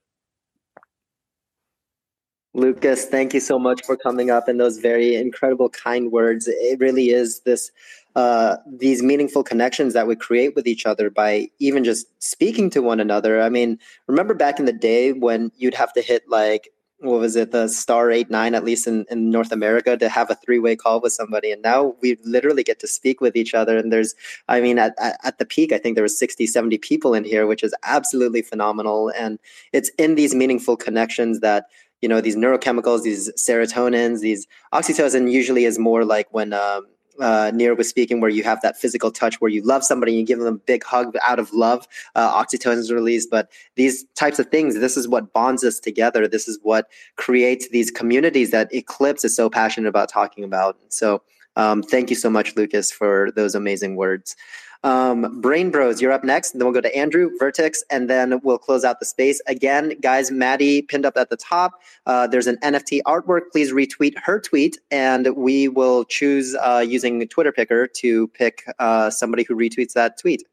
Lucas, 2.55 3.07
thank 3.07 3.33
you 3.33 3.41
so 3.41 3.59
much 3.59 3.81
for 3.87 3.97
coming 3.97 4.31
up 4.31 4.47
and 4.47 4.61
those 4.61 4.77
very 4.77 5.17
incredible, 5.17 5.71
kind 5.71 6.13
words. 6.13 6.47
It 6.49 6.81
really 6.81 7.09
is 7.09 7.41
this 7.41 7.71
uh, 8.15 8.57
these 8.67 9.03
meaningful 9.03 9.43
connections 9.43 9.95
that 9.95 10.07
we 10.07 10.17
create 10.17 10.55
with 10.55 10.67
each 10.67 10.85
other 10.87 11.11
by 11.11 11.49
even 11.59 11.85
just 11.85 12.07
speaking 12.23 12.71
to 12.71 12.83
one 12.83 13.01
another. 13.01 13.41
I 13.41 13.49
mean, 13.49 13.79
remember 14.07 14.35
back 14.35 14.59
in 14.59 14.67
the 14.67 14.73
day 14.73 15.13
when 15.13 15.51
you'd 15.57 15.75
have 15.75 15.93
to 15.95 16.03
hit 16.03 16.25
like 16.29 16.71
what 17.03 17.19
was 17.19 17.35
it 17.35 17.51
the 17.51 17.67
star 17.67 18.13
8 18.13 18.31
9 18.31 18.55
at 18.55 18.65
least 18.65 18.87
in, 18.87 19.05
in 19.11 19.29
north 19.29 19.51
america 19.51 19.97
to 19.97 20.09
have 20.09 20.31
a 20.31 20.37
three-way 20.37 20.77
call 20.77 21.01
with 21.01 21.13
somebody. 21.13 21.51
And 21.51 21.61
now 21.61 21.95
we 22.01 22.17
literally 22.25 22.63
get 22.63 22.79
to 22.81 22.87
speak 22.87 23.21
with 23.21 23.35
each 23.35 23.55
other. 23.55 23.77
And 23.77 23.93
there's 23.93 24.15
i 24.49 24.61
mean 24.61 24.79
at, 24.79 24.95
at, 25.01 25.19
at 25.25 25.39
the 25.39 25.45
peak 25.45 25.73
i 25.73 25.79
think 25.79 25.97
there 25.97 26.05
was 26.05 26.19
60 26.19 26.47
70 26.47 26.79
people 26.79 27.13
in 27.15 27.25
here 27.25 27.47
which 27.47 27.65
is 27.65 27.75
absolutely 27.83 28.43
phenomenal. 28.43 29.11
And 29.19 29.39
it's 29.73 29.91
in 29.99 30.15
these 30.15 30.35
meaningful 30.35 30.77
connections 30.77 31.41
that 31.41 31.67
you 32.03 32.09
know 32.09 32.21
these 32.21 32.37
neurochemicals 32.37 33.03
these 33.03 33.33
serotonins 33.33 34.21
these 34.21 34.47
oxytocin 34.73 35.31
usually 35.31 35.65
is 35.65 35.79
more 35.79 36.05
like 36.05 36.27
when 36.33 36.53
um, 36.53 36.87
uh, 37.23 37.75
was 37.77 37.89
speaking, 37.89 38.21
where 38.21 38.31
you 38.31 38.43
have 38.43 38.61
that 38.63 38.77
physical 38.77 39.11
touch, 39.11 39.41
where 39.41 39.51
you 39.51 39.63
love 39.63 39.85
somebody, 39.85 40.13
and 40.13 40.21
you 40.21 40.27
give 40.27 40.39
them 40.39 40.55
a 40.55 40.59
big 40.59 40.85
hug 40.85 41.15
out 41.23 41.39
of 41.39 41.53
love. 41.53 41.87
Uh, 42.15 42.43
oxytocin 42.43 42.79
is 42.79 42.93
released, 42.93 43.31
but 43.31 43.51
these 43.77 44.05
types 44.15 44.39
of 44.39 44.49
things, 44.49 44.79
this 44.79 44.97
is 44.97 45.07
what 45.09 45.33
bonds 45.33 45.65
us 45.65 45.79
together. 45.79 46.27
This 46.27 46.49
is 46.49 46.59
what 46.63 46.89
creates 47.17 47.69
these 47.69 47.91
communities 47.91 48.51
that 48.51 48.75
Eclipse 48.75 49.25
is 49.25 49.35
so 49.35 49.49
passionate 49.49 49.89
about 49.89 50.09
talking 50.09 50.45
about. 50.45 50.77
So, 50.89 51.23
um, 51.57 51.83
thank 51.83 52.11
you 52.11 52.17
so 52.17 52.31
much, 52.31 52.57
Lucas, 52.57 52.91
for 52.91 53.31
those 53.37 53.55
amazing 53.55 53.97
words. 53.97 54.37
Um, 54.85 55.41
Brain 55.41 55.71
Bros, 55.71 56.01
you're 56.01 56.13
up 56.13 56.25
next. 56.25 56.53
And 56.53 56.61
then 56.61 56.67
we'll 56.67 56.75
go 56.75 56.81
to 56.81 56.97
Andrew, 56.97 57.31
Vertex, 57.39 57.85
and 57.91 58.11
then 58.11 58.41
we'll 58.43 58.59
close 58.59 58.85
out 58.85 59.01
the 59.01 59.07
space. 59.07 59.41
Again, 59.47 59.95
guys, 60.01 60.31
Maddie 60.31 60.83
pinned 60.83 61.07
up 61.07 61.17
at 61.17 61.31
the 61.31 61.37
top. 61.37 61.81
Uh, 62.07 62.27
there's 62.27 62.47
an 62.47 62.57
NFT 62.59 63.03
artwork. 63.07 63.51
Please 63.53 63.73
retweet 63.73 64.15
her 64.19 64.41
tweet, 64.41 64.79
and 64.91 65.37
we 65.37 65.69
will 65.69 66.05
choose 66.05 66.57
uh, 66.57 66.85
using 66.87 67.27
Twitter 67.29 67.53
Picker 67.53 67.87
to 67.87 68.29
pick 68.29 68.65
uh, 68.79 69.11
somebody 69.11 69.45
who 69.45 69.55
retweets 69.55 69.93
that 69.93 70.19
tweet. 70.19 70.45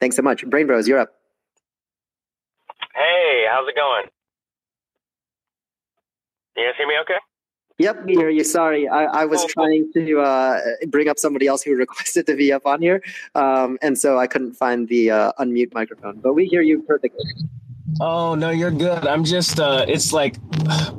Thanks 0.00 0.16
so 0.16 0.22
much. 0.22 0.44
Brain 0.46 0.66
Bros, 0.66 0.86
you're 0.86 0.98
up. 0.98 1.14
Hey, 2.94 3.46
how's 3.50 3.66
it 3.68 3.76
going? 3.76 4.04
You 6.56 6.66
guys 6.66 6.74
hear 6.76 6.86
me 6.86 6.94
okay? 7.02 7.14
Yep, 7.78 8.04
we 8.04 8.14
hear 8.14 8.28
you. 8.28 8.44
Sorry, 8.44 8.86
I, 8.88 9.04
I 9.04 9.24
was 9.24 9.44
trying 9.46 9.90
to 9.94 10.20
uh, 10.20 10.60
bring 10.88 11.08
up 11.08 11.18
somebody 11.18 11.46
else 11.46 11.62
who 11.62 11.74
requested 11.76 12.26
to 12.26 12.34
be 12.34 12.52
up 12.52 12.66
on 12.66 12.80
here, 12.80 13.02
um, 13.34 13.78
and 13.82 13.98
so 13.98 14.18
I 14.18 14.26
couldn't 14.26 14.52
find 14.52 14.88
the 14.88 15.10
uh, 15.10 15.32
unmute 15.38 15.74
microphone. 15.74 16.20
But 16.20 16.34
we 16.34 16.46
hear 16.46 16.62
you 16.62 16.82
perfectly. 16.82 17.24
Oh 18.00 18.34
no, 18.34 18.50
you're 18.50 18.70
good. 18.70 19.06
I'm 19.06 19.24
just 19.24 19.60
uh 19.60 19.84
it's 19.86 20.12
like 20.12 20.36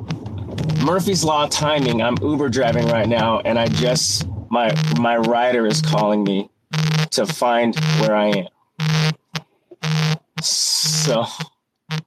Murphy's 0.84 1.24
law 1.24 1.46
timing. 1.48 2.02
I'm 2.02 2.16
Uber 2.22 2.48
driving 2.48 2.86
right 2.86 3.08
now 3.08 3.40
and 3.40 3.58
I 3.58 3.66
just 3.66 4.28
my 4.50 4.72
my 4.98 5.16
rider 5.16 5.66
is 5.66 5.80
calling 5.80 6.22
me 6.22 6.48
to 7.10 7.26
find 7.26 7.74
where 8.00 8.14
I 8.14 8.28
am. 8.28 9.12
So 10.40 11.24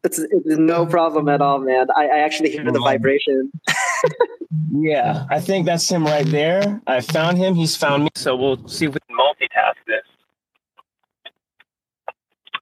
it's, 0.04 0.20
it's 0.20 0.46
no 0.46 0.86
problem 0.86 1.28
at 1.30 1.42
all, 1.42 1.60
man. 1.60 1.88
I, 1.96 2.08
I 2.08 2.20
actually 2.20 2.52
hear 2.52 2.72
the 2.72 2.80
vibration. 2.80 3.52
yeah, 4.72 5.26
I 5.30 5.40
think 5.40 5.66
that's 5.66 5.90
him 5.90 6.06
right 6.06 6.26
there. 6.26 6.82
I 6.88 7.02
found 7.02 7.38
him, 7.38 7.56
he's 7.56 7.76
found 7.76 8.04
me. 8.04 8.10
So 8.16 8.36
we'll 8.36 8.68
see 8.68 8.86
if 8.86 8.94
we 8.94 9.00
can 9.08 9.18
multitask 9.18 9.76
this. 9.86 10.04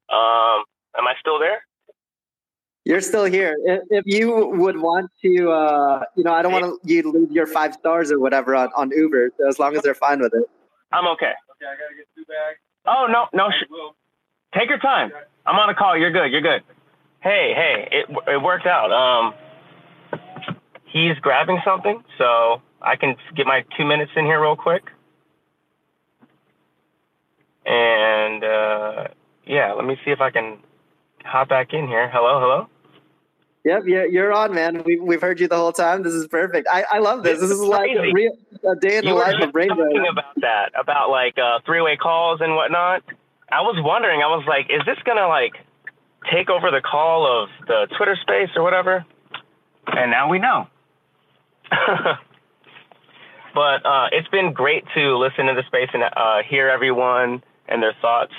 Um 0.09 0.63
am 0.97 1.07
I 1.07 1.13
still 1.19 1.39
there? 1.39 1.61
You're 2.85 3.01
still 3.01 3.25
here. 3.25 3.55
If, 3.65 3.81
if 3.89 4.03
you 4.05 4.45
would 4.45 4.79
want 4.79 5.09
to, 5.23 5.49
uh, 5.49 6.03
you 6.15 6.23
know, 6.23 6.31
I 6.31 6.43
don't 6.43 6.51
want 6.51 6.79
you 6.83 7.01
to 7.01 7.09
lose 7.09 7.31
your 7.31 7.47
five 7.47 7.73
stars 7.73 8.11
or 8.11 8.19
whatever 8.19 8.55
on, 8.55 8.69
on 8.75 8.91
Uber. 8.91 9.31
So 9.39 9.47
as 9.47 9.57
long 9.57 9.75
as 9.75 9.81
they're 9.81 9.95
fine 9.95 10.19
with 10.19 10.35
it. 10.35 10.47
I'm 10.91 11.07
okay. 11.07 11.33
Okay, 11.55 11.65
I 11.65 11.73
gotta 11.73 11.95
get 11.95 12.05
two 12.15 12.23
bags. 12.25 12.59
Oh 12.85 13.07
no, 13.09 13.25
no. 13.33 13.49
Sh- 13.49 14.57
take 14.57 14.69
your 14.69 14.77
time. 14.77 15.11
I'm 15.47 15.57
on 15.57 15.69
a 15.69 15.73
call. 15.73 15.97
You're 15.97 16.11
good. 16.11 16.31
You're 16.31 16.41
good. 16.41 16.63
Hey, 17.21 17.53
hey, 17.55 17.87
it 17.91 18.05
it 18.27 18.41
worked 18.41 18.67
out. 18.67 18.91
Um, 18.91 19.33
he's 20.95 21.17
grabbing 21.19 21.59
something, 21.65 22.03
so 22.17 22.61
I 22.81 22.95
can 22.95 23.15
get 23.35 23.45
my 23.45 23.65
two 23.77 23.85
minutes 23.85 24.11
in 24.15 24.25
here 24.25 24.41
real 24.41 24.55
quick. 24.55 24.83
And 27.65 28.43
uh, 28.43 29.07
yeah, 29.45 29.73
let 29.73 29.85
me 29.85 29.97
see 30.05 30.11
if 30.11 30.21
I 30.21 30.31
can 30.31 30.59
hop 31.23 31.49
back 31.49 31.73
in 31.73 31.87
here. 31.87 32.09
Hello, 32.09 32.39
hello. 32.39 32.69
Yep, 33.65 33.83
you're, 33.87 34.05
you're 34.05 34.31
on, 34.33 34.53
man. 34.53 34.83
We've, 34.85 35.01
we've 35.01 35.21
heard 35.21 35.39
you 35.39 35.47
the 35.47 35.55
whole 35.55 35.73
time. 35.73 36.03
This 36.03 36.13
is 36.13 36.27
perfect. 36.27 36.67
I, 36.71 36.83
I 36.93 36.99
love 36.99 37.23
this. 37.23 37.41
This 37.41 37.49
is 37.49 37.59
like 37.59 37.89
a, 37.89 38.11
real, 38.13 38.37
a 38.63 38.75
day 38.75 38.97
in 38.97 39.03
the 39.03 39.09
you 39.09 39.15
were 39.15 39.21
life 39.21 39.33
just 39.33 39.47
of 39.47 39.53
Brain 39.53 39.69
Bros. 39.69 39.79
talking 39.79 40.07
about 40.09 40.35
that, 40.41 40.71
about 40.79 41.09
like 41.09 41.35
uh, 41.39 41.59
three-way 41.65 41.97
calls 41.97 42.41
and 42.41 42.55
whatnot. 42.55 43.03
I 43.51 43.61
was 43.61 43.75
wondering. 43.83 44.21
I 44.21 44.27
was 44.27 44.45
like, 44.47 44.67
is 44.69 44.85
this 44.85 44.97
gonna 45.03 45.27
like 45.27 45.53
take 46.31 46.49
over 46.51 46.69
the 46.69 46.81
call 46.81 47.25
of 47.25 47.49
the 47.67 47.87
Twitter 47.97 48.15
space 48.21 48.49
or 48.55 48.61
whatever? 48.61 49.03
And 49.87 50.11
now 50.11 50.29
we 50.29 50.37
know. 50.37 50.67
but 53.55 53.85
uh, 53.85 54.07
it's 54.11 54.27
been 54.29 54.53
great 54.53 54.83
to 54.95 55.17
listen 55.17 55.45
to 55.45 55.53
the 55.53 55.63
space 55.67 55.89
and 55.93 56.03
uh, 56.03 56.43
hear 56.47 56.69
everyone 56.69 57.43
and 57.67 57.81
their 57.81 57.95
thoughts. 58.01 58.33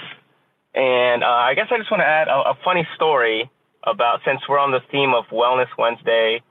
And 0.74 1.24
uh, 1.24 1.26
I 1.26 1.54
guess 1.54 1.66
I 1.70 1.78
just 1.78 1.90
want 1.90 2.02
to 2.02 2.06
add 2.06 2.28
a, 2.28 2.50
a 2.50 2.58
funny 2.64 2.86
story 2.94 3.50
about 3.84 4.20
since 4.24 4.40
we're 4.48 4.58
on 4.58 4.72
the 4.72 4.80
theme 4.90 5.14
of 5.14 5.24
Wellness 5.32 5.68
Wednesday 5.78 6.42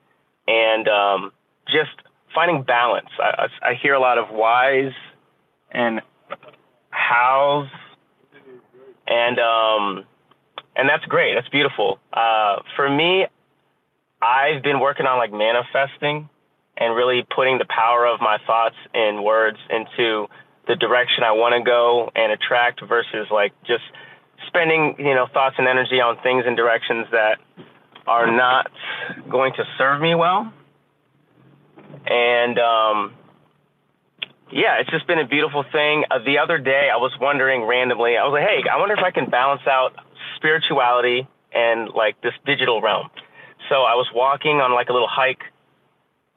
and 0.48 0.88
um, 0.88 1.32
just 1.68 1.92
finding 2.34 2.64
balance. 2.64 3.10
I, 3.20 3.48
I, 3.64 3.70
I 3.70 3.74
hear 3.82 3.94
a 3.94 4.00
lot 4.00 4.18
of 4.18 4.30
whys 4.30 4.92
and 5.72 6.02
hows, 6.90 7.68
and 9.08 9.40
um, 9.40 10.06
and 10.76 10.90
that's 10.90 11.06
great. 11.06 11.36
That's 11.36 11.50
beautiful. 11.50 12.00
Uh, 12.12 12.58
for 12.76 12.90
me, 12.90 13.26
I've 14.22 14.64
been 14.64 14.80
working 14.80 15.06
on 15.06 15.18
like 15.18 15.32
manifesting 15.32 16.30
and 16.78 16.96
really 16.96 17.26
putting 17.36 17.58
the 17.58 17.66
power 17.66 18.06
of 18.06 18.20
my 18.20 18.38
thoughts 18.46 18.76
and 18.94 19.24
words 19.24 19.58
into 19.70 20.28
the 20.68 20.76
direction 20.76 21.24
I 21.24 21.32
want 21.32 21.54
to 21.56 21.62
go 21.64 22.12
and 22.16 22.32
attract 22.32 22.82
versus 22.86 23.28
like 23.32 23.54
just 23.64 23.84
spending, 24.48 24.96
you 25.00 25.14
know, 25.14 25.28
thoughts 25.32 25.56
and 25.58 25.68
energy 25.68 26.02
on 26.02 26.18
things 26.22 26.44
and 26.46 26.58
directions 26.58 27.08
that 27.12 27.40
are 28.08 28.30
not 28.32 28.72
going 29.30 29.54
to 29.54 29.64
serve 29.78 30.02
me 30.02 30.16
well. 30.16 30.52
And 32.06 32.60
um, 32.60 33.14
yeah, 34.52 34.80
it's 34.80 34.90
just 34.90 35.08
been 35.08 35.20
a 35.20 35.28
beautiful 35.28 35.64
thing. 35.72 36.04
Uh, 36.10 36.20
the 36.26 36.38
other 36.40 36.58
day, 36.58 36.90
I 36.92 36.98
was 36.98 37.12
wondering 37.20 37.64
randomly, 37.64 38.18
I 38.18 38.24
was 38.24 38.34
like, 38.34 38.48
hey, 38.48 38.64
I 38.70 38.78
wonder 38.78 38.94
if 38.94 39.04
I 39.04 39.12
can 39.12 39.30
balance 39.30 39.66
out 39.68 39.96
spirituality 40.36 41.28
and 41.54 41.90
like 41.90 42.22
this 42.22 42.34
digital 42.46 42.82
realm. 42.82 43.10
So 43.70 43.76
I 43.76 43.96
was 43.96 44.08
walking 44.14 44.62
on 44.62 44.74
like 44.74 44.90
a 44.90 44.94
little 44.94 45.08
hike 45.08 45.42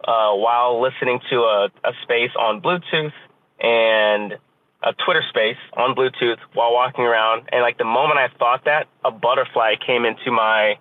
uh, 0.08 0.32
while 0.32 0.80
listening 0.80 1.20
to 1.28 1.36
a, 1.36 1.68
a 1.84 1.92
space 2.02 2.30
on 2.38 2.62
Bluetooth 2.62 3.12
and 3.60 4.38
a 4.82 4.94
Twitter 5.04 5.22
space 5.28 5.58
on 5.76 5.94
Bluetooth 5.94 6.38
while 6.54 6.72
walking 6.72 7.04
around. 7.04 7.50
And 7.52 7.60
like 7.60 7.76
the 7.76 7.84
moment 7.84 8.18
I 8.18 8.28
thought 8.38 8.64
that, 8.64 8.86
a 9.04 9.10
butterfly 9.10 9.74
came 9.86 10.06
into 10.06 10.32
my 10.32 10.78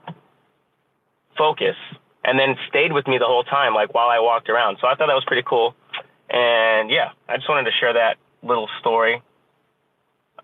focus 1.38 1.76
and 2.24 2.40
then 2.40 2.56
stayed 2.70 2.94
with 2.94 3.06
me 3.06 3.18
the 3.18 3.26
whole 3.26 3.44
time, 3.44 3.74
like 3.74 3.94
while 3.94 4.08
I 4.08 4.20
walked 4.20 4.50
around. 4.50 4.78
So 4.80 4.88
I 4.88 4.96
thought 4.96 5.08
that 5.08 5.20
was 5.20 5.26
pretty 5.28 5.44
cool. 5.46 5.76
And 6.30 6.90
yeah, 6.90 7.10
I 7.28 7.36
just 7.36 7.50
wanted 7.50 7.70
to 7.70 7.76
share 7.78 7.94
that 7.94 8.16
little 8.44 8.70
story 8.80 9.22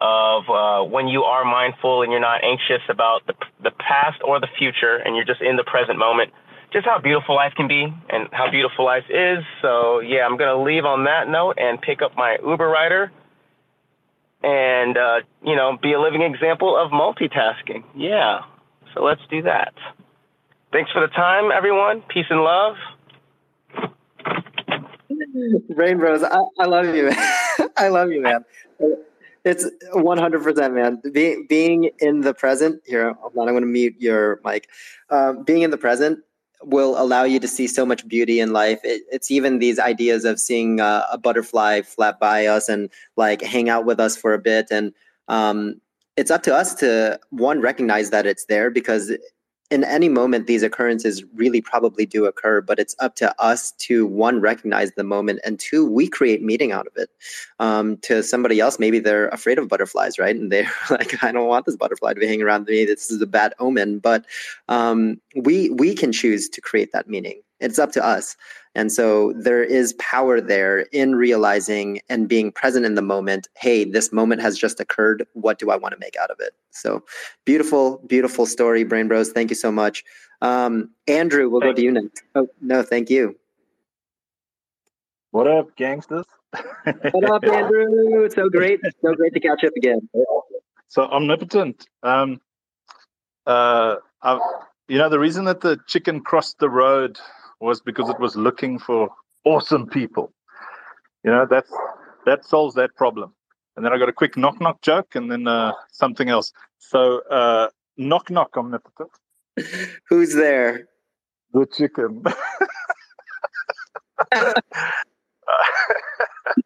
of 0.02 0.44
uh, 0.50 0.84
when 0.84 1.08
you 1.08 1.24
are 1.24 1.46
mindful 1.46 2.02
and 2.02 2.12
you're 2.12 2.20
not 2.20 2.44
anxious 2.44 2.82
about 2.90 3.26
the, 3.28 3.36
the 3.64 3.72
past 3.72 4.20
or 4.26 4.42
the 4.42 4.50
future 4.58 4.98
and 4.98 5.16
you're 5.16 5.24
just 5.24 5.42
in 5.42 5.56
the 5.56 5.64
present 5.64 5.98
moment, 5.98 6.34
just 6.74 6.86
how 6.86 7.00
beautiful 7.00 7.36
life 7.36 7.54
can 7.56 7.68
be 7.68 7.94
and 8.10 8.28
how 8.32 8.50
beautiful 8.50 8.84
life 8.84 9.06
is. 9.10 9.44
So 9.62 10.00
yeah, 10.00 10.26
I'm 10.26 10.38
going 10.38 10.50
to 10.50 10.62
leave 10.62 10.86
on 10.86 11.06
that 11.06 11.30
note 11.30 11.58
and 11.60 11.80
pick 11.80 12.02
up 12.02 12.18
my 12.18 12.38
Uber 12.44 12.68
rider 12.68 13.12
and, 14.44 14.98
uh, 14.98 15.22
you 15.44 15.56
know, 15.56 15.78
be 15.82 15.94
a 15.94 16.02
living 16.02 16.24
example 16.24 16.76
of 16.76 16.92
multitasking. 16.92 17.84
Yeah. 17.96 18.42
So 18.94 19.04
let's 19.04 19.22
do 19.30 19.44
that. 19.44 19.74
Thanks 20.72 20.92
for 20.92 21.02
the 21.02 21.08
time, 21.08 21.52
everyone. 21.52 22.02
Peace 22.10 22.26
and 22.30 22.42
love. 22.42 22.76
Brain 25.76 26.00
Bros, 26.00 26.24
I, 26.24 26.40
I 26.60 26.66
love 26.66 26.88
you. 26.88 27.12
I 27.78 27.88
love 27.90 28.12
you, 28.12 28.22
man. 28.22 28.44
It's 29.46 29.66
100%, 29.94 30.74
man. 30.74 31.02
Being, 31.12 31.46
being 31.48 31.90
in 32.00 32.22
the 32.22 32.34
present, 32.34 32.82
here, 32.86 33.14
hold 33.14 33.38
on, 33.38 33.48
I'm 33.48 33.54
going 33.54 33.64
to 33.64 33.68
mute 33.68 33.96
your 34.00 34.40
mic. 34.44 34.68
Um, 35.10 35.44
being 35.44 35.62
in 35.62 35.70
the 35.72 35.78
present 35.78 36.20
will 36.66 37.00
allow 37.02 37.24
you 37.24 37.40
to 37.40 37.48
see 37.48 37.68
so 37.68 37.86
much 37.86 38.08
beauty 38.08 38.40
in 38.40 38.54
life. 38.54 38.80
It, 38.84 39.04
it's 39.12 39.30
even 39.30 39.60
these 39.60 39.80
ideas 39.80 40.26
of 40.26 40.40
seeing 40.40 40.80
uh, 40.80 41.04
a 41.12 41.18
butterfly 41.18 41.82
flap 41.82 42.20
by 42.20 42.46
us 42.46 42.70
and 42.70 42.90
like 43.16 43.42
hang 43.42 43.70
out 43.70 43.86
with 43.86 44.00
us 44.00 44.16
for 44.16 44.34
a 44.34 44.40
bit. 44.40 44.68
And 44.72 44.94
um, 45.28 45.82
it's 46.18 46.32
up 46.32 46.44
to 46.44 46.56
us 46.56 46.74
to, 46.76 47.20
one, 47.30 47.60
recognize 47.62 48.10
that 48.12 48.26
it's 48.26 48.46
there 48.46 48.70
because 48.70 49.12
in 49.72 49.84
any 49.84 50.10
moment 50.10 50.46
these 50.46 50.64
occurrences 50.64 51.24
really 51.36 51.62
probably 51.62 52.06
do 52.06 52.26
occur 52.26 52.62
but 52.62 52.80
it's 52.80 52.96
up 53.00 53.16
to 53.16 53.34
us 53.42 53.72
to 53.74 54.06
one 54.06 54.40
recognize 54.40 54.92
the 54.92 55.04
moment 55.04 55.40
and 55.46 55.60
two 55.60 55.86
we 55.86 56.08
create 56.08 56.42
meaning 56.42 56.72
out 56.72 56.88
of 56.88 56.94
it. 56.96 57.10
Um, 57.60 57.98
to 57.98 58.24
somebody 58.24 58.60
else 58.60 58.80
maybe 58.80 59.00
they're 59.00 59.30
afraid 59.30 59.58
of 59.58 59.68
butterflies 59.68 60.20
right? 60.20 60.36
And 60.36 60.52
they're 60.52 60.72
like 60.90 61.24
i 61.24 61.32
don't 61.32 61.48
want 61.48 61.66
this 61.66 61.76
butterfly 61.76 62.14
to 62.14 62.20
be 62.20 62.28
hanging 62.28 62.44
around 62.44 62.66
me. 62.66 62.86
This 62.86 63.10
is 63.12 63.22
a 63.22 63.28
bad 63.28 63.54
omen. 63.60 64.00
But 64.00 64.26
um, 64.68 65.20
we 65.36 65.70
we 65.72 65.96
can 65.96 66.12
choose 66.12 66.50
to 66.50 66.62
create 66.62 66.92
that 66.92 67.08
meaning. 67.08 67.42
It's 67.60 67.80
up 67.80 67.92
to 67.94 68.06
us 68.06 68.36
and 68.76 68.92
so 68.92 69.34
there 69.34 69.64
is 69.64 69.94
power 69.94 70.42
there 70.42 70.80
in 70.92 71.16
realizing 71.16 72.02
and 72.10 72.28
being 72.28 72.52
present 72.52 72.86
in 72.86 72.96
the 72.96 73.02
moment. 73.02 73.48
Hey, 73.56 73.86
this 73.86 74.12
moment 74.12 74.42
has 74.42 74.58
just 74.58 74.80
occurred. 74.80 75.26
What 75.34 75.60
do 75.60 75.70
I 75.70 75.76
want 75.76 75.94
to 75.94 76.00
make 76.00 76.16
out 76.16 76.32
of 76.32 76.38
it? 76.40 76.54
So 76.72 77.04
beautiful, 77.46 78.02
beautiful 78.08 78.46
story, 78.46 78.84
Brain 78.84 79.08
Bros. 79.08 79.32
Thank 79.32 79.52
you 79.52 79.56
so 79.56 79.72
much. 79.72 80.04
Um, 80.42 80.90
Andrew, 81.08 81.50
we'll 81.50 81.62
thank 81.62 81.76
go 81.76 81.82
to 81.82 81.84
you 81.84 81.92
next. 81.92 82.24
Oh, 82.36 82.48
no, 82.62 82.82
thank 82.82 83.10
you. 83.10 83.36
What 85.32 85.48
up, 85.48 85.76
gangsters? 85.76 86.26
what 87.12 87.30
up, 87.30 87.44
Andrew? 87.52 88.24
It's 88.24 88.36
So 88.36 88.50
great. 88.50 88.80
So 89.02 89.14
great 89.14 89.34
to 89.34 89.40
catch 89.40 89.64
up 89.64 89.74
again. 89.78 90.08
So 90.88 91.04
omnipotent. 91.04 91.88
Um, 92.02 92.42
uh, 93.46 93.96
I've, 94.22 94.40
you 94.88 94.98
know, 94.98 95.10
the 95.10 95.20
reason 95.20 95.46
that 95.46 95.62
the 95.62 95.80
chicken 95.88 96.22
crossed 96.22 96.60
the 96.60 96.70
road 96.70 97.20
was 97.60 97.82
because 97.82 98.10
it 98.10 98.20
was 98.20 98.36
looking 98.36 98.80
for 98.80 99.10
awesome 99.46 99.88
people. 99.88 100.34
You 101.24 101.32
know, 101.32 101.48
that's 101.50 101.72
that 102.26 102.46
solves 102.46 102.76
that 102.76 102.96
problem. 102.96 103.34
And 103.76 103.86
then 103.86 103.94
I 103.94 103.98
got 103.98 104.10
a 104.10 104.14
quick 104.14 104.38
knock 104.38 104.60
knock 104.62 104.82
joke 104.82 105.16
and 105.16 105.32
then 105.32 105.48
uh, 105.48 105.74
something 105.92 106.30
else. 106.30 106.52
So 106.80 107.22
uh, 107.30 107.70
knock 107.98 108.30
knock 108.30 108.56
omnipotent. 108.58 109.12
Who's 110.10 110.34
there? 110.34 110.88
The 111.54 111.66
chicken. 111.66 112.24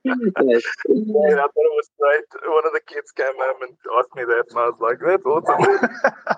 yeah, 0.03 0.13
I 0.13 0.57
thought 0.63 1.51
it 1.55 1.75
was 1.75 1.89
great. 1.99 2.23
One 2.45 2.65
of 2.65 2.73
the 2.73 2.81
kids 2.87 3.11
came 3.11 3.25
home 3.27 3.61
and 3.61 3.73
asked 3.97 4.15
me 4.15 4.23
that, 4.23 4.43
and 4.49 4.59
I 4.59 4.69
was 4.69 4.79
like, 4.79 4.99
"That's 5.05 5.25
awesome." 5.25 6.35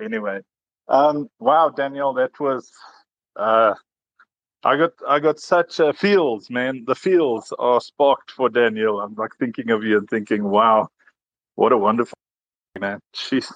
anyway, 0.02 0.40
um, 0.88 1.28
wow, 1.38 1.68
Daniel, 1.70 2.14
that 2.14 2.38
was 2.40 2.70
uh, 3.36 3.74
I 4.62 4.76
got 4.76 4.92
I 5.08 5.20
got 5.20 5.40
such 5.40 5.80
uh, 5.80 5.92
feels, 5.92 6.50
man. 6.50 6.84
The 6.86 6.94
feels 6.94 7.52
are 7.58 7.80
sparked 7.80 8.30
for 8.30 8.50
Daniel. 8.50 9.00
I'm 9.00 9.14
like 9.14 9.34
thinking 9.38 9.70
of 9.70 9.84
you 9.84 9.98
and 9.98 10.08
thinking, 10.08 10.44
wow, 10.44 10.88
what 11.54 11.72
a 11.72 11.78
wonderful 11.78 12.16
man. 12.80 13.00
Jeez. 13.14 13.50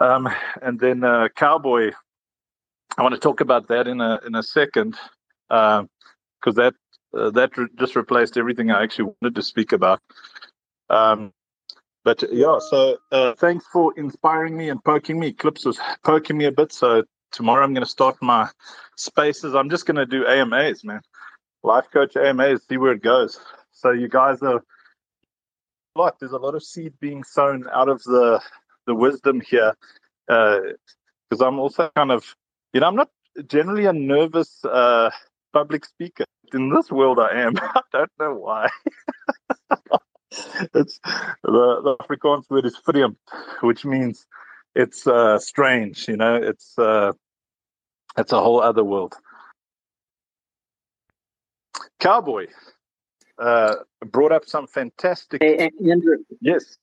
Um, 0.00 0.28
and 0.60 0.78
then 0.80 1.04
uh, 1.04 1.28
Cowboy. 1.34 1.92
I 2.98 3.02
want 3.02 3.14
to 3.14 3.20
talk 3.20 3.40
about 3.40 3.68
that 3.68 3.86
in 3.86 4.00
a 4.00 4.18
in 4.26 4.34
a 4.34 4.42
second, 4.42 4.96
because 5.48 5.86
uh, 6.46 6.52
that 6.52 6.74
uh, 7.16 7.30
that 7.30 7.56
re- 7.56 7.68
just 7.78 7.94
replaced 7.94 8.36
everything 8.36 8.70
I 8.70 8.82
actually 8.82 9.12
wanted 9.20 9.36
to 9.36 9.42
speak 9.42 9.72
about. 9.72 10.00
Um, 10.90 11.32
but 12.04 12.24
yeah, 12.32 12.58
so 12.70 12.96
uh, 13.12 13.34
thanks 13.34 13.66
for 13.72 13.92
inspiring 13.98 14.56
me 14.56 14.68
and 14.70 14.82
poking 14.82 15.18
me. 15.18 15.32
Clips 15.32 15.64
was 15.64 15.78
poking 16.04 16.38
me 16.38 16.46
a 16.46 16.52
bit, 16.52 16.72
so 16.72 17.04
tomorrow 17.36 17.62
I'm 17.62 17.74
going 17.74 17.84
to 17.84 17.90
start 17.90 18.16
my 18.22 18.48
spaces. 18.96 19.54
I'm 19.54 19.68
just 19.68 19.84
going 19.84 19.96
to 19.96 20.06
do 20.06 20.26
AMAs, 20.26 20.82
man. 20.82 21.02
Life 21.62 21.84
coach 21.92 22.16
AMAs, 22.16 22.66
see 22.66 22.78
where 22.78 22.92
it 22.92 23.02
goes. 23.02 23.38
So 23.72 23.90
you 23.90 24.08
guys 24.08 24.40
are 24.42 24.56
a 24.56 24.62
lot. 25.98 26.18
There's 26.18 26.32
a 26.32 26.38
lot 26.38 26.54
of 26.54 26.62
seed 26.62 26.94
being 26.98 27.22
sown 27.22 27.66
out 27.72 27.88
of 27.88 28.02
the 28.04 28.40
the 28.86 28.94
wisdom 28.94 29.40
here, 29.40 29.74
because 30.26 31.40
uh, 31.40 31.46
I'm 31.46 31.58
also 31.58 31.90
kind 31.96 32.12
of, 32.12 32.24
you 32.72 32.80
know, 32.80 32.86
I'm 32.86 32.94
not 32.94 33.10
generally 33.48 33.86
a 33.86 33.92
nervous 33.92 34.64
uh, 34.64 35.10
public 35.52 35.84
speaker. 35.84 36.24
In 36.54 36.72
this 36.72 36.90
world, 36.90 37.18
I 37.18 37.40
am. 37.40 37.54
I 37.60 37.80
don't 37.92 38.10
know 38.20 38.34
why. 38.34 38.68
it's 40.74 41.00
the 41.02 41.36
the 41.42 41.96
Afrikaans 42.00 42.48
word 42.48 42.64
is 42.64 42.78
vreemd, 42.86 43.16
which 43.60 43.84
means 43.84 44.26
it's 44.74 45.06
uh, 45.06 45.38
strange. 45.38 46.06
You 46.08 46.16
know, 46.16 46.36
it's 46.36 46.78
uh, 46.78 47.12
it's 48.16 48.32
a 48.32 48.40
whole 48.40 48.60
other 48.60 48.84
world. 48.84 49.14
Cowboy 52.00 52.46
uh, 53.38 53.76
brought 54.06 54.32
up 54.32 54.46
some 54.46 54.66
fantastic. 54.66 55.42
Hey, 55.42 55.70
Andrew. 55.88 56.18
Yes. 56.40 56.78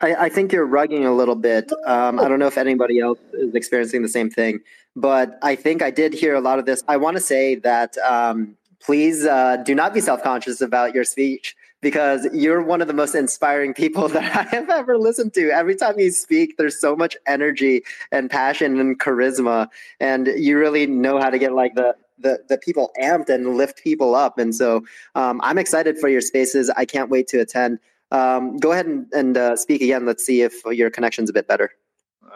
I, 0.00 0.26
I, 0.26 0.28
think 0.28 0.52
you're 0.52 0.66
rugging 0.66 1.06
a 1.06 1.12
little 1.12 1.36
bit. 1.36 1.70
Um, 1.86 2.18
I 2.18 2.28
don't 2.28 2.38
know 2.38 2.48
if 2.48 2.58
anybody 2.58 2.98
else 2.98 3.18
is 3.32 3.54
experiencing 3.54 4.02
the 4.02 4.08
same 4.08 4.28
thing, 4.28 4.60
but 4.96 5.38
I 5.40 5.54
think 5.54 5.82
I 5.82 5.90
did 5.90 6.12
hear 6.12 6.34
a 6.34 6.40
lot 6.40 6.58
of 6.58 6.66
this. 6.66 6.82
I 6.88 6.96
want 6.96 7.16
to 7.16 7.22
say 7.22 7.54
that 7.56 7.96
um, 7.98 8.56
please 8.80 9.24
uh, 9.24 9.58
do 9.64 9.74
not 9.74 9.94
be 9.94 10.00
self 10.00 10.22
conscious 10.22 10.60
about 10.60 10.94
your 10.94 11.04
speech 11.04 11.56
because 11.84 12.26
you're 12.32 12.62
one 12.62 12.80
of 12.80 12.88
the 12.88 12.94
most 12.94 13.14
inspiring 13.14 13.74
people 13.74 14.08
that 14.16 14.34
I 14.34 14.56
have 14.56 14.70
ever 14.70 14.98
listened 14.98 15.34
to. 15.34 15.50
Every 15.50 15.76
time 15.76 16.00
you 16.00 16.10
speak, 16.10 16.56
there's 16.56 16.80
so 16.80 16.96
much 16.96 17.16
energy 17.26 17.84
and 18.10 18.28
passion 18.28 18.80
and 18.80 18.98
charisma, 18.98 19.68
and 20.00 20.26
you 20.26 20.58
really 20.58 20.86
know 20.86 21.20
how 21.20 21.30
to 21.30 21.38
get 21.38 21.52
like 21.52 21.74
the 21.76 21.94
the, 22.18 22.38
the 22.48 22.56
people 22.56 22.90
amped 23.00 23.28
and 23.28 23.56
lift 23.56 23.82
people 23.82 24.14
up. 24.14 24.38
And 24.38 24.54
so 24.54 24.84
um, 25.14 25.40
I'm 25.42 25.58
excited 25.58 25.98
for 25.98 26.08
your 26.08 26.20
spaces. 26.20 26.70
I 26.70 26.84
can't 26.84 27.10
wait 27.10 27.26
to 27.28 27.40
attend. 27.40 27.80
Um, 28.12 28.56
go 28.56 28.70
ahead 28.70 28.86
and, 28.86 29.06
and 29.12 29.36
uh, 29.36 29.56
speak 29.56 29.82
again. 29.82 30.06
Let's 30.06 30.24
see 30.24 30.42
if 30.42 30.54
your 30.64 30.90
connection's 30.90 31.28
a 31.28 31.32
bit 31.32 31.48
better. 31.48 31.72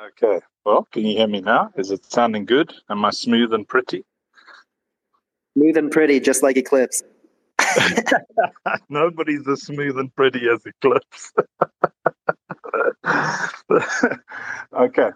Okay. 0.09 0.41
Well, 0.67 0.89
can 0.93 1.07
you 1.07 1.17
hear 1.17 1.29
me 1.29 1.41
now? 1.41 1.71
Is 1.77 1.93
it 1.93 2.05
sounding 2.05 2.45
good? 2.45 2.75
Am 2.91 3.05
I 3.05 3.11
smooth 3.11 3.55
and 3.55 3.67
pretty? 3.67 4.05
Smooth 5.55 5.77
and 5.77 5.91
pretty, 5.93 6.19
just 6.19 6.43
like 6.43 6.57
Eclipse. 6.57 7.03
Nobody's 8.89 9.47
as 9.49 9.63
smooth 9.63 9.99
and 9.99 10.15
pretty 10.15 10.49
as 10.49 10.65
Eclipse. 10.67 11.33
okay. 14.73 15.11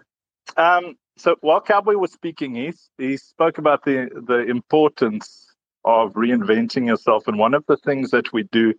Um, 0.57 0.95
so 1.17 1.35
while 1.41 1.61
Cowboy 1.61 1.95
was 1.95 2.11
speaking, 2.11 2.55
he, 2.55 2.73
he 2.97 3.17
spoke 3.17 3.57
about 3.57 3.85
the, 3.85 4.09
the 4.27 4.39
importance 4.39 5.47
of 5.85 6.13
reinventing 6.13 6.87
yourself. 6.87 7.27
And 7.27 7.37
one 7.37 7.53
of 7.53 7.65
the 7.67 7.77
things 7.77 8.11
that 8.11 8.33
we 8.33 8.43
do, 8.43 8.73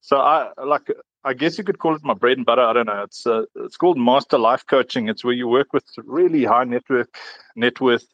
so 0.00 0.18
I 0.18 0.50
like, 0.62 0.88
I 1.24 1.34
guess 1.34 1.58
you 1.58 1.64
could 1.64 1.78
call 1.78 1.94
it 1.94 2.04
my 2.04 2.14
bread 2.14 2.36
and 2.36 2.46
butter. 2.46 2.62
I 2.62 2.72
don't 2.72 2.86
know. 2.86 3.02
It's 3.02 3.26
uh, 3.26 3.42
it's 3.56 3.76
called 3.76 3.96
Master 3.98 4.38
Life 4.38 4.64
Coaching. 4.66 5.08
It's 5.08 5.24
where 5.24 5.34
you 5.34 5.46
work 5.46 5.72
with 5.72 5.84
really 5.98 6.44
high 6.44 6.64
network, 6.64 7.16
net 7.54 7.80
worth 7.80 8.06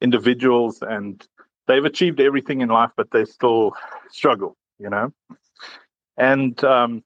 individuals 0.00 0.82
and 0.82 1.24
they've 1.66 1.84
achieved 1.84 2.20
everything 2.20 2.60
in 2.60 2.68
life, 2.68 2.90
but 2.96 3.10
they 3.10 3.24
still 3.24 3.74
struggle, 4.10 4.56
you 4.78 4.90
know. 4.90 5.12
And 6.16 6.62
um, 6.64 7.04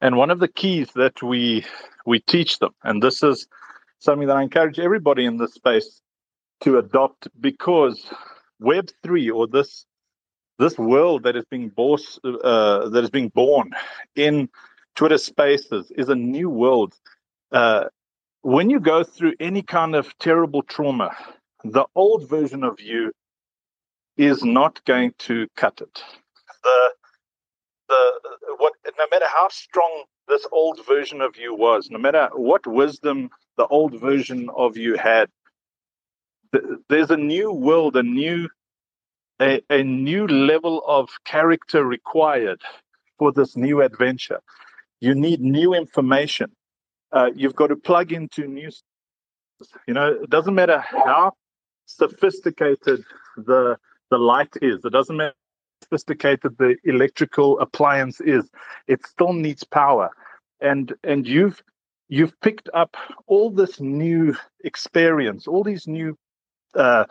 and 0.00 0.16
one 0.16 0.30
of 0.30 0.38
the 0.38 0.48
keys 0.48 0.88
that 0.94 1.22
we 1.22 1.64
we 2.06 2.20
teach 2.20 2.58
them, 2.58 2.74
and 2.82 3.02
this 3.02 3.22
is 3.22 3.46
something 3.98 4.28
that 4.28 4.36
I 4.36 4.42
encourage 4.42 4.78
everybody 4.78 5.24
in 5.24 5.36
this 5.36 5.54
space 5.54 6.00
to 6.60 6.78
adopt, 6.78 7.28
because 7.40 8.10
Web 8.60 8.88
three 9.02 9.30
or 9.30 9.46
this 9.46 9.86
this 10.58 10.78
world 10.78 11.24
that 11.24 11.36
is 11.36 11.44
being 11.50 11.68
born 11.68 12.00
uh, 12.24 12.88
that 12.88 13.04
is 13.04 13.10
being 13.10 13.28
born 13.30 13.72
in 14.14 14.48
Twitter 14.94 15.18
Spaces 15.18 15.90
is 15.96 16.08
a 16.08 16.14
new 16.14 16.48
world. 16.48 16.94
Uh, 17.52 17.84
when 18.42 18.70
you 18.70 18.78
go 18.78 19.02
through 19.02 19.34
any 19.40 19.62
kind 19.62 19.94
of 19.94 20.16
terrible 20.18 20.62
trauma, 20.62 21.10
the 21.64 21.84
old 21.94 22.28
version 22.28 22.62
of 22.62 22.80
you 22.80 23.12
is 24.16 24.44
not 24.44 24.84
going 24.84 25.12
to 25.18 25.46
cut 25.56 25.80
it. 25.80 26.02
The 26.62 26.90
the 27.88 28.20
what 28.58 28.72
no 28.98 29.06
matter 29.10 29.26
how 29.26 29.48
strong 29.48 30.04
this 30.28 30.46
old 30.52 30.80
version 30.86 31.20
of 31.20 31.36
you 31.36 31.54
was, 31.54 31.88
no 31.90 31.98
matter 31.98 32.28
what 32.34 32.66
wisdom 32.66 33.30
the 33.56 33.66
old 33.66 34.00
version 34.00 34.48
of 34.56 34.76
you 34.76 34.96
had, 34.96 35.28
there's 36.88 37.10
a 37.10 37.16
new 37.16 37.52
world, 37.52 37.96
a 37.96 38.02
new 38.02 38.48
a, 39.40 39.60
a 39.68 39.82
new 39.82 40.26
level 40.26 40.82
of 40.86 41.08
character 41.24 41.84
required 41.84 42.62
for 43.18 43.32
this 43.32 43.56
new 43.56 43.82
adventure. 43.82 44.40
You 45.00 45.14
need 45.14 45.40
new 45.40 45.74
information. 45.74 46.52
Uh, 47.12 47.30
you've 47.34 47.56
got 47.56 47.68
to 47.68 47.76
plug 47.76 48.12
into 48.12 48.46
new. 48.46 48.70
You 49.86 49.94
know, 49.94 50.08
it 50.22 50.30
doesn't 50.30 50.54
matter 50.54 50.78
how 50.78 51.32
sophisticated 51.86 53.04
the 53.36 53.76
the 54.14 54.18
light 54.18 54.54
is. 54.62 54.84
It 54.84 54.92
doesn't 54.92 55.16
matter 55.16 55.34
how 55.34 55.86
sophisticated 55.86 56.56
the 56.58 56.76
electrical 56.84 57.58
appliance 57.58 58.20
is. 58.20 58.48
It 58.86 59.04
still 59.06 59.32
needs 59.32 59.64
power. 59.64 60.10
And 60.60 60.94
and 61.02 61.26
you've 61.26 61.60
you've 62.08 62.38
picked 62.40 62.68
up 62.74 62.96
all 63.26 63.50
this 63.50 63.80
new 63.80 64.36
experience, 64.62 65.48
all 65.48 65.64
these 65.64 65.88
new 65.88 66.16
uh, 66.76 67.06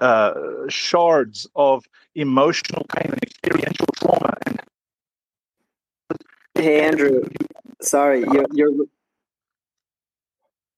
uh, 0.00 0.32
shards 0.68 1.46
of 1.54 1.84
emotional 2.14 2.86
pain 2.94 3.12
and 3.12 3.22
experiential 3.22 3.86
trauma. 3.96 4.32
And 4.46 4.60
hey, 6.54 6.80
Andrew, 6.80 7.20
sorry, 7.82 8.20
you're, 8.20 8.46
you're 8.54 8.86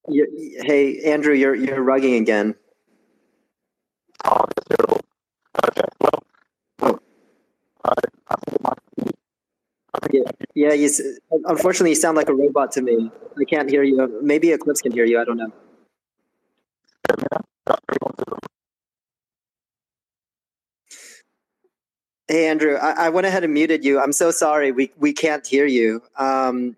you 0.09 0.27
hey, 0.65 0.99
Andrew, 1.03 1.33
you're 1.33 1.55
you're 1.55 1.83
rugging 1.83 2.21
again. 2.21 2.55
Oh, 4.25 4.43
that's 4.45 4.67
terrible. 4.67 5.01
Okay, 5.67 5.87
well, 6.01 6.23
well 6.81 6.99
I, 7.85 7.93
I 8.29 8.35
think 8.45 8.61
my 8.63 8.73
Yeah. 10.69 10.87
You, 10.87 11.17
unfortunately, 11.45 11.91
you 11.91 11.95
sound 11.95 12.17
like 12.17 12.29
a 12.29 12.33
robot 12.33 12.71
to 12.73 12.81
me. 12.81 13.11
I 13.39 13.45
can't 13.45 13.69
hear 13.69 13.83
you. 13.83 14.19
Maybe 14.21 14.51
Eclipse 14.51 14.81
can 14.81 14.91
hear 14.91 15.05
you. 15.05 15.19
I 15.21 15.25
don't 15.25 15.37
know. 15.37 15.51
Hey, 22.27 22.47
Andrew, 22.47 22.75
I, 22.75 23.07
I 23.07 23.09
went 23.09 23.27
ahead 23.27 23.43
and 23.43 23.53
muted 23.53 23.83
you. 23.83 23.99
I'm 23.99 24.13
so 24.13 24.31
sorry. 24.31 24.71
We 24.71 24.91
we 24.97 25.13
can't 25.13 25.45
hear 25.47 25.65
you. 25.65 26.03
Um, 26.17 26.77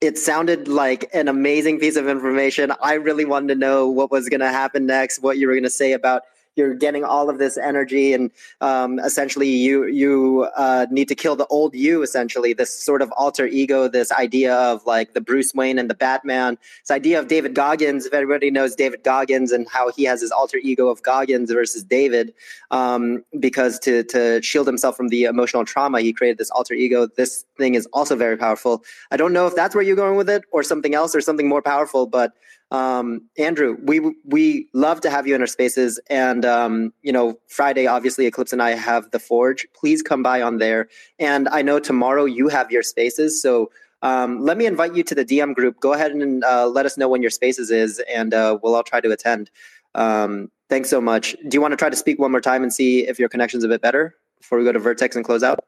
it 0.00 0.18
sounded 0.18 0.68
like 0.68 1.10
an 1.14 1.28
amazing 1.28 1.80
piece 1.80 1.96
of 1.96 2.08
information. 2.08 2.72
I 2.82 2.94
really 2.94 3.24
wanted 3.24 3.48
to 3.48 3.54
know 3.56 3.88
what 3.88 4.10
was 4.10 4.28
going 4.28 4.40
to 4.40 4.50
happen 4.50 4.86
next, 4.86 5.20
what 5.22 5.38
you 5.38 5.48
were 5.48 5.54
going 5.54 5.64
to 5.64 5.70
say 5.70 5.92
about 5.92 6.22
you're 6.56 6.74
getting 6.74 7.04
all 7.04 7.28
of 7.28 7.38
this 7.38 7.56
energy, 7.56 8.12
and 8.12 8.30
um, 8.60 8.98
essentially 8.98 9.48
you 9.48 9.86
you 9.86 10.48
uh, 10.56 10.86
need 10.90 11.08
to 11.08 11.14
kill 11.14 11.36
the 11.36 11.46
old 11.46 11.74
you. 11.74 12.02
Essentially, 12.02 12.52
this 12.52 12.72
sort 12.72 13.02
of 13.02 13.12
alter 13.12 13.46
ego, 13.46 13.88
this 13.88 14.12
idea 14.12 14.54
of 14.54 14.84
like 14.86 15.14
the 15.14 15.20
Bruce 15.20 15.52
Wayne 15.54 15.78
and 15.78 15.90
the 15.90 15.94
Batman. 15.94 16.58
This 16.82 16.90
idea 16.90 17.18
of 17.18 17.28
David 17.28 17.54
Goggins. 17.54 18.06
If 18.06 18.12
everybody 18.12 18.50
knows 18.50 18.74
David 18.74 19.02
Goggins 19.02 19.52
and 19.52 19.68
how 19.68 19.90
he 19.90 20.04
has 20.04 20.20
his 20.20 20.30
alter 20.30 20.58
ego 20.58 20.88
of 20.88 21.02
Goggins 21.02 21.50
versus 21.50 21.82
David, 21.82 22.32
um, 22.70 23.24
because 23.38 23.78
to 23.80 24.04
to 24.04 24.40
shield 24.42 24.66
himself 24.66 24.96
from 24.96 25.08
the 25.08 25.24
emotional 25.24 25.64
trauma, 25.64 26.00
he 26.00 26.12
created 26.12 26.38
this 26.38 26.50
alter 26.50 26.74
ego. 26.74 27.06
This 27.06 27.44
thing 27.58 27.74
is 27.74 27.86
also 27.92 28.16
very 28.16 28.36
powerful. 28.36 28.84
I 29.10 29.16
don't 29.16 29.32
know 29.32 29.46
if 29.46 29.54
that's 29.54 29.74
where 29.74 29.84
you're 29.84 29.96
going 29.96 30.16
with 30.16 30.30
it, 30.30 30.44
or 30.52 30.62
something 30.62 30.94
else, 30.94 31.14
or 31.14 31.20
something 31.20 31.48
more 31.48 31.62
powerful. 31.62 32.06
But 32.06 32.32
um, 32.74 33.22
Andrew, 33.38 33.76
we 33.84 34.00
we 34.24 34.68
love 34.74 35.00
to 35.02 35.10
have 35.10 35.28
you 35.28 35.36
in 35.36 35.40
our 35.40 35.46
spaces, 35.46 36.00
and 36.10 36.44
um, 36.44 36.92
you 37.02 37.12
know, 37.12 37.38
Friday, 37.46 37.86
obviously, 37.86 38.26
Eclipse 38.26 38.52
and 38.52 38.60
I 38.60 38.70
have 38.70 39.12
the 39.12 39.20
Forge. 39.20 39.64
Please 39.76 40.02
come 40.02 40.24
by 40.24 40.42
on 40.42 40.58
there, 40.58 40.88
and 41.20 41.48
I 41.50 41.62
know 41.62 41.78
tomorrow 41.78 42.24
you 42.24 42.48
have 42.48 42.70
your 42.70 42.82
spaces, 42.82 43.40
so. 43.40 43.70
Um, 44.02 44.40
let 44.44 44.58
me 44.58 44.66
invite 44.66 44.94
you 44.94 45.02
to 45.02 45.14
the 45.14 45.24
DM 45.24 45.54
group. 45.54 45.80
Go 45.80 45.94
ahead 45.94 46.12
and 46.12 46.44
uh, 46.44 46.66
let 46.66 46.84
us 46.84 46.98
know 46.98 47.08
when 47.08 47.22
your 47.22 47.30
spaces 47.30 47.70
is, 47.70 48.02
and 48.14 48.34
uh, 48.34 48.58
we'll 48.62 48.74
all 48.74 48.82
try 48.82 49.00
to 49.00 49.10
attend. 49.10 49.50
Um, 49.94 50.50
thanks 50.68 50.90
so 50.90 51.00
much. 51.00 51.34
Do 51.48 51.54
you 51.54 51.62
want 51.62 51.72
to 51.72 51.76
try 51.78 51.88
to 51.88 51.96
speak 51.96 52.18
one 52.18 52.30
more 52.30 52.42
time 52.42 52.62
and 52.62 52.70
see 52.70 53.08
if 53.08 53.18
your 53.18 53.30
connection's 53.30 53.64
a 53.64 53.68
bit 53.68 53.80
better 53.80 54.14
before 54.38 54.58
we 54.58 54.64
go 54.64 54.72
to 54.72 54.78
Vertex 54.78 55.16
and 55.16 55.24
close 55.24 55.42
out? 55.42 55.58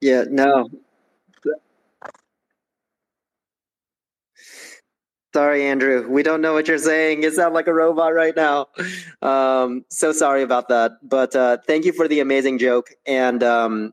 Yeah, 0.00 0.26
no. 0.30 0.70
Sorry, 5.32 5.64
Andrew. 5.64 6.08
We 6.08 6.24
don't 6.24 6.40
know 6.40 6.52
what 6.52 6.66
you're 6.66 6.78
saying. 6.78 7.22
You 7.22 7.30
sound 7.30 7.54
like 7.54 7.68
a 7.68 7.74
robot 7.74 8.14
right 8.14 8.34
now. 8.34 8.66
Um, 9.22 9.84
so 9.88 10.12
sorry 10.12 10.42
about 10.42 10.68
that. 10.68 10.92
But 11.02 11.36
uh, 11.36 11.58
thank 11.66 11.84
you 11.84 11.92
for 11.92 12.08
the 12.08 12.18
amazing 12.20 12.58
joke. 12.58 12.90
And 13.06 13.42
um, 13.42 13.92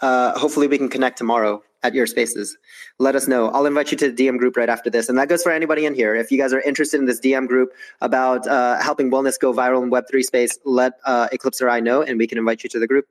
uh, 0.00 0.38
hopefully 0.38 0.66
we 0.66 0.76
can 0.76 0.90
connect 0.90 1.16
tomorrow 1.16 1.62
at 1.82 1.94
your 1.94 2.06
spaces. 2.06 2.56
Let 2.98 3.16
us 3.16 3.26
know. 3.26 3.48
I'll 3.48 3.66
invite 3.66 3.90
you 3.90 3.98
to 3.98 4.10
the 4.10 4.26
DM 4.26 4.38
group 4.38 4.56
right 4.56 4.68
after 4.68 4.90
this. 4.90 5.08
And 5.08 5.18
that 5.18 5.28
goes 5.28 5.42
for 5.42 5.50
anybody 5.50 5.86
in 5.86 5.94
here. 5.94 6.14
If 6.14 6.30
you 6.30 6.38
guys 6.38 6.52
are 6.52 6.60
interested 6.60 7.00
in 7.00 7.06
this 7.06 7.20
DM 7.20 7.48
group 7.48 7.72
about 8.00 8.46
uh, 8.46 8.80
helping 8.82 9.10
wellness 9.10 9.38
go 9.38 9.52
viral 9.52 9.82
in 9.82 9.90
Web3 9.90 10.22
space, 10.22 10.58
let 10.64 10.94
uh, 11.04 11.28
Eclipse 11.32 11.60
or 11.62 11.70
I 11.70 11.80
know 11.80 12.02
and 12.02 12.18
we 12.18 12.26
can 12.26 12.38
invite 12.38 12.62
you 12.62 12.68
to 12.70 12.78
the 12.78 12.86
group. 12.86 13.06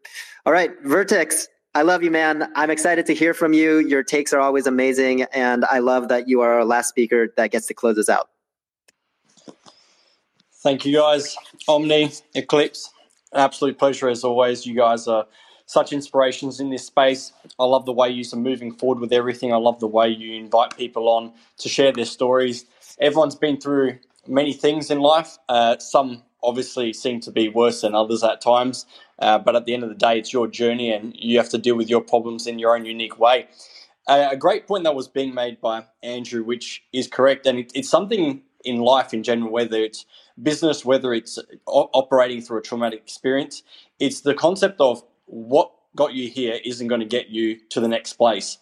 All 0.46 0.54
right, 0.54 0.72
Vertex. 0.84 1.48
I 1.74 1.84
love 1.84 2.04
you, 2.04 2.12
man. 2.12 2.52
I'm 2.56 2.70
excited 2.70 3.06
to 3.06 3.14
hear 3.14 3.34
from 3.34 3.54
you. 3.54 3.78
Your 3.80 4.04
takes 4.04 4.34
are 4.34 4.42
always 4.42 4.68
amazing. 4.68 5.24
And 5.34 5.64
I 5.66 5.80
love 5.80 6.10
that 6.10 6.28
you 6.28 6.42
are 6.42 6.54
our 6.56 6.66
last 6.66 6.90
speaker 6.90 7.34
that 7.38 7.52
gets 7.52 7.68
to 7.68 7.74
close 7.74 7.98
us 7.98 8.10
out. 8.10 8.30
Thank 10.64 10.86
you, 10.86 10.98
guys. 10.98 11.38
Omni, 11.68 12.12
Eclipse, 12.36 12.92
absolute 13.34 13.80
pleasure 13.80 14.10
as 14.10 14.24
always. 14.24 14.66
You 14.66 14.76
guys 14.76 15.08
are 15.08 15.26
such 15.66 15.94
inspirations 15.94 16.60
in 16.60 16.70
this 16.70 16.86
space. 16.86 17.32
I 17.58 17.64
love 17.64 17.86
the 17.86 17.94
way 17.94 18.10
you 18.10 18.26
are 18.34 18.38
moving 18.38 18.74
forward 18.74 19.00
with 19.00 19.14
everything. 19.14 19.54
I 19.54 19.56
love 19.56 19.80
the 19.80 19.88
way 19.88 20.10
you 20.10 20.34
invite 20.34 20.76
people 20.78 21.08
on 21.08 21.32
to 21.60 21.70
share 21.70 21.94
their 21.94 22.06
stories. 22.06 22.66
Everyone's 23.00 23.36
been 23.36 23.60
through 23.60 23.98
many 24.28 24.52
things 24.52 24.92
in 24.92 25.00
life. 25.00 25.38
Uh, 25.48 25.78
some 25.80 26.24
obviously 26.44 26.94
seem 26.94 27.20
to 27.22 27.32
be 27.32 27.50
worse 27.50 27.82
than 27.82 27.96
others 27.96 28.24
at 28.24 28.42
times. 28.42 28.86
Uh, 29.20 29.38
but 29.38 29.56
at 29.56 29.66
the 29.66 29.74
end 29.74 29.84
of 29.84 29.90
the 29.90 29.96
day, 29.96 30.18
it's 30.18 30.34
your 30.34 30.48
journey 30.48 30.92
and 30.92 31.16
you 31.16 31.38
have 31.38 31.50
to 31.50 31.58
deal 31.58 31.76
with 31.76 31.90
your 31.90 32.02
problems 32.02 32.48
in 32.48 32.60
your 32.60 32.76
own 32.76 32.86
unique 32.86 33.20
way. 33.20 33.48
Uh, 34.08 34.30
a 34.32 34.36
great 34.36 34.68
point 34.68 34.84
that 34.84 34.96
was 34.96 35.08
being 35.08 35.34
made 35.34 35.62
by 35.62 35.86
Andrew, 36.02 36.44
which 36.44 36.84
is 36.92 37.08
correct, 37.08 37.46
and 37.46 37.60
it, 37.60 37.72
it's 37.76 37.90
something 37.90 38.42
in 38.66 38.80
life 38.80 39.14
in 39.14 39.24
general, 39.24 39.52
whether 39.52 39.78
it's 39.78 40.06
business, 40.42 40.84
whether 40.84 41.14
it's 41.14 41.38
o- 41.68 41.90
operating 41.94 42.42
through 42.42 42.60
a 42.60 42.62
traumatic 42.62 43.00
experience, 43.00 43.64
it's 44.00 44.22
the 44.22 44.34
concept 44.34 44.82
of 44.82 45.04
what 45.26 45.72
got 45.96 46.14
you 46.14 46.30
here 46.30 46.60
isn't 46.66 46.88
going 46.88 47.02
to 47.02 47.08
get 47.08 47.30
you 47.30 47.60
to 47.70 47.80
the 47.80 47.88
next 47.88 48.14
place. 48.14 48.58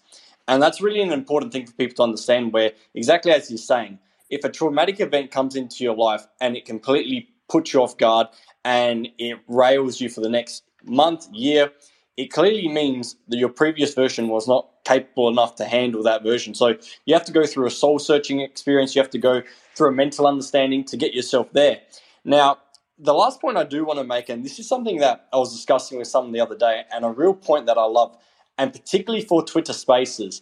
And 0.48 0.62
that's 0.62 0.82
really 0.82 1.02
an 1.02 1.12
important 1.12 1.54
thing 1.54 1.66
for 1.66 1.74
people 1.74 1.96
to 1.98 2.04
understand, 2.04 2.54
where 2.54 2.72
exactly 2.94 3.32
as 3.32 3.50
you're 3.50 3.58
saying, 3.58 4.00
if 4.30 4.44
a 4.44 4.50
traumatic 4.50 5.00
event 5.00 5.32
comes 5.32 5.56
into 5.56 5.84
your 5.84 5.96
life 5.96 6.28
and 6.42 6.58
it 6.58 6.66
completely 6.66 7.30
puts 7.50 7.74
you 7.74 7.82
off 7.82 7.98
guard 7.98 8.28
and 8.64 9.10
it 9.18 9.40
rails 9.48 10.00
you 10.00 10.10
for 10.10 10.22
the 10.22 10.30
next 10.30 10.64
month, 10.84 11.28
year, 11.34 11.72
it 12.18 12.32
clearly 12.32 12.68
means 12.68 13.16
that 13.30 13.38
your 13.38 13.50
previous 13.50 13.94
version 13.94 14.28
was 14.28 14.48
not 14.48 14.68
capable 14.84 15.30
enough 15.30 15.56
to 15.56 15.66
handle 15.66 16.04
that 16.04 16.24
version. 16.24 16.54
So 16.54 16.76
you 17.06 17.14
have 17.14 17.26
to 17.26 17.32
go 17.32 17.46
through 17.46 17.68
a 17.68 17.72
soul 17.72 18.00
searching 18.00 18.42
experience, 18.42 18.96
you 18.96 19.02
have 19.02 19.12
to 19.12 19.18
go 19.18 19.42
through 19.76 19.90
a 19.90 19.94
mental 19.94 20.28
understanding 20.28 20.84
to 20.86 20.98
get 20.98 21.14
yourself 21.14 21.52
there. 21.54 21.80
Now, 22.26 22.58
the 22.98 23.14
last 23.14 23.40
point 23.40 23.58
I 23.58 23.64
do 23.64 23.86
want 23.86 24.00
to 24.00 24.04
make, 24.04 24.28
and 24.28 24.44
this 24.44 24.60
is 24.60 24.68
something 24.68 24.98
that 24.98 25.28
I 25.32 25.38
was 25.38 25.54
discussing 25.54 25.98
with 25.98 26.08
someone 26.08 26.34
the 26.34 26.42
other 26.42 26.58
day, 26.58 26.84
and 26.92 27.06
a 27.06 27.10
real 27.10 27.34
point 27.34 27.66
that 27.68 27.78
I 27.78 27.86
love, 27.86 28.18
and 28.58 28.74
particularly 28.74 29.24
for 29.24 29.42
Twitter 29.42 29.72
Spaces, 29.72 30.42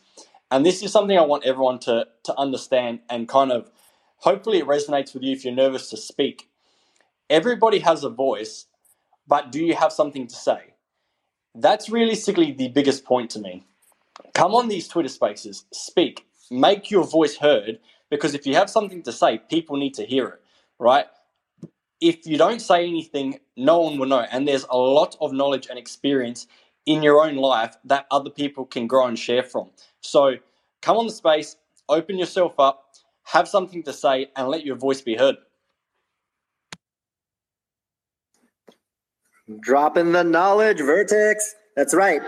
and 0.50 0.66
this 0.66 0.82
is 0.82 0.92
something 0.92 1.18
I 1.18 1.22
want 1.22 1.45
everyone 1.45 1.77
to 1.80 2.08
to 2.24 2.40
understand 2.40 3.02
and 3.10 3.27
kind 3.27 3.52
of 3.52 3.69
hopefully 4.18 4.60
it 4.60 4.66
resonates 4.66 5.14
with 5.14 5.24
you 5.24 5.34
if 5.34 5.45
you're 5.45 5.53
nervous 5.53 5.90
to 5.92 5.98
speak. 5.98 6.50
Everybody 7.30 7.80
has 7.80 8.04
a 8.04 8.10
voice, 8.10 8.68
but 9.28 9.52
do 9.52 9.64
you 9.64 9.76
have 9.76 9.92
something 9.92 10.28
to 10.28 10.36
say? 10.36 10.74
That's 11.56 11.90
realistically 11.90 12.54
the 12.54 12.70
biggest 12.70 13.04
point 13.04 13.32
to 13.32 13.40
me. 13.40 13.66
Come 14.34 14.56
on 14.56 14.68
these 14.68 14.88
Twitter 14.88 15.10
spaces, 15.10 15.66
speak, 15.74 16.26
make 16.50 16.90
your 16.90 17.04
voice 17.04 17.38
heard, 17.38 17.80
because 18.10 18.34
if 18.34 18.48
you 18.48 18.56
have 18.56 18.70
something 18.70 19.04
to 19.04 19.12
say, 19.12 19.40
people 19.50 19.78
need 19.78 19.94
to 19.96 20.06
hear 20.06 20.28
it, 20.28 20.42
right? 20.80 21.06
If 22.00 22.26
you 22.28 22.38
don't 22.38 22.62
say 22.62 22.88
anything, 22.88 23.40
no 23.58 23.80
one 23.82 23.98
will 23.98 24.08
know. 24.08 24.26
And 24.32 24.48
there's 24.48 24.66
a 24.70 24.78
lot 24.78 25.18
of 25.20 25.34
knowledge 25.34 25.68
and 25.70 25.80
experience 25.80 26.48
in 26.86 27.04
your 27.04 27.26
own 27.26 27.36
life 27.36 27.76
that 27.86 28.06
other 28.12 28.30
people 28.30 28.66
can 28.66 28.88
grow 28.88 29.08
and 29.08 29.18
share 29.18 29.44
from. 29.44 29.72
So 30.02 30.36
come 30.82 30.98
on 30.98 31.08
the 31.08 31.12
space, 31.14 31.58
open 31.90 32.18
yourself 32.18 32.54
up, 32.60 32.86
have 33.24 33.48
something 33.48 33.84
to 33.84 33.94
say, 33.94 34.28
and 34.36 34.48
let 34.48 34.66
your 34.66 34.76
voice 34.76 35.02
be 35.02 35.16
heard. 35.16 35.38
Dropping 39.61 40.11
the 40.11 40.24
knowledge, 40.24 40.80
Vertex. 40.80 41.56
That's 41.76 41.93
right. 41.93 42.22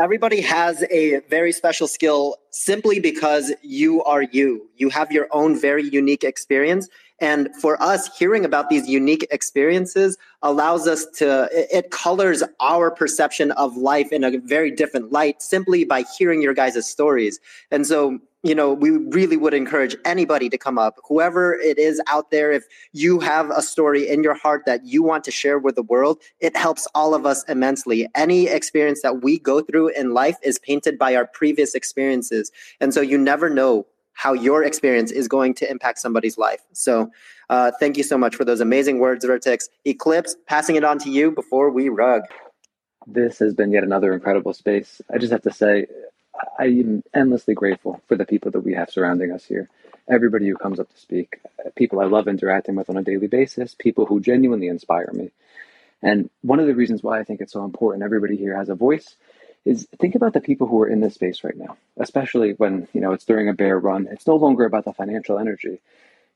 Everybody 0.00 0.40
has 0.40 0.82
a 0.90 1.20
very 1.30 1.52
special 1.52 1.86
skill 1.86 2.36
simply 2.54 3.00
because 3.00 3.52
you 3.62 4.02
are 4.04 4.22
you. 4.22 4.68
You 4.76 4.88
have 4.90 5.10
your 5.10 5.26
own 5.32 5.60
very 5.60 5.82
unique 5.82 6.22
experience. 6.22 6.88
And 7.20 7.48
for 7.60 7.80
us, 7.82 8.16
hearing 8.16 8.44
about 8.44 8.70
these 8.70 8.88
unique 8.88 9.26
experiences 9.30 10.16
allows 10.42 10.86
us 10.86 11.06
to, 11.16 11.48
it 11.52 11.90
colors 11.90 12.42
our 12.60 12.90
perception 12.90 13.50
of 13.52 13.76
life 13.76 14.12
in 14.12 14.24
a 14.24 14.38
very 14.38 14.70
different 14.70 15.12
light 15.12 15.42
simply 15.42 15.84
by 15.84 16.04
hearing 16.16 16.42
your 16.42 16.54
guys' 16.54 16.88
stories. 16.88 17.40
And 17.70 17.86
so, 17.86 18.18
you 18.42 18.54
know, 18.54 18.74
we 18.74 18.90
really 18.90 19.38
would 19.38 19.54
encourage 19.54 19.96
anybody 20.04 20.50
to 20.50 20.58
come 20.58 20.76
up, 20.76 20.98
whoever 21.08 21.54
it 21.54 21.78
is 21.78 21.98
out 22.08 22.30
there. 22.30 22.52
If 22.52 22.64
you 22.92 23.18
have 23.20 23.48
a 23.50 23.62
story 23.62 24.06
in 24.06 24.22
your 24.22 24.34
heart 24.34 24.66
that 24.66 24.84
you 24.84 25.02
want 25.02 25.24
to 25.24 25.30
share 25.30 25.58
with 25.58 25.76
the 25.76 25.82
world, 25.82 26.20
it 26.40 26.54
helps 26.54 26.86
all 26.94 27.14
of 27.14 27.24
us 27.24 27.42
immensely. 27.44 28.06
Any 28.14 28.48
experience 28.48 29.00
that 29.00 29.22
we 29.22 29.38
go 29.38 29.62
through 29.62 29.88
in 29.88 30.12
life 30.12 30.36
is 30.42 30.58
painted 30.58 30.98
by 30.98 31.16
our 31.16 31.26
previous 31.26 31.74
experiences. 31.74 32.43
And 32.80 32.92
so 32.92 33.00
you 33.00 33.18
never 33.18 33.48
know 33.48 33.86
how 34.14 34.32
your 34.32 34.62
experience 34.62 35.10
is 35.10 35.28
going 35.28 35.54
to 35.54 35.70
impact 35.70 35.98
somebody's 35.98 36.38
life. 36.38 36.60
So, 36.72 37.10
uh, 37.50 37.72
thank 37.78 37.96
you 37.96 38.02
so 38.02 38.16
much 38.16 38.36
for 38.36 38.44
those 38.44 38.60
amazing 38.60 39.00
words, 39.00 39.24
Vertex. 39.24 39.68
Eclipse, 39.84 40.36
passing 40.46 40.76
it 40.76 40.84
on 40.84 40.98
to 41.00 41.10
you 41.10 41.30
before 41.30 41.70
we 41.70 41.88
rug. 41.88 42.22
This 43.06 43.38
has 43.40 43.54
been 43.54 43.70
yet 43.70 43.84
another 43.84 44.14
incredible 44.14 44.54
space. 44.54 45.02
I 45.12 45.18
just 45.18 45.32
have 45.32 45.42
to 45.42 45.52
say, 45.52 45.86
I 46.58 46.64
am 46.64 47.02
endlessly 47.14 47.54
grateful 47.54 48.00
for 48.08 48.16
the 48.16 48.24
people 48.24 48.50
that 48.52 48.60
we 48.60 48.74
have 48.74 48.90
surrounding 48.90 49.30
us 49.30 49.44
here. 49.44 49.68
Everybody 50.08 50.48
who 50.48 50.56
comes 50.56 50.80
up 50.80 50.90
to 50.90 50.98
speak, 50.98 51.40
people 51.76 52.00
I 52.00 52.04
love 52.04 52.28
interacting 52.28 52.76
with 52.76 52.88
on 52.88 52.96
a 52.96 53.02
daily 53.02 53.26
basis, 53.26 53.74
people 53.74 54.06
who 54.06 54.20
genuinely 54.20 54.68
inspire 54.68 55.10
me. 55.12 55.30
And 56.02 56.28
one 56.42 56.60
of 56.60 56.66
the 56.66 56.74
reasons 56.74 57.02
why 57.02 57.18
I 57.18 57.24
think 57.24 57.40
it's 57.40 57.52
so 57.52 57.64
important 57.64 58.04
everybody 58.04 58.36
here 58.36 58.56
has 58.56 58.68
a 58.68 58.74
voice 58.74 59.16
is 59.64 59.86
think 59.98 60.14
about 60.14 60.34
the 60.34 60.40
people 60.40 60.66
who 60.66 60.80
are 60.82 60.88
in 60.88 61.00
this 61.00 61.14
space 61.14 61.42
right 61.42 61.56
now, 61.56 61.76
especially 61.96 62.52
when 62.52 62.86
you 62.92 63.00
know 63.00 63.12
it's 63.12 63.24
during 63.24 63.48
a 63.48 63.54
bear 63.54 63.78
run. 63.78 64.08
It's 64.10 64.26
no 64.26 64.36
longer 64.36 64.64
about 64.64 64.84
the 64.84 64.92
financial 64.92 65.38
energy. 65.38 65.80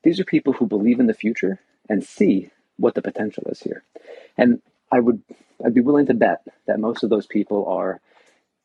These 0.03 0.19
are 0.19 0.25
people 0.25 0.53
who 0.53 0.65
believe 0.65 0.99
in 0.99 1.07
the 1.07 1.13
future 1.13 1.59
and 1.89 2.03
see 2.03 2.49
what 2.77 2.95
the 2.95 3.01
potential 3.01 3.43
is 3.47 3.59
here. 3.59 3.83
And 4.37 4.61
I 4.91 4.99
would 4.99 5.21
I'd 5.63 5.73
be 5.73 5.81
willing 5.81 6.07
to 6.07 6.13
bet 6.13 6.41
that 6.65 6.79
most 6.79 7.03
of 7.03 7.09
those 7.09 7.27
people 7.27 7.67
are 7.67 7.99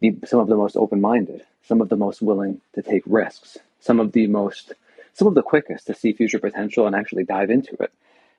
the, 0.01 0.17
some 0.25 0.41
of 0.41 0.49
the 0.49 0.57
most 0.57 0.77
open-minded, 0.77 1.43
some 1.65 1.81
of 1.81 1.89
the 1.89 1.97
most 1.97 2.23
willing 2.23 2.61
to 2.75 2.83
take 2.83 3.03
risks, 3.07 3.59
some 3.81 4.01
of 4.01 4.13
the 4.13 4.27
most 4.27 4.73
some 5.13 5.29
of 5.29 5.35
the 5.35 5.43
quickest 5.43 5.87
to 5.87 5.95
see 5.95 6.13
future 6.13 6.39
potential 6.39 6.87
and 6.87 6.97
actually 6.97 7.25
dive 7.25 7.51
into 7.51 7.75
it. 7.83 7.93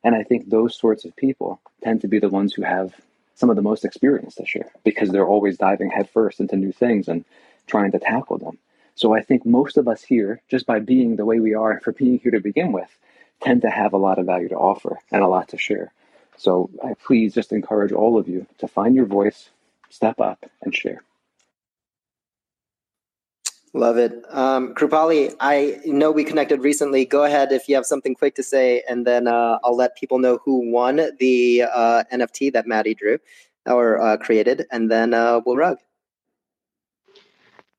And 0.03 0.15
I 0.15 0.23
think 0.23 0.49
those 0.49 0.77
sorts 0.77 1.05
of 1.05 1.15
people 1.15 1.61
tend 1.83 2.01
to 2.01 2.07
be 2.07 2.19
the 2.19 2.29
ones 2.29 2.53
who 2.53 2.63
have 2.63 2.93
some 3.35 3.49
of 3.49 3.55
the 3.55 3.61
most 3.61 3.85
experienced 3.85 4.37
this 4.37 4.55
year 4.55 4.71
because 4.83 5.09
they're 5.09 5.27
always 5.27 5.57
diving 5.57 5.91
headfirst 5.91 6.39
into 6.39 6.55
new 6.55 6.71
things 6.71 7.07
and 7.07 7.25
trying 7.67 7.91
to 7.91 7.99
tackle 7.99 8.37
them. 8.37 8.57
So 8.95 9.13
I 9.13 9.21
think 9.21 9.45
most 9.45 9.77
of 9.77 9.87
us 9.87 10.01
here, 10.01 10.41
just 10.47 10.65
by 10.65 10.79
being 10.79 11.17
the 11.17 11.25
way 11.25 11.39
we 11.39 11.53
are 11.53 11.79
for 11.81 11.91
being 11.91 12.19
here 12.19 12.31
to 12.31 12.39
begin 12.39 12.71
with, 12.71 12.89
tend 13.41 13.61
to 13.63 13.69
have 13.69 13.93
a 13.93 13.97
lot 13.97 14.19
of 14.19 14.25
value 14.25 14.49
to 14.49 14.55
offer 14.55 14.97
and 15.11 15.21
a 15.21 15.27
lot 15.27 15.49
to 15.49 15.57
share. 15.57 15.91
So 16.37 16.69
I 16.83 16.93
please 16.93 17.33
just 17.33 17.51
encourage 17.51 17.91
all 17.91 18.17
of 18.17 18.27
you 18.27 18.47
to 18.59 18.67
find 18.67 18.95
your 18.95 19.05
voice, 19.05 19.49
step 19.89 20.19
up, 20.19 20.45
and 20.61 20.73
share. 20.73 21.03
Love 23.75 23.97
it. 23.97 24.23
Um, 24.29 24.73
Krupali, 24.73 25.35
I 25.41 25.81
know 25.83 26.09
we 26.09 26.23
connected 26.23 26.61
recently. 26.61 27.03
Go 27.03 27.25
ahead 27.25 27.51
if 27.51 27.67
you 27.67 27.75
have 27.75 27.85
something 27.85 28.15
quick 28.15 28.33
to 28.35 28.41
say, 28.41 28.81
and 28.87 29.05
then 29.05 29.27
uh, 29.27 29.59
I'll 29.65 29.75
let 29.75 29.97
people 29.97 30.17
know 30.17 30.39
who 30.45 30.71
won 30.71 31.01
the 31.19 31.63
uh, 31.63 32.05
NFT 32.09 32.53
that 32.53 32.67
Maddie 32.67 32.93
drew 32.93 33.17
or 33.65 34.01
uh, 34.01 34.15
created, 34.15 34.65
and 34.71 34.89
then 34.89 35.13
uh, 35.13 35.41
we'll 35.45 35.57
rug. 35.57 35.77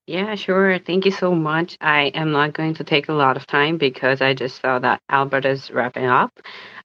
Yeah, 0.06 0.36
sure. 0.36 0.78
Thank 0.80 1.06
you 1.06 1.12
so 1.12 1.34
much. 1.34 1.78
I 1.80 2.08
am 2.14 2.34
not 2.34 2.52
going 2.52 2.74
to 2.74 2.84
take 2.84 3.08
a 3.08 3.14
lot 3.14 3.38
of 3.38 3.48
time 3.48 3.78
because 3.78 4.20
I 4.22 4.34
just 4.34 4.60
saw 4.62 4.78
that 4.80 5.00
Albert 5.08 5.46
is 5.46 5.72
wrapping 5.72 6.06
up. 6.06 6.30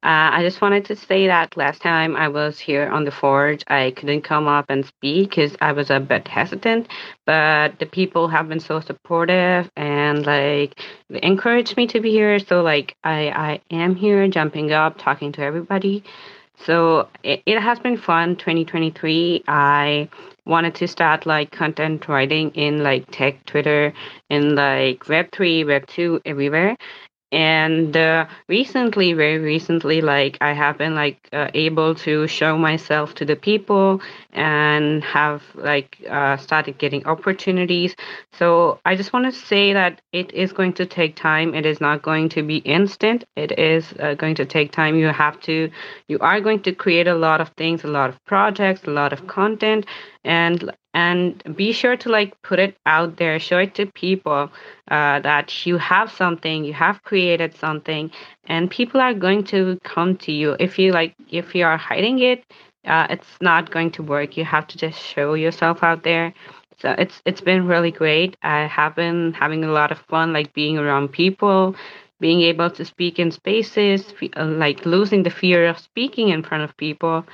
Uh, 0.05 0.31
I 0.39 0.43
just 0.43 0.61
wanted 0.61 0.85
to 0.85 0.95
say 0.95 1.27
that 1.27 1.57
last 1.57 1.83
time 1.83 2.15
I 2.15 2.29
was 2.29 2.61
here 2.61 2.87
on 2.89 3.05
the 3.05 3.11
Forge, 3.11 3.65
I 3.67 3.91
couldn't 3.97 4.21
come 4.23 4.47
up 4.47 4.67
and 4.69 4.87
speak 4.87 5.31
because 5.31 5.57
I 5.61 5.73
was 5.73 5.91
a 5.91 5.99
bit 5.99 6.29
hesitant. 6.29 6.87
But 7.27 7.81
the 7.81 7.87
people 7.87 8.29
have 8.29 8.49
been 8.49 8.61
so 8.61 8.79
supportive 8.79 9.69
and 9.75 10.25
like 10.25 10.79
encouraged 11.09 11.77
me 11.77 11.87
to 11.89 11.99
be 11.99 12.11
here. 12.11 12.39
So 12.39 12.63
like 12.63 12.95
I 13.03 13.29
I 13.29 13.61
am 13.75 13.97
here, 13.97 14.29
jumping 14.29 14.71
up, 14.71 14.97
talking 14.97 15.33
to 15.33 15.41
everybody. 15.43 16.05
So 16.65 17.09
it, 17.23 17.43
it 17.45 17.59
has 17.61 17.79
been 17.79 17.97
fun. 17.97 18.37
2023. 18.37 19.43
I 19.49 20.09
wanted 20.45 20.75
to 20.75 20.87
start 20.87 21.25
like 21.25 21.51
content 21.51 22.07
writing 22.07 22.51
in 22.51 22.83
like 22.83 23.05
tech, 23.11 23.45
Twitter, 23.45 23.93
in 24.29 24.55
like 24.55 25.05
Web3, 25.05 25.65
Web2, 25.65 26.21
everywhere 26.25 26.75
and 27.31 27.95
uh, 27.95 28.25
recently 28.47 29.13
very 29.13 29.37
recently 29.39 30.01
like 30.01 30.37
i 30.41 30.51
have 30.53 30.77
been 30.77 30.95
like 30.95 31.29
uh, 31.33 31.49
able 31.53 31.95
to 31.95 32.27
show 32.27 32.57
myself 32.57 33.15
to 33.15 33.25
the 33.25 33.35
people 33.35 34.01
and 34.33 35.03
have 35.03 35.41
like 35.55 35.97
uh, 36.09 36.37
started 36.37 36.77
getting 36.77 37.05
opportunities. 37.05 37.95
So 38.33 38.79
i 38.85 38.95
just 38.95 39.13
want 39.13 39.25
to 39.25 39.31
say 39.31 39.73
that 39.73 40.01
it 40.11 40.33
is 40.33 40.51
going 40.53 40.73
to 40.73 40.85
take 40.85 41.15
time. 41.15 41.53
It 41.53 41.65
is 41.65 41.79
not 41.81 42.01
going 42.01 42.29
to 42.29 42.43
be 42.43 42.57
instant. 42.57 43.23
It 43.35 43.57
is 43.57 43.93
uh, 43.99 44.13
going 44.15 44.35
to 44.35 44.45
take 44.45 44.71
time. 44.71 44.95
You 44.95 45.07
have 45.07 45.39
to 45.41 45.69
you 46.07 46.19
are 46.19 46.39
going 46.41 46.61
to 46.63 46.73
create 46.73 47.07
a 47.07 47.15
lot 47.15 47.41
of 47.41 47.49
things 47.57 47.83
a 47.83 47.87
lot 47.87 48.09
of 48.09 48.23
projects 48.25 48.83
a 48.85 48.91
lot 48.91 49.13
of 49.13 49.27
content. 49.27 49.85
And 50.23 50.71
and 50.93 51.41
be 51.55 51.71
sure 51.71 51.95
to 51.97 52.09
like 52.09 52.39
put 52.41 52.59
it 52.59 52.77
out 52.85 53.17
there. 53.17 53.39
Show 53.39 53.59
it 53.59 53.75
to 53.75 53.85
people 53.85 54.51
uh, 54.89 55.19
that 55.21 55.65
you 55.65 55.77
have 55.77 56.11
something 56.11 56.63
you 56.63 56.73
have 56.73 57.03
created 57.03 57.55
something 57.55 58.11
and 58.45 58.69
people 58.69 58.99
are 59.01 59.13
going 59.13 59.43
to 59.45 59.79
come 59.83 60.17
to 60.17 60.31
you. 60.31 60.55
If 60.59 60.77
you 60.79 60.91
like 60.91 61.15
if 61.29 61.55
you 61.55 61.65
are 61.65 61.77
hiding 61.77 62.19
it 62.19 62.43
uh, 62.85 63.07
it's 63.09 63.37
not 63.41 63.71
going 63.71 63.91
to 63.91 64.03
work. 64.03 64.37
You 64.37 64.45
have 64.45 64.67
to 64.67 64.77
just 64.77 64.99
show 64.99 65.33
yourself 65.35 65.83
out 65.83 66.03
there. 66.03 66.33
So 66.79 66.95
it's 66.97 67.21
it's 67.25 67.41
been 67.41 67.67
really 67.67 67.91
great. 67.91 68.35
I 68.41 68.65
have 68.65 68.95
been 68.95 69.33
having 69.33 69.63
a 69.63 69.71
lot 69.71 69.91
of 69.91 69.99
fun 70.09 70.33
like 70.33 70.53
being 70.53 70.77
around 70.77 71.09
people 71.09 71.75
being 72.19 72.41
able 72.41 72.69
to 72.69 72.85
speak 72.85 73.17
in 73.19 73.31
spaces 73.31 74.13
uh, 74.37 74.45
like 74.45 74.85
losing 74.85 75.23
the 75.23 75.29
fear 75.29 75.67
of 75.67 75.79
speaking 75.79 76.29
in 76.29 76.43
front 76.43 76.63
of 76.63 76.77
people 76.77 77.25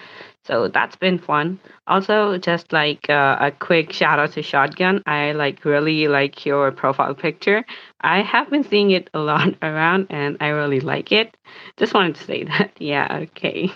so 0.48 0.70
that's 0.70 0.96
been 0.96 1.20
fun. 1.20 1.60
Also, 1.88 2.38
just 2.38 2.72
like 2.72 3.10
uh, 3.10 3.38
a 3.40 3.52
quick 3.52 3.92
shout 3.92 4.18
out 4.18 4.32
to 4.32 4.42
Shotgun. 4.42 5.04
I 5.06 5.34
like 5.34 5.66
really 5.66 6.08
like 6.08 6.46
your 6.46 6.72
profile 6.72 7.14
picture. 7.14 7.66
I 8.02 8.22
have 8.22 8.50
been 8.50 8.64
seeing 8.64 8.92
it 8.92 9.10
a 9.14 9.20
lot 9.20 9.50
around 9.62 10.08
and 10.10 10.38
I 10.40 10.48
really 10.48 10.80
like 10.80 11.12
it. 11.12 11.36
Just 11.76 11.94
wanted 11.94 12.16
to 12.16 12.24
say 12.24 12.44
that. 12.52 12.72
Yeah, 12.80 13.08
okay. 13.24 13.72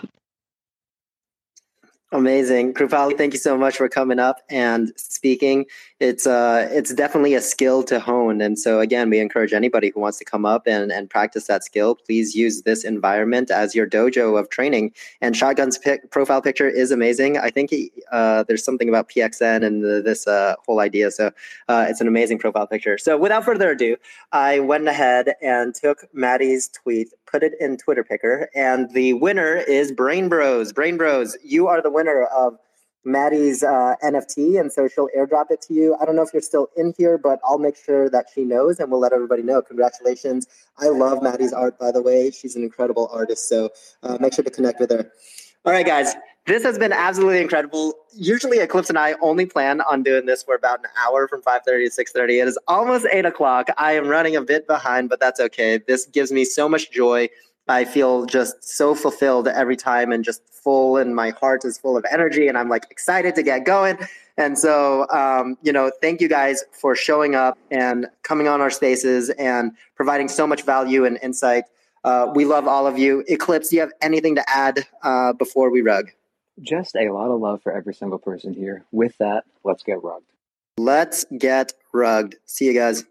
Amazing, 2.14 2.74
Krupali. 2.74 3.16
Thank 3.16 3.32
you 3.32 3.38
so 3.38 3.56
much 3.56 3.78
for 3.78 3.88
coming 3.88 4.18
up 4.18 4.42
and 4.50 4.92
speaking. 4.96 5.64
It's 5.98 6.26
uh, 6.26 6.68
it's 6.70 6.92
definitely 6.92 7.32
a 7.32 7.40
skill 7.40 7.82
to 7.84 7.98
hone, 7.98 8.42
and 8.42 8.58
so 8.58 8.80
again, 8.80 9.08
we 9.08 9.18
encourage 9.18 9.54
anybody 9.54 9.90
who 9.94 10.00
wants 10.00 10.18
to 10.18 10.24
come 10.26 10.44
up 10.44 10.66
and 10.66 10.92
and 10.92 11.08
practice 11.08 11.46
that 11.46 11.64
skill. 11.64 11.94
Please 11.94 12.34
use 12.34 12.62
this 12.62 12.84
environment 12.84 13.50
as 13.50 13.74
your 13.74 13.88
dojo 13.88 14.38
of 14.38 14.50
training. 14.50 14.92
And 15.22 15.34
Shotgun's 15.34 15.78
pic- 15.78 16.10
profile 16.10 16.42
picture 16.42 16.68
is 16.68 16.90
amazing. 16.90 17.38
I 17.38 17.48
think 17.48 17.70
he, 17.70 17.90
uh, 18.12 18.44
there's 18.46 18.62
something 18.62 18.90
about 18.90 19.08
PXN 19.08 19.64
and 19.64 19.82
the, 19.82 20.02
this 20.02 20.26
uh, 20.26 20.56
whole 20.66 20.80
idea. 20.80 21.10
So 21.10 21.30
uh, 21.68 21.86
it's 21.88 22.02
an 22.02 22.08
amazing 22.08 22.38
profile 22.40 22.66
picture. 22.66 22.98
So 22.98 23.16
without 23.16 23.42
further 23.42 23.70
ado, 23.70 23.96
I 24.32 24.60
went 24.60 24.86
ahead 24.86 25.32
and 25.40 25.74
took 25.74 26.04
Maddie's 26.12 26.68
tweet 26.68 27.08
put 27.32 27.42
it 27.42 27.54
in 27.58 27.78
Twitter 27.78 28.04
Picker, 28.04 28.50
and 28.54 28.92
the 28.92 29.14
winner 29.14 29.56
is 29.56 29.90
Brain 29.90 30.28
Bros. 30.28 30.72
Brain 30.72 30.98
Bros, 30.98 31.36
you 31.42 31.66
are 31.66 31.80
the 31.80 31.90
winner 31.90 32.24
of 32.26 32.58
Maddie's 33.04 33.62
uh, 33.62 33.94
NFT, 34.04 34.60
and 34.60 34.70
so 34.70 34.86
she'll 34.86 35.08
airdrop 35.16 35.46
it 35.50 35.62
to 35.62 35.74
you. 35.74 35.96
I 36.00 36.04
don't 36.04 36.14
know 36.14 36.22
if 36.22 36.32
you're 36.32 36.42
still 36.42 36.68
in 36.76 36.94
here, 36.96 37.18
but 37.18 37.40
I'll 37.42 37.58
make 37.58 37.76
sure 37.76 38.10
that 38.10 38.26
she 38.32 38.44
knows, 38.44 38.78
and 38.78 38.90
we'll 38.90 39.00
let 39.00 39.12
everybody 39.12 39.42
know. 39.42 39.62
Congratulations! 39.62 40.46
I 40.78 40.90
love 40.90 41.22
Maddie's 41.22 41.52
art, 41.52 41.78
by 41.78 41.90
the 41.90 42.02
way. 42.02 42.30
She's 42.30 42.54
an 42.54 42.62
incredible 42.62 43.08
artist, 43.10 43.48
so 43.48 43.70
uh, 44.02 44.18
make 44.20 44.34
sure 44.34 44.44
to 44.44 44.50
connect 44.50 44.78
with 44.78 44.90
her. 44.90 45.10
All 45.64 45.72
right, 45.72 45.86
guys. 45.86 46.14
This 46.46 46.64
has 46.64 46.76
been 46.76 46.92
absolutely 46.92 47.40
incredible. 47.40 47.94
Usually, 48.12 48.58
Eclipse 48.58 48.88
and 48.88 48.98
I 48.98 49.14
only 49.22 49.46
plan 49.46 49.80
on 49.82 50.02
doing 50.02 50.26
this 50.26 50.42
for 50.42 50.56
about 50.56 50.80
an 50.80 50.86
hour 50.98 51.28
from 51.28 51.40
5.30 51.40 51.94
to 51.94 52.04
6.30. 52.04 52.42
It 52.42 52.48
is 52.48 52.58
almost 52.66 53.06
8 53.12 53.24
o'clock. 53.24 53.68
I 53.78 53.92
am 53.92 54.08
running 54.08 54.34
a 54.34 54.42
bit 54.42 54.66
behind, 54.66 55.08
but 55.08 55.20
that's 55.20 55.38
okay. 55.38 55.78
This 55.86 56.06
gives 56.06 56.32
me 56.32 56.44
so 56.44 56.68
much 56.68 56.90
joy. 56.90 57.28
I 57.68 57.84
feel 57.84 58.26
just 58.26 58.64
so 58.64 58.92
fulfilled 58.96 59.46
every 59.46 59.76
time 59.76 60.10
and 60.10 60.24
just 60.24 60.42
full, 60.48 60.96
and 60.96 61.14
my 61.14 61.30
heart 61.30 61.64
is 61.64 61.78
full 61.78 61.96
of 61.96 62.04
energy, 62.10 62.48
and 62.48 62.58
I'm 62.58 62.68
like 62.68 62.88
excited 62.90 63.36
to 63.36 63.44
get 63.44 63.64
going. 63.64 63.96
And 64.36 64.58
so, 64.58 65.08
um, 65.10 65.56
you 65.62 65.72
know, 65.72 65.92
thank 66.00 66.20
you 66.20 66.28
guys 66.28 66.64
for 66.72 66.96
showing 66.96 67.36
up 67.36 67.56
and 67.70 68.06
coming 68.24 68.48
on 68.48 68.60
our 68.60 68.70
spaces 68.70 69.30
and 69.30 69.70
providing 69.94 70.26
so 70.26 70.48
much 70.48 70.62
value 70.62 71.04
and 71.04 71.20
insight. 71.22 71.64
Uh, 72.02 72.32
we 72.34 72.44
love 72.44 72.66
all 72.66 72.88
of 72.88 72.98
you. 72.98 73.22
Eclipse, 73.28 73.68
do 73.68 73.76
you 73.76 73.80
have 73.80 73.92
anything 74.00 74.34
to 74.34 74.50
add 74.50 74.86
uh, 75.04 75.32
before 75.34 75.70
we 75.70 75.82
rug? 75.82 76.10
Just 76.60 76.96
a 76.96 77.10
lot 77.10 77.30
of 77.30 77.40
love 77.40 77.62
for 77.62 77.72
every 77.72 77.94
single 77.94 78.18
person 78.18 78.52
here. 78.52 78.84
With 78.92 79.16
that, 79.18 79.44
let's 79.64 79.82
get 79.82 80.02
rugged. 80.02 80.24
Let's 80.76 81.24
get 81.38 81.72
rugged. 81.92 82.36
See 82.44 82.66
you 82.66 82.74
guys. 82.74 83.04